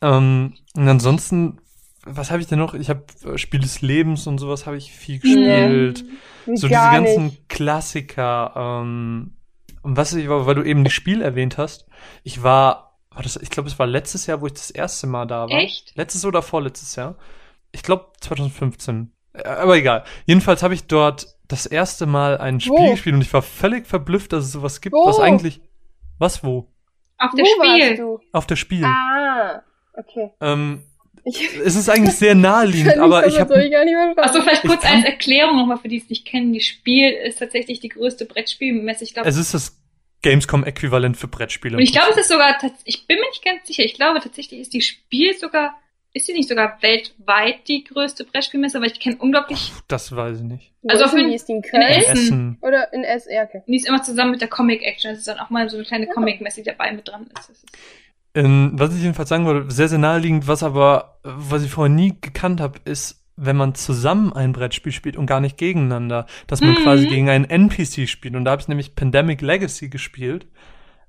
Ähm, 0.02 0.56
und 0.76 0.90
ansonsten, 0.90 1.62
was 2.04 2.30
habe 2.30 2.42
ich 2.42 2.48
denn 2.48 2.60
noch? 2.60 2.74
Ich 2.74 2.90
habe 2.90 3.06
äh, 3.24 3.38
Spiel 3.38 3.62
des 3.62 3.82
Lebens 3.82 4.28
und 4.28 4.38
sowas 4.38 4.66
habe 4.66 4.76
ich 4.76 4.92
viel 4.92 5.20
gespielt. 5.20 6.04
So 6.48 6.68
diese 6.68 6.72
ganzen 6.72 7.26
nicht. 7.28 7.48
Klassiker. 7.48 8.52
Ähm, 8.54 9.38
und 9.82 9.96
was 9.96 10.12
ich, 10.12 10.28
weil 10.28 10.56
du 10.56 10.64
eben 10.64 10.84
die 10.84 10.92
Spiel 10.92 11.22
erwähnt 11.22 11.58
hast, 11.58 11.86
ich 12.24 12.44
war, 12.44 12.98
war 13.12 13.24
das, 13.24 13.38
ich 13.38 13.50
glaube, 13.50 13.70
es 13.70 13.80
war 13.80 13.88
letztes 13.88 14.26
Jahr, 14.26 14.42
wo 14.42 14.48
ich 14.48 14.54
das 14.54 14.72
erste 14.72 15.08
Mal 15.08 15.26
da 15.26 15.48
war. 15.48 15.58
Echt? 15.58 15.96
Letztes 15.96 16.26
oder 16.26 16.42
vorletztes 16.42 16.98
Jahr? 16.98 17.16
Ich 17.76 17.84
glaube 17.84 18.08
2015. 18.22 19.12
Äh, 19.34 19.44
Aber 19.44 19.76
egal. 19.78 20.04
Jedenfalls 20.26 20.64
habe 20.64 20.74
ich 20.74 20.86
dort 20.88 21.28
das 21.48 21.66
erste 21.66 22.06
Mal 22.06 22.38
ein 22.38 22.60
Spiel 22.60 22.74
Wo? 22.74 22.92
gespielt 22.92 23.16
und 23.16 23.22
ich 23.22 23.32
war 23.34 23.42
völlig 23.42 23.86
verblüfft, 23.86 24.34
dass 24.34 24.46
es 24.46 24.52
sowas 24.52 24.82
gibt, 24.82 24.94
Wo? 24.96 25.06
was 25.06 25.20
eigentlich. 25.20 25.62
Was 26.18 26.44
wo? 26.44 26.72
Auf 27.18 27.32
Wo 27.34 27.38
der 27.38 27.46
warst 27.46 27.82
Spiel. 27.84 27.98
du? 27.98 28.20
Auf 28.32 28.48
der 28.48 28.56
Spiel. 28.56 28.84
Ah, 28.86 29.62
okay. 29.94 30.32
Ähm, 30.42 30.84
Ich 31.26 31.56
es 31.58 31.76
ist 31.76 31.90
eigentlich 31.90 32.16
sehr 32.16 32.36
naheliegend, 32.36 32.98
aber 32.98 33.28
ich 33.28 33.40
habe. 33.40 33.56
Achso, 34.18 34.42
vielleicht 34.42 34.64
Ich 34.64 34.70
kurz 34.70 34.82
kann- 34.84 34.98
als 34.98 35.06
Erklärung 35.06 35.58
nochmal 35.58 35.78
für 35.78 35.88
die, 35.88 35.98
die 35.98 36.04
es 36.04 36.10
nicht 36.10 36.26
kennen. 36.26 36.54
Die 36.54 36.62
Spiel 36.62 37.12
ist 37.12 37.40
tatsächlich 37.40 37.80
die 37.80 37.90
größte 37.90 38.26
Brettspielmesse. 38.26 39.04
Ich 39.04 39.14
glaube, 39.14 39.28
es 39.30 39.38
ist 39.38 39.54
das 39.54 39.78
Gamescom-Äquivalent 40.24 41.18
für 41.18 41.28
Brettspiele. 41.28 41.78
und 41.78 41.84
ich 41.84 41.92
glaube, 41.92 42.12
es 42.12 42.18
ist 42.18 42.30
sogar, 42.30 42.58
ich 42.86 43.06
bin 43.08 43.20
mir 43.20 43.30
nicht 43.30 43.44
ganz 43.46 43.68
sicher. 43.68 43.84
Ich 43.84 43.94
glaube 43.94 44.20
tatsächlich 44.22 44.60
ist 44.62 44.74
die 44.74 44.82
Spiel 44.82 45.38
sogar, 45.38 45.76
ist 46.16 46.26
sie 46.26 46.34
nicht 46.34 46.50
sogar 46.50 46.78
weltweit 46.82 47.68
die 47.68 47.84
größte 47.84 48.24
Brettspielmesse, 48.24 48.80
weil 48.82 48.88
ich 48.92 49.00
kenne 49.00 49.18
unglaublich, 49.20 49.72
das 49.88 50.16
weiß 50.16 50.38
ich 50.38 50.44
nicht. 50.44 50.72
Also 50.88 51.06
auf 51.06 51.14
jeden- 51.16 51.30
die? 51.30 51.36
Ist 51.36 51.48
die 51.48 51.52
in 51.54 51.58
in 51.58 51.64
Köln? 51.70 51.82
Essen. 51.84 52.12
Essen. 52.12 52.58
Oder 52.62 52.92
in 52.94 53.04
S? 53.04 53.28
Ja, 53.30 53.44
okay. 53.44 53.62
die 53.68 53.76
ist 53.76 53.88
immer 53.88 54.02
zusammen 54.02 54.32
mit 54.32 54.42
der 54.42 54.48
Comic 54.48 54.82
Action. 54.84 55.12
Das 55.12 55.20
ist 55.20 55.28
dann 55.28 55.40
auch 55.40 55.50
mal 55.50 55.70
so 55.70 55.78
eine 55.78 55.86
kleine 55.86 56.08
Comic-Messe, 56.08 56.62
die 56.64 56.70
dabei 56.70 56.92
mit 56.94 57.08
dran 57.08 57.28
ist. 57.38 57.50
Ist 57.50 57.66
Ähm, 58.34 58.72
was 58.76 58.96
ich 58.96 59.02
jedenfalls 59.02 59.30
sagen 59.30 59.46
wollte, 59.46 59.72
sehr, 59.72 59.88
sehr 59.90 59.98
naheliegend, 60.00 60.48
was 60.48 60.64
aber, 60.64 61.20
was 61.24 61.64
ich 61.64 61.72
vorher 61.72 61.94
nie 61.94 62.16
gekannt 62.20 62.60
habe, 62.62 62.80
ist, 62.86 63.22
wenn 63.38 63.58
man 63.58 63.76
zusammen 63.76 64.32
ein 64.34 64.54
Brettspiel 64.54 64.92
spielt 64.94 65.18
und 65.18 65.26
gar 65.26 65.42
nicht 65.42 65.58
gegeneinander, 65.58 66.26
dass 66.48 66.62
man 66.62 66.72
Mhm. 66.72 66.84
quasi 66.84 67.08
gegen 67.08 67.30
einen 67.30 67.46
NPC 67.46 68.08
spielt. 68.08 68.36
Und 68.36 68.46
da 68.46 68.52
habe 68.52 68.62
ich 68.62 68.68
nämlich 68.70 68.96
Pandemic 68.96 69.42
Legacy 69.42 69.90
gespielt. 69.90 70.48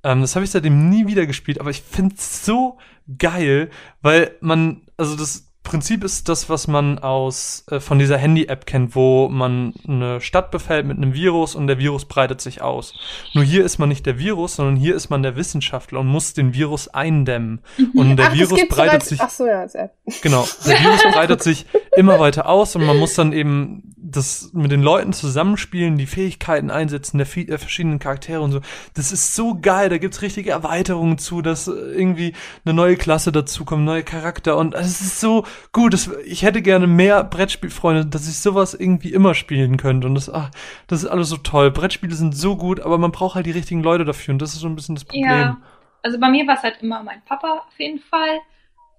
Ähm, 0.03 0.21
das 0.23 0.35
habe 0.35 0.45
ich 0.45 0.51
seitdem 0.51 0.89
nie 0.89 1.07
wieder 1.07 1.27
gespielt, 1.27 1.61
aber 1.61 1.71
ich 1.71 1.83
finde 1.83 2.15
es 2.17 2.45
so 2.45 2.79
geil, 3.19 3.71
weil 4.03 4.33
man, 4.41 4.83
also 4.97 5.17
das 5.17 5.47
Prinzip 5.67 6.05
ist 6.05 6.29
das, 6.29 6.49
was 6.49 6.69
man 6.69 7.01
aus 7.01 7.65
äh, 7.73 7.81
von 7.81 7.99
dieser 7.99 8.17
Handy-App 8.17 8.67
kennt, 8.67 8.95
wo 8.95 9.29
man 9.29 9.75
eine 9.87 10.21
Stadt 10.21 10.53
befällt 10.53 10.87
mit 10.87 10.97
einem 10.97 11.13
Virus 11.13 11.57
und 11.57 11.67
der 11.67 11.79
Virus 11.79 12.05
breitet 12.05 12.41
sich 12.41 12.63
aus. 12.63 12.95
Nur 13.35 13.43
hier 13.43 13.65
ist 13.65 13.79
man 13.79 13.89
nicht 13.89 14.07
der 14.07 14.17
Virus, 14.17 14.57
sondern 14.57 14.77
hier 14.77 14.95
ist 14.95 15.11
man 15.11 15.25
der 15.25 15.35
Wissenschaftler 15.35 16.01
und 16.01 16.07
muss 16.07 16.35
den 16.35 16.55
Virus 16.55 16.87
eindämmen. 16.87 17.63
Und 17.95 18.17
der 18.17 18.29
Ach, 18.29 18.35
Virus 18.35 18.61
breitet 18.69 19.03
sich 19.03 19.21
Ach 19.21 19.29
so, 19.29 19.45
ja, 19.45 19.61
als 19.63 19.75
App. 19.75 19.93
Genau, 20.23 20.47
der 20.65 20.79
Virus 20.79 21.03
breitet 21.13 21.43
sich 21.43 21.67
immer 21.97 22.21
weiter 22.21 22.49
aus 22.49 22.77
und 22.77 22.87
man 22.87 22.97
muss 22.97 23.15
dann 23.15 23.33
eben 23.33 23.96
das 24.17 24.51
mit 24.53 24.71
den 24.71 24.83
Leuten 24.83 25.13
zusammenspielen, 25.13 25.99
die 25.99 26.07
Fähigkeiten 26.07 26.71
einsetzen 26.71 27.19
der, 27.19 27.27
der 27.27 27.59
verschiedenen 27.59 27.99
Charaktere 27.99 28.41
und 28.41 28.53
so, 28.53 28.61
das 28.95 29.13
ist 29.13 29.35
so 29.35 29.59
geil. 29.61 29.89
Da 29.89 29.99
gibt's 29.99 30.23
richtige 30.23 30.51
Erweiterungen 30.51 31.19
zu, 31.19 31.43
dass 31.43 31.69
irgendwie 31.69 32.33
eine 32.65 32.75
neue 32.75 32.97
Klasse 32.97 33.33
dazukommt, 33.33 33.85
neue 33.85 34.03
Charakter 34.03 34.57
und 34.57 34.75
es 34.75 35.01
ist 35.01 35.21
so 35.21 35.45
gut. 35.73 35.93
Das, 35.93 36.11
ich 36.25 36.43
hätte 36.43 36.63
gerne 36.63 36.87
mehr 36.87 37.23
Brettspielfreunde, 37.25 38.07
dass 38.07 38.29
ich 38.29 38.39
sowas 38.39 38.75
irgendwie 38.75 39.13
immer 39.13 39.35
spielen 39.35 39.77
könnte 39.77 40.07
und 40.07 40.15
das, 40.15 40.33
ach, 40.33 40.51
das 40.87 41.03
ist 41.03 41.09
alles 41.09 41.29
so 41.29 41.37
toll. 41.37 41.71
Brettspiele 41.71 42.15
sind 42.15 42.37
so 42.37 42.57
gut, 42.57 42.81
aber 42.81 42.99
man 42.99 43.13
braucht 43.13 43.35
halt 43.35 43.47
die 43.47 43.53
richtigen 43.53 43.83
Leute 43.83 44.05
dafür 44.05 44.33
und 44.33 44.43
das 44.43 44.55
ist 44.55 44.61
so 44.61 44.69
ein 44.69 44.77
bisschen 44.77 44.95
das 44.95 45.05
Problem. 45.05 45.25
Ja, 45.25 45.57
also 46.03 46.19
bei 46.19 46.29
mir 46.29 46.47
war 46.47 46.55
es 46.55 46.63
halt 46.63 46.83
immer 46.83 47.03
mein 47.03 47.23
Papa 47.25 47.65
auf 47.67 47.79
jeden 47.79 47.99
Fall. 47.99 48.39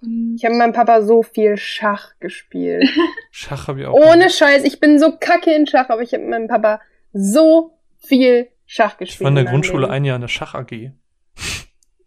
Ich 0.01 0.43
habe 0.45 0.53
mit 0.53 0.59
meinem 0.59 0.73
Papa 0.73 1.01
so 1.01 1.23
viel 1.23 1.57
Schach 1.57 2.11
gespielt. 2.19 2.87
Schach 3.31 3.67
habe 3.67 3.81
ich 3.81 3.87
auch. 3.87 3.93
Ohne 3.93 4.17
gemacht. 4.17 4.31
Scheiß, 4.33 4.63
ich 4.63 4.79
bin 4.79 4.99
so 4.99 5.17
kacke 5.17 5.53
in 5.53 5.65
Schach, 5.67 5.89
aber 5.89 6.01
ich 6.01 6.13
habe 6.13 6.23
mit 6.23 6.31
meinem 6.31 6.47
Papa 6.47 6.81
so 7.13 7.77
viel 7.97 8.49
Schach 8.65 8.97
gespielt. 8.97 9.15
Ich 9.15 9.21
war 9.21 9.29
in 9.29 9.35
der 9.35 9.45
Grundschule 9.45 9.81
Leben. 9.81 9.93
ein 9.93 10.05
Jahr 10.05 10.15
in 10.15 10.21
der 10.21 10.27
Schach 10.27 10.53
AG. 10.53 10.91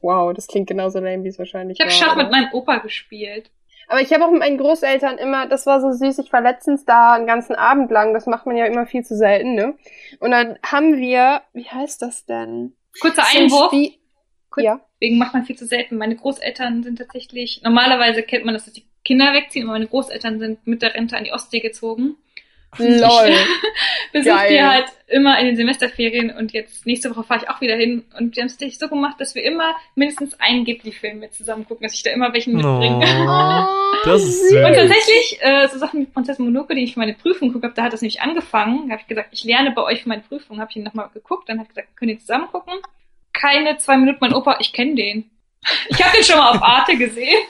Wow, 0.01 0.33
das 0.33 0.47
klingt 0.47 0.69
genauso 0.69 0.99
lame, 1.01 1.25
wie 1.25 1.29
es 1.29 1.39
wahrscheinlich 1.39 1.79
ich 1.79 1.85
war. 1.85 1.91
Ich 1.91 2.01
habe 2.01 2.11
Schach 2.11 2.17
oder? 2.17 2.25
mit 2.25 2.33
meinem 2.33 2.53
Opa 2.53 2.79
gespielt. 2.79 3.51
Aber 3.89 4.01
ich 4.01 4.13
habe 4.13 4.25
auch 4.25 4.31
mit 4.31 4.39
meinen 4.39 4.57
Großeltern 4.57 5.19
immer, 5.19 5.49
das 5.49 5.67
war 5.67 5.81
so 5.81 5.91
süß, 5.91 6.21
ich 6.21 6.33
war 6.33 6.41
letztens 6.41 6.85
da 6.85 7.15
einen 7.15 7.27
ganzen 7.27 7.57
Abend 7.57 7.91
lang, 7.91 8.15
das 8.15 8.27
macht 8.27 8.47
man 8.47 8.57
ja 8.57 8.67
immer 8.67 8.87
viel 8.87 9.05
zu 9.05 9.17
selten, 9.17 9.55
ne? 9.57 9.75
Und 10.21 10.31
dann 10.31 10.59
haben 10.65 10.97
wir, 10.97 11.43
wie 11.55 11.69
heißt 11.69 12.01
das 12.01 12.25
denn? 12.25 12.75
Kurzer 13.01 13.25
Einwurf. 13.35 13.73
Kurz, 14.51 14.65
ja. 14.65 14.81
Wegen 14.99 15.19
macht 15.19 15.33
man 15.33 15.45
viel 15.45 15.57
zu 15.57 15.67
selten. 15.67 15.97
Meine 15.97 16.17
Großeltern 16.17 16.83
sind 16.83 16.99
tatsächlich, 16.99 17.63
normalerweise 17.63 18.23
kennt 18.23 18.45
man 18.45 18.55
das, 18.55 18.65
dass 18.65 18.75
die 18.75 18.85
Kinder 19.05 19.33
wegziehen, 19.33 19.65
aber 19.65 19.73
meine 19.73 19.87
Großeltern 19.87 20.39
sind 20.39 20.67
mit 20.67 20.83
der 20.83 20.95
Rente 20.95 21.17
an 21.17 21.25
die 21.25 21.33
Ostsee 21.33 21.61
gezogen. 21.61 22.17
Lol. 22.79 23.35
Besucht 24.13 24.49
die 24.49 24.63
halt 24.63 24.87
immer 25.09 25.41
in 25.41 25.47
den 25.47 25.57
Semesterferien 25.57 26.31
und 26.31 26.53
jetzt 26.53 26.87
nächste 26.87 27.11
Woche 27.11 27.25
fahre 27.25 27.43
ich 27.43 27.51
auch 27.51 27.61
wieder 27.61 27.75
hin 27.75 28.05
und 28.17 28.37
wir 28.37 28.43
haben 28.43 28.47
es 28.47 28.53
tatsächlich 28.53 28.79
so 28.79 28.89
gemacht, 28.89 29.21
dass 29.21 29.35
wir 29.35 29.43
immer 29.43 29.75
mindestens 29.97 30.39
einen 30.39 30.65
Ghibli-Film 30.65 31.19
mit 31.19 31.35
zusammen 31.35 31.65
gucken, 31.67 31.85
dass 31.85 31.95
ich 31.95 32.05
da 32.05 32.11
immer 32.11 32.33
welchen 32.33 32.55
mitbringe. 32.55 33.05
Oh, 33.05 34.05
das 34.05 34.23
ist 34.23 34.51
süß. 34.51 34.65
Und 34.65 34.75
tatsächlich, 34.75 35.39
äh, 35.41 35.67
so 35.69 35.79
Sachen 35.79 36.01
wie 36.01 36.07
Prinzessin 36.07 36.45
Monoke, 36.45 36.77
die 36.77 36.85
ich 36.85 36.95
für 36.95 37.01
meine 37.01 37.15
Prüfung 37.15 37.49
geguckt 37.49 37.65
habe, 37.65 37.75
da 37.75 37.83
hat 37.85 37.93
das 37.93 38.03
nämlich 38.03 38.21
angefangen. 38.21 38.89
Da 38.89 38.93
habe 38.93 39.03
ich 39.03 39.09
gesagt, 39.09 39.31
ich 39.33 39.43
lerne 39.43 39.73
bei 39.73 39.83
euch 39.83 40.03
für 40.03 40.09
meine 40.09 40.23
Prüfung, 40.23 40.61
habe 40.61 40.71
ich 40.71 40.77
ihn 40.77 40.85
nochmal 40.85 41.09
geguckt, 41.13 41.49
dann 41.49 41.59
hat 41.59 41.69
gesagt, 41.69 41.97
können 41.97 42.11
ihr 42.11 42.19
zusammen 42.21 42.47
gucken 42.53 42.75
keine 43.41 43.77
zwei 43.79 43.97
Minuten 43.97 44.19
mein 44.21 44.35
Opa, 44.35 44.57
ich 44.61 44.73
kenne 44.73 44.95
den. 44.95 45.31
Ich 45.89 46.03
habe 46.03 46.17
den 46.17 46.25
schon 46.25 46.39
mal 46.39 46.51
auf 46.51 46.63
Arte 46.63 46.97
gesehen. 46.97 47.41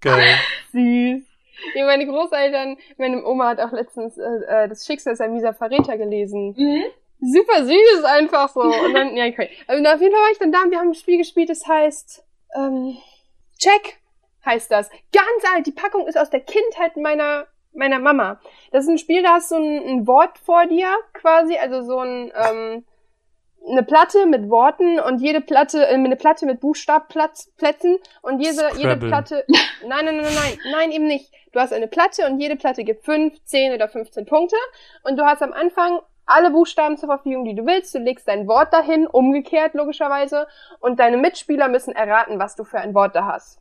Geil. 0.00 0.34
Süß. 0.72 1.22
Ja, 1.74 1.86
meine 1.86 2.06
Großeltern, 2.06 2.76
meine 2.98 3.24
Oma 3.24 3.50
hat 3.50 3.60
auch 3.60 3.72
letztens 3.72 4.18
äh, 4.18 4.64
äh 4.64 4.68
das 4.68 4.84
Schicksal 4.84 5.14
ein 5.20 5.32
mieser 5.32 5.54
Verräter 5.54 5.96
gelesen. 5.96 6.54
Mhm. 6.56 6.84
Super 7.20 7.64
süß 7.64 8.04
einfach 8.04 8.48
so. 8.48 8.62
Und 8.62 8.94
dann, 8.94 9.16
ja, 9.16 9.26
okay. 9.26 9.48
Also 9.68 9.84
auf 9.84 10.00
jeden 10.00 10.12
Fall 10.12 10.22
war 10.22 10.32
ich 10.32 10.38
dann 10.38 10.50
da 10.50 10.62
und 10.62 10.72
wir 10.72 10.78
haben 10.78 10.88
ein 10.88 10.94
Spiel 10.94 11.18
gespielt, 11.18 11.50
das 11.50 11.66
heißt 11.66 12.24
ähm, 12.56 12.96
Check 13.58 14.00
heißt 14.44 14.72
das. 14.72 14.90
Ganz 15.12 15.54
alt. 15.54 15.66
Die 15.66 15.72
Packung 15.72 16.08
ist 16.08 16.18
aus 16.18 16.30
der 16.30 16.40
Kindheit 16.40 16.96
meiner 16.96 17.46
meiner 17.74 18.00
Mama. 18.00 18.40
Das 18.70 18.84
ist 18.84 18.90
ein 18.90 18.98
Spiel, 18.98 19.22
da 19.22 19.34
hast 19.34 19.50
du 19.50 19.56
ein, 19.56 19.88
ein 19.88 20.06
Wort 20.06 20.38
vor 20.38 20.66
dir 20.66 20.94
quasi, 21.14 21.56
also 21.56 21.82
so 21.82 22.00
ein 22.00 22.32
ähm, 22.34 22.84
eine 23.68 23.82
Platte 23.82 24.26
mit 24.26 24.48
Worten 24.48 24.98
und 25.00 25.20
jede 25.20 25.40
Platte, 25.40 25.86
äh, 25.86 25.94
eine 25.94 26.16
Platte 26.16 26.46
mit 26.46 26.60
Buchstabplätzen 26.60 27.98
und 28.22 28.40
jede, 28.40 28.70
jede 28.76 28.96
Platte, 28.96 29.44
nein, 29.48 29.60
nein, 30.04 30.04
nein, 30.04 30.16
nein, 30.16 30.34
nein, 30.34 30.58
nein, 30.70 30.90
eben 30.90 31.06
nicht. 31.06 31.32
Du 31.52 31.60
hast 31.60 31.72
eine 31.72 31.86
Platte 31.86 32.26
und 32.26 32.40
jede 32.40 32.56
Platte 32.56 32.82
gibt 32.82 33.04
fünf, 33.04 33.34
zehn 33.44 33.74
oder 33.74 33.88
15 33.88 34.26
Punkte 34.26 34.56
und 35.04 35.18
du 35.18 35.24
hast 35.24 35.42
am 35.42 35.52
Anfang 35.52 36.00
alle 36.26 36.50
Buchstaben 36.50 36.96
zur 36.96 37.08
Verfügung, 37.08 37.44
die 37.44 37.54
du 37.54 37.66
willst. 37.66 37.94
Du 37.94 37.98
legst 37.98 38.28
dein 38.28 38.46
Wort 38.46 38.72
dahin, 38.72 39.06
umgekehrt 39.06 39.74
logischerweise, 39.74 40.46
und 40.80 40.98
deine 40.98 41.16
Mitspieler 41.16 41.68
müssen 41.68 41.94
erraten, 41.94 42.38
was 42.38 42.56
du 42.56 42.64
für 42.64 42.78
ein 42.78 42.94
Wort 42.94 43.14
da 43.14 43.26
hast. 43.26 43.60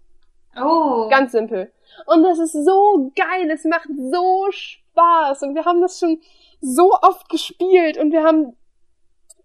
Oh. 0.55 1.07
Ganz 1.09 1.31
simpel. 1.31 1.71
Und 2.05 2.23
das 2.23 2.39
ist 2.39 2.53
so 2.53 3.11
geil, 3.15 3.49
es 3.51 3.65
macht 3.65 3.89
so 4.11 4.47
Spaß 4.51 5.43
und 5.43 5.55
wir 5.55 5.65
haben 5.65 5.81
das 5.81 5.99
schon 5.99 6.19
so 6.61 6.93
oft 7.01 7.29
gespielt 7.29 7.97
und 7.97 8.11
wir 8.11 8.23
haben 8.23 8.55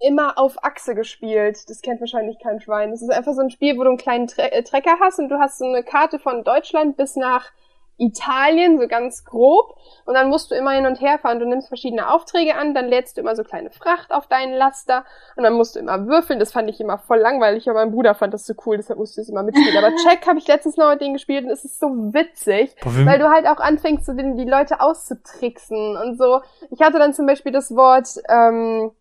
immer 0.00 0.38
auf 0.38 0.62
Achse 0.64 0.94
gespielt. 0.94 1.68
Das 1.68 1.82
kennt 1.82 2.00
wahrscheinlich 2.00 2.38
kein 2.38 2.60
Schwein. 2.60 2.90
Das 2.90 3.02
ist 3.02 3.10
einfach 3.10 3.34
so 3.34 3.42
ein 3.42 3.50
Spiel, 3.50 3.78
wo 3.78 3.84
du 3.84 3.90
einen 3.90 3.98
kleinen 3.98 4.26
Tre 4.26 4.52
äh, 4.52 4.62
Trecker 4.62 4.98
hast 5.00 5.18
und 5.18 5.28
du 5.28 5.38
hast 5.38 5.58
so 5.58 5.64
eine 5.64 5.82
Karte 5.82 6.18
von 6.18 6.44
Deutschland 6.44 6.96
bis 6.96 7.16
nach 7.16 7.50
Italien, 7.98 8.78
so 8.78 8.88
ganz 8.88 9.24
grob. 9.24 9.76
Und 10.04 10.14
dann 10.14 10.28
musst 10.28 10.50
du 10.50 10.54
immer 10.54 10.72
hin 10.72 10.86
und 10.86 11.00
her 11.00 11.18
fahren. 11.18 11.38
Du 11.38 11.46
nimmst 11.46 11.68
verschiedene 11.68 12.10
Aufträge 12.10 12.54
an, 12.54 12.74
dann 12.74 12.86
lädst 12.86 13.16
du 13.16 13.22
immer 13.22 13.34
so 13.34 13.42
kleine 13.42 13.70
Fracht 13.70 14.12
auf 14.12 14.26
deinen 14.26 14.54
Laster 14.54 15.04
und 15.36 15.44
dann 15.44 15.54
musst 15.54 15.76
du 15.76 15.80
immer 15.80 16.06
würfeln. 16.06 16.38
Das 16.38 16.52
fand 16.52 16.68
ich 16.68 16.80
immer 16.80 16.98
voll 16.98 17.18
langweilig, 17.18 17.68
aber 17.68 17.80
mein 17.80 17.92
Bruder 17.92 18.14
fand 18.14 18.34
das 18.34 18.46
so 18.46 18.54
cool, 18.66 18.76
deshalb 18.76 18.98
musste 18.98 19.20
ich 19.20 19.26
das 19.26 19.32
immer 19.32 19.42
mitspielen. 19.42 19.76
Aber 19.76 19.94
Check 20.04 20.26
habe 20.26 20.38
ich 20.38 20.46
letztens 20.46 20.76
noch 20.76 20.90
mit 20.90 21.00
denen 21.00 21.14
gespielt 21.14 21.44
und 21.44 21.50
es 21.50 21.64
ist 21.64 21.80
so 21.80 21.88
witzig, 21.88 22.76
Boah, 22.82 23.06
weil 23.06 23.18
du 23.18 23.30
halt 23.30 23.46
auch 23.46 23.60
anfängst, 23.60 24.04
so 24.04 24.12
die, 24.12 24.34
die 24.36 24.48
Leute 24.48 24.80
auszutricksen 24.80 25.96
und 25.96 26.18
so. 26.18 26.42
Ich 26.70 26.80
hatte 26.82 26.98
dann 26.98 27.14
zum 27.14 27.26
Beispiel 27.26 27.52
das 27.52 27.74
Wort, 27.74 28.08
ähm, 28.28 28.92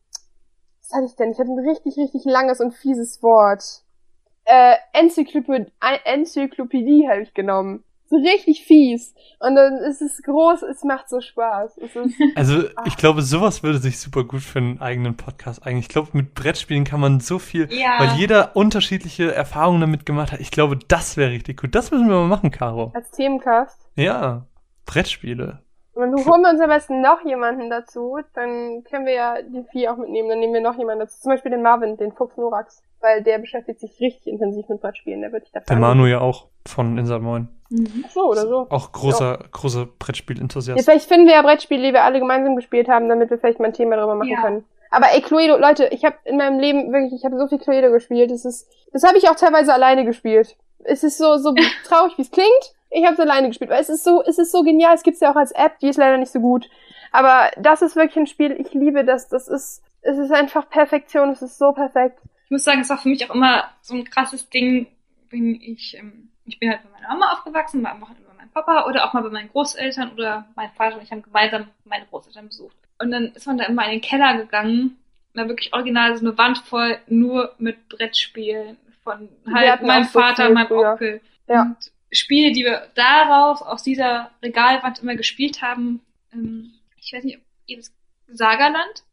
was 0.85 0.95
hatte 0.95 1.05
ich 1.05 1.15
denn? 1.15 1.31
Ich 1.31 1.39
hatte 1.39 1.51
ein 1.51 1.67
richtig, 1.67 1.97
richtig 1.97 2.25
langes 2.25 2.59
und 2.59 2.73
fieses 2.73 3.21
Wort. 3.23 3.63
Äh, 4.45 4.75
Enzyklopädie, 4.93 5.71
Enzyklopädie 6.03 7.07
habe 7.09 7.21
ich 7.21 7.33
genommen. 7.33 7.83
So 8.07 8.17
richtig 8.17 8.63
fies. 8.63 9.15
Und 9.39 9.55
dann 9.55 9.77
ist 9.77 9.99
es 9.99 10.21
groß, 10.21 10.61
es 10.61 10.83
macht 10.83 11.09
so 11.09 11.21
Spaß. 11.21 11.79
Ist, 11.79 11.97
also 12.35 12.67
ach. 12.75 12.85
ich 12.85 12.97
glaube, 12.97 13.23
sowas 13.23 13.63
würde 13.63 13.79
sich 13.79 13.99
super 13.99 14.23
gut 14.23 14.41
für 14.41 14.59
einen 14.59 14.79
eigenen 14.79 15.17
Podcast 15.17 15.65
eigentlich. 15.65 15.85
Ich 15.85 15.89
glaube, 15.89 16.09
mit 16.13 16.35
Brettspielen 16.35 16.83
kann 16.83 16.99
man 16.99 17.19
so 17.19 17.39
viel, 17.39 17.67
ja. 17.73 17.97
weil 17.97 18.15
jeder 18.19 18.55
unterschiedliche 18.55 19.33
Erfahrungen 19.33 19.81
damit 19.81 20.05
gemacht 20.05 20.31
hat. 20.31 20.39
Ich 20.39 20.51
glaube, 20.51 20.77
das 20.87 21.17
wäre 21.17 21.31
richtig 21.31 21.59
gut. 21.61 21.73
Das 21.73 21.89
müssen 21.89 22.07
wir 22.07 22.15
mal 22.15 22.27
machen, 22.27 22.51
Caro. 22.51 22.91
Als 22.93 23.09
Themencast? 23.09 23.89
Ja, 23.95 24.45
Brettspiele. 24.85 25.64
Und 25.95 26.11
du 26.11 26.17
holen 26.25 26.41
wir 26.41 26.49
uns 26.49 26.59
am 26.59 26.69
besten 26.69 27.01
noch 27.01 27.23
jemanden 27.23 27.69
dazu, 27.69 28.17
dann 28.33 28.83
können 28.83 29.05
wir 29.05 29.13
ja 29.13 29.41
die 29.41 29.63
vier 29.71 29.93
auch 29.93 29.97
mitnehmen. 29.97 30.27
Dann 30.27 30.39
nehmen 30.39 30.53
wir 30.53 30.61
noch 30.61 30.77
jemanden 30.77 31.05
dazu. 31.05 31.21
Zum 31.21 31.31
Beispiel 31.31 31.51
den 31.51 31.61
Marvin, 31.61 31.95
den 31.95 32.11
Fuchs 32.11 32.35
Norax. 32.35 32.83
Weil 32.99 33.23
der 33.23 33.37
beschäftigt 33.37 33.79
sich 33.79 33.99
richtig 34.01 34.27
intensiv 34.27 34.67
mit 34.67 34.81
Brettspielen. 34.81 35.21
Der 35.21 35.31
wird 35.31 35.43
dich 35.43 35.51
dafür. 35.51 35.67
Der 35.67 35.77
Manu 35.77 36.05
ja 36.05 36.19
auch 36.19 36.47
von 36.65 36.97
Inside 36.97 37.19
Moin. 37.19 37.47
Mhm. 37.69 38.03
Ach 38.05 38.09
so, 38.09 38.29
oder 38.29 38.41
so. 38.41 38.67
Auch 38.69 38.91
großer, 38.91 39.39
ja. 39.39 39.47
großer 39.51 39.87
Brettspiel-Enthusiast. 39.99 40.77
Ja, 40.77 40.83
vielleicht 40.83 41.07
finden 41.07 41.27
wir 41.27 41.35
ja 41.35 41.41
Brettspiele, 41.41 41.87
die 41.87 41.93
wir 41.93 42.03
alle 42.03 42.19
gemeinsam 42.19 42.55
gespielt 42.55 42.89
haben, 42.89 43.07
damit 43.07 43.29
wir 43.29 43.37
vielleicht 43.37 43.59
mal 43.59 43.67
ein 43.67 43.73
Thema 43.73 43.95
darüber 43.95 44.15
machen 44.15 44.29
ja. 44.29 44.41
können. 44.41 44.65
Aber 44.91 45.07
ey, 45.13 45.21
Cluedo, 45.21 45.57
Leute, 45.57 45.87
ich 45.91 46.03
habe 46.03 46.15
in 46.25 46.37
meinem 46.37 46.59
Leben 46.59 46.91
wirklich, 46.91 47.13
ich 47.13 47.25
habe 47.25 47.37
so 47.37 47.47
viel 47.47 47.59
Cluedo 47.59 47.91
gespielt. 47.91 48.31
Das 48.31 48.43
ist, 48.45 48.67
das 48.91 49.03
habe 49.03 49.17
ich 49.17 49.29
auch 49.29 49.35
teilweise 49.35 49.73
alleine 49.73 50.05
gespielt. 50.05 50.57
Es 50.83 51.03
ist 51.03 51.17
so, 51.17 51.37
so 51.37 51.53
traurig, 51.87 52.17
wie 52.17 52.21
es 52.21 52.31
klingt. 52.31 52.74
Ich 52.95 53.03
habe 53.03 53.13
es 53.13 53.19
alleine 53.19 53.49
gespielt, 53.49 53.69
weil 53.69 53.81
es 53.81 53.89
ist 53.89 54.05
so, 54.05 54.23
es 54.23 54.37
ist 54.37 54.53
so 54.53 54.63
genial. 54.63 54.95
Es 54.95 55.03
gibt's 55.03 55.19
ja 55.19 55.29
auch 55.29 55.35
als 55.35 55.51
App, 55.51 55.79
die 55.79 55.89
ist 55.89 55.97
leider 55.97 56.17
nicht 56.17 56.31
so 56.31 56.39
gut. 56.39 56.69
Aber 57.11 57.51
das 57.57 57.81
ist 57.81 57.97
wirklich 57.97 58.15
ein 58.15 58.25
Spiel, 58.25 58.53
ich 58.53 58.73
liebe 58.73 59.03
das. 59.03 59.27
Das 59.27 59.49
ist, 59.49 59.83
es 60.01 60.17
ist 60.17 60.31
einfach 60.31 60.69
Perfektion. 60.69 61.29
Es 61.29 61.41
ist 61.41 61.57
so 61.57 61.73
perfekt. 61.73 62.19
Ich 62.45 62.51
muss 62.51 62.63
sagen, 62.63 62.79
es 62.79 62.89
war 62.89 62.97
für 62.97 63.09
mich 63.09 63.29
auch 63.29 63.35
immer 63.35 63.65
so 63.81 63.95
ein 63.95 64.05
krasses 64.05 64.49
Ding, 64.49 64.87
wenn 65.29 65.55
ich, 65.55 65.97
ähm, 65.99 66.29
ich 66.45 66.57
bin 66.57 66.69
halt 66.69 66.83
bei 66.83 66.89
meiner 66.89 67.09
Mama 67.09 67.33
aufgewachsen, 67.33 67.81
mal 67.81 67.91
am 67.91 68.01
Wochenende 68.01 68.23
bei 68.29 68.37
meinem 68.37 68.51
Papa 68.51 68.87
oder 68.87 69.03
auch 69.03 69.11
mal 69.11 69.23
bei 69.23 69.29
meinen 69.29 69.49
Großeltern 69.49 70.13
oder 70.13 70.45
mein 70.55 70.71
Vater 70.71 70.95
und 70.95 71.03
ich 71.03 71.11
haben 71.11 71.21
gemeinsam 71.21 71.67
meine 71.83 72.05
Großeltern 72.05 72.47
besucht. 72.47 72.77
Und 72.97 73.11
dann 73.11 73.33
ist 73.33 73.45
man 73.45 73.57
da 73.57 73.65
immer 73.65 73.83
in 73.85 73.91
den 73.91 74.01
Keller 74.01 74.37
gegangen, 74.37 74.97
da 75.33 75.49
wirklich 75.49 75.73
original 75.73 76.15
so 76.15 76.25
eine 76.25 76.37
Wand 76.37 76.59
voll 76.59 76.97
nur 77.07 77.55
mit 77.57 77.89
Brettspielen 77.89 78.77
von 79.03 79.27
halt 79.53 79.81
meinem 79.81 80.05
Vater, 80.05 80.47
so 80.47 80.53
meinem 80.53 80.71
Onkel. 80.71 81.19
Ja. 81.47 81.63
Und 81.63 81.91
Spiele, 82.15 82.51
die 82.51 82.63
wir 82.63 82.87
darauf, 82.95 83.61
aus 83.61 83.83
dieser 83.83 84.31
Regalwand 84.41 84.99
immer 84.99 85.15
gespielt 85.15 85.61
haben, 85.61 86.01
ähm, 86.33 86.73
ich 86.97 87.13
weiß 87.13 87.23
nicht, 87.23 87.37
ob 87.37 87.43
ihr 87.67 87.77
das 87.77 87.93
Sagerland? 88.27 89.03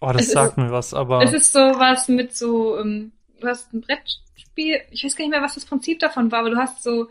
Oh, 0.00 0.10
das 0.12 0.22
es 0.22 0.32
sagt 0.32 0.52
ist, 0.52 0.56
mir 0.58 0.70
was, 0.70 0.94
aber. 0.94 1.22
Es 1.22 1.32
ist 1.32 1.52
sowas 1.52 2.08
mit 2.08 2.36
so, 2.36 2.78
ähm, 2.78 3.12
du 3.40 3.48
hast 3.48 3.72
ein 3.72 3.80
Brettspiel, 3.80 4.80
ich 4.90 5.04
weiß 5.04 5.16
gar 5.16 5.24
nicht 5.24 5.32
mehr, 5.32 5.42
was 5.42 5.54
das 5.54 5.64
Prinzip 5.64 5.98
davon 5.98 6.30
war, 6.32 6.40
aber 6.40 6.50
du 6.50 6.56
hast 6.56 6.82
so 6.82 7.08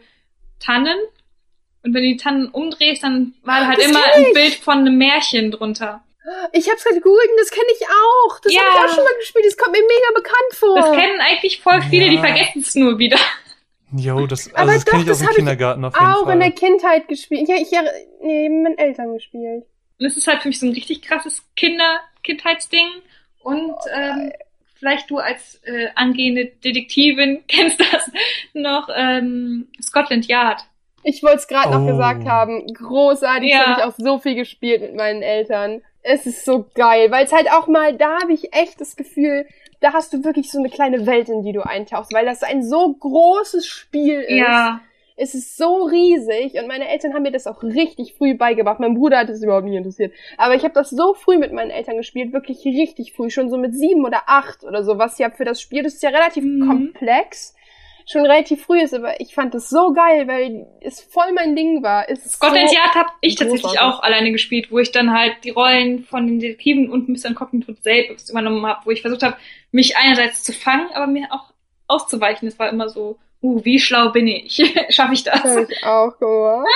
Tannen 0.60 0.98
und 1.84 1.94
wenn 1.94 2.04
du 2.04 2.10
die 2.10 2.18
Tannen 2.18 2.50
umdrehst, 2.50 3.04
dann 3.04 3.34
war 3.44 3.62
da 3.62 3.68
halt 3.68 3.80
das 3.80 3.86
immer 3.86 4.04
ein 4.14 4.34
Bild 4.34 4.56
von 4.56 4.80
einem 4.80 4.98
Märchen 4.98 5.52
drunter. 5.52 6.04
Ich 6.54 6.70
hab's 6.70 6.84
gerade 6.84 6.98
gegoogelt 6.98 7.30
und 7.32 7.40
das 7.40 7.50
kenne 7.50 7.66
ich 7.74 7.88
auch. 7.88 8.40
Das 8.42 8.54
ja. 8.54 8.62
habe 8.62 8.70
ich 8.70 8.92
auch 8.92 8.96
schon 8.96 9.04
mal 9.04 9.16
gespielt. 9.20 9.46
Das 9.46 9.58
kommt 9.58 9.72
mir 9.72 9.82
mega 9.82 10.14
bekannt 10.14 10.54
vor. 10.54 10.76
Das 10.76 10.92
kennen 10.92 11.20
eigentlich 11.20 11.62
voll 11.62 11.82
viele, 11.90 12.06
ja. 12.06 12.12
die 12.12 12.18
vergessen 12.20 12.62
es 12.62 12.76
nur 12.76 13.00
wieder. 13.00 13.18
Jo, 13.94 14.26
das, 14.28 14.48
also 14.54 14.58
Aber 14.58 14.74
das 14.74 14.86
kenne 14.86 15.04
ich 15.04 15.12
aus 15.12 15.20
dem 15.20 15.28
Kindergarten 15.30 15.84
auf 15.86 15.94
jeden 15.94 16.06
auch 16.06 16.14
Fall. 16.24 16.24
Auch 16.24 16.30
in 16.34 16.40
der 16.40 16.52
Kindheit 16.52 17.08
gespielt. 17.08 17.48
Ja, 17.50 17.56
ich, 17.56 17.72
ja, 17.72 17.82
nee, 18.22 18.48
mit 18.50 18.80
Eltern 18.80 19.14
gespielt. 19.14 19.66
Und 20.00 20.06
es 20.06 20.18
ist 20.18 20.28
halt 20.28 20.42
für 20.42 20.48
mich 20.48 20.60
so 20.60 20.66
ein 20.66 20.72
richtig 20.74 21.02
krasses 21.02 21.44
Kinder-Kindheitsding. 21.56 22.88
Und 23.44 23.74
ähm, 23.94 24.32
vielleicht 24.80 25.10
du 25.10 25.18
als 25.18 25.62
äh, 25.66 25.88
angehende 25.96 26.46
Detektivin 26.64 27.44
kennst 27.48 27.80
das 27.80 28.10
noch, 28.54 28.90
ähm, 28.96 29.68
Scotland 29.82 30.28
Yard. 30.28 30.62
Ich 31.04 31.24
wollte 31.24 31.38
es 31.38 31.48
gerade 31.48 31.72
noch 31.72 31.82
Oh. 31.82 31.88
gesagt 31.88 32.26
haben. 32.26 32.66
Großartig, 32.74 33.50
Ja. 33.50 33.58
das 33.60 33.68
habe 33.68 33.80
ich 33.80 33.86
auch 33.86 33.96
so 33.98 34.20
viel 34.20 34.36
gespielt 34.36 34.82
mit 34.82 34.96
meinen 34.96 35.24
Eltern. 35.24 35.82
Es 36.04 36.26
ist 36.26 36.46
so 36.46 36.68
geil, 36.76 37.12
weil 37.12 37.26
es 37.26 37.32
halt 37.32 37.52
auch 37.52 37.68
mal, 37.68 37.96
da 37.96 38.20
habe 38.22 38.34
ich 38.34 38.54
echt 38.54 38.80
das 38.82 38.96
Gefühl, 38.96 39.46
da 39.82 39.94
hast 39.94 40.14
du 40.14 40.24
wirklich 40.24 40.52
so 40.52 40.60
eine 40.60 40.70
kleine 40.70 41.06
Welt, 41.06 41.28
in 41.28 41.44
die 41.44 41.52
du 41.52 41.62
eintauchst, 41.62 42.14
weil 42.14 42.26
das 42.26 42.44
ein 42.44 42.64
so 42.64 42.94
großes 42.94 43.66
Spiel 43.66 44.22
ist. 44.22 44.38
Ja. 44.38 44.80
Es 45.18 45.36
ist 45.36 45.58
so 45.58 45.84
riesig 45.84 46.53
und 46.60 46.68
meine 46.68 46.88
Eltern 46.88 47.14
haben 47.14 47.24
mir 47.24 47.32
das 47.32 47.45
auch 47.45 47.62
richtig 47.62 48.16
früh 48.18 48.34
beigebracht. 48.36 48.80
Mein 48.80 48.95
Bruder 48.95 49.20
hat 49.20 49.30
es 49.30 49.44
überhaupt 49.44 49.66
nicht 49.66 49.76
interessiert. 49.76 50.14
Aber 50.38 50.56
ich 50.56 50.64
habe 50.64 50.74
das 50.74 50.90
so 50.90 51.14
früh 51.14 51.38
mit 51.38 51.52
meinen 51.52 51.70
Eltern 51.70 51.98
gespielt, 51.98 52.34
wirklich 52.34 52.64
richtig 52.66 53.14
früh, 53.14 53.30
schon 53.30 53.49
so 53.49 53.58
mit 53.58 53.76
sieben 53.76 54.03
oder 54.06 54.24
acht 54.28 54.64
oder 54.64 54.84
so, 54.84 54.98
was 54.98 55.20
ja 55.20 55.30
für 55.30 55.45
das 55.45 55.62
Spiel, 55.62 55.84
das 55.84 55.95
ist 55.95 56.03
ja 56.03 56.10
relativ 56.10 56.44
Mhm. 56.44 56.66
komplex, 56.68 57.53
schon 58.12 58.26
relativ 58.26 58.64
früh 58.64 58.82
ist, 58.82 58.94
aber 58.94 59.20
ich 59.20 59.34
fand 59.34 59.54
das 59.54 59.70
so 59.70 59.94
geil, 59.94 60.28
weil 60.28 60.68
es 60.82 61.02
voll 61.02 61.32
mein 61.34 61.56
Ding 61.56 61.84
war. 61.84 62.10
Es 62.10 62.24
Scotland 62.32 62.70
so, 62.70 62.76
Yard 62.76 62.96
habe 62.96 63.10
ich 63.22 63.36
tatsächlich 63.36 63.80
auch 63.80 64.02
alleine 64.02 64.32
gespielt, 64.32 64.72
wo 64.72 64.80
ich 64.80 64.92
dann 64.92 65.12
halt 65.12 65.38
die 65.44 65.52
Rollen 65.52 66.04
von 66.04 66.28
den 66.28 66.40
Detektiven 66.40 66.90
und 66.90 67.10
Mr. 67.10 67.30
Incognito 67.30 67.74
selbst 67.82 68.30
übernommen 68.30 68.66
habe, 68.66 68.82
wo 68.86 68.92
ich 68.92 69.02
versucht 69.02 69.24
habe, 69.24 69.38
mich 69.72 69.98
einerseits 69.98 70.44
zu 70.44 70.54
fangen, 70.54 70.90
aber 70.94 71.08
mir 71.08 71.28
auch 71.32 71.54
auszuweichen. 71.88 72.48
Es 72.48 72.60
war 72.60 72.70
immer 72.70 72.90
so, 72.90 73.20
uh, 73.42 73.64
wie 73.64 73.80
schlau 73.80 74.10
bin 74.10 74.28
ich? 74.28 74.62
Schaffe 74.90 75.14
ich 75.14 75.24
das? 75.24 75.44
habe 75.44 75.68
ich 75.70 75.84
auch 75.84 76.18
gemacht. 76.18 76.68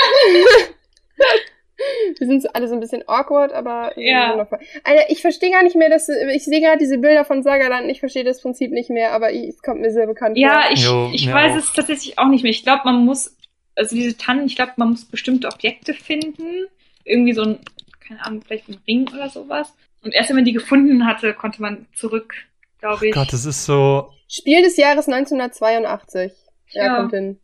Wir 2.17 2.27
sind 2.27 2.41
so 2.41 2.49
alle 2.53 2.67
so 2.67 2.73
ein 2.73 2.79
bisschen 2.79 3.03
awkward, 3.07 3.51
aber 3.53 3.91
Ja. 3.97 4.31
wundervoll. 4.31 4.59
Alter, 4.83 5.09
ich 5.09 5.21
verstehe 5.21 5.51
gar 5.51 5.63
nicht 5.63 5.75
mehr, 5.75 5.89
dass 5.89 6.07
ich 6.09 6.45
sehe 6.45 6.61
gerade 6.61 6.77
diese 6.77 6.97
Bilder 6.97 7.25
von 7.25 7.43
Sagaland, 7.43 7.89
ich 7.89 7.99
verstehe 7.99 8.23
das 8.23 8.41
Prinzip 8.41 8.71
nicht 8.71 8.89
mehr, 8.89 9.11
aber 9.13 9.31
ich, 9.33 9.49
es 9.49 9.61
kommt 9.61 9.81
mir 9.81 9.91
sehr 9.91 10.07
bekannt 10.07 10.37
Ja, 10.37 10.61
vor. 10.63 10.71
ich, 10.71 10.83
Jo, 10.85 11.09
ich 11.13 11.25
mir 11.27 11.33
weiß 11.33 11.53
auch. 11.53 11.57
es 11.57 11.73
tatsächlich 11.73 12.17
auch 12.17 12.27
nicht 12.27 12.43
mehr. 12.43 12.51
Ich 12.51 12.63
glaube, 12.63 12.81
man 12.85 13.03
muss, 13.05 13.35
also 13.75 13.95
diese 13.95 14.17
Tannen, 14.17 14.45
ich 14.45 14.55
glaube, 14.55 14.73
man 14.77 14.91
muss 14.91 15.05
bestimmte 15.05 15.47
Objekte 15.47 15.93
finden. 15.93 16.65
Irgendwie 17.03 17.33
so 17.33 17.43
ein, 17.43 17.59
keine 18.07 18.25
Ahnung, 18.25 18.41
vielleicht 18.45 18.69
ein 18.69 18.79
Ring 18.87 19.07
oder 19.13 19.29
sowas. 19.29 19.73
Und 20.03 20.13
erst 20.13 20.29
wenn 20.29 20.37
man 20.37 20.45
die 20.45 20.53
gefunden 20.53 21.05
hatte, 21.05 21.33
konnte 21.33 21.61
man 21.61 21.87
zurück, 21.93 22.33
glaube 22.79 23.07
ich. 23.07 23.13
Gott, 23.13 23.33
das 23.33 23.45
ist 23.45 23.65
so. 23.65 24.09
Spiel 24.29 24.61
des 24.63 24.77
Jahres 24.77 25.07
1982. 25.07 26.31
Ja, 26.71 26.85
Ja. 26.85 26.95
kommt 26.97 27.11
hin. 27.11 27.39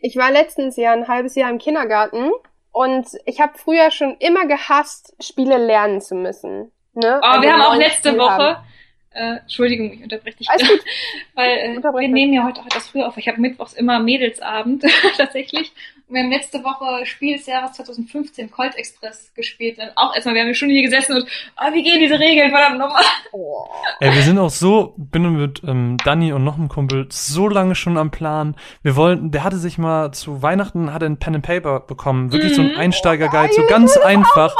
Ich 0.00 0.16
war 0.16 0.30
letztens 0.30 0.76
ja 0.76 0.92
ein 0.92 1.08
halbes 1.08 1.34
Jahr 1.34 1.50
im 1.50 1.58
Kindergarten 1.58 2.30
und 2.72 3.06
ich 3.26 3.40
habe 3.40 3.56
früher 3.56 3.90
schon 3.90 4.16
immer 4.18 4.46
gehasst, 4.46 5.14
Spiele 5.20 5.58
lernen 5.58 6.00
zu 6.00 6.14
müssen. 6.14 6.72
Ne? 6.94 7.16
Aber 7.16 7.28
Also 7.28 7.42
wir 7.42 7.52
haben 7.52 7.62
auch 7.62 7.76
letzte 7.76 8.08
Spiel 8.10 8.20
Woche, 8.20 8.56
haben. 8.56 8.66
äh, 9.12 9.36
Entschuldigung, 9.40 9.92
ich 9.92 10.02
unterbreche 10.02 10.38
dich, 10.38 10.48
Alles 10.50 10.68
gut. 10.68 10.80
weil 11.34 11.50
äh, 11.50 11.82
wir 11.82 12.08
nehmen 12.08 12.32
ja 12.32 12.44
heute 12.44 12.60
auch 12.60 12.66
etwas 12.66 12.88
früher 12.88 13.06
auf. 13.06 13.16
Ich 13.16 13.28
habe 13.28 13.40
mittwochs 13.40 13.74
immer 13.74 13.98
Mädelsabend 14.00 14.84
tatsächlich. 15.16 15.72
Wir 16.12 16.22
haben 16.22 16.30
letzte 16.30 16.62
Woche 16.62 17.06
Spiel 17.06 17.36
des 17.36 17.46
Jahres 17.46 17.72
2015 17.72 18.50
Colt 18.50 18.74
Express 18.76 19.32
gespielt. 19.34 19.78
Dann 19.78 19.90
auch 19.96 20.14
erstmal, 20.14 20.34
wir 20.34 20.42
haben 20.42 20.54
schon 20.54 20.68
hier 20.68 20.82
gesessen 20.82 21.16
und, 21.16 21.26
ah, 21.56 21.72
wie 21.72 21.82
gehen 21.82 22.00
diese 22.00 22.18
Regeln, 22.18 22.50
verdammt 22.50 22.78
nochmal. 22.78 23.02
Oh. 23.32 23.64
Ey, 24.00 24.14
wir 24.14 24.22
sind 24.22 24.38
auch 24.38 24.50
so, 24.50 24.94
bin 24.96 25.22
mit 25.36 25.62
ähm, 25.66 25.96
Danny 26.04 26.32
und 26.32 26.44
noch 26.44 26.56
einem 26.56 26.68
Kumpel 26.68 27.06
so 27.10 27.48
lange 27.48 27.74
schon 27.74 27.96
am 27.96 28.10
Plan. 28.10 28.56
Wir 28.82 28.96
wollten, 28.96 29.30
der 29.30 29.42
hatte 29.44 29.56
sich 29.56 29.78
mal 29.78 30.12
zu 30.12 30.42
Weihnachten, 30.42 30.92
hat 30.92 31.02
er 31.02 31.08
ein 31.08 31.18
Pen 31.18 31.36
and 31.36 31.46
Paper 31.46 31.80
bekommen. 31.80 32.30
Wirklich 32.32 32.54
so 32.54 32.60
ein 32.62 32.72
Mhm. 32.72 32.78
Einsteiger-Guide, 32.78 33.52
so 33.54 33.62
ganz 33.66 33.96
einfach. 33.96 34.54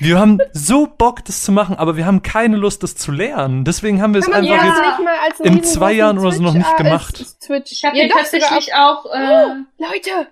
Wir 0.00 0.18
haben 0.18 0.38
so 0.52 0.86
Bock, 0.86 1.24
das 1.24 1.42
zu 1.42 1.52
machen, 1.52 1.76
aber 1.76 1.96
wir 1.96 2.06
haben 2.06 2.22
keine 2.22 2.56
Lust, 2.56 2.82
das 2.82 2.94
zu 2.96 3.12
lernen. 3.12 3.64
Deswegen 3.64 4.00
haben 4.02 4.14
wir 4.14 4.20
es 4.20 4.26
einfach 4.28 4.42
jetzt 4.42 4.64
jetzt. 4.64 4.80
nicht 4.80 5.04
mal 5.04 5.16
als 5.24 5.40
in 5.40 5.62
zwei 5.64 5.92
Jahren 5.92 6.18
oder 6.18 6.32
so 6.32 6.42
noch 6.42 6.54
nicht 6.54 6.66
ah, 6.72 6.76
gemacht. 6.76 7.14
ist- 7.20 7.20
ist 7.20 7.46
Twitch. 7.46 7.72
Ich 7.72 7.84
habe 7.84 7.96
Ja, 7.98 8.08
tatsächlich 8.08 8.74
auch, 8.74 9.06
äh, 9.12 9.46
Leute, 9.78 10.28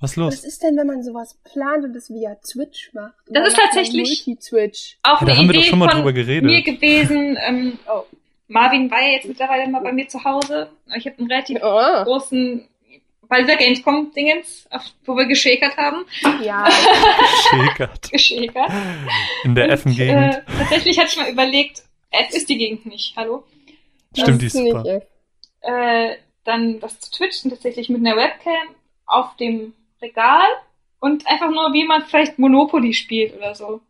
Was 0.00 0.12
ist 0.12 0.16
was 0.18 0.34
los? 0.34 0.44
ist 0.44 0.62
denn, 0.62 0.76
wenn 0.76 0.86
man 0.86 1.02
sowas 1.02 1.38
plant 1.44 1.84
und 1.84 1.92
das 1.94 2.10
via 2.10 2.34
Twitch 2.36 2.92
macht? 2.92 3.14
Das 3.28 3.48
ist 3.48 3.56
macht 3.56 3.66
tatsächlich- 3.66 4.26
Multi-Twitch. 4.26 4.98
auch 5.02 5.12
Ja, 5.14 5.18
eine 5.20 5.30
da 5.30 5.36
haben 5.36 5.48
wir 5.48 5.54
Idee 5.54 5.62
doch 5.62 5.68
schon 5.70 5.78
mal 5.78 5.88
von 5.88 5.98
drüber 5.98 6.12
geredet. 6.12 6.44
mir 6.44 6.62
gewesen. 6.62 7.38
Ähm, 7.46 7.78
oh, 7.88 8.02
Marvin 8.48 8.90
war 8.90 9.00
ja 9.02 9.12
jetzt 9.12 9.26
mittlerweile 9.26 9.66
mal 9.70 9.80
bei 9.82 9.92
mir 9.92 10.06
zu 10.08 10.22
Hause. 10.22 10.68
Ich 10.96 11.06
habe 11.06 11.18
einen 11.18 11.28
relativ 11.30 11.58
Oh, 11.62 12.04
großen, 12.04 12.68
bei 13.28 13.40
dieser 13.40 13.56
Gamescom-Dingens, 13.56 14.68
wo 15.06 15.16
wir 15.16 15.24
geschäkert 15.26 15.76
haben, 15.78 16.04
ja. 16.42 16.68
Schäkert. 17.48 18.10
geschäkert. 18.12 18.70
In 19.44 19.54
der 19.54 19.64
Und, 19.64 19.70
Effen-Gegend. 19.70 20.34
Äh, 20.34 20.42
tatsächlich 20.58 20.98
hatte 20.98 21.08
ich 21.12 21.16
mal 21.16 21.30
überlegt, 21.30 21.82
F 22.10 22.30
ist 22.34 22.48
die 22.50 22.58
Gegend 22.58 22.84
nicht, 22.86 23.16
hallo? 23.16 23.44
Stimmt, 24.16 24.42
die 24.42 24.46
Das 24.46 24.54
ist 24.54 24.60
super. 24.66 25.02
Äh, 25.62 26.16
dann 26.44 26.78
das 26.80 27.00
zu 27.00 27.10
twitchen, 27.12 27.50
tatsächlich 27.50 27.88
mit 27.88 28.06
einer 28.06 28.16
Webcam 28.16 28.74
auf 29.06 29.34
dem 29.36 29.72
Regal 30.04 30.46
und 31.00 31.26
einfach 31.26 31.50
nur, 31.50 31.72
wie 31.72 31.84
man 31.84 32.02
vielleicht 32.02 32.38
Monopoly 32.38 32.94
spielt 32.94 33.36
oder 33.36 33.54
so. 33.54 33.80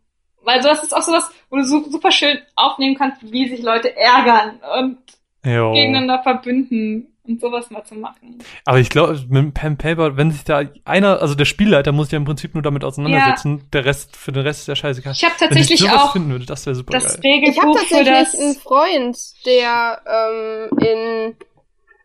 Weil 0.43 0.61
sowas 0.61 0.83
ist 0.83 0.95
auch 0.95 1.01
sowas, 1.01 1.31
wo 1.49 1.57
du 1.57 1.63
su 1.63 1.89
super 1.89 2.11
schön 2.11 2.37
aufnehmen 2.55 2.95
kannst, 2.95 3.31
wie 3.31 3.47
sich 3.47 3.61
Leute 3.61 3.95
ärgern 3.95 4.59
und 4.79 4.97
Jo. 5.43 5.73
gegeneinander 5.73 6.21
verbünden 6.21 7.15
und 7.27 7.41
sowas 7.41 7.71
mal 7.71 7.83
zu 7.83 7.95
machen. 7.95 8.37
Aber 8.65 8.79
ich 8.79 8.89
glaube, 8.89 9.13
mit 9.29 9.43
dem 9.43 9.53
Pen 9.53 9.77
Paper, 9.77 10.17
wenn 10.17 10.31
sich 10.31 10.43
da 10.43 10.61
einer, 10.85 11.21
also 11.21 11.33
der 11.35 11.45
Spielleiter 11.45 11.91
muss 11.91 12.07
sich 12.07 12.13
ja 12.13 12.17
im 12.17 12.25
Prinzip 12.25 12.53
nur 12.53 12.61
damit 12.61 12.83
auseinandersetzen, 12.83 13.67
der 13.73 13.85
Rest, 13.85 14.15
für 14.15 14.31
den 14.31 14.43
Rest 14.43 14.61
ist 14.61 14.67
ja 14.67 14.75
scheißegal. 14.75 15.13
Ich 15.13 15.23
habe 15.23 15.33
Wenn 15.39 15.45
ich 15.45 15.67
tatsächlich 15.67 15.79
sowas 15.79 16.01
auch 16.03 16.11
finden 16.13 16.31
würde, 16.31 16.45
das 16.45 16.65
wäre 16.65 16.75
super 16.75 16.93
das 16.93 17.21
geil. 17.21 17.41
Ich 17.43 17.59
habe 17.59 17.69
Regelbuch 17.69 17.79
für 17.79 17.95
tatsächlich 17.95 18.39
einen 18.39 18.53
das. 18.53 18.63
Freund, 18.63 19.17
der 19.45 20.01
ähm, 20.05 20.79
in 20.79 21.35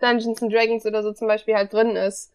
Dungeons 0.01 0.43
and 0.43 0.53
Dragons 0.53 0.87
oder 0.87 1.03
so 1.03 1.13
zum 1.13 1.29
Beispiel 1.29 1.55
halt 1.55 1.73
drin 1.73 1.97
ist. 1.97 2.33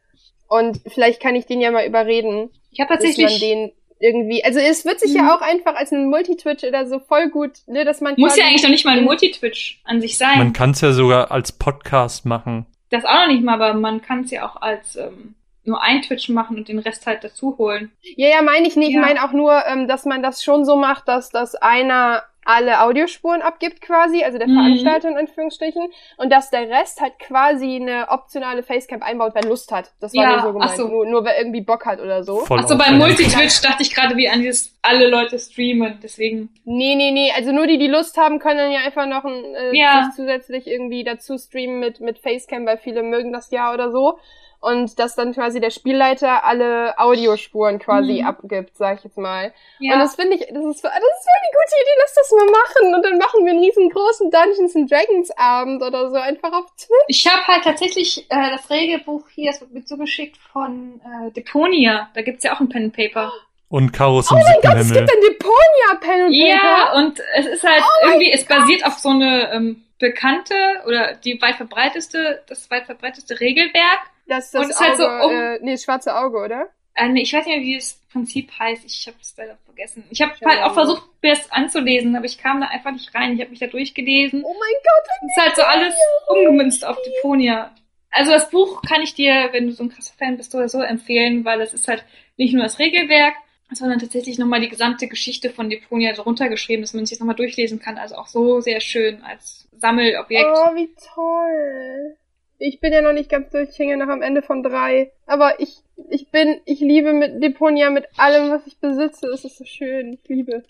Und 0.48 0.80
vielleicht 0.88 1.22
kann 1.22 1.36
ich 1.36 1.46
den 1.46 1.62
ja 1.62 1.72
mal 1.72 1.86
überreden, 1.86 2.50
Ich 2.72 2.80
habe 2.80 2.94
dass 2.94 3.04
man 3.04 3.12
tatsächlich. 3.14 3.40
den 3.40 3.72
irgendwie, 4.00 4.44
also 4.44 4.60
es 4.60 4.84
wird 4.86 5.00
sich 5.00 5.12
Mhm. 5.12 5.18
ja 5.18 5.36
auch 5.36 5.42
einfach 5.42 5.76
als 5.76 5.92
ein 5.92 6.10
Multitwitch 6.10 6.64
oder 6.66 6.86
so 6.86 7.00
voll 7.00 7.30
gut, 7.30 7.52
ne, 7.68 7.86
dass 7.86 8.02
man 8.02 8.14
Muss 8.18 8.36
ja 8.36 8.46
eigentlich 8.46 8.62
noch 8.64 8.70
nicht 8.70 8.86
mal 8.86 8.92
ein 8.92 9.00
in- 9.00 9.06
Multitwitch 9.06 9.80
an 9.86 10.02
sich 10.02 10.18
sein. 10.18 10.38
Man 10.38 10.54
kann 10.54 10.72
es 10.72 10.82
ja 10.82 10.92
sogar 10.92 11.32
als 11.32 11.52
Podcast 11.54 12.26
machen. 12.26 12.66
das 12.92 13.04
auch 13.06 13.14
noch 13.22 13.28
nicht 13.28 13.44
mal, 13.44 13.56
aber 13.62 13.74
man 13.74 14.02
kann 14.02 14.22
es 14.22 14.32
ja 14.32 14.46
auch 14.48 14.62
als 14.62 14.96
ähm, 14.96 15.36
nur 15.64 15.82
ein 15.82 16.02
Twitch 16.04 16.30
machen 16.30 16.58
und 16.58 16.68
den 16.68 16.80
Rest 16.80 17.08
halt 17.08 17.24
dazu 17.24 17.58
holen. 17.58 17.92
Ja, 18.16 18.28
ja, 18.30 18.42
meine 18.42 18.68
ich 18.68 18.76
nicht. 18.76 18.92
Ja. 18.92 19.00
Ich 19.02 19.06
meine 19.06 19.24
auch 19.26 19.32
nur, 19.34 19.66
ähm, 19.68 19.88
dass 19.88 20.06
man 20.06 20.22
das 20.22 20.44
schon 20.44 20.64
so 20.66 20.76
macht, 20.76 21.08
dass 21.08 21.30
das 21.32 21.56
einer 21.56 22.24
alle 22.46 22.82
Audiospuren 22.82 23.42
abgibt 23.42 23.82
quasi, 23.82 24.24
also 24.24 24.38
der 24.38 24.48
Mhm. 24.48 24.54
Veranstalter 24.56 25.10
in 25.10 25.18
Anführungsstrichen, 25.18 25.88
und 26.18 26.32
dass 26.32 26.50
der 26.52 26.70
Rest 26.70 27.02
halt 27.02 27.20
quasi 27.20 27.76
eine 27.82 28.08
optionale 28.10 28.64
Facecam 28.64 29.02
einbaut, 29.02 29.32
wer 29.36 29.44
Lust 29.44 29.72
hat. 29.72 29.92
Das 30.00 30.14
war 30.16 30.24
Ja, 30.24 30.32
nur 30.34 30.42
so 30.42 30.54
gemeint. 30.54 30.72
ach 30.72 30.76
so. 30.78 30.88
Nur, 30.88 31.06
nur 31.08 31.26
wer 31.26 31.38
irgendwie 31.38 31.62
Bock 31.62 31.86
hat 31.86 32.00
oder 32.00 32.24
so. 32.24 32.40
Voll 32.42 32.60
Achso, 32.60 32.78
beim 32.78 33.02
aufwendig. 33.02 33.18
Multitwitch 33.28 33.62
dachte 33.62 33.84
ich 33.84 33.94
gerade 33.94 34.16
wie 34.16 34.30
an 34.30 34.42
dieses 34.42 34.78
alle 34.82 35.08
Leute 35.10 35.38
streamen, 35.40 36.00
deswegen. 36.04 36.50
Nee, 36.64 36.96
nee, 36.96 37.12
nee. 37.12 37.32
Also 37.36 37.52
nur 37.52 37.66
die, 37.68 37.78
die 37.80 37.88
Lust 37.88 38.16
haben, 38.18 38.40
können 38.40 38.60
dann 38.60 38.72
ja 38.72 38.80
einfach 38.86 39.08
noch 39.08 39.26
ein, 39.26 39.56
äh, 39.56 39.76
Ja. 39.76 40.04
sich 40.06 40.16
zusätzlich 40.16 40.68
irgendwie 40.68 41.04
dazu 41.04 41.38
streamen 41.40 41.80
mit, 41.80 42.00
mit 42.00 42.20
Facecam, 42.20 42.66
weil 42.68 42.78
viele 42.78 43.02
mögen 43.04 43.34
das 43.34 43.50
ja 43.52 43.74
oder 43.74 43.92
so. 43.92 44.20
Und 44.66 44.98
dass 44.98 45.16
dann 45.16 45.34
quasi 45.34 45.60
der 45.60 45.70
Spielleiter 45.70 46.44
alle 46.44 46.98
Audiospuren 46.98 47.78
quasi 47.78 48.22
Mhm. 48.22 48.28
abgibt, 48.28 48.76
sag 48.78 48.98
ich 48.98 49.04
jetzt 49.04 49.18
mal. 49.18 49.54
Und 49.80 49.86
Ja. 49.86 50.00
das 50.00 50.16
finde 50.16 50.36
ich, 50.36 50.40
das 50.42 50.50
ist, 50.50 50.56
das 50.56 50.66
ist 50.74 50.82
voll 50.84 50.92
die 50.94 51.56
gute 51.56 51.76
Idee, 51.82 51.96
lass 52.02 52.14
das 52.16 52.32
mal 52.32 52.46
machen. 52.48 52.96
Und 52.96 53.06
dann 53.06 53.18
machen 53.20 53.46
wir 53.46 53.52
einen 53.52 53.64
riesengroßen 53.64 54.32
Dungeons 54.32 54.76
and 54.76 54.92
Dragons 54.92 55.32
Abend 55.38 55.84
oder 55.84 56.10
so 56.10 56.16
einfach 56.16 56.52
auf 56.54 56.66
Twitch. 56.78 56.90
Ich 57.08 57.28
habe 57.28 57.46
halt 57.46 57.64
tatsächlich 57.64 58.26
äh, 58.30 58.50
das 58.52 58.70
Regelbuch 58.70 59.28
hier, 59.34 59.52
es 59.52 59.62
wird 59.62 59.72
mir 59.72 59.86
zugeschickt 59.86 60.38
von 60.52 61.00
äh, 61.06 61.32
Deponia. 61.32 62.10
Da 62.16 62.22
gibt's 62.24 62.44
ja 62.44 62.56
auch 62.56 62.60
ein 62.60 62.70
Pen 62.70 62.86
and 62.86 62.96
Paper. 62.96 63.32
Und 63.70 63.92
Chaos 63.94 64.30
im 64.32 64.38
Oh 64.38 64.40
mein 64.42 64.62
Gott, 64.62 64.82
es 64.82 64.88
Himmel. 64.88 65.06
gibt 65.06 65.16
ein 65.16 65.22
Deponia 65.30 66.00
Pen 66.00 66.26
und 66.28 66.34
Ja, 66.34 66.58
Paper. 66.58 66.96
und 66.98 67.20
es 67.36 67.46
ist 67.46 67.64
halt 67.64 67.82
Oh 67.84 68.08
irgendwie, 68.08 68.32
es 68.32 68.46
basiert 68.46 68.86
auf 68.86 68.94
so 69.00 69.10
eine 69.10 69.52
ähm, 69.54 69.84
bekannte 70.00 70.56
oder 70.88 71.14
die 71.16 71.42
weit 71.42 71.56
verbreiteste, 71.56 72.44
das 72.48 72.70
weit 72.72 72.86
verbreiteste 72.86 73.40
Regelwerk. 73.40 74.00
Das 74.28 74.46
ist 74.46 74.54
das 74.54 74.64
und 74.64 74.70
es 74.70 74.76
ist 74.76 74.82
halt 74.82 74.94
Auge, 74.94 75.04
so 75.22 75.28
um- 75.28 75.34
äh, 75.34 75.60
nee, 75.62 75.72
das 75.74 75.84
schwarze 75.84 76.16
Auge, 76.16 76.38
oder? 76.38 76.70
Äh, 76.96 77.10
nee, 77.10 77.22
ich 77.24 77.34
weiß 77.34 77.46
nicht 77.46 77.58
mehr, 77.58 77.66
wie 77.66 77.76
das 77.76 78.00
Prinzip 78.12 78.52
heißt. 78.58 78.86
Ich 78.86 79.06
habe 79.08 79.18
es 79.22 79.36
leider 79.38 79.58
vergessen. 79.66 80.06
Ich 80.10 80.22
habe 80.22 80.34
halt 80.46 80.64
auch 80.64 80.74
versucht, 80.74 81.04
mir 81.22 81.32
das 81.36 81.52
anzulesen, 81.52 82.16
aber 82.16 82.26
ich 82.26 82.38
kam 82.38 82.62
da 82.62 82.68
einfach 82.68 82.92
nicht 82.92 83.14
rein. 83.14 83.34
Ich 83.34 83.42
habe 83.42 83.50
mich 83.50 83.60
da 83.60 83.68
durchgelesen. 83.68 84.44
Oh 84.46 84.54
mein 84.54 84.74
Gott. 84.84 85.10
Es 85.22 85.36
ist 85.36 85.44
halt 85.44 85.56
so 85.58 85.62
alles 85.64 85.94
umgemünzt 86.30 86.86
auf 86.86 86.98
Deponia. 87.04 87.76
Also 88.12 88.32
das 88.32 88.50
Buch 88.50 88.82
kann 88.82 89.02
ich 89.02 89.14
dir, 89.14 89.50
wenn 89.52 89.68
du 89.68 89.74
so 89.74 89.84
ein 89.84 89.90
krasser 89.90 90.14
Fan 90.18 90.38
bist, 90.38 90.56
oder 90.56 90.70
so 90.70 90.80
empfehlen, 90.82 91.44
weil 91.44 91.60
es 91.60 91.74
ist 91.74 91.88
halt 91.90 92.06
nicht 92.38 92.54
nur 92.54 92.64
das 92.64 92.80
Regelwerk, 92.80 93.34
sondern 93.74 94.00
tatsächlich 94.00 94.38
nochmal 94.38 94.62
die 94.62 94.70
gesamte 94.70 95.10
Geschichte 95.10 95.50
von 95.50 95.70
Deponia 95.70 96.16
so 96.16 96.22
runtergeschrieben, 96.22 96.82
dass 96.82 96.94
man 96.94 97.06
sich 97.06 97.18
das 97.18 97.20
nochmal 97.20 97.36
durchlesen 97.36 97.80
kann. 97.82 97.98
Also 97.98 98.16
auch 98.16 98.28
so 98.28 98.62
sehr 98.62 98.80
schön 98.80 99.22
als 99.24 99.68
Sammelobjekt. 99.76 100.46
Oh, 100.50 100.76
wie 100.76 100.90
toll. 101.14 102.16
Ich 102.58 102.80
bin 102.80 102.94
ja 102.94 103.02
noch 103.02 103.14
nicht 103.14 103.30
ganz 103.30 103.52
durch, 103.52 103.70
ich 103.70 103.80
hänge 103.80 103.98
noch 103.98 104.08
am 104.08 104.22
Ende 104.22 104.42
von 104.42 104.64
drei. 104.64 105.12
Aber 105.26 105.60
ich, 105.60 105.84
ich 106.10 106.30
bin, 106.32 106.62
ich 106.66 106.80
liebe 106.80 107.14
mit 107.14 107.44
Deponia 107.44 107.90
mit 107.90 108.06
allem, 108.18 108.50
was 108.52 108.66
ich 108.66 108.80
besitze. 108.80 109.28
Es 109.28 109.44
ist 109.44 109.58
so 109.58 109.66
schön. 109.66 110.14
Ich 110.14 110.28
liebe 110.30 110.54
es. 110.54 110.64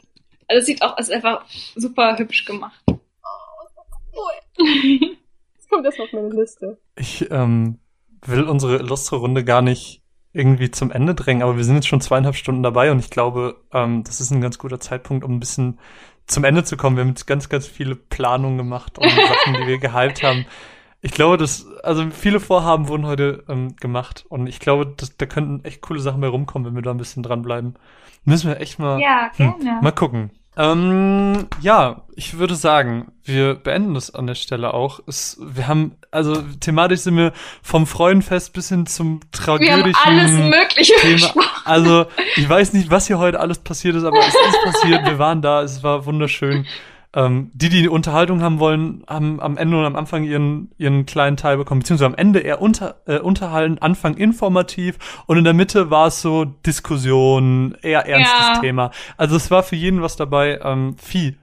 Also 0.47 0.59
es 0.59 0.65
sieht 0.65 0.81
auch, 0.81 0.97
es 0.97 1.09
ist 1.09 1.13
einfach 1.15 1.45
super 1.75 2.17
hübsch 2.17 2.45
gemacht. 2.45 2.81
Jetzt 5.55 5.69
kommt 5.69 5.85
das 5.85 5.99
auf 5.99 6.11
meine 6.13 6.29
Liste. 6.29 6.77
Ich 6.95 7.29
ähm, 7.31 7.79
will 8.25 8.43
unsere 8.43 8.77
illustre 8.77 9.17
Runde 9.17 9.43
gar 9.43 9.61
nicht 9.61 10.01
irgendwie 10.33 10.69
zum 10.69 10.91
Ende 10.91 11.15
drängen, 11.15 11.43
aber 11.43 11.55
wir 11.55 11.63
sind 11.63 11.75
jetzt 11.75 11.87
schon 11.87 12.01
zweieinhalb 12.01 12.35
Stunden 12.35 12.61
dabei 12.61 12.91
und 12.91 12.99
ich 12.99 13.09
glaube, 13.09 13.55
ähm, 13.71 14.03
das 14.03 14.19
ist 14.19 14.31
ein 14.31 14.41
ganz 14.41 14.57
guter 14.57 14.79
Zeitpunkt, 14.79 15.23
um 15.23 15.35
ein 15.35 15.39
bisschen 15.39 15.79
zum 16.27 16.43
Ende 16.43 16.63
zu 16.63 16.75
kommen. 16.75 16.97
Wir 16.97 17.03
haben 17.03 17.09
jetzt 17.09 17.25
ganz, 17.25 17.47
ganz 17.49 17.67
viele 17.67 17.95
Planungen 17.95 18.57
gemacht 18.57 18.97
und 18.97 19.09
Sachen, 19.09 19.53
die 19.53 19.67
wir 19.67 19.77
gehypt 19.77 20.23
haben. 20.23 20.45
Ich 21.05 21.11
glaube, 21.11 21.37
dass, 21.37 21.67
also 21.83 22.09
viele 22.09 22.39
Vorhaben 22.39 22.87
wurden 22.87 23.05
heute 23.05 23.43
ähm, 23.47 23.75
gemacht 23.75 24.25
und 24.27 24.47
ich 24.47 24.59
glaube, 24.59 24.87
dass, 24.97 25.15
da 25.15 25.27
könnten 25.27 25.63
echt 25.63 25.81
coole 25.81 25.99
Sachen 25.99 26.19
bei 26.19 26.27
rumkommen, 26.27 26.67
wenn 26.67 26.73
wir 26.73 26.81
da 26.81 26.89
ein 26.89 26.97
bisschen 26.97 27.21
dranbleiben. 27.21 27.75
Müssen 28.23 28.49
wir 28.49 28.59
echt 28.59 28.79
mal, 28.79 28.99
Ja, 28.99 29.29
hm, 29.35 29.53
gerne. 29.59 29.81
mal 29.83 29.91
gucken. 29.91 30.31
Ähm, 30.57 31.45
ja, 31.61 32.01
ich 32.15 32.39
würde 32.39 32.55
sagen, 32.55 33.11
wir 33.23 33.53
beenden 33.53 33.93
das 33.93 34.15
an 34.15 34.25
der 34.25 34.33
Stelle 34.33 34.73
auch. 34.73 34.99
Es, 35.05 35.37
wir 35.39 35.67
haben, 35.67 35.95
also 36.09 36.41
thematisch 36.59 37.01
sind 37.01 37.17
wir 37.17 37.33
vom 37.61 37.85
Freudenfest 37.85 38.53
bis 38.53 38.69
hin 38.69 38.87
zum 38.87 39.19
Wir 39.19 39.73
haben 39.73 39.91
tragödischen 39.91 39.95
alles 40.07 40.31
Mögliche 40.31 40.95
Thema. 41.01 41.33
Also, 41.65 42.07
ich 42.35 42.49
weiß 42.49 42.73
nicht, 42.73 42.89
was 42.89 43.05
hier 43.05 43.19
heute 43.19 43.39
alles 43.39 43.59
passiert 43.59 43.95
ist, 43.95 44.05
aber 44.05 44.17
es 44.17 44.33
ist 44.33 44.63
passiert. 44.63 45.05
Wir 45.05 45.19
waren 45.19 45.43
da, 45.43 45.61
es 45.61 45.83
war 45.83 46.07
wunderschön. 46.07 46.65
Ähm, 47.15 47.49
die, 47.53 47.69
die 47.69 47.87
Unterhaltung 47.87 48.41
haben 48.41 48.59
wollen, 48.59 49.03
haben 49.07 49.39
am 49.39 49.55
Ende 49.55 49.79
und 49.79 49.85
am 49.85 49.95
Anfang 49.95 50.25
ihren, 50.25 50.71
ihren 50.77 51.05
kleinen 51.05 51.37
Teil 51.37 51.55
bekommen, 51.55 51.79
beziehungsweise 51.79 52.07
am 52.07 52.15
Ende 52.15 52.39
eher 52.39 52.61
unter, 52.61 53.01
äh, 53.05 53.19
unterhalten, 53.19 53.79
Anfang 53.79 54.17
informativ 54.17 55.23
und 55.25 55.37
in 55.37 55.45
der 55.45 55.53
Mitte 55.53 55.89
war 55.89 56.07
es 56.07 56.21
so 56.21 56.43
Diskussion, 56.43 57.77
eher 57.81 58.05
ernstes 58.05 58.47
Ja. 58.55 58.59
Thema. 58.59 58.91
Also 59.15 59.37
es 59.37 59.49
war 59.49 59.63
für 59.63 59.77
jeden 59.77 60.01
was 60.01 60.17
dabei. 60.17 60.59
Ähm, 60.61 60.97
Vieh, 60.97 61.37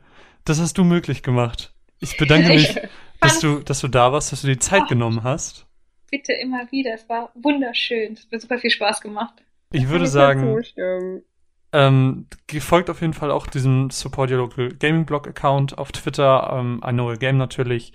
das 0.45 0.61
hast 0.61 0.77
du 0.77 0.85
möglich 0.85 1.23
gemacht. 1.23 1.73
Ich 2.01 2.19
bedanke 2.19 2.49
mich, 2.49 2.79
dass 3.21 3.41
du, 3.41 3.61
dass 3.61 3.81
du 3.81 3.89
da 3.89 4.13
warst, 4.13 4.31
dass 4.33 4.43
du 4.43 4.49
die 4.49 4.59
Zeit 4.59 4.83
Ach. 4.85 4.89
genommen 4.89 5.23
hast. 5.25 5.67
Bitte 6.11 6.35
immer 6.35 6.71
wieder. 6.71 6.93
Es 6.95 7.09
war 7.09 7.31
wunderschön. 7.35 8.13
Es 8.13 8.25
hat 8.25 8.33
mir 8.33 8.41
super 8.41 8.59
viel 8.59 8.71
Spaß 8.71 9.01
gemacht. 9.01 9.43
Ich 9.73 9.89
würde 9.89 10.07
sagen. 10.07 10.55
Ähm, 11.75 12.27
folgt 12.61 12.91
auf 12.91 13.01
jeden 13.01 13.15
Fall 13.15 13.31
auch 13.31 13.47
diesem 13.47 13.89
Support 13.91 14.31
Your 14.31 14.37
Local 14.39 14.69
Gaming 14.79 15.07
Blog 15.07 15.27
Account 15.27 15.79
auf 15.79 15.91
Twitter, 15.93 16.55
ähm, 16.59 16.83
I 16.87 16.91
Know 16.91 17.11
a 17.11 17.15
Game 17.17 17.39
natürlich. 17.39 17.93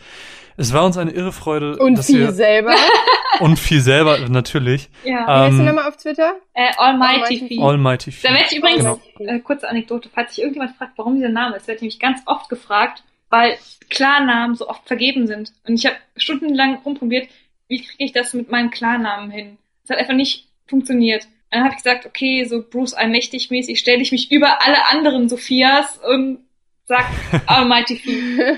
Es 0.58 0.74
war 0.74 0.84
uns 0.86 0.98
eine 0.98 1.12
irre 1.12 1.32
Freude, 1.32 1.78
Und 1.78 1.98
dass 1.98 2.08
viel 2.08 2.22
ihr 2.22 2.32
selber. 2.32 2.74
und 3.40 3.60
viel 3.60 3.80
selber 3.82 4.18
natürlich. 4.30 4.90
Ja. 5.04 5.12
Wie 5.28 5.32
heißt 5.32 5.58
du 5.58 5.60
Ähm, 5.60 5.66
nochmal 5.68 5.88
auf 5.90 5.98
Twitter? 5.98 6.34
äh, 6.56 6.72
Almighty 6.78 7.14
Almighty 7.36 7.48
Fee. 7.48 7.62
Almighty 7.62 8.14
Da 8.24 8.30
werde 8.34 8.46
ich 8.50 8.58
übrigens, 8.58 8.84
Genau. 8.84 9.00
äh, 9.20 9.40
kurze 9.40 9.70
Anekdote, 9.70 10.10
falls 10.12 10.30
sich 10.34 10.40
irgendjemand 10.44 10.76
fragt, 10.78 10.94
warum 10.98 11.16
dieser 11.16 11.30
Name 11.30 11.56
ist, 11.58 11.68
werde 11.68 11.76
ich 11.78 11.82
nämlich 11.84 12.00
ganz 12.00 12.22
oft 12.26 12.50
gefragt, 12.50 13.04
weil 13.30 13.56
Klarnamen 13.92 14.56
so 14.56 14.68
oft 14.68 14.88
vergeben 14.88 15.28
sind. 15.28 15.54
Und 15.68 15.76
ich 15.76 15.86
habe 15.86 15.98
stundenlang 16.16 16.78
rumprobiert, 16.84 17.30
wie 17.68 17.84
kriege 17.84 18.04
ich 18.06 18.12
das 18.14 18.34
mit 18.34 18.50
meinen 18.50 18.72
Klarnamen 18.72 19.30
hin. 19.30 19.58
Es 19.84 19.92
hat 19.92 20.00
einfach 20.00 20.16
nicht 20.16 20.48
funktioniert. 20.66 21.28
Dann 21.52 21.62
habe 21.64 21.72
ich 21.72 21.84
gesagt, 21.84 22.06
okay, 22.06 22.44
so 22.46 22.64
Bruce 22.68 22.94
Allmächtig 22.94 23.50
mäßig 23.50 23.80
stelle 23.80 24.02
ich 24.02 24.12
mich 24.12 24.32
über 24.32 24.66
alle 24.66 24.86
anderen 24.92 25.30
Sophias 25.30 25.98
und 26.00 26.40
sag 26.86 27.06
Almighty 27.48 27.98
Fee. 27.98 28.58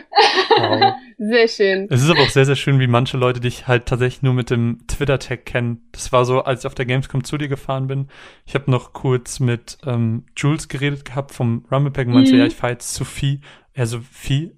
Wow. 0.57 0.93
Sehr 1.17 1.47
schön. 1.49 1.87
Es 1.89 2.01
ist 2.01 2.09
aber 2.09 2.21
auch 2.21 2.29
sehr, 2.29 2.45
sehr 2.45 2.55
schön, 2.55 2.79
wie 2.79 2.87
manche 2.87 3.17
Leute 3.17 3.39
dich 3.41 3.67
halt 3.67 3.87
tatsächlich 3.87 4.21
nur 4.21 4.33
mit 4.33 4.49
dem 4.49 4.85
Twitter-Tag 4.87 5.45
kennen. 5.45 5.89
Das 5.91 6.11
war 6.13 6.23
so, 6.25 6.43
als 6.43 6.61
ich 6.61 6.67
auf 6.67 6.75
der 6.75 6.85
Gamescom 6.85 7.23
zu 7.23 7.37
dir 7.37 7.49
gefahren 7.49 7.87
bin. 7.87 8.07
Ich 8.45 8.53
habe 8.55 8.71
noch 8.71 8.93
kurz 8.93 9.39
mit 9.41 9.77
ähm, 9.85 10.25
Jules 10.37 10.67
geredet 10.69 11.03
gehabt 11.05 11.31
vom 11.33 11.65
Rumblepack 11.71 12.07
und 12.07 12.13
meinte, 12.13 12.31
Mhm. 12.33 12.39
ja, 12.39 12.45
ich 12.45 12.55
fahre 12.55 12.73
jetzt 12.73 12.93
zu 12.93 13.03
Vieh. 13.03 13.41
Er 13.73 13.85
so, 13.87 13.99
Vieh? 14.11 14.51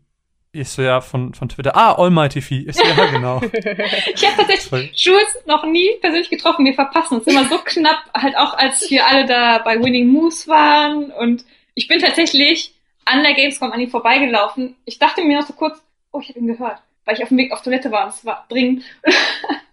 Ich 0.53 0.67
so, 0.67 0.81
ja, 0.81 0.99
von, 0.99 1.33
von 1.33 1.47
Twitter. 1.47 1.77
Ah, 1.77 1.93
Almighty. 1.93 2.39
Ich 2.39 2.75
so, 2.75 2.83
ja, 2.83 3.05
genau. 3.11 3.41
Ich 3.41 4.27
habe 4.27 4.35
tatsächlich. 4.37 4.91
Jules 4.95 5.37
noch 5.45 5.65
nie 5.65 5.91
persönlich 6.01 6.29
getroffen. 6.29 6.65
Wir 6.65 6.73
verpassen 6.73 7.15
uns 7.15 7.27
immer 7.27 7.45
so 7.45 7.57
knapp, 7.59 8.03
halt 8.13 8.35
auch 8.35 8.53
als 8.55 8.89
wir 8.89 9.05
alle 9.07 9.25
da 9.25 9.59
bei 9.59 9.81
Winning 9.81 10.07
Moves 10.07 10.49
waren. 10.49 11.11
Und 11.11 11.45
ich 11.73 11.87
bin 11.87 11.99
tatsächlich 11.99 12.73
an 13.05 13.23
der 13.23 13.33
Gamescom 13.33 13.71
an 13.71 13.79
ihm 13.79 13.89
vorbeigelaufen. 13.89 14.75
Ich 14.83 14.99
dachte 14.99 15.23
mir 15.23 15.39
noch 15.39 15.47
so 15.47 15.53
kurz, 15.53 15.81
oh, 16.11 16.19
ich 16.19 16.29
habe 16.29 16.39
ihn 16.39 16.47
gehört, 16.47 16.79
weil 17.05 17.15
ich 17.15 17.23
auf 17.23 17.29
dem 17.29 17.37
Weg 17.37 17.53
auf 17.53 17.61
Toilette 17.61 17.89
war 17.89 18.05
und 18.05 18.09
es 18.09 18.25
war 18.25 18.45
dringend. 18.49 18.83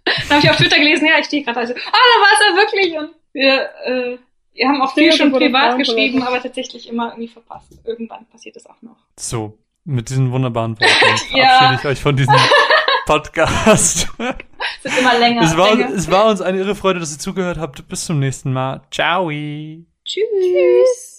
Dann 0.04 0.36
habe 0.36 0.40
ich 0.44 0.50
auf 0.50 0.56
Twitter 0.56 0.78
gelesen, 0.78 1.08
ja, 1.08 1.18
ich 1.18 1.26
stehe 1.26 1.42
gerade. 1.42 1.58
Also, 1.58 1.74
ah, 1.74 1.76
da 1.76 2.20
war 2.20 2.32
es 2.32 2.46
ja 2.46 2.56
wirklich. 2.56 2.98
Und 2.98 3.10
wir, 3.32 3.68
äh, 3.84 4.18
wir 4.54 4.68
haben 4.68 4.80
auch 4.80 4.94
viel 4.94 5.12
schon 5.12 5.32
privat 5.32 5.76
geschrieben, 5.76 6.22
aber 6.22 6.40
tatsächlich 6.40 6.88
immer 6.88 7.08
irgendwie 7.08 7.28
verpasst. 7.28 7.72
Irgendwann 7.84 8.26
passiert 8.26 8.56
es 8.56 8.66
auch 8.66 8.80
noch. 8.80 8.96
So, 9.16 9.58
mit 9.88 10.10
diesen 10.10 10.30
wunderbaren 10.32 10.78
Worten 10.78 10.92
Ja. 11.36 11.46
verabschiede 11.58 11.80
ich 11.80 11.84
euch 11.86 12.00
von 12.02 12.16
diesem 12.16 12.34
Podcast. 13.06 14.08
Es 14.18 14.84
wird 14.84 14.98
immer 15.00 15.18
länger. 15.18 15.42
es, 15.42 15.56
war, 15.56 15.74
länger. 15.74 15.94
es 15.94 16.10
war 16.10 16.26
uns 16.26 16.40
eine 16.40 16.58
irre 16.58 16.74
Freude, 16.74 17.00
dass 17.00 17.12
ihr 17.12 17.18
zugehört 17.18 17.58
habt. 17.58 17.88
Bis 17.88 18.04
zum 18.04 18.18
nächsten 18.18 18.52
Mal. 18.52 18.82
Ciao. 18.90 19.30
Tschüss. 19.30 19.84
Tschüss. 20.04 21.17